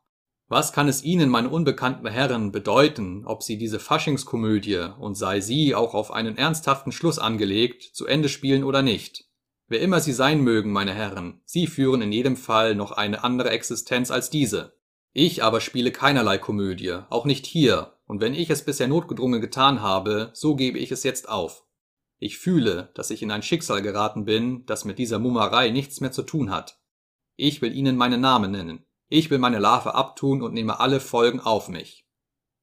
Was 0.48 0.72
kann 0.72 0.88
es 0.88 1.02
Ihnen, 1.02 1.30
meine 1.30 1.48
unbekannten 1.48 2.06
Herren, 2.06 2.52
bedeuten, 2.52 3.24
ob 3.26 3.42
Sie 3.42 3.56
diese 3.56 3.80
Faschingskomödie, 3.80 4.92
und 4.98 5.14
sei 5.14 5.40
sie 5.40 5.74
auch 5.74 5.94
auf 5.94 6.10
einen 6.10 6.36
ernsthaften 6.36 6.92
Schluss 6.92 7.18
angelegt, 7.18 7.82
zu 7.82 8.06
Ende 8.06 8.28
spielen 8.28 8.62
oder 8.62 8.82
nicht? 8.82 9.31
Wer 9.72 9.80
immer 9.80 10.00
Sie 10.00 10.12
sein 10.12 10.42
mögen, 10.42 10.70
meine 10.70 10.92
Herren, 10.92 11.40
Sie 11.46 11.66
führen 11.66 12.02
in 12.02 12.12
jedem 12.12 12.36
Fall 12.36 12.74
noch 12.74 12.92
eine 12.92 13.24
andere 13.24 13.48
Existenz 13.48 14.10
als 14.10 14.28
diese. 14.28 14.76
Ich 15.14 15.42
aber 15.42 15.62
spiele 15.62 15.90
keinerlei 15.90 16.36
Komödie, 16.36 16.98
auch 17.08 17.24
nicht 17.24 17.46
hier, 17.46 17.94
und 18.04 18.20
wenn 18.20 18.34
ich 18.34 18.50
es 18.50 18.66
bisher 18.66 18.86
notgedrungen 18.86 19.40
getan 19.40 19.80
habe, 19.80 20.28
so 20.34 20.56
gebe 20.56 20.78
ich 20.78 20.92
es 20.92 21.04
jetzt 21.04 21.26
auf. 21.30 21.64
Ich 22.18 22.36
fühle, 22.36 22.90
dass 22.92 23.08
ich 23.08 23.22
in 23.22 23.30
ein 23.30 23.42
Schicksal 23.42 23.80
geraten 23.80 24.26
bin, 24.26 24.66
das 24.66 24.84
mit 24.84 24.98
dieser 24.98 25.18
Mummerei 25.18 25.70
nichts 25.70 26.02
mehr 26.02 26.12
zu 26.12 26.22
tun 26.22 26.50
hat. 26.50 26.78
Ich 27.36 27.62
will 27.62 27.74
Ihnen 27.74 27.96
meinen 27.96 28.20
Namen 28.20 28.50
nennen. 28.50 28.84
Ich 29.08 29.30
will 29.30 29.38
meine 29.38 29.58
Larve 29.58 29.94
abtun 29.94 30.42
und 30.42 30.52
nehme 30.52 30.80
alle 30.80 31.00
Folgen 31.00 31.40
auf 31.40 31.70
mich. 31.70 32.06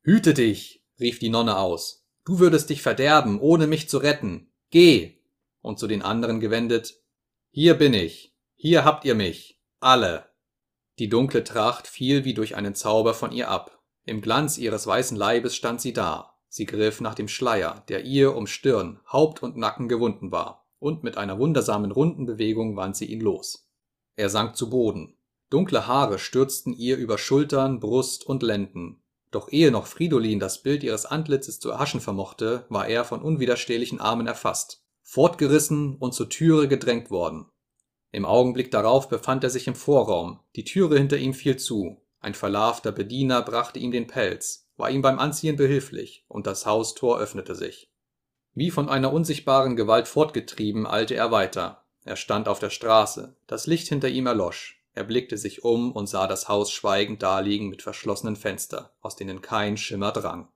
Hüte 0.04 0.36
dich, 0.36 0.86
rief 1.00 1.18
die 1.18 1.30
Nonne 1.30 1.58
aus. 1.58 2.06
Du 2.24 2.38
würdest 2.38 2.70
dich 2.70 2.84
verderben, 2.84 3.40
ohne 3.40 3.66
mich 3.66 3.90
zu 3.90 3.98
retten. 3.98 4.52
Geh! 4.70 5.16
Und 5.62 5.78
zu 5.78 5.88
den 5.88 6.04
anderen 6.04 6.40
gewendet, 6.40 6.99
hier 7.52 7.74
bin 7.74 7.94
ich, 7.94 8.36
hier 8.56 8.86
habt 8.86 9.06
ihr 9.06 9.16
mich, 9.16 9.60
alle. 9.80 10.26
Die 11.00 11.10
dunkle 11.10 11.44
Tracht 11.44 11.88
fiel 11.88 12.24
wie 12.26 12.34
durch 12.34 12.56
einen 12.56 12.76
Zauber 12.76 13.14
von 13.14 13.32
ihr 13.32 13.50
ab. 13.50 13.82
Im 14.06 14.22
Glanz 14.22 14.58
ihres 14.58 14.86
weißen 14.86 15.18
Leibes 15.18 15.56
stand 15.56 15.82
sie 15.82 15.94
da. 15.94 16.36
Sie 16.48 16.66
griff 16.66 17.00
nach 17.02 17.16
dem 17.16 17.28
Schleier, 17.28 17.84
der 17.90 18.06
ihr 18.06 18.36
um 18.36 18.48
Stirn, 18.48 19.00
Haupt 19.12 19.44
und 19.44 19.58
Nacken 19.58 19.88
gewunden 19.88 20.32
war, 20.32 20.68
und 20.80 21.04
mit 21.04 21.18
einer 21.18 21.40
wundersamen 21.40 21.92
runden 21.92 22.26
Bewegung 22.26 22.76
wand 22.76 22.96
sie 22.96 23.06
ihn 23.06 23.22
los. 23.22 23.70
Er 24.16 24.30
sank 24.30 24.56
zu 24.56 24.70
Boden. 24.70 25.18
Dunkle 25.50 25.88
Haare 25.88 26.20
stürzten 26.20 26.74
ihr 26.74 26.98
über 26.98 27.18
Schultern, 27.18 27.80
Brust 27.80 28.26
und 28.26 28.44
Lenden. 28.44 29.02
Doch 29.32 29.52
ehe 29.52 29.72
noch 29.72 29.86
Fridolin 29.88 30.40
das 30.40 30.62
Bild 30.62 30.84
ihres 30.84 31.06
Antlitzes 31.06 31.60
zu 31.60 31.70
erhaschen 31.70 32.02
vermochte, 32.02 32.66
war 32.70 32.88
er 32.88 33.06
von 33.06 33.22
unwiderstehlichen 33.22 34.00
Armen 34.00 34.28
erfasst, 34.28 34.84
fortgerissen 35.10 35.96
und 35.96 36.14
zur 36.14 36.30
Türe 36.30 36.68
gedrängt 36.68 37.10
worden. 37.10 37.48
Im 38.12 38.26
Augenblick 38.26 38.70
darauf 38.70 39.10
befand 39.10 39.44
er 39.44 39.50
sich 39.50 39.66
im 39.66 39.74
Vorraum, 39.74 40.40
die 40.56 40.64
Türe 40.64 41.00
hinter 41.00 41.18
ihm 41.18 41.34
fiel 41.34 41.58
zu, 41.58 42.00
ein 42.20 42.36
verlarvter 42.36 42.92
Bediener 42.92 43.42
brachte 43.42 43.80
ihm 43.80 43.90
den 43.90 44.06
Pelz, 44.06 44.70
war 44.78 44.92
ihm 44.92 45.02
beim 45.02 45.18
Anziehen 45.18 45.56
behilflich, 45.56 46.26
und 46.28 46.46
das 46.46 46.68
Haustor 46.68 47.20
öffnete 47.20 47.56
sich. 47.56 47.92
Wie 48.54 48.70
von 48.70 48.88
einer 48.88 49.12
unsichtbaren 49.12 49.76
Gewalt 49.76 50.08
fortgetrieben, 50.08 50.86
eilte 50.86 51.16
er 51.16 51.32
weiter. 51.32 51.86
Er 52.06 52.16
stand 52.16 52.48
auf 52.48 52.60
der 52.60 52.70
Straße, 52.70 53.36
das 53.48 53.66
Licht 53.66 53.88
hinter 53.88 54.10
ihm 54.10 54.28
erlosch, 54.28 54.84
er 54.94 55.06
blickte 55.06 55.40
sich 55.40 55.64
um 55.64 55.92
und 55.92 56.06
sah 56.06 56.28
das 56.28 56.48
Haus 56.48 56.72
schweigend 56.72 57.24
daliegen 57.24 57.70
mit 57.70 57.82
verschlossenen 57.82 58.36
Fenster, 58.36 58.94
aus 59.02 59.16
denen 59.16 59.42
kein 59.42 59.76
Schimmer 59.76 60.12
drang. 60.12 60.50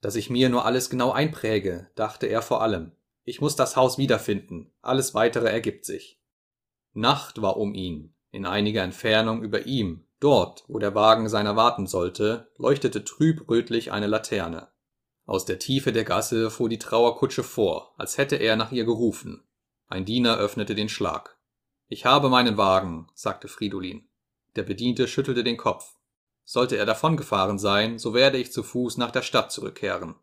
Dass 0.00 0.16
ich 0.16 0.30
mir 0.30 0.48
nur 0.48 0.64
alles 0.64 0.90
genau 0.90 1.12
einpräge, 1.12 1.90
dachte 1.94 2.26
er 2.26 2.42
vor 2.42 2.60
allem. 2.60 2.90
Ich 3.30 3.40
muss 3.40 3.54
das 3.54 3.76
Haus 3.76 3.96
wiederfinden, 3.96 4.72
alles 4.82 5.14
weitere 5.14 5.46
ergibt 5.46 5.84
sich. 5.84 6.20
Nacht 6.94 7.40
war 7.40 7.58
um 7.58 7.74
ihn, 7.74 8.12
in 8.32 8.44
einiger 8.44 8.82
Entfernung 8.82 9.44
über 9.44 9.66
ihm, 9.66 10.04
dort, 10.18 10.64
wo 10.66 10.80
der 10.80 10.96
Wagen 10.96 11.28
seiner 11.28 11.54
warten 11.54 11.86
sollte, 11.86 12.50
leuchtete 12.56 13.04
trüb 13.04 13.48
rötlich 13.48 13.92
eine 13.92 14.08
Laterne. 14.08 14.66
Aus 15.26 15.44
der 15.44 15.60
Tiefe 15.60 15.92
der 15.92 16.02
Gasse 16.02 16.50
fuhr 16.50 16.68
die 16.68 16.80
Trauerkutsche 16.80 17.44
vor, 17.44 17.94
als 17.98 18.18
hätte 18.18 18.34
er 18.34 18.56
nach 18.56 18.72
ihr 18.72 18.84
gerufen. 18.84 19.46
Ein 19.86 20.04
Diener 20.04 20.36
öffnete 20.36 20.74
den 20.74 20.88
Schlag. 20.88 21.38
Ich 21.86 22.06
habe 22.06 22.30
meinen 22.30 22.56
Wagen, 22.56 23.06
sagte 23.14 23.46
Fridolin. 23.46 24.08
Der 24.56 24.64
Bediente 24.64 25.06
schüttelte 25.06 25.44
den 25.44 25.56
Kopf. 25.56 25.94
Sollte 26.42 26.76
er 26.76 26.84
davongefahren 26.84 27.60
sein, 27.60 28.00
so 28.00 28.12
werde 28.12 28.38
ich 28.38 28.50
zu 28.50 28.64
Fuß 28.64 28.96
nach 28.96 29.12
der 29.12 29.22
Stadt 29.22 29.52
zurückkehren. 29.52 30.16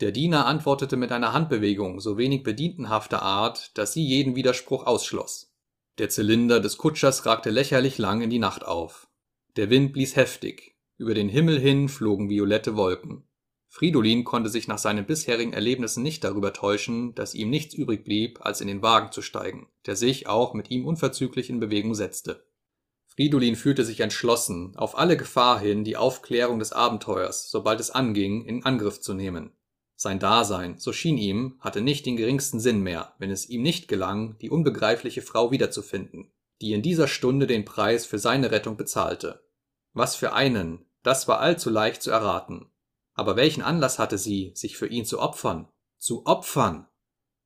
Der 0.00 0.12
Diener 0.12 0.44
antwortete 0.44 0.98
mit 0.98 1.10
einer 1.10 1.32
Handbewegung 1.32 2.00
so 2.00 2.18
wenig 2.18 2.42
bedientenhafter 2.42 3.22
Art, 3.22 3.76
dass 3.78 3.94
sie 3.94 4.04
jeden 4.04 4.36
Widerspruch 4.36 4.86
ausschloss. 4.86 5.54
Der 5.96 6.10
Zylinder 6.10 6.60
des 6.60 6.76
Kutschers 6.76 7.24
ragte 7.24 7.48
lächerlich 7.48 7.96
lang 7.96 8.20
in 8.20 8.28
die 8.28 8.38
Nacht 8.38 8.66
auf. 8.66 9.08
Der 9.56 9.70
Wind 9.70 9.94
blies 9.94 10.14
heftig, 10.14 10.76
über 10.98 11.14
den 11.14 11.30
Himmel 11.30 11.58
hin 11.58 11.88
flogen 11.88 12.28
violette 12.28 12.76
Wolken. 12.76 13.26
Fridolin 13.68 14.24
konnte 14.24 14.50
sich 14.50 14.68
nach 14.68 14.76
seinen 14.76 15.06
bisherigen 15.06 15.54
Erlebnissen 15.54 16.02
nicht 16.02 16.24
darüber 16.24 16.52
täuschen, 16.52 17.14
dass 17.14 17.34
ihm 17.34 17.48
nichts 17.48 17.74
übrig 17.74 18.04
blieb, 18.04 18.44
als 18.44 18.60
in 18.60 18.68
den 18.68 18.82
Wagen 18.82 19.12
zu 19.12 19.22
steigen, 19.22 19.68
der 19.86 19.96
sich 19.96 20.26
auch 20.26 20.52
mit 20.52 20.70
ihm 20.70 20.84
unverzüglich 20.84 21.48
in 21.48 21.58
Bewegung 21.58 21.94
setzte. 21.94 22.44
Fridolin 23.06 23.56
fühlte 23.56 23.86
sich 23.86 24.00
entschlossen, 24.00 24.76
auf 24.76 24.98
alle 24.98 25.16
Gefahr 25.16 25.58
hin 25.58 25.84
die 25.84 25.96
Aufklärung 25.96 26.58
des 26.58 26.72
Abenteuers, 26.72 27.50
sobald 27.50 27.80
es 27.80 27.90
anging, 27.90 28.44
in 28.44 28.62
Angriff 28.64 29.00
zu 29.00 29.14
nehmen. 29.14 29.55
Sein 29.98 30.18
Dasein, 30.18 30.78
so 30.78 30.92
schien 30.92 31.16
ihm, 31.16 31.56
hatte 31.60 31.80
nicht 31.80 32.04
den 32.04 32.16
geringsten 32.16 32.60
Sinn 32.60 32.82
mehr, 32.82 33.14
wenn 33.18 33.30
es 33.30 33.48
ihm 33.48 33.62
nicht 33.62 33.88
gelang, 33.88 34.36
die 34.38 34.50
unbegreifliche 34.50 35.22
Frau 35.22 35.50
wiederzufinden, 35.50 36.30
die 36.60 36.74
in 36.74 36.82
dieser 36.82 37.08
Stunde 37.08 37.46
den 37.46 37.64
Preis 37.64 38.04
für 38.04 38.18
seine 38.18 38.50
Rettung 38.50 38.76
bezahlte. 38.76 39.42
Was 39.94 40.14
für 40.14 40.34
einen, 40.34 40.84
das 41.02 41.28
war 41.28 41.40
allzu 41.40 41.70
leicht 41.70 42.02
zu 42.02 42.10
erraten. 42.10 42.70
Aber 43.14 43.36
welchen 43.36 43.62
Anlass 43.62 43.98
hatte 43.98 44.18
sie, 44.18 44.52
sich 44.54 44.76
für 44.76 44.86
ihn 44.86 45.06
zu 45.06 45.18
opfern? 45.18 45.68
Zu 45.98 46.26
opfern! 46.26 46.86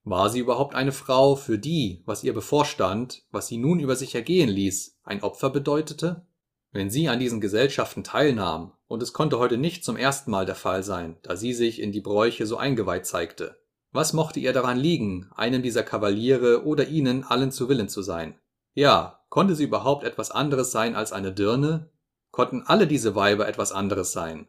War 0.03 0.29
sie 0.29 0.41
überhaupt 0.41 0.75
eine 0.75 0.93
Frau, 0.93 1.37
für 1.37 1.59
die, 1.59 2.03
was 2.07 2.25
ihr 2.25 2.35
bevorstand, 2.35 3.23
was 3.31 3.47
sie 3.47 3.59
nun 3.59 3.79
über 3.79 3.95
sich 3.95 4.17
ergehen 4.17 4.49
ließ, 4.49 4.99
ein 5.05 5.23
Opfer 5.23 5.51
bedeutete? 5.51 6.27
Wenn 6.73 6.91
sie 6.91 7.09
an 7.09 7.21
diesen 7.21 7.41
Gesellschaften 7.41 8.03
teilnahm, 8.03 8.73
und 8.91 9.05
es 9.05 9.13
konnte 9.13 9.39
heute 9.39 9.57
nicht 9.57 9.85
zum 9.85 9.97
ersten 9.97 10.33
Mal 10.33 10.47
der 10.47 10.57
Fall 10.57 10.83
sein, 10.83 11.17
da 11.23 11.37
sie 11.37 11.53
sich 11.53 11.81
in 11.81 11.93
die 11.93 12.01
Bräuche 12.01 12.45
so 12.45 12.57
eingeweiht 12.57 13.07
zeigte. 13.07 13.57
Was 13.93 14.15
mochte 14.15 14.41
ihr 14.41 14.53
daran 14.53 14.77
liegen, 14.77 15.31
einem 15.37 15.63
dieser 15.63 15.85
Kavaliere 15.85 16.67
oder 16.67 16.89
ihnen 16.89 17.23
allen 17.23 17.53
zu 17.53 17.69
Willen 17.69 17.89
zu 17.89 18.03
sein? 18.03 18.35
Ja, 18.75 19.21
konnte 19.29 19.55
sie 19.55 19.63
überhaupt 19.63 20.03
etwas 20.03 20.33
anderes 20.33 20.73
sein 20.73 20.97
als 20.97 21.13
eine 21.13 21.33
Dirne? 21.33 21.89
Konnten 22.33 22.65
alle 22.67 22.89
diese 22.89 23.15
Weiber 23.15 23.47
etwas 23.47 23.71
anderes 23.71 24.11
sein? 24.11 24.49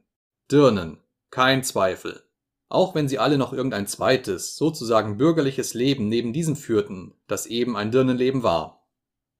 Dirnen, 0.51 0.97
kein 1.29 1.63
Zweifel. 1.63 2.23
Auch 2.67 2.95
wenn 2.95 3.07
sie 3.07 3.19
alle 3.19 3.37
noch 3.37 3.53
irgendein 3.53 3.85
zweites, 3.85 4.57
sozusagen 4.57 5.17
bürgerliches 5.17 5.75
Leben 5.75 6.09
neben 6.09 6.33
diesem 6.33 6.55
führten, 6.55 7.13
das 7.27 7.45
eben 7.45 7.77
ein 7.77 7.91
Dirnenleben 7.91 8.41
war. 8.41 8.80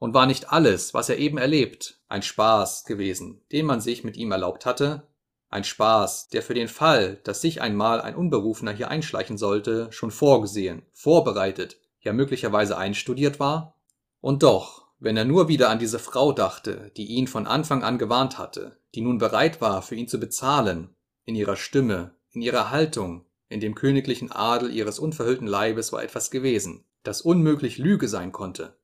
Und 0.02 0.16
war 0.16 0.26
nicht 0.26 0.52
alles, 0.52 0.96
was 0.96 1.10
er 1.10 1.20
eben 1.20 1.38
erlebt, 1.38 2.00
ein 2.08 2.24
Spaß 2.24 2.86
gewesen, 2.86 3.44
den 3.52 3.68
man 3.68 3.82
sich 3.82 4.04
mit 4.04 4.18
ihm 4.18 4.32
erlaubt 4.32 4.66
hatte? 4.66 5.08
Ein 5.48 5.64
Spaß, 5.64 6.30
der 6.30 6.42
für 6.42 6.56
den 6.56 6.70
Fall, 6.70 7.20
dass 7.24 7.42
sich 7.42 7.62
einmal 7.62 8.02
ein 8.02 8.16
Unberufener 8.16 8.72
hier 8.72 8.90
einschleichen 8.90 9.38
sollte, 9.38 9.92
schon 9.92 10.10
vorgesehen, 10.10 10.82
vorbereitet, 10.92 11.78
ja 12.00 12.14
möglicherweise 12.14 12.80
einstudiert 12.80 13.40
war? 13.40 13.80
Und 14.22 14.42
doch, 14.42 14.88
wenn 14.98 15.18
er 15.18 15.26
nur 15.26 15.50
wieder 15.50 15.70
an 15.70 15.78
diese 15.78 16.00
Frau 16.00 16.32
dachte, 16.32 16.92
die 16.98 17.06
ihn 17.06 17.28
von 17.28 17.46
Anfang 17.46 17.84
an 17.84 18.00
gewarnt 18.00 18.40
hatte, 18.40 18.80
die 18.96 19.02
nun 19.02 19.20
bereit 19.20 19.62
war, 19.62 19.84
für 19.84 19.94
ihn 19.94 20.08
zu 20.08 20.20
bezahlen, 20.20 20.96
in 21.26 21.36
ihrer 21.36 21.58
Stimme, 21.58 22.16
in 22.32 22.42
ihrer 22.42 22.72
Haltung, 22.72 23.26
in 23.50 23.60
dem 23.60 23.76
königlichen 23.76 24.32
Adel 24.32 24.72
ihres 24.72 24.98
unverhüllten 24.98 25.46
Leibes 25.46 25.94
war 25.94 26.02
etwas 26.02 26.32
gewesen, 26.32 26.86
das 27.04 27.22
unmöglich 27.22 27.78
Lüge 27.78 28.08
sein 28.08 28.32
konnte. 28.32 28.81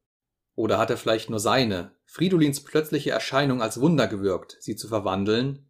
Oder 0.57 0.79
hatte 0.79 0.97
vielleicht 0.97 1.29
nur 1.29 1.39
seine, 1.39 1.91
Fridolins 2.05 2.63
plötzliche 2.63 3.11
Erscheinung 3.11 3.61
als 3.61 3.79
Wunder 3.79 4.07
gewirkt, 4.07 4.57
sie 4.59 4.75
zu 4.75 4.87
verwandeln? 4.87 5.69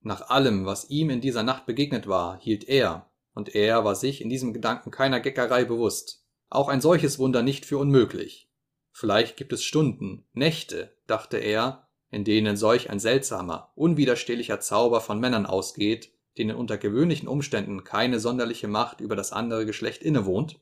Nach 0.00 0.30
allem, 0.30 0.64
was 0.64 0.90
ihm 0.90 1.10
in 1.10 1.20
dieser 1.20 1.42
Nacht 1.42 1.66
begegnet 1.66 2.06
war, 2.06 2.38
hielt 2.38 2.68
er, 2.68 3.10
und 3.34 3.56
er 3.56 3.84
war 3.84 3.96
sich 3.96 4.20
in 4.20 4.28
diesem 4.28 4.52
Gedanken 4.52 4.92
keiner 4.92 5.18
Geckerei 5.18 5.64
bewusst, 5.64 6.24
auch 6.50 6.68
ein 6.68 6.80
solches 6.80 7.18
Wunder 7.18 7.42
nicht 7.42 7.66
für 7.66 7.78
unmöglich. 7.78 8.48
Vielleicht 8.92 9.36
gibt 9.36 9.52
es 9.52 9.64
Stunden, 9.64 10.24
Nächte, 10.34 10.96
dachte 11.08 11.38
er, 11.38 11.88
in 12.12 12.22
denen 12.22 12.56
solch 12.56 12.90
ein 12.90 13.00
seltsamer, 13.00 13.72
unwiderstehlicher 13.74 14.60
Zauber 14.60 15.00
von 15.00 15.18
Männern 15.18 15.46
ausgeht, 15.46 16.12
denen 16.38 16.54
unter 16.54 16.78
gewöhnlichen 16.78 17.26
Umständen 17.26 17.82
keine 17.82 18.20
sonderliche 18.20 18.68
Macht 18.68 19.00
über 19.00 19.16
das 19.16 19.32
andere 19.32 19.66
Geschlecht 19.66 20.04
innewohnt? 20.04 20.60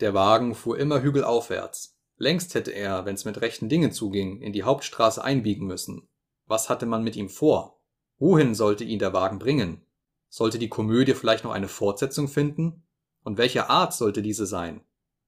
Der 0.00 0.14
Wagen 0.14 0.56
fuhr 0.56 0.76
immer 0.80 1.00
hügelaufwärts. 1.00 1.97
Längst 2.18 2.54
hätte 2.54 2.72
er, 2.72 3.04
wenn's 3.04 3.24
mit 3.24 3.40
rechten 3.40 3.68
Dingen 3.68 3.92
zuging, 3.92 4.42
in 4.42 4.52
die 4.52 4.64
Hauptstraße 4.64 5.22
einbiegen 5.22 5.66
müssen. 5.66 6.08
Was 6.46 6.68
hatte 6.68 6.84
man 6.84 7.04
mit 7.04 7.14
ihm 7.14 7.28
vor? 7.28 7.80
Wohin 8.18 8.56
sollte 8.56 8.82
ihn 8.82 8.98
der 8.98 9.12
Wagen 9.12 9.38
bringen? 9.38 9.86
Sollte 10.28 10.58
die 10.58 10.68
Komödie 10.68 11.14
vielleicht 11.14 11.44
noch 11.44 11.52
eine 11.52 11.68
Fortsetzung 11.68 12.26
finden? 12.26 12.82
Und 13.22 13.38
welcher 13.38 13.70
Art 13.70 13.94
sollte 13.94 14.20
diese 14.20 14.46
sein? 14.46 14.80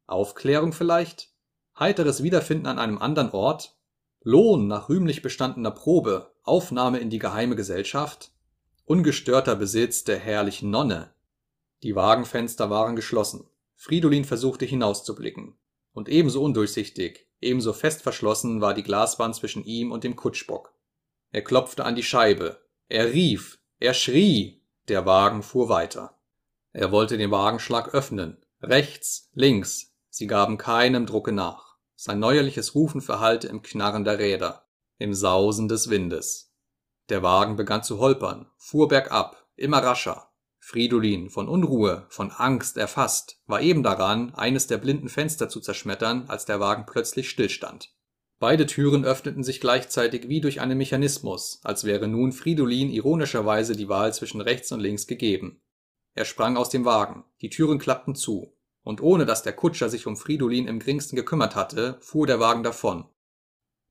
Aufklärung 0.07 0.73
vielleicht? 0.73 1.33
Heiteres 1.79 2.25
Wiederfinden 2.25 2.67
an 2.67 2.81
einem 2.81 2.99
anderen 2.99 3.31
Ort? 3.31 3.77
Lohn 4.23 4.67
nach 4.67 4.89
rühmlich 4.89 5.23
bestandener 5.23 5.71
Probe, 5.71 6.35
Aufnahme 6.43 6.99
in 6.99 7.09
die 7.09 7.21
geheime 7.21 7.55
Gesellschaft? 7.55 8.33
Ungestörter 8.85 9.55
Besitz 9.55 10.03
der 10.03 10.19
herrlichen 10.19 10.71
Nonne. 10.71 11.15
Die 11.85 11.95
Wagenfenster 11.95 12.69
waren 12.69 12.97
geschlossen. 12.97 13.47
Fridolin 13.77 14.25
versuchte 14.25 14.65
hinauszublicken. 14.65 15.55
Und 15.93 16.09
ebenso 16.09 16.43
undurchsichtig, 16.43 17.29
ebenso 17.41 17.73
fest 17.73 18.03
verschlossen 18.03 18.61
war 18.61 18.75
die 18.75 18.83
Glaswand 18.83 19.35
zwischen 19.35 19.65
ihm 19.65 19.93
und 19.93 20.05
dem 20.05 20.17
Kutschbock. 20.17 20.73
Er 21.33 21.43
klopfte 21.43 21.85
an 21.85 21.95
die 21.95 22.03
Scheibe. 22.03 22.61
Er 22.89 23.12
rief. 23.12 23.59
Er 23.79 23.95
schrie. 23.95 24.62
Der 24.89 25.07
Wagen 25.07 25.43
fuhr 25.43 25.69
weiter. 25.69 26.19
Er 26.73 26.93
wollte 26.93 27.19
den 27.19 27.31
Wagenschlag 27.31 27.95
öffnen. 27.95 28.45
Rechts, 28.62 29.31
links. 29.33 29.95
Sie 30.09 30.27
gaben 30.27 30.59
keinem 30.59 31.07
Drucke 31.07 31.33
nach. 31.33 31.77
Sein 31.95 32.19
neuerliches 32.19 32.75
Rufen 32.75 33.01
verhallte 33.01 33.49
im 33.49 33.62
Knarren 33.62 34.05
der 34.05 34.19
Räder, 34.19 34.67
im 34.99 35.12
Sausen 35.12 35.69
des 35.69 35.91
Windes. 35.91 36.55
Der 37.11 37.23
Wagen 37.23 37.57
begann 37.57 37.83
zu 37.83 37.99
holpern, 37.99 38.51
fuhr 38.57 38.89
bergab, 38.89 39.47
immer 39.55 39.83
rascher. 39.83 40.30
Fridolin, 40.71 41.31
von 41.31 41.49
Unruhe, 41.49 42.07
von 42.11 42.31
Angst 42.31 42.77
erfasst, 42.77 43.41
war 43.49 43.61
eben 43.61 43.83
daran, 43.83 44.33
eines 44.37 44.69
der 44.69 44.79
blinden 44.79 45.09
Fenster 45.09 45.49
zu 45.49 45.59
zerschmettern, 45.59 46.27
als 46.29 46.45
der 46.45 46.61
Wagen 46.61 46.87
plötzlich 46.87 47.29
stillstand. 47.29 47.93
Beide 48.39 48.67
Türen 48.67 49.05
öffneten 49.05 49.43
sich 49.43 49.61
gleichzeitig 49.61 50.29
wie 50.29 50.41
durch 50.41 50.61
einen 50.61 50.79
Mechanismus, 50.79 51.59
als 51.65 51.83
wäre 51.83 52.07
nun 52.07 52.31
Fridolin 52.31 52.89
ironischerweise 52.89 53.75
die 53.75 53.89
Wahl 53.89 54.15
zwischen 54.15 54.41
rechts 54.41 54.71
und 54.71 54.79
links 54.79 55.09
gegeben. 55.09 55.61
Er 56.15 56.25
sprang 56.25 56.57
aus 56.57 56.71
dem 56.71 56.85
Wagen, 56.85 57.25
die 57.41 57.51
Türen 57.51 57.81
klappten 57.81 58.15
zu, 58.15 58.57
und 58.85 59.03
ohne 59.03 59.27
dass 59.27 59.43
der 59.43 59.55
Kutscher 59.55 59.89
sich 59.89 60.07
um 60.07 60.17
Fridolin 60.17 60.69
im 60.69 60.79
geringsten 60.79 61.17
gekümmert 61.17 61.57
hatte, 61.57 61.99
fuhr 62.01 62.29
der 62.29 62.39
Wagen 62.39 62.63
davon. 62.63 63.07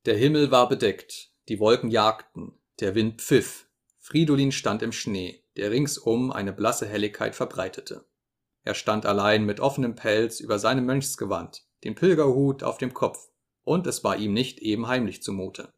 Der 0.06 0.16
Himmel 0.16 0.50
war 0.50 0.70
bedeckt, 0.70 1.34
die 1.50 1.60
Wolken 1.60 1.92
jagten, 1.92 2.54
der 2.80 2.96
Wind 2.96 3.22
pfiff. 3.22 3.68
Fridolin 4.00 4.54
stand 4.54 4.82
im 4.82 4.94
Schnee, 4.94 5.44
der 5.60 5.72
ringsum 5.72 6.32
eine 6.32 6.54
blasse 6.54 6.88
Helligkeit 6.88 7.36
verbreitete. 7.36 8.06
Er 8.64 8.74
stand 8.74 9.06
allein 9.06 9.46
mit 9.46 9.60
offenem 9.60 9.96
Pelz 9.96 10.40
über 10.40 10.58
seinem 10.58 10.86
Mönchsgewand, 10.86 11.66
den 11.84 11.96
Pilgerhut 11.96 12.64
auf 12.64 12.78
dem 12.78 12.94
Kopf, 12.94 13.30
und 13.64 13.86
es 13.86 14.04
war 14.04 14.18
ihm 14.18 14.34
nicht 14.34 14.60
eben 14.60 14.88
heimlich 14.88 15.22
zumute. 15.22 15.74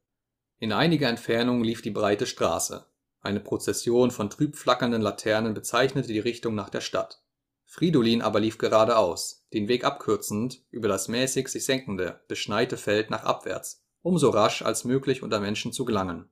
In 0.59 0.71
einiger 0.71 1.09
Entfernung 1.09 1.63
lief 1.63 1.81
die 1.81 1.91
breite 1.91 2.27
Straße. 2.27 2.85
Eine 3.21 3.39
Prozession 3.39 4.11
von 4.11 4.29
trüb 4.29 4.55
flackernden 4.55 5.01
Laternen 5.01 5.53
bezeichnete 5.53 6.09
die 6.09 6.19
Richtung 6.19 6.53
nach 6.53 6.69
der 6.69 6.81
Stadt. 6.81 7.23
Fridolin 7.65 8.21
aber 8.21 8.39
lief 8.39 8.57
geradeaus, 8.57 9.47
den 9.53 9.67
Weg 9.67 9.83
abkürzend, 9.83 10.63
über 10.69 10.87
das 10.87 11.07
mäßig 11.07 11.47
sich 11.47 11.65
senkende, 11.65 12.21
beschneite 12.27 12.77
Feld 12.77 13.09
nach 13.09 13.23
abwärts, 13.23 13.83
um 14.01 14.17
so 14.17 14.29
rasch 14.29 14.61
als 14.61 14.83
möglich 14.83 15.23
unter 15.23 15.39
Menschen 15.39 15.73
zu 15.73 15.85
gelangen. 15.85 16.29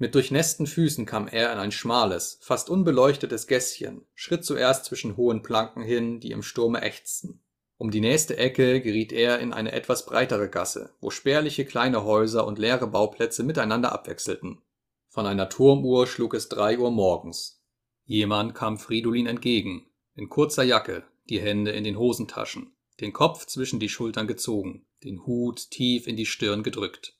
Mit 0.00 0.14
durchnässten 0.14 0.68
Füßen 0.68 1.06
kam 1.06 1.26
er 1.26 1.52
in 1.52 1.58
ein 1.58 1.72
schmales, 1.72 2.38
fast 2.40 2.70
unbeleuchtetes 2.70 3.48
Gässchen, 3.48 4.06
schritt 4.14 4.44
zuerst 4.44 4.84
zwischen 4.84 5.16
hohen 5.16 5.42
Planken 5.42 5.82
hin, 5.82 6.20
die 6.20 6.30
im 6.30 6.42
Sturme 6.42 6.82
ächzten. 6.82 7.42
Um 7.78 7.90
die 7.90 8.00
nächste 8.00 8.36
Ecke 8.36 8.80
geriet 8.80 9.12
er 9.12 9.40
in 9.40 9.52
eine 9.52 9.72
etwas 9.72 10.06
breitere 10.06 10.48
Gasse, 10.48 10.94
wo 11.00 11.10
spärliche 11.10 11.64
kleine 11.64 12.04
Häuser 12.04 12.46
und 12.46 12.60
leere 12.60 12.86
Bauplätze 12.86 13.42
miteinander 13.42 13.92
abwechselten. 13.92 14.62
Von 15.08 15.26
einer 15.26 15.48
Turmuhr 15.48 16.06
schlug 16.06 16.34
es 16.34 16.48
drei 16.48 16.78
Uhr 16.78 16.92
morgens. 16.92 17.64
Jemand 18.04 18.54
kam 18.54 18.78
Fridolin 18.78 19.26
entgegen, 19.26 19.90
in 20.14 20.28
kurzer 20.28 20.62
Jacke, 20.62 21.02
die 21.28 21.40
Hände 21.40 21.72
in 21.72 21.82
den 21.82 21.98
Hosentaschen, 21.98 22.72
den 23.00 23.12
Kopf 23.12 23.46
zwischen 23.46 23.80
die 23.80 23.88
Schultern 23.88 24.28
gezogen, 24.28 24.86
den 25.02 25.26
Hut 25.26 25.70
tief 25.70 26.06
in 26.06 26.16
die 26.16 26.26
Stirn 26.26 26.62
gedrückt. 26.62 27.17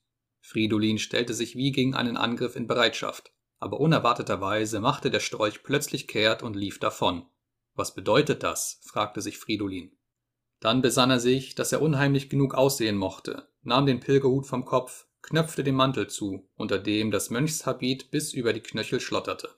Fridolin 0.49 0.99
stellte 0.99 1.35
sich 1.35 1.57
wie 1.57 1.73
gegen 1.73 1.95
einen 1.95 2.16
Angriff 2.16 2.57
in 2.57 2.66
Bereitschaft, 2.66 3.33
aber 3.59 3.81
unerwarteterweise 3.81 4.81
machte 4.81 5.11
der 5.11 5.20
Strolch 5.20 5.62
plötzlich 5.62 6.09
kehrt 6.09 6.43
und 6.43 6.57
lief 6.57 6.79
davon. 6.81 7.27
Was 7.75 7.95
bedeutet 7.95 8.43
das? 8.43 8.81
fragte 8.83 9.20
sich 9.20 9.37
Fridolin. 9.37 9.95
Dann 10.61 10.81
besann 10.81 11.11
er 11.11 11.20
sich, 11.20 11.55
dass 11.55 11.73
er 11.73 11.83
unheimlich 11.83 12.31
genug 12.31 12.55
aussehen 12.55 12.97
mochte, 12.97 13.47
nahm 13.62 13.85
den 13.85 14.01
Pilgerhut 14.01 14.47
vom 14.47 14.65
Kopf, 14.65 15.07
knöpfte 15.20 15.65
den 15.65 15.75
Mantel 15.75 16.09
zu, 16.09 16.49
unter 16.57 16.79
dem 16.79 17.11
das 17.11 17.29
Mönchshabit 17.29 18.11
bis 18.11 18.33
über 18.33 18.55
die 18.55 18.62
Knöchel 18.62 19.01
schlotterte. 19.01 19.51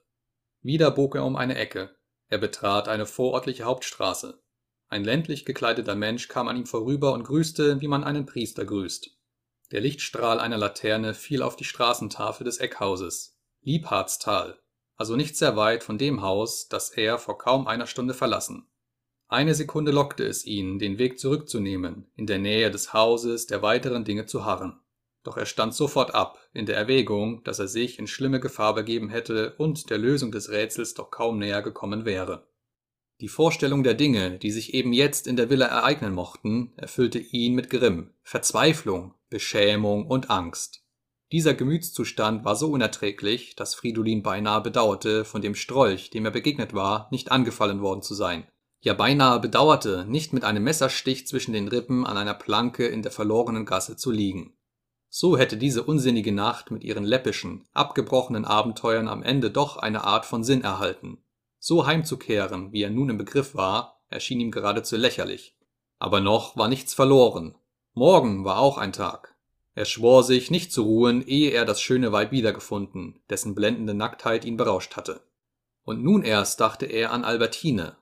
Wieder 0.61 0.91
bog 0.91 1.15
er 1.15 1.25
um 1.25 1.37
eine 1.37 1.55
Ecke. 1.55 1.95
Er 2.27 2.39
betrat 2.39 2.89
eine 2.89 3.07
vorortliche 3.07 3.62
Hauptstraße. 3.62 4.43
Ein 4.89 5.05
ländlich 5.05 5.45
gekleideter 5.45 5.95
Mensch 5.95 6.27
kam 6.27 6.49
an 6.49 6.57
ihm 6.57 6.67
vorüber 6.67 7.12
und 7.12 7.23
grüßte, 7.23 7.81
wie 7.81 7.89
man 7.89 8.03
einen 8.03 8.27
Priester 8.27 8.65
grüßt. 8.65 9.20
Der 9.73 9.81
Lichtstrahl 9.81 10.41
einer 10.41 10.59
Laterne 10.59 11.15
fiel 11.15 11.43
auf 11.43 11.55
die 11.55 11.65
Straßentafel 11.65 12.45
des 12.45 12.59
Eckhauses. 12.59 13.39
Liebhardstal, 13.63 14.59
also 14.97 15.17
nicht 15.17 15.37
sehr 15.37 15.57
weit 15.57 15.85
von 15.85 15.97
dem 15.97 16.23
Haus, 16.23 16.69
das 16.69 16.91
er 16.91 17.19
vor 17.19 17.39
kaum 17.39 17.67
einer 17.67 17.87
Stunde 17.87 18.15
verlassen. 18.15 18.67
Eine 19.29 19.55
Sekunde 19.55 19.93
lockte 19.93 20.25
es 20.25 20.45
ihn, 20.45 20.81
den 20.81 20.99
Weg 20.99 21.21
zurückzunehmen, 21.21 22.11
in 22.17 22.27
der 22.27 22.39
Nähe 22.39 22.71
des 22.71 22.93
Hauses 22.93 23.47
der 23.47 23.63
weiteren 23.63 24.05
Dinge 24.05 24.27
zu 24.27 24.45
harren. 24.45 24.81
Doch 25.23 25.37
er 25.37 25.47
stand 25.47 25.75
sofort 25.75 26.15
ab, 26.15 26.39
in 26.53 26.67
der 26.67 26.77
Erwägung, 26.77 27.45
dass 27.45 27.61
er 27.61 27.69
sich 27.69 27.99
in 27.99 28.09
schlimme 28.09 28.41
Gefahr 28.41 28.75
begeben 28.75 29.09
hätte 29.09 29.55
und 29.57 29.89
der 29.91 29.99
Lösung 29.99 30.33
des 30.33 30.51
Rätsels 30.51 30.95
doch 30.95 31.11
kaum 31.11 31.39
näher 31.39 31.63
gekommen 31.63 32.05
wäre. 32.05 32.49
Die 33.21 33.29
Vorstellung 33.29 33.83
der 33.83 33.93
Dinge, 33.93 34.39
die 34.39 34.51
sich 34.51 34.73
eben 34.73 34.95
jetzt 34.95 35.27
in 35.27 35.37
der 35.37 35.51
Villa 35.51 35.67
ereignen 35.67 36.15
mochten, 36.15 36.73
erfüllte 36.77 37.19
ihn 37.19 37.55
mit 37.55 37.69
Grimm, 37.69 38.15
Verzweiflung, 38.23 39.13
Beschämung 39.29 40.07
und 40.07 40.31
Angst. 40.31 40.83
Dieser 41.31 41.53
Gemütszustand 41.53 42.47
war 42.47 42.57
so 42.57 42.71
unerträglich, 42.71 43.57
dass 43.57 43.75
Fridolin 43.75 44.23
beinahe 44.23 44.63
bedauerte, 44.63 45.27
von 45.27 45.43
dem 45.43 45.55
Strolch, 45.55 46.09
dem 46.09 46.25
er 46.25 46.31
begegnet 46.31 46.73
war, 46.73 47.09
nicht 47.11 47.31
angefallen 47.31 47.83
worden 47.83 48.01
zu 48.01 48.15
sein. 48.15 48.47
Ja 48.81 48.95
beinahe 48.95 49.39
bedauerte, 49.39 50.07
nicht 50.09 50.33
mit 50.33 50.43
einem 50.43 50.65
Messerstich 50.65 51.27
zwischen 51.27 51.53
den 51.53 51.69
Rippen 51.69 52.07
an 52.07 52.17
einer 52.17 52.33
Planke 52.33 52.87
in 52.87 53.03
der 53.03 53.13
verlorenen 53.13 53.67
Gasse 53.67 53.97
zu 53.97 54.11
liegen. 54.11 54.55
So 55.11 55.37
hätte 55.37 55.59
diese 55.59 55.83
unsinnige 55.83 56.33
Nacht 56.33 56.71
mit 56.71 56.85
ihren 56.85 57.05
läppischen, 57.05 57.69
abgebrochenen 57.75 58.47
Abenteuern 58.47 59.09
am 59.09 59.23
Ende 59.23 59.51
doch 59.51 59.77
eine 59.77 60.05
Art 60.05 60.25
von 60.25 60.43
Sinn 60.43 60.63
erhalten. 60.63 61.19
So 61.62 61.87
heimzukehren, 61.87 62.73
wie 62.73 62.82
er 62.82 62.91
nun 62.91 63.11
im 63.11 63.19
Begriff 63.19 63.55
war, 63.55 64.03
erschien 64.09 64.41
ihm 64.41 64.51
geradezu 64.51 64.97
lächerlich. 64.97 65.55
Aber 65.99 66.20
noch 66.20 66.57
war 66.57 66.69
nichts 66.69 66.95
verloren. 66.95 67.55
Morgen 67.93 68.47
war 68.47 68.59
auch 68.59 68.78
ein 68.78 68.95
Tag. 68.95 69.37
Er 69.74 69.85
schwor 69.85 70.24
sich, 70.24 70.51
nicht 70.51 70.73
zu 70.73 70.82
ruhen, 70.82 71.24
ehe 71.27 71.51
er 71.51 71.66
das 71.66 71.82
schöne 71.82 72.12
Weib 72.12 72.32
wiedergefunden, 72.32 73.20
dessen 73.28 73.55
blendende 73.55 73.93
Nacktheit 73.93 74.47
ihn 74.47 74.57
berauscht 74.57 74.97
hatte. 74.97 75.20
Und 75.85 76.03
nun 76.03 76.23
erst 76.23 76.61
dachte 76.61 76.87
er 76.87 77.12
an 77.12 77.24
Albertine. 77.24 77.97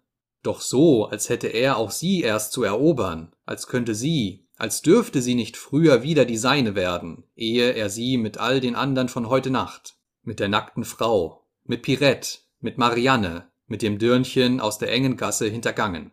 Doch 0.45 0.61
so, 0.61 1.07
als 1.07 1.29
hätte 1.29 1.49
er 1.49 1.79
auch 1.79 1.91
sie 1.91 2.23
erst 2.23 2.53
zu 2.53 2.63
erobern, 2.63 3.35
als 3.45 3.67
könnte 3.67 3.97
sie, 3.97 4.47
als 4.57 4.83
dürfte 4.83 5.21
sie 5.21 5.35
nicht 5.35 5.57
früher 5.57 6.05
wieder 6.05 6.25
die 6.25 6.37
seine 6.37 6.77
werden, 6.77 7.25
ehe 7.35 7.73
er 7.73 7.91
sie 7.91 8.19
mit 8.19 8.39
all 8.39 8.61
den 8.61 8.77
anderen 8.77 9.09
von 9.09 9.29
heute 9.29 9.51
Nacht, 9.51 9.97
mit 10.23 10.39
der 10.39 10.49
nackten 10.49 10.85
Frau, 10.85 11.45
mit 11.65 11.83
Pirette, 11.83 12.39
mit 12.61 12.79
Marianne, 12.79 13.51
mit 13.67 13.83
dem 13.83 13.99
Dürnchen 13.99 14.61
aus 14.61 14.79
der 14.79 14.93
engen 14.93 15.17
Gasse 15.17 15.49
hintergangen. 15.49 16.13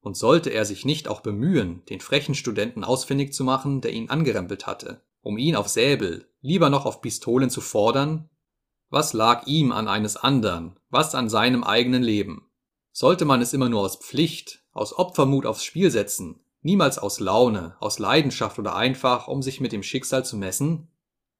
Und 0.00 0.16
sollte 0.16 0.50
er 0.50 0.64
sich 0.64 0.84
nicht 0.84 1.08
auch 1.08 1.20
bemühen, 1.20 1.84
den 1.86 2.00
frechen 2.00 2.34
Studenten 2.34 2.84
ausfindig 2.84 3.32
zu 3.32 3.44
machen, 3.44 3.80
der 3.80 3.92
ihn 3.92 4.10
angerempelt 4.10 4.66
hatte, 4.66 5.02
um 5.22 5.38
ihn 5.38 5.56
auf 5.56 5.68
Säbel, 5.68 6.28
lieber 6.40 6.70
noch 6.70 6.86
auf 6.86 7.00
Pistolen 7.00 7.50
zu 7.50 7.60
fordern? 7.60 8.28
Was 8.90 9.12
lag 9.12 9.46
ihm 9.46 9.72
an 9.72 9.88
eines 9.88 10.16
andern, 10.16 10.78
was 10.88 11.14
an 11.14 11.28
seinem 11.28 11.64
eigenen 11.64 12.02
Leben? 12.02 12.50
Sollte 12.92 13.24
man 13.24 13.42
es 13.42 13.52
immer 13.52 13.68
nur 13.68 13.82
aus 13.82 13.96
Pflicht, 13.96 14.64
aus 14.72 14.96
Opfermut 14.96 15.46
aufs 15.46 15.64
Spiel 15.64 15.90
setzen, 15.90 16.40
niemals 16.62 16.98
aus 16.98 17.20
Laune, 17.20 17.76
aus 17.80 17.98
Leidenschaft 17.98 18.58
oder 18.58 18.76
einfach, 18.76 19.28
um 19.28 19.42
sich 19.42 19.60
mit 19.60 19.72
dem 19.72 19.82
Schicksal 19.82 20.24
zu 20.24 20.36
messen? 20.36 20.88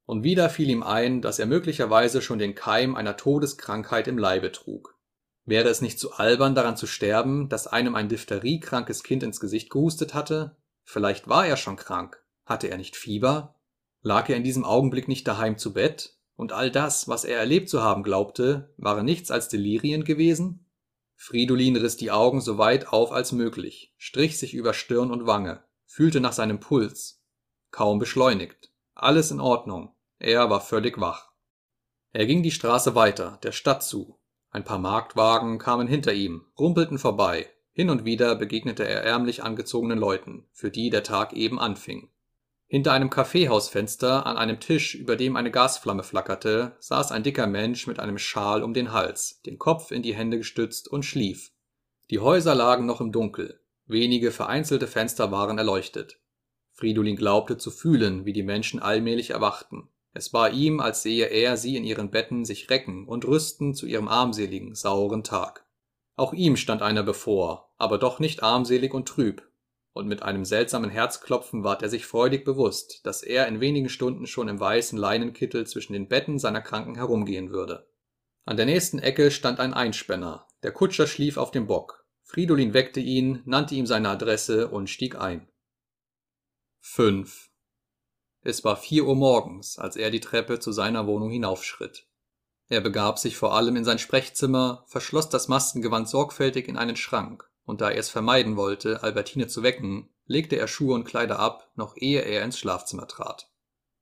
Und 0.09 0.23
wieder 0.23 0.49
fiel 0.49 0.71
ihm 0.71 0.81
ein, 0.81 1.21
dass 1.21 1.37
er 1.37 1.45
möglicherweise 1.45 2.23
schon 2.23 2.39
den 2.39 2.55
Keim 2.55 2.95
einer 2.95 3.15
Todeskrankheit 3.15 4.07
im 4.07 4.17
Leibe 4.17 4.51
trug. 4.51 4.97
Wäre 5.45 5.69
es 5.69 5.81
nicht 5.81 5.99
zu 5.99 6.13
albern, 6.13 6.55
daran 6.55 6.75
zu 6.75 6.87
sterben, 6.87 7.47
dass 7.47 7.67
einem 7.67 7.93
ein 7.93 8.09
diphteriekrankes 8.09 9.03
Kind 9.03 9.21
ins 9.21 9.39
Gesicht 9.39 9.69
gehustet 9.69 10.15
hatte? 10.15 10.57
Vielleicht 10.83 11.27
war 11.27 11.45
er 11.45 11.57
schon 11.57 11.75
krank. 11.75 12.25
Hatte 12.43 12.69
er 12.69 12.79
nicht 12.79 12.95
Fieber? 12.95 13.59
Lag 14.01 14.27
er 14.29 14.35
in 14.35 14.43
diesem 14.43 14.65
Augenblick 14.65 15.07
nicht 15.07 15.27
daheim 15.27 15.59
zu 15.59 15.73
Bett? 15.73 16.17
Und 16.35 16.53
all 16.53 16.71
das, 16.71 17.07
was 17.07 17.23
er 17.23 17.37
erlebt 17.37 17.69
zu 17.69 17.83
haben 17.83 18.01
glaubte, 18.01 18.73
waren 18.77 19.05
nichts 19.05 19.29
als 19.29 19.47
Delirien 19.47 20.05
gewesen? 20.05 20.65
Fridolin 21.17 21.75
riss 21.75 21.97
die 21.97 22.09
Augen 22.09 22.41
so 22.41 22.57
weit 22.57 22.87
auf 22.87 23.11
als 23.11 23.31
möglich, 23.31 23.93
strich 23.99 24.39
sich 24.39 24.55
über 24.55 24.73
Stirn 24.73 25.11
und 25.11 25.27
Wange, 25.27 25.63
fühlte 25.85 26.19
nach 26.19 26.33
seinem 26.33 26.59
Puls. 26.59 27.21
Kaum 27.69 27.99
beschleunigt. 27.99 28.71
Alles 28.95 29.29
in 29.29 29.39
Ordnung. 29.39 29.93
Er 30.19 30.49
war 30.49 30.59
völlig 30.59 30.99
wach. 30.99 31.31
Er 32.11 32.25
ging 32.25 32.43
die 32.43 32.51
Straße 32.51 32.93
weiter, 32.93 33.39
der 33.41 33.53
Stadt 33.53 33.83
zu. 33.83 34.19
Ein 34.51 34.65
paar 34.65 34.79
Marktwagen 34.79 35.59
kamen 35.59 35.87
hinter 35.87 36.13
ihm, 36.13 36.45
rumpelten 36.57 36.97
vorbei. 36.97 37.47
Hin 37.71 37.89
und 37.89 38.03
wieder 38.03 38.35
begegnete 38.35 38.85
er 38.85 39.03
ärmlich 39.03 39.43
angezogenen 39.43 39.97
Leuten, 39.97 40.45
für 40.51 40.71
die 40.71 40.89
der 40.89 41.03
Tag 41.03 41.31
eben 41.31 41.57
anfing. 41.57 42.09
Hinter 42.67 42.91
einem 42.91 43.09
Kaffeehausfenster 43.09 44.25
an 44.25 44.35
einem 44.35 44.59
Tisch, 44.59 44.93
über 44.93 45.15
dem 45.15 45.37
eine 45.37 45.51
Gasflamme 45.51 46.03
flackerte, 46.03 46.75
saß 46.79 47.13
ein 47.13 47.23
dicker 47.23 47.47
Mensch 47.47 47.87
mit 47.87 47.99
einem 47.99 48.17
Schal 48.17 48.61
um 48.61 48.73
den 48.73 48.91
Hals, 48.91 49.41
den 49.45 49.57
Kopf 49.57 49.91
in 49.91 50.01
die 50.01 50.13
Hände 50.13 50.37
gestützt 50.37 50.89
und 50.89 51.03
schlief. 51.03 51.53
Die 52.09 52.19
Häuser 52.19 52.55
lagen 52.55 52.85
noch 52.85 52.99
im 52.99 53.13
Dunkel, 53.13 53.61
wenige 53.85 54.31
vereinzelte 54.31 54.87
Fenster 54.87 55.31
waren 55.31 55.57
erleuchtet. 55.57 56.19
Fridolin 56.73 57.15
glaubte 57.15 57.57
zu 57.57 57.71
fühlen, 57.71 58.25
wie 58.25 58.33
die 58.33 58.43
Menschen 58.43 58.81
allmählich 58.81 59.29
erwachten. 59.29 59.89
Es 60.13 60.33
war 60.33 60.51
ihm, 60.51 60.79
als 60.79 61.03
sehe 61.03 61.27
er 61.27 61.55
sie 61.57 61.75
in 61.75 61.83
ihren 61.83 62.09
Betten 62.09 62.45
sich 62.45 62.69
recken 62.69 63.07
und 63.07 63.25
rüsten 63.25 63.73
zu 63.73 63.85
ihrem 63.85 64.07
armseligen, 64.07 64.75
sauren 64.75 65.23
Tag. 65.23 65.65
Auch 66.15 66.33
ihm 66.33 66.57
stand 66.57 66.81
einer 66.81 67.03
bevor, 67.03 67.73
aber 67.77 67.97
doch 67.97 68.19
nicht 68.19 68.43
armselig 68.43 68.93
und 68.93 69.07
trüb, 69.07 69.49
und 69.93 70.07
mit 70.07 70.23
einem 70.23 70.45
seltsamen 70.45 70.89
Herzklopfen 70.89 71.63
ward 71.63 71.81
er 71.81 71.89
sich 71.89 72.05
freudig 72.05 72.45
bewusst, 72.45 73.05
dass 73.05 73.23
er 73.23 73.47
in 73.47 73.59
wenigen 73.59 73.89
Stunden 73.89 74.27
schon 74.27 74.47
im 74.47 74.59
weißen 74.59 74.97
Leinenkittel 74.97 75.67
zwischen 75.67 75.93
den 75.93 76.07
Betten 76.07 76.39
seiner 76.39 76.61
Kranken 76.61 76.95
herumgehen 76.95 77.51
würde. 77.51 77.87
An 78.45 78.57
der 78.57 78.65
nächsten 78.65 78.99
Ecke 78.99 79.29
stand 79.29 79.59
ein 79.59 79.73
Einspänner, 79.73 80.47
der 80.63 80.71
Kutscher 80.71 81.07
schlief 81.07 81.37
auf 81.37 81.51
dem 81.51 81.67
Bock. 81.67 82.05
Fridolin 82.23 82.73
weckte 82.73 82.99
ihn, 82.99 83.41
nannte 83.45 83.75
ihm 83.75 83.85
seine 83.85 84.09
Adresse 84.09 84.69
und 84.69 84.89
stieg 84.89 85.15
ein. 85.15 85.49
5. 86.81 87.48
Es 88.41 88.63
war 88.63 88.77
vier 88.77 89.05
Uhr 89.05 89.15
morgens, 89.15 89.77
als 89.77 89.95
er 89.95 90.11
die 90.11 90.21
Treppe 90.21 90.59
zu 90.59 90.71
seiner 90.71 91.07
Wohnung 91.07 91.29
hinaufschritt. 91.29 92.07
Er 92.67 92.81
begab 92.81 93.19
sich 93.19 93.35
vor 93.35 93.55
allem 93.55 93.75
in 93.75 93.83
sein 93.83 93.99
Sprechzimmer, 93.99 94.83
verschloss 94.87 95.29
das 95.29 95.47
Mastengewand 95.47 96.07
sorgfältig 96.07 96.67
in 96.67 96.77
einen 96.77 96.95
Schrank 96.95 97.49
und 97.69 97.81
da 97.81 97.91
er 97.91 97.99
es 97.99 98.09
vermeiden 98.09 98.57
wollte, 98.57 99.03
Albertine 99.03 99.47
zu 99.47 99.61
wecken, 99.61 100.09
legte 100.25 100.55
er 100.55 100.67
Schuhe 100.67 100.95
und 100.95 101.03
Kleider 101.03 101.37
ab, 101.37 101.69
noch 101.75 101.95
ehe 101.97 102.21
er 102.21 102.43
ins 102.43 102.57
Schlafzimmer 102.57 103.07
trat. 103.07 103.51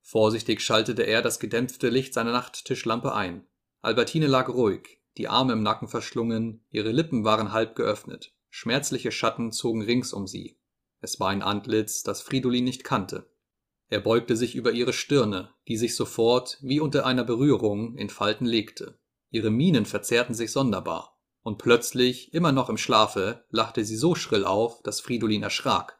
Vorsichtig 0.00 0.62
schaltete 0.62 1.02
er 1.02 1.20
das 1.20 1.38
gedämpfte 1.38 1.90
Licht 1.90 2.14
seiner 2.14 2.32
Nachttischlampe 2.32 3.14
ein. 3.14 3.46
Albertine 3.82 4.26
lag 4.26 4.48
ruhig, 4.48 5.02
die 5.18 5.28
Arme 5.28 5.52
im 5.52 5.62
Nacken 5.62 5.86
verschlungen, 5.86 6.64
ihre 6.70 6.92
Lippen 6.92 7.24
waren 7.24 7.52
halb 7.52 7.76
geöffnet, 7.76 8.32
schmerzliche 8.48 9.12
Schatten 9.12 9.52
zogen 9.52 9.82
rings 9.82 10.14
um 10.14 10.26
sie. 10.26 10.58
Es 11.02 11.20
war 11.20 11.28
ein 11.28 11.42
Antlitz, 11.42 12.02
das 12.02 12.22
Fridolin 12.22 12.64
nicht 12.64 12.84
kannte. 12.84 13.28
Er 13.88 14.00
beugte 14.00 14.36
sich 14.36 14.54
über 14.54 14.72
ihre 14.72 14.92
Stirne, 14.92 15.50
die 15.66 15.76
sich 15.76 15.96
sofort, 15.96 16.58
wie 16.60 16.80
unter 16.80 17.06
einer 17.06 17.24
Berührung, 17.24 17.96
in 17.96 18.10
Falten 18.10 18.46
legte. 18.46 18.98
Ihre 19.30 19.50
Mienen 19.50 19.86
verzerrten 19.86 20.34
sich 20.34 20.52
sonderbar 20.52 21.18
und 21.48 21.56
plötzlich, 21.56 22.34
immer 22.34 22.52
noch 22.52 22.68
im 22.68 22.76
Schlafe, 22.76 23.44
lachte 23.48 23.82
sie 23.82 23.96
so 23.96 24.14
schrill 24.14 24.44
auf, 24.44 24.82
dass 24.82 25.00
Fridolin 25.00 25.42
erschrak. 25.42 25.98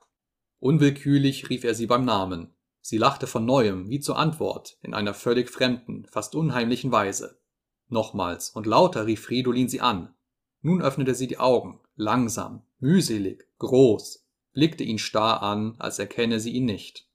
Unwillkürlich 0.58 1.48
rief 1.48 1.64
er 1.64 1.74
sie 1.74 1.86
beim 1.86 2.04
Namen. 2.04 2.54
Sie 2.82 2.98
lachte 2.98 3.26
von 3.26 3.46
neuem, 3.46 3.88
wie 3.88 3.98
zur 4.00 4.18
Antwort, 4.18 4.76
in 4.82 4.92
einer 4.92 5.14
völlig 5.14 5.48
fremden, 5.48 6.04
fast 6.10 6.34
unheimlichen 6.34 6.92
Weise. 6.92 7.40
Nochmals 7.88 8.50
und 8.50 8.66
lauter 8.66 9.06
rief 9.06 9.22
Fridolin 9.22 9.70
sie 9.70 9.80
an. 9.80 10.14
Nun 10.60 10.82
öffnete 10.82 11.14
sie 11.14 11.28
die 11.28 11.38
Augen, 11.38 11.80
langsam, 11.96 12.66
mühselig, 12.78 13.48
groß, 13.58 14.26
blickte 14.52 14.84
ihn 14.84 14.98
starr 14.98 15.42
an, 15.42 15.76
als 15.78 15.98
erkenne 15.98 16.40
sie 16.40 16.50
ihn 16.50 16.66
nicht. 16.66 17.07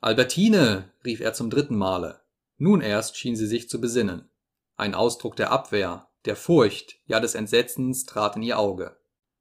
Albertine! 0.00 0.90
rief 1.04 1.20
er 1.20 1.32
zum 1.32 1.50
dritten 1.50 1.76
Male. 1.76 2.20
Nun 2.58 2.80
erst 2.80 3.16
schien 3.16 3.36
sie 3.36 3.46
sich 3.46 3.68
zu 3.68 3.80
besinnen. 3.80 4.28
Ein 4.76 4.94
Ausdruck 4.94 5.36
der 5.36 5.50
Abwehr, 5.50 6.08
der 6.24 6.36
Furcht, 6.36 6.98
ja 7.06 7.20
des 7.20 7.34
Entsetzens 7.34 8.04
trat 8.04 8.36
in 8.36 8.42
ihr 8.42 8.58
Auge. 8.58 8.96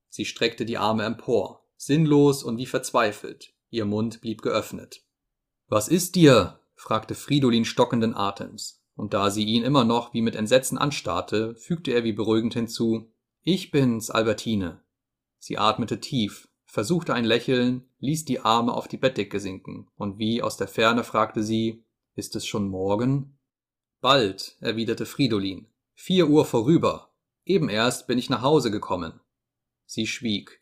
Sie 0.10 0.26
streckte 0.26 0.66
die 0.66 0.78
Arme 0.78 1.04
empor, 1.04 1.66
sinnlos 1.76 2.44
und 2.44 2.58
wie 2.58 2.66
verzweifelt, 2.66 3.54
ihr 3.70 3.86
Mund 3.86 4.22
blieb 4.22 4.42
geöffnet. 4.42 5.02
Was 5.68 5.88
ist 5.88 6.16
dir? 6.16 6.60
fragte 6.76 7.16
Fridolin 7.16 7.66
stockenden 7.66 8.16
Atems, 8.16 8.82
und 8.96 9.14
da 9.14 9.30
sie 9.30 9.44
ihn 9.44 9.64
immer 9.64 9.84
noch 9.84 10.14
wie 10.14 10.22
mit 10.22 10.36
Entsetzen 10.36 10.78
anstarrte, 10.78 11.56
fügte 11.56 11.92
er 11.92 12.04
wie 12.04 12.14
beruhigend 12.14 12.54
hinzu 12.54 13.12
Ich 13.44 13.72
bin's, 13.72 14.10
Albertine. 14.10 14.82
Sie 15.40 15.58
atmete 15.58 16.00
tief, 16.00 16.48
versuchte 16.66 17.14
ein 17.14 17.26
Lächeln, 17.26 17.90
ließ 18.00 18.26
die 18.26 18.40
Arme 18.40 18.74
auf 18.74 18.88
die 18.88 18.98
Bettdecke 18.98 19.40
sinken, 19.40 19.90
und 19.96 20.20
wie 20.20 20.42
aus 20.42 20.58
der 20.58 20.68
Ferne 20.68 21.04
fragte 21.04 21.44
sie 21.44 21.84
Ist 22.16 22.36
es 22.36 22.46
schon 22.46 22.68
morgen? 22.68 23.38
Bald, 24.02 24.58
erwiderte 24.60 25.06
Fridolin, 25.06 25.68
Vier 25.94 26.28
Uhr 26.28 26.46
vorüber. 26.46 27.14
Eben 27.46 27.70
erst 27.70 28.06
bin 28.06 28.18
ich 28.18 28.30
nach 28.30 28.42
Hause 28.42 28.70
gekommen. 28.70 29.22
Sie 29.86 30.08
schwieg. 30.08 30.62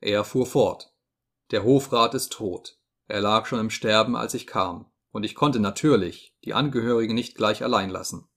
Er 0.00 0.24
fuhr 0.24 0.46
fort. 0.46 0.94
Der 1.50 1.64
Hofrat 1.64 2.14
ist 2.14 2.32
tot. 2.32 2.78
Er 3.06 3.22
lag 3.22 3.46
schon 3.46 3.60
im 3.60 3.70
Sterben, 3.70 4.14
als 4.14 4.34
ich 4.34 4.46
kam, 4.46 4.92
und 5.10 5.24
ich 5.24 5.34
konnte 5.34 5.58
natürlich 5.58 6.36
die 6.44 6.52
Angehörigen 6.52 7.14
nicht 7.14 7.34
gleich 7.34 7.64
allein 7.64 7.88
lassen. 7.88 8.28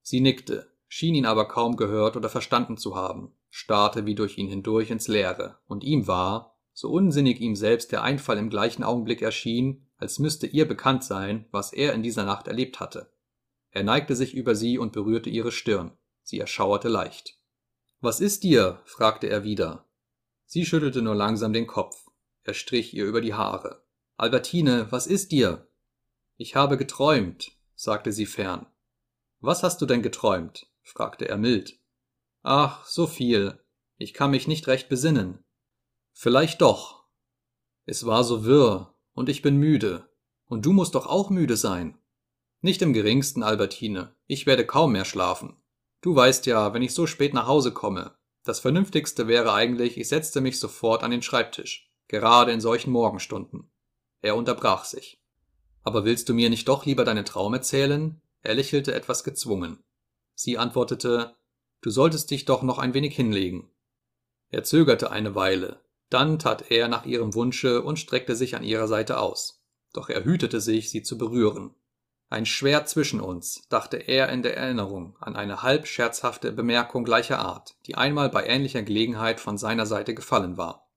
Sie 0.00 0.20
nickte, 0.20 0.72
schien 0.88 1.14
ihn 1.14 1.26
aber 1.26 1.46
kaum 1.46 1.76
gehört 1.76 2.16
oder 2.16 2.30
verstanden 2.30 2.78
zu 2.78 2.96
haben, 2.96 3.36
starrte 3.58 4.06
wie 4.06 4.14
durch 4.14 4.38
ihn 4.38 4.48
hindurch 4.48 4.90
ins 4.90 5.08
Leere, 5.08 5.58
und 5.66 5.82
ihm 5.82 6.06
war, 6.06 6.56
so 6.72 6.90
unsinnig 6.90 7.40
ihm 7.40 7.56
selbst 7.56 7.90
der 7.90 8.04
Einfall 8.04 8.38
im 8.38 8.50
gleichen 8.50 8.84
Augenblick 8.84 9.20
erschien, 9.20 9.88
als 9.96 10.20
müsste 10.20 10.46
ihr 10.46 10.66
bekannt 10.66 11.02
sein, 11.02 11.46
was 11.50 11.72
er 11.72 11.92
in 11.92 12.04
dieser 12.04 12.24
Nacht 12.24 12.46
erlebt 12.46 12.78
hatte. 12.78 13.12
Er 13.70 13.82
neigte 13.82 14.14
sich 14.14 14.32
über 14.32 14.54
sie 14.54 14.78
und 14.78 14.92
berührte 14.92 15.28
ihre 15.28 15.50
Stirn. 15.50 15.98
Sie 16.22 16.38
erschauerte 16.38 16.88
leicht. 16.88 17.36
Was 18.00 18.20
ist 18.20 18.44
dir? 18.44 18.80
fragte 18.84 19.28
er 19.28 19.42
wieder. 19.42 19.88
Sie 20.46 20.64
schüttelte 20.64 21.02
nur 21.02 21.16
langsam 21.16 21.52
den 21.52 21.66
Kopf. 21.66 22.06
Er 22.44 22.54
strich 22.54 22.94
ihr 22.94 23.06
über 23.06 23.20
die 23.20 23.34
Haare. 23.34 23.82
Albertine, 24.16 24.86
was 24.90 25.08
ist 25.08 25.32
dir? 25.32 25.66
Ich 26.36 26.54
habe 26.54 26.76
geträumt, 26.76 27.50
sagte 27.74 28.12
sie 28.12 28.26
fern. 28.26 28.66
Was 29.40 29.64
hast 29.64 29.80
du 29.80 29.86
denn 29.86 30.02
geträumt? 30.02 30.70
fragte 30.82 31.28
er 31.28 31.38
mild. 31.38 31.77
Ach, 32.42 32.84
so 32.86 33.06
viel. 33.06 33.58
Ich 33.96 34.14
kann 34.14 34.30
mich 34.30 34.46
nicht 34.46 34.66
recht 34.68 34.88
besinnen. 34.88 35.44
Vielleicht 36.12 36.60
doch. 36.60 37.04
Es 37.84 38.06
war 38.06 38.24
so 38.24 38.44
wirr, 38.44 38.94
und 39.12 39.28
ich 39.28 39.42
bin 39.42 39.56
müde. 39.56 40.08
Und 40.46 40.64
du 40.64 40.72
musst 40.72 40.94
doch 40.94 41.06
auch 41.06 41.30
müde 41.30 41.56
sein. 41.56 41.98
Nicht 42.60 42.82
im 42.82 42.92
geringsten, 42.92 43.42
Albertine. 43.42 44.14
Ich 44.26 44.46
werde 44.46 44.66
kaum 44.66 44.92
mehr 44.92 45.04
schlafen. 45.04 45.56
Du 46.00 46.14
weißt 46.14 46.46
ja, 46.46 46.74
wenn 46.74 46.82
ich 46.82 46.94
so 46.94 47.06
spät 47.06 47.34
nach 47.34 47.46
Hause 47.46 47.72
komme, 47.72 48.16
das 48.44 48.60
Vernünftigste 48.60 49.28
wäre 49.28 49.52
eigentlich, 49.52 49.98
ich 49.98 50.08
setzte 50.08 50.40
mich 50.40 50.58
sofort 50.58 51.02
an 51.02 51.10
den 51.10 51.22
Schreibtisch, 51.22 51.92
gerade 52.08 52.50
in 52.52 52.60
solchen 52.60 52.90
Morgenstunden. 52.90 53.70
Er 54.22 54.36
unterbrach 54.36 54.84
sich. 54.84 55.22
Aber 55.82 56.04
willst 56.04 56.28
du 56.28 56.34
mir 56.34 56.50
nicht 56.50 56.66
doch 56.68 56.86
lieber 56.86 57.04
deinen 57.04 57.24
Traum 57.24 57.52
erzählen? 57.54 58.20
Er 58.42 58.54
lächelte 58.54 58.94
etwas 58.94 59.24
gezwungen. 59.24 59.82
Sie 60.34 60.56
antwortete, 60.56 61.36
du 61.80 61.90
solltest 61.90 62.30
dich 62.30 62.44
doch 62.44 62.62
noch 62.62 62.78
ein 62.78 62.94
wenig 62.94 63.14
hinlegen. 63.14 63.70
Er 64.50 64.64
zögerte 64.64 65.10
eine 65.10 65.34
Weile, 65.34 65.80
dann 66.10 66.38
tat 66.38 66.70
er 66.70 66.88
nach 66.88 67.04
ihrem 67.04 67.34
Wunsche 67.34 67.82
und 67.82 67.98
streckte 67.98 68.34
sich 68.34 68.56
an 68.56 68.64
ihrer 68.64 68.88
Seite 68.88 69.18
aus. 69.18 69.62
Doch 69.92 70.08
er 70.08 70.24
hütete 70.24 70.60
sich, 70.60 70.90
sie 70.90 71.02
zu 71.02 71.18
berühren. 71.18 71.74
Ein 72.30 72.44
Schwert 72.44 72.88
zwischen 72.88 73.20
uns, 73.20 73.66
dachte 73.70 73.96
er 73.96 74.28
in 74.28 74.42
der 74.42 74.56
Erinnerung 74.56 75.16
an 75.18 75.34
eine 75.34 75.62
halb 75.62 75.86
scherzhafte 75.86 76.52
Bemerkung 76.52 77.04
gleicher 77.04 77.38
Art, 77.38 77.76
die 77.86 77.94
einmal 77.94 78.28
bei 78.28 78.46
ähnlicher 78.46 78.82
Gelegenheit 78.82 79.40
von 79.40 79.56
seiner 79.56 79.86
Seite 79.86 80.14
gefallen 80.14 80.58
war. 80.58 80.90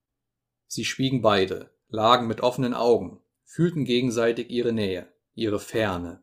Sie 0.68 0.84
schwiegen 0.84 1.22
beide, 1.22 1.74
lagen 1.88 2.28
mit 2.28 2.42
offenen 2.42 2.74
Augen, 2.74 3.22
fühlten 3.46 3.86
gegenseitig 3.86 4.50
ihre 4.50 4.74
Nähe, 4.74 5.12
ihre 5.34 5.60
Ferne. 5.60 6.22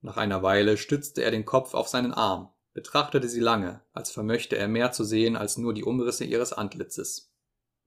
Nach 0.00 0.16
einer 0.16 0.42
Weile 0.42 0.76
stützte 0.76 1.22
er 1.22 1.30
den 1.30 1.44
Kopf 1.44 1.74
auf 1.74 1.88
seinen 1.88 2.12
Arm, 2.12 2.50
betrachtete 2.78 3.28
sie 3.28 3.40
lange, 3.40 3.80
als 3.92 4.12
vermöchte 4.12 4.56
er 4.56 4.68
mehr 4.68 4.92
zu 4.92 5.02
sehen 5.02 5.34
als 5.34 5.58
nur 5.58 5.74
die 5.74 5.82
Umrisse 5.82 6.24
ihres 6.24 6.52
Antlitzes. 6.52 7.34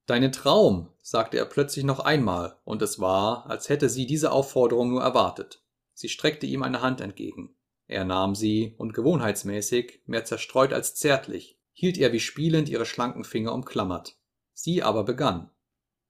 Deinen 0.04 0.32
Traum, 0.32 0.90
sagte 1.00 1.38
er 1.38 1.46
plötzlich 1.46 1.86
noch 1.86 2.00
einmal, 2.00 2.58
und 2.64 2.82
es 2.82 3.00
war, 3.00 3.48
als 3.48 3.70
hätte 3.70 3.88
sie 3.88 4.04
diese 4.04 4.32
Aufforderung 4.32 4.90
nur 4.90 5.00
erwartet. 5.00 5.62
Sie 5.94 6.10
streckte 6.10 6.44
ihm 6.44 6.62
eine 6.62 6.82
Hand 6.82 7.00
entgegen. 7.00 7.56
Er 7.86 8.04
nahm 8.04 8.34
sie 8.34 8.74
und 8.76 8.92
gewohnheitsmäßig, 8.92 10.02
mehr 10.04 10.26
zerstreut 10.26 10.74
als 10.74 10.94
zärtlich, 10.94 11.58
hielt 11.72 11.96
er 11.96 12.12
wie 12.12 12.20
spielend 12.20 12.68
ihre 12.68 12.84
schlanken 12.84 13.24
Finger 13.24 13.54
umklammert. 13.54 14.18
Sie 14.52 14.82
aber 14.82 15.04
begann. 15.04 15.48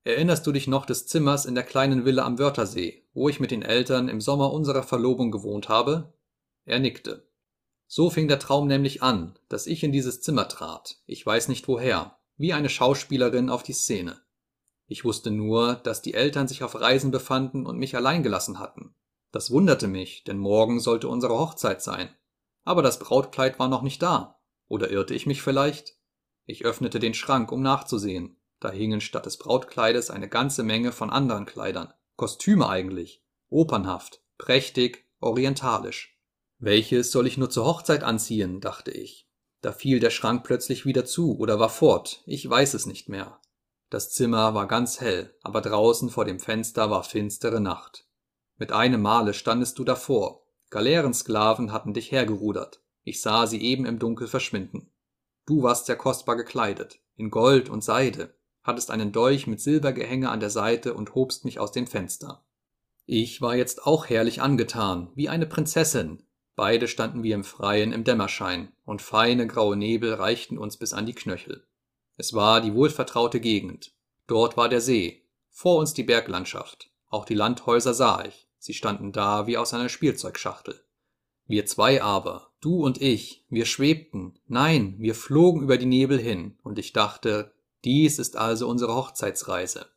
Erinnerst 0.03 0.45
du 0.45 0.51
dich 0.51 0.67
noch 0.67 0.85
des 0.85 1.07
Zimmers 1.07 1.45
in 1.45 1.55
der 1.55 1.63
kleinen 1.63 2.03
Villa 2.03 2.25
am 2.25 2.37
Wörthersee, 2.37 3.07
wo 3.13 3.29
ich 3.29 3.39
mit 3.39 3.51
den 3.51 3.61
Eltern 3.61 4.09
im 4.09 4.19
Sommer 4.19 4.51
unserer 4.51 4.83
Verlobung 4.83 5.31
gewohnt 5.31 5.69
habe? 5.69 6.11
Er 6.65 6.79
nickte. 6.79 7.25
So 7.95 8.09
fing 8.09 8.27
der 8.27 8.39
Traum 8.39 8.65
nämlich 8.65 9.03
an, 9.03 9.37
dass 9.49 9.67
ich 9.67 9.83
in 9.83 9.91
dieses 9.91 10.19
Zimmer 10.19 10.47
trat, 10.47 10.97
ich 11.05 11.23
weiß 11.23 11.47
nicht 11.47 11.67
woher, 11.67 12.17
wie 12.37 12.51
eine 12.51 12.69
Schauspielerin 12.69 13.51
auf 13.51 13.61
die 13.61 13.73
Szene. 13.73 14.19
Ich 14.87 15.05
wusste 15.05 15.29
nur, 15.29 15.75
dass 15.75 16.01
die 16.01 16.15
Eltern 16.15 16.47
sich 16.47 16.63
auf 16.63 16.81
Reisen 16.81 17.11
befanden 17.11 17.67
und 17.67 17.77
mich 17.77 17.95
allein 17.95 18.23
gelassen 18.23 18.57
hatten. 18.57 18.95
Das 19.31 19.51
wunderte 19.51 19.87
mich, 19.87 20.23
denn 20.23 20.39
morgen 20.39 20.79
sollte 20.79 21.07
unsere 21.07 21.37
Hochzeit 21.37 21.83
sein. 21.83 22.09
Aber 22.63 22.81
das 22.81 22.97
Brautkleid 22.97 23.59
war 23.59 23.67
noch 23.67 23.83
nicht 23.83 24.01
da. 24.01 24.41
Oder 24.67 24.89
irrte 24.89 25.13
ich 25.13 25.27
mich 25.27 25.43
vielleicht? 25.43 25.95
Ich 26.47 26.65
öffnete 26.65 26.97
den 26.97 27.13
Schrank, 27.13 27.51
um 27.51 27.61
nachzusehen. 27.61 28.41
Da 28.59 28.71
hingen 28.71 29.01
statt 29.01 29.27
des 29.27 29.37
Brautkleides 29.37 30.09
eine 30.09 30.29
ganze 30.29 30.63
Menge 30.63 30.93
von 30.93 31.11
anderen 31.11 31.45
Kleidern. 31.45 31.93
Kostüme 32.15 32.67
eigentlich. 32.67 33.23
Opernhaft, 33.49 34.23
prächtig, 34.39 35.07
orientalisch. 35.19 36.12
Welches 36.65 37.11
soll 37.11 37.27
ich 37.27 37.37
nur 37.37 37.49
zur 37.49 37.65
Hochzeit 37.65 38.03
anziehen, 38.03 38.61
dachte 38.61 38.89
ich. 38.89 39.27
Da 39.59 39.73
fiel 39.73 39.99
der 39.99 40.11
Schrank 40.11 40.45
plötzlich 40.45 40.85
wieder 40.85 41.03
zu 41.03 41.37
oder 41.37 41.59
war 41.59 41.67
fort, 41.67 42.23
ich 42.25 42.49
weiß 42.49 42.73
es 42.75 42.85
nicht 42.85 43.09
mehr. 43.09 43.41
Das 43.89 44.11
Zimmer 44.11 44.53
war 44.53 44.65
ganz 44.65 45.01
hell, 45.01 45.35
aber 45.41 45.59
draußen 45.59 46.09
vor 46.09 46.23
dem 46.23 46.39
Fenster 46.39 46.89
war 46.89 47.03
finstere 47.03 47.59
Nacht. 47.59 48.07
Mit 48.55 48.71
einem 48.71 49.01
Male 49.01 49.33
standest 49.33 49.77
du 49.77 49.83
davor. 49.83 50.45
Galeerensklaven 50.69 51.73
hatten 51.73 51.93
dich 51.93 52.13
hergerudert. 52.13 52.81
Ich 53.03 53.19
sah 53.19 53.45
sie 53.45 53.61
eben 53.61 53.85
im 53.85 53.99
Dunkel 53.99 54.27
verschwinden. 54.27 54.89
Du 55.45 55.63
warst 55.63 55.87
sehr 55.87 55.97
kostbar 55.97 56.37
gekleidet, 56.37 57.01
in 57.17 57.29
Gold 57.29 57.67
und 57.67 57.83
Seide, 57.83 58.37
hattest 58.61 58.89
einen 58.89 59.11
Dolch 59.11 59.47
mit 59.47 59.59
Silbergehänge 59.59 60.29
an 60.29 60.39
der 60.39 60.49
Seite 60.49 60.93
und 60.93 61.13
hobst 61.13 61.43
mich 61.43 61.59
aus 61.59 61.73
dem 61.73 61.87
Fenster. 61.87 62.45
Ich 63.05 63.41
war 63.41 63.53
jetzt 63.53 63.85
auch 63.85 64.07
herrlich 64.07 64.41
angetan, 64.41 65.11
wie 65.13 65.27
eine 65.27 65.45
Prinzessin. 65.45 66.22
Beide 66.55 66.87
standen 66.87 67.23
wir 67.23 67.35
im 67.35 67.43
Freien 67.43 67.91
im 67.91 68.03
Dämmerschein, 68.03 68.71
und 68.85 69.01
feine 69.01 69.47
graue 69.47 69.75
Nebel 69.75 70.13
reichten 70.13 70.57
uns 70.57 70.77
bis 70.77 70.93
an 70.93 71.05
die 71.05 71.15
Knöchel. 71.15 71.65
Es 72.15 72.33
war 72.33 72.61
die 72.61 72.73
wohlvertraute 72.73 73.39
Gegend. 73.39 73.93
Dort 74.27 74.55
war 74.55 74.69
der 74.69 74.81
See, 74.81 75.25
vor 75.49 75.77
uns 75.77 75.93
die 75.93 76.03
Berglandschaft. 76.03 76.91
Auch 77.07 77.25
die 77.25 77.33
Landhäuser 77.33 77.93
sah 77.93 78.23
ich. 78.25 78.47
Sie 78.59 78.73
standen 78.73 79.11
da 79.11 79.47
wie 79.47 79.57
aus 79.57 79.73
einer 79.73 79.89
Spielzeugschachtel. 79.89 80.79
Wir 81.45 81.65
zwei 81.65 82.01
aber, 82.01 82.51
du 82.61 82.83
und 82.83 83.01
ich, 83.01 83.45
wir 83.49 83.65
schwebten, 83.65 84.39
nein, 84.47 84.95
wir 84.99 85.15
flogen 85.15 85.61
über 85.61 85.77
die 85.77 85.85
Nebel 85.85 86.17
hin, 86.17 86.57
und 86.63 86.79
ich 86.79 86.93
dachte, 86.93 87.53
dies 87.83 88.19
ist 88.19 88.37
also 88.37 88.69
unsere 88.69 88.95
Hochzeitsreise. 88.95 89.87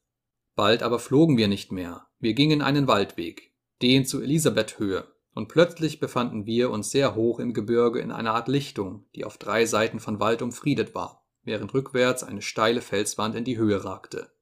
Bald 0.57 0.83
aber 0.83 0.99
flogen 0.99 1.37
wir 1.37 1.47
nicht 1.47 1.70
mehr, 1.70 2.09
wir 2.19 2.35
gingen 2.35 2.62
einen 2.62 2.89
Waldweg, 2.89 3.53
den 3.83 4.05
zu 4.05 4.20
Elisabethhöhe, 4.20 5.07
und 5.37 5.49
plötzlich 5.49 6.01
befanden 6.01 6.47
wir 6.47 6.71
uns 6.71 6.91
sehr 6.91 7.15
hoch 7.15 7.41
im 7.41 7.53
Gebirge 7.53 8.01
in 8.01 8.11
einer 8.11 8.33
Art 8.33 8.49
Lichtung, 8.49 9.05
die 9.15 9.27
auf 9.27 9.37
drei 9.37 9.67
Seiten 9.67 10.01
von 10.01 10.19
Wald 10.19 10.41
umfriedet 10.41 10.95
war, 10.95 11.29
während 11.43 11.75
rückwärts 11.75 12.25
eine 12.25 12.41
steile 12.41 12.81
Felswand 12.81 13.35
in 13.35 13.45
die 13.45 13.59
Höhe 13.59 13.85
ragte. 13.85 14.33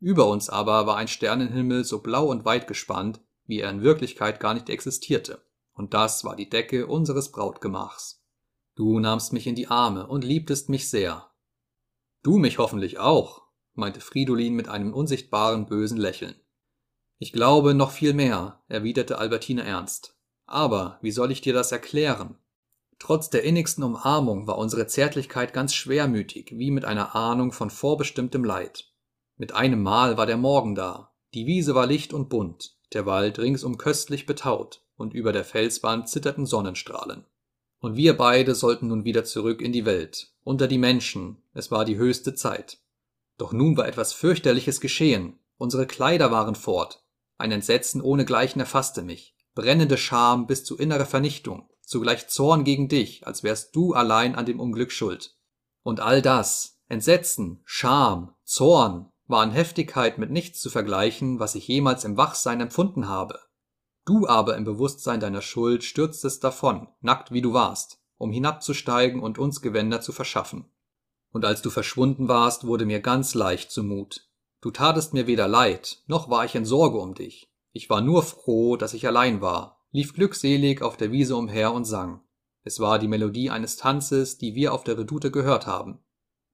Über 0.00 0.26
uns 0.26 0.48
aber 0.48 0.86
war 0.86 0.96
ein 0.96 1.06
Sternenhimmel 1.06 1.84
so 1.84 2.00
blau 2.00 2.28
und 2.28 2.46
weit 2.46 2.66
gespannt, 2.66 3.20
wie 3.44 3.60
er 3.60 3.68
in 3.68 3.82
Wirklichkeit 3.82 4.40
gar 4.40 4.54
nicht 4.54 4.70
existierte, 4.70 5.44
und 5.74 5.92
das 5.92 6.24
war 6.24 6.34
die 6.34 6.48
Decke 6.48 6.86
unseres 6.86 7.30
Brautgemachs. 7.30 8.24
Du 8.74 9.00
nahmst 9.00 9.34
mich 9.34 9.46
in 9.46 9.54
die 9.54 9.68
Arme 9.68 10.06
und 10.06 10.24
liebtest 10.24 10.70
mich 10.70 10.88
sehr. 10.88 11.30
Du 12.22 12.38
mich 12.38 12.56
hoffentlich 12.56 12.98
auch, 12.98 13.42
meinte 13.74 14.00
Fridolin 14.00 14.54
mit 14.54 14.70
einem 14.70 14.94
unsichtbaren 14.94 15.66
bösen 15.66 15.98
Lächeln. 15.98 16.36
Ich 17.18 17.34
glaube 17.34 17.74
noch 17.74 17.90
viel 17.90 18.14
mehr, 18.14 18.62
erwiderte 18.68 19.18
Albertine 19.18 19.64
ernst. 19.64 20.17
Aber 20.48 20.98
wie 21.02 21.10
soll 21.10 21.30
ich 21.30 21.42
dir 21.42 21.52
das 21.52 21.72
erklären? 21.72 22.36
Trotz 22.98 23.28
der 23.28 23.44
innigsten 23.44 23.84
Umarmung 23.84 24.46
war 24.46 24.58
unsere 24.58 24.86
Zärtlichkeit 24.86 25.52
ganz 25.52 25.74
schwermütig, 25.74 26.52
wie 26.56 26.70
mit 26.70 26.84
einer 26.86 27.14
Ahnung 27.14 27.52
von 27.52 27.70
vorbestimmtem 27.70 28.42
Leid. 28.42 28.90
Mit 29.36 29.52
einem 29.52 29.82
Mal 29.82 30.16
war 30.16 30.26
der 30.26 30.38
Morgen 30.38 30.74
da, 30.74 31.12
die 31.34 31.46
Wiese 31.46 31.74
war 31.74 31.86
licht 31.86 32.14
und 32.14 32.30
bunt, 32.30 32.76
der 32.94 33.04
Wald 33.04 33.38
ringsum 33.38 33.76
köstlich 33.76 34.24
betaut, 34.24 34.82
und 34.96 35.12
über 35.12 35.32
der 35.32 35.44
Felswand 35.44 36.08
zitterten 36.08 36.46
Sonnenstrahlen. 36.46 37.26
Und 37.78 37.96
wir 37.96 38.16
beide 38.16 38.54
sollten 38.54 38.88
nun 38.88 39.04
wieder 39.04 39.24
zurück 39.24 39.60
in 39.60 39.72
die 39.72 39.84
Welt, 39.84 40.32
unter 40.42 40.66
die 40.66 40.78
Menschen, 40.78 41.42
es 41.52 41.70
war 41.70 41.84
die 41.84 41.98
höchste 41.98 42.34
Zeit. 42.34 42.78
Doch 43.36 43.52
nun 43.52 43.76
war 43.76 43.86
etwas 43.86 44.14
fürchterliches 44.14 44.80
geschehen, 44.80 45.38
unsere 45.58 45.86
Kleider 45.86 46.32
waren 46.32 46.54
fort, 46.54 47.04
ein 47.36 47.52
Entsetzen 47.52 48.00
ohnegleichen 48.00 48.60
erfasste 48.60 49.02
mich, 49.02 49.36
brennende 49.58 49.98
Scham 49.98 50.46
bis 50.46 50.62
zu 50.62 50.78
innerer 50.78 51.04
Vernichtung, 51.04 51.68
zugleich 51.82 52.28
Zorn 52.28 52.62
gegen 52.62 52.86
dich, 52.86 53.26
als 53.26 53.42
wärst 53.42 53.74
du 53.74 53.92
allein 53.92 54.36
an 54.36 54.46
dem 54.46 54.60
Unglück 54.60 54.92
schuld. 54.92 55.34
Und 55.82 55.98
all 55.98 56.22
das, 56.22 56.78
Entsetzen, 56.86 57.60
Scham, 57.64 58.36
Zorn, 58.44 59.10
war 59.26 59.42
an 59.42 59.50
Heftigkeit 59.50 60.16
mit 60.16 60.30
nichts 60.30 60.60
zu 60.60 60.70
vergleichen, 60.70 61.40
was 61.40 61.56
ich 61.56 61.66
jemals 61.66 62.04
im 62.04 62.16
Wachsein 62.16 62.60
empfunden 62.60 63.08
habe. 63.08 63.40
Du 64.06 64.28
aber 64.28 64.56
im 64.56 64.62
Bewusstsein 64.62 65.18
deiner 65.18 65.42
Schuld 65.42 65.82
stürztest 65.82 66.44
davon, 66.44 66.86
nackt 67.00 67.32
wie 67.32 67.42
du 67.42 67.52
warst, 67.52 67.98
um 68.16 68.30
hinabzusteigen 68.30 69.20
und 69.20 69.40
uns 69.40 69.60
Gewänder 69.60 70.00
zu 70.00 70.12
verschaffen. 70.12 70.70
Und 71.32 71.44
als 71.44 71.62
du 71.62 71.70
verschwunden 71.70 72.28
warst, 72.28 72.64
wurde 72.64 72.86
mir 72.86 73.00
ganz 73.00 73.34
leicht 73.34 73.72
zumut. 73.72 74.24
Du 74.60 74.70
tatest 74.70 75.14
mir 75.14 75.26
weder 75.26 75.48
leid, 75.48 76.04
noch 76.06 76.30
war 76.30 76.44
ich 76.44 76.54
in 76.54 76.64
Sorge 76.64 76.98
um 76.98 77.16
dich. 77.16 77.47
Ich 77.72 77.90
war 77.90 78.00
nur 78.00 78.22
froh, 78.22 78.76
dass 78.76 78.94
ich 78.94 79.06
allein 79.06 79.40
war, 79.40 79.84
lief 79.90 80.14
glückselig 80.14 80.82
auf 80.82 80.96
der 80.96 81.12
Wiese 81.12 81.36
umher 81.36 81.72
und 81.72 81.84
sang. 81.84 82.22
Es 82.62 82.80
war 82.80 82.98
die 82.98 83.08
Melodie 83.08 83.50
eines 83.50 83.76
Tanzes, 83.76 84.38
die 84.38 84.54
wir 84.54 84.72
auf 84.72 84.84
der 84.84 84.98
Redoute 84.98 85.30
gehört 85.30 85.66
haben. 85.66 86.00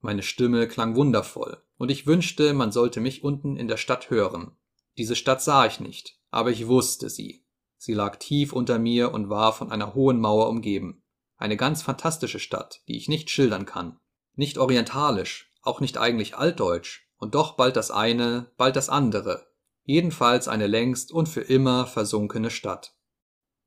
Meine 0.01 0.23
Stimme 0.23 0.69
klang 0.69 0.97
wundervoll, 0.97 1.63
und 1.79 1.91
ich 1.91 2.07
wünschte, 2.07 2.53
man 2.53 2.73
sollte 2.73 3.01
mich 3.01 3.25
unten 3.25 3.57
in 3.57 3.69
der 3.69 3.79
Stadt 3.79 4.11
hören. 4.11 4.57
Diese 4.99 5.17
Stadt 5.17 5.43
sah 5.43 5.67
ich 5.67 5.81
nicht, 5.81 6.21
aber 6.31 6.51
ich 6.51 6.67
wusste 6.69 7.09
sie. 7.09 7.45
Sie 7.77 7.95
lag 7.95 8.17
tief 8.17 8.53
unter 8.53 8.79
mir 8.79 9.13
und 9.13 9.29
war 9.29 9.53
von 9.53 9.71
einer 9.73 9.95
hohen 9.95 10.21
Mauer 10.21 10.49
umgeben. 10.49 11.03
Eine 11.37 11.57
ganz 11.57 11.83
fantastische 11.83 12.39
Stadt, 12.39 12.83
die 12.87 12.97
ich 12.97 13.09
nicht 13.09 13.31
schildern 13.31 13.67
kann. 13.67 13.99
Nicht 14.35 14.59
orientalisch, 14.59 15.53
auch 15.63 15.81
nicht 15.81 15.99
eigentlich 15.99 16.37
altdeutsch, 16.37 17.09
und 17.17 17.35
doch 17.35 17.57
bald 17.57 17.77
das 17.77 17.91
eine, 17.91 18.53
bald 18.57 18.77
das 18.77 18.89
andere, 18.89 19.47
jedenfalls 19.85 20.49
eine 20.49 20.67
längst 20.67 21.13
und 21.13 21.29
für 21.29 21.43
immer 21.43 21.87
versunkene 21.87 22.51
Stadt. 22.51 22.95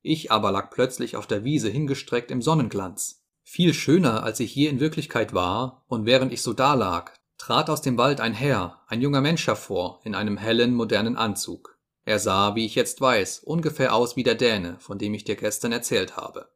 Ich 0.02 0.30
aber 0.30 0.52
lag 0.52 0.70
plötzlich 0.70 1.16
auf 1.16 1.26
der 1.26 1.44
Wiese 1.44 1.68
hingestreckt 1.68 2.30
im 2.30 2.42
Sonnenglanz, 2.42 3.24
viel 3.42 3.72
schöner, 3.72 4.24
als 4.24 4.40
ich 4.40 4.54
je 4.54 4.66
in 4.66 4.78
Wirklichkeit 4.78 5.32
war, 5.32 5.84
und 5.88 6.04
während 6.04 6.32
ich 6.32 6.42
so 6.42 6.52
dalag, 6.52 7.12
trat 7.38 7.70
aus 7.70 7.80
dem 7.80 7.96
Wald 7.96 8.20
ein 8.20 8.34
Herr, 8.34 8.82
ein 8.88 9.00
junger 9.00 9.22
Mensch 9.22 9.46
hervor, 9.46 10.00
in 10.04 10.14
einem 10.14 10.36
hellen, 10.36 10.74
modernen 10.74 11.16
Anzug. 11.16 11.78
Er 12.04 12.18
sah, 12.18 12.54
wie 12.54 12.66
ich 12.66 12.74
jetzt 12.74 13.00
weiß, 13.00 13.40
ungefähr 13.40 13.94
aus 13.94 14.16
wie 14.16 14.22
der 14.22 14.34
Däne, 14.34 14.76
von 14.80 14.98
dem 14.98 15.14
ich 15.14 15.24
dir 15.24 15.36
gestern 15.36 15.72
erzählt 15.72 16.16
habe. 16.16 16.50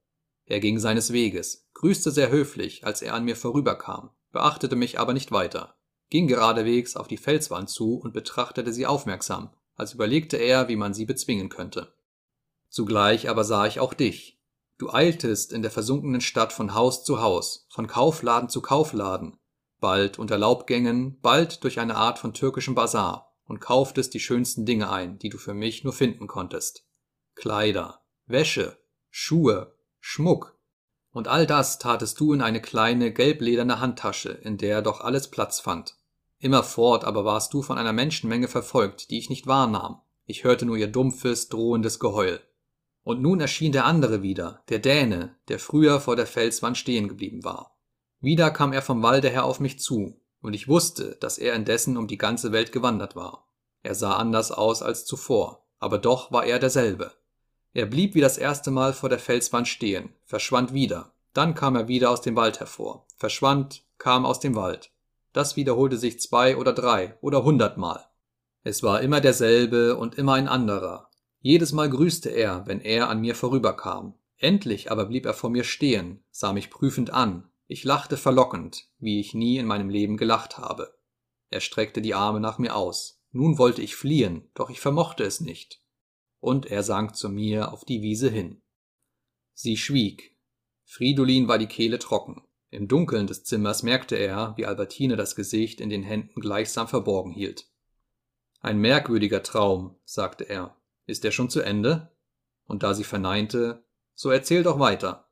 Er 0.45 0.61
ging 0.61 0.79
seines 0.79 1.13
Weges, 1.13 1.69
grüßte 1.73 2.11
sehr 2.11 2.31
höflich, 2.31 2.85
als 2.85 3.01
er 3.01 3.15
an 3.15 3.25
mir 3.25 3.37
vorüberkam, 3.37 4.11
beachtete 4.31 4.77
mich 4.77 4.99
aber 4.99 5.15
nicht 5.15 5.33
weiter, 5.33 5.77
ging 6.13 6.27
geradewegs 6.27 6.95
auf 6.95 7.09
die 7.09 7.17
Felswand 7.17 7.71
zu 7.71 7.95
und 7.95 8.13
betrachtete 8.13 8.71
sie 8.71 8.85
aufmerksam, 8.85 9.49
als 9.77 9.95
überlegte 9.95 10.37
er, 10.37 10.69
wie 10.69 10.77
man 10.77 10.93
sie 10.93 11.07
bezwingen 11.07 11.49
könnte. 11.49 11.95
Zugleich 12.69 13.31
aber 13.31 13.45
sah 13.45 13.65
ich 13.65 13.81
auch 13.81 13.95
dich. 13.95 14.39
Du 14.77 14.93
eiltest 14.93 15.55
in 15.55 15.63
der 15.63 15.71
versunkenen 15.71 16.21
Stadt 16.21 16.53
von 16.53 16.75
Haus 16.75 17.03
zu 17.03 17.23
Haus, 17.23 17.67
von 17.71 17.87
Kaufladen 17.87 18.51
zu 18.51 18.61
Kaufladen, 18.61 19.39
bald 19.81 20.19
unter 20.19 20.37
Laubgängen, 20.37 21.19
bald 21.23 21.65
durch 21.65 21.81
eine 21.81 21.97
Art 21.97 22.19
von 22.19 22.35
türkischem 22.35 22.75
Bazar, 22.75 23.33
und 23.47 23.61
kauftest 23.61 24.13
die 24.13 24.21
schönsten 24.21 24.67
Dinge 24.67 24.91
ein, 24.91 25.19
die 25.19 25.31
du 25.31 25.39
für 25.39 25.55
mich 25.55 25.83
nur 25.83 25.95
finden 25.95 26.27
konntest. 26.27 26.85
Kleider, 27.37 28.03
Wäsche, 28.27 28.77
Schuhe, 29.09 29.75
Schmuck, 29.99 30.59
und 31.11 31.27
all 31.27 31.47
das 31.47 31.79
tatest 31.79 32.21
du 32.21 32.35
in 32.35 32.43
eine 32.43 32.61
kleine 32.61 33.15
gelblederne 33.15 33.81
Handtasche, 33.81 34.29
in 34.29 34.59
der 34.59 34.83
doch 34.83 35.01
alles 35.01 35.31
Platz 35.31 35.59
fand. 35.59 35.97
Immerfort 36.43 37.05
aber 37.05 37.25
warst 37.25 37.55
du 37.55 37.63
von 37.63 37.79
einer 37.79 37.93
Menschenmenge 37.93 38.49
verfolgt, 38.49 39.11
die 39.11 39.19
ich 39.19 39.31
nicht 39.31 39.47
wahrnahm. 39.47 40.01
Ich 40.27 40.43
hörte 40.43 40.67
nur 40.67 40.77
ihr 40.77 40.89
dumpfes, 40.89 41.49
drohendes 41.49 42.01
Geheul. 42.01 42.41
Und 43.05 43.23
nun 43.23 43.41
erschien 43.41 43.71
der 43.71 43.85
andere 43.85 44.23
wieder, 44.23 44.65
der 44.69 44.81
Däne, 44.81 45.37
der 45.47 45.61
früher 45.61 46.01
vor 46.01 46.17
der 46.17 46.27
Felswand 46.27 46.77
stehen 46.77 47.07
geblieben 47.07 47.45
war. 47.45 47.79
Wieder 48.21 48.51
kam 48.51 48.73
er 48.73 48.83
vom 48.83 49.05
Walde 49.05 49.29
her 49.29 49.45
auf 49.45 49.61
mich 49.61 49.79
zu, 49.79 50.21
und 50.41 50.55
ich 50.55 50.67
wusste, 50.67 51.17
dass 51.21 51.39
er 51.39 51.55
indessen 51.55 51.97
um 51.97 52.09
die 52.09 52.19
ganze 52.19 52.51
Welt 52.51 52.73
gewandert 52.73 53.15
war. 53.15 53.49
Er 53.85 53.95
sah 53.95 54.17
anders 54.17 54.51
aus 54.51 54.83
als 54.83 55.05
zuvor, 55.05 55.65
aber 55.79 55.99
doch 55.99 56.33
war 56.33 56.45
er 56.45 56.59
derselbe. 56.59 57.13
Er 57.73 57.87
blieb 57.87 58.17
wie 58.17 58.21
das 58.21 58.37
erste 58.37 58.73
Mal 58.73 58.95
vor 58.95 59.09
der 59.09 59.21
Felswand 59.21 59.69
stehen, 59.69 60.13
verschwand 60.25 60.75
wieder, 60.75 61.13
dann 61.35 61.55
kam 61.55 61.77
er 61.77 61.87
wieder 61.87 62.11
aus 62.11 62.21
dem 62.21 62.35
Wald 62.35 62.59
hervor, 62.59 63.07
verschwand, 63.17 63.85
kam 63.99 64.27
aus 64.27 64.41
dem 64.41 64.57
Wald. 64.57 64.91
Das 65.33 65.57
wiederholte 65.57 65.97
sich 65.97 66.21
zwei 66.21 66.57
oder 66.57 66.73
drei 66.73 67.17
oder 67.21 67.45
hundertmal. 67.45 68.05
Es 68.63 68.83
war 68.83 69.01
immer 69.01 69.21
derselbe 69.21 69.97
und 69.97 70.17
immer 70.17 70.35
ein 70.35 70.49
anderer. 70.49 71.11
Jedes 71.41 71.73
Mal 71.73 71.91
grüßte 71.91 72.29
er, 72.29 72.67
wenn 72.67 72.81
er 72.81 73.09
an 73.09 73.21
mir 73.21 73.35
vorüberkam. 73.35 74.15
Endlich 74.37 74.91
aber 74.91 75.07
blieb 75.07 75.27
er 75.27 75.35
vor 75.35 75.51
mir 75.51 75.65
stehen, 75.65 76.23
sah 76.31 76.53
mich 76.53 76.71
prüfend 76.71 77.11
an. 77.11 77.49
Ich 77.67 77.85
lachte 77.85 78.17
verlockend, 78.17 78.87
wie 78.99 79.19
ich 79.21 79.35
nie 79.35 79.57
in 79.59 79.67
meinem 79.67 79.89
Leben 79.89 80.17
gelacht 80.17 80.59
habe. 80.59 80.97
Er 81.49 81.61
streckte 81.61 82.03
die 82.03 82.15
Arme 82.15 82.41
nach 82.41 82.59
mir 82.59 82.77
aus. 82.77 83.23
Nun 83.31 83.59
wollte 83.59 83.83
ich 83.83 83.97
fliehen, 83.97 84.51
doch 84.55 84.69
ich 84.69 84.81
vermochte 84.81 85.25
es 85.25 85.41
nicht. 85.41 85.83
Und 86.39 86.67
er 86.67 86.83
sank 86.83 87.17
zu 87.17 87.29
mir 87.29 87.73
auf 87.73 87.85
die 87.85 88.03
Wiese 88.03 88.29
hin. 88.29 88.63
Sie 89.55 89.77
schwieg. 89.77 90.37
Fridolin 90.85 91.49
war 91.49 91.59
die 91.59 91.67
Kehle 91.67 91.99
trocken. 91.99 92.43
Im 92.73 92.89
Dunkeln 92.89 93.27
des 93.27 93.45
Zimmers 93.45 93.83
merkte 93.83 94.17
er, 94.17 94.55
wie 94.57 94.65
Albertine 94.65 95.17
das 95.17 95.37
Gesicht 95.37 95.79
in 95.79 95.91
den 95.91 96.03
Händen 96.03 96.41
gleichsam 96.41 96.89
verborgen 96.89 97.31
hielt. 97.31 97.67
Ein 98.63 98.79
merkwürdiger 98.79 99.43
Traum, 99.43 99.97
sagte 100.07 100.45
er. 100.45 100.75
Ist 101.05 101.23
er 101.27 101.33
schon 101.33 101.51
zu 101.51 101.61
Ende? 101.61 102.13
Und 102.65 102.83
da 102.83 102.95
sie 102.95 103.05
verneinte, 103.05 103.85
so 104.15 104.31
erzähl 104.31 104.63
doch 104.63 104.79
weiter. 104.79 105.29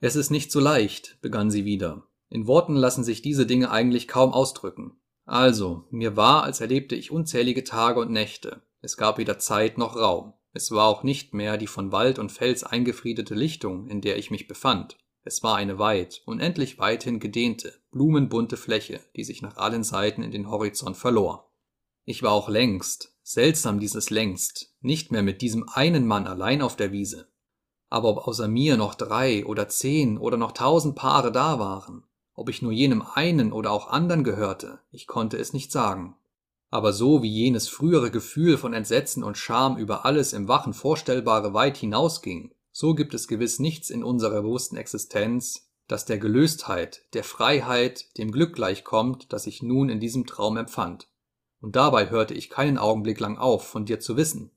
Es 0.00 0.14
ist 0.14 0.28
nicht 0.28 0.52
so 0.52 0.60
leicht, 0.60 1.18
begann 1.22 1.50
sie 1.50 1.64
wieder. 1.64 2.02
In 2.28 2.46
Worten 2.46 2.76
lassen 2.76 3.02
sich 3.02 3.22
diese 3.22 3.46
Dinge 3.46 3.70
eigentlich 3.70 4.06
kaum 4.06 4.34
ausdrücken. 4.34 5.00
Also, 5.24 5.86
mir 5.88 6.16
war, 6.16 6.42
als 6.42 6.60
erlebte 6.60 6.96
ich 6.96 7.10
unzählige 7.10 7.64
Tage 7.64 7.98
und 7.98 8.10
Nächte. 8.10 8.60
Es 8.82 8.98
gab 8.98 9.16
weder 9.16 9.38
Zeit 9.38 9.78
noch 9.78 9.96
Raum. 9.96 10.34
Es 10.52 10.70
war 10.70 10.86
auch 10.88 11.02
nicht 11.02 11.32
mehr 11.32 11.56
die 11.56 11.66
von 11.66 11.92
Wald 11.92 12.18
und 12.18 12.30
Fels 12.30 12.62
eingefriedete 12.62 13.34
Lichtung, 13.34 13.88
in 13.88 14.02
der 14.02 14.18
ich 14.18 14.30
mich 14.30 14.48
befand. 14.48 14.98
Es 15.24 15.42
war 15.42 15.56
eine 15.56 15.78
weit, 15.78 16.22
unendlich 16.24 16.78
weithin 16.78 17.20
gedehnte, 17.20 17.74
blumenbunte 17.90 18.56
Fläche, 18.56 19.00
die 19.16 19.24
sich 19.24 19.42
nach 19.42 19.56
allen 19.56 19.84
Seiten 19.84 20.22
in 20.22 20.30
den 20.30 20.50
Horizont 20.50 20.96
verlor. 20.96 21.50
Ich 22.04 22.22
war 22.22 22.32
auch 22.32 22.48
längst, 22.48 23.14
seltsam 23.22 23.80
dieses 23.80 24.08
längst, 24.08 24.74
nicht 24.80 25.12
mehr 25.12 25.22
mit 25.22 25.42
diesem 25.42 25.68
einen 25.68 26.06
Mann 26.06 26.26
allein 26.26 26.62
auf 26.62 26.76
der 26.76 26.92
Wiese. 26.92 27.28
Aber 27.90 28.08
ob 28.08 28.26
außer 28.26 28.48
mir 28.48 28.76
noch 28.76 28.94
drei 28.94 29.44
oder 29.44 29.68
zehn 29.68 30.18
oder 30.18 30.36
noch 30.36 30.52
tausend 30.52 30.94
Paare 30.96 31.32
da 31.32 31.58
waren, 31.58 32.04
ob 32.34 32.48
ich 32.48 32.62
nur 32.62 32.72
jenem 32.72 33.02
einen 33.02 33.52
oder 33.52 33.72
auch 33.72 33.88
andern 33.88 34.24
gehörte, 34.24 34.80
ich 34.90 35.06
konnte 35.06 35.36
es 35.36 35.52
nicht 35.52 35.72
sagen. 35.72 36.16
Aber 36.70 36.92
so 36.92 37.22
wie 37.22 37.30
jenes 37.30 37.68
frühere 37.68 38.10
Gefühl 38.10 38.58
von 38.58 38.74
Entsetzen 38.74 39.24
und 39.24 39.38
Scham 39.38 39.76
über 39.76 40.04
alles 40.04 40.32
im 40.32 40.48
Wachen 40.48 40.74
Vorstellbare 40.74 41.54
weit 41.54 41.76
hinausging, 41.78 42.54
so 42.80 42.94
gibt 42.94 43.12
es 43.12 43.26
gewiss 43.26 43.58
nichts 43.58 43.90
in 43.90 44.04
unserer 44.04 44.42
bewussten 44.42 44.76
Existenz, 44.76 45.68
das 45.88 46.04
der 46.04 46.16
Gelöstheit, 46.16 47.02
der 47.12 47.24
Freiheit, 47.24 48.16
dem 48.18 48.30
Glück 48.30 48.54
gleichkommt, 48.54 49.32
das 49.32 49.48
ich 49.48 49.64
nun 49.64 49.88
in 49.88 49.98
diesem 49.98 50.26
Traum 50.26 50.56
empfand. 50.56 51.08
Und 51.60 51.74
dabei 51.74 52.08
hörte 52.10 52.34
ich 52.34 52.50
keinen 52.50 52.78
Augenblick 52.78 53.18
lang 53.18 53.36
auf, 53.36 53.66
von 53.66 53.84
dir 53.84 53.98
zu 53.98 54.16
wissen. 54.16 54.52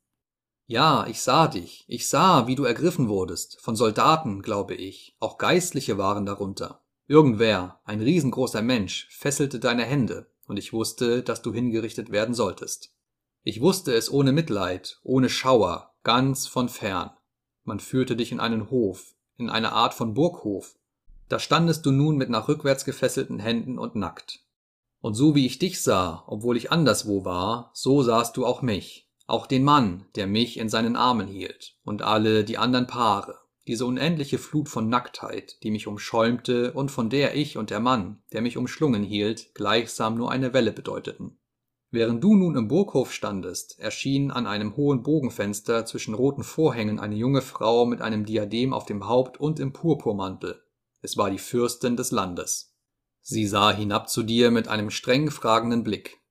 Ja, 0.68 1.08
ich 1.08 1.24
sah 1.24 1.48
dich, 1.48 1.84
ich 1.88 2.08
sah, 2.08 2.46
wie 2.46 2.54
du 2.54 2.64
ergriffen 2.64 3.10
wurdest, 3.10 3.60
von 3.60 3.76
Soldaten, 3.76 4.44
glaube 4.44 4.76
ich, 4.76 5.16
auch 5.20 5.40
Geistliche 5.40 5.98
waren 5.98 6.28
darunter. 6.28 6.84
Irgendwer, 7.08 7.80
ein 7.86 8.02
riesengroßer 8.02 8.62
Mensch, 8.62 9.08
fesselte 9.10 9.60
deine 9.60 9.84
Hände, 9.84 10.28
und 10.46 10.58
ich 10.58 10.74
wusste, 10.74 11.24
dass 11.24 11.42
du 11.42 11.52
hingerichtet 11.56 12.12
werden 12.12 12.36
solltest. 12.36 12.94
Ich 13.42 13.62
wusste 13.62 13.96
es 13.96 14.12
ohne 14.12 14.32
Mitleid, 14.32 15.00
ohne 15.02 15.28
Schauer, 15.28 15.96
ganz 16.04 16.46
von 16.46 16.70
fern. 16.70 17.10
Man 17.64 17.80
führte 17.80 18.16
dich 18.16 18.32
in 18.32 18.40
einen 18.40 18.70
Hof, 18.70 19.16
in 19.38 19.50
eine 19.50 19.74
Art 19.74 19.94
von 19.94 20.14
Burghof. 20.14 20.76
Da 21.30 21.40
standest 21.40 21.86
du 21.86 21.92
nun 21.92 22.18
mit 22.18 22.30
nach 22.30 22.48
rückwärts 22.48 22.86
gefesselten 22.86 23.40
Händen 23.40 23.78
und 23.78 23.96
nackt. 23.96 24.44
Und 25.00 25.16
so 25.16 25.34
wie 25.36 25.46
ich 25.46 25.60
dich 25.60 25.82
sah, 25.82 26.24
obwohl 26.28 26.58
ich 26.58 26.72
anderswo 26.72 27.26
war, 27.26 27.72
so 27.74 28.04
sahst 28.04 28.38
du 28.38 28.46
auch 28.46 28.62
mich, 28.62 29.10
auch 29.26 29.48
den 29.48 29.64
Mann, 29.64 30.06
der 30.16 30.28
mich 30.28 30.58
in 30.58 30.70
seinen 30.70 30.96
Armen 30.96 31.28
hielt, 31.28 31.76
und 31.84 32.02
alle 32.02 32.44
die 32.44 32.58
anderen 32.58 32.88
Paare, 32.88 33.40
diese 33.68 33.86
unendliche 33.86 34.38
Flut 34.38 34.70
von 34.70 34.90
Nacktheit, 34.90 35.64
die 35.64 35.72
mich 35.72 35.88
umschäumte 35.88 36.74
und 36.74 36.92
von 36.92 37.10
der 37.10 37.36
ich 37.36 37.58
und 37.58 37.70
der 37.70 37.80
Mann, 37.80 38.22
der 38.32 38.42
mich 38.42 38.58
umschlungen 38.58 39.04
hielt, 39.04 39.54
gleichsam 39.56 40.16
nur 40.18 40.32
eine 40.32 40.54
Welle 40.54 40.72
bedeuteten. 40.72 41.38
Während 41.94 42.24
du 42.24 42.36
nun 42.36 42.56
im 42.56 42.70
Burghof 42.70 43.12
standest, 43.12 43.78
erschien 43.78 44.32
an 44.32 44.48
einem 44.48 44.78
hohen 44.78 45.04
Bogenfenster 45.04 45.86
zwischen 45.86 46.14
roten 46.14 46.44
Vorhängen 46.44 47.02
eine 47.02 47.16
junge 47.16 47.42
Frau 47.42 47.86
mit 47.86 48.02
einem 48.02 48.26
Diadem 48.26 48.74
auf 48.74 48.86
dem 48.86 49.10
Haupt 49.10 49.42
und 49.42 49.60
im 49.60 49.74
Purpurmantel. 49.74 50.64
Es 51.02 51.18
war 51.18 51.30
die 51.30 51.38
Fürstin 51.38 51.98
des 51.98 52.12
Landes. 52.12 52.78
Sie 53.20 53.46
sah 53.46 53.72
hinab 53.72 54.10
zu 54.10 54.24
dir 54.24 54.52
mit 54.52 54.70
einem 54.70 54.90
streng 54.90 55.30
fragenden 55.30 55.84
Blick. 55.84 56.22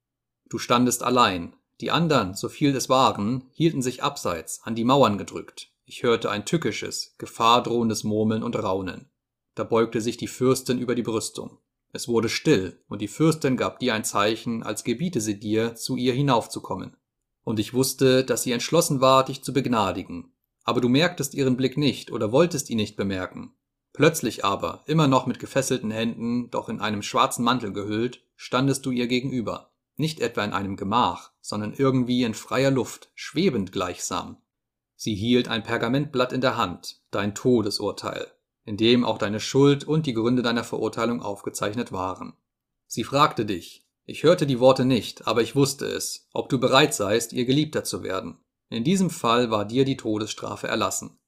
Du 0.48 0.56
standest 0.56 1.02
allein, 1.02 1.54
die 1.82 1.90
andern, 1.90 2.34
so 2.34 2.48
viel 2.48 2.74
es 2.74 2.88
waren, 2.88 3.44
hielten 3.52 3.82
sich 3.82 4.02
abseits, 4.02 4.62
an 4.64 4.74
die 4.74 4.84
Mauern 4.84 5.18
gedrückt. 5.18 5.70
Ich 5.84 6.02
hörte 6.02 6.30
ein 6.30 6.46
tückisches, 6.46 7.14
gefahrdrohendes 7.18 8.02
Murmeln 8.02 8.42
und 8.42 8.56
Raunen. 8.56 9.10
Da 9.54 9.64
beugte 9.64 10.00
sich 10.00 10.16
die 10.16 10.28
Fürstin 10.28 10.78
über 10.78 10.94
die 10.94 11.02
Brüstung. 11.02 11.58
Es 11.92 12.06
wurde 12.06 12.28
still, 12.28 12.80
und 12.88 13.00
die 13.00 13.08
Fürstin 13.08 13.56
gab 13.56 13.80
dir 13.80 13.94
ein 13.94 14.04
Zeichen, 14.04 14.62
als 14.62 14.84
gebiete 14.84 15.20
sie 15.20 15.40
dir, 15.40 15.74
zu 15.74 15.96
ihr 15.96 16.12
hinaufzukommen. 16.12 16.96
Und 17.42 17.58
ich 17.58 17.74
wusste, 17.74 18.24
dass 18.24 18.44
sie 18.44 18.52
entschlossen 18.52 19.00
war, 19.00 19.24
dich 19.24 19.42
zu 19.42 19.52
begnadigen. 19.52 20.32
Aber 20.62 20.80
du 20.80 20.88
merktest 20.88 21.34
ihren 21.34 21.56
Blick 21.56 21.76
nicht 21.76 22.12
oder 22.12 22.30
wolltest 22.30 22.70
ihn 22.70 22.76
nicht 22.76 22.96
bemerken. 22.96 23.54
Plötzlich 23.92 24.44
aber, 24.44 24.84
immer 24.86 25.08
noch 25.08 25.26
mit 25.26 25.40
gefesselten 25.40 25.90
Händen, 25.90 26.50
doch 26.50 26.68
in 26.68 26.80
einem 26.80 27.02
schwarzen 27.02 27.44
Mantel 27.44 27.72
gehüllt, 27.72 28.22
standest 28.36 28.86
du 28.86 28.92
ihr 28.92 29.08
gegenüber. 29.08 29.72
Nicht 29.96 30.20
etwa 30.20 30.44
in 30.44 30.52
einem 30.52 30.76
Gemach, 30.76 31.32
sondern 31.40 31.74
irgendwie 31.74 32.22
in 32.22 32.34
freier 32.34 32.70
Luft, 32.70 33.10
schwebend 33.14 33.72
gleichsam. 33.72 34.36
Sie 34.94 35.14
hielt 35.14 35.48
ein 35.48 35.64
Pergamentblatt 35.64 36.32
in 36.32 36.40
der 36.40 36.56
Hand, 36.56 37.00
dein 37.10 37.34
Todesurteil 37.34 38.30
in 38.64 38.76
dem 38.76 39.04
auch 39.04 39.18
deine 39.18 39.40
Schuld 39.40 39.84
und 39.84 40.06
die 40.06 40.14
Gründe 40.14 40.42
deiner 40.42 40.64
Verurteilung 40.64 41.22
aufgezeichnet 41.22 41.92
waren. 41.92 42.34
Sie 42.86 43.04
fragte 43.04 43.44
dich, 43.46 43.86
ich 44.04 44.22
hörte 44.22 44.46
die 44.46 44.60
Worte 44.60 44.84
nicht, 44.84 45.26
aber 45.26 45.42
ich 45.42 45.54
wusste 45.54 45.86
es, 45.86 46.28
ob 46.32 46.48
du 46.48 46.58
bereit 46.58 46.94
seist, 46.94 47.32
ihr 47.32 47.44
Geliebter 47.44 47.84
zu 47.84 48.02
werden. 48.02 48.38
In 48.68 48.84
diesem 48.84 49.10
Fall 49.10 49.50
war 49.50 49.64
dir 49.64 49.84
die 49.84 49.96
Todesstrafe 49.96 50.68
erlassen. 50.68 51.18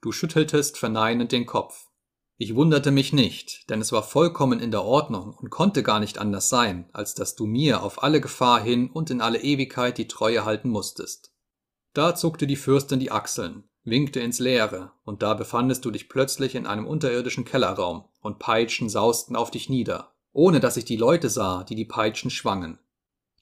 Du 0.00 0.12
schütteltest 0.12 0.78
verneinend 0.78 1.32
den 1.32 1.46
Kopf. 1.46 1.88
Ich 2.36 2.54
wunderte 2.54 2.92
mich 2.92 3.12
nicht, 3.12 3.68
denn 3.68 3.80
es 3.80 3.90
war 3.90 4.02
vollkommen 4.02 4.60
in 4.60 4.70
der 4.70 4.84
Ordnung 4.84 5.34
und 5.34 5.50
konnte 5.50 5.82
gar 5.82 5.98
nicht 5.98 6.18
anders 6.18 6.48
sein, 6.48 6.88
als 6.92 7.14
dass 7.14 7.34
du 7.34 7.46
mir 7.46 7.82
auf 7.82 8.02
alle 8.02 8.20
Gefahr 8.20 8.62
hin 8.62 8.90
und 8.90 9.10
in 9.10 9.20
alle 9.20 9.42
Ewigkeit 9.42 9.98
die 9.98 10.06
Treue 10.06 10.44
halten 10.44 10.68
musstest. 10.68 11.32
Da 11.94 12.14
zuckte 12.14 12.46
die 12.46 12.56
Fürstin 12.56 13.00
die 13.00 13.10
Achseln, 13.10 13.68
winkte 13.90 14.20
ins 14.20 14.38
Leere, 14.38 14.92
und 15.04 15.22
da 15.22 15.34
befandest 15.34 15.84
du 15.84 15.90
dich 15.90 16.08
plötzlich 16.08 16.54
in 16.54 16.66
einem 16.66 16.86
unterirdischen 16.86 17.44
Kellerraum, 17.44 18.04
und 18.20 18.38
Peitschen 18.38 18.88
sausten 18.88 19.36
auf 19.36 19.50
dich 19.50 19.68
nieder, 19.68 20.12
ohne 20.32 20.60
dass 20.60 20.76
ich 20.76 20.84
die 20.84 20.96
Leute 20.96 21.28
sah, 21.28 21.64
die 21.64 21.74
die 21.74 21.84
Peitschen 21.84 22.30
schwangen. 22.30 22.78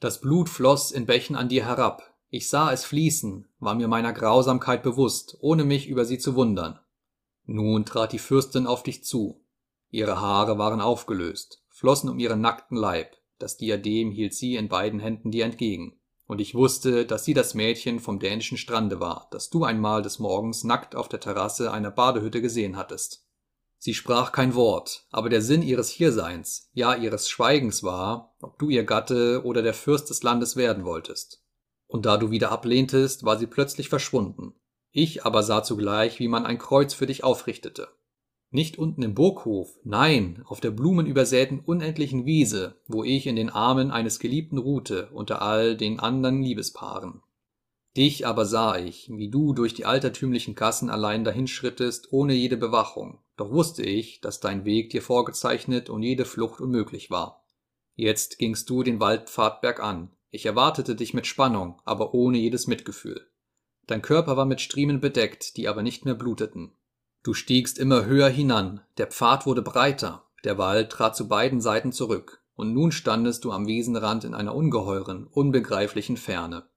Das 0.00 0.20
Blut 0.20 0.48
floss 0.48 0.90
in 0.90 1.06
Bächen 1.06 1.36
an 1.36 1.48
dir 1.48 1.64
herab, 1.64 2.14
ich 2.28 2.48
sah 2.48 2.72
es 2.72 2.84
fließen, 2.84 3.48
war 3.60 3.74
mir 3.74 3.88
meiner 3.88 4.12
Grausamkeit 4.12 4.82
bewusst, 4.82 5.36
ohne 5.40 5.64
mich 5.64 5.88
über 5.88 6.04
sie 6.04 6.18
zu 6.18 6.34
wundern. 6.34 6.78
Nun 7.44 7.84
trat 7.84 8.12
die 8.12 8.18
Fürstin 8.18 8.66
auf 8.66 8.82
dich 8.82 9.04
zu. 9.04 9.40
Ihre 9.90 10.20
Haare 10.20 10.58
waren 10.58 10.80
aufgelöst, 10.80 11.62
flossen 11.68 12.10
um 12.10 12.18
ihren 12.18 12.40
nackten 12.40 12.76
Leib, 12.76 13.16
das 13.38 13.56
Diadem 13.56 14.10
hielt 14.10 14.34
sie 14.34 14.56
in 14.56 14.68
beiden 14.68 14.98
Händen 14.98 15.30
dir 15.30 15.44
entgegen. 15.44 16.00
Und 16.26 16.40
ich 16.40 16.54
wusste, 16.54 17.06
dass 17.06 17.24
sie 17.24 17.34
das 17.34 17.54
Mädchen 17.54 18.00
vom 18.00 18.18
dänischen 18.18 18.58
Strande 18.58 18.98
war, 19.00 19.28
das 19.30 19.48
du 19.48 19.64
einmal 19.64 20.02
des 20.02 20.18
Morgens 20.18 20.64
nackt 20.64 20.96
auf 20.96 21.08
der 21.08 21.20
Terrasse 21.20 21.72
einer 21.72 21.90
Badehütte 21.90 22.42
gesehen 22.42 22.76
hattest. 22.76 23.24
Sie 23.78 23.94
sprach 23.94 24.32
kein 24.32 24.54
Wort, 24.54 25.06
aber 25.10 25.28
der 25.28 25.42
Sinn 25.42 25.62
ihres 25.62 25.90
Hierseins, 25.90 26.70
ja 26.72 26.94
ihres 26.94 27.28
Schweigens 27.28 27.82
war, 27.82 28.34
ob 28.40 28.58
du 28.58 28.68
ihr 28.68 28.84
Gatte 28.84 29.42
oder 29.44 29.62
der 29.62 29.74
Fürst 29.74 30.10
des 30.10 30.22
Landes 30.22 30.56
werden 30.56 30.84
wolltest. 30.84 31.44
Und 31.86 32.06
da 32.06 32.16
du 32.16 32.30
wieder 32.30 32.50
ablehntest, 32.50 33.24
war 33.24 33.38
sie 33.38 33.46
plötzlich 33.46 33.88
verschwunden, 33.88 34.54
ich 34.98 35.26
aber 35.26 35.42
sah 35.42 35.62
zugleich, 35.62 36.20
wie 36.20 36.28
man 36.28 36.46
ein 36.46 36.56
Kreuz 36.56 36.94
für 36.94 37.06
dich 37.06 37.22
aufrichtete. 37.22 37.88
Nicht 38.50 38.78
unten 38.78 39.02
im 39.02 39.14
Burghof, 39.14 39.76
nein, 39.82 40.42
auf 40.46 40.60
der 40.60 40.70
blumenübersäten 40.70 41.60
unendlichen 41.60 42.26
Wiese, 42.26 42.80
wo 42.86 43.02
ich 43.02 43.26
in 43.26 43.36
den 43.36 43.50
Armen 43.50 43.90
eines 43.90 44.18
Geliebten 44.20 44.58
ruhte 44.58 45.10
unter 45.12 45.42
all 45.42 45.76
den 45.76 45.98
anderen 45.98 46.42
Liebespaaren. 46.42 47.22
Dich 47.96 48.26
aber 48.26 48.44
sah 48.44 48.76
ich, 48.76 49.10
wie 49.10 49.30
du 49.30 49.54
durch 49.54 49.74
die 49.74 49.86
altertümlichen 49.86 50.54
Gassen 50.54 50.90
allein 50.90 51.24
dahinschrittest, 51.24 52.12
ohne 52.12 52.34
jede 52.34 52.56
Bewachung, 52.56 53.20
doch 53.36 53.50
wusste 53.50 53.82
ich, 53.82 54.20
dass 54.20 54.38
dein 54.38 54.64
Weg 54.64 54.90
dir 54.90 55.02
vorgezeichnet 55.02 55.88
und 55.88 56.02
jede 56.02 56.26
Flucht 56.26 56.60
unmöglich 56.60 57.10
war. 57.10 57.44
Jetzt 57.94 58.38
gingst 58.38 58.68
du 58.68 58.82
den 58.82 59.00
Waldpfad 59.00 59.62
bergan. 59.62 60.10
Ich 60.30 60.44
erwartete 60.44 60.94
dich 60.94 61.14
mit 61.14 61.26
Spannung, 61.26 61.80
aber 61.86 62.12
ohne 62.12 62.36
jedes 62.36 62.66
Mitgefühl. 62.66 63.26
Dein 63.86 64.02
Körper 64.02 64.36
war 64.36 64.44
mit 64.44 64.60
Striemen 64.60 65.00
bedeckt, 65.00 65.56
die 65.56 65.66
aber 65.66 65.82
nicht 65.82 66.04
mehr 66.04 66.14
bluteten. 66.14 66.72
Du 67.26 67.34
stiegst 67.34 67.80
immer 67.80 68.04
höher 68.04 68.28
hinan, 68.28 68.82
der 68.98 69.08
Pfad 69.08 69.46
wurde 69.46 69.60
breiter, 69.60 70.22
der 70.44 70.58
Wald 70.58 70.90
trat 70.90 71.16
zu 71.16 71.26
beiden 71.26 71.60
Seiten 71.60 71.90
zurück, 71.90 72.40
und 72.54 72.72
nun 72.72 72.92
standest 72.92 73.44
du 73.44 73.50
am 73.50 73.66
Wiesenrand 73.66 74.22
in 74.22 74.32
einer 74.32 74.54
ungeheuren, 74.54 75.26
unbegreiflichen 75.26 76.18
Ferne. 76.18 76.68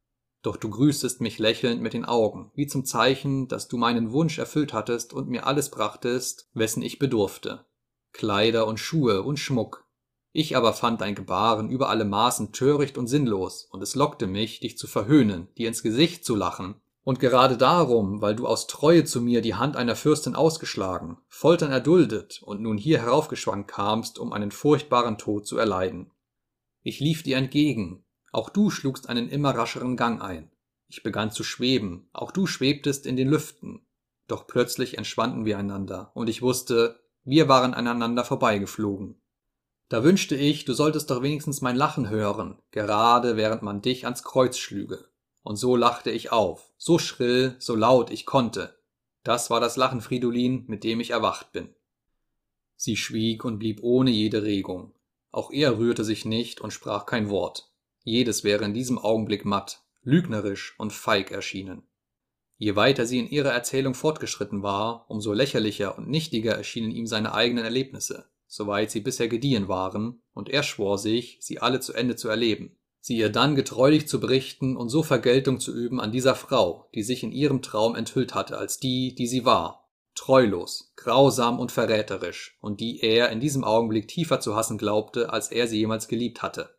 Doch 0.42 0.58
du 0.58 0.72
grüßtest 0.72 1.22
mich 1.22 1.38
lächelnd 1.38 1.84
mit 1.84 1.94
den 1.94 2.04
Augen, 2.04 2.52
wie 2.56 2.66
zum 2.66 2.84
Zeichen, 2.84 3.48
dass 3.48 3.68
du 3.68 3.78
meinen 3.78 4.12
Wunsch 4.12 4.40
erfüllt 4.40 4.74
hattest 4.74 5.14
und 5.14 5.30
mir 5.30 5.46
alles 5.46 5.70
brachtest, 5.70 6.50
wessen 6.56 6.82
ich 6.82 6.98
bedurfte. 6.98 7.66
Kleider 8.12 8.66
und 8.66 8.80
Schuhe 8.80 9.22
und 9.22 9.38
Schmuck. 9.38 9.86
Ich 10.32 10.58
aber 10.58 10.74
fand 10.74 11.02
dein 11.02 11.14
Gebaren 11.14 11.70
über 11.70 11.90
alle 11.90 12.06
Maßen 12.06 12.54
töricht 12.54 12.98
und 12.98 13.06
sinnlos, 13.06 13.66
und 13.70 13.84
es 13.84 13.94
lockte 13.94 14.26
mich, 14.26 14.62
dich 14.62 14.80
zu 14.80 14.88
verhöhnen, 14.88 15.48
dir 15.60 15.68
ins 15.68 15.84
Gesicht 15.84 16.26
zu 16.26 16.36
lachen, 16.36 16.82
und 17.04 17.20
gerade 17.20 17.58
darum, 17.58 18.22
weil 18.22 18.36
du 18.36 18.46
aus 18.48 18.68
Treue 18.68 19.04
zu 19.06 19.22
mir 19.22 19.42
die 19.42 19.56
Hand 19.56 19.76
einer 19.76 19.96
Fürstin 19.96 20.36
ausgeschlagen, 20.36 21.18
Foltern 21.28 21.72
erduldet 21.72 22.42
und 22.44 22.62
nun 22.62 22.78
hier 22.78 23.00
heraufgeschwankt 23.02 23.70
kamst, 23.70 24.20
um 24.20 24.34
einen 24.34 24.52
furchtbaren 24.52 25.18
Tod 25.18 25.48
zu 25.48 25.58
erleiden. 25.58 26.12
Ich 26.82 27.00
lief 27.00 27.24
dir 27.24 27.38
entgegen, 27.38 28.06
auch 28.32 28.50
du 28.50 28.70
schlugst 28.70 29.10
einen 29.10 29.30
immer 29.30 29.52
rascheren 29.52 29.98
Gang 29.98 30.22
ein. 30.22 30.52
Ich 30.88 31.04
begann 31.04 31.32
zu 31.32 31.44
schweben, 31.44 32.10
auch 32.14 32.32
du 32.32 32.48
schwebtest 32.48 33.06
in 33.06 33.16
den 33.16 33.30
Lüften. 33.30 33.86
Doch 34.28 34.48
plötzlich 34.48 34.98
entschwanden 34.98 35.46
wir 35.46 35.58
einander, 35.58 36.12
und 36.14 36.30
ich 36.30 36.42
wusste, 36.42 37.00
wir 37.24 37.48
waren 37.48 37.74
aneinander 37.74 38.24
vorbeigeflogen. 38.24 39.22
Da 39.90 40.04
wünschte 40.04 40.36
ich, 40.36 40.66
du 40.66 40.74
solltest 40.74 41.10
doch 41.10 41.24
wenigstens 41.24 41.62
mein 41.62 41.76
Lachen 41.76 42.10
hören, 42.10 42.60
gerade 42.72 43.38
während 43.38 43.64
man 43.64 43.82
dich 43.82 44.06
ans 44.06 44.24
Kreuz 44.24 44.58
schlüge. 44.58 45.09
Und 45.44 45.56
so 45.56 45.76
lachte 45.76 46.12
ich 46.12 46.32
auf, 46.32 46.72
so 46.78 47.00
schrill, 47.00 47.56
so 47.60 47.76
laut 47.76 48.12
ich 48.12 48.26
konnte. 48.26 48.78
Das 49.24 49.50
war 49.50 49.60
das 49.60 49.78
Lachen 49.78 50.02
Fridolin, 50.02 50.66
mit 50.68 50.84
dem 50.84 51.00
ich 51.00 51.12
erwacht 51.12 51.52
bin. 51.52 51.74
Sie 52.76 52.96
schwieg 52.96 53.44
und 53.44 53.60
blieb 53.60 53.80
ohne 53.84 54.12
jede 54.12 54.44
Regung. 54.44 54.94
Auch 55.32 55.52
er 55.52 55.78
rührte 55.78 56.04
sich 56.04 56.26
nicht 56.26 56.62
und 56.62 56.72
sprach 56.72 57.06
kein 57.06 57.30
Wort. 57.30 57.72
Jedes 58.04 58.44
wäre 58.44 58.66
in 58.66 58.74
diesem 58.74 58.98
Augenblick 58.98 59.46
matt, 59.46 59.84
lügnerisch 60.02 60.76
und 60.78 60.94
feig 60.94 61.32
erschienen. 61.32 61.84
Je 62.58 62.76
weiter 62.76 63.06
sie 63.06 63.20
in 63.20 63.30
ihrer 63.30 63.52
Erzählung 63.52 63.94
fortgeschritten 63.94 64.64
war, 64.64 65.06
umso 65.10 65.34
lächerlicher 65.34 65.98
und 65.98 66.10
nichtiger 66.10 66.56
erschienen 66.56 66.92
ihm 66.92 67.08
seine 67.08 67.34
eigenen 67.34 67.64
Erlebnisse, 67.64 68.30
soweit 68.48 68.92
sie 68.92 69.02
bisher 69.02 69.28
gediehen 69.28 69.68
waren, 69.68 70.22
und 70.34 70.50
er 70.50 70.64
schwor 70.64 70.98
sich, 70.98 71.38
sie 71.42 71.60
alle 71.60 71.80
zu 71.80 71.94
Ende 71.94 72.16
zu 72.16 72.28
erleben 72.28 72.79
sie 73.02 73.18
ihr 73.18 73.30
dann 73.30 73.56
getreulich 73.56 74.08
zu 74.08 74.20
berichten 74.20 74.76
und 74.76 74.90
so 74.90 75.04
Vergeltung 75.04 75.60
zu 75.60 75.74
üben 75.74 76.00
an 76.02 76.12
dieser 76.12 76.36
Frau, 76.36 76.90
die 76.94 77.04
sich 77.04 77.24
in 77.24 77.32
ihrem 77.32 77.62
Traum 77.62 77.96
enthüllt 77.96 78.36
hatte 78.36 78.58
als 78.58 78.80
die, 78.80 79.16
die 79.16 79.28
sie 79.28 79.46
war, 79.46 79.90
treulos, 80.16 80.92
grausam 80.98 81.60
und 81.60 81.72
verräterisch, 81.72 82.58
und 82.62 82.82
die 82.82 83.02
er 83.02 83.30
in 83.30 83.40
diesem 83.40 83.64
Augenblick 83.64 84.08
tiefer 84.08 84.40
zu 84.40 84.56
hassen 84.56 84.78
glaubte, 84.78 85.32
als 85.32 85.52
er 85.52 85.68
sie 85.68 85.78
jemals 85.78 86.08
geliebt 86.08 86.42
hatte. 86.42 86.76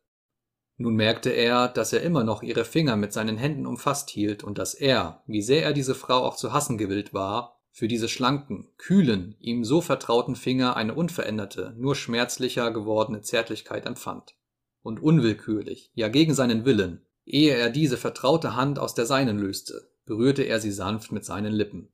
Nun 0.77 0.95
merkte 0.95 1.31
er, 1.31 1.69
dass 1.69 1.93
er 1.93 2.03
immer 2.03 2.25
noch 2.25 2.43
ihre 2.43 2.65
Finger 2.65 2.97
mit 2.97 3.13
seinen 3.13 3.37
Händen 3.37 3.67
umfasst 3.67 4.11
hielt 4.11 4.43
und 4.43 4.59
dass 4.59 4.75
er, 4.75 5.23
wie 5.27 5.43
sehr 5.43 5.63
er 5.63 5.73
diese 5.73 5.95
Frau 5.95 6.25
auch 6.25 6.37
zu 6.37 6.53
hassen 6.53 6.79
gewillt 6.79 7.13
war, 7.13 7.61
für 7.71 7.87
diese 7.87 8.09
schlanken, 8.09 8.69
kühlen, 8.79 9.37
ihm 9.41 9.63
so 9.65 9.81
vertrauten 9.81 10.37
Finger 10.37 10.77
eine 10.77 10.95
unveränderte, 10.95 11.75
nur 11.77 11.95
schmerzlicher 11.95 12.73
gewordene 12.73 13.23
Zärtlichkeit 13.23 13.87
empfand 13.87 14.35
und 14.83 15.03
unwillkürlich, 15.03 15.91
ja 15.95 16.09
gegen 16.09 16.35
seinen 16.35 16.65
Willen, 16.65 17.03
ehe 17.25 17.55
er 17.55 17.71
diese 17.71 17.97
vertraute 17.97 18.57
Hand 18.57 18.79
aus 18.79 18.95
der 18.95 19.07
seinen 19.07 19.39
löste, 19.39 19.91
berührte 20.05 20.43
er 20.43 20.61
sie 20.61 20.73
sanft 20.73 21.13
mit 21.13 21.25
seinen 21.25 21.53
Lippen. 21.53 21.93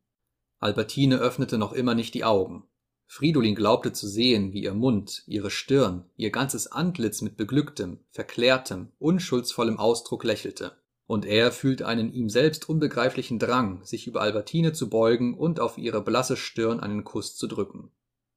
Albertine 0.58 1.18
öffnete 1.18 1.58
noch 1.58 1.72
immer 1.72 1.94
nicht 1.94 2.14
die 2.14 2.24
Augen. 2.24 2.64
Fridolin 3.06 3.54
glaubte 3.54 3.92
zu 3.92 4.08
sehen, 4.08 4.52
wie 4.52 4.64
ihr 4.64 4.74
Mund, 4.74 5.22
ihre 5.26 5.50
Stirn, 5.50 6.06
ihr 6.16 6.30
ganzes 6.30 6.72
Antlitz 6.72 7.22
mit 7.22 7.36
beglücktem, 7.36 8.00
verklärtem, 8.10 8.88
unschuldsvollem 8.98 9.78
Ausdruck 9.78 10.24
lächelte. 10.24 10.72
Und 11.06 11.24
er 11.24 11.52
fühlte 11.52 11.86
einen 11.86 12.12
ihm 12.12 12.28
selbst 12.28 12.68
unbegreiflichen 12.68 13.38
Drang, 13.38 13.84
sich 13.84 14.08
über 14.08 14.22
Albertine 14.22 14.72
zu 14.72 14.88
beugen 14.88 15.38
und 15.38 15.60
auf 15.60 15.78
ihre 15.78 16.02
blasse 16.02 16.36
Stirn 16.36 16.80
einen 16.80 17.04
Kuss 17.04 17.36
zu 17.36 17.46
drücken 17.46 17.92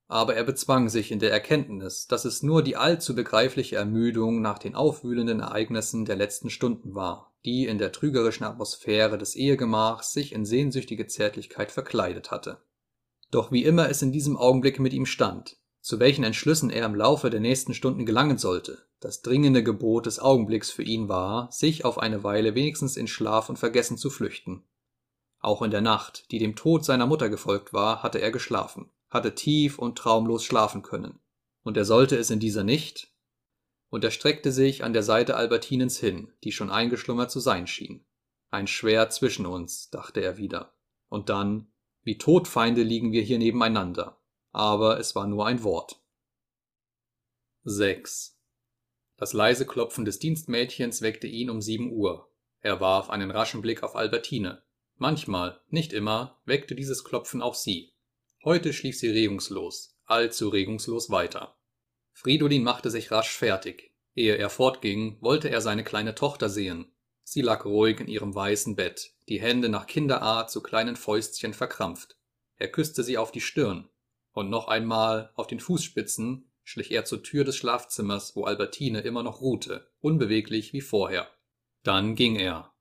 aber 0.10 0.36
er 0.36 0.44
bezwang 0.44 0.90
sich 0.90 1.12
in 1.12 1.20
der 1.20 1.32
Erkenntnis, 1.32 2.08
dass 2.08 2.26
es 2.26 2.42
nur 2.42 2.64
die 2.64 2.76
allzu 2.76 3.14
begreifliche 3.14 3.76
Ermüdung 3.76 4.42
nach 4.42 4.58
den 4.58 4.74
aufwühlenden 4.74 5.40
Ereignissen 5.40 6.04
der 6.04 6.16
letzten 6.16 6.50
Stunden 6.50 6.96
war, 6.96 7.32
die 7.46 7.68
in 7.68 7.78
der 7.78 7.92
trügerischen 7.92 8.44
Atmosphäre 8.44 9.20
des 9.20 9.36
Ehegemachs 9.36 10.12
sich 10.12 10.34
in 10.34 10.46
sehnsüchtige 10.46 11.06
Zärtlichkeit 11.06 11.72
verkleidet 11.72 12.32
hatte. 12.32 12.58
Doch 13.30 13.52
wie 13.52 13.64
immer 13.64 13.88
es 13.88 14.02
in 14.02 14.12
diesem 14.12 14.36
Augenblick 14.36 14.80
mit 14.80 14.94
ihm 14.94 15.06
stand, 15.06 15.58
zu 15.80 16.00
welchen 16.00 16.24
Entschlüssen 16.24 16.72
er 16.72 16.88
im 16.88 16.96
Laufe 16.96 17.30
der 17.30 17.40
nächsten 17.40 17.76
Stunden 17.76 18.08
gelangen 18.08 18.40
sollte, 18.40 18.80
das 19.00 19.22
dringende 19.22 19.62
Gebot 19.62 20.08
des 20.08 20.20
Augenblicks 20.20 20.72
für 20.72 20.84
ihn 20.84 21.08
war, 21.08 21.52
sich 21.52 21.86
auf 21.86 22.00
eine 22.00 22.24
Weile 22.24 22.56
wenigstens 22.56 22.98
in 22.98 23.06
Schlaf 23.06 23.48
und 23.48 23.60
Vergessen 23.60 23.96
zu 23.96 24.10
flüchten. 24.10 24.64
Auch 25.40 25.62
in 25.62 25.70
der 25.70 25.82
Nacht, 25.82 26.32
die 26.32 26.40
dem 26.40 26.56
Tod 26.56 26.84
seiner 26.84 27.06
Mutter 27.06 27.30
gefolgt 27.30 27.74
war, 27.74 28.02
hatte 28.02 28.20
er 28.20 28.32
geschlafen 28.32 28.90
hatte 29.10 29.36
tief 29.36 29.80
und 29.80 29.98
traumlos 29.98 30.44
schlafen 30.44 30.82
können. 30.82 31.20
Und 31.64 31.78
er 31.78 31.86
sollte 31.86 32.18
es 32.18 32.30
in 32.30 32.40
dieser 32.40 32.64
nicht? 32.64 33.14
Und 33.90 34.04
er 34.04 34.12
streckte 34.12 34.52
sich 34.52 34.84
an 34.84 34.94
der 34.94 35.04
Seite 35.04 35.36
Albertinens 35.36 35.98
hin, 36.00 36.32
die 36.44 36.52
schon 36.52 36.70
eingeschlummert 36.70 37.32
zu 37.32 37.40
sein 37.40 37.68
schien. 37.68 38.06
Ein 38.52 38.68
Schwert 38.68 39.14
zwischen 39.14 39.46
uns, 39.46 39.90
dachte 39.90 40.22
er 40.22 40.38
wieder. 40.38 40.74
Und 41.08 41.30
dann, 41.30 41.72
wie 42.04 42.18
Todfeinde 42.18 42.84
liegen 42.84 43.12
wir 43.12 43.22
hier 43.22 43.40
nebeneinander. 43.40 44.20
Aber 44.52 45.00
es 45.00 45.16
war 45.16 45.28
nur 45.28 45.46
ein 45.46 45.64
Wort. 45.64 46.02
6. 47.64 48.40
Das 49.18 49.34
leise 49.34 49.66
Klopfen 49.66 50.06
des 50.06 50.20
Dienstmädchens 50.20 51.02
weckte 51.02 51.28
ihn 51.28 51.50
um 51.50 51.62
sieben 51.62 51.92
Uhr. 51.92 52.32
Er 52.62 52.80
warf 52.80 53.10
einen 53.10 53.32
raschen 53.32 53.62
Blick 53.62 53.84
auf 53.84 53.96
Albertine. 53.96 54.64
Manchmal, 54.96 55.62
nicht 55.70 55.94
immer, 55.94 56.42
weckte 56.46 56.76
dieses 56.76 57.04
Klopfen 57.04 57.42
auch 57.42 57.56
sie. 57.56 57.94
Heute 58.44 58.72
schlief 58.74 58.98
sie 58.98 59.10
regungslos, 59.10 59.98
allzu 60.06 60.50
regungslos 60.50 61.10
weiter. 61.10 61.58
Fridolin 62.14 62.64
machte 62.64 62.90
sich 62.90 63.12
rasch 63.12 63.32
fertig. 63.32 63.94
Ehe 64.16 64.36
er 64.38 64.50
fortging, 64.50 65.18
wollte 65.22 65.50
er 65.50 65.62
seine 65.62 65.84
kleine 65.84 66.16
Tochter 66.16 66.50
sehen. 66.50 66.94
Sie 67.24 67.42
lag 67.42 67.66
ruhig 67.66 68.00
in 68.00 68.08
ihrem 68.08 68.34
weißen 68.34 68.76
Bett, 68.76 69.14
die 69.28 69.42
Hände 69.42 69.70
nach 69.70 69.88
Kinderart 69.88 70.50
zu 70.50 70.62
kleinen 70.64 70.96
Fäustchen 70.96 71.54
verkrampft. 71.54 72.18
Er 72.58 72.72
küsste 72.72 73.04
sie 73.04 73.18
auf 73.18 73.32
die 73.32 73.42
Stirn. 73.42 73.90
und 74.32 74.50
noch 74.50 74.68
einmal 74.68 75.32
auf 75.36 75.48
den 75.48 75.60
Fußspitzen 75.60 76.50
schlich 76.70 76.92
er 76.92 77.04
zur 77.04 77.24
Tür 77.24 77.44
des 77.44 77.58
Schlafzimmers, 77.58 78.36
wo 78.36 78.44
Albertine 78.44 79.02
immer 79.02 79.24
noch 79.24 79.42
ruhte, 79.42 79.90
unbeweglich 80.02 80.72
wie 80.72 80.82
vorher. 80.82 81.28
Dann 81.84 82.14
ging 82.14 82.36
er. 82.36 82.72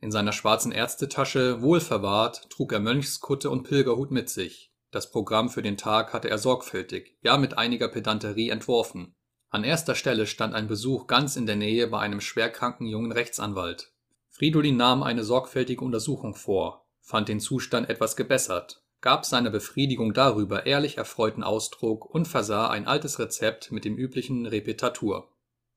In 0.00 0.10
seiner 0.10 0.32
schwarzen 0.32 0.72
Ärztetasche, 0.72 1.62
wohlverwahrt, 1.62 2.50
trug 2.50 2.72
er 2.72 2.80
Mönchskutte 2.80 3.48
und 3.48 3.62
Pilgerhut 3.62 4.10
mit 4.10 4.28
sich. 4.28 4.72
Das 4.96 5.10
Programm 5.10 5.50
für 5.50 5.60
den 5.60 5.76
Tag 5.76 6.14
hatte 6.14 6.30
er 6.30 6.38
sorgfältig, 6.38 7.18
ja 7.20 7.36
mit 7.36 7.58
einiger 7.58 7.88
Pedanterie 7.88 8.48
entworfen. 8.48 9.14
An 9.50 9.62
erster 9.62 9.94
Stelle 9.94 10.26
stand 10.26 10.54
ein 10.54 10.68
Besuch 10.68 11.06
ganz 11.06 11.36
in 11.36 11.44
der 11.44 11.56
Nähe 11.56 11.86
bei 11.88 11.98
einem 11.98 12.22
schwerkranken 12.22 12.86
jungen 12.86 13.12
Rechtsanwalt. 13.12 13.92
Fridolin 14.30 14.78
nahm 14.78 15.02
eine 15.02 15.22
sorgfältige 15.22 15.84
Untersuchung 15.84 16.34
vor, 16.34 16.86
fand 17.02 17.28
den 17.28 17.40
Zustand 17.40 17.90
etwas 17.90 18.16
gebessert, 18.16 18.84
gab 19.02 19.26
seiner 19.26 19.50
Befriedigung 19.50 20.14
darüber 20.14 20.64
ehrlich 20.64 20.96
erfreuten 20.96 21.44
Ausdruck 21.44 22.06
und 22.06 22.26
versah 22.26 22.70
ein 22.70 22.86
altes 22.86 23.18
Rezept 23.18 23.72
mit 23.72 23.84
dem 23.84 23.98
üblichen 23.98 24.46
Repetatur. 24.46 25.28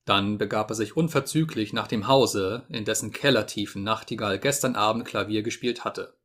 Dann 0.06 0.38
begab 0.38 0.72
er 0.72 0.76
sich 0.76 0.96
unverzüglich 0.96 1.74
nach 1.74 1.88
dem 1.88 2.08
Hause, 2.08 2.66
in 2.70 2.86
dessen 2.86 3.12
Kellertiefen 3.12 3.84
Nachtigall 3.84 4.40
gestern 4.40 4.78
Abend 4.78 5.04
Klavier 5.04 5.44
gespielt 5.44 5.84
hatte. 5.84 6.18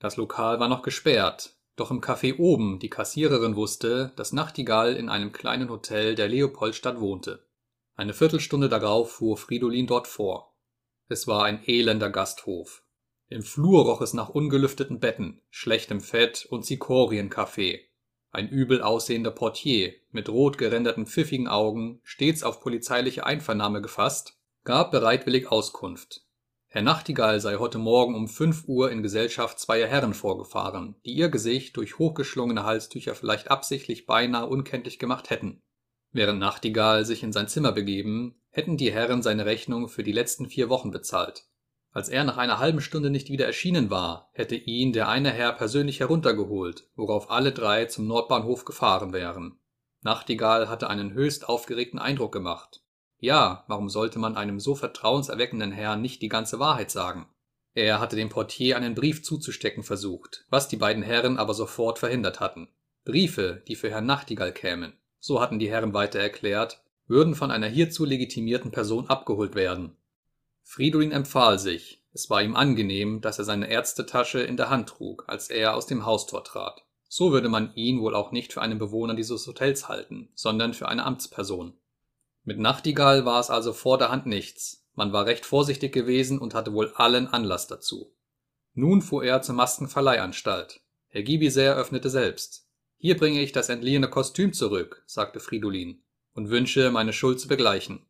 Das 0.00 0.16
Lokal 0.16 0.58
war 0.58 0.68
noch 0.68 0.82
gesperrt, 0.82 1.59
doch 1.80 1.90
im 1.90 2.00
Café 2.00 2.38
oben 2.38 2.78
die 2.78 2.90
Kassiererin 2.90 3.56
wusste, 3.56 4.12
dass 4.16 4.32
Nachtigall 4.32 4.94
in 4.94 5.08
einem 5.08 5.32
kleinen 5.32 5.70
Hotel 5.70 6.14
der 6.14 6.28
Leopoldstadt 6.28 7.00
wohnte. 7.00 7.46
Eine 7.96 8.14
Viertelstunde 8.14 8.68
darauf 8.68 9.12
fuhr 9.12 9.36
Fridolin 9.36 9.86
dort 9.86 10.06
vor. 10.06 10.54
Es 11.08 11.26
war 11.26 11.44
ein 11.44 11.62
elender 11.66 12.10
Gasthof. 12.10 12.84
Im 13.28 13.42
Flur 13.42 13.84
roch 13.84 14.00
es 14.00 14.12
nach 14.12 14.28
ungelüfteten 14.28 15.00
Betten, 15.00 15.40
schlechtem 15.50 16.00
Fett 16.00 16.46
und 16.50 16.64
Zikorienkaffee. 16.64 17.80
Ein 18.30 18.48
übel 18.48 18.82
aussehender 18.82 19.30
Portier 19.30 19.94
mit 20.10 20.28
rot 20.28 20.58
geränderten 20.58 21.06
pfiffigen 21.06 21.48
Augen, 21.48 22.00
stets 22.04 22.42
auf 22.42 22.60
polizeiliche 22.60 23.24
Einvernahme 23.24 23.82
gefasst, 23.82 24.38
gab 24.64 24.90
bereitwillig 24.90 25.50
Auskunft. 25.50 26.26
Herr 26.72 26.82
Nachtigall 26.82 27.40
sei 27.40 27.56
heute 27.56 27.78
Morgen 27.78 28.14
um 28.14 28.28
fünf 28.28 28.68
Uhr 28.68 28.92
in 28.92 29.02
Gesellschaft 29.02 29.58
zweier 29.58 29.88
Herren 29.88 30.14
vorgefahren, 30.14 30.94
die 31.04 31.10
ihr 31.14 31.28
Gesicht 31.28 31.76
durch 31.76 31.98
hochgeschlungene 31.98 32.62
Halstücher 32.62 33.16
vielleicht 33.16 33.50
absichtlich 33.50 34.06
beinahe 34.06 34.46
unkenntlich 34.46 35.00
gemacht 35.00 35.30
hätten. 35.30 35.64
Während 36.12 36.38
Nachtigall 36.38 37.04
sich 37.04 37.24
in 37.24 37.32
sein 37.32 37.48
Zimmer 37.48 37.72
begeben, 37.72 38.40
hätten 38.50 38.76
die 38.76 38.92
Herren 38.92 39.20
seine 39.20 39.46
Rechnung 39.46 39.88
für 39.88 40.04
die 40.04 40.12
letzten 40.12 40.48
vier 40.48 40.68
Wochen 40.68 40.92
bezahlt. 40.92 41.48
Als 41.90 42.08
er 42.08 42.22
nach 42.22 42.36
einer 42.36 42.60
halben 42.60 42.80
Stunde 42.80 43.10
nicht 43.10 43.30
wieder 43.30 43.46
erschienen 43.46 43.90
war, 43.90 44.30
hätte 44.32 44.54
ihn 44.54 44.92
der 44.92 45.08
eine 45.08 45.32
Herr 45.32 45.52
persönlich 45.54 45.98
heruntergeholt, 45.98 46.88
worauf 46.94 47.32
alle 47.32 47.50
drei 47.50 47.86
zum 47.86 48.06
Nordbahnhof 48.06 48.64
gefahren 48.64 49.12
wären. 49.12 49.58
Nachtigall 50.02 50.68
hatte 50.68 50.88
einen 50.88 51.14
höchst 51.14 51.48
aufgeregten 51.48 51.98
Eindruck 51.98 52.30
gemacht. 52.30 52.84
Ja, 53.20 53.64
warum 53.68 53.90
sollte 53.90 54.18
man 54.18 54.36
einem 54.36 54.58
so 54.60 54.74
vertrauenserweckenden 54.74 55.72
Herrn 55.72 56.00
nicht 56.00 56.22
die 56.22 56.28
ganze 56.28 56.58
Wahrheit 56.58 56.90
sagen? 56.90 57.26
Er 57.74 58.00
hatte 58.00 58.16
dem 58.16 58.30
Portier 58.30 58.76
einen 58.76 58.94
Brief 58.94 59.22
zuzustecken 59.22 59.82
versucht, 59.82 60.46
was 60.50 60.68
die 60.68 60.76
beiden 60.76 61.02
Herren 61.02 61.38
aber 61.38 61.54
sofort 61.54 61.98
verhindert 61.98 62.40
hatten. 62.40 62.68
Briefe, 63.04 63.62
die 63.68 63.76
für 63.76 63.90
Herrn 63.90 64.06
Nachtigall 64.06 64.52
kämen, 64.52 64.94
so 65.18 65.40
hatten 65.40 65.58
die 65.58 65.70
Herren 65.70 65.94
weiter 65.94 66.18
erklärt, 66.18 66.82
würden 67.06 67.34
von 67.34 67.50
einer 67.50 67.68
hierzu 67.68 68.04
legitimierten 68.04 68.70
Person 68.70 69.08
abgeholt 69.08 69.54
werden. 69.54 69.96
Fridolin 70.62 71.12
empfahl 71.12 71.58
sich, 71.58 72.02
es 72.12 72.30
war 72.30 72.42
ihm 72.42 72.56
angenehm, 72.56 73.20
dass 73.20 73.38
er 73.38 73.44
seine 73.44 73.70
Ärztetasche 73.70 74.40
in 74.40 74.56
der 74.56 74.70
Hand 74.70 74.88
trug, 74.88 75.24
als 75.28 75.50
er 75.50 75.74
aus 75.74 75.86
dem 75.86 76.06
Haustor 76.06 76.42
trat. 76.42 76.84
So 77.08 77.32
würde 77.32 77.48
man 77.48 77.74
ihn 77.74 78.00
wohl 78.00 78.14
auch 78.14 78.32
nicht 78.32 78.52
für 78.52 78.62
einen 78.62 78.78
Bewohner 78.78 79.14
dieses 79.14 79.46
Hotels 79.46 79.88
halten, 79.88 80.30
sondern 80.34 80.74
für 80.74 80.88
eine 80.88 81.04
Amtsperson. 81.04 81.74
Mit 82.44 82.58
Nachtigall 82.58 83.24
war 83.24 83.40
es 83.40 83.50
also 83.50 83.72
vorderhand 83.72 84.26
nichts, 84.26 84.86
man 84.94 85.12
war 85.12 85.26
recht 85.26 85.46
vorsichtig 85.46 85.92
gewesen 85.92 86.38
und 86.38 86.54
hatte 86.54 86.72
wohl 86.72 86.92
allen 86.94 87.28
Anlass 87.28 87.66
dazu. 87.66 88.14
Nun 88.74 89.02
fuhr 89.02 89.24
er 89.24 89.42
zur 89.42 89.54
Maskenverleihanstalt. 89.54 90.80
Herr 91.08 91.22
Gibiser 91.22 91.76
öffnete 91.76 92.08
selbst. 92.08 92.68
Hier 92.96 93.16
bringe 93.16 93.40
ich 93.40 93.52
das 93.52 93.68
entliehene 93.68 94.08
Kostüm 94.08 94.52
zurück, 94.52 95.02
sagte 95.06 95.40
Fridolin, 95.40 96.02
und 96.34 96.50
wünsche, 96.50 96.90
meine 96.90 97.12
Schuld 97.12 97.40
zu 97.40 97.48
begleichen. 97.48 98.06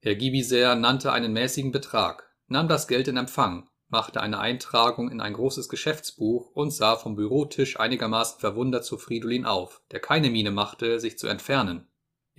Herr 0.00 0.14
Gibiser 0.14 0.74
nannte 0.74 1.12
einen 1.12 1.32
mäßigen 1.32 1.72
Betrag, 1.72 2.30
nahm 2.46 2.68
das 2.68 2.86
Geld 2.86 3.08
in 3.08 3.16
Empfang, 3.16 3.68
machte 3.88 4.20
eine 4.20 4.38
Eintragung 4.38 5.10
in 5.10 5.20
ein 5.20 5.32
großes 5.32 5.68
Geschäftsbuch 5.68 6.50
und 6.52 6.70
sah 6.70 6.96
vom 6.96 7.16
Bürotisch 7.16 7.80
einigermaßen 7.80 8.38
verwundert 8.40 8.84
zu 8.84 8.98
Fridolin 8.98 9.46
auf, 9.46 9.82
der 9.90 10.00
keine 10.00 10.30
Miene 10.30 10.50
machte, 10.50 11.00
sich 11.00 11.18
zu 11.18 11.26
entfernen. 11.26 11.88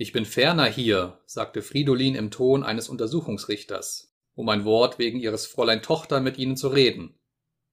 Ich 0.00 0.12
bin 0.12 0.24
ferner 0.24 0.66
hier, 0.66 1.18
sagte 1.26 1.60
Fridolin 1.60 2.14
im 2.14 2.30
Ton 2.30 2.62
eines 2.62 2.88
Untersuchungsrichters, 2.88 4.14
um 4.36 4.48
ein 4.48 4.64
Wort 4.64 5.00
wegen 5.00 5.18
ihres 5.18 5.44
Fräulein 5.46 5.82
Tochter 5.82 6.20
mit 6.20 6.38
Ihnen 6.38 6.56
zu 6.56 6.68
reden. 6.68 7.18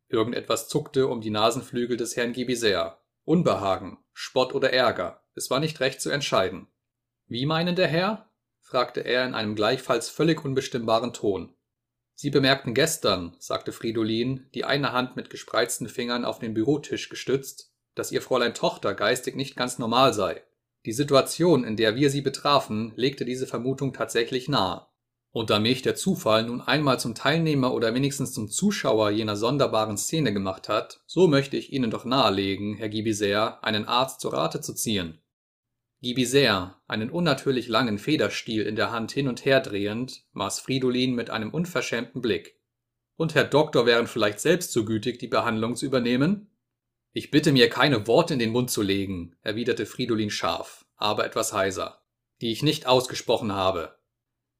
Irgendetwas 0.07 0.67
zuckte 0.67 1.05
um 1.05 1.21
die 1.21 1.29
Nasenflügel 1.29 1.97
des 1.97 2.15
Herrn 2.15 2.33
Gibiser. 2.33 2.99
Unbehagen, 3.25 3.99
Spott 4.11 4.55
oder 4.55 4.73
Ärger, 4.73 5.21
es 5.35 5.51
war 5.51 5.59
nicht 5.59 5.79
recht 5.81 6.01
zu 6.01 6.09
entscheiden. 6.09 6.67
Wie 7.27 7.45
meinen 7.45 7.75
der 7.75 7.87
Herr? 7.87 8.31
fragte 8.59 9.01
er 9.01 9.23
in 9.27 9.35
einem 9.35 9.53
gleichfalls 9.53 10.09
völlig 10.09 10.43
unbestimmbaren 10.43 11.13
Ton. 11.13 11.53
Sie 12.15 12.31
bemerkten 12.31 12.73
gestern, 12.73 13.35
sagte 13.37 13.71
Fridolin, 13.71 14.49
die 14.55 14.65
eine 14.65 14.93
Hand 14.93 15.15
mit 15.15 15.29
gespreizten 15.29 15.89
Fingern 15.89 16.25
auf 16.25 16.39
den 16.39 16.55
Bürotisch 16.55 17.07
gestützt, 17.09 17.71
dass 17.93 18.11
ihr 18.11 18.23
Fräulein 18.23 18.55
Tochter 18.55 18.95
geistig 18.95 19.35
nicht 19.35 19.55
ganz 19.55 19.77
normal 19.77 20.11
sei. 20.11 20.41
Die 20.85 20.93
Situation, 20.93 21.63
in 21.63 21.75
der 21.75 21.95
wir 21.95 22.11
sie 22.11 22.21
betrafen, 22.21 22.93
legte 22.95 23.25
diese 23.25 23.47
Vermutung 23.47 23.91
tatsächlich 23.91 24.47
nahe. 24.47 24.85
Und 25.31 25.49
da 25.49 25.59
mich 25.59 25.81
der 25.81 25.95
Zufall 25.95 26.43
nun 26.43 26.61
einmal 26.61 26.99
zum 26.99 27.15
Teilnehmer 27.15 27.73
oder 27.73 27.93
wenigstens 27.93 28.31
zum 28.31 28.49
Zuschauer 28.49 29.09
jener 29.09 29.35
sonderbaren 29.35 29.97
Szene 29.97 30.31
gemacht 30.31 30.69
hat, 30.69 31.01
so 31.07 31.27
möchte 31.27 31.57
ich 31.57 31.73
Ihnen 31.73 31.91
doch 31.91 32.05
nahelegen, 32.05 32.75
Herr 32.75 32.87
Gibiser, 32.87 33.63
einen 33.63 33.85
Arzt 33.85 34.21
zur 34.21 34.33
Rate 34.33 34.61
zu 34.61 34.73
ziehen. 34.73 35.19
Gibiser, 36.01 36.79
einen 36.87 37.09
unnatürlich 37.09 37.67
langen 37.67 37.97
Federstiel 37.97 38.61
in 38.61 38.75
der 38.75 38.91
Hand 38.91 39.11
hin 39.11 39.27
und 39.27 39.43
her 39.43 39.59
drehend, 39.59 40.23
maß 40.33 40.59
Fridolin 40.59 41.15
mit 41.15 41.31
einem 41.31 41.49
unverschämten 41.49 42.21
Blick. 42.21 42.61
Und 43.17 43.33
Herr 43.33 43.45
Doktor 43.45 43.85
wären 43.85 44.07
vielleicht 44.07 44.39
selbst 44.39 44.71
so 44.71 44.85
gütig, 44.85 45.19
die 45.19 45.27
Behandlung 45.27 45.75
zu 45.75 45.85
übernehmen? 45.85 46.54
Ich 47.17 47.31
bitte 47.31 47.53
mir 47.53 47.69
keine 47.69 48.07
Worte 48.07 48.33
in 48.33 48.39
den 48.39 48.51
Mund 48.51 48.69
zu 48.69 48.81
legen, 48.81 49.37
erwiderte 49.41 49.85
Fridolin 49.85 50.29
scharf, 50.29 50.85
aber 50.97 51.25
etwas 51.25 51.53
heiser, 51.53 52.01
die 52.41 52.51
ich 52.51 52.61
nicht 52.61 52.87
ausgesprochen 52.87 53.53
habe. 53.53 53.95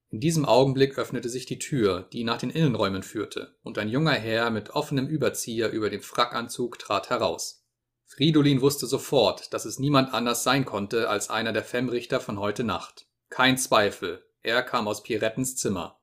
In 0.10 0.22
diesem 0.22 0.46
Augenblick 0.46 0.98
öffnete 0.98 1.28
sich 1.28 1.46
die 1.46 1.60
Tür, 1.60 2.08
die 2.14 2.24
nach 2.24 2.38
den 2.38 2.50
Innenräumen 2.50 3.04
führte, 3.04 3.58
und 3.62 3.78
ein 3.78 3.90
junger 3.90 4.14
Herr 4.14 4.52
mit 4.52 4.70
offenem 4.70 5.06
Überzieher 5.06 5.72
über 5.72 5.90
dem 5.90 6.02
Frackanzug 6.02 6.80
trat 6.80 7.10
heraus. 7.10 7.66
Fridolin 8.06 8.62
wusste 8.62 8.88
sofort, 8.88 9.54
dass 9.54 9.66
es 9.66 9.78
niemand 9.78 10.14
anders 10.14 10.44
sein 10.44 10.64
konnte 10.64 11.10
als 11.10 11.30
einer 11.30 11.52
der 11.52 11.66
Femmrichter 11.66 12.22
von 12.22 12.40
heute 12.40 12.64
Nacht. 12.64 13.06
Kein 13.28 13.58
Zweifel, 13.58 14.24
er 14.44 14.64
kam 14.64 14.88
aus 14.88 15.04
Pirettens 15.04 15.58
Zimmer. 15.58 16.00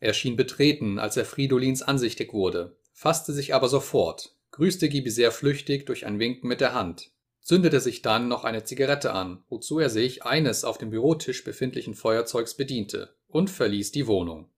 Er 0.00 0.14
schien 0.14 0.34
betreten, 0.34 0.98
als 0.98 1.16
er 1.16 1.24
Fridolins 1.24 1.80
ansichtig 1.80 2.32
wurde, 2.32 2.76
fasste 2.92 3.32
sich 3.32 3.54
aber 3.54 3.68
sofort, 3.68 4.34
grüßte 4.52 4.90
Gibi 4.90 5.10
sehr 5.10 5.32
flüchtig 5.32 5.86
durch 5.86 6.06
ein 6.06 6.18
Winken 6.18 6.46
mit 6.46 6.60
der 6.60 6.74
Hand, 6.74 7.10
zündete 7.40 7.80
sich 7.80 8.02
dann 8.02 8.28
noch 8.28 8.44
eine 8.44 8.64
Zigarette 8.64 9.12
an, 9.12 9.42
wozu 9.48 9.78
er 9.78 9.88
sich 9.88 10.24
eines 10.24 10.64
auf 10.64 10.78
dem 10.78 10.90
Bürotisch 10.90 11.42
befindlichen 11.42 11.94
Feuerzeugs 11.94 12.54
bediente 12.54 13.16
und 13.26 13.48
verließ 13.48 13.92
die 13.92 14.06
Wohnung. 14.06 14.50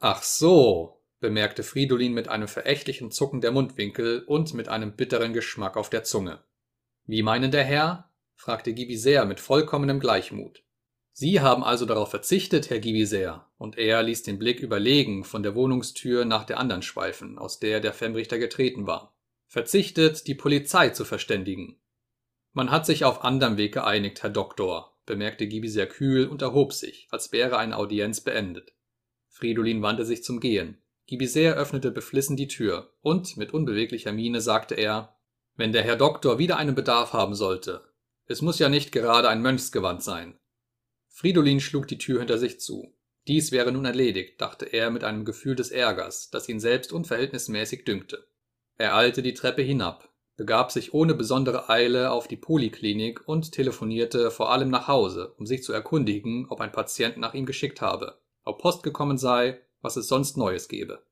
Ach 0.00 0.22
so, 0.24 1.00
bemerkte 1.20 1.62
Fridolin 1.62 2.12
mit 2.12 2.28
einem 2.28 2.48
verächtlichen 2.48 3.12
Zucken 3.12 3.40
der 3.40 3.52
Mundwinkel 3.52 4.24
und 4.26 4.54
mit 4.54 4.68
einem 4.68 4.96
bitteren 4.96 5.32
Geschmack 5.32 5.76
auf 5.76 5.88
der 5.88 6.02
Zunge. 6.02 6.42
Wie 7.06 7.22
meinen 7.22 7.50
der 7.50 7.64
Herr? 7.64 8.10
fragte 8.34 8.72
Gibiser 8.72 9.24
mit 9.24 9.40
vollkommenem 9.40 10.00
Gleichmut. 10.00 10.62
Sie 11.12 11.40
haben 11.40 11.64
also 11.64 11.86
darauf 11.86 12.10
verzichtet, 12.10 12.70
Herr 12.70 12.78
Gibiser, 12.78 13.50
und 13.56 13.78
er 13.78 14.02
ließ 14.02 14.22
den 14.24 14.38
Blick 14.38 14.60
überlegen 14.60 15.24
von 15.24 15.42
der 15.42 15.54
Wohnungstür 15.54 16.24
nach 16.24 16.44
der 16.44 16.58
anderen 16.58 16.82
schweifen, 16.82 17.38
aus 17.38 17.58
der 17.58 17.80
der 17.80 17.92
Femmrichter 17.92 18.38
getreten 18.38 18.86
war 18.86 19.17
verzichtet, 19.48 20.26
die 20.26 20.34
Polizei 20.34 20.90
zu 20.90 21.04
verständigen. 21.04 21.80
Man 22.52 22.70
hat 22.70 22.86
sich 22.86 23.04
auf 23.04 23.24
anderem 23.24 23.56
Weg 23.56 23.74
geeinigt, 23.74 24.22
Herr 24.22 24.30
Doktor, 24.30 24.96
bemerkte 25.06 25.46
Gibi 25.46 25.68
sehr 25.68 25.88
kühl 25.88 26.26
und 26.26 26.42
erhob 26.42 26.72
sich, 26.72 27.08
als 27.10 27.32
wäre 27.32 27.58
eine 27.58 27.76
Audienz 27.76 28.20
beendet. 28.20 28.74
Fridolin 29.28 29.82
wandte 29.82 30.04
sich 30.04 30.22
zum 30.22 30.38
Gehen. 30.38 30.82
Gibiser 31.06 31.54
öffnete 31.54 31.90
beflissen 31.90 32.36
die 32.36 32.48
Tür, 32.48 32.92
und 33.00 33.38
mit 33.38 33.54
unbeweglicher 33.54 34.12
Miene 34.12 34.42
sagte 34.42 34.74
er 34.74 35.16
Wenn 35.56 35.72
der 35.72 35.82
Herr 35.82 35.96
Doktor 35.96 36.38
wieder 36.38 36.58
einen 36.58 36.74
Bedarf 36.74 37.14
haben 37.14 37.34
sollte. 37.34 37.82
Es 38.26 38.42
muss 38.42 38.58
ja 38.58 38.68
nicht 38.68 38.92
gerade 38.92 39.30
ein 39.30 39.40
Mönchsgewand 39.40 40.02
sein. 40.02 40.38
Fridolin 41.08 41.60
schlug 41.60 41.88
die 41.88 41.96
Tür 41.96 42.18
hinter 42.18 42.36
sich 42.36 42.60
zu. 42.60 42.94
Dies 43.26 43.52
wäre 43.52 43.72
nun 43.72 43.86
erledigt, 43.86 44.40
dachte 44.40 44.66
er 44.66 44.90
mit 44.90 45.04
einem 45.04 45.24
Gefühl 45.24 45.56
des 45.56 45.70
Ärgers, 45.70 46.28
das 46.30 46.48
ihn 46.48 46.60
selbst 46.60 46.92
unverhältnismäßig 46.92 47.84
dünkte. 47.84 48.27
Er 48.78 48.94
eilte 48.94 49.22
die 49.22 49.34
Treppe 49.34 49.62
hinab, 49.62 50.08
begab 50.36 50.70
sich 50.70 50.94
ohne 50.94 51.14
besondere 51.14 51.68
Eile 51.68 52.12
auf 52.12 52.28
die 52.28 52.36
Poliklinik 52.36 53.26
und 53.26 53.50
telefonierte 53.50 54.30
vor 54.30 54.52
allem 54.52 54.70
nach 54.70 54.86
Hause, 54.86 55.34
um 55.36 55.46
sich 55.46 55.64
zu 55.64 55.72
erkundigen, 55.72 56.46
ob 56.48 56.60
ein 56.60 56.70
Patient 56.70 57.16
nach 57.16 57.34
ihm 57.34 57.44
geschickt 57.44 57.80
habe, 57.80 58.20
ob 58.44 58.62
Post 58.62 58.84
gekommen 58.84 59.18
sei, 59.18 59.60
was 59.82 59.96
es 59.96 60.06
sonst 60.06 60.36
Neues 60.36 60.68
gebe. 60.68 61.02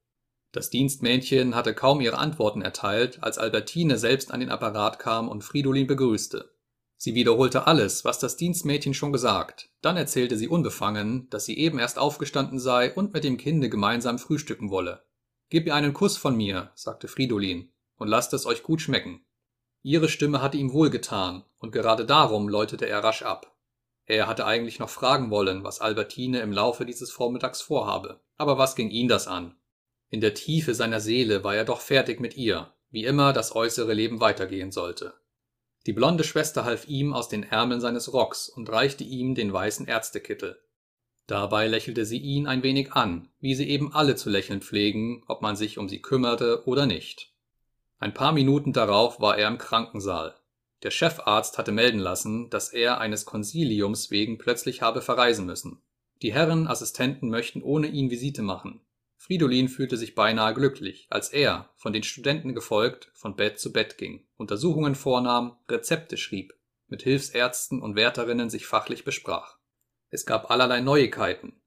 Das 0.52 0.70
Dienstmädchen 0.70 1.56
hatte 1.56 1.74
kaum 1.74 2.00
ihre 2.00 2.18
Antworten 2.18 2.62
erteilt, 2.62 3.22
als 3.22 3.36
Albertine 3.36 3.98
selbst 3.98 4.30
an 4.30 4.38
den 4.38 4.50
Apparat 4.50 5.00
kam 5.00 5.28
und 5.28 5.42
Fridolin 5.42 5.88
begrüßte. 5.88 6.52
Sie 6.96 7.16
wiederholte 7.16 7.66
alles, 7.66 8.04
was 8.04 8.20
das 8.20 8.36
Dienstmädchen 8.36 8.94
schon 8.94 9.12
gesagt, 9.12 9.70
dann 9.82 9.96
erzählte 9.96 10.36
sie 10.36 10.48
unbefangen, 10.48 11.28
dass 11.30 11.44
sie 11.44 11.58
eben 11.58 11.80
erst 11.80 11.98
aufgestanden 11.98 12.60
sei 12.60 12.94
und 12.94 13.12
mit 13.12 13.24
dem 13.24 13.36
Kinde 13.36 13.68
gemeinsam 13.68 14.20
frühstücken 14.20 14.70
wolle. 14.70 15.02
Gib 15.48 15.66
ihr 15.66 15.74
einen 15.74 15.94
Kuss 15.94 16.16
von 16.16 16.36
mir, 16.36 16.70
sagte 16.74 17.08
Fridolin, 17.08 17.70
und 17.96 18.08
lasst 18.08 18.32
es 18.32 18.46
euch 18.46 18.62
gut 18.62 18.80
schmecken. 18.80 19.24
Ihre 19.82 20.08
Stimme 20.08 20.42
hatte 20.42 20.56
ihm 20.56 20.72
wohlgetan, 20.72 21.44
und 21.58 21.70
gerade 21.70 22.04
darum 22.04 22.48
läutete 22.48 22.88
er 22.88 23.04
rasch 23.04 23.22
ab. 23.22 23.56
Er 24.04 24.26
hatte 24.26 24.46
eigentlich 24.46 24.78
noch 24.78 24.88
fragen 24.88 25.30
wollen, 25.30 25.64
was 25.64 25.80
Albertine 25.80 26.40
im 26.40 26.52
Laufe 26.52 26.84
dieses 26.84 27.10
Vormittags 27.10 27.60
vorhabe, 27.60 28.20
aber 28.36 28.58
was 28.58 28.74
ging 28.74 28.90
ihn 28.90 29.08
das 29.08 29.28
an? 29.28 29.56
In 30.10 30.20
der 30.20 30.34
Tiefe 30.34 30.74
seiner 30.74 31.00
Seele 31.00 31.42
war 31.44 31.54
er 31.54 31.64
doch 31.64 31.80
fertig 31.80 32.20
mit 32.20 32.36
ihr, 32.36 32.72
wie 32.90 33.04
immer 33.04 33.32
das 33.32 33.54
äußere 33.54 33.94
Leben 33.94 34.20
weitergehen 34.20 34.70
sollte. 34.70 35.14
Die 35.86 35.92
blonde 35.92 36.24
Schwester 36.24 36.64
half 36.64 36.88
ihm 36.88 37.12
aus 37.12 37.28
den 37.28 37.44
Ärmeln 37.44 37.80
seines 37.80 38.12
Rocks 38.12 38.48
und 38.48 38.70
reichte 38.70 39.04
ihm 39.04 39.34
den 39.34 39.52
weißen 39.52 39.86
Ärztekittel. 39.86 40.60
Dabei 41.26 41.66
lächelte 41.66 42.04
sie 42.04 42.18
ihn 42.18 42.46
ein 42.46 42.62
wenig 42.62 42.92
an, 42.92 43.28
wie 43.40 43.54
sie 43.54 43.68
eben 43.68 43.92
alle 43.92 44.14
zu 44.14 44.30
lächeln 44.30 44.60
pflegen, 44.60 45.24
ob 45.26 45.42
man 45.42 45.56
sich 45.56 45.78
um 45.78 45.88
sie 45.88 46.00
kümmerte 46.00 46.66
oder 46.66 46.86
nicht. 46.86 47.32
Ein 47.98 48.14
paar 48.14 48.32
Minuten 48.32 48.72
darauf 48.72 49.20
war 49.20 49.36
er 49.36 49.48
im 49.48 49.58
Krankensaal. 49.58 50.36
Der 50.82 50.90
Chefarzt 50.90 51.58
hatte 51.58 51.72
melden 51.72 51.98
lassen, 51.98 52.50
dass 52.50 52.72
er 52.72 53.00
eines 53.00 53.24
Konsiliums 53.24 54.10
wegen 54.10 54.38
plötzlich 54.38 54.82
habe 54.82 55.02
verreisen 55.02 55.46
müssen. 55.46 55.82
Die 56.22 56.32
Herren 56.32 56.68
Assistenten 56.68 57.28
möchten 57.28 57.62
ohne 57.62 57.88
ihn 57.88 58.10
Visite 58.10 58.42
machen. 58.42 58.80
Fridolin 59.16 59.68
fühlte 59.68 59.96
sich 59.96 60.14
beinahe 60.14 60.54
glücklich, 60.54 61.06
als 61.10 61.30
er, 61.30 61.70
von 61.76 61.92
den 61.92 62.02
Studenten 62.02 62.54
gefolgt, 62.54 63.10
von 63.14 63.34
Bett 63.34 63.58
zu 63.58 63.72
Bett 63.72 63.98
ging, 63.98 64.26
Untersuchungen 64.36 64.94
vornahm, 64.94 65.56
Rezepte 65.68 66.16
schrieb, 66.16 66.54
mit 66.86 67.02
Hilfsärzten 67.02 67.82
und 67.82 67.96
Wärterinnen 67.96 68.50
sich 68.50 68.66
fachlich 68.66 69.04
besprach. 69.04 69.55
Es 70.10 70.24
gab 70.24 70.50
allerlei 70.50 70.80
Neuigkeiten. 70.80 71.60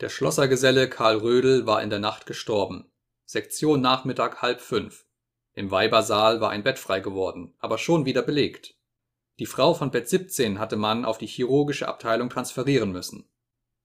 Der 0.00 0.08
Schlossergeselle 0.08 0.88
Karl 0.88 1.16
Rödel 1.16 1.66
war 1.66 1.82
in 1.82 1.90
der 1.90 1.98
Nacht 1.98 2.26
gestorben. 2.26 2.90
Sektion 3.24 3.80
Nachmittag 3.80 4.42
halb 4.42 4.60
fünf. 4.60 5.06
Im 5.52 5.70
Weibersaal 5.70 6.40
war 6.40 6.50
ein 6.50 6.62
Bett 6.62 6.78
frei 6.78 7.00
geworden, 7.00 7.54
aber 7.58 7.78
schon 7.78 8.04
wieder 8.04 8.22
belegt. 8.22 8.76
Die 9.38 9.46
Frau 9.46 9.74
von 9.74 9.90
Bett 9.90 10.08
17 10.08 10.58
hatte 10.58 10.76
man 10.76 11.04
auf 11.04 11.18
die 11.18 11.26
chirurgische 11.26 11.88
Abteilung 11.88 12.30
transferieren 12.30 12.92
müssen. 12.92 13.28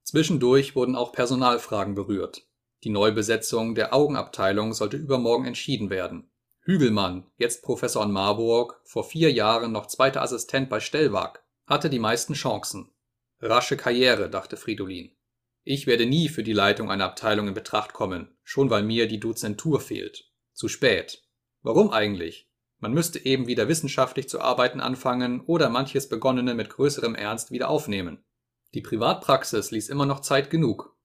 Zwischendurch 0.03 0.75
wurden 0.75 0.95
auch 0.95 1.11
Personalfragen 1.11 1.95
berührt. 1.95 2.47
Die 2.83 2.89
Neubesetzung 2.89 3.75
der 3.75 3.93
Augenabteilung 3.93 4.73
sollte 4.73 4.97
übermorgen 4.97 5.45
entschieden 5.45 5.89
werden. 5.89 6.31
Hügelmann, 6.61 7.25
jetzt 7.37 7.63
Professor 7.63 8.03
in 8.03 8.11
Marburg, 8.11 8.79
vor 8.83 9.03
vier 9.03 9.31
Jahren 9.31 9.71
noch 9.71 9.87
zweiter 9.87 10.21
Assistent 10.21 10.69
bei 10.69 10.79
Stellwag, 10.79 11.43
hatte 11.67 11.89
die 11.89 11.99
meisten 11.99 12.33
Chancen. 12.33 12.91
Rasche 13.41 13.77
Karriere, 13.77 14.29
dachte 14.29 14.57
Fridolin. 14.57 15.15
Ich 15.63 15.87
werde 15.87 16.05
nie 16.05 16.29
für 16.29 16.43
die 16.43 16.53
Leitung 16.53 16.89
einer 16.89 17.05
Abteilung 17.05 17.47
in 17.47 17.53
Betracht 17.53 17.93
kommen, 17.93 18.37
schon 18.43 18.69
weil 18.69 18.83
mir 18.83 19.07
die 19.07 19.19
Dozentur 19.19 19.79
fehlt. 19.79 20.31
Zu 20.53 20.67
spät. 20.67 21.23
Warum 21.61 21.91
eigentlich? 21.91 22.49
Man 22.79 22.93
müsste 22.93 23.23
eben 23.23 23.47
wieder 23.47 23.67
wissenschaftlich 23.67 24.27
zu 24.27 24.41
arbeiten 24.41 24.79
anfangen 24.79 25.41
oder 25.41 25.69
manches 25.69 26.09
Begonnene 26.09 26.55
mit 26.55 26.69
größerem 26.69 27.15
Ernst 27.15 27.51
wieder 27.51 27.69
aufnehmen. 27.69 28.23
Die 28.73 28.81
Privatpraxis 28.81 29.71
ließ 29.71 29.89
immer 29.89 30.05
noch 30.05 30.21
Zeit 30.21 30.49
genug, 30.49 30.95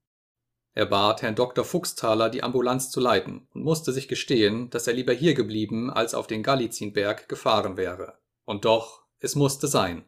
er 0.77 0.85
bat 0.85 1.23
Herrn 1.23 1.33
Dr. 1.33 1.65
Fuchsthaler, 1.65 2.29
die 2.29 2.43
Ambulanz 2.43 2.91
zu 2.91 2.99
leiten 2.99 3.47
und 3.55 3.63
musste 3.63 3.91
sich 3.91 4.07
gestehen, 4.07 4.69
dass 4.69 4.85
er 4.85 4.93
lieber 4.93 5.11
hier 5.11 5.33
geblieben 5.33 5.89
als 5.89 6.13
auf 6.13 6.27
den 6.27 6.43
Galizinberg 6.43 7.27
gefahren 7.27 7.77
wäre. 7.77 8.19
Und 8.45 8.63
doch, 8.63 9.01
es 9.17 9.33
musste 9.33 9.67
sein. 9.67 10.05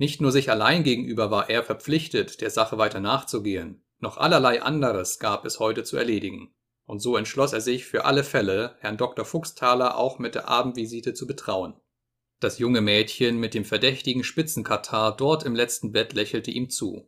Nicht 0.00 0.22
nur 0.22 0.32
sich 0.32 0.50
allein 0.50 0.82
gegenüber 0.82 1.30
war 1.30 1.50
er 1.50 1.62
verpflichtet, 1.62 2.40
der 2.40 2.48
Sache 2.48 2.78
weiter 2.78 3.00
nachzugehen, 3.00 3.82
noch 3.98 4.16
allerlei 4.16 4.62
anderes 4.62 5.18
gab 5.18 5.44
es 5.44 5.60
heute 5.60 5.84
zu 5.84 5.98
erledigen. 5.98 6.54
Und 6.86 7.00
so 7.00 7.18
entschloss 7.18 7.52
er 7.52 7.60
sich 7.60 7.84
für 7.84 8.06
alle 8.06 8.24
Fälle, 8.24 8.76
Herrn 8.78 8.96
Dr. 8.96 9.26
Fuchsthaler 9.26 9.98
auch 9.98 10.18
mit 10.18 10.34
der 10.34 10.48
Abendvisite 10.48 11.12
zu 11.12 11.26
betrauen. 11.26 11.74
Das 12.40 12.58
junge 12.58 12.80
Mädchen 12.80 13.38
mit 13.38 13.52
dem 13.52 13.66
verdächtigen 13.66 14.24
Spitzenkatar 14.24 15.14
dort 15.14 15.42
im 15.44 15.54
letzten 15.54 15.92
Bett 15.92 16.14
lächelte 16.14 16.50
ihm 16.50 16.70
zu. 16.70 17.06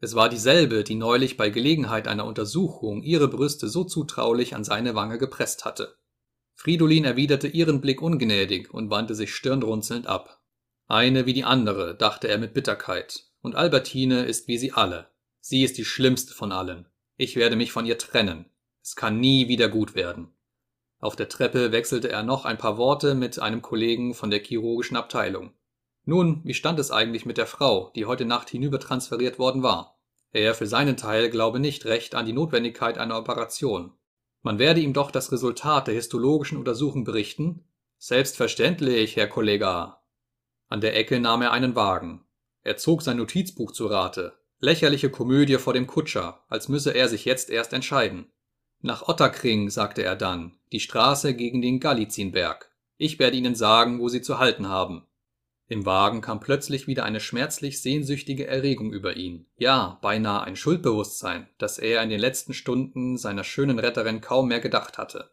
Es 0.00 0.16
war 0.16 0.28
dieselbe, 0.28 0.82
die 0.82 0.96
neulich 0.96 1.36
bei 1.36 1.48
Gelegenheit 1.48 2.08
einer 2.08 2.26
Untersuchung 2.26 3.04
ihre 3.04 3.28
Brüste 3.28 3.68
so 3.68 3.84
zutraulich 3.84 4.56
an 4.56 4.64
seine 4.64 4.96
Wange 4.96 5.18
gepresst 5.18 5.64
hatte. 5.64 5.94
Fridolin 6.54 7.04
erwiderte 7.04 7.46
ihren 7.46 7.80
Blick 7.80 8.02
ungnädig 8.02 8.74
und 8.74 8.90
wandte 8.90 9.14
sich 9.14 9.32
stirnrunzelnd 9.32 10.08
ab. 10.08 10.41
Eine 10.88 11.26
wie 11.26 11.32
die 11.32 11.44
andere, 11.44 11.94
dachte 11.94 12.28
er 12.28 12.38
mit 12.38 12.54
Bitterkeit, 12.54 13.24
und 13.40 13.54
Albertine 13.54 14.24
ist 14.24 14.48
wie 14.48 14.58
sie 14.58 14.72
alle. 14.72 15.08
Sie 15.40 15.64
ist 15.64 15.78
die 15.78 15.84
schlimmste 15.84 16.34
von 16.34 16.52
allen. 16.52 16.86
Ich 17.16 17.36
werde 17.36 17.56
mich 17.56 17.72
von 17.72 17.86
ihr 17.86 17.98
trennen. 17.98 18.46
Es 18.82 18.96
kann 18.96 19.20
nie 19.20 19.48
wieder 19.48 19.68
gut 19.68 19.94
werden. 19.94 20.28
Auf 21.00 21.16
der 21.16 21.28
Treppe 21.28 21.72
wechselte 21.72 22.10
er 22.10 22.22
noch 22.22 22.44
ein 22.44 22.58
paar 22.58 22.78
Worte 22.78 23.14
mit 23.14 23.40
einem 23.40 23.62
Kollegen 23.62 24.14
von 24.14 24.30
der 24.30 24.40
chirurgischen 24.40 24.96
Abteilung. 24.96 25.52
Nun, 26.04 26.40
wie 26.44 26.54
stand 26.54 26.78
es 26.78 26.90
eigentlich 26.90 27.26
mit 27.26 27.38
der 27.38 27.46
Frau, 27.46 27.90
die 27.94 28.06
heute 28.06 28.24
Nacht 28.24 28.50
hinübertransferiert 28.50 29.38
worden 29.38 29.62
war? 29.62 29.98
Er 30.32 30.54
für 30.54 30.66
seinen 30.66 30.96
Teil 30.96 31.28
glaube 31.28 31.60
nicht 31.60 31.84
recht 31.84 32.14
an 32.14 32.26
die 32.26 32.32
Notwendigkeit 32.32 32.98
einer 32.98 33.18
Operation. 33.18 33.92
Man 34.42 34.58
werde 34.58 34.80
ihm 34.80 34.92
doch 34.92 35.10
das 35.10 35.30
Resultat 35.30 35.86
der 35.86 35.94
histologischen 35.94 36.58
Untersuchung 36.58 37.04
berichten? 37.04 37.64
Selbstverständlich, 37.98 39.16
Herr 39.16 39.28
Kollege. 39.28 39.94
An 40.72 40.80
der 40.80 40.96
Ecke 40.96 41.20
nahm 41.20 41.42
er 41.42 41.52
einen 41.52 41.76
Wagen. 41.76 42.24
Er 42.62 42.78
zog 42.78 43.02
sein 43.02 43.18
Notizbuch 43.18 43.72
zu 43.72 43.88
Rate. 43.88 44.38
Lächerliche 44.58 45.10
Komödie 45.10 45.58
vor 45.58 45.74
dem 45.74 45.86
Kutscher, 45.86 46.46
als 46.48 46.70
müsse 46.70 46.92
er 46.92 47.10
sich 47.10 47.26
jetzt 47.26 47.50
erst 47.50 47.74
entscheiden. 47.74 48.32
Nach 48.80 49.06
Otterkring, 49.06 49.68
sagte 49.68 50.02
er 50.02 50.16
dann, 50.16 50.56
die 50.72 50.80
Straße 50.80 51.34
gegen 51.34 51.60
den 51.60 51.78
Galizinberg. 51.78 52.74
Ich 52.96 53.18
werde 53.18 53.36
Ihnen 53.36 53.54
sagen, 53.54 54.00
wo 54.00 54.08
Sie 54.08 54.22
zu 54.22 54.38
halten 54.38 54.66
haben. 54.66 55.06
Im 55.68 55.84
Wagen 55.84 56.22
kam 56.22 56.40
plötzlich 56.40 56.86
wieder 56.86 57.04
eine 57.04 57.20
schmerzlich 57.20 57.82
sehnsüchtige 57.82 58.46
Erregung 58.46 58.94
über 58.94 59.14
ihn, 59.14 59.50
ja, 59.58 59.98
beinahe 60.00 60.44
ein 60.44 60.56
Schuldbewusstsein, 60.56 61.50
das 61.58 61.78
er 61.78 62.02
in 62.02 62.08
den 62.08 62.18
letzten 62.18 62.54
Stunden 62.54 63.18
seiner 63.18 63.44
schönen 63.44 63.78
Retterin 63.78 64.22
kaum 64.22 64.48
mehr 64.48 64.60
gedacht 64.60 64.96
hatte. 64.96 65.32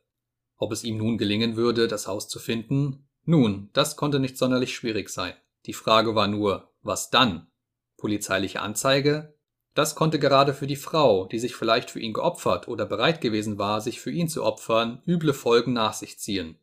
Ob 0.57 0.73
es 0.73 0.83
ihm 0.83 0.97
nun 0.97 1.17
gelingen 1.17 1.55
würde, 1.55 1.87
das 1.87 2.07
Haus 2.07 2.27
zu 2.27 2.39
finden? 2.39 3.08
Nun, 3.29 3.69
das 3.73 3.95
konnte 3.95 4.19
nicht 4.19 4.39
sonderlich 4.39 4.73
schwierig 4.73 5.07
sein. 5.11 5.35
Die 5.67 5.73
Frage 5.73 6.15
war 6.15 6.27
nur, 6.27 6.73
was 6.81 7.11
dann? 7.11 7.45
Polizeiliche 7.95 8.59
Anzeige? 8.59 9.37
Das 9.75 9.93
konnte 9.93 10.17
gerade 10.17 10.51
für 10.55 10.65
die 10.65 10.75
Frau, 10.75 11.27
die 11.27 11.37
sich 11.37 11.55
vielleicht 11.55 11.91
für 11.91 11.99
ihn 11.99 12.13
geopfert 12.13 12.67
oder 12.67 12.87
bereit 12.87 13.21
gewesen 13.21 13.59
war, 13.59 13.81
sich 13.81 14.01
für 14.01 14.09
ihn 14.09 14.29
zu 14.29 14.43
opfern, 14.43 15.03
üble 15.05 15.35
Folgen 15.35 15.73
nach 15.73 15.93
sich 15.93 16.17
ziehen. 16.17 16.57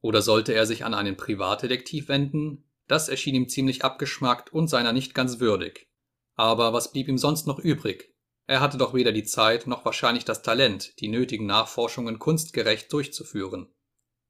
Oder 0.00 0.22
sollte 0.22 0.54
er 0.54 0.64
sich 0.64 0.82
an 0.86 0.94
einen 0.94 1.18
Privatdetektiv 1.18 2.08
wenden, 2.08 2.64
das 2.86 3.10
erschien 3.10 3.34
ihm 3.34 3.50
ziemlich 3.50 3.84
abgeschmackt 3.84 4.50
und 4.50 4.68
seiner 4.68 4.94
nicht 4.94 5.14
ganz 5.14 5.40
würdig. 5.40 5.90
Aber 6.36 6.72
was 6.72 6.90
blieb 6.90 7.08
ihm 7.08 7.18
sonst 7.18 7.46
noch 7.46 7.58
übrig? 7.58 8.14
Er 8.46 8.60
hatte 8.60 8.78
doch 8.78 8.94
weder 8.94 9.12
die 9.12 9.24
Zeit 9.24 9.66
noch 9.66 9.84
wahrscheinlich 9.84 10.24
das 10.24 10.40
Talent, 10.40 10.98
die 11.00 11.08
nötigen 11.08 11.44
Nachforschungen 11.44 12.18
kunstgerecht 12.18 12.90
durchzuführen. 12.94 13.68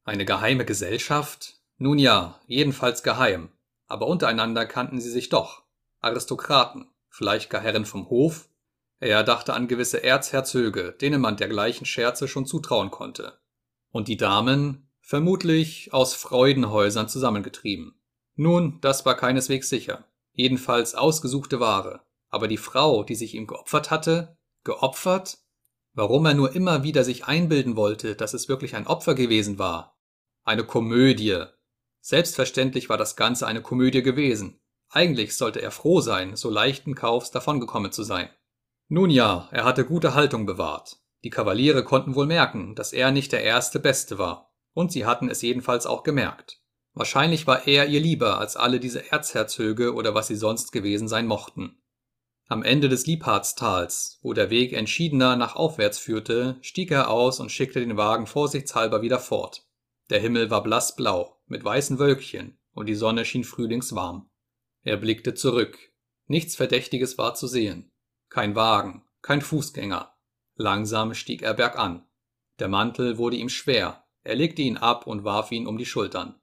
Eine 0.02 0.24
geheime 0.24 0.64
Gesellschaft? 0.64 1.57
Nun 1.78 1.98
ja, 1.98 2.40
jedenfalls 2.46 3.02
geheim. 3.02 3.50
Aber 3.86 4.06
untereinander 4.06 4.66
kannten 4.66 5.00
sie 5.00 5.10
sich 5.10 5.28
doch. 5.28 5.62
Aristokraten, 6.00 6.88
vielleicht 7.09 7.50
gar 7.50 7.60
Herren 7.60 7.86
vom 7.86 8.10
Hof? 8.10 8.48
Er 9.00 9.22
dachte 9.22 9.55
an 9.55 9.68
gewisse 9.68 10.02
Erzherzöge, 10.02 10.92
denen 11.00 11.20
man 11.20 11.36
dergleichen 11.36 11.86
Scherze 11.86 12.26
schon 12.26 12.46
zutrauen 12.46 12.90
konnte. 12.90 13.38
Und 13.90 14.09
die 14.09 14.16
Damen? 14.16 14.88
Vermutlich 15.00 15.94
aus 15.94 16.14
Freudenhäusern 16.14 17.09
zusammengetrieben. 17.09 17.94
Nun, 18.34 18.78
das 18.82 19.06
war 19.06 19.16
keineswegs 19.16 19.68
sicher. 19.68 20.05
Jedenfalls 20.32 20.94
ausgesuchte 20.94 21.60
Ware. 21.60 22.02
Aber 22.28 22.46
die 22.46 22.59
Frau, 22.59 23.05
die 23.05 23.14
sich 23.14 23.34
ihm 23.34 23.46
geopfert 23.46 23.90
hatte, 23.90 24.36
geopfert? 24.64 25.38
Warum 25.94 26.26
er 26.26 26.34
nur 26.34 26.55
immer 26.55 26.82
wieder 26.82 27.05
sich 27.05 27.24
einbilden 27.24 27.74
wollte, 27.74 28.16
dass 28.16 28.34
es 28.34 28.48
wirklich 28.48 28.76
ein 28.76 28.86
Opfer 28.86 29.14
gewesen 29.14 29.59
war. 29.59 29.96
Eine 30.44 30.64
Komödie. 30.64 31.44
Selbstverständlich 32.09 32.89
war 32.89 32.97
das 32.97 33.16
Ganze 33.16 33.47
eine 33.47 33.60
Komödie 33.60 34.02
gewesen. 34.02 34.62
Eigentlich 34.89 35.36
sollte 35.36 35.60
er 35.60 35.70
froh 35.70 36.01
sein, 36.01 36.36
so 36.36 36.48
leichten 36.48 36.94
Kaufs 36.94 37.30
davongekommen 37.30 37.93
zu 37.93 38.02
sein. 38.02 38.30
Nun 38.89 39.10
ja, 39.10 39.47
er 39.52 39.66
hatte 39.66 39.85
gute 39.85 40.14
Haltung 40.14 40.47
bewahrt. 40.47 41.02
Die 41.22 41.28
Kavaliere 41.28 41.85
konnten 41.85 42.14
wohl 42.14 42.24
merken, 42.24 42.74
dass 42.74 42.94
er 42.94 43.10
nicht 43.10 43.32
der 43.32 43.43
erste 43.43 43.78
Beste 43.78 44.16
war. 44.16 44.55
Und 44.72 44.90
sie 44.90 45.05
hatten 45.05 45.28
es 45.28 45.43
jedenfalls 45.43 45.85
auch 45.85 46.02
gemerkt. 46.02 46.62
Wahrscheinlich 46.94 47.47
war 47.47 47.68
er 47.68 47.89
ihr 47.89 48.01
lieber 48.01 48.39
als 48.39 48.56
alle 48.56 48.80
diese 48.80 49.12
Erzherzöge 49.12 49.93
oder 49.93 50.14
was 50.14 50.28
sie 50.28 50.36
sonst 50.36 50.72
gewesen 50.72 51.09
sein 51.09 51.26
mochten. 51.26 51.76
Am 52.47 52.62
Ende 52.62 52.89
des 52.89 53.06
Liebhardstals, 53.06 54.18
wo 54.22 54.32
der 54.32 54.48
Weg 54.48 54.72
entschiedener 54.72 55.36
nach 55.36 55.56
aufwärts 55.56 55.98
führte, 55.98 56.56
stieg 56.62 56.90
er 56.90 57.10
aus 57.10 57.39
und 57.39 57.52
schickte 57.52 57.80
den 57.80 57.98
Wagen 57.98 58.26
vorsichtshalber 58.26 59.02
wieder 59.02 59.18
fort. 59.18 59.66
Der 60.09 60.20
Himmel 60.20 60.48
war 60.48 60.62
blassblau, 60.62 61.38
mit 61.49 61.65
weißen 61.65 61.99
Wölkchen, 61.99 62.59
und 62.73 62.87
die 62.87 62.95
Sonne 62.95 63.25
schien 63.25 63.45
frühlingswarm. 63.45 64.31
Er 64.83 64.97
blickte 64.97 65.35
zurück. 65.35 65.79
Nichts 66.27 66.57
Verdächtiges 66.57 67.19
war 67.19 67.35
zu 67.35 67.47
sehen. 67.47 67.91
Kein 68.29 68.55
Wagen, 68.55 69.05
kein 69.23 69.41
Fußgänger. 69.41 70.15
Langsam 70.57 71.15
stieg 71.15 71.43
er 71.43 71.55
bergan. 71.55 72.07
Der 72.59 72.69
Mantel 72.69 73.19
wurde 73.19 73.37
ihm 73.37 73.49
schwer. 73.49 74.05
Er 74.23 74.35
legte 74.35 74.62
ihn 74.62 74.77
ab 74.77 75.07
und 75.07 75.25
warf 75.25 75.53
ihn 75.53 75.66
um 75.66 75.79
die 75.79 75.87
Schultern. 75.87 76.41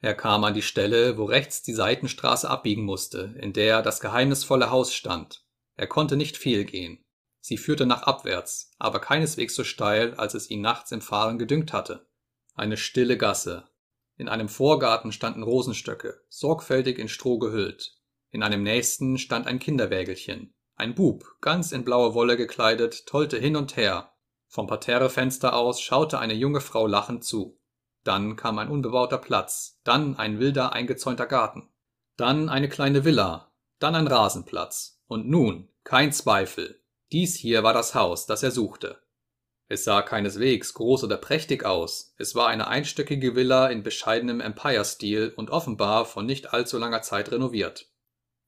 Er 0.00 0.14
kam 0.14 0.44
an 0.44 0.54
die 0.54 0.62
Stelle, 0.62 1.18
wo 1.18 1.24
rechts 1.24 1.62
die 1.62 1.74
Seitenstraße 1.74 2.48
abbiegen 2.48 2.84
musste, 2.84 3.36
in 3.38 3.52
der 3.52 3.82
das 3.82 4.00
geheimnisvolle 4.00 4.70
Haus 4.70 4.94
stand. 4.94 5.44
Er 5.76 5.86
konnte 5.86 6.16
nicht 6.16 6.36
fehlgehen. 6.36 7.04
Sie 7.40 7.58
führte 7.58 7.86
nach 7.86 8.02
abwärts, 8.02 8.72
aber 8.78 9.00
keineswegs 9.00 9.54
so 9.54 9.64
steil, 9.64 10.14
als 10.14 10.34
es 10.34 10.50
ihn 10.50 10.60
nachts 10.60 10.92
im 10.92 11.00
Fahren 11.00 11.38
gedünkt 11.38 11.72
hatte. 11.72 12.06
Eine 12.54 12.76
stille 12.76 13.16
Gasse. 13.16 13.69
In 14.20 14.28
einem 14.28 14.50
Vorgarten 14.50 15.12
standen 15.12 15.42
Rosenstöcke, 15.42 16.20
sorgfältig 16.28 16.98
in 16.98 17.08
Stroh 17.08 17.38
gehüllt. 17.38 17.96
In 18.30 18.42
einem 18.42 18.62
nächsten 18.62 19.16
stand 19.16 19.46
ein 19.46 19.58
Kinderwägelchen. 19.58 20.52
Ein 20.76 20.94
Bub, 20.94 21.24
ganz 21.40 21.72
in 21.72 21.86
blaue 21.86 22.12
Wolle 22.12 22.36
gekleidet, 22.36 23.06
tollte 23.06 23.38
hin 23.38 23.56
und 23.56 23.78
her. 23.78 24.12
Vom 24.46 24.66
Parterrefenster 24.66 25.56
aus 25.56 25.80
schaute 25.80 26.18
eine 26.18 26.34
junge 26.34 26.60
Frau 26.60 26.86
lachend 26.86 27.24
zu. 27.24 27.58
Dann 28.04 28.36
kam 28.36 28.58
ein 28.58 28.68
unbebauter 28.68 29.16
Platz, 29.16 29.80
dann 29.84 30.18
ein 30.18 30.38
wilder 30.38 30.74
eingezäunter 30.74 31.24
Garten, 31.24 31.70
dann 32.18 32.50
eine 32.50 32.68
kleine 32.68 33.06
Villa, 33.06 33.50
dann 33.78 33.94
ein 33.94 34.06
Rasenplatz. 34.06 35.02
Und 35.06 35.30
nun, 35.30 35.70
kein 35.82 36.12
Zweifel, 36.12 36.82
dies 37.10 37.36
hier 37.36 37.62
war 37.62 37.72
das 37.72 37.94
Haus, 37.94 38.26
das 38.26 38.42
er 38.42 38.50
suchte. 38.50 39.00
Es 39.72 39.84
sah 39.84 40.02
keineswegs 40.02 40.74
groß 40.74 41.04
oder 41.04 41.16
prächtig 41.16 41.64
aus, 41.64 42.12
es 42.18 42.34
war 42.34 42.48
eine 42.48 42.66
einstöckige 42.66 43.36
Villa 43.36 43.68
in 43.68 43.84
bescheidenem 43.84 44.40
Empire-Stil 44.40 45.32
und 45.36 45.50
offenbar 45.50 46.06
von 46.06 46.26
nicht 46.26 46.52
allzu 46.52 46.76
langer 46.76 47.02
Zeit 47.02 47.30
renoviert. 47.30 47.86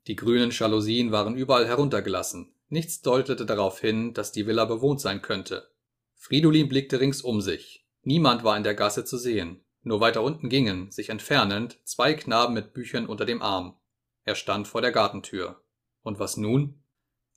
Die 0.08 0.16
grünen 0.16 0.50
Jalousien 0.50 1.12
waren 1.12 1.36
überall 1.36 1.64
heruntergelassen, 1.64 2.56
nichts 2.70 3.02
deutete 3.02 3.46
darauf 3.46 3.78
hin, 3.78 4.14
dass 4.14 4.32
die 4.32 4.48
Villa 4.48 4.64
bewohnt 4.64 5.00
sein 5.00 5.22
könnte. 5.22 5.70
Fridolin 6.16 6.68
blickte 6.68 6.98
rings 6.98 7.22
um 7.22 7.40
sich, 7.40 7.86
Niemand 8.02 8.42
war 8.42 8.56
in 8.56 8.64
der 8.64 8.74
Gasse 8.74 9.04
zu 9.04 9.16
sehen, 9.16 9.64
nur 9.82 10.00
weiter 10.00 10.24
unten 10.24 10.48
gingen, 10.48 10.90
sich 10.90 11.08
entfernend, 11.08 11.78
zwei 11.84 12.14
Knaben 12.14 12.52
mit 12.52 12.72
Büchern 12.72 13.06
unter 13.06 13.26
dem 13.26 13.42
Arm. 13.42 13.78
Er 14.24 14.34
stand 14.34 14.66
vor 14.66 14.80
der 14.80 14.90
Gartentür. 14.90 15.62
Und 16.02 16.18
was 16.18 16.36
nun? 16.36 16.82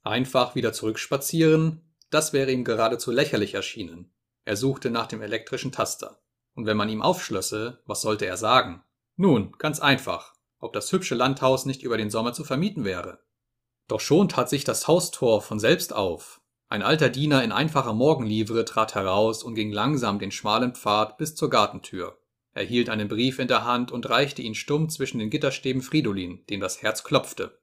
Einfach 0.02 0.56
wieder 0.56 0.74
zurückspazieren? 0.74 1.85
Das 2.16 2.32
wäre 2.32 2.50
ihm 2.50 2.64
geradezu 2.64 3.12
lächerlich 3.12 3.56
erschienen. 3.56 4.10
Er 4.46 4.56
suchte 4.56 4.90
nach 4.90 5.06
dem 5.06 5.22
elektrischen 5.22 5.74
Taster. 5.74 6.22
Und 6.54 6.66
wenn 6.66 6.78
man 6.78 6.88
ihm 6.88 7.02
aufschlösse, 7.02 7.82
was 7.86 8.02
sollte 8.02 8.26
er 8.26 8.38
sagen? 8.38 8.86
Nun, 9.18 9.52
ganz 9.58 9.82
einfach, 9.82 10.34
ob 10.58 10.72
das 10.72 10.90
hübsche 10.94 11.16
Landhaus 11.16 11.66
nicht 11.66 11.84
über 11.84 11.98
den 11.98 12.10
Sommer 12.10 12.32
zu 12.32 12.46
vermieten 12.46 12.86
wäre. 12.86 13.20
Doch 13.90 14.00
schon 14.00 14.30
tat 14.30 14.48
sich 14.48 14.64
das 14.64 14.88
Haustor 14.88 15.42
von 15.42 15.60
selbst 15.60 15.92
auf, 15.92 16.40
ein 16.70 16.84
alter 16.84 17.10
Diener 17.10 17.44
in 17.44 17.52
einfacher 17.52 17.92
Morgenlivre 17.92 18.64
trat 18.64 18.96
heraus 18.96 19.44
und 19.44 19.56
ging 19.56 19.74
langsam 19.74 20.18
den 20.18 20.32
schmalen 20.32 20.74
Pfad 20.74 21.18
bis 21.18 21.36
zur 21.36 21.50
Gartentür. 21.50 22.18
Er 22.54 22.64
hielt 22.64 22.88
einen 22.88 23.10
Brief 23.10 23.40
in 23.40 23.50
der 23.50 23.66
Hand 23.66 23.92
und 23.92 24.10
reichte 24.10 24.42
ihn 24.42 24.56
stumm 24.56 24.88
zwischen 24.88 25.20
den 25.20 25.30
Gitterstäben 25.30 25.82
Fridolin, 25.82 26.46
dem 26.50 26.62
das 26.62 26.82
Herz 26.82 27.04
klopfte. 27.04 27.60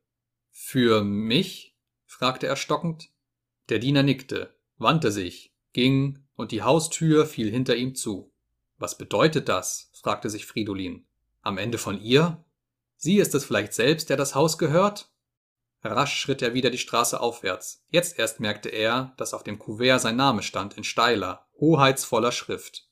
Für 0.51 1.03
mich? 1.03 1.75
fragte 2.05 2.47
er 2.47 2.57
stockend. 2.57 3.12
Der 3.69 3.79
Diener 3.79 4.03
nickte, 4.03 4.55
wandte 4.79 5.13
sich, 5.13 5.55
ging, 5.73 6.19
und 6.35 6.53
die 6.53 6.63
Haustür 6.63 7.27
fiel 7.27 7.51
hinter 7.51 7.77
ihm 7.77 7.95
zu. 7.95 8.33
Was 8.79 8.99
bedeutet 8.99 9.49
das? 9.49 9.91
fragte 9.95 10.29
sich 10.29 10.47
Fridolin. 10.47 11.07
Am 11.43 11.59
Ende 11.59 11.79
von 11.79 12.01
ihr? 12.01 12.45
Sie 12.97 13.17
ist 13.17 13.35
es 13.35 13.45
vielleicht 13.45 13.75
selbst, 13.75 14.11
der 14.11 14.17
das 14.17 14.35
Haus 14.35 14.59
gehört? 14.59 15.11
Rasch 15.85 16.17
schritt 16.17 16.43
er 16.43 16.55
wieder 16.55 16.71
die 16.71 16.79
Straße 16.79 17.21
aufwärts. 17.21 17.85
Jetzt 17.89 18.19
erst 18.19 18.41
merkte 18.41 18.69
er, 18.69 19.13
dass 19.17 19.35
auf 19.35 19.43
dem 19.43 19.59
Kuvert 19.59 20.01
sein 20.01 20.17
Name 20.17 20.43
stand 20.43 20.77
in 20.77 20.85
steiler, 20.85 21.47
hoheitsvoller 21.59 22.33
Schrift. 22.33 22.89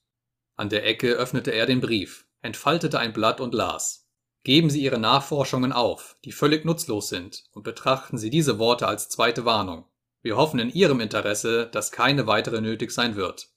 An 0.57 0.69
der 0.69 0.85
Ecke 0.87 1.13
öffnete 1.13 1.53
er 1.53 1.67
den 1.67 1.81
Brief, 1.81 2.27
entfaltete 2.43 2.99
ein 2.99 3.13
Blatt 3.13 3.41
und 3.41 3.55
las. 3.55 4.09
Geben 4.43 4.71
Sie 4.71 4.83
Ihre 4.83 4.99
Nachforschungen 4.99 5.73
auf, 5.73 6.17
die 6.25 6.33
völlig 6.33 6.65
nutzlos 6.65 7.09
sind, 7.09 7.45
und 7.53 7.63
betrachten 7.63 8.19
Sie 8.19 8.31
diese 8.31 8.59
Worte 8.59 8.89
als 8.89 9.09
zweite 9.09 9.45
Warnung. 9.45 9.85
Wir 10.23 10.37
hoffen 10.37 10.61
in 10.61 10.71
Ihrem 10.71 11.01
Interesse, 11.01 11.67
dass 11.67 11.93
keine 11.93 12.27
weitere 12.27 12.61
nötig 12.61 12.91
sein 12.91 13.17
wird. 13.17 13.49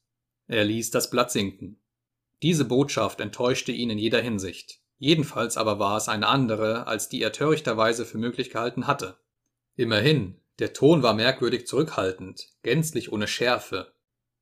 Er 0.47 0.63
ließ 0.63 0.91
das 0.91 1.09
Blatt 1.09 1.31
sinken. 1.31 1.81
Diese 2.41 2.65
Botschaft 2.65 3.19
enttäuschte 3.19 3.71
ihn 3.71 3.89
in 3.89 3.97
jeder 3.97 4.21
Hinsicht. 4.21 4.79
Jedenfalls 4.97 5.57
aber 5.57 5.79
war 5.79 5.97
es 5.97 6.07
eine 6.07 6.27
andere, 6.27 6.87
als 6.87 7.09
die 7.09 7.21
er 7.21 7.31
törichterweise 7.31 8.05
für 8.05 8.17
möglich 8.17 8.49
gehalten 8.49 8.87
hatte. 8.87 9.17
Immerhin, 9.75 10.39
der 10.59 10.73
Ton 10.73 11.03
war 11.03 11.13
merkwürdig 11.13 11.67
zurückhaltend, 11.67 12.49
gänzlich 12.61 13.11
ohne 13.11 13.27
Schärfe. 13.27 13.93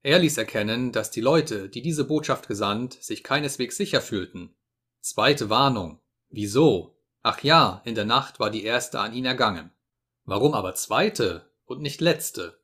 Er 0.03 0.19
ließ 0.19 0.37
erkennen, 0.37 0.91
dass 0.91 1.11
die 1.11 1.21
Leute, 1.21 1.69
die 1.69 1.81
diese 1.81 2.03
Botschaft 2.03 2.47
gesandt, 2.47 2.93
sich 2.93 3.23
keineswegs 3.23 3.77
sicher 3.77 4.01
fühlten. 4.01 4.55
Zweite 4.99 5.49
Warnung. 5.49 5.99
Wieso? 6.29 6.97
Ach 7.23 7.41
ja, 7.43 7.81
in 7.85 7.95
der 7.95 8.05
Nacht 8.05 8.39
war 8.39 8.49
die 8.49 8.63
erste 8.63 8.99
an 8.99 9.13
ihn 9.13 9.25
ergangen. 9.25 9.71
Warum 10.25 10.53
aber 10.53 10.75
zweite 10.75 11.50
und 11.65 11.81
nicht 11.81 12.01
letzte? 12.01 12.59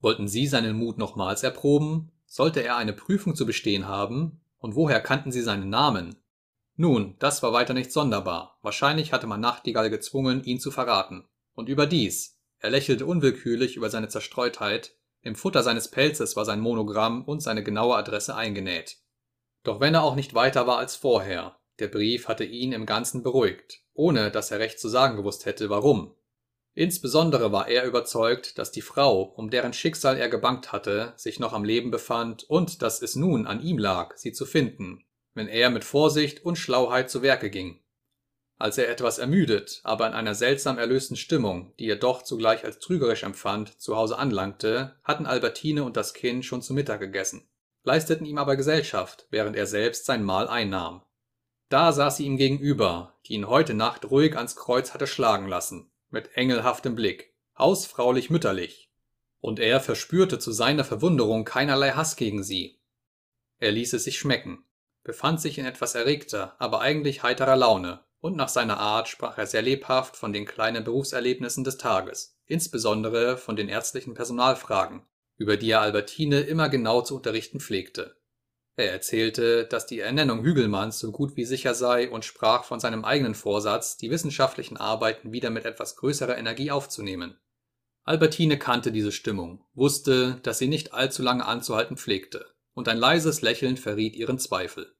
Wollten 0.00 0.28
sie 0.28 0.46
seinen 0.46 0.76
Mut 0.76 0.98
nochmals 0.98 1.42
erproben? 1.42 2.12
Sollte 2.26 2.60
er 2.60 2.76
eine 2.76 2.92
Prüfung 2.92 3.34
zu 3.34 3.46
bestehen 3.46 3.88
haben? 3.88 4.40
Und 4.58 4.74
woher 4.74 5.00
kannten 5.00 5.32
sie 5.32 5.42
seinen 5.42 5.70
Namen? 5.70 6.16
Nun, 6.76 7.16
das 7.18 7.42
war 7.42 7.52
weiter 7.52 7.74
nicht 7.74 7.92
sonderbar. 7.92 8.58
Wahrscheinlich 8.62 9.12
hatte 9.12 9.26
man 9.26 9.40
Nachtigall 9.40 9.90
gezwungen, 9.90 10.44
ihn 10.44 10.60
zu 10.60 10.70
verraten. 10.70 11.24
Und 11.54 11.68
überdies, 11.68 12.38
er 12.58 12.70
lächelte 12.70 13.06
unwillkürlich 13.06 13.76
über 13.76 13.90
seine 13.90 14.08
Zerstreutheit, 14.08 14.96
im 15.22 15.34
Futter 15.34 15.64
seines 15.64 15.88
Pelzes 15.88 16.36
war 16.36 16.44
sein 16.44 16.60
Monogramm 16.60 17.24
und 17.24 17.40
seine 17.40 17.64
genaue 17.64 17.96
Adresse 17.96 18.36
eingenäht. 18.36 18.98
Doch 19.64 19.80
wenn 19.80 19.94
er 19.94 20.04
auch 20.04 20.14
nicht 20.14 20.34
weiter 20.34 20.68
war 20.68 20.78
als 20.78 20.94
vorher, 20.94 21.58
der 21.80 21.88
Brief 21.88 22.28
hatte 22.28 22.44
ihn 22.44 22.72
im 22.72 22.86
Ganzen 22.86 23.24
beruhigt, 23.24 23.80
ohne 23.92 24.30
dass 24.30 24.52
er 24.52 24.60
recht 24.60 24.78
zu 24.78 24.88
sagen 24.88 25.16
gewusst 25.16 25.44
hätte, 25.44 25.68
warum. 25.68 26.14
Insbesondere 26.76 27.52
war 27.52 27.68
er 27.68 27.86
überzeugt, 27.86 28.58
dass 28.58 28.70
die 28.70 28.82
Frau, 28.82 29.22
um 29.22 29.48
deren 29.48 29.72
Schicksal 29.72 30.18
er 30.18 30.28
gebangt 30.28 30.72
hatte, 30.72 31.14
sich 31.16 31.40
noch 31.40 31.54
am 31.54 31.64
Leben 31.64 31.90
befand 31.90 32.44
und 32.50 32.82
dass 32.82 33.00
es 33.00 33.16
nun 33.16 33.46
an 33.46 33.62
ihm 33.62 33.78
lag, 33.78 34.14
sie 34.18 34.32
zu 34.32 34.44
finden, 34.44 35.02
wenn 35.32 35.48
er 35.48 35.70
mit 35.70 35.84
Vorsicht 35.84 36.44
und 36.44 36.56
Schlauheit 36.56 37.08
zu 37.08 37.22
Werke 37.22 37.48
ging. 37.48 37.80
Als 38.58 38.76
er 38.76 38.90
etwas 38.90 39.16
ermüdet, 39.16 39.80
aber 39.84 40.06
in 40.06 40.12
einer 40.12 40.34
seltsam 40.34 40.76
erlösten 40.76 41.16
Stimmung, 41.16 41.72
die 41.78 41.88
er 41.88 41.96
doch 41.96 42.20
zugleich 42.20 42.62
als 42.66 42.78
trügerisch 42.78 43.22
empfand, 43.22 43.80
zu 43.80 43.96
Hause 43.96 44.18
anlangte, 44.18 44.96
hatten 45.02 45.24
Albertine 45.24 45.82
und 45.82 45.96
das 45.96 46.12
Kind 46.12 46.44
schon 46.44 46.60
zu 46.60 46.74
Mittag 46.74 47.00
gegessen, 47.00 47.48
leisteten 47.84 48.26
ihm 48.26 48.36
aber 48.36 48.54
Gesellschaft, 48.54 49.26
während 49.30 49.56
er 49.56 49.66
selbst 49.66 50.04
sein 50.04 50.22
Mahl 50.22 50.46
einnahm. 50.46 51.00
Da 51.70 51.90
saß 51.92 52.18
sie 52.18 52.26
ihm 52.26 52.36
gegenüber, 52.36 53.14
die 53.24 53.32
ihn 53.32 53.48
heute 53.48 53.72
Nacht 53.72 54.10
ruhig 54.10 54.36
ans 54.36 54.56
Kreuz 54.56 54.92
hatte 54.92 55.06
schlagen 55.06 55.48
lassen, 55.48 55.90
mit 56.10 56.36
engelhaftem 56.36 56.94
Blick, 56.94 57.34
hausfraulich 57.58 58.30
mütterlich. 58.30 58.90
Und 59.40 59.60
er 59.60 59.80
verspürte 59.80 60.38
zu 60.38 60.52
seiner 60.52 60.84
Verwunderung 60.84 61.44
keinerlei 61.44 61.92
Hass 61.92 62.16
gegen 62.16 62.42
sie. 62.42 62.80
Er 63.58 63.72
ließ 63.72 63.92
es 63.94 64.04
sich 64.04 64.18
schmecken, 64.18 64.64
befand 65.02 65.40
sich 65.40 65.58
in 65.58 65.66
etwas 65.66 65.94
erregter, 65.94 66.56
aber 66.58 66.80
eigentlich 66.80 67.22
heiterer 67.22 67.56
Laune, 67.56 68.00
und 68.20 68.36
nach 68.36 68.48
seiner 68.48 68.78
Art 68.78 69.08
sprach 69.08 69.38
er 69.38 69.46
sehr 69.46 69.62
lebhaft 69.62 70.16
von 70.16 70.32
den 70.32 70.46
kleinen 70.46 70.84
Berufserlebnissen 70.84 71.64
des 71.64 71.78
Tages, 71.78 72.36
insbesondere 72.46 73.36
von 73.36 73.56
den 73.56 73.68
ärztlichen 73.68 74.14
Personalfragen, 74.14 75.02
über 75.36 75.56
die 75.56 75.70
er 75.70 75.80
Albertine 75.80 76.40
immer 76.40 76.68
genau 76.68 77.02
zu 77.02 77.16
unterrichten 77.16 77.60
pflegte. 77.60 78.16
Er 78.78 78.92
erzählte, 78.92 79.64
dass 79.64 79.86
die 79.86 80.00
Ernennung 80.00 80.44
Hügelmanns 80.44 80.98
so 80.98 81.10
gut 81.10 81.34
wie 81.36 81.46
sicher 81.46 81.74
sei 81.74 82.10
und 82.10 82.26
sprach 82.26 82.64
von 82.64 82.78
seinem 82.78 83.06
eigenen 83.06 83.34
Vorsatz, 83.34 83.96
die 83.96 84.10
wissenschaftlichen 84.10 84.76
Arbeiten 84.76 85.32
wieder 85.32 85.48
mit 85.48 85.64
etwas 85.64 85.96
größerer 85.96 86.36
Energie 86.36 86.70
aufzunehmen. 86.70 87.38
Albertine 88.04 88.58
kannte 88.58 88.92
diese 88.92 89.12
Stimmung, 89.12 89.64
wusste, 89.74 90.38
dass 90.42 90.58
sie 90.58 90.68
nicht 90.68 90.92
allzu 90.92 91.22
lange 91.22 91.46
anzuhalten 91.46 91.96
pflegte, 91.96 92.46
und 92.74 92.88
ein 92.88 92.98
leises 92.98 93.40
Lächeln 93.40 93.78
verriet 93.78 94.14
ihren 94.14 94.38
Zweifel. 94.38 94.94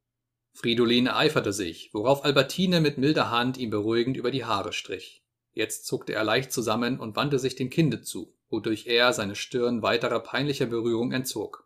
Fridolin 0.54 1.06
ereiferte 1.06 1.52
sich, 1.52 1.90
worauf 1.92 2.24
Albertine 2.24 2.80
mit 2.80 2.96
milder 2.96 3.30
Hand 3.30 3.58
ihm 3.58 3.68
beruhigend 3.68 4.16
über 4.16 4.30
die 4.30 4.46
Haare 4.46 4.72
strich. 4.72 5.22
Jetzt 5.52 5.84
zuckte 5.86 6.14
er 6.14 6.24
leicht 6.24 6.50
zusammen 6.50 6.98
und 6.98 7.14
wandte 7.14 7.38
sich 7.38 7.56
dem 7.56 7.68
Kinde 7.68 8.00
zu, 8.00 8.34
wodurch 8.48 8.86
er 8.86 9.12
seine 9.12 9.34
Stirn 9.34 9.82
weiterer 9.82 10.20
peinlicher 10.20 10.66
Berührung 10.66 11.12
entzog. 11.12 11.65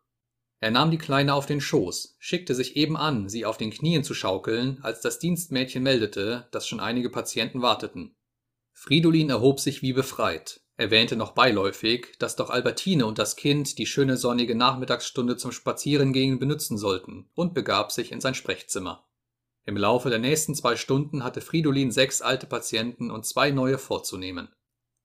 Er 0.61 0.71
nahm 0.71 0.91
die 0.91 0.99
Kleine 0.99 1.35
auf 1.35 1.47
den 1.47 1.61
Schoß, 1.61 2.17
schickte 2.19 2.55
sich 2.55 2.77
eben 2.77 2.97
an, 2.97 3.31
sie 3.31 3.47
auf 3.47 3.57
den 3.57 3.71
Knien 3.71 4.05
zu 4.05 4.13
schaukeln, 4.13 4.79
als 4.83 5.01
das 5.01 5.19
Dienstmädchen 5.19 5.83
meldete, 5.83 6.49
dass 6.51 6.69
schon 6.69 6.81
einige 6.81 7.09
Patienten 7.09 7.63
warteten. 7.63 8.15
Fridolin 8.73 9.31
erhob 9.31 9.59
sich 9.59 9.81
wie 9.81 9.95
befreit, 9.95 10.61
erwähnte 10.77 11.17
noch 11.17 11.33
beiläufig, 11.33 12.15
dass 12.19 12.37
doch 12.37 12.51
Albertine 12.51 13.07
und 13.07 13.19
das 13.19 13.37
Kind 13.37 13.79
die 13.79 13.87
schöne 13.87 14.19
sonnige 14.19 14.55
Nachmittagsstunde 14.55 15.39
zum 15.39 15.51
Spazierengehen 15.51 16.39
benützen 16.39 16.77
sollten 16.77 17.31
und 17.35 17.55
begab 17.55 17.91
sich 17.91 18.13
in 18.13 18.21
sein 18.21 18.35
Sprechzimmer. 18.35 19.07
Im 19.65 19.77
Laufe 19.77 20.11
der 20.11 20.19
nächsten 20.19 20.55
zwei 20.55 20.77
Stunden 20.77 21.25
hatte 21.25 21.41
Fridolin 21.41 21.91
sechs 21.91 22.23
alte 22.23 22.47
Patienten 22.47 23.11
und 23.11 23.25
zwei 23.25 23.51
neue 23.51 23.79
vorzunehmen. 23.79 24.49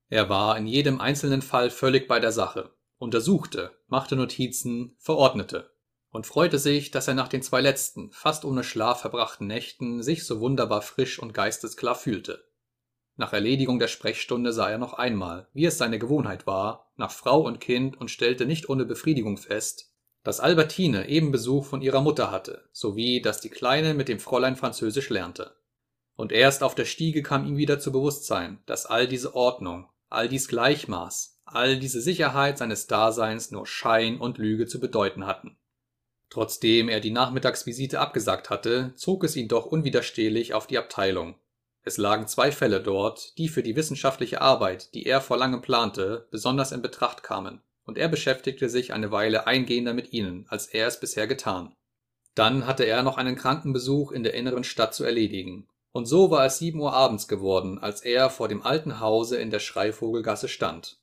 Er 0.08 0.28
war 0.28 0.56
in 0.56 0.66
jedem 0.66 1.00
einzelnen 1.00 1.42
Fall 1.42 1.70
völlig 1.70 2.08
bei 2.08 2.20
der 2.20 2.32
Sache, 2.32 2.74
untersuchte, 2.98 3.75
machte 3.88 4.16
Notizen, 4.16 4.96
verordnete 4.98 5.70
und 6.10 6.26
freute 6.26 6.58
sich, 6.58 6.90
dass 6.90 7.08
er 7.08 7.14
nach 7.14 7.28
den 7.28 7.42
zwei 7.42 7.60
letzten, 7.60 8.10
fast 8.10 8.44
ohne 8.44 8.64
Schlaf 8.64 9.02
verbrachten 9.02 9.46
Nächten 9.46 10.02
sich 10.02 10.24
so 10.24 10.40
wunderbar 10.40 10.82
frisch 10.82 11.18
und 11.18 11.34
geistesklar 11.34 11.94
fühlte. 11.94 12.44
Nach 13.16 13.32
Erledigung 13.32 13.78
der 13.78 13.88
Sprechstunde 13.88 14.52
sah 14.52 14.68
er 14.68 14.78
noch 14.78 14.94
einmal, 14.94 15.48
wie 15.52 15.64
es 15.64 15.78
seine 15.78 15.98
Gewohnheit 15.98 16.46
war, 16.46 16.92
nach 16.96 17.10
Frau 17.10 17.40
und 17.42 17.60
Kind 17.60 17.98
und 17.98 18.10
stellte 18.10 18.46
nicht 18.46 18.68
ohne 18.68 18.84
Befriedigung 18.84 19.36
fest, 19.36 19.92
dass 20.22 20.40
Albertine 20.40 21.08
eben 21.08 21.30
Besuch 21.30 21.66
von 21.66 21.82
ihrer 21.82 22.00
Mutter 22.00 22.30
hatte, 22.30 22.68
sowie 22.72 23.22
dass 23.22 23.40
die 23.40 23.48
Kleine 23.48 23.94
mit 23.94 24.08
dem 24.08 24.18
Fräulein 24.18 24.56
Französisch 24.56 25.08
lernte. 25.08 25.54
Und 26.14 26.32
erst 26.32 26.62
auf 26.62 26.74
der 26.74 26.84
Stiege 26.84 27.22
kam 27.22 27.46
ihm 27.46 27.56
wieder 27.56 27.78
zu 27.78 27.92
Bewusstsein, 27.92 28.62
dass 28.66 28.86
all 28.86 29.06
diese 29.06 29.34
Ordnung, 29.34 29.88
all 30.08 30.28
dies 30.28 30.48
Gleichmaß, 30.48 31.35
all 31.46 31.78
diese 31.78 32.00
Sicherheit 32.00 32.58
seines 32.58 32.86
Daseins 32.86 33.50
nur 33.50 33.66
Schein 33.66 34.18
und 34.18 34.38
Lüge 34.38 34.66
zu 34.66 34.78
bedeuten 34.78 35.26
hatten. 35.26 35.56
Trotzdem 36.28 36.88
er 36.88 37.00
die 37.00 37.10
Nachmittagsvisite 37.10 37.98
abgesagt 37.98 38.50
hatte, 38.50 38.92
zog 38.96 39.24
es 39.24 39.36
ihn 39.36 39.48
doch 39.48 39.64
unwiderstehlich 39.64 40.52
auf 40.52 40.66
die 40.66 40.76
Abteilung, 40.76 41.36
es 41.88 41.98
lagen 41.98 42.26
zwei 42.26 42.50
Fälle 42.50 42.80
dort, 42.80 43.38
die 43.38 43.48
für 43.48 43.62
die 43.62 43.76
wissenschaftliche 43.76 44.40
Arbeit, 44.40 44.92
die 44.92 45.06
er 45.06 45.20
vor 45.20 45.36
langem 45.36 45.62
plante, 45.62 46.26
besonders 46.32 46.72
in 46.72 46.82
Betracht 46.82 47.22
kamen, 47.22 47.62
und 47.84 47.96
er 47.96 48.08
beschäftigte 48.08 48.68
sich 48.68 48.92
eine 48.92 49.12
Weile 49.12 49.46
eingehender 49.46 49.94
mit 49.94 50.12
ihnen, 50.12 50.46
als 50.48 50.66
er 50.66 50.88
es 50.88 50.98
bisher 50.98 51.28
getan. 51.28 51.72
Dann 52.34 52.66
hatte 52.66 52.82
er 52.82 53.04
noch 53.04 53.18
einen 53.18 53.36
Krankenbesuch 53.36 54.10
in 54.10 54.24
der 54.24 54.34
inneren 54.34 54.64
Stadt 54.64 54.96
zu 54.96 55.04
erledigen, 55.04 55.68
und 55.92 56.06
so 56.06 56.32
war 56.32 56.44
es 56.44 56.58
sieben 56.58 56.80
Uhr 56.80 56.92
abends 56.92 57.28
geworden, 57.28 57.78
als 57.78 58.00
er 58.00 58.30
vor 58.30 58.48
dem 58.48 58.62
alten 58.62 58.98
Hause 58.98 59.36
in 59.36 59.50
der 59.50 59.60
Schreivogelgasse 59.60 60.48
stand. 60.48 60.98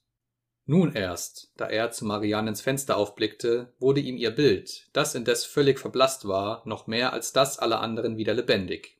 Nun 0.65 0.93
erst, 0.93 1.51
da 1.57 1.67
er 1.67 1.91
zu 1.91 2.05
Mariannens 2.05 2.61
Fenster 2.61 2.95
aufblickte, 2.95 3.73
wurde 3.79 3.99
ihm 3.99 4.15
ihr 4.15 4.31
Bild, 4.31 4.87
das 4.93 5.13
indes 5.13 5.43
völlig 5.43 5.79
verblasst 5.79 6.27
war, 6.27 6.61
noch 6.65 6.87
mehr 6.87 7.11
als 7.11 7.33
das 7.33 7.59
aller 7.59 7.81
anderen 7.81 8.17
wieder 8.17 8.33
lebendig. 8.33 8.97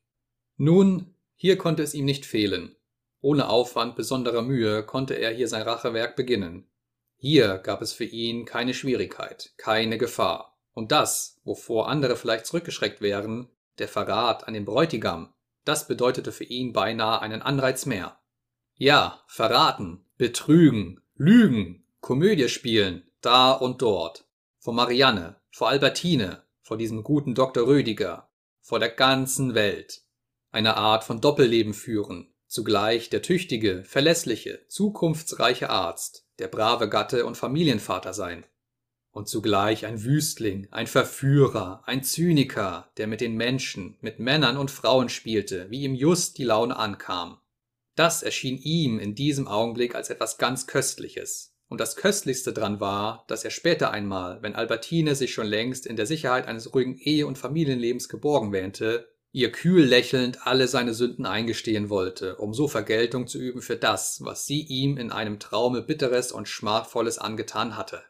Nun, 0.58 1.16
hier 1.36 1.58
konnte 1.58 1.84
es 1.84 1.94
ihm 1.94 2.06
nicht 2.06 2.26
fehlen. 2.26 2.76
Ohne 3.22 3.48
Aufwand 3.48 3.96
besonderer 3.96 4.42
Mühe 4.42 4.84
konnte 4.84 5.14
er 5.14 5.32
hier 5.32 5.48
sein 5.48 5.62
Rachewerk 5.62 6.18
beginnen. 6.18 6.68
Hier 7.16 7.58
gab 7.60 7.82
es 7.82 7.94
für 7.94 8.04
ihn 8.04 8.44
keine 8.44 8.74
Schwierigkeit, 8.74 9.54
keine 9.56 9.98
Gefahr. 9.98 10.60
Und 10.74 10.92
das, 10.92 11.40
wovor 11.46 11.88
andere 11.88 12.18
vielleicht 12.18 12.46
zurückgeschreckt 12.46 13.00
wären, 13.00 13.48
der 13.78 13.88
Verrat 13.88 14.48
an 14.48 14.54
den 14.54 14.66
Bräutigam, 14.66 15.34
das 15.64 15.88
bedeutete 15.88 16.34
für 16.34 16.44
ihn 16.44 16.74
beinahe 16.74 17.22
einen 17.22 17.42
Anreiz 17.42 17.86
mehr. 17.86 18.20
Ja, 18.76 19.24
verraten, 19.28 20.04
betrügen, 20.18 21.03
lügen, 21.16 21.86
Komödie 22.02 22.50
spielen, 22.50 23.04
da 23.22 23.52
und 23.52 23.82
dort. 23.82 24.28
Vor 24.60 24.74
Marianne, 24.74 25.38
vor 25.52 25.70
Albertine, 25.70 26.44
vor 26.62 26.78
diesem 26.78 27.04
guten 27.04 27.36
Dr. 27.36 27.68
Rödiger, 27.68 28.30
vor 28.62 28.80
der 28.80 28.90
ganzen 28.90 29.54
Welt 29.54 30.04
eine 30.52 30.78
Art 30.78 31.04
von 31.04 31.20
Doppelleben 31.20 31.74
führen, 31.74 32.32
zugleich 32.48 33.10
der 33.10 33.24
tüchtige, 33.24 33.84
verlässliche, 33.84 34.66
zukunftsreiche 34.68 35.70
Arzt, 35.70 36.28
der 36.38 36.48
brave 36.48 36.90
Gatte 36.90 37.26
und 37.26 37.36
Familienvater 37.36 38.14
sein. 38.14 38.46
Und 39.12 39.28
zugleich 39.28 39.86
ein 39.86 40.04
Wüstling, 40.04 40.68
ein 40.72 40.88
Verführer, 40.88 41.82
ein 41.86 42.04
Zyniker, 42.04 42.92
der 42.98 43.08
mit 43.08 43.22
den 43.22 43.36
Menschen, 43.36 43.98
mit 44.02 44.20
Männern 44.20 44.58
und 44.58 44.72
Frauen 44.72 45.10
spielte, 45.10 45.70
wie 45.70 45.84
ihm 45.84 45.96
just 45.96 46.38
die 46.38 46.44
Laune 46.44 46.76
ankam. 46.76 47.40
Das 47.96 48.24
erschien 48.24 48.58
ihm 48.58 49.00
in 49.00 49.16
diesem 49.16 49.48
Augenblick 49.48 49.96
als 49.96 50.10
etwas 50.10 50.38
ganz 50.38 50.68
Köstliches. 50.68 51.56
Und 51.68 51.80
das 51.80 51.96
Köstlichste 51.96 52.54
dran 52.54 52.80
war, 52.80 53.26
dass 53.28 53.44
er 53.44 53.52
später 53.52 53.92
einmal, 53.92 54.42
wenn 54.42 54.56
Albertine 54.56 55.16
sich 55.16 55.34
schon 55.34 55.48
längst 55.48 55.86
in 55.86 55.96
der 55.96 56.06
Sicherheit 56.06 56.48
eines 56.48 56.74
ruhigen 56.74 56.98
Ehe- 56.98 57.26
und 57.26 57.38
Familienlebens 57.38 58.10
geborgen 58.10 58.52
wähnte, 58.52 59.08
ihr 59.32 59.52
kühl 59.52 59.84
lächelnd 59.84 60.46
alle 60.46 60.68
seine 60.68 60.94
Sünden 60.94 61.26
eingestehen 61.26 61.90
wollte, 61.90 62.36
um 62.38 62.54
so 62.54 62.68
Vergeltung 62.68 63.26
zu 63.26 63.40
üben 63.40 63.62
für 63.62 63.76
das, 63.76 64.20
was 64.24 64.46
sie 64.46 64.62
ihm 64.62 64.98
in 64.98 65.12
einem 65.12 65.40
Traume 65.40 65.82
Bitteres 65.82 66.32
und 66.32 66.48
Schmachvolles 66.48 67.18
angetan 67.18 67.76
hatte. 67.76 68.04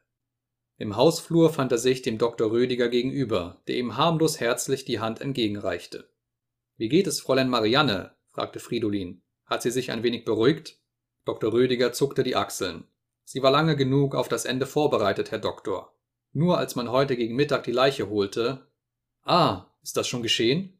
Im 0.78 0.98
Hausflur 0.98 1.54
fand 1.54 1.72
er 1.72 1.78
sich 1.78 2.02
dem 2.02 2.18
Dr. 2.18 2.52
Rödiger 2.52 2.90
gegenüber, 2.90 3.62
der 3.68 3.78
ihm 3.78 3.96
harmlos 3.96 4.40
herzlich 4.40 4.84
die 4.84 5.00
Hand 5.00 5.22
entgegenreichte. 5.22 6.10
Wie 6.76 6.90
geht 6.90 7.08
es 7.08 7.22
Fräulein 7.22 7.50
Marianne? 7.50 8.16
fragte 8.32 8.60
Fridolin. 8.60 9.22
Hat 9.46 9.62
sie 9.62 9.72
sich 9.72 9.92
ein 9.92 10.04
wenig 10.04 10.26
beruhigt? 10.26 10.80
Dr. 11.26 11.54
Rödiger 11.54 11.94
zuckte 11.94 12.24
die 12.24 12.36
Achseln. 12.36 12.86
Sie 13.24 13.42
war 13.42 13.52
lange 13.52 13.76
genug 13.76 14.16
auf 14.16 14.28
das 14.28 14.46
Ende 14.46 14.66
vorbereitet, 14.66 15.32
Herr 15.32 15.40
Doktor. 15.40 15.96
Nur 16.34 16.58
als 16.58 16.76
man 16.76 16.92
heute 16.92 17.16
gegen 17.16 17.36
Mittag 17.36 17.64
die 17.64 17.72
Leiche 17.72 18.10
holte. 18.10 18.68
Ah, 19.24 19.68
ist 19.82 19.96
das 19.98 20.08
schon 20.08 20.24
geschehen? 20.24 20.80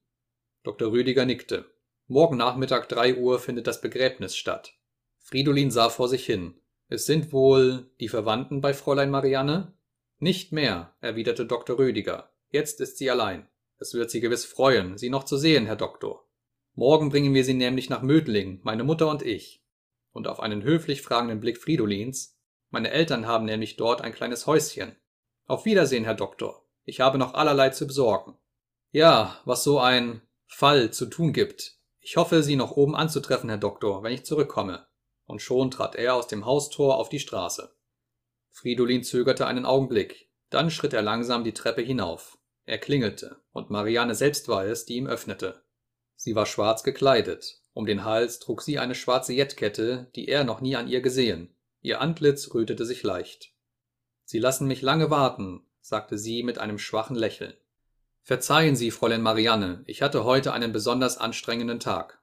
Dr. 0.64 0.92
Rüdiger 0.92 1.26
nickte. 1.26 1.66
Morgen 2.08 2.38
Nachmittag 2.38 2.90
drei 2.90 3.16
Uhr 3.16 3.40
findet 3.40 3.68
das 3.68 3.80
Begräbnis 3.80 4.36
statt. 4.36 4.74
Fridolin 5.20 5.72
sah 5.72 5.90
vor 5.90 6.10
sich 6.10 6.26
hin. 6.26 6.56
Es 6.90 7.06
sind 7.06 7.32
wohl 7.32 7.90
die 8.00 8.10
Verwandten 8.10 8.62
bei 8.62 8.74
Fräulein 8.74 9.10
Marianne? 9.10 9.74
Nicht 10.20 10.52
mehr, 10.52 10.96
erwiderte 11.00 11.46
Dr. 11.46 11.78
Rüdiger. 11.78 12.32
Jetzt 12.50 12.82
ist 12.82 12.98
sie 12.98 13.10
allein. 13.10 13.48
Es 13.80 13.94
wird 13.94 14.12
Sie 14.12 14.22
gewiss 14.22 14.46
freuen, 14.46 14.98
Sie 14.98 15.10
noch 15.10 15.24
zu 15.24 15.38
sehen, 15.38 15.66
Herr 15.66 15.76
Doktor. 15.76 16.28
Morgen 16.76 17.10
bringen 17.10 17.36
wir 17.36 17.46
Sie 17.46 17.54
nämlich 17.54 17.90
nach 17.90 18.02
Mödling, 18.02 18.60
meine 18.64 18.84
Mutter 18.84 19.08
und 19.08 19.22
ich. 19.22 19.64
Und 20.12 20.28
auf 20.28 20.40
einen 20.40 20.64
höflich 20.64 21.04
fragenden 21.04 21.40
Blick 21.40 21.60
Fridolins. 21.60 22.40
Meine 22.72 22.90
Eltern 22.90 23.28
haben 23.28 23.46
nämlich 23.46 23.76
dort 23.76 24.02
ein 24.02 24.14
kleines 24.14 24.48
Häuschen. 24.48 24.96
Auf 25.46 25.66
Wiedersehen, 25.66 26.04
Herr 26.04 26.16
Doktor. 26.16 26.66
Ich 26.84 27.00
habe 27.00 27.20
noch 27.20 27.36
allerlei 27.36 27.70
zu 27.70 27.86
besorgen. 27.86 28.38
Ja, 28.92 29.40
was 29.46 29.64
so 29.64 29.80
ein 29.80 30.22
Fall 30.48 30.92
zu 30.92 31.06
tun 31.06 31.32
gibt. 31.32 31.78
Ich 32.00 32.18
hoffe, 32.18 32.42
Sie 32.42 32.56
noch 32.56 32.72
oben 32.72 32.96
anzutreffen, 32.96 33.50
Herr 33.50 33.60
Doktor, 33.60 34.02
wenn 34.02 34.14
ich 34.14 34.26
zurückkomme. 34.26 34.88
Und 35.26 35.42
schon 35.42 35.70
trat 35.70 35.96
er 35.96 36.16
aus 36.16 36.28
dem 36.28 36.46
Haustor 36.46 36.98
auf 36.98 37.10
die 37.10 37.20
Straße. 37.20 37.76
Fridolin 38.50 39.04
zögerte 39.04 39.48
einen 39.48 39.66
Augenblick, 39.66 40.30
dann 40.50 40.70
schritt 40.70 40.94
er 40.94 41.02
langsam 41.02 41.44
die 41.44 41.54
Treppe 41.54 41.82
hinauf. 41.82 42.38
Er 42.66 42.78
klingelte, 42.78 43.42
und 43.52 43.70
Marianne 43.70 44.16
selbst 44.16 44.48
war 44.48 44.66
es, 44.66 44.86
die 44.86 44.96
ihm 44.96 45.08
öffnete. 45.08 45.63
Sie 46.24 46.36
war 46.36 46.46
schwarz 46.46 46.84
gekleidet, 46.84 47.60
um 47.74 47.86
den 47.86 48.06
Hals 48.06 48.40
trug 48.40 48.62
sie 48.62 48.80
eine 48.80 48.96
schwarze 48.96 49.34
Jettkette, 49.34 50.08
die 50.16 50.30
er 50.30 50.46
noch 50.46 50.62
nie 50.62 50.78
an 50.78 50.88
ihr 50.88 51.02
gesehen. 51.02 51.54
Ihr 51.82 52.00
Antlitz 52.00 52.54
rötete 52.54 52.86
sich 52.86 53.04
leicht. 53.04 53.52
Sie 54.24 54.40
lassen 54.40 54.66
mich 54.66 54.82
lange 54.82 55.10
warten, 55.10 55.66
sagte 55.82 56.18
sie 56.18 56.44
mit 56.44 56.60
einem 56.60 56.80
schwachen 56.80 57.18
Lächeln. 57.18 57.56
Verzeihen 58.22 58.78
Sie, 58.78 58.90
Fräulein 58.90 59.22
Marianne, 59.22 59.84
ich 59.86 60.02
hatte 60.02 60.24
heute 60.24 60.54
einen 60.54 60.72
besonders 60.72 61.18
anstrengenden 61.18 61.82
Tag. 61.82 62.22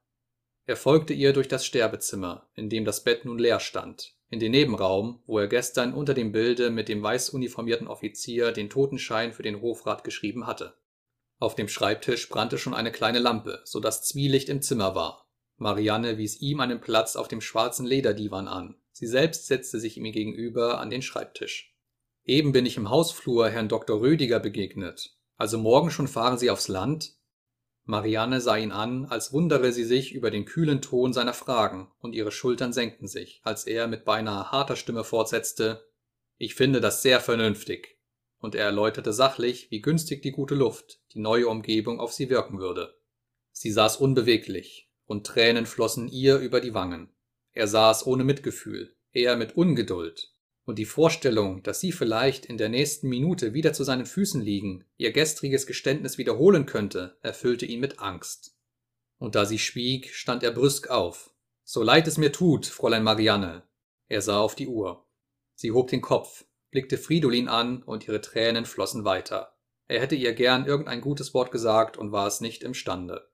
Er 0.64 0.76
folgte 0.78 1.12
ihr 1.12 1.34
durch 1.34 1.48
das 1.48 1.66
Sterbezimmer, 1.66 2.48
in 2.54 2.70
dem 2.70 2.86
das 2.86 3.04
Bett 3.04 3.26
nun 3.26 3.38
leer 3.38 3.60
stand, 3.60 4.14
in 4.30 4.40
den 4.40 4.52
Nebenraum, 4.52 5.22
wo 5.26 5.38
er 5.38 5.46
gestern 5.46 5.92
unter 5.92 6.14
dem 6.14 6.32
Bilde 6.32 6.70
mit 6.70 6.88
dem 6.88 7.02
weiß 7.02 7.28
uniformierten 7.28 7.86
Offizier 7.86 8.52
den 8.52 8.70
Totenschein 8.70 9.34
für 9.34 9.42
den 9.42 9.60
Hofrat 9.60 10.04
geschrieben 10.04 10.46
hatte. 10.46 10.79
Auf 11.40 11.54
dem 11.54 11.68
Schreibtisch 11.68 12.28
brannte 12.28 12.58
schon 12.58 12.74
eine 12.74 12.92
kleine 12.92 13.18
Lampe, 13.18 13.62
so 13.64 13.80
dass 13.80 14.02
Zwielicht 14.02 14.50
im 14.50 14.60
Zimmer 14.60 14.94
war. 14.94 15.26
Marianne 15.56 16.18
wies 16.18 16.40
ihm 16.40 16.60
einen 16.60 16.80
Platz 16.80 17.16
auf 17.16 17.28
dem 17.28 17.40
schwarzen 17.40 17.86
Lederdivan 17.86 18.46
an. 18.46 18.76
Sie 18.92 19.06
selbst 19.06 19.46
setzte 19.46 19.80
sich 19.80 19.96
ihm 19.96 20.12
gegenüber 20.12 20.78
an 20.78 20.90
den 20.90 21.00
Schreibtisch. 21.00 21.74
Eben 22.24 22.52
bin 22.52 22.66
ich 22.66 22.76
im 22.76 22.90
Hausflur 22.90 23.48
Herrn 23.48 23.68
Dr. 23.68 24.00
Rödiger 24.00 24.38
begegnet. 24.38 25.16
Also 25.38 25.56
morgen 25.56 25.90
schon 25.90 26.08
fahren 26.08 26.36
Sie 26.36 26.50
aufs 26.50 26.68
Land? 26.68 27.14
Marianne 27.84 28.42
sah 28.42 28.56
ihn 28.56 28.72
an, 28.72 29.06
als 29.06 29.32
wundere 29.32 29.72
sie 29.72 29.84
sich 29.84 30.12
über 30.12 30.30
den 30.30 30.44
kühlen 30.44 30.82
Ton 30.82 31.14
seiner 31.14 31.32
Fragen, 31.32 31.90
und 32.00 32.14
ihre 32.14 32.30
Schultern 32.30 32.74
senkten 32.74 33.08
sich, 33.08 33.40
als 33.42 33.66
er 33.66 33.86
mit 33.86 34.04
beinahe 34.04 34.52
harter 34.52 34.76
Stimme 34.76 35.04
fortsetzte 35.04 35.88
Ich 36.36 36.54
finde 36.54 36.82
das 36.82 37.00
sehr 37.00 37.18
vernünftig. 37.20 37.99
Und 38.40 38.54
er 38.54 38.64
erläuterte 38.64 39.12
sachlich, 39.12 39.70
wie 39.70 39.80
günstig 39.80 40.22
die 40.22 40.32
gute 40.32 40.54
Luft, 40.54 41.00
die 41.12 41.20
neue 41.20 41.46
Umgebung 41.46 42.00
auf 42.00 42.12
sie 42.12 42.30
wirken 42.30 42.58
würde. 42.58 42.94
Sie 43.52 43.70
saß 43.70 43.98
unbeweglich, 43.98 44.90
und 45.04 45.26
Tränen 45.26 45.66
flossen 45.66 46.08
ihr 46.08 46.38
über 46.38 46.60
die 46.60 46.74
Wangen. 46.74 47.12
Er 47.52 47.68
saß 47.68 48.06
ohne 48.06 48.24
Mitgefühl, 48.24 48.96
eher 49.12 49.36
mit 49.36 49.56
Ungeduld. 49.56 50.32
Und 50.64 50.78
die 50.78 50.84
Vorstellung, 50.84 51.62
dass 51.62 51.80
sie 51.80 51.90
vielleicht 51.92 52.46
in 52.46 52.56
der 52.56 52.68
nächsten 52.68 53.08
Minute 53.08 53.54
wieder 53.54 53.72
zu 53.72 53.82
seinen 53.82 54.06
Füßen 54.06 54.40
liegen, 54.40 54.84
ihr 54.96 55.12
gestriges 55.12 55.66
Geständnis 55.66 56.16
wiederholen 56.16 56.64
könnte, 56.64 57.18
erfüllte 57.22 57.66
ihn 57.66 57.80
mit 57.80 57.98
Angst. 57.98 58.56
Und 59.18 59.34
da 59.34 59.44
sie 59.44 59.58
schwieg, 59.58 60.14
stand 60.14 60.42
er 60.42 60.52
brüsk 60.52 60.88
auf. 60.88 61.34
So 61.64 61.82
leid 61.82 62.06
es 62.06 62.18
mir 62.18 62.32
tut, 62.32 62.66
Fräulein 62.66 63.02
Marianne. 63.02 63.64
Er 64.08 64.22
sah 64.22 64.40
auf 64.40 64.54
die 64.54 64.68
Uhr. 64.68 65.06
Sie 65.54 65.72
hob 65.72 65.88
den 65.88 66.00
Kopf, 66.00 66.44
blickte 66.70 66.98
Fridolin 66.98 67.48
an 67.48 67.82
und 67.82 68.06
ihre 68.06 68.20
Tränen 68.20 68.64
flossen 68.64 69.04
weiter. 69.04 69.56
Er 69.88 70.00
hätte 70.00 70.14
ihr 70.14 70.34
gern 70.34 70.66
irgendein 70.66 71.00
gutes 71.00 71.34
Wort 71.34 71.50
gesagt 71.50 71.96
und 71.96 72.12
war 72.12 72.26
es 72.26 72.40
nicht 72.40 72.62
imstande. 72.62 73.28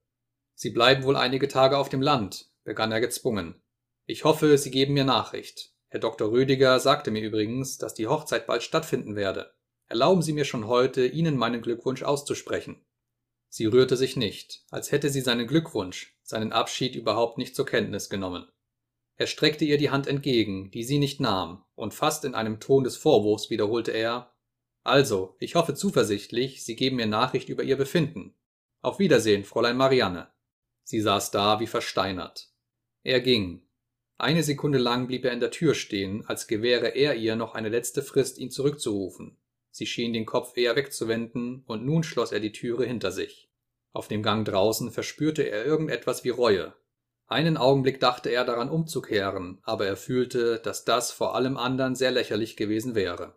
Sie 0.54 0.70
bleiben 0.70 1.04
wohl 1.04 1.16
einige 1.16 1.48
Tage 1.48 1.76
auf 1.76 1.88
dem 1.88 2.00
Land, 2.00 2.50
begann 2.64 2.92
er 2.92 3.00
gezwungen. 3.00 3.60
Ich 4.06 4.24
hoffe, 4.24 4.56
Sie 4.56 4.70
geben 4.70 4.94
mir 4.94 5.04
Nachricht. 5.04 5.74
Herr 5.88 6.00
Dr. 6.00 6.30
Rödiger 6.30 6.80
sagte 6.80 7.10
mir 7.10 7.22
übrigens, 7.22 7.78
dass 7.78 7.94
die 7.94 8.06
Hochzeit 8.06 8.46
bald 8.46 8.62
stattfinden 8.62 9.16
werde. 9.16 9.52
Erlauben 9.86 10.22
Sie 10.22 10.32
mir 10.32 10.44
schon 10.44 10.66
heute, 10.66 11.06
Ihnen 11.06 11.36
meinen 11.36 11.62
Glückwunsch 11.62 12.02
auszusprechen. 12.02 12.84
Sie 13.48 13.66
rührte 13.66 13.96
sich 13.96 14.16
nicht, 14.16 14.64
als 14.70 14.92
hätte 14.92 15.08
sie 15.08 15.20
seinen 15.20 15.46
Glückwunsch, 15.46 16.18
seinen 16.22 16.52
Abschied 16.52 16.94
überhaupt 16.94 17.38
nicht 17.38 17.54
zur 17.54 17.66
Kenntnis 17.66 18.10
genommen. 18.10 18.46
Er 19.16 19.26
streckte 19.26 19.64
ihr 19.64 19.78
die 19.78 19.90
Hand 19.90 20.06
entgegen, 20.06 20.70
die 20.70 20.84
sie 20.84 20.98
nicht 20.98 21.20
nahm, 21.20 21.64
und 21.74 21.94
fast 21.94 22.24
in 22.24 22.34
einem 22.34 22.60
Ton 22.60 22.84
des 22.84 22.97
Vorwurfs 22.97 23.51
wiederholte 23.51 23.93
er 23.93 24.34
Also, 24.84 25.36
ich 25.38 25.55
hoffe 25.55 25.74
zuversichtlich, 25.74 26.64
Sie 26.64 26.76
geben 26.76 26.97
mir 26.97 27.06
Nachricht 27.06 27.48
über 27.48 27.62
Ihr 27.62 27.76
Befinden. 27.76 28.34
Auf 28.82 28.98
Wiedersehen, 28.98 29.44
Fräulein 29.44 29.76
Marianne. 29.76 30.28
Sie 30.84 31.01
saß 31.01 31.30
da 31.30 31.60
wie 31.60 31.66
versteinert. 31.66 32.51
Er 33.02 33.20
ging, 33.20 33.66
eine 34.18 34.43
Sekunde 34.43 34.78
lang 34.78 35.06
blieb 35.09 35.26
er 35.26 35.32
in 35.32 35.40
der 35.40 35.51
Tür 35.51 35.74
stehen, 35.74 36.24
als 36.26 36.47
gewähre 36.47 36.88
er 36.88 37.16
ihr 37.16 37.36
noch 37.36 37.55
eine 37.55 37.68
letzte 37.68 38.02
Frist, 38.02 38.38
ihn 38.38 38.51
zurückzurufen. 38.51 39.36
Sie 39.70 39.84
schien 39.84 40.14
den 40.14 40.24
Kopf 40.24 40.56
eher 40.56 40.74
wegzuwenden, 40.74 41.64
und 41.66 41.84
nun 41.84 42.02
schloss 42.02 42.32
er 42.32 42.40
die 42.40 42.52
Türe 42.52 42.86
hinter 42.86 43.12
sich. 43.12 43.51
Auf 43.93 44.09
dem 44.09 44.22
Gang 44.22 44.47
draußen 44.47 44.90
verspürte 44.90 45.43
er 45.43 45.66
irgendetwas 45.66 46.24
wie 46.24 46.30
Reue. 46.30 46.74
Einen 47.27 47.57
Augenblick 47.57 47.98
dachte 47.98 48.31
er 48.31 48.44
daran 48.44 48.70
umzukehren, 48.70 49.59
aber 49.62 49.86
er 49.86 49.97
fühlte, 49.97 50.61
dass 50.61 50.85
das 50.85 51.11
vor 51.11 51.35
allem 51.35 51.57
andern 51.57 51.97
sehr 51.97 52.12
lächerlich 52.12 52.57
gewesen 52.57 52.94
wäre. 52.94 53.36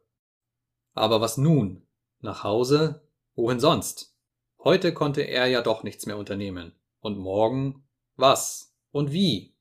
Aber 0.93 1.21
was 1.21 1.37
nun? 1.37 1.87
Nach 2.19 2.43
Hause? 2.43 3.01
Wohin 3.35 3.59
sonst? 3.59 4.15
Heute 4.63 4.93
konnte 4.93 5.21
er 5.21 5.47
ja 5.47 5.61
doch 5.61 5.83
nichts 5.83 6.05
mehr 6.05 6.17
unternehmen. 6.17 6.73
Und 6.99 7.17
morgen? 7.17 7.87
Was? 8.15 8.75
Und 8.91 9.11
wie? 9.11 9.55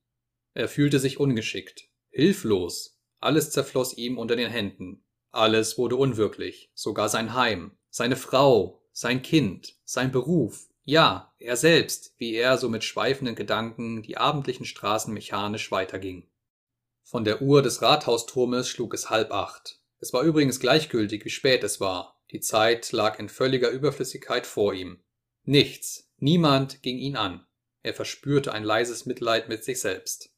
Er 0.54 0.68
fühlte 0.68 0.98
sich 0.98 1.20
ungeschickt, 1.20 1.88
hilflos, 2.10 2.98
alles 3.20 3.50
zerfloß 3.50 3.96
ihm 3.96 4.18
unter 4.18 4.34
den 4.34 4.50
Händen, 4.50 5.04
alles 5.30 5.78
wurde 5.78 5.96
unwirklich, 5.96 6.70
sogar 6.74 7.08
sein 7.08 7.34
Heim, 7.34 7.78
seine 7.90 8.16
Frau, 8.16 8.82
sein 8.92 9.22
Kind, 9.22 9.76
sein 9.84 10.10
Beruf, 10.10 10.68
ja, 10.88 11.34
er 11.38 11.58
selbst, 11.58 12.14
wie 12.16 12.34
er 12.34 12.56
so 12.56 12.70
mit 12.70 12.82
schweifenden 12.82 13.34
Gedanken 13.34 14.00
die 14.02 14.16
abendlichen 14.16 14.64
Straßen 14.64 15.12
mechanisch 15.12 15.70
weiterging. 15.70 16.26
Von 17.02 17.24
der 17.24 17.42
Uhr 17.42 17.60
des 17.60 17.82
Rathausturmes 17.82 18.70
schlug 18.70 18.94
es 18.94 19.10
halb 19.10 19.30
acht. 19.30 19.82
Es 20.00 20.14
war 20.14 20.22
übrigens 20.22 20.60
gleichgültig, 20.60 21.26
wie 21.26 21.30
spät 21.30 21.62
es 21.62 21.78
war. 21.78 22.18
Die 22.30 22.40
Zeit 22.40 22.90
lag 22.92 23.18
in 23.18 23.28
völliger 23.28 23.68
Überflüssigkeit 23.68 24.46
vor 24.46 24.72
ihm. 24.72 25.02
Nichts, 25.42 26.10
niemand 26.16 26.80
ging 26.80 26.96
ihn 26.96 27.16
an. 27.16 27.46
Er 27.82 27.92
verspürte 27.92 28.54
ein 28.54 28.64
leises 28.64 29.04
Mitleid 29.04 29.50
mit 29.50 29.64
sich 29.64 29.82
selbst. 29.82 30.30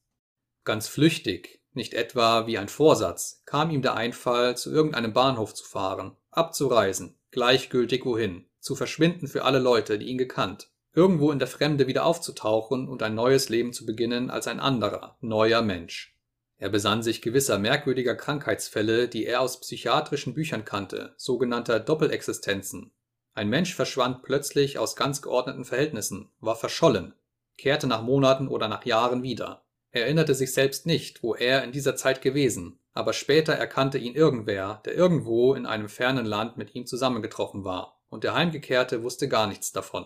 Ganz 0.65 0.89
flüchtig, 0.89 1.63
nicht 1.75 1.95
etwa 1.95 2.49
wie 2.49 2.59
ein 2.59 2.69
Vorsatz, 2.69 3.45
kam 3.47 3.71
ihm 3.71 3.83
der 3.83 3.95
Einfall, 3.95 4.57
zu 4.57 4.73
irgendeinem 4.73 5.13
Bahnhof 5.13 5.55
zu 5.55 5.65
fahren, 5.65 6.17
abzureisen, 6.33 7.21
gleichgültig 7.31 8.05
wohin, 8.05 8.50
zu 8.61 8.77
verschwinden 8.77 9.27
für 9.27 9.45
alle 9.45 9.59
Leute, 9.59 9.99
die 9.99 10.07
ihn 10.07 10.19
gekannt, 10.19 10.71
irgendwo 10.93 11.33
in 11.33 11.39
der 11.39 11.49
Fremde 11.49 11.87
wieder 11.87 12.05
aufzutauchen 12.05 12.89
und 12.89 13.03
ein 13.03 13.15
neues 13.15 13.49
Leben 13.49 13.73
zu 13.73 13.87
beginnen 13.87 14.31
als 14.31 14.47
ein 14.47 14.61
anderer, 14.61 15.17
neuer 15.21 15.63
Mensch. 15.63 16.17
Er 16.59 16.69
besann 16.69 17.03
sich 17.03 17.23
gewisser 17.23 17.59
merkwürdiger 17.59 18.15
Krankheitsfälle, 18.15 19.09
die 19.09 19.25
er 19.25 19.41
aus 19.41 19.61
psychiatrischen 19.61 20.35
Büchern 20.35 20.65
kannte, 20.67 21.15
sogenannter 21.17 21.81
Doppelexistenzen. 21.81 22.93
Ein 23.33 23.49
Mensch 23.49 23.75
verschwand 23.75 24.23
plötzlich 24.23 24.79
aus 24.79 24.95
ganz 24.95 25.23
geordneten 25.23 25.65
Verhältnissen, 25.65 26.31
war 26.41 26.57
verschollen, 26.57 27.15
kehrte 27.57 27.87
nach 27.87 28.03
Monaten 28.03 28.49
oder 28.49 28.69
nach 28.69 28.85
Jahren 28.85 29.23
wieder. 29.23 29.65
Er 29.91 30.05
erinnerte 30.05 30.35
sich 30.35 30.53
selbst 30.53 30.85
nicht, 30.85 31.23
wo 31.23 31.35
er 31.35 31.65
in 31.65 31.73
dieser 31.73 31.97
Zeit 31.97 32.21
gewesen, 32.21 32.79
aber 32.93 33.13
später 33.13 33.55
erkannte 33.55 33.99
ihn 33.99 34.15
irgendwer, 34.15 34.83
der 34.85 34.95
irgendwo 34.95 35.55
in 35.55 35.65
einem 35.65 35.89
fernen 35.89 36.27
Land 36.27 36.57
mit 36.57 36.75
ihm 36.75 36.87
zusammengetroffen 36.87 37.65
war, 37.65 38.00
und 38.11 38.25
der 38.25 38.35
Heimgekehrte 38.35 39.03
wusste 39.03 39.29
gar 39.29 39.47
nichts 39.47 39.73
davon. 39.73 40.05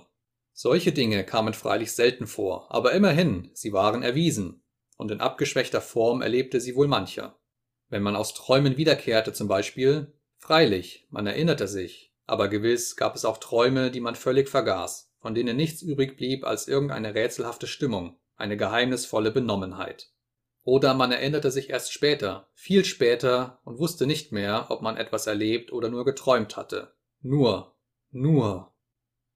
Solche 0.53 0.93
Dinge 0.93 1.25
kamen 1.25 1.53
freilich 1.53 1.93
selten 1.93 2.29
vor, 2.29 2.73
aber 2.73 2.93
immerhin, 2.93 3.51
sie 3.55 3.73
waren 3.73 4.03
erwiesen, 4.03 4.63
und 4.97 5.11
in 5.11 5.21
abgeschwächter 5.21 5.81
Form 5.81 6.23
erlebte 6.23 6.61
sie 6.61 6.77
wohl 6.77 6.87
mancher. 6.87 7.41
Wenn 7.89 8.03
man 8.03 8.15
aus 8.15 8.35
Träumen 8.35 8.77
wiederkehrte 8.77 9.33
zum 9.33 9.49
Beispiel, 9.49 10.13
freilich, 10.39 11.09
man 11.11 11.27
erinnerte 11.27 11.67
sich, 11.67 12.15
aber 12.27 12.49
gewiss 12.49 12.97
gab 12.97 13.17
es 13.17 13.25
auch 13.25 13.39
Träume, 13.39 13.91
die 13.91 14.01
man 14.01 14.15
völlig 14.15 14.49
vergaß, 14.49 15.13
von 15.19 15.35
denen 15.35 15.57
nichts 15.57 15.83
übrig 15.83 16.17
blieb 16.17 16.45
als 16.45 16.69
irgendeine 16.69 17.15
rätselhafte 17.15 17.67
Stimmung, 17.67 18.17
eine 18.37 18.57
geheimnisvolle 18.57 19.31
Benommenheit. 19.31 20.13
Oder 20.63 20.95
man 20.95 21.13
erinnerte 21.13 21.51
sich 21.51 21.69
erst 21.69 21.93
später, 21.93 22.49
viel 22.55 22.85
später 22.85 23.61
und 23.65 23.79
wusste 23.79 24.07
nicht 24.07 24.33
mehr, 24.33 24.67
ob 24.71 24.81
man 24.81 24.97
etwas 24.97 25.27
erlebt 25.27 25.73
oder 25.73 25.91
nur 25.91 26.05
geträumt 26.05 26.57
hatte. 26.57 26.95
Nur, 27.21 27.74
nur. 28.15 28.71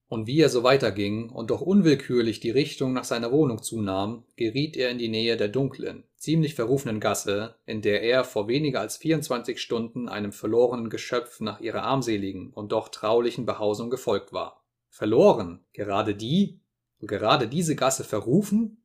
Und 0.09 0.27
wie 0.27 0.41
er 0.41 0.49
so 0.49 0.63
weiterging 0.63 1.29
und 1.29 1.51
doch 1.51 1.61
unwillkürlich 1.61 2.41
die 2.41 2.51
Richtung 2.51 2.95
nach 2.95 3.05
seiner 3.05 3.31
Wohnung 3.31 3.63
zunahm, 3.63 4.25
geriet 4.37 4.77
er 4.77 4.89
in 4.89 4.97
die 4.97 5.09
Nähe 5.09 5.37
der 5.37 5.49
dunklen, 5.49 6.05
ziemlich 6.17 6.55
verrufenen 6.55 6.99
Gasse, 6.99 7.57
in 7.67 7.83
der 7.83 8.03
er 8.03 8.25
vor 8.25 8.49
weniger 8.49 8.81
als 8.81 8.97
24 8.97 9.61
Stunden 9.61 10.09
einem 10.09 10.33
verlorenen 10.33 10.89
Geschöpf 10.89 11.41
nach 11.41 11.61
ihrer 11.61 11.83
armseligen 11.83 12.51
und 12.55 12.73
doch 12.73 12.89
traulichen 12.89 13.45
Behausung 13.45 13.91
gefolgt 13.91 14.33
war. 14.33 14.65
Verloren? 14.89 15.61
Gerade 15.75 16.15
die? 16.15 16.61
Gerade 17.01 17.47
diese 17.47 17.77
Gasse 17.77 18.03
verrufen? 18.03 18.83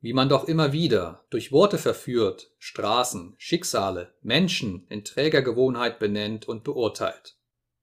Wie 0.00 0.14
man 0.14 0.30
doch 0.30 0.48
immer 0.48 0.72
wieder, 0.72 1.24
durch 1.28 1.52
Worte 1.52 1.78
verführt, 1.78 2.50
Straßen, 2.58 3.34
Schicksale, 3.36 4.14
Menschen 4.22 4.86
in 4.88 5.04
träger 5.04 5.42
Gewohnheit 5.42 5.98
benennt 5.98 6.48
und 6.48 6.64
beurteilt. 6.64 7.36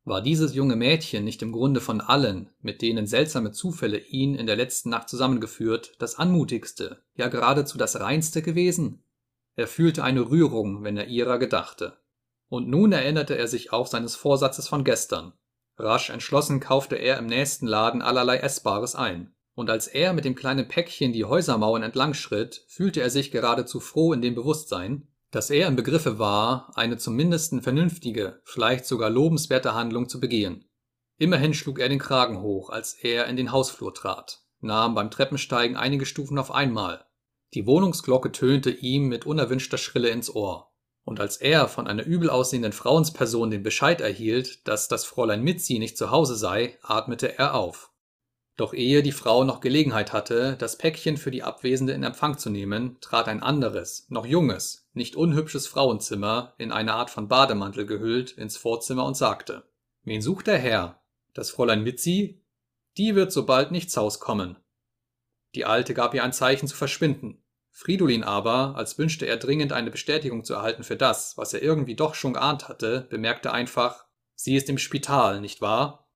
War 0.05 0.21
dieses 0.21 0.55
junge 0.55 0.75
Mädchen 0.75 1.23
nicht 1.23 1.41
im 1.41 1.51
Grunde 1.51 1.81
von 1.81 2.01
allen, 2.01 2.49
mit 2.61 2.81
denen 2.81 3.05
seltsame 3.05 3.51
Zufälle 3.51 3.99
ihn 3.99 4.35
in 4.35 4.47
der 4.47 4.55
letzten 4.55 4.89
Nacht 4.89 5.09
zusammengeführt, 5.09 5.93
das 5.99 6.15
anmutigste, 6.15 7.03
ja 7.15 7.27
geradezu 7.27 7.77
das 7.77 7.99
reinste 7.99 8.41
gewesen? 8.41 9.03
Er 9.55 9.67
fühlte 9.67 10.03
eine 10.03 10.29
Rührung, 10.29 10.83
wenn 10.83 10.97
er 10.97 11.07
ihrer 11.07 11.37
gedachte. 11.37 11.97
Und 12.47 12.67
nun 12.67 12.91
erinnerte 12.91 13.37
er 13.37 13.47
sich 13.47 13.73
auch 13.73 13.87
seines 13.87 14.15
Vorsatzes 14.15 14.67
von 14.67 14.83
gestern. 14.83 15.33
Rasch 15.77 16.09
entschlossen 16.09 16.59
kaufte 16.59 16.95
er 16.95 17.17
im 17.17 17.27
nächsten 17.27 17.67
Laden 17.67 18.01
allerlei 18.01 18.37
Essbares 18.37 18.95
ein 18.95 19.33
und 19.59 19.69
als 19.69 19.87
er 19.87 20.13
mit 20.13 20.23
dem 20.23 20.35
kleinen 20.35 20.69
Päckchen 20.69 21.11
die 21.11 21.25
Häusermauern 21.25 21.83
entlang 21.83 22.13
schritt, 22.13 22.63
fühlte 22.69 23.01
er 23.01 23.09
sich 23.09 23.29
geradezu 23.29 23.81
froh 23.81 24.13
in 24.13 24.21
dem 24.21 24.33
Bewusstsein, 24.33 25.09
dass 25.31 25.49
er 25.49 25.67
im 25.67 25.75
Begriffe 25.75 26.17
war, 26.17 26.71
eine 26.75 26.97
zum 26.97 27.15
mindesten 27.15 27.61
vernünftige, 27.61 28.41
vielleicht 28.43 28.85
sogar 28.85 29.09
lobenswerte 29.09 29.73
Handlung 29.73 30.09
zu 30.09 30.19
begehen. 30.19 30.65
Immerhin 31.17 31.53
schlug 31.53 31.79
er 31.79 31.89
den 31.89 31.99
Kragen 31.99 32.41
hoch, 32.41 32.69
als 32.69 32.93
er 32.93 33.27
in 33.27 33.35
den 33.35 33.51
Hausflur 33.51 33.93
trat, 33.93 34.41
nahm 34.61 34.95
beim 34.95 35.11
Treppensteigen 35.11 35.75
einige 35.75 36.05
Stufen 36.05 36.39
auf 36.39 36.51
einmal. 36.51 37.05
Die 37.53 37.65
Wohnungsglocke 37.65 38.31
tönte 38.31 38.71
ihm 38.71 39.07
mit 39.07 39.25
unerwünschter 39.25 39.77
Schrille 39.77 40.09
ins 40.09 40.33
Ohr. 40.33 40.71
Und 41.03 41.19
als 41.19 41.37
er 41.37 41.67
von 41.67 41.87
einer 41.87 42.05
übel 42.05 42.29
aussehenden 42.29 42.71
Frauensperson 42.71 43.49
den 43.49 43.63
Bescheid 43.63 43.99
erhielt, 43.99 44.67
dass 44.67 44.87
das 44.87 45.05
Fräulein 45.05 45.43
Mitzi 45.43 45.79
nicht 45.79 45.97
zu 45.97 46.11
Hause 46.11 46.35
sei, 46.35 46.77
atmete 46.83 47.37
er 47.37 47.55
auf. 47.55 47.91
Doch 48.59 48.73
ehe 48.73 49.01
die 49.01 49.13
Frau 49.13 49.45
noch 49.45 49.61
Gelegenheit 49.61 50.11
hatte, 50.13 50.55
das 50.59 50.77
Päckchen 50.77 51.17
für 51.17 51.31
die 51.31 51.43
Abwesende 51.43 51.93
in 51.93 52.03
Empfang 52.03 52.37
zu 52.37 52.49
nehmen, 52.49 52.97
trat 52.99 53.27
ein 53.27 53.41
anderes, 53.41 54.05
noch 54.09 54.25
junges, 54.25 54.88
nicht 54.99 55.15
unhübsches 55.15 55.65
Frauenzimmer, 55.65 56.53
in 56.59 56.71
eine 56.71 56.93
Art 56.93 57.09
von 57.09 57.27
Bademantel 57.27 57.87
gehüllt, 57.87 58.31
ins 58.33 58.57
Vorzimmer 58.57 59.05
und 59.05 59.17
sagte 59.17 59.63
Wen 60.03 60.21
sucht 60.21 60.45
der 60.45 60.59
Herr? 60.59 61.01
Das 61.33 61.49
Fräulein 61.49 61.83
Mitzi? 61.83 62.43
Die 62.97 63.15
wird 63.15 63.31
so 63.31 63.45
bald 63.45 63.71
nichts 63.71 63.97
Haus 63.97 64.19
kommen. 64.19 64.57
Die 65.55 65.65
Alte 65.65 65.93
gab 65.95 66.13
ihr 66.13 66.23
ein 66.23 66.33
Zeichen 66.33 66.67
zu 66.67 66.75
verschwinden. 66.75 67.43
Fridolin 67.71 68.23
aber, 68.23 68.75
als 68.75 68.97
wünschte 68.97 69.25
er 69.25 69.37
dringend 69.37 69.71
eine 69.71 69.89
Bestätigung 69.89 70.43
zu 70.43 70.53
erhalten 70.53 70.83
für 70.83 70.97
das, 70.97 71.37
was 71.37 71.53
er 71.53 71.61
irgendwie 71.61 71.95
doch 71.95 72.13
schon 72.13 72.33
geahnt 72.33 72.67
hatte, 72.67 73.07
bemerkte 73.09 73.51
einfach 73.51 74.05
Sie 74.35 74.55
ist 74.55 74.69
im 74.69 74.77
Spital, 74.77 75.41
nicht 75.41 75.61
wahr? 75.61 76.09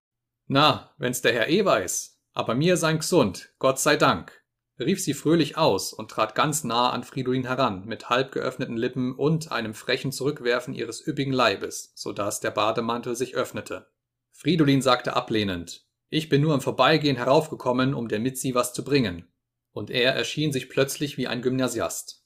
Na, 0.47 0.93
wenn's 0.97 1.22
der 1.22 1.34
Herr 1.34 1.49
eh 1.49 1.64
weiß, 1.64 2.19
aber 2.34 2.53
mir 2.53 2.77
sein 2.77 2.97
gesund, 2.97 3.53
Gott 3.60 3.80
sei 3.80 3.95
Dank. 3.95 4.42
Rief 4.79 5.01
sie 5.01 5.13
fröhlich 5.13 5.57
aus 5.57 5.93
und 5.93 6.09
trat 6.09 6.35
ganz 6.35 6.63
nah 6.63 6.89
an 6.89 7.03
Fridolin 7.03 7.45
heran, 7.45 7.85
mit 7.85 8.09
halb 8.09 8.31
geöffneten 8.31 8.77
Lippen 8.77 9.15
und 9.15 9.51
einem 9.51 9.73
frechen 9.73 10.11
Zurückwerfen 10.11 10.73
ihres 10.73 11.05
üppigen 11.05 11.33
Leibes, 11.33 11.91
so 11.95 12.11
dass 12.11 12.39
der 12.39 12.51
Bademantel 12.51 13.15
sich 13.15 13.35
öffnete. 13.35 13.87
Fridolin 14.31 14.81
sagte 14.81 15.15
ablehnend, 15.15 15.85
ich 16.09 16.29
bin 16.29 16.41
nur 16.41 16.53
im 16.53 16.61
Vorbeigehen 16.61 17.17
heraufgekommen, 17.17 17.93
um 17.93 18.07
der 18.07 18.19
Mitzi 18.19 18.53
was 18.53 18.73
zu 18.73 18.83
bringen. 18.83 19.27
Und 19.71 19.89
er 19.89 20.13
erschien 20.13 20.51
sich 20.51 20.69
plötzlich 20.69 21.17
wie 21.17 21.27
ein 21.27 21.41
Gymnasiast. 21.41 22.23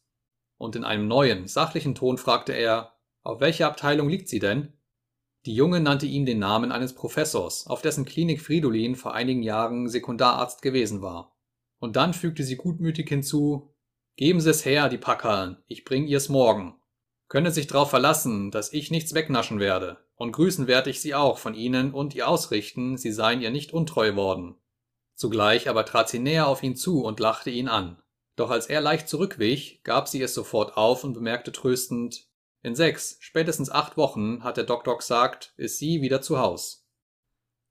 Und 0.57 0.76
in 0.76 0.84
einem 0.84 1.07
neuen, 1.07 1.48
sachlichen 1.48 1.95
Ton 1.95 2.18
fragte 2.18 2.52
er, 2.52 2.98
auf 3.24 3.40
welcher 3.40 3.68
Abteilung 3.68 4.10
liegt 4.10 4.28
sie 4.28 4.40
denn? 4.40 4.74
Die 5.45 5.56
Junge 5.56 5.80
nannte 5.80 6.06
ihm 6.06 6.26
den 6.26 6.40
Namen 6.40 6.74
eines 6.74 6.94
Professors, 6.94 7.68
auf 7.68 7.82
dessen 7.82 8.03
Klinik 8.03 8.41
Fridolin 8.41 8.95
vor 8.95 9.14
einigen 9.14 9.44
Jahren 9.44 9.88
Sekundararzt 9.88 10.61
gewesen 10.61 11.02
war. 11.02 11.37
Und 11.80 11.95
dann 11.95 12.14
fügte 12.14 12.44
sie 12.44 12.56
gutmütig 12.56 13.08
hinzu, 13.10 13.74
Geben 14.16 14.41
Sie 14.41 14.49
es 14.49 14.66
her, 14.66 14.90
die 14.90 14.98
Packerln, 14.98 15.58
ich 15.68 15.86
bring 15.86 16.08
ihr's 16.08 16.28
morgen. 16.28 16.80
Könne 17.28 17.52
sich 17.52 17.68
drauf 17.68 17.91
verlassen, 17.91 18.49
dass 18.49 18.74
ich 18.74 18.90
nichts 18.90 19.14
wegnaschen 19.14 19.60
werde, 19.60 19.98
und 20.16 20.32
grüßen 20.32 20.66
werde 20.66 20.90
ich 20.90 21.02
sie 21.02 21.14
auch 21.14 21.38
von 21.38 21.54
Ihnen 21.54 21.94
und 21.94 22.16
ihr 22.16 22.28
ausrichten, 22.28 22.98
sie 22.98 23.12
seien 23.12 23.41
ihr 23.41 23.52
nicht 23.52 23.74
untreu 23.74 24.16
worden. 24.16 24.56
Zugleich 25.14 25.70
aber 25.70 25.86
trat 25.86 26.10
sie 26.10 26.18
näher 26.18 26.48
auf 26.48 26.64
ihn 26.64 26.76
zu 26.76 27.04
und 27.04 27.20
lachte 27.20 27.52
ihn 27.52 27.68
an. 27.68 28.02
Doch 28.36 28.49
als 28.49 28.66
er 28.66 28.82
leicht 28.82 29.08
zurückwich, 29.08 29.82
gab 29.84 30.08
sie 30.08 30.22
es 30.22 30.34
sofort 30.34 30.78
auf 30.78 31.04
und 31.04 31.14
bemerkte 31.14 31.52
tröstend, 31.52 32.28
in 32.64 32.74
sechs, 32.74 33.18
spätestens 33.20 33.70
acht 33.70 33.98
Wochen, 33.98 34.44
hat 34.44 34.58
der 34.58 34.64
Doktor 34.64 34.98
gesagt, 34.98 35.54
ist 35.58 35.78
sie 35.78 36.02
wieder 36.02 36.22
zu 36.22 36.40
Haus. 36.40 36.87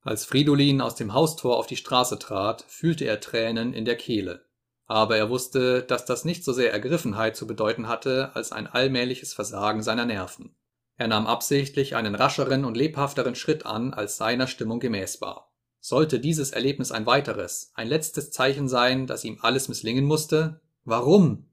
Als 0.07 0.23
Fridolin 0.23 0.79
aus 0.79 0.95
dem 0.95 1.13
Haustor 1.13 1.57
auf 1.57 1.67
die 1.67 1.75
Straße 1.75 2.17
trat, 2.17 2.63
fühlte 2.69 3.03
er 3.03 3.19
Tränen 3.19 3.73
in 3.73 3.83
der 3.83 3.97
Kehle. 3.97 4.45
Aber 4.85 5.17
er 5.17 5.29
wusste, 5.29 5.83
dass 5.83 6.05
das 6.05 6.23
nicht 6.23 6.45
so 6.45 6.53
sehr 6.53 6.71
Ergriffenheit 6.71 7.35
zu 7.35 7.45
bedeuten 7.45 7.89
hatte, 7.89 8.31
als 8.33 8.53
ein 8.53 8.67
allmähliches 8.67 9.33
Versagen 9.33 9.83
seiner 9.83 10.05
Nerven. 10.05 10.55
Er 10.95 11.09
nahm 11.09 11.27
absichtlich 11.27 11.97
einen 11.97 12.15
rascheren 12.15 12.63
und 12.63 12.77
lebhafteren 12.77 13.35
Schritt 13.35 13.65
an, 13.65 13.93
als 13.93 14.15
seiner 14.15 14.47
Stimmung 14.47 14.79
gemäß 14.79 15.19
war. 15.19 15.51
Sollte 15.81 16.21
dieses 16.21 16.51
Erlebnis 16.51 16.93
ein 16.93 17.05
weiteres, 17.05 17.73
ein 17.75 17.89
letztes 17.89 18.31
Zeichen 18.31 18.69
sein, 18.69 19.07
dass 19.07 19.25
ihm 19.25 19.39
alles 19.41 19.67
misslingen 19.67 20.05
musste? 20.05 20.61
Warum? 20.85 21.49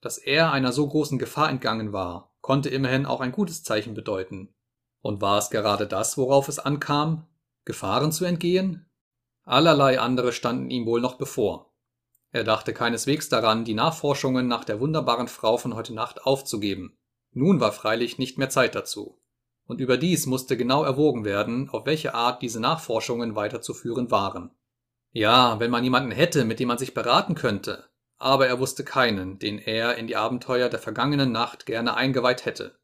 Dass 0.00 0.16
er 0.16 0.50
einer 0.50 0.72
so 0.72 0.88
großen 0.88 1.18
Gefahr 1.18 1.50
entgangen 1.50 1.92
war, 1.92 2.32
konnte 2.40 2.70
immerhin 2.70 3.04
auch 3.04 3.20
ein 3.20 3.32
gutes 3.32 3.64
Zeichen 3.64 3.92
bedeuten. 3.92 4.54
Und 5.02 5.20
war 5.20 5.36
es 5.36 5.50
gerade 5.50 5.86
das, 5.86 6.16
worauf 6.16 6.48
es 6.48 6.58
ankam? 6.58 7.26
Gefahren 7.68 8.12
zu 8.12 8.24
entgehen? 8.24 8.90
Allerlei 9.44 10.00
andere 10.00 10.32
standen 10.32 10.70
ihm 10.70 10.86
wohl 10.86 11.02
noch 11.02 11.18
bevor. 11.18 11.74
Er 12.30 12.42
dachte 12.42 12.72
keineswegs 12.72 13.28
daran, 13.28 13.66
die 13.66 13.74
Nachforschungen 13.74 14.48
nach 14.48 14.64
der 14.64 14.80
wunderbaren 14.80 15.28
Frau 15.28 15.58
von 15.58 15.74
heute 15.74 15.92
Nacht 15.92 16.24
aufzugeben. 16.24 16.96
Nun 17.32 17.60
war 17.60 17.72
freilich 17.72 18.16
nicht 18.16 18.38
mehr 18.38 18.48
Zeit 18.48 18.74
dazu. 18.74 19.20
Und 19.66 19.82
überdies 19.82 20.24
musste 20.24 20.56
genau 20.56 20.82
erwogen 20.82 21.26
werden, 21.26 21.68
auf 21.68 21.84
welche 21.84 22.14
Art 22.14 22.40
diese 22.40 22.58
Nachforschungen 22.58 23.36
weiterzuführen 23.36 24.10
waren. 24.10 24.50
Ja, 25.12 25.60
wenn 25.60 25.70
man 25.70 25.84
jemanden 25.84 26.10
hätte, 26.10 26.46
mit 26.46 26.60
dem 26.60 26.68
man 26.68 26.78
sich 26.78 26.94
beraten 26.94 27.34
könnte, 27.34 27.84
aber 28.16 28.46
er 28.46 28.60
wusste 28.60 28.82
keinen, 28.82 29.38
den 29.38 29.58
er 29.58 29.96
in 29.96 30.06
die 30.06 30.16
Abenteuer 30.16 30.70
der 30.70 30.80
vergangenen 30.80 31.32
Nacht 31.32 31.66
gerne 31.66 31.94
eingeweiht 31.94 32.46
hätte. 32.46 32.78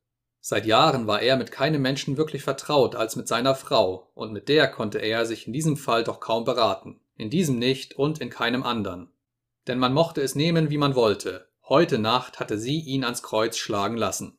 Seit 0.47 0.67
Jahren 0.67 1.07
war 1.07 1.23
er 1.23 1.39
mit 1.39 1.51
keinem 1.51 1.81
Menschen 1.81 2.19
wirklich 2.19 2.43
vertraut 2.43 2.97
als 2.97 3.17
mit 3.17 3.27
seiner 3.27 3.55
Frau, 3.55 4.11
und 4.13 4.31
mit 4.31 4.51
der 4.51 4.69
konnte 4.69 4.99
er 4.99 5.25
sich 5.25 5.47
in 5.47 5.55
diesem 5.55 5.79
Fall 5.79 6.05
doch 6.05 6.21
kaum 6.21 6.45
beraten, 6.45 7.01
in 7.17 7.31
diesem 7.31 7.59
nicht 7.59 7.95
und 7.95 8.21
in 8.21 8.29
keinem 8.29 8.63
andern. 8.63 9.11
Denn 9.67 9.79
man 9.79 9.95
mochte 9.95 10.21
es 10.21 10.35
nehmen, 10.35 10.69
wie 10.69 10.77
man 10.77 10.95
wollte, 10.95 11.49
heute 11.67 11.99
Nacht 11.99 12.41
hatte 12.41 12.59
sie 12.59 12.79
ihn 12.79 13.05
ans 13.05 13.23
Kreuz 13.23 13.57
schlagen 13.57 13.97
lassen. 13.97 14.37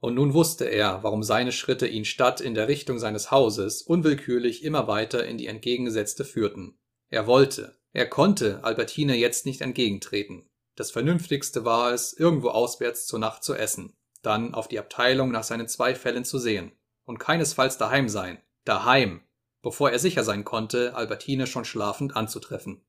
Und 0.00 0.16
nun 0.16 0.34
wusste 0.34 0.64
er, 0.64 1.04
warum 1.04 1.22
seine 1.22 1.52
Schritte 1.52 1.86
ihn 1.86 2.04
statt 2.04 2.40
in 2.40 2.54
der 2.54 2.66
Richtung 2.66 2.98
seines 2.98 3.30
Hauses 3.30 3.82
unwillkürlich 3.82 4.64
immer 4.64 4.88
weiter 4.88 5.24
in 5.24 5.38
die 5.38 5.46
entgegengesetzte 5.46 6.24
führten. 6.24 6.80
Er 7.10 7.28
wollte, 7.28 7.78
er 7.92 8.08
konnte 8.08 8.64
Albertine 8.64 9.14
jetzt 9.14 9.46
nicht 9.46 9.60
entgegentreten. 9.60 10.50
Das 10.74 10.90
Vernünftigste 10.90 11.64
war 11.64 11.92
es, 11.92 12.12
irgendwo 12.12 12.48
auswärts 12.48 13.06
zur 13.06 13.20
Nacht 13.20 13.44
zu 13.44 13.54
essen 13.54 13.94
dann 14.22 14.54
auf 14.54 14.68
die 14.68 14.78
Abteilung 14.78 15.30
nach 15.30 15.44
seinen 15.44 15.68
zwei 15.68 15.94
Fällen 15.94 16.24
zu 16.24 16.38
sehen 16.38 16.72
und 17.04 17.18
keinesfalls 17.18 17.78
daheim 17.78 18.08
sein, 18.08 18.38
daheim, 18.64 19.22
bevor 19.62 19.90
er 19.90 19.98
sicher 19.98 20.24
sein 20.24 20.44
konnte, 20.44 20.94
Albertine 20.94 21.46
schon 21.46 21.64
schlafend 21.64 22.16
anzutreffen. 22.16 22.84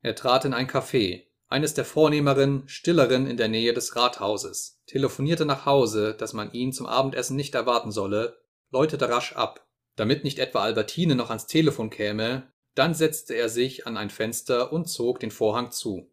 Er 0.00 0.14
trat 0.14 0.44
in 0.44 0.54
ein 0.54 0.68
Café, 0.68 1.26
eines 1.48 1.74
der 1.74 1.84
vornehmeren, 1.84 2.66
stilleren 2.66 3.26
in 3.26 3.36
der 3.36 3.48
Nähe 3.48 3.74
des 3.74 3.94
Rathauses, 3.94 4.80
telefonierte 4.86 5.44
nach 5.44 5.66
Hause, 5.66 6.14
dass 6.14 6.32
man 6.32 6.52
ihn 6.52 6.72
zum 6.72 6.86
Abendessen 6.86 7.36
nicht 7.36 7.54
erwarten 7.54 7.92
solle, 7.92 8.38
läutete 8.70 9.08
rasch 9.08 9.34
ab, 9.34 9.66
damit 9.96 10.24
nicht 10.24 10.38
etwa 10.38 10.62
Albertine 10.62 11.14
noch 11.14 11.28
ans 11.28 11.46
Telefon 11.46 11.90
käme, 11.90 12.50
dann 12.74 12.94
setzte 12.94 13.34
er 13.34 13.50
sich 13.50 13.86
an 13.86 13.96
ein 13.96 14.10
Fenster 14.10 14.72
und 14.72 14.86
zog 14.86 15.20
den 15.20 15.30
Vorhang 15.30 15.70
zu. 15.70 16.10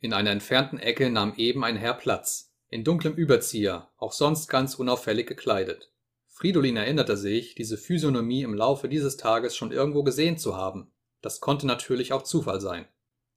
In 0.00 0.12
einer 0.12 0.30
entfernten 0.30 0.78
Ecke 0.78 1.08
nahm 1.08 1.34
eben 1.36 1.64
ein 1.64 1.76
Herr 1.76 1.94
Platz, 1.94 2.53
in 2.68 2.84
dunklem 2.84 3.14
Überzieher, 3.14 3.90
auch 3.96 4.12
sonst 4.12 4.48
ganz 4.48 4.74
unauffällig 4.74 5.26
gekleidet. 5.26 5.92
Fridolin 6.26 6.76
erinnerte 6.76 7.16
sich, 7.16 7.54
diese 7.54 7.78
Physiognomie 7.78 8.42
im 8.42 8.54
Laufe 8.54 8.88
dieses 8.88 9.16
Tages 9.16 9.56
schon 9.56 9.70
irgendwo 9.70 10.02
gesehen 10.02 10.36
zu 10.36 10.56
haben. 10.56 10.92
Das 11.20 11.40
konnte 11.40 11.66
natürlich 11.66 12.12
auch 12.12 12.22
Zufall 12.22 12.60
sein. 12.60 12.86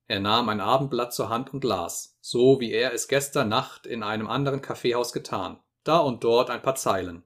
Er 0.08 0.20
nahm 0.20 0.50
ein 0.50 0.62
Abendblatt 0.62 1.14
zur 1.14 1.30
Hand 1.30 1.54
und 1.54 1.64
las, 1.64 2.18
so 2.22 2.60
wie 2.60 2.72
er 2.72 2.94
es 2.94 3.08
gestern 3.08 3.50
Nacht 3.50 3.86
in 3.86 4.04
einem 4.04 4.28
anderen 4.28 4.62
Kaffeehaus 4.62 5.14
getan, 5.14 5.60
da 5.84 6.00
und 6.00 6.24
dort 6.24 6.50
ein 6.50 6.62
paar 6.62 6.76
Zeilen. 6.76 7.24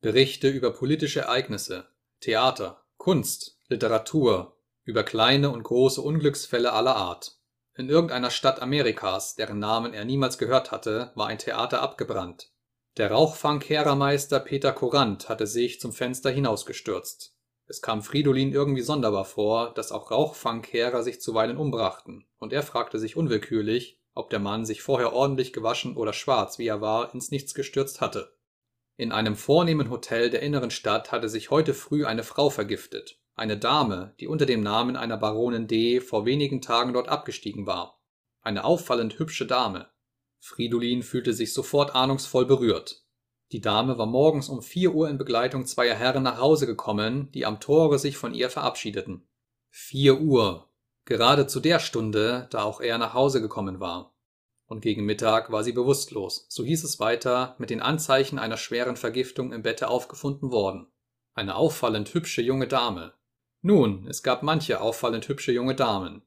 Berichte 0.00 0.48
über 0.48 0.72
politische 0.72 1.20
Ereignisse, 1.20 1.88
Theater, 2.20 2.84
Kunst, 2.96 3.58
Literatur, 3.68 4.58
über 4.84 5.02
kleine 5.02 5.50
und 5.50 5.62
große 5.62 6.00
Unglücksfälle 6.00 6.72
aller 6.72 6.96
Art. 6.96 7.38
In 7.78 7.90
irgendeiner 7.90 8.30
Stadt 8.30 8.62
Amerikas, 8.62 9.34
deren 9.34 9.58
Namen 9.58 9.92
er 9.92 10.06
niemals 10.06 10.38
gehört 10.38 10.70
hatte, 10.72 11.12
war 11.14 11.26
ein 11.26 11.38
Theater 11.38 11.82
abgebrannt. 11.82 12.50
Der 12.96 13.10
Rauchfangkehrermeister 13.10 14.40
Peter 14.40 14.72
Korant 14.72 15.28
hatte 15.28 15.46
sich 15.46 15.78
zum 15.78 15.92
Fenster 15.92 16.30
hinausgestürzt. 16.30 17.36
Es 17.66 17.82
kam 17.82 18.02
Fridolin 18.02 18.52
irgendwie 18.52 18.80
sonderbar 18.80 19.26
vor, 19.26 19.74
dass 19.74 19.92
auch 19.92 20.10
Rauchfangkehrer 20.10 21.02
sich 21.02 21.20
zuweilen 21.20 21.58
umbrachten, 21.58 22.26
und 22.38 22.54
er 22.54 22.62
fragte 22.62 22.98
sich 22.98 23.16
unwillkürlich, 23.16 24.00
ob 24.14 24.30
der 24.30 24.38
Mann 24.38 24.64
sich 24.64 24.80
vorher 24.80 25.12
ordentlich 25.12 25.52
gewaschen 25.52 25.96
oder 25.96 26.14
schwarz, 26.14 26.58
wie 26.58 26.68
er 26.68 26.80
war, 26.80 27.12
ins 27.12 27.30
Nichts 27.30 27.52
gestürzt 27.52 28.00
hatte. 28.00 28.34
In 28.96 29.12
einem 29.12 29.36
vornehmen 29.36 29.90
Hotel 29.90 30.30
der 30.30 30.40
inneren 30.40 30.70
Stadt 30.70 31.12
hatte 31.12 31.28
sich 31.28 31.50
heute 31.50 31.74
früh 31.74 32.06
eine 32.06 32.22
Frau 32.22 32.48
vergiftet, 32.48 33.20
eine 33.36 33.58
Dame, 33.58 34.14
die 34.18 34.28
unter 34.28 34.46
dem 34.46 34.62
Namen 34.62 34.96
einer 34.96 35.18
Baronin 35.18 35.68
D. 35.68 36.00
vor 36.00 36.24
wenigen 36.24 36.62
Tagen 36.62 36.94
dort 36.94 37.08
abgestiegen 37.08 37.66
war. 37.66 38.00
Eine 38.40 38.64
auffallend 38.64 39.18
hübsche 39.18 39.46
Dame. 39.46 39.90
Fridolin 40.40 41.02
fühlte 41.02 41.34
sich 41.34 41.52
sofort 41.52 41.94
ahnungsvoll 41.94 42.46
berührt. 42.46 43.04
Die 43.52 43.60
Dame 43.60 43.98
war 43.98 44.06
morgens 44.06 44.48
um 44.48 44.62
vier 44.62 44.94
Uhr 44.94 45.10
in 45.10 45.18
Begleitung 45.18 45.66
zweier 45.66 45.94
Herren 45.94 46.22
nach 46.22 46.40
Hause 46.40 46.66
gekommen, 46.66 47.30
die 47.32 47.44
am 47.44 47.60
Tore 47.60 47.98
sich 47.98 48.16
von 48.16 48.32
ihr 48.32 48.48
verabschiedeten. 48.48 49.28
Vier 49.68 50.18
Uhr. 50.20 50.70
Gerade 51.04 51.46
zu 51.46 51.60
der 51.60 51.78
Stunde, 51.78 52.48
da 52.50 52.62
auch 52.62 52.80
er 52.80 52.96
nach 52.96 53.12
Hause 53.12 53.42
gekommen 53.42 53.80
war. 53.80 54.14
Und 54.64 54.80
gegen 54.80 55.04
Mittag 55.04 55.52
war 55.52 55.62
sie 55.62 55.72
bewusstlos, 55.72 56.46
so 56.48 56.64
hieß 56.64 56.84
es 56.84 56.98
weiter, 56.98 57.54
mit 57.58 57.68
den 57.70 57.82
Anzeichen 57.82 58.38
einer 58.38 58.56
schweren 58.56 58.96
Vergiftung 58.96 59.52
im 59.52 59.62
Bette 59.62 59.88
aufgefunden 59.88 60.50
worden. 60.50 60.88
Eine 61.34 61.54
auffallend 61.54 62.14
hübsche 62.14 62.42
junge 62.42 62.66
Dame, 62.66 63.12
nun, 63.66 64.06
es 64.08 64.22
gab 64.22 64.44
manche 64.44 64.80
auffallend 64.80 65.28
hübsche 65.28 65.50
junge 65.50 65.74
Damen. 65.74 66.22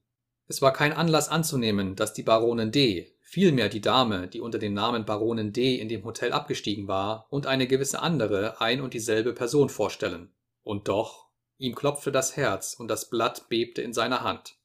Es 0.47 0.61
war 0.61 0.73
kein 0.73 0.91
Anlass 0.91 1.29
anzunehmen, 1.29 1.95
dass 1.95 2.13
die 2.13 2.23
Baronin 2.23 2.71
D., 2.71 3.15
vielmehr 3.21 3.69
die 3.69 3.79
Dame, 3.79 4.27
die 4.27 4.41
unter 4.41 4.59
dem 4.59 4.73
Namen 4.73 5.05
Baronin 5.05 5.53
D. 5.53 5.75
in 5.75 5.87
dem 5.87 6.03
Hotel 6.03 6.33
abgestiegen 6.33 6.89
war, 6.89 7.27
und 7.29 7.47
eine 7.47 7.65
gewisse 7.65 8.01
andere 8.01 8.59
ein 8.59 8.81
und 8.81 8.93
dieselbe 8.93 9.31
Person 9.31 9.69
vorstellen. 9.69 10.33
Und 10.63 10.89
doch, 10.89 11.29
ihm 11.57 11.75
klopfte 11.75 12.11
das 12.11 12.35
Herz 12.35 12.73
und 12.73 12.89
das 12.89 13.09
Blatt 13.09 13.47
bebte 13.47 13.81
in 13.81 13.93
seiner 13.93 14.21
Hand. 14.21 14.57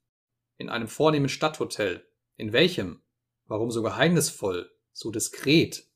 In 0.56 0.68
einem 0.68 0.88
vornehmen 0.88 1.28
Stadthotel. 1.28 2.04
In 2.36 2.52
welchem? 2.52 3.02
Warum 3.46 3.70
so 3.70 3.82
geheimnisvoll, 3.82 4.68
so 4.92 5.12
diskret? 5.12 5.86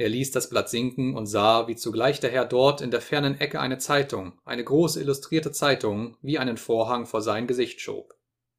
Er 0.00 0.08
ließ 0.08 0.30
das 0.30 0.48
Blatt 0.48 0.70
sinken 0.70 1.14
und 1.14 1.26
sah, 1.26 1.68
wie 1.68 1.76
zugleich 1.76 2.20
der 2.20 2.30
Herr 2.30 2.46
dort 2.46 2.80
in 2.80 2.90
der 2.90 3.02
fernen 3.02 3.38
Ecke 3.38 3.60
eine 3.60 3.76
Zeitung, 3.76 4.32
eine 4.46 4.64
große 4.64 4.98
illustrierte 4.98 5.52
Zeitung, 5.52 6.16
wie 6.22 6.38
einen 6.38 6.56
Vorhang 6.56 7.04
vor 7.04 7.20
sein 7.20 7.46
Gesicht 7.46 7.82
schob. 7.82 8.14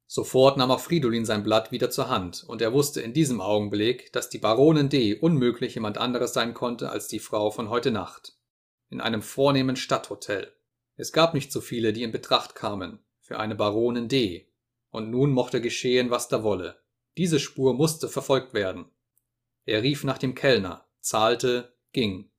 Sofort 0.06 0.56
nahm 0.56 0.70
auch 0.70 0.78
Fridolin 0.78 1.24
sein 1.24 1.42
Blatt 1.42 1.72
wieder 1.72 1.90
zur 1.90 2.08
Hand, 2.08 2.44
und 2.46 2.62
er 2.62 2.72
wusste 2.72 3.00
in 3.00 3.12
diesem 3.12 3.40
Augenblick, 3.40 4.12
dass 4.12 4.28
die 4.28 4.38
Baronin 4.38 4.88
D. 4.88 5.16
unmöglich 5.16 5.74
jemand 5.74 5.98
anderes 5.98 6.32
sein 6.32 6.54
konnte 6.54 6.90
als 6.90 7.08
die 7.08 7.18
Frau 7.18 7.50
von 7.50 7.70
heute 7.70 7.90
Nacht. 7.90 8.36
In 8.88 9.00
einem 9.00 9.20
vornehmen 9.20 9.74
Stadthotel. 9.74 10.52
Es 10.94 11.10
gab 11.10 11.34
nicht 11.34 11.50
so 11.50 11.60
viele, 11.60 11.92
die 11.92 12.04
in 12.04 12.12
Betracht 12.12 12.54
kamen, 12.54 13.00
für 13.18 13.40
eine 13.40 13.56
Baronin 13.56 14.06
D. 14.06 14.46
Und 14.92 15.10
nun 15.10 15.32
mochte 15.32 15.60
geschehen, 15.60 16.08
was 16.08 16.28
da 16.28 16.44
wolle. 16.44 16.76
Diese 17.16 17.40
Spur 17.40 17.74
musste 17.74 18.08
verfolgt 18.08 18.54
werden. 18.54 18.84
Er 19.64 19.82
rief 19.82 20.04
nach 20.04 20.18
dem 20.18 20.36
Kellner, 20.36 20.86
zahlte, 21.02 21.76
ging. 21.92 22.30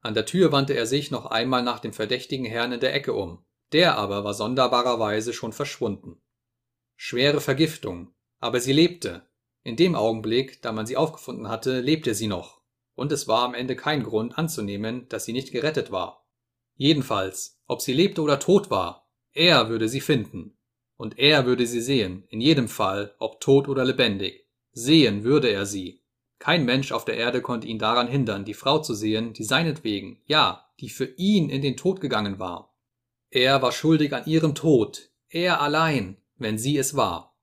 An 0.00 0.14
der 0.14 0.26
Tür 0.26 0.52
wandte 0.52 0.74
er 0.74 0.86
sich 0.86 1.10
noch 1.10 1.26
einmal 1.26 1.62
nach 1.62 1.80
dem 1.80 1.92
verdächtigen 1.92 2.46
Herrn 2.46 2.72
in 2.72 2.80
der 2.80 2.94
Ecke 2.94 3.12
um, 3.12 3.44
der 3.72 3.98
aber 3.98 4.24
war 4.24 4.34
sonderbarerweise 4.34 5.32
schon 5.32 5.52
verschwunden. 5.52 6.20
Schwere 6.96 7.40
Vergiftung, 7.40 8.14
aber 8.38 8.60
sie 8.60 8.72
lebte. 8.72 9.28
In 9.62 9.76
dem 9.76 9.94
Augenblick, 9.94 10.60
da 10.62 10.72
man 10.72 10.86
sie 10.86 10.96
aufgefunden 10.96 11.48
hatte, 11.48 11.80
lebte 11.80 12.14
sie 12.14 12.26
noch, 12.26 12.60
und 12.94 13.12
es 13.12 13.26
war 13.28 13.42
am 13.42 13.54
Ende 13.54 13.76
kein 13.76 14.02
Grund 14.02 14.38
anzunehmen, 14.38 15.08
dass 15.08 15.24
sie 15.24 15.32
nicht 15.32 15.52
gerettet 15.52 15.90
war. 15.90 16.26
Jedenfalls, 16.76 17.60
ob 17.66 17.80
sie 17.80 17.92
lebte 17.92 18.20
oder 18.20 18.38
tot 18.38 18.70
war, 18.70 19.10
er 19.32 19.68
würde 19.68 19.88
sie 19.88 20.00
finden. 20.00 20.56
Und 20.96 21.18
er 21.18 21.44
würde 21.46 21.66
sie 21.66 21.80
sehen, 21.80 22.24
in 22.28 22.40
jedem 22.40 22.68
Fall, 22.68 23.14
ob 23.18 23.40
tot 23.40 23.68
oder 23.68 23.84
lebendig. 23.84 24.46
Sehen 24.72 25.24
würde 25.24 25.50
er 25.50 25.66
sie. 25.66 26.03
Kein 26.44 26.66
Mensch 26.66 26.92
auf 26.92 27.06
der 27.06 27.16
Erde 27.16 27.40
konnte 27.40 27.66
ihn 27.66 27.78
daran 27.78 28.06
hindern, 28.06 28.44
die 28.44 28.52
Frau 28.52 28.78
zu 28.78 28.92
sehen, 28.92 29.32
die 29.32 29.44
seinetwegen, 29.44 30.20
ja, 30.26 30.68
die 30.78 30.90
für 30.90 31.06
ihn 31.06 31.48
in 31.48 31.62
den 31.62 31.78
Tod 31.78 32.02
gegangen 32.02 32.38
war. 32.38 32.76
Er 33.30 33.62
war 33.62 33.72
schuldig 33.72 34.12
an 34.12 34.26
ihrem 34.26 34.54
Tod, 34.54 35.08
er 35.30 35.62
allein, 35.62 36.18
wenn 36.36 36.58
sie 36.58 36.76
es 36.76 36.94
war. 36.96 37.34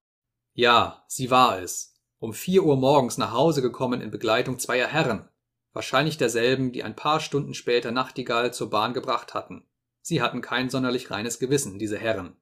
Ja, 0.54 1.04
sie 1.08 1.32
war 1.32 1.60
es. 1.60 1.96
Um 2.20 2.32
vier 2.32 2.64
Uhr 2.64 2.78
morgens 2.78 3.18
nach 3.18 3.32
Hause 3.32 3.64
gekommen 3.64 4.02
in 4.02 4.12
Begleitung 4.12 4.60
zweier 4.60 4.88
Herren, 4.88 5.28
wahrscheinlich 5.74 6.20
derselben, 6.20 6.72
die 6.72 6.84
ein 6.84 6.96
paar 6.96 7.22
Stunden 7.22 7.56
später 7.56 7.90
Nachtigall 7.90 8.54
zur 8.54 8.70
Bahn 8.70 8.94
gebracht 8.94 9.34
hatten. 9.34 9.66
Sie 10.04 10.22
hatten 10.22 10.42
kein 10.42 10.70
sonderlich 10.70 11.10
reines 11.10 11.40
Gewissen, 11.40 11.80
diese 11.80 11.98
Herren. 11.98 12.36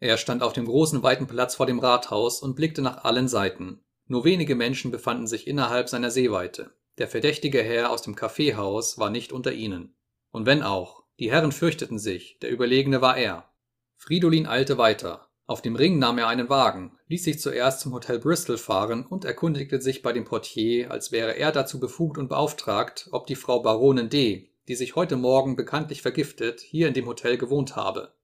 Er 0.00 0.16
stand 0.16 0.42
auf 0.42 0.54
dem 0.54 0.64
großen 0.64 1.04
weiten 1.04 1.28
Platz 1.28 1.54
vor 1.54 1.66
dem 1.66 1.78
Rathaus 1.78 2.42
und 2.42 2.56
blickte 2.56 2.82
nach 2.82 3.04
allen 3.04 3.28
Seiten. 3.28 3.84
Nur 4.06 4.24
wenige 4.24 4.54
Menschen 4.54 4.90
befanden 4.90 5.26
sich 5.26 5.46
innerhalb 5.46 5.88
seiner 5.88 6.10
Sehweite. 6.10 6.70
Der 6.98 7.08
verdächtige 7.08 7.62
Herr 7.62 7.90
aus 7.90 8.02
dem 8.02 8.14
Kaffeehaus 8.14 8.98
war 8.98 9.10
nicht 9.10 9.32
unter 9.32 9.52
ihnen. 9.52 9.94
Und 10.30 10.46
wenn 10.46 10.62
auch, 10.62 11.04
die 11.18 11.30
Herren 11.30 11.52
fürchteten 11.52 11.98
sich, 11.98 12.38
der 12.40 12.50
Überlegene 12.50 13.00
war 13.00 13.16
er. 13.16 13.48
Fridolin 13.96 14.46
eilte 14.46 14.78
weiter. 14.78 15.28
Auf 15.46 15.62
dem 15.62 15.76
Ring 15.76 15.98
nahm 15.98 16.18
er 16.18 16.28
einen 16.28 16.48
Wagen, 16.48 16.98
ließ 17.08 17.24
sich 17.24 17.38
zuerst 17.38 17.80
zum 17.80 17.92
Hotel 17.92 18.18
Bristol 18.18 18.56
fahren 18.56 19.04
und 19.06 19.24
erkundigte 19.24 19.80
sich 19.80 20.02
bei 20.02 20.12
dem 20.12 20.24
Portier, 20.24 20.90
als 20.90 21.12
wäre 21.12 21.36
er 21.36 21.52
dazu 21.52 21.78
befugt 21.78 22.16
und 22.18 22.28
beauftragt, 22.28 23.08
ob 23.12 23.26
die 23.26 23.36
Frau 23.36 23.60
Baronin 23.60 24.08
D., 24.08 24.50
die 24.68 24.74
sich 24.74 24.96
heute 24.96 25.16
Morgen 25.16 25.56
bekanntlich 25.56 26.00
vergiftet, 26.00 26.60
hier 26.60 26.88
in 26.88 26.94
dem 26.94 27.06
Hotel 27.06 27.36
gewohnt 27.36 27.76
habe. 27.76 28.14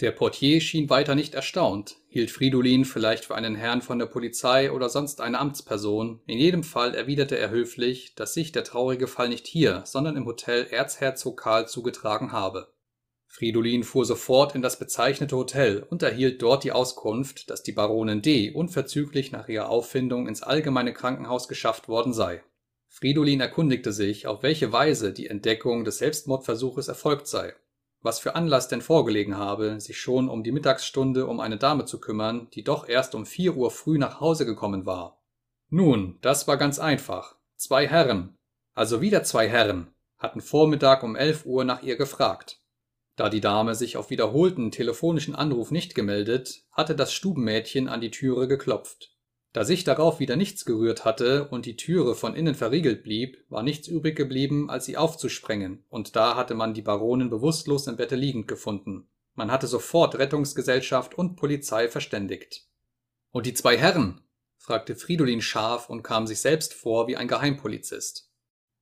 Der 0.00 0.10
Portier 0.10 0.60
schien 0.60 0.90
weiter 0.90 1.14
nicht 1.14 1.34
erstaunt, 1.34 1.98
hielt 2.08 2.32
Fridolin 2.32 2.84
vielleicht 2.84 3.26
für 3.26 3.36
einen 3.36 3.54
Herrn 3.54 3.80
von 3.80 4.00
der 4.00 4.06
Polizei 4.06 4.72
oder 4.72 4.88
sonst 4.88 5.20
eine 5.20 5.38
Amtsperson, 5.38 6.20
in 6.26 6.36
jedem 6.36 6.64
Fall 6.64 6.96
erwiderte 6.96 7.38
er 7.38 7.50
höflich, 7.50 8.16
dass 8.16 8.34
sich 8.34 8.50
der 8.50 8.64
traurige 8.64 9.06
Fall 9.06 9.28
nicht 9.28 9.46
hier, 9.46 9.82
sondern 9.86 10.16
im 10.16 10.26
Hotel 10.26 10.66
Erzherzog 10.68 11.40
Karl 11.40 11.68
zugetragen 11.68 12.32
habe. 12.32 12.74
Fridolin 13.28 13.84
fuhr 13.84 14.04
sofort 14.04 14.56
in 14.56 14.62
das 14.62 14.80
bezeichnete 14.80 15.36
Hotel 15.36 15.86
und 15.88 16.02
erhielt 16.02 16.42
dort 16.42 16.64
die 16.64 16.72
Auskunft, 16.72 17.48
dass 17.48 17.62
die 17.62 17.72
Baronin 17.72 18.20
D. 18.20 18.50
unverzüglich 18.50 19.30
nach 19.30 19.48
ihrer 19.48 19.68
Auffindung 19.68 20.26
ins 20.26 20.42
allgemeine 20.42 20.92
Krankenhaus 20.92 21.46
geschafft 21.46 21.86
worden 21.86 22.12
sei. 22.12 22.42
Fridolin 22.88 23.40
erkundigte 23.40 23.92
sich, 23.92 24.26
auf 24.26 24.42
welche 24.42 24.72
Weise 24.72 25.12
die 25.12 25.28
Entdeckung 25.28 25.84
des 25.84 25.98
Selbstmordversuches 25.98 26.88
erfolgt 26.88 27.28
sei 27.28 27.54
was 28.04 28.18
für 28.20 28.34
Anlass 28.34 28.68
denn 28.68 28.82
vorgelegen 28.82 29.38
habe, 29.38 29.80
sich 29.80 29.98
schon 29.98 30.28
um 30.28 30.44
die 30.44 30.52
Mittagsstunde 30.52 31.26
um 31.26 31.40
eine 31.40 31.56
Dame 31.56 31.86
zu 31.86 31.98
kümmern, 31.98 32.48
die 32.52 32.62
doch 32.62 32.86
erst 32.86 33.14
um 33.14 33.24
vier 33.24 33.56
Uhr 33.56 33.70
früh 33.70 33.96
nach 33.96 34.20
Hause 34.20 34.44
gekommen 34.44 34.84
war. 34.84 35.22
Nun, 35.70 36.18
das 36.20 36.46
war 36.46 36.58
ganz 36.58 36.78
einfach. 36.78 37.36
Zwei 37.56 37.88
Herren, 37.88 38.36
also 38.74 39.00
wieder 39.00 39.24
zwei 39.24 39.48
Herren, 39.48 39.88
hatten 40.18 40.42
Vormittag 40.42 41.02
um 41.02 41.16
elf 41.16 41.46
Uhr 41.46 41.64
nach 41.64 41.82
ihr 41.82 41.96
gefragt. 41.96 42.60
Da 43.16 43.30
die 43.30 43.40
Dame 43.40 43.74
sich 43.74 43.96
auf 43.96 44.10
wiederholten 44.10 44.70
telefonischen 44.70 45.34
Anruf 45.34 45.70
nicht 45.70 45.94
gemeldet, 45.94 46.64
hatte 46.72 46.94
das 46.94 47.14
Stubenmädchen 47.14 47.88
an 47.88 48.02
die 48.02 48.10
Türe 48.10 48.48
geklopft. 48.48 49.13
Da 49.54 49.64
sich 49.64 49.84
darauf 49.84 50.18
wieder 50.18 50.34
nichts 50.34 50.64
gerührt 50.64 51.04
hatte 51.04 51.46
und 51.48 51.64
die 51.64 51.76
Türe 51.76 52.16
von 52.16 52.34
innen 52.34 52.56
verriegelt 52.56 53.04
blieb, 53.04 53.38
war 53.48 53.62
nichts 53.62 53.86
übrig 53.86 54.16
geblieben, 54.16 54.68
als 54.68 54.84
sie 54.84 54.96
aufzusprengen, 54.96 55.84
und 55.88 56.16
da 56.16 56.34
hatte 56.34 56.56
man 56.56 56.74
die 56.74 56.82
Baronin 56.82 57.30
bewusstlos 57.30 57.86
im 57.86 57.94
Bette 57.94 58.16
liegend 58.16 58.48
gefunden. 58.48 59.06
Man 59.36 59.52
hatte 59.52 59.68
sofort 59.68 60.18
Rettungsgesellschaft 60.18 61.16
und 61.16 61.36
Polizei 61.36 61.88
verständigt. 61.88 62.66
Und 63.30 63.46
die 63.46 63.54
zwei 63.54 63.78
Herren? 63.78 64.22
fragte 64.58 64.96
Fridolin 64.96 65.40
scharf 65.40 65.88
und 65.88 66.02
kam 66.02 66.26
sich 66.26 66.40
selbst 66.40 66.74
vor 66.74 67.06
wie 67.06 67.16
ein 67.16 67.28
Geheimpolizist. 67.28 68.32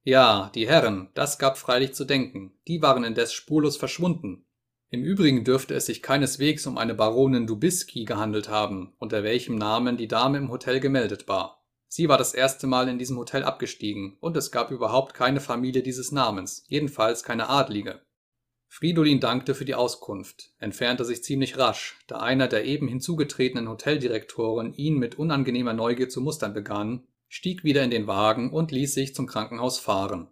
Ja, 0.05 0.51
die 0.55 0.67
Herren, 0.67 1.11
das 1.13 1.39
gab 1.39 1.59
freilich 1.59 1.93
zu 1.93 2.07
denken, 2.07 2.55
die 2.67 2.81
waren 2.81 3.05
indes 3.05 3.35
spurlos 3.35 3.77
verschwunden, 3.77 4.47
im 4.93 5.03
Übrigen 5.03 5.43
dürfte 5.43 5.75
es 5.75 5.87
sich 5.87 6.03
keineswegs 6.03 6.67
um 6.67 6.77
eine 6.77 6.95
Baronin 6.95 7.47
Dubiski 7.47 8.05
gehandelt 8.05 8.51
haben, 8.51 8.93
unter 8.99 9.25
welchem 9.25 9.57
Namen 9.57 9.97
die 9.97 10.07
Dame 10.07 10.37
im 10.37 10.51
Hotel 10.51 10.81
gemeldet 10.81 11.27
war. 11.29 11.65
Sie 11.89 12.11
war 12.11 12.19
das 12.19 12.35
erste 12.35 12.67
Mal 12.67 12.89
in 12.89 12.99
diesem 12.99 13.17
Hotel 13.17 13.43
abgestiegen, 13.43 14.19
und 14.21 14.37
es 14.37 14.51
gab 14.51 14.71
überhaupt 14.71 15.15
keine 15.15 15.41
Familie 15.41 15.83
dieses 15.83 16.13
Namens, 16.13 16.65
jedenfalls 16.69 17.23
keine 17.23 17.49
adlige. 17.49 18.03
Fridolin 18.69 19.19
dankte 19.19 19.55
für 19.55 19.65
die 19.65 19.75
Auskunft, 19.75 20.53
entfernte 20.59 21.07
sich 21.07 21.25
ziemlich 21.25 21.57
rasch, 21.57 21.99
da 22.07 22.19
einer 22.19 22.47
der 22.47 22.67
eben 22.67 22.87
hinzugetretenen 22.87 23.71
Hoteldirektoren 23.71 24.75
ihn 24.75 24.99
mit 24.99 25.15
unangenehmer 25.15 25.73
Neugier 25.73 26.11
zu 26.11 26.21
mustern 26.21 26.53
begann, 26.53 27.07
stieg 27.29 27.65
wieder 27.65 27.83
in 27.83 27.91
den 27.91 28.07
Wagen 28.07 28.53
und 28.53 28.73
ließ 28.73 28.93
sich 28.93 29.15
zum 29.15 29.27
Krankenhaus 29.27 29.79
fahren. 29.79 30.29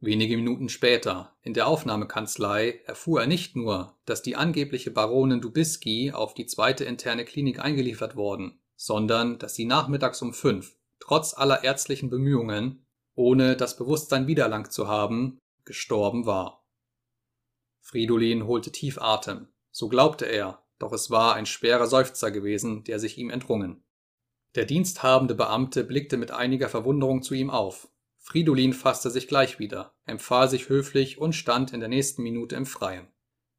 Wenige 0.00 0.36
Minuten 0.36 0.68
später, 0.68 1.36
in 1.42 1.54
der 1.54 1.66
Aufnahmekanzlei, 1.66 2.82
erfuhr 2.86 3.22
er 3.22 3.26
nicht 3.26 3.56
nur, 3.56 3.96
dass 4.04 4.22
die 4.22 4.36
angebliche 4.36 4.92
Baronin 4.92 5.40
Dubiski 5.40 6.12
auf 6.12 6.34
die 6.34 6.46
zweite 6.46 6.84
interne 6.84 7.24
Klinik 7.24 7.58
eingeliefert 7.58 8.14
worden, 8.14 8.60
sondern 8.76 9.40
dass 9.40 9.56
sie 9.56 9.64
nachmittags 9.64 10.22
um 10.22 10.32
fünf, 10.32 10.76
trotz 11.00 11.34
aller 11.36 11.64
ärztlichen 11.64 12.10
Bemühungen, 12.10 12.86
ohne 13.16 13.56
das 13.56 13.76
Bewusstsein 13.76 14.28
wiedererlangt 14.28 14.72
zu 14.72 14.86
haben, 14.86 15.38
gestorben 15.64 16.26
war. 16.26 16.64
Fridolin 17.80 18.46
holte 18.46 18.70
tief 18.70 18.98
Atem. 19.00 19.48
So 19.72 19.88
glaubte 19.88 20.26
er, 20.26 20.62
doch 20.78 20.92
es 20.92 21.10
war 21.10 21.34
ein 21.34 21.46
schwerer 21.46 21.88
Seufzer 21.88 22.30
gewesen, 22.30 22.84
der 22.84 23.00
sich 23.00 23.18
ihm 23.18 23.30
entrungen. 23.30 23.82
Der 24.54 24.64
diensthabende 24.64 25.34
Beamte 25.34 25.82
blickte 25.82 26.16
mit 26.16 26.30
einiger 26.30 26.68
Verwunderung 26.68 27.22
zu 27.22 27.34
ihm 27.34 27.50
auf, 27.50 27.88
Fridolin 28.30 28.74
fasste 28.74 29.08
sich 29.10 29.26
gleich 29.26 29.58
wieder, 29.58 29.94
empfahl 30.04 30.50
sich 30.50 30.68
höflich 30.68 31.16
und 31.16 31.32
stand 31.32 31.72
in 31.72 31.80
der 31.80 31.88
nächsten 31.88 32.22
Minute 32.22 32.56
im 32.56 32.66
Freien. 32.66 33.08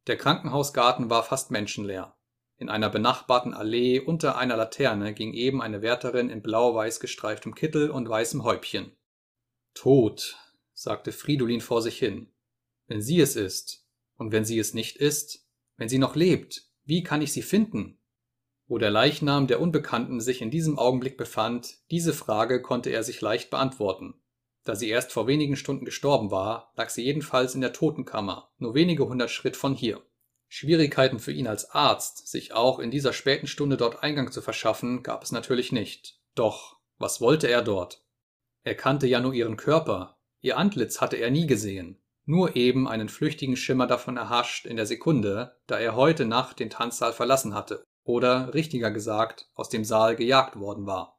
Der 0.06 0.16
Krankenhausgarten 0.16 1.10
war 1.10 1.24
fast 1.24 1.50
menschenleer. 1.50 2.16
In 2.58 2.70
einer 2.70 2.92
benachbarten 2.92 3.56
Allee 3.56 4.00
unter 4.00 4.38
einer 4.38 4.56
Laterne 4.56 5.16
ging 5.16 5.34
eben 5.34 5.64
eine 5.64 5.82
Wärterin 5.82 6.30
in 6.30 6.44
blau-weiß 6.44 7.00
gestreiftem 7.00 7.56
Kittel 7.56 7.90
und 7.90 8.08
weißem 8.08 8.44
Häubchen. 8.44 8.92
Tot, 9.74 10.38
sagte 10.76 11.14
Fridolin 11.14 11.62
vor 11.62 11.82
sich 11.82 11.98
hin. 11.98 12.32
Wenn 12.86 13.02
sie 13.02 13.20
es 13.20 13.36
ist, 13.36 13.88
und 14.18 14.32
wenn 14.32 14.46
sie 14.46 14.60
es 14.60 14.76
nicht 14.76 14.98
ist, 14.98 15.48
wenn 15.78 15.90
sie 15.90 15.98
noch 15.98 16.16
lebt, 16.16 16.70
wie 16.84 17.02
kann 17.02 17.24
ich 17.24 17.34
sie 17.34 17.42
finden? 17.42 17.98
Wo 18.68 18.78
der 18.78 18.92
Leichnam 18.92 19.48
der 19.48 19.62
Unbekannten 19.62 20.22
sich 20.22 20.44
in 20.44 20.52
diesem 20.52 20.78
Augenblick 20.78 21.18
befand, 21.18 21.80
diese 21.90 22.14
Frage 22.14 22.62
konnte 22.62 22.92
er 22.92 23.02
sich 23.02 23.20
leicht 23.20 23.50
beantworten. 23.50 24.14
Da 24.64 24.76
sie 24.76 24.90
erst 24.90 25.12
vor 25.12 25.28
wenigen 25.28 25.56
Stunden 25.56 25.86
gestorben 25.86 26.32
war, 26.32 26.72
lag 26.76 26.90
sie 26.90 27.04
jedenfalls 27.04 27.56
in 27.56 27.62
der 27.62 27.74
Totenkammer, 27.74 28.52
nur 28.58 28.76
wenige 28.76 29.08
hundert 29.08 29.32
Schritt 29.32 29.56
von 29.56 29.74
hier. 29.74 30.02
Schwierigkeiten 30.48 31.20
für 31.20 31.32
ihn 31.32 31.48
als 31.48 31.70
Arzt, 31.72 32.28
sich 32.28 32.54
auch 32.54 32.80
in 32.80 32.92
dieser 32.92 33.14
späten 33.14 33.48
Stunde 33.48 33.78
dort 33.78 34.04
Eingang 34.04 34.32
zu 34.32 34.42
verschaffen, 34.42 35.04
gab 35.04 35.24
es 35.24 35.32
natürlich 35.32 35.72
nicht. 35.72 36.20
Doch, 36.36 36.78
was 36.98 37.22
wollte 37.22 37.48
er 37.48 37.62
dort? 37.62 38.04
Er 38.64 38.76
kannte 38.76 39.08
ja 39.08 39.20
nur 39.20 39.34
ihren 39.34 39.58
Körper, 39.58 40.18
ihr 40.42 40.58
Antlitz 40.58 41.02
hatte 41.02 41.18
er 41.18 41.32
nie 41.32 41.48
gesehen, 41.48 42.02
nur 42.26 42.56
eben 42.56 42.88
einen 42.88 43.10
flüchtigen 43.10 43.56
Schimmer 43.56 43.88
davon 43.88 44.18
erhascht 44.18 44.66
in 44.66 44.76
der 44.76 44.86
Sekunde, 44.86 45.58
da 45.68 45.80
er 45.80 45.96
heute 45.96 46.26
Nacht 46.26 46.60
den 46.60 46.70
Tanzsaal 46.70 47.14
verlassen 47.14 47.54
hatte, 47.54 47.84
oder, 48.04 48.54
richtiger 48.54 48.92
gesagt, 48.92 49.50
aus 49.54 49.70
dem 49.70 49.86
Saal 49.86 50.16
gejagt 50.16 50.60
worden 50.60 50.88
war. 50.88 51.19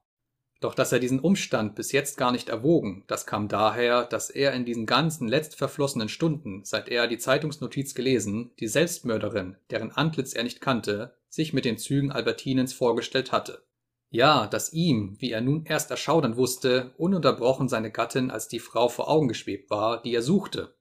Doch 0.60 0.74
dass 0.74 0.92
er 0.92 0.98
diesen 0.98 1.20
Umstand 1.20 1.74
bis 1.74 1.90
jetzt 1.90 2.18
gar 2.18 2.32
nicht 2.32 2.50
erwogen, 2.50 3.05
das 3.06 3.26
kam 3.26 3.48
daher, 3.48 4.05
dass 4.05 4.28
er 4.28 4.52
in 4.52 4.66
diesen 4.66 4.84
ganzen 4.84 5.26
letztverflossenen 5.26 6.10
Stunden, 6.10 6.64
seit 6.64 6.90
er 6.90 7.06
die 7.06 7.16
Zeitungsnotiz 7.16 7.94
gelesen, 7.94 8.50
die 8.60 8.68
Selbstmörderin, 8.68 9.56
deren 9.70 9.90
Antlitz 9.90 10.34
er 10.34 10.42
nicht 10.42 10.60
kannte, 10.60 11.16
sich 11.30 11.55
mit 11.55 11.64
den 11.64 11.78
Zügen 11.78 12.12
Albertinens 12.12 12.74
vorgestellt 12.74 13.32
hatte. 13.32 13.62
Ja, 14.10 14.48
dass 14.48 14.72
ihm, 14.72 15.16
wie 15.18 15.30
er 15.30 15.40
nun 15.40 15.64
erst 15.64 15.90
erschaudern 15.90 16.36
wusste, 16.36 16.92
ununterbrochen 16.98 17.68
seine 17.68 17.90
Gattin 17.90 18.30
als 18.30 18.48
die 18.48 18.58
Frau 18.58 18.89
vor 18.89 19.08
Augen 19.08 19.28
geschwebt 19.28 19.70
war, 19.70 20.02
die 20.02 20.14
er 20.14 20.22
suchte. 20.22 20.74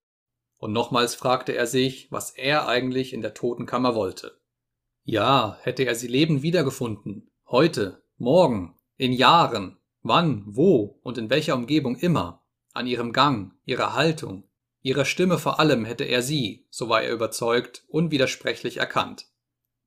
Und 0.58 0.74
nochmals 0.74 1.16
fragte 1.16 1.56
er 1.56 1.68
sich, 1.68 2.12
was 2.12 2.32
er 2.32 2.68
eigentlich 2.68 3.14
in 3.14 3.22
der 3.22 3.34
Totenkammer 3.34 3.96
wollte. 3.96 4.38
Ja, 5.04 5.58
hätte 5.62 5.84
er 5.84 5.96
sie 5.96 6.08
lebend 6.08 6.42
wiedergefunden, 6.42 7.32
heute, 7.48 8.04
morgen, 8.18 8.76
In 9.00 9.14
Jahren, 9.14 9.78
wann, 10.02 10.44
wo 10.46 11.00
und 11.04 11.18
in 11.18 11.30
welcher 11.30 11.56
Umgebung 11.56 11.96
immer, 11.96 12.44
an 12.74 12.86
ihrem 12.86 13.14
Gang, 13.14 13.54
ihrer 13.64 13.94
Haltung, 13.94 14.44
ihrer 14.82 15.06
Stimme 15.06 15.38
vor 15.38 15.58
allem 15.62 15.86
hätte 15.86 16.04
er 16.04 16.22
sie, 16.22 16.68
so 16.70 16.90
war 16.90 17.02
er 17.02 17.14
überzeugt, 17.14 17.86
unwidersprechlich 17.88 18.76
erkannt. 18.76 19.28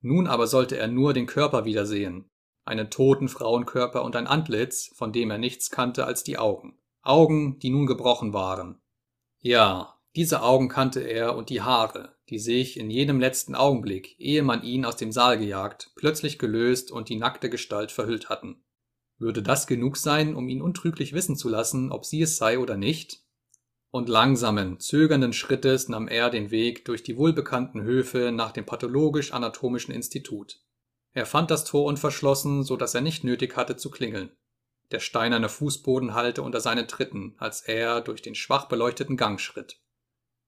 Nun 0.01 0.27
aber 0.27 0.47
sollte 0.47 0.79
er 0.79 0.89
nur 0.89 1.13
den 1.13 1.27
Körper 1.27 1.67
wiedersehen, 1.67 2.31
einen 2.65 2.89
toten 2.89 3.29
Frauenkörper 3.29 4.03
und 4.03 4.17
ein 4.17 4.27
Antlitz, 4.27 4.91
von 4.97 5.13
dem 5.13 5.31
er 5.31 5.37
nichts 5.37 5.71
kannte 5.71 6.07
als 6.07 6.25
die 6.25 6.39
Augen. 6.39 6.79
Augen, 7.03 7.59
die 7.59 7.69
nun 7.69 7.85
gebrochen 7.85 8.33
waren. 8.33 8.81
Ja, 9.41 10.01
diese 10.17 10.41
Augen 10.41 10.71
kannte 10.71 11.01
er 11.01 11.37
und 11.37 11.51
die 11.51 11.61
Haare, 11.61 12.17
die 12.31 12.39
sich 12.39 12.79
in 12.79 12.89
jenem 12.89 13.21
letzten 13.21 13.55
Augenblick, 13.57 14.19
ehe 14.19 14.43
man 14.43 14.63
ihn 14.63 14.87
aus 14.87 14.97
dem 14.97 15.13
Saal 15.13 15.37
gejagt, 15.37 15.93
plötzlich 15.97 16.39
gelöst 16.39 16.91
und 16.91 17.11
die 17.11 17.17
nackte 17.17 17.51
Gestalt 17.51 17.93
verhüllt 17.93 18.31
hatten. 18.31 18.65
Würde 19.23 19.41
das 19.41 19.69
genug 19.69 19.99
sein, 19.99 20.35
um 20.35 20.49
ihn 20.49 20.61
untrüglich 20.61 21.13
wissen 21.13 21.37
zu 21.37 21.49
lassen, 21.49 21.93
ob 21.93 22.05
sie 22.05 22.23
es 22.23 22.39
sei 22.39 22.59
oder 22.59 22.77
nicht? 22.77 23.23
Und 23.93 24.09
langsamen, 24.09 24.81
zögernden 24.81 25.33
Schrittes 25.33 25.89
nahm 25.89 26.09
er 26.09 26.29
den 26.29 26.51
Weg 26.51 26.85
durch 26.87 27.05
die 27.05 27.17
wohlbekannten 27.17 27.83
Höfe 27.83 28.33
nach 28.33 28.51
dem 28.51 28.67
pathologisch-anatomischen 28.67 29.95
Institut. 29.95 30.59
Er 31.13 31.25
fand 31.25 31.53
das 31.53 31.65
Tor 31.65 31.85
unverschlossen, 31.85 32.65
so 32.65 32.77
dass 32.77 32.97
er 32.97 33.01
nicht 33.01 33.23
nötig 33.23 33.57
hatte 33.57 33.77
zu 33.77 33.93
klingeln. 33.93 34.33
Der 34.91 34.99
steinerne 34.99 35.49
Fußboden 35.49 36.15
hallte 36.15 36.43
unter 36.43 36.61
seinen 36.61 36.89
Tritten, 36.89 37.37
als 37.39 37.61
er 37.61 38.01
durch 38.01 38.23
den 38.23 38.35
schwach 38.35 38.67
beleuchteten 38.67 39.17
Gang 39.17 39.39
schritt. 39.39 39.81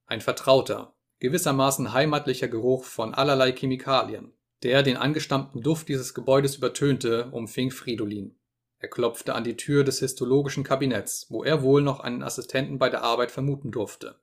Ein 0.06 0.20
vertrauter, 0.20 0.96
gewissermaßen 1.20 1.92
heimatlicher 1.92 2.48
Geruch 2.48 2.82
von 2.82 3.14
allerlei 3.14 3.52
Chemikalien, 3.52 4.32
der 4.64 4.82
den 4.82 4.96
angestammten 4.96 5.62
Duft 5.62 5.88
dieses 5.88 6.12
Gebäudes 6.12 6.56
übertönte, 6.56 7.28
umfing 7.30 7.70
Fridolin. 7.70 8.36
Er 8.78 8.88
klopfte 8.88 9.34
an 9.34 9.44
die 9.44 9.56
Tür 9.56 9.84
des 9.84 10.00
histologischen 10.00 10.64
Kabinetts, 10.64 11.26
wo 11.30 11.42
er 11.44 11.62
wohl 11.62 11.82
noch 11.82 12.00
einen 12.00 12.22
Assistenten 12.22 12.78
bei 12.78 12.90
der 12.90 13.02
Arbeit 13.02 13.30
vermuten 13.30 13.70
durfte. 13.70 14.16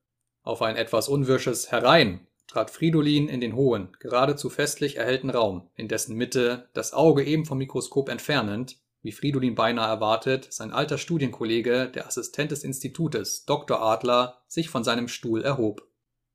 Auf 0.44 0.62
ein 0.62 0.76
etwas 0.76 1.08
unwirsches 1.08 1.72
Herein 1.72 2.28
trat 2.48 2.70
Fridolin 2.70 3.30
in 3.30 3.40
den 3.40 3.56
hohen, 3.56 3.90
geradezu 4.00 4.50
festlich 4.50 4.98
erhellten 4.98 5.30
Raum, 5.30 5.70
in 5.76 5.88
dessen 5.88 6.18
Mitte, 6.18 6.68
das 6.74 6.94
Auge 6.94 7.24
eben 7.24 7.46
vom 7.46 7.58
Mikroskop 7.58 8.10
entfernend, 8.10 8.78
wie 9.02 9.12
Fridolin 9.12 9.56
beinahe 9.56 9.88
erwartet, 9.88 10.48
sein 10.52 10.72
alter 10.72 10.98
Studienkollege, 10.98 11.88
der 11.88 12.08
Assistent 12.08 12.52
des 12.52 12.64
Institutes, 12.64 13.46
Dr. 13.46 13.82
Adler, 13.82 14.42
sich 14.48 14.70
von 14.70 14.84
seinem 14.84 15.08
Stuhl 15.08 15.42
erhob. 15.42 15.88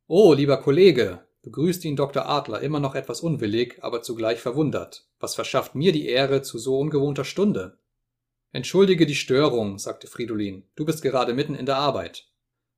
Oh, 0.09 0.33
lieber 0.33 0.57
Kollege, 0.57 1.27
begrüßte 1.43 1.87
ihn 1.87 1.97
Dr. 1.97 2.27
Adler 2.27 2.61
immer 2.61 2.81
noch 2.81 2.95
etwas 2.95 3.21
unwillig, 3.21 3.79
aber 3.83 4.03
zugleich 4.03 4.41
verwundert. 4.41 5.07
Was 5.21 5.35
verschafft 5.35 5.75
mir 5.75 5.93
die 5.93 6.09
Ehre 6.09 6.43
zu 6.43 6.59
so 6.59 6.79
ungewohnter 6.79 7.25
Stunde? 7.25 7.79
Entschuldige 8.57 9.05
die 9.05 9.15
Störung, 9.15 9.79
sagte 9.79 10.07
Fridolin. 10.07 10.65
Du 10.77 10.87
bist 10.87 11.03
gerade 11.03 11.35
mitten 11.35 11.55
in 11.55 11.67
der 11.67 11.77
Arbeit. 11.77 12.27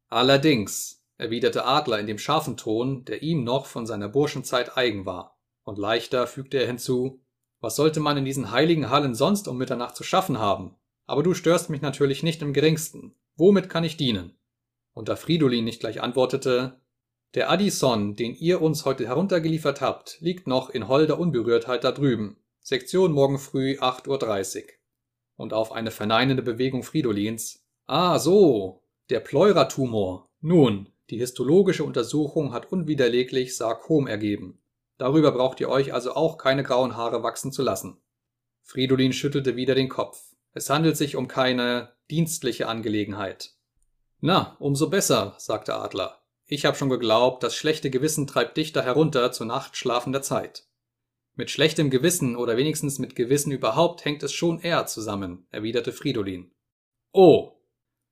Allerdings, 0.08 1.04
erwiderte 1.18 1.66
Adler 1.66 2.00
in 2.00 2.08
dem 2.08 2.18
scharfen 2.18 2.56
Ton, 2.56 3.04
der 3.04 3.22
ihm 3.22 3.44
noch 3.44 3.66
von 3.66 3.86
seiner 3.86 4.08
Burschenzeit 4.08 4.76
eigen 4.76 5.06
war. 5.06 5.38
Und 5.62 5.78
leichter 5.78 6.26
fügte 6.26 6.58
er 6.58 6.66
hinzu, 6.66 7.22
was 7.60 7.76
sollte 7.76 8.00
man 8.00 8.16
in 8.16 8.24
diesen 8.24 8.50
heiligen 8.50 8.90
Hallen 8.90 9.14
sonst 9.14 9.46
um 9.46 9.56
Mitternacht 9.56 9.94
zu 9.94 10.02
schaffen 10.02 10.40
haben? 10.40 10.74
Aber 11.06 11.22
du 11.22 11.32
störst 11.32 11.70
mich 11.70 11.80
natürlich 11.80 12.24
nicht 12.24 12.42
im 12.42 12.52
geringsten. 12.52 13.14
Womit 13.36 13.68
kann 13.68 13.84
ich 13.84 13.96
dienen? 13.96 14.36
Und 14.94 15.08
da 15.08 15.14
Fridolin 15.14 15.64
nicht 15.64 15.78
gleich 15.78 16.02
antwortete, 16.02 16.80
der 17.34 17.52
Addison, 17.52 18.16
den 18.16 18.34
ihr 18.34 18.60
uns 18.62 18.84
heute 18.84 19.06
heruntergeliefert 19.06 19.80
habt, 19.80 20.18
liegt 20.20 20.48
noch 20.48 20.70
in 20.70 20.88
holder 20.88 21.20
Unberührtheit 21.20 21.84
da 21.84 21.92
drüben. 21.92 22.42
Sektion 22.58 23.12
morgen 23.12 23.38
früh 23.38 23.78
8.30 23.78 24.64
Uhr. 24.64 24.77
Und 25.38 25.54
auf 25.54 25.72
eine 25.72 25.90
verneinende 25.90 26.42
Bewegung 26.42 26.82
Fridolins, 26.82 27.64
ah 27.86 28.18
so, 28.18 28.82
der 29.08 29.20
Pleuratumor. 29.20 30.28
Nun, 30.40 30.90
die 31.10 31.16
histologische 31.16 31.84
Untersuchung 31.84 32.52
hat 32.52 32.70
unwiderleglich 32.70 33.56
Sarkom 33.56 34.06
ergeben. 34.06 34.60
Darüber 34.98 35.32
braucht 35.32 35.60
ihr 35.60 35.70
euch 35.70 35.94
also 35.94 36.14
auch 36.14 36.36
keine 36.36 36.64
grauen 36.64 36.96
Haare 36.96 37.22
wachsen 37.22 37.52
zu 37.52 37.62
lassen. 37.62 37.96
Fridolin 38.62 39.14
schüttelte 39.14 39.56
wieder 39.56 39.74
den 39.74 39.88
Kopf. 39.88 40.34
Es 40.52 40.68
handelt 40.68 40.96
sich 40.96 41.16
um 41.16 41.28
keine 41.28 41.92
dienstliche 42.10 42.68
Angelegenheit. 42.68 43.54
Na, 44.20 44.56
umso 44.58 44.90
besser, 44.90 45.34
sagte 45.38 45.74
Adler. 45.76 46.20
Ich 46.46 46.64
habe 46.64 46.76
schon 46.76 46.90
geglaubt, 46.90 47.42
das 47.42 47.54
schlechte 47.54 47.90
Gewissen 47.90 48.26
treibt 48.26 48.56
dich 48.56 48.72
da 48.72 48.82
herunter 48.82 49.32
zur 49.32 49.46
nachtschlafender 49.46 50.20
Zeit. 50.20 50.67
Mit 51.38 51.50
schlechtem 51.50 51.88
Gewissen 51.88 52.36
oder 52.36 52.58
wenigstens 52.58 52.98
mit 52.98 53.16
Gewissen 53.16 53.52
überhaupt 53.52 54.04
hängt 54.04 54.22
es 54.22 54.34
schon 54.34 54.60
eher 54.60 54.84
zusammen, 54.84 55.46
erwiderte 55.50 55.92
Fridolin. 55.92 56.50
Oh, 57.12 57.54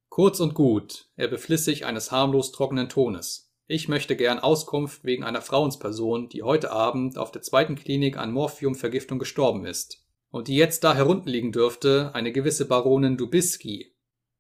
Kurz 0.09 0.41
und 0.41 0.55
gut, 0.55 1.11
er 1.17 1.29
befliss 1.29 1.67
sich 1.67 1.85
eines 1.85 2.11
harmlos 2.11 2.51
trockenen 2.51 2.89
Tones. 2.89 3.53
Ich 3.67 3.87
möchte 3.87 4.17
gern 4.17 4.39
Auskunft 4.39 5.05
wegen 5.05 5.25
einer 5.25 5.43
Frauensperson, 5.43 6.31
die 6.31 6.43
heute 6.43 6.71
Abend 6.71 7.19
auf 7.19 7.33
der 7.33 7.43
zweiten 7.43 7.75
Klinik 7.75 8.17
an 8.17 8.33
Morphiumvergiftung 8.33 9.19
gestorben 9.19 9.67
ist. 9.67 10.07
Und 10.31 10.49
die 10.49 10.57
jetzt 10.57 10.85
da 10.85 10.95
herunten 10.95 11.53
dürfte, 11.53 12.13
eine 12.15 12.33
gewisse 12.33 12.67
Baronin 12.67 13.19
Dubiski. 13.19 13.95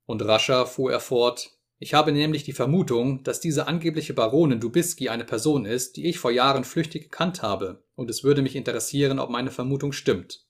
Und 0.06 0.24
rascher 0.24 0.64
fuhr 0.64 0.92
er 0.92 1.00
fort, 1.00 1.55
ich 1.78 1.92
habe 1.92 2.10
nämlich 2.12 2.42
die 2.42 2.54
Vermutung, 2.54 3.22
dass 3.22 3.40
diese 3.40 3.68
angebliche 3.68 4.14
Baronin 4.14 4.60
Dubiski 4.60 5.10
eine 5.10 5.24
Person 5.24 5.66
ist, 5.66 5.96
die 5.96 6.06
ich 6.06 6.18
vor 6.18 6.30
Jahren 6.30 6.64
flüchtig 6.64 7.04
gekannt 7.04 7.42
habe, 7.42 7.84
und 7.94 8.08
es 8.08 8.24
würde 8.24 8.40
mich 8.40 8.56
interessieren, 8.56 9.18
ob 9.18 9.28
meine 9.28 9.50
Vermutung 9.50 9.92
stimmt. 9.92 10.46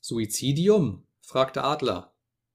Suizidium? 0.00 1.06
fragte 1.20 1.62
Adler. 1.62 2.14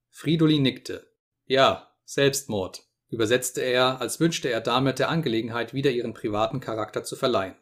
Fridolin 0.09 0.61
nickte. 0.61 1.07
Ja, 1.45 1.93
Selbstmord, 2.03 2.85
übersetzte 3.07 3.61
er, 3.61 4.01
als 4.01 4.19
wünschte 4.19 4.49
er 4.49 4.59
damit 4.59 4.99
der 4.99 5.09
Angelegenheit 5.09 5.73
wieder 5.73 5.91
ihren 5.91 6.13
privaten 6.13 6.59
Charakter 6.59 7.03
zu 7.03 7.15
verleihen. 7.15 7.55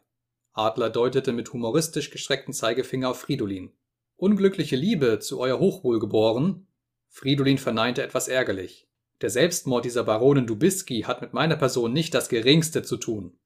Adler 0.52 0.90
deutete 0.90 1.32
mit 1.32 1.52
humoristisch 1.52 2.10
gestrecktem 2.10 2.52
Zeigefinger 2.52 3.10
auf 3.10 3.20
Fridolin. 3.20 3.72
Unglückliche 4.16 4.76
Liebe 4.76 5.20
zu 5.20 5.38
euer 5.38 5.60
Hochwohl 5.60 6.00
geboren? 6.00 6.66
Fridolin 7.08 7.58
verneinte 7.58 8.02
etwas 8.02 8.26
ärgerlich. 8.26 8.89
Der 9.20 9.30
Selbstmord 9.30 9.84
dieser 9.84 10.04
Baronin 10.04 10.46
Dubiski 10.46 11.02
hat 11.02 11.20
mit 11.20 11.32
meiner 11.32 11.56
Person 11.56 11.92
nicht 11.92 12.14
das 12.14 12.28
geringste 12.28 12.82
zu 12.82 12.96
tun. 12.96 13.38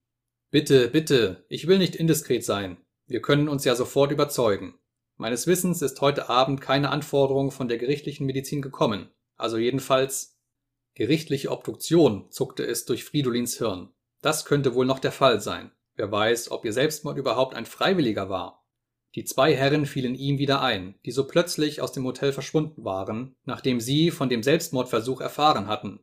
Bitte, 0.51 0.89
bitte, 0.89 1.45
ich 1.49 1.67
will 1.67 1.79
nicht 1.79 1.97
indiskret 1.97 2.45
sein. 2.45 2.77
Wir 3.07 3.21
können 3.21 3.49
uns 3.49 3.65
ja 3.65 3.75
sofort 3.75 4.13
überzeugen. 4.13 4.79
Meines 5.17 5.47
Wissens 5.47 5.83
ist 5.83 6.01
heute 6.01 6.29
Abend 6.29 6.61
keine 6.61 6.91
Anforderung 6.91 7.51
von 7.51 7.69
der 7.69 7.79
gerichtlichen 7.79 8.27
Medizin 8.27 8.63
gekommen. 8.63 9.11
Also 9.37 9.59
jedenfalls 9.59 10.35
Gerichtliche 10.97 11.51
Obduktion, 11.51 12.31
zuckte 12.31 12.65
es 12.65 12.85
durch 12.85 13.03
Fridolins 13.03 13.59
Hirn. 13.59 13.93
Das 14.23 14.45
könnte 14.45 14.75
wohl 14.75 14.87
noch 14.87 15.01
der 15.01 15.11
Fall 15.11 15.41
sein. 15.41 15.73
Wer 15.97 16.11
weiß, 16.13 16.53
ob 16.53 16.65
ihr 16.65 16.73
Selbstmord 16.73 17.19
überhaupt 17.19 17.55
ein 17.55 17.67
freiwilliger 17.67 18.29
war. 18.29 18.64
Die 19.15 19.25
zwei 19.25 19.55
Herren 19.55 19.87
fielen 19.87 20.17
ihm 20.17 20.39
wieder 20.39 20.61
ein, 20.61 20.97
die 21.05 21.13
so 21.13 21.27
plötzlich 21.27 21.81
aus 21.81 21.93
dem 21.93 22.05
Hotel 22.05 22.33
verschwunden 22.33 22.85
waren, 22.85 23.37
nachdem 23.45 23.81
sie 23.81 24.11
von 24.11 24.29
dem 24.29 24.43
Selbstmordversuch 24.43 25.21
erfahren 25.21 25.69
hatten. 25.69 26.01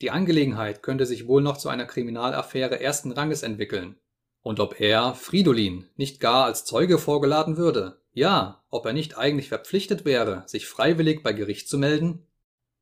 Die 0.00 0.10
Angelegenheit 0.10 0.82
könnte 0.82 1.04
sich 1.04 1.26
wohl 1.26 1.42
noch 1.42 1.58
zu 1.58 1.68
einer 1.68 1.84
Kriminalaffäre 1.84 2.80
ersten 2.80 3.12
Ranges 3.12 3.42
entwickeln. 3.42 3.96
Und 4.40 4.60
ob 4.60 4.80
er, 4.80 5.14
Fridolin, 5.14 5.88
nicht 5.96 6.20
gar 6.20 6.44
als 6.44 6.64
Zeuge 6.64 6.98
vorgeladen 6.98 7.56
würde? 7.56 8.00
Ja, 8.12 8.62
ob 8.70 8.86
er 8.86 8.92
nicht 8.92 9.18
eigentlich 9.18 9.48
verpflichtet 9.48 10.04
wäre, 10.04 10.44
sich 10.46 10.66
freiwillig 10.66 11.22
bei 11.22 11.32
Gericht 11.32 11.68
zu 11.68 11.76
melden? 11.76 12.26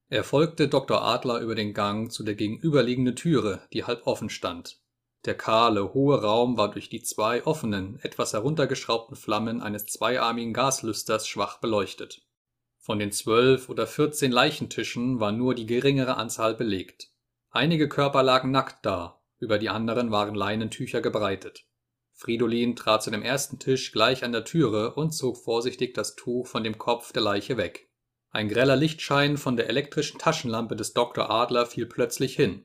Er 0.09 0.23
folgte 0.23 0.69
Dr. 0.69 1.03
Adler 1.03 1.41
über 1.41 1.57
den 1.57 1.75
Gang 1.75 2.13
zu 2.13 2.23
der 2.23 2.37
gegenüberliegenden 2.37 3.17
Türe, 3.17 3.63
die 3.73 3.83
halb 3.83 4.07
offen 4.07 4.31
stand. 4.31 4.79
Der 5.27 5.37
kahle, 5.37 5.93
hohe 5.93 6.23
Raum 6.23 6.57
war 6.57 6.71
durch 6.71 6.89
die 6.89 7.03
zwei 7.03 7.45
offenen, 7.45 7.99
etwas 8.03 8.33
heruntergeschraubten 8.33 9.17
Flammen 9.17 9.61
eines 9.61 9.87
zweiarmigen 9.87 10.53
Gaslüsters 10.53 11.27
schwach 11.27 11.59
beleuchtet. 11.59 12.23
Von 12.79 13.01
den 13.01 13.11
zwölf 13.11 13.69
oder 13.69 13.89
vierzehn 13.89 14.31
Leichentischen 14.31 15.19
war 15.19 15.33
nur 15.33 15.57
die 15.57 15.67
geringere 15.67 16.17
Anzahl 16.17 16.55
belegt. 16.55 17.11
Einige 17.51 17.89
Körper 17.89 18.23
lagen 18.23 18.53
nackt 18.53 18.87
da, 18.87 19.21
über 19.41 19.59
die 19.59 19.69
anderen 19.69 20.13
waren 20.13 20.37
Leinentücher 20.37 21.01
gebreitet. 21.01 21.65
Fridolin 22.13 22.77
trat 22.77 23.03
zu 23.03 23.11
dem 23.11 23.23
ersten 23.23 23.59
Tisch 23.59 23.91
gleich 23.91 24.23
an 24.23 24.31
der 24.31 24.45
Türe 24.45 24.95
und 24.95 25.11
zog 25.11 25.39
vorsichtig 25.39 25.95
das 25.95 26.15
Tuch 26.15 26.47
von 26.47 26.63
dem 26.63 26.79
Kopf 26.79 27.13
der 27.13 27.23
Leiche 27.23 27.57
weg. 27.57 27.91
Ein 28.31 28.49
greller 28.49 28.77
Lichtschein 28.77 29.39
von 29.39 29.57
der 29.57 29.69
elektrischen 29.69 30.19
Taschenlampe 30.19 30.77
des 30.77 30.93
Dr. 30.93 31.29
Adler 31.31 31.67
fiel 31.67 31.87
plötzlich 31.87 32.37
hin. 32.37 32.65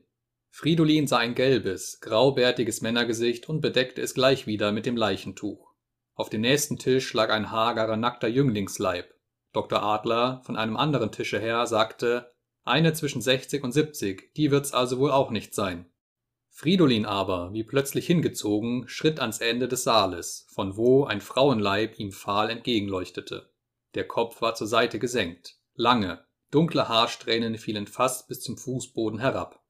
Fridolin 0.54 1.06
sah 1.06 1.16
ein 1.16 1.34
gelbes, 1.34 1.98
graubärtiges 2.02 2.82
Männergesicht 2.82 3.48
und 3.48 3.62
bedeckte 3.62 4.02
es 4.02 4.12
gleich 4.12 4.46
wieder 4.46 4.70
mit 4.70 4.84
dem 4.84 4.98
Leichentuch. 4.98 5.72
Auf 6.14 6.28
dem 6.28 6.42
nächsten 6.42 6.78
Tisch 6.78 7.14
lag 7.14 7.30
ein 7.30 7.50
hagerer, 7.50 7.96
nackter 7.96 8.28
Jünglingsleib. 8.28 9.14
Dr. 9.54 9.82
Adler, 9.82 10.42
von 10.44 10.58
einem 10.58 10.76
anderen 10.76 11.10
Tische 11.10 11.40
her, 11.40 11.66
sagte, 11.66 12.34
eine 12.64 12.92
zwischen 12.92 13.22
60 13.22 13.64
und 13.64 13.72
70, 13.72 14.34
die 14.34 14.50
wird's 14.50 14.74
also 14.74 14.98
wohl 14.98 15.10
auch 15.10 15.30
nicht 15.30 15.54
sein. 15.54 15.90
Fridolin 16.50 17.06
aber, 17.06 17.54
wie 17.54 17.64
plötzlich 17.64 18.06
hingezogen, 18.06 18.86
schritt 18.88 19.20
ans 19.20 19.38
Ende 19.38 19.68
des 19.68 19.84
Saales, 19.84 20.46
von 20.50 20.76
wo 20.76 21.04
ein 21.04 21.22
Frauenleib 21.22 21.98
ihm 21.98 22.12
fahl 22.12 22.50
entgegenleuchtete. 22.50 23.50
Der 23.94 24.06
Kopf 24.06 24.42
war 24.42 24.54
zur 24.54 24.66
Seite 24.66 24.98
gesenkt. 24.98 25.56
Lange, 25.76 26.26
dunkle 26.50 26.90
Haarsträhnen 26.90 27.56
fielen 27.56 27.86
fast 27.86 28.28
bis 28.28 28.42
zum 28.42 28.58
Fußboden 28.58 29.18
herab. 29.18 29.61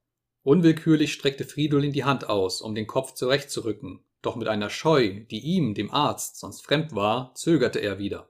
Unwillkürlich 0.43 1.13
streckte 1.13 1.45
Fridolin 1.45 1.93
die 1.93 2.03
Hand 2.03 2.29
aus, 2.29 2.61
um 2.61 2.75
den 2.75 2.85
Kopf 2.85 3.13
zurechtzurücken, 3.13 4.03
doch 4.21 4.35
mit 4.35 4.49
einer 4.49 4.69
Scheu, 4.69 5.21
die 5.31 5.39
ihm, 5.39 5.73
dem 5.73 5.91
Arzt, 5.91 6.37
sonst 6.37 6.65
fremd 6.65 6.93
war, 6.93 7.33
zögerte 7.35 7.79
er 7.79 7.97
wieder. 7.97 8.29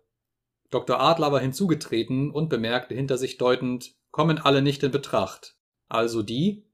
Dr. 0.69 0.99
Adler 0.99 1.31
war 1.31 1.39
hinzugetreten 1.39 2.31
und 2.31 2.49
bemerkte 2.49 2.95
hinter 2.95 3.17
sich 3.17 3.37
deutend, 3.37 3.95
kommen 4.11 4.37
alle 4.37 4.61
nicht 4.61 4.83
in 4.83 4.91
Betracht. 4.91 5.57
Also 5.89 6.21
die? 6.21 6.67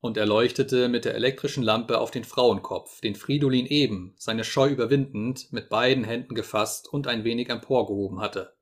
Und 0.00 0.16
er 0.16 0.26
leuchtete 0.26 0.88
mit 0.88 1.04
der 1.04 1.14
elektrischen 1.14 1.62
Lampe 1.62 1.98
auf 1.98 2.10
den 2.10 2.24
Frauenkopf, 2.24 3.00
den 3.00 3.14
Fridolin 3.14 3.66
eben, 3.66 4.14
seine 4.16 4.42
Scheu 4.42 4.68
überwindend, 4.68 5.52
mit 5.52 5.68
beiden 5.68 6.02
Händen 6.02 6.34
gefasst 6.34 6.92
und 6.92 7.06
ein 7.06 7.22
wenig 7.22 7.50
emporgehoben 7.50 8.20
hatte. 8.20 8.56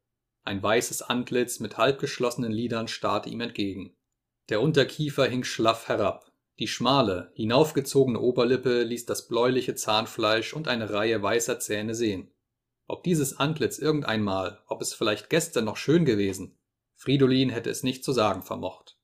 Ein 0.45 0.63
weißes 0.63 1.01
Antlitz 1.01 1.61
mit 1.61 1.79
halbgeschlossenen 1.79 2.53
Lidern 2.53 2.89
starrte 2.89 3.31
ihm 3.31 3.41
entgegen. 3.41 3.97
Der 4.51 4.61
Unterkiefer 4.61 5.27
hing 5.27 5.45
schlaff 5.45 5.89
herab. 5.89 6.31
Die 6.59 6.67
schmale, 6.67 7.31
hinaufgezogene 7.35 8.19
Oberlippe 8.19 8.83
ließ 8.83 9.07
das 9.07 9.29
bläuliche 9.29 9.77
Zahnfleisch 9.77 10.53
und 10.53 10.69
eine 10.69 10.91
Reihe 10.91 11.23
weißer 11.23 11.61
Zähne 11.61 11.95
sehen. 11.95 12.33
Ob 12.89 13.05
dieses 13.05 13.39
Antlitz 13.39 13.79
irgendeinmal, 13.79 14.61
ob 14.67 14.83
es 14.83 14.93
vielleicht 14.93 15.31
gestern 15.31 15.65
noch 15.65 15.77
schön 15.77 16.05
gewesen, 16.05 16.59
Fridolin 16.97 17.49
hätte 17.49 17.71
es 17.71 17.85
nicht 17.85 18.05
zu 18.05 18.13
sagen 18.13 18.43
vermocht. 18.43 18.99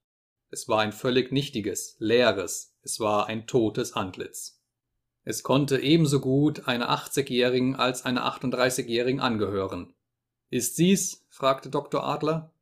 Es 0.51 0.69
war 0.69 0.81
ein 0.81 0.93
völlig 0.93 1.33
nichtiges, 1.33 1.97
leeres, 1.99 2.77
es 2.83 2.99
war 2.99 3.27
ein 3.27 3.47
totes 3.47 3.95
Antlitz. 3.95 4.61
Es 5.23 5.43
konnte 5.43 5.79
ebenso 5.79 6.21
gut 6.21 6.69
einer 6.69 6.91
80-Jährigen 6.91 7.77
als 7.77 8.05
einer 8.05 8.27
38-Jährigen 8.27 9.21
angehören. 9.21 9.95
Ist 10.51 10.77
sie's? 10.77 11.25
fragte 11.31 11.71
Dr. 11.71 12.05
Adler. 12.05 12.53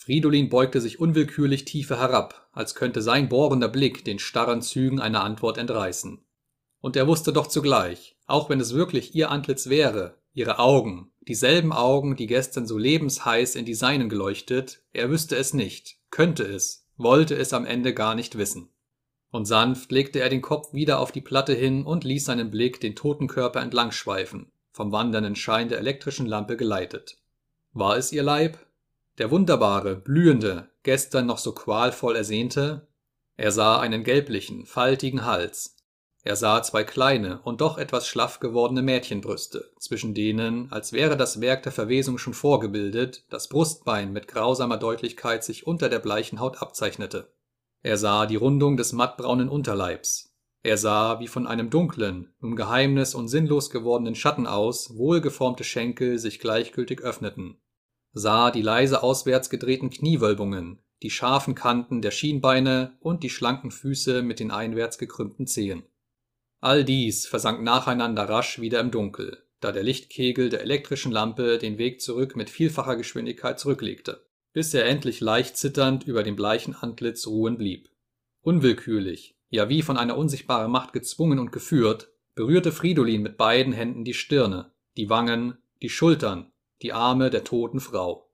Fridolin 0.00 0.48
beugte 0.48 0.80
sich 0.80 1.00
unwillkürlich 1.00 1.64
tiefer 1.64 1.98
herab, 1.98 2.48
als 2.52 2.76
könnte 2.76 3.02
sein 3.02 3.28
bohrender 3.28 3.66
Blick 3.66 4.04
den 4.04 4.20
starren 4.20 4.62
Zügen 4.62 5.00
einer 5.00 5.24
Antwort 5.24 5.58
entreißen. 5.58 6.24
Und 6.80 6.94
er 6.94 7.08
wusste 7.08 7.32
doch 7.32 7.48
zugleich, 7.48 8.16
auch 8.28 8.48
wenn 8.48 8.60
es 8.60 8.74
wirklich 8.74 9.16
ihr 9.16 9.28
Antlitz 9.32 9.68
wäre, 9.68 10.16
ihre 10.32 10.60
Augen, 10.60 11.10
dieselben 11.22 11.72
Augen, 11.72 12.14
die 12.14 12.28
gestern 12.28 12.64
so 12.64 12.78
lebensheiß 12.78 13.56
in 13.56 13.64
die 13.64 13.74
seinen 13.74 14.08
geleuchtet, 14.08 14.82
er 14.92 15.10
wüsste 15.10 15.34
es 15.34 15.52
nicht, 15.52 15.96
könnte 16.10 16.44
es, 16.44 16.86
wollte 16.96 17.34
es 17.34 17.52
am 17.52 17.66
Ende 17.66 17.92
gar 17.92 18.14
nicht 18.14 18.38
wissen. 18.38 18.68
Und 19.32 19.46
sanft 19.46 19.90
legte 19.90 20.20
er 20.20 20.28
den 20.28 20.42
Kopf 20.42 20.72
wieder 20.72 21.00
auf 21.00 21.10
die 21.10 21.20
Platte 21.22 21.54
hin 21.54 21.84
und 21.84 22.04
ließ 22.04 22.24
seinen 22.24 22.52
Blick 22.52 22.80
den 22.80 22.94
toten 22.94 23.26
Körper 23.26 23.60
entlang 23.60 23.90
schweifen, 23.90 24.52
vom 24.70 24.92
wandernden 24.92 25.34
Schein 25.34 25.68
der 25.68 25.78
elektrischen 25.78 26.26
Lampe 26.26 26.56
geleitet. 26.56 27.18
War 27.72 27.96
es 27.96 28.12
ihr 28.12 28.22
Leib? 28.22 28.64
Der 29.18 29.32
wunderbare, 29.32 29.96
blühende, 29.96 30.70
gestern 30.84 31.26
noch 31.26 31.38
so 31.38 31.50
qualvoll 31.52 32.14
ersehnte? 32.14 32.86
Er 33.36 33.50
sah 33.50 33.80
einen 33.80 34.04
gelblichen, 34.04 34.64
faltigen 34.64 35.24
Hals. 35.24 35.74
Er 36.22 36.36
sah 36.36 36.62
zwei 36.62 36.84
kleine 36.84 37.40
und 37.42 37.60
doch 37.60 37.78
etwas 37.78 38.06
schlaff 38.06 38.38
gewordene 38.38 38.82
Mädchenbrüste, 38.82 39.72
zwischen 39.80 40.14
denen, 40.14 40.70
als 40.70 40.92
wäre 40.92 41.16
das 41.16 41.40
Werk 41.40 41.64
der 41.64 41.72
Verwesung 41.72 42.18
schon 42.18 42.34
vorgebildet, 42.34 43.24
das 43.28 43.48
Brustbein 43.48 44.12
mit 44.12 44.28
grausamer 44.28 44.76
Deutlichkeit 44.76 45.42
sich 45.42 45.66
unter 45.66 45.88
der 45.88 45.98
bleichen 45.98 46.38
Haut 46.38 46.62
abzeichnete. 46.62 47.32
Er 47.82 47.96
sah 47.96 48.26
die 48.26 48.36
Rundung 48.36 48.76
des 48.76 48.92
mattbraunen 48.92 49.48
Unterleibs. 49.48 50.32
Er 50.62 50.76
sah, 50.76 51.18
wie 51.18 51.28
von 51.28 51.48
einem 51.48 51.70
dunklen, 51.70 52.34
nun 52.40 52.54
geheimnis 52.54 53.16
und 53.16 53.26
sinnlos 53.26 53.70
gewordenen 53.70 54.14
Schatten 54.14 54.46
aus, 54.46 54.96
wohlgeformte 54.96 55.64
Schenkel 55.64 56.18
sich 56.18 56.38
gleichgültig 56.38 57.00
öffneten 57.00 57.58
sah 58.18 58.50
die 58.50 58.62
leise 58.62 59.02
auswärts 59.02 59.48
gedrehten 59.48 59.90
Kniewölbungen, 59.90 60.80
die 61.02 61.10
scharfen 61.10 61.54
Kanten 61.54 62.02
der 62.02 62.10
Schienbeine 62.10 62.96
und 63.00 63.22
die 63.22 63.30
schlanken 63.30 63.70
Füße 63.70 64.22
mit 64.22 64.40
den 64.40 64.50
einwärts 64.50 64.98
gekrümmten 64.98 65.46
Zehen. 65.46 65.84
All 66.60 66.84
dies 66.84 67.26
versank 67.26 67.62
nacheinander 67.62 68.28
rasch 68.28 68.60
wieder 68.60 68.80
im 68.80 68.90
Dunkel, 68.90 69.42
da 69.60 69.70
der 69.70 69.84
Lichtkegel 69.84 70.48
der 70.48 70.62
elektrischen 70.62 71.12
Lampe 71.12 71.58
den 71.58 71.78
Weg 71.78 72.00
zurück 72.00 72.34
mit 72.34 72.50
vielfacher 72.50 72.96
Geschwindigkeit 72.96 73.60
zurücklegte, 73.60 74.26
bis 74.52 74.74
er 74.74 74.86
endlich 74.86 75.20
leicht 75.20 75.56
zitternd 75.56 76.04
über 76.04 76.24
dem 76.24 76.34
bleichen 76.34 76.74
Antlitz 76.74 77.26
ruhen 77.28 77.58
blieb. 77.58 77.88
Unwillkürlich, 78.42 79.36
ja 79.50 79.68
wie 79.68 79.82
von 79.82 79.96
einer 79.96 80.16
unsichtbaren 80.16 80.70
Macht 80.70 80.92
gezwungen 80.92 81.38
und 81.38 81.52
geführt, 81.52 82.08
berührte 82.34 82.72
Fridolin 82.72 83.22
mit 83.22 83.36
beiden 83.36 83.72
Händen 83.72 84.04
die 84.04 84.14
Stirne, 84.14 84.72
die 84.96 85.08
Wangen, 85.10 85.58
die 85.80 85.90
Schultern 85.90 86.50
die 86.82 86.92
Arme 86.92 87.30
der 87.30 87.44
toten 87.44 87.80
Frau. 87.80 88.30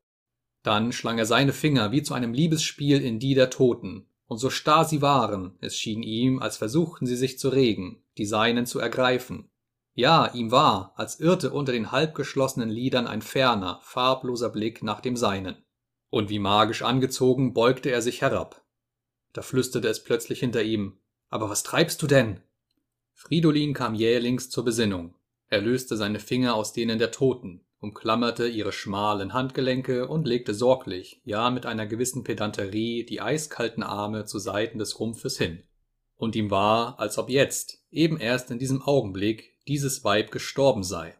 Dann 0.62 0.92
schlang 0.92 1.18
er 1.18 1.26
seine 1.26 1.52
Finger 1.52 1.92
wie 1.92 2.02
zu 2.02 2.14
einem 2.14 2.32
Liebesspiel 2.32 3.02
in 3.02 3.18
die 3.18 3.34
der 3.34 3.50
Toten, 3.50 4.06
und 4.26 4.38
so 4.38 4.50
starr 4.50 4.84
sie 4.84 5.02
waren, 5.02 5.56
es 5.60 5.76
schien 5.76 6.02
ihm, 6.02 6.40
als 6.40 6.56
versuchten 6.56 7.06
sie 7.06 7.16
sich 7.16 7.38
zu 7.38 7.50
regen, 7.50 8.02
die 8.16 8.26
seinen 8.26 8.66
zu 8.66 8.78
ergreifen. 8.78 9.50
Ja, 9.94 10.32
ihm 10.34 10.50
war, 10.50 10.92
als 10.96 11.20
irrte 11.20 11.52
unter 11.52 11.72
den 11.72 11.92
halbgeschlossenen 11.92 12.68
Lidern 12.68 13.06
ein 13.06 13.22
ferner, 13.22 13.78
farbloser 13.82 14.50
Blick 14.50 14.82
nach 14.82 15.00
dem 15.00 15.16
seinen. 15.16 15.56
Und 16.10 16.30
wie 16.30 16.38
magisch 16.38 16.82
angezogen 16.82 17.54
beugte 17.54 17.90
er 17.90 18.02
sich 18.02 18.22
herab. 18.22 18.64
Da 19.32 19.42
flüsterte 19.42 19.88
es 19.88 20.02
plötzlich 20.02 20.40
hinter 20.40 20.62
ihm. 20.62 20.98
Aber 21.28 21.50
was 21.50 21.62
treibst 21.62 22.02
du 22.02 22.06
denn? 22.06 22.40
Fridolin 23.12 23.74
kam 23.74 23.94
jählings 23.94 24.50
zur 24.50 24.64
Besinnung. 24.64 25.14
Er 25.48 25.60
löste 25.60 25.96
seine 25.96 26.20
Finger 26.20 26.54
aus 26.54 26.72
denen 26.72 26.98
der 26.98 27.10
Toten, 27.10 27.63
umklammerte 27.84 28.48
ihre 28.48 28.72
schmalen 28.72 29.34
Handgelenke 29.34 30.08
und 30.08 30.26
legte 30.26 30.54
sorglich, 30.54 31.20
ja 31.24 31.50
mit 31.50 31.66
einer 31.66 31.86
gewissen 31.86 32.24
Pedanterie, 32.24 33.04
die 33.04 33.20
eiskalten 33.20 33.82
Arme 33.82 34.24
zu 34.24 34.38
Seiten 34.38 34.78
des 34.78 34.98
Rumpfes 34.98 35.36
hin. 35.36 35.62
Und 36.16 36.34
ihm 36.34 36.50
war, 36.50 36.98
als 36.98 37.18
ob 37.18 37.28
jetzt, 37.28 37.84
eben 37.90 38.18
erst 38.18 38.50
in 38.50 38.58
diesem 38.58 38.80
Augenblick, 38.80 39.52
dieses 39.68 40.02
Weib 40.02 40.30
gestorben 40.30 40.82
sei. 40.82 41.14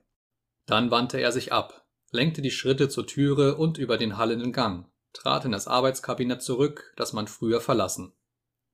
Dann 0.66 0.90
wandte 0.90 1.20
er 1.20 1.32
sich 1.32 1.52
ab, 1.52 1.86
lenkte 2.10 2.40
die 2.40 2.50
Schritte 2.50 2.88
zur 2.88 3.06
Türe 3.06 3.56
und 3.56 3.76
über 3.76 3.98
den 3.98 4.16
hallenden 4.16 4.52
Gang, 4.52 4.86
trat 5.12 5.44
in 5.44 5.52
das 5.52 5.68
Arbeitskabinett 5.68 6.42
zurück, 6.42 6.94
das 6.96 7.12
man 7.12 7.26
früher 7.26 7.60
verlassen. 7.60 8.12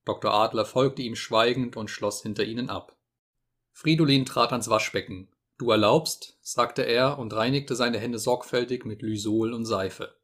Dr. 0.04 0.32
Adler 0.32 0.64
folgte 0.64 1.02
ihm 1.02 1.16
schweigend 1.16 1.76
und 1.76 1.90
schloss 1.90 2.22
hinter 2.22 2.44
ihnen 2.44 2.70
ab. 2.70 2.96
Fridolin 3.72 4.26
trat 4.26 4.52
ans 4.52 4.70
Waschbecken, 4.70 5.28
Du 5.60 5.70
erlaubst, 5.70 6.38
sagte 6.40 6.80
er 6.80 7.18
und 7.18 7.34
reinigte 7.34 7.76
seine 7.76 7.98
Hände 7.98 8.18
sorgfältig 8.18 8.86
mit 8.86 9.02
Lysol 9.02 9.52
und 9.52 9.66
Seife. 9.66 10.16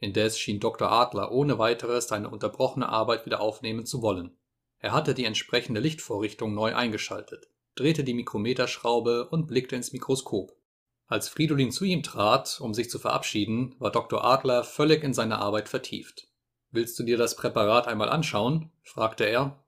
Indes 0.00 0.36
schien 0.36 0.58
Dr. 0.58 0.90
Adler 0.90 1.30
ohne 1.30 1.60
weiteres 1.60 2.08
seine 2.08 2.28
unterbrochene 2.28 2.88
Arbeit 2.88 3.24
wieder 3.24 3.40
aufnehmen 3.40 3.86
zu 3.86 4.02
wollen. 4.02 4.36
Er 4.80 4.90
hatte 4.90 5.14
die 5.14 5.26
entsprechende 5.26 5.80
Lichtvorrichtung 5.80 6.54
neu 6.54 6.74
eingeschaltet, 6.74 7.50
drehte 7.76 8.02
die 8.02 8.14
Mikrometerschraube 8.14 9.28
und 9.28 9.46
blickte 9.46 9.76
ins 9.76 9.92
Mikroskop. 9.92 10.56
Als 11.06 11.28
Fridolin 11.28 11.70
zu 11.70 11.84
ihm 11.84 12.02
trat, 12.02 12.60
um 12.60 12.74
sich 12.74 12.90
zu 12.90 12.98
verabschieden, 12.98 13.76
war 13.78 13.92
Dr. 13.92 14.24
Adler 14.24 14.64
völlig 14.64 15.04
in 15.04 15.14
seine 15.14 15.38
Arbeit 15.38 15.68
vertieft. 15.68 16.26
Willst 16.72 16.98
du 16.98 17.04
dir 17.04 17.16
das 17.16 17.36
Präparat 17.36 17.86
einmal 17.86 18.08
anschauen? 18.08 18.72
fragte 18.82 19.22
er. 19.22 19.62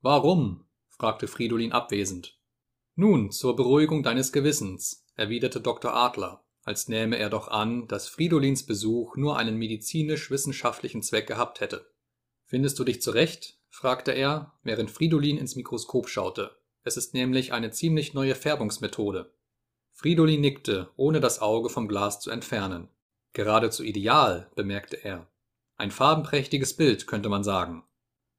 Warum? 0.00 0.64
fragte 0.88 1.28
Fridolin 1.28 1.70
abwesend. 1.70 2.36
Nun, 2.96 3.32
zur 3.32 3.56
Beruhigung 3.56 4.02
deines 4.02 4.32
Gewissens, 4.32 5.04
erwiderte 5.16 5.60
Dr. 5.60 5.94
Adler, 5.94 6.44
als 6.62 6.88
nähme 6.88 7.16
er 7.18 7.28
doch 7.28 7.48
an, 7.48 7.88
dass 7.88 8.08
Fridolins 8.08 8.64
Besuch 8.64 9.16
nur 9.16 9.36
einen 9.36 9.56
medizinisch-wissenschaftlichen 9.56 11.02
Zweck 11.02 11.26
gehabt 11.26 11.60
hätte. 11.60 11.90
Findest 12.44 12.78
du 12.78 12.84
dich 12.84 13.02
zurecht? 13.02 13.58
fragte 13.68 14.12
er, 14.12 14.52
während 14.62 14.90
Fridolin 14.90 15.38
ins 15.38 15.56
Mikroskop 15.56 16.08
schaute. 16.08 16.56
Es 16.84 16.96
ist 16.96 17.14
nämlich 17.14 17.52
eine 17.52 17.72
ziemlich 17.72 18.14
neue 18.14 18.36
Färbungsmethode. 18.36 19.34
Fridolin 19.92 20.40
nickte, 20.40 20.90
ohne 20.96 21.20
das 21.20 21.40
Auge 21.40 21.70
vom 21.70 21.88
Glas 21.88 22.20
zu 22.20 22.30
entfernen. 22.30 22.88
Geradezu 23.32 23.82
ideal, 23.82 24.50
bemerkte 24.54 25.02
er. 25.02 25.28
Ein 25.76 25.90
farbenprächtiges 25.90 26.76
Bild, 26.76 27.08
könnte 27.08 27.28
man 27.28 27.42
sagen. 27.42 27.84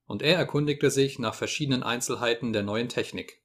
Und 0.06 0.22
er 0.22 0.38
erkundigte 0.38 0.90
sich 0.90 1.20
nach 1.20 1.34
verschiedenen 1.34 1.84
Einzelheiten 1.84 2.54
der 2.54 2.64
neuen 2.64 2.88
Technik. 2.88 3.42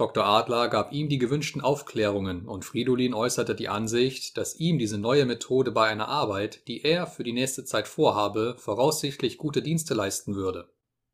Dr. 0.00 0.24
Adler 0.24 0.68
gab 0.68 0.92
ihm 0.92 1.10
die 1.10 1.18
gewünschten 1.18 1.60
Aufklärungen 1.60 2.48
und 2.48 2.64
Fridolin 2.64 3.12
äußerte 3.12 3.54
die 3.54 3.68
Ansicht, 3.68 4.38
dass 4.38 4.58
ihm 4.58 4.78
diese 4.78 4.96
neue 4.96 5.26
Methode 5.26 5.72
bei 5.72 5.88
einer 5.88 6.08
Arbeit, 6.08 6.66
die 6.68 6.82
er 6.82 7.06
für 7.06 7.22
die 7.22 7.34
nächste 7.34 7.66
Zeit 7.66 7.86
vorhabe, 7.86 8.54
voraussichtlich 8.56 9.36
gute 9.36 9.60
Dienste 9.60 9.92
leisten 9.92 10.36
würde. 10.36 10.70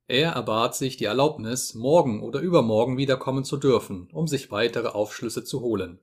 Er 0.06 0.34
erbat 0.34 0.76
sich 0.76 0.97
die 0.97 1.06
Erlaubnis, 1.06 1.74
morgen 1.74 2.23
oder 2.23 2.39
übermorgen 2.39 2.97
wiederkommen 2.97 3.42
zu 3.42 3.56
dürfen, 3.56 4.08
um 4.12 4.28
sich 4.28 4.52
weitere 4.52 4.86
Aufschlüsse 4.86 5.42
zu 5.42 5.62
holen. 5.62 5.98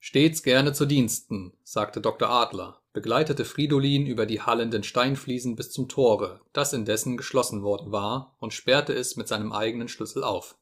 Stets 0.00 0.42
gerne 0.42 0.72
zu 0.72 0.84
Diensten, 0.84 1.52
sagte 1.62 2.00
Dr. 2.00 2.28
Adler, 2.28 2.82
begleitete 2.92 3.44
Fridolin 3.44 4.04
über 4.04 4.26
die 4.26 4.40
hallenden 4.40 4.82
Steinfliesen 4.82 5.54
bis 5.54 5.70
zum 5.70 5.88
Tore, 5.88 6.40
das 6.52 6.72
indessen 6.72 7.16
geschlossen 7.16 7.62
worden 7.62 7.92
war, 7.92 8.34
und 8.40 8.52
sperrte 8.52 8.94
es 8.94 9.14
mit 9.14 9.28
seinem 9.28 9.52
eigenen 9.52 9.86
Schlüssel 9.86 10.24
auf. 10.24 10.56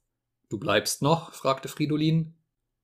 Du 0.48 0.58
bleibst 0.58 1.02
noch? 1.02 1.32
fragte 1.32 1.68
Fridolin. 1.68 2.34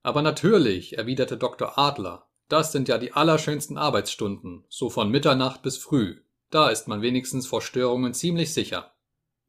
Aber 0.03 0.23
natürlich, 0.23 0.97
erwiderte 0.99 1.37
Dr. 1.37 1.79
Adler. 1.79 2.27
Das 2.49 2.73
sind 2.73 2.89
ja 2.89 2.99
die 2.99 3.13
allerschönsten 3.13 3.79
Arbeitsstunden, 3.79 4.65
so 4.69 4.91
von 4.91 5.11
Mitternacht 5.11 5.63
bis 5.63 5.77
früh. 5.79 6.21
Da 6.51 6.69
ist 6.69 6.89
man 6.89 7.01
wenigstens 7.01 7.47
vor 7.47 7.63
Störungen 7.63 8.13
ziemlich 8.13 8.53
sicher. 8.53 8.93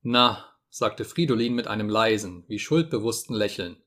Na, 0.03 0.45
sagte 0.69 1.03
Fridolin 1.03 1.55
mit 1.55 1.67
einem 1.67 1.89
leisen, 1.89 2.43
wie 2.47 2.59
schuldbewussten 2.59 3.35
Lächeln. 3.35 3.77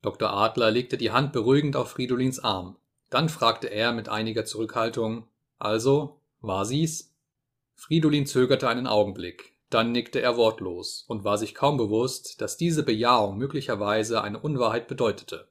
Dr. 0.00 0.32
Adler 0.32 0.70
legte 0.70 0.96
die 0.96 1.10
Hand 1.10 1.32
beruhigend 1.32 1.76
auf 1.76 1.90
Fridolins 1.90 2.38
Arm. 2.40 2.76
Dann 3.10 3.28
fragte 3.28 3.68
er 3.68 3.92
mit 3.92 4.08
einiger 4.08 4.44
Zurückhaltung: 4.44 5.28
Also, 5.58 6.20
war 6.40 6.64
sie's? 6.64 7.14
Fridolin 7.74 8.26
zögerte 8.26 8.68
einen 8.68 8.86
Augenblick, 8.86 9.51
dann 9.74 9.92
nickte 9.92 10.20
er 10.20 10.36
wortlos 10.36 11.04
und 11.08 11.24
war 11.24 11.38
sich 11.38 11.54
kaum 11.54 11.76
bewusst, 11.76 12.40
dass 12.40 12.56
diese 12.56 12.82
Bejahung 12.82 13.38
möglicherweise 13.38 14.22
eine 14.22 14.38
Unwahrheit 14.38 14.88
bedeutete. 14.88 15.48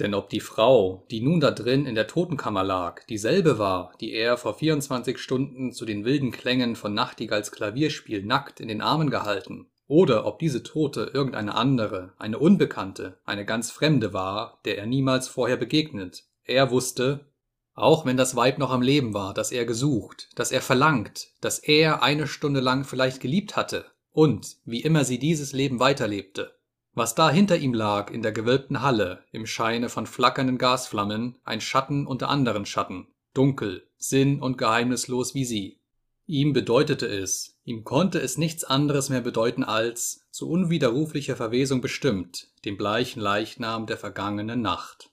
Denn 0.00 0.14
ob 0.14 0.28
die 0.28 0.40
Frau, 0.40 1.06
die 1.10 1.20
nun 1.20 1.38
da 1.40 1.52
drin 1.52 1.86
in 1.86 1.94
der 1.94 2.08
Totenkammer 2.08 2.64
lag, 2.64 3.04
dieselbe 3.04 3.58
war, 3.58 3.92
die 4.00 4.12
er 4.12 4.36
vor 4.36 4.54
24 4.54 5.18
Stunden 5.18 5.72
zu 5.72 5.84
den 5.84 6.04
wilden 6.04 6.32
Klängen 6.32 6.74
von 6.74 6.94
Nachtigalls 6.94 7.52
Klavierspiel 7.52 8.24
nackt 8.24 8.58
in 8.58 8.68
den 8.68 8.80
Armen 8.80 9.10
gehalten, 9.10 9.70
oder 9.86 10.26
ob 10.26 10.38
diese 10.38 10.62
Tote 10.62 11.10
irgendeine 11.14 11.54
andere, 11.54 12.14
eine 12.18 12.38
Unbekannte, 12.38 13.20
eine 13.24 13.44
ganz 13.44 13.70
Fremde 13.70 14.12
war, 14.12 14.60
der 14.64 14.78
er 14.78 14.86
niemals 14.86 15.28
vorher 15.28 15.56
begegnet, 15.56 16.24
er 16.42 16.70
wusste, 16.70 17.32
auch 17.74 18.06
wenn 18.06 18.16
das 18.16 18.36
Weib 18.36 18.58
noch 18.58 18.70
am 18.70 18.82
Leben 18.82 19.14
war, 19.14 19.34
das 19.34 19.52
er 19.52 19.64
gesucht, 19.64 20.28
das 20.34 20.52
er 20.52 20.62
verlangt, 20.62 21.28
das 21.40 21.58
er 21.58 22.02
eine 22.02 22.26
Stunde 22.26 22.60
lang 22.60 22.84
vielleicht 22.84 23.20
geliebt 23.20 23.56
hatte, 23.56 23.86
und, 24.12 24.56
wie 24.64 24.80
immer 24.80 25.04
sie 25.04 25.18
dieses 25.18 25.52
Leben 25.52 25.80
weiterlebte, 25.80 26.54
was 26.94 27.16
da 27.16 27.30
hinter 27.30 27.56
ihm 27.56 27.74
lag 27.74 28.12
in 28.12 28.22
der 28.22 28.30
gewölbten 28.30 28.80
Halle, 28.80 29.24
im 29.32 29.46
Scheine 29.46 29.88
von 29.88 30.06
flackernden 30.06 30.58
Gasflammen, 30.58 31.38
ein 31.44 31.60
Schatten 31.60 32.06
unter 32.06 32.28
anderen 32.28 32.66
Schatten, 32.66 33.08
dunkel, 33.34 33.88
sinn- 33.98 34.40
und 34.40 34.56
geheimnislos 34.56 35.34
wie 35.34 35.44
sie. 35.44 35.80
Ihm 36.26 36.52
bedeutete 36.52 37.06
es, 37.06 37.58
ihm 37.64 37.84
konnte 37.84 38.20
es 38.20 38.38
nichts 38.38 38.62
anderes 38.64 39.10
mehr 39.10 39.20
bedeuten 39.20 39.64
als, 39.64 40.26
zu 40.30 40.48
unwiderruflicher 40.48 41.36
Verwesung 41.36 41.80
bestimmt, 41.80 42.48
den 42.64 42.76
bleichen 42.76 43.20
Leichnam 43.20 43.86
der 43.86 43.98
vergangenen 43.98 44.62
Nacht. 44.62 45.10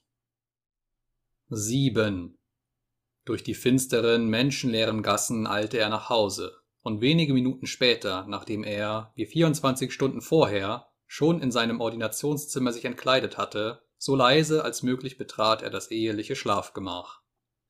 Sieben. 1.50 2.38
Durch 3.24 3.44
die 3.44 3.54
finsteren, 3.54 4.26
menschenleeren 4.26 5.02
Gassen 5.02 5.46
eilte 5.46 5.78
er 5.78 5.88
nach 5.88 6.08
Hause, 6.08 6.56
und 6.82 7.00
wenige 7.00 7.32
Minuten 7.32 7.66
später, 7.66 8.26
nachdem 8.28 8.64
er, 8.64 9.12
wie 9.14 9.26
24 9.26 9.92
Stunden 9.92 10.20
vorher, 10.20 10.88
schon 11.06 11.40
in 11.40 11.52
seinem 11.52 11.80
Ordinationszimmer 11.80 12.72
sich 12.72 12.84
entkleidet 12.84 13.38
hatte, 13.38 13.82
so 13.96 14.16
leise 14.16 14.64
als 14.64 14.82
möglich 14.82 15.18
betrat 15.18 15.62
er 15.62 15.70
das 15.70 15.90
eheliche 15.90 16.34
Schlafgemach. 16.34 17.20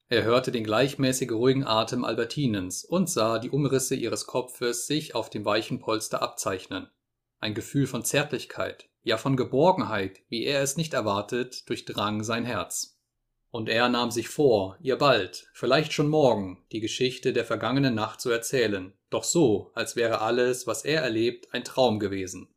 Er 0.09 0.25
hörte 0.25 0.53
den 0.53 0.65
gleichmäßig 0.65 1.31
ruhigen 1.31 1.67
Atem 1.67 2.05
Albertinens 2.05 2.85
und 2.85 3.11
sah 3.11 3.39
die 3.39 3.51
Umrisse 3.51 3.95
ihres 3.95 4.27
Kopfes 4.27 4.87
sich 4.87 5.15
auf 5.15 5.29
dem 5.29 5.45
weichen 5.45 5.81
Polster 5.81 6.23
abzeichnen. 6.23 6.89
Ein 7.41 7.55
Gefühl 7.55 7.87
von 7.87 8.05
Zärtlichkeit, 8.05 8.89
ja 9.03 9.19
von 9.19 9.37
Geborgenheit, 9.37 10.21
wie 10.29 10.45
er 10.45 10.63
es 10.63 10.77
nicht 10.77 10.95
erwartet, 10.95 11.69
durchdrang 11.69 12.23
sein 12.23 12.45
Herz. 12.45 12.99
Und 13.53 13.69
er 13.69 13.91
nahm 13.91 14.11
sich 14.11 14.31
vor, 14.31 14.79
ihr 14.81 14.97
bald, 14.97 15.47
vielleicht 15.53 15.93
schon 15.93 16.09
morgen, 16.09 16.65
die 16.73 16.81
Geschichte 16.81 17.35
der 17.35 17.45
vergangenen 17.45 17.95
Nacht 17.95 18.23
zu 18.23 18.31
erzählen, 18.31 18.95
doch 19.11 19.25
so, 19.25 19.71
als 19.75 19.95
wäre 19.95 20.23
alles, 20.23 20.67
was 20.67 20.87
er 20.87 21.03
erlebt, 21.03 21.53
ein 21.53 21.63
Traum 21.63 22.01
gewesen. 22.01 22.49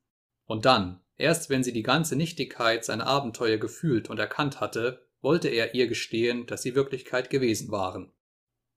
Und 0.45 0.63
dann, 0.63 1.01
erst 1.17 1.49
wenn 1.49 1.65
sie 1.65 1.73
die 1.73 1.83
ganze 1.83 2.15
Nichtigkeit 2.15 2.85
seiner 2.85 3.07
Abenteuer 3.07 3.57
gefühlt 3.57 4.09
und 4.09 4.19
erkannt 4.19 4.61
hatte, 4.61 5.05
wollte 5.19 5.49
er 5.49 5.75
ihr 5.75 5.87
gestehen, 5.87 6.45
dass 6.45 6.61
sie 6.61 6.75
Wirklichkeit 6.75 7.29
gewesen 7.29 7.71
waren. 7.71 8.13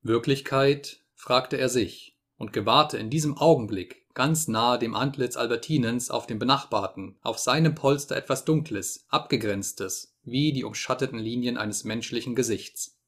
Wirklichkeit? 0.02 1.04
fragte 1.14 1.56
er 1.56 1.68
sich 1.68 2.18
und 2.36 2.52
gewahrte 2.52 2.98
in 2.98 3.10
diesem 3.10 3.38
Augenblick 3.38 4.08
ganz 4.14 4.48
nahe 4.48 4.80
dem 4.80 4.96
Antlitz 4.96 5.36
Albertinens 5.36 6.10
auf 6.10 6.26
dem 6.26 6.40
benachbarten, 6.40 7.16
auf 7.22 7.38
seinem 7.38 7.76
Polster 7.76 8.16
etwas 8.16 8.44
Dunkles, 8.44 9.06
Abgegrenztes, 9.08 10.17
wie 10.30 10.52
die 10.52 10.64
umschatteten 10.64 11.18
Linien 11.18 11.56
eines 11.56 11.84
menschlichen 11.84 12.34
Gesichts. 12.34 12.98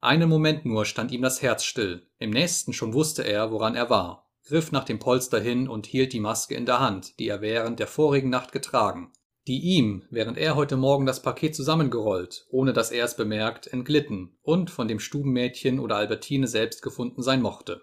Einen 0.00 0.28
Moment 0.28 0.66
nur 0.66 0.84
stand 0.84 1.12
ihm 1.12 1.22
das 1.22 1.40
Herz 1.40 1.64
still, 1.64 2.06
im 2.18 2.30
nächsten 2.30 2.72
schon 2.72 2.92
wusste 2.92 3.22
er, 3.22 3.50
woran 3.50 3.74
er 3.74 3.88
war, 3.88 4.30
griff 4.44 4.70
nach 4.70 4.84
dem 4.84 4.98
Polster 4.98 5.40
hin 5.40 5.68
und 5.68 5.86
hielt 5.86 6.12
die 6.12 6.20
Maske 6.20 6.54
in 6.54 6.66
der 6.66 6.80
Hand, 6.80 7.18
die 7.18 7.28
er 7.28 7.40
während 7.40 7.80
der 7.80 7.86
vorigen 7.86 8.28
Nacht 8.28 8.52
getragen, 8.52 9.12
die 9.46 9.60
ihm, 9.60 10.04
während 10.10 10.38
er 10.38 10.56
heute 10.56 10.76
Morgen 10.76 11.06
das 11.06 11.22
Paket 11.22 11.54
zusammengerollt, 11.54 12.46
ohne 12.50 12.72
dass 12.72 12.90
er 12.90 13.04
es 13.04 13.16
bemerkt, 13.16 13.66
entglitten 13.66 14.36
und 14.42 14.70
von 14.70 14.88
dem 14.88 15.00
Stubenmädchen 15.00 15.80
oder 15.80 15.96
Albertine 15.96 16.48
selbst 16.48 16.82
gefunden 16.82 17.22
sein 17.22 17.40
mochte. 17.40 17.82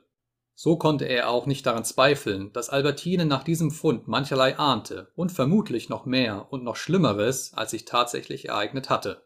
So 0.63 0.75
konnte 0.75 1.05
er 1.05 1.31
auch 1.31 1.47
nicht 1.47 1.65
daran 1.65 1.83
zweifeln, 1.83 2.53
dass 2.53 2.69
Albertine 2.69 3.25
nach 3.25 3.43
diesem 3.43 3.71
Fund 3.71 4.07
mancherlei 4.07 4.59
ahnte 4.59 5.11
und 5.15 5.31
vermutlich 5.31 5.89
noch 5.89 6.05
mehr 6.05 6.53
und 6.53 6.63
noch 6.63 6.75
Schlimmeres, 6.75 7.55
als 7.55 7.71
sich 7.71 7.85
tatsächlich 7.85 8.49
ereignet 8.49 8.91
hatte. 8.91 9.25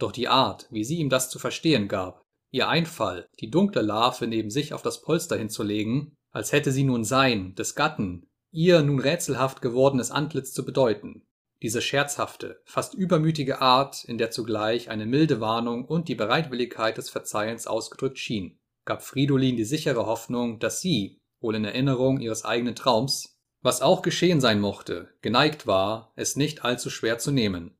Doch 0.00 0.10
die 0.10 0.26
Art, 0.26 0.66
wie 0.72 0.82
sie 0.82 0.96
ihm 0.96 1.08
das 1.08 1.30
zu 1.30 1.38
verstehen 1.38 1.86
gab, 1.86 2.24
ihr 2.50 2.68
Einfall, 2.68 3.28
die 3.38 3.48
dunkle 3.48 3.80
Larve 3.80 4.26
neben 4.26 4.50
sich 4.50 4.74
auf 4.74 4.82
das 4.82 5.02
Polster 5.02 5.36
hinzulegen, 5.36 6.16
als 6.32 6.50
hätte 6.50 6.72
sie 6.72 6.82
nun 6.82 7.04
sein, 7.04 7.54
des 7.54 7.76
Gatten, 7.76 8.28
ihr 8.50 8.82
nun 8.82 8.98
rätselhaft 8.98 9.62
gewordenes 9.62 10.10
Antlitz 10.10 10.52
zu 10.52 10.64
bedeuten, 10.64 11.24
diese 11.62 11.80
scherzhafte, 11.80 12.60
fast 12.64 12.94
übermütige 12.94 13.60
Art, 13.60 14.02
in 14.02 14.18
der 14.18 14.32
zugleich 14.32 14.90
eine 14.90 15.06
milde 15.06 15.40
Warnung 15.40 15.84
und 15.84 16.08
die 16.08 16.16
Bereitwilligkeit 16.16 16.98
des 16.98 17.08
Verzeihens 17.08 17.68
ausgedrückt 17.68 18.18
schien 18.18 18.58
gab 18.84 19.02
Fridolin 19.02 19.56
die 19.56 19.64
sichere 19.64 20.06
Hoffnung, 20.06 20.58
dass 20.58 20.80
sie, 20.80 21.20
wohl 21.40 21.54
in 21.54 21.64
Erinnerung 21.64 22.20
ihres 22.20 22.44
eigenen 22.44 22.74
Traums, 22.74 23.38
was 23.60 23.82
auch 23.82 24.02
geschehen 24.02 24.40
sein 24.40 24.60
mochte, 24.60 25.08
geneigt 25.20 25.66
war, 25.66 26.12
es 26.16 26.36
nicht 26.36 26.64
allzu 26.64 26.90
schwer 26.90 27.18
zu 27.18 27.30
nehmen. 27.30 27.76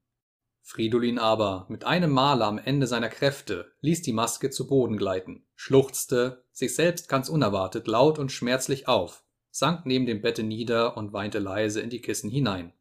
Fridolin 0.63 1.19
aber, 1.19 1.67
mit 1.69 1.85
einem 1.85 2.13
Male 2.13 2.45
am 2.45 2.59
Ende 2.59 2.87
seiner 2.87 3.09
Kräfte, 3.09 3.73
ließ 3.81 4.03
die 4.03 4.13
Maske 4.13 4.51
zu 4.51 4.69
Boden 4.69 4.97
gleiten, 4.97 5.45
schluchzte, 5.57 6.45
sich 6.53 6.75
selbst 6.75 7.09
ganz 7.09 7.29
unerwartet 7.29 7.89
laut 7.89 8.19
und 8.21 8.31
schmerzlich 8.31 8.87
auf, 8.87 9.25
sank 9.51 9.85
neben 9.87 10.07
dem 10.07 10.23
Bette 10.23 10.45
nieder 10.45 10.97
und 10.97 11.13
weinte 11.13 11.41
leise 11.41 11.81
in 11.81 11.91
die 11.91 12.01
Kissen 12.01 12.31
hinein. 12.31 12.73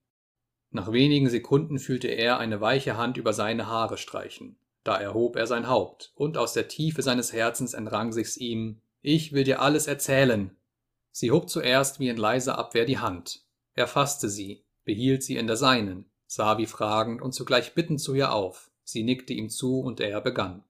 Nach 0.69 0.91
wenigen 0.91 1.29
Sekunden 1.29 1.79
fühlte 1.79 2.07
er 2.07 2.37
eine 2.37 2.61
weiche 2.61 2.97
Hand 2.97 3.17
über 3.17 3.33
seine 3.33 3.65
Haare 3.65 3.97
streichen, 3.97 4.57
da 4.83 4.97
erhob 4.97 5.35
er 5.35 5.47
sein 5.47 5.67
Haupt, 5.67 6.11
und 6.15 6.37
aus 6.37 6.53
der 6.53 6.67
Tiefe 6.67 7.01
seines 7.01 7.33
Herzens 7.33 7.73
entrang 7.73 8.11
sich's 8.11 8.37
ihm, 8.37 8.81
ich 9.01 9.33
will 9.33 9.43
dir 9.43 9.61
alles 9.61 9.87
erzählen. 9.87 10.55
Sie 11.11 11.31
hob 11.31 11.49
zuerst 11.49 11.99
wie 11.99 12.09
in 12.09 12.17
leiser 12.17 12.57
Abwehr 12.57 12.85
die 12.85 12.99
Hand. 12.99 13.45
Er 13.73 13.87
fasste 13.87 14.29
sie, 14.29 14.63
behielt 14.83 15.23
sie 15.23 15.37
in 15.37 15.47
der 15.47 15.57
seinen, 15.57 16.09
sah 16.27 16.57
wie 16.57 16.65
fragend 16.65 17.21
und 17.21 17.33
zugleich 17.33 17.73
bittend 17.73 17.99
zu 17.99 18.13
ihr 18.13 18.33
auf. 18.33 18.71
Sie 18.83 19.03
nickte 19.03 19.33
ihm 19.33 19.49
zu 19.49 19.79
und 19.79 19.99
er 19.99 20.21
begann. 20.21 20.63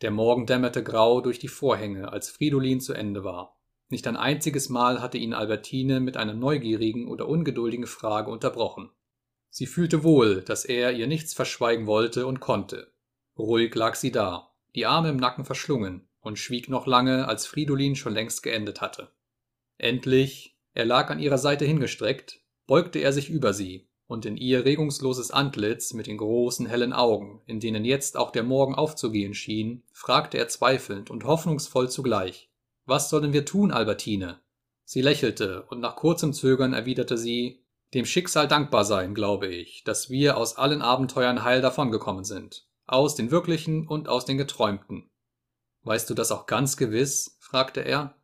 Der 0.00 0.10
Morgen 0.10 0.46
dämmerte 0.46 0.82
grau 0.82 1.20
durch 1.20 1.38
die 1.38 1.48
Vorhänge, 1.48 2.12
als 2.12 2.28
Fridolin 2.28 2.80
zu 2.80 2.92
Ende 2.92 3.24
war. 3.24 3.56
Nicht 3.88 4.06
ein 4.06 4.16
einziges 4.16 4.68
Mal 4.68 5.00
hatte 5.00 5.18
ihn 5.18 5.34
Albertine 5.34 6.00
mit 6.00 6.16
einer 6.16 6.34
neugierigen 6.34 7.08
oder 7.08 7.28
ungeduldigen 7.28 7.86
Frage 7.86 8.30
unterbrochen. 8.30 8.90
Sie 9.50 9.66
fühlte 9.66 10.02
wohl, 10.02 10.42
dass 10.42 10.64
er 10.64 10.92
ihr 10.92 11.06
nichts 11.06 11.34
verschweigen 11.34 11.86
wollte 11.86 12.26
und 12.26 12.40
konnte, 12.40 12.91
Ruhig 13.38 13.74
lag 13.74 13.94
sie 13.94 14.12
da, 14.12 14.52
die 14.74 14.86
Arme 14.86 15.08
im 15.08 15.16
Nacken 15.16 15.44
verschlungen, 15.44 16.06
und 16.20 16.38
schwieg 16.38 16.68
noch 16.68 16.86
lange, 16.86 17.26
als 17.28 17.46
Fridolin 17.46 17.96
schon 17.96 18.14
längst 18.14 18.42
geendet 18.42 18.80
hatte. 18.80 19.10
Endlich, 19.78 20.56
er 20.74 20.84
lag 20.84 21.10
an 21.10 21.18
ihrer 21.18 21.38
Seite 21.38 21.64
hingestreckt, 21.64 22.40
beugte 22.66 22.98
er 22.98 23.12
sich 23.12 23.30
über 23.30 23.52
sie, 23.54 23.88
und 24.06 24.26
in 24.26 24.36
ihr 24.36 24.64
regungsloses 24.64 25.30
Antlitz 25.30 25.94
mit 25.94 26.06
den 26.06 26.18
großen 26.18 26.66
hellen 26.66 26.92
Augen, 26.92 27.40
in 27.46 27.60
denen 27.60 27.84
jetzt 27.84 28.16
auch 28.16 28.30
der 28.30 28.42
Morgen 28.42 28.74
aufzugehen 28.74 29.34
schien, 29.34 29.82
fragte 29.92 30.36
er 30.36 30.48
zweifelnd 30.48 31.10
und 31.10 31.24
hoffnungsvoll 31.24 31.88
zugleich 31.88 32.50
Was 32.84 33.08
sollen 33.08 33.32
wir 33.32 33.46
tun, 33.46 33.72
Albertine? 33.72 34.40
Sie 34.84 35.00
lächelte, 35.00 35.62
und 35.70 35.80
nach 35.80 35.96
kurzem 35.96 36.34
Zögern 36.34 36.74
erwiderte 36.74 37.16
sie 37.16 37.64
Dem 37.94 38.04
Schicksal 38.04 38.46
dankbar 38.46 38.84
sein, 38.84 39.14
glaube 39.14 39.46
ich, 39.48 39.84
dass 39.84 40.10
wir 40.10 40.36
aus 40.36 40.56
allen 40.58 40.82
Abenteuern 40.82 41.44
heil 41.44 41.62
davongekommen 41.62 42.24
sind 42.24 42.66
aus 42.86 43.14
den 43.14 43.30
wirklichen 43.30 43.86
und 43.86 44.08
aus 44.08 44.24
den 44.24 44.38
geträumten. 44.38 45.10
Weißt 45.82 46.08
du 46.08 46.14
das 46.14 46.30
auch 46.30 46.46
ganz 46.46 46.76
gewiss? 46.76 47.36
fragte 47.40 47.80
er. 47.80 48.16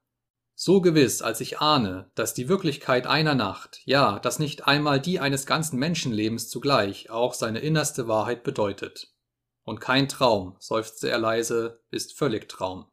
So 0.55 0.81
gewiss, 0.81 1.23
als 1.23 1.41
ich 1.41 1.61
ahne, 1.61 2.11
dass 2.17 2.35
die 2.35 2.49
Wirklichkeit 2.49 3.07
einer 3.07 3.37
Nacht, 3.37 3.81
ja, 3.85 4.19
dass 4.19 4.41
nicht 4.41 4.67
einmal 4.67 5.01
die 5.01 5.21
eines 5.21 5.47
ganzen 5.47 5.79
Menschenlebens 5.79 6.49
zugleich 6.49 7.11
auch 7.11 7.35
seine 7.35 7.61
innerste 7.61 8.09
Wahrheit 8.09 8.43
bedeutet. 8.43 9.15
Und 9.63 9.81
kein 9.81 10.09
Traum, 10.09 10.57
seufzte 10.59 11.11
er 11.11 11.19
leise, 11.19 11.81
ist 11.91 12.19
völlig 12.19 12.49
Traum. 12.49 12.87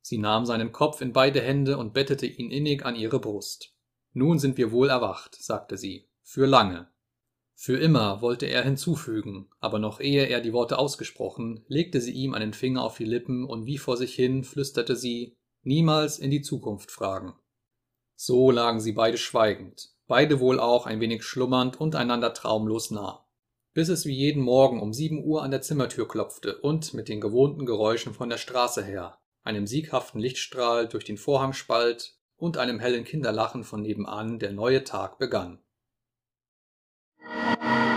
Sie 0.00 0.18
nahm 0.18 0.46
seinen 0.46 0.72
Kopf 0.72 1.00
in 1.00 1.12
beide 1.12 1.40
Hände 1.40 1.78
und 1.78 1.92
bettete 1.92 2.26
ihn 2.26 2.50
innig 2.50 2.84
an 2.84 2.96
ihre 2.96 3.20
Brust. 3.20 3.74
Nun 4.12 4.38
sind 4.38 4.56
wir 4.56 4.72
wohl 4.72 4.88
erwacht, 4.88 5.36
sagte 5.36 5.76
sie, 5.76 6.08
für 6.22 6.46
lange. 6.46 6.88
Für 7.58 7.78
immer 7.78 8.20
wollte 8.20 8.44
er 8.44 8.62
hinzufügen, 8.62 9.48
aber 9.60 9.78
noch 9.78 9.98
ehe 9.98 10.26
er 10.26 10.42
die 10.42 10.52
Worte 10.52 10.78
ausgesprochen, 10.78 11.64
legte 11.68 12.02
sie 12.02 12.12
ihm 12.12 12.34
einen 12.34 12.52
Finger 12.52 12.82
auf 12.82 12.98
die 12.98 13.06
Lippen 13.06 13.44
und 13.46 13.64
wie 13.64 13.78
vor 13.78 13.96
sich 13.96 14.14
hin 14.14 14.44
flüsterte 14.44 14.94
sie 14.94 15.38
niemals 15.62 16.18
in 16.18 16.30
die 16.30 16.42
Zukunft 16.42 16.90
fragen. 16.90 17.34
So 18.14 18.50
lagen 18.50 18.78
sie 18.78 18.92
beide 18.92 19.16
schweigend, 19.16 19.88
beide 20.06 20.38
wohl 20.38 20.60
auch 20.60 20.84
ein 20.84 21.00
wenig 21.00 21.24
schlummernd 21.24 21.80
und 21.80 21.94
einander 21.94 22.34
traumlos 22.34 22.90
nah. 22.90 23.26
Bis 23.72 23.88
es 23.88 24.04
wie 24.04 24.14
jeden 24.14 24.42
Morgen 24.42 24.80
um 24.80 24.92
sieben 24.92 25.24
Uhr 25.24 25.42
an 25.42 25.50
der 25.50 25.62
Zimmertür 25.62 26.06
klopfte 26.06 26.58
und 26.58 26.92
mit 26.92 27.08
den 27.08 27.22
gewohnten 27.22 27.64
Geräuschen 27.64 28.12
von 28.12 28.28
der 28.28 28.38
Straße 28.38 28.84
her, 28.84 29.18
einem 29.44 29.66
sieghaften 29.66 30.20
Lichtstrahl 30.20 30.88
durch 30.88 31.04
den 31.04 31.16
Vorhangspalt 31.16 32.18
und 32.36 32.58
einem 32.58 32.80
hellen 32.80 33.04
Kinderlachen 33.04 33.64
von 33.64 33.80
nebenan 33.80 34.38
der 34.38 34.52
neue 34.52 34.84
Tag 34.84 35.18
begann 35.18 35.62
Bye. 37.62 37.95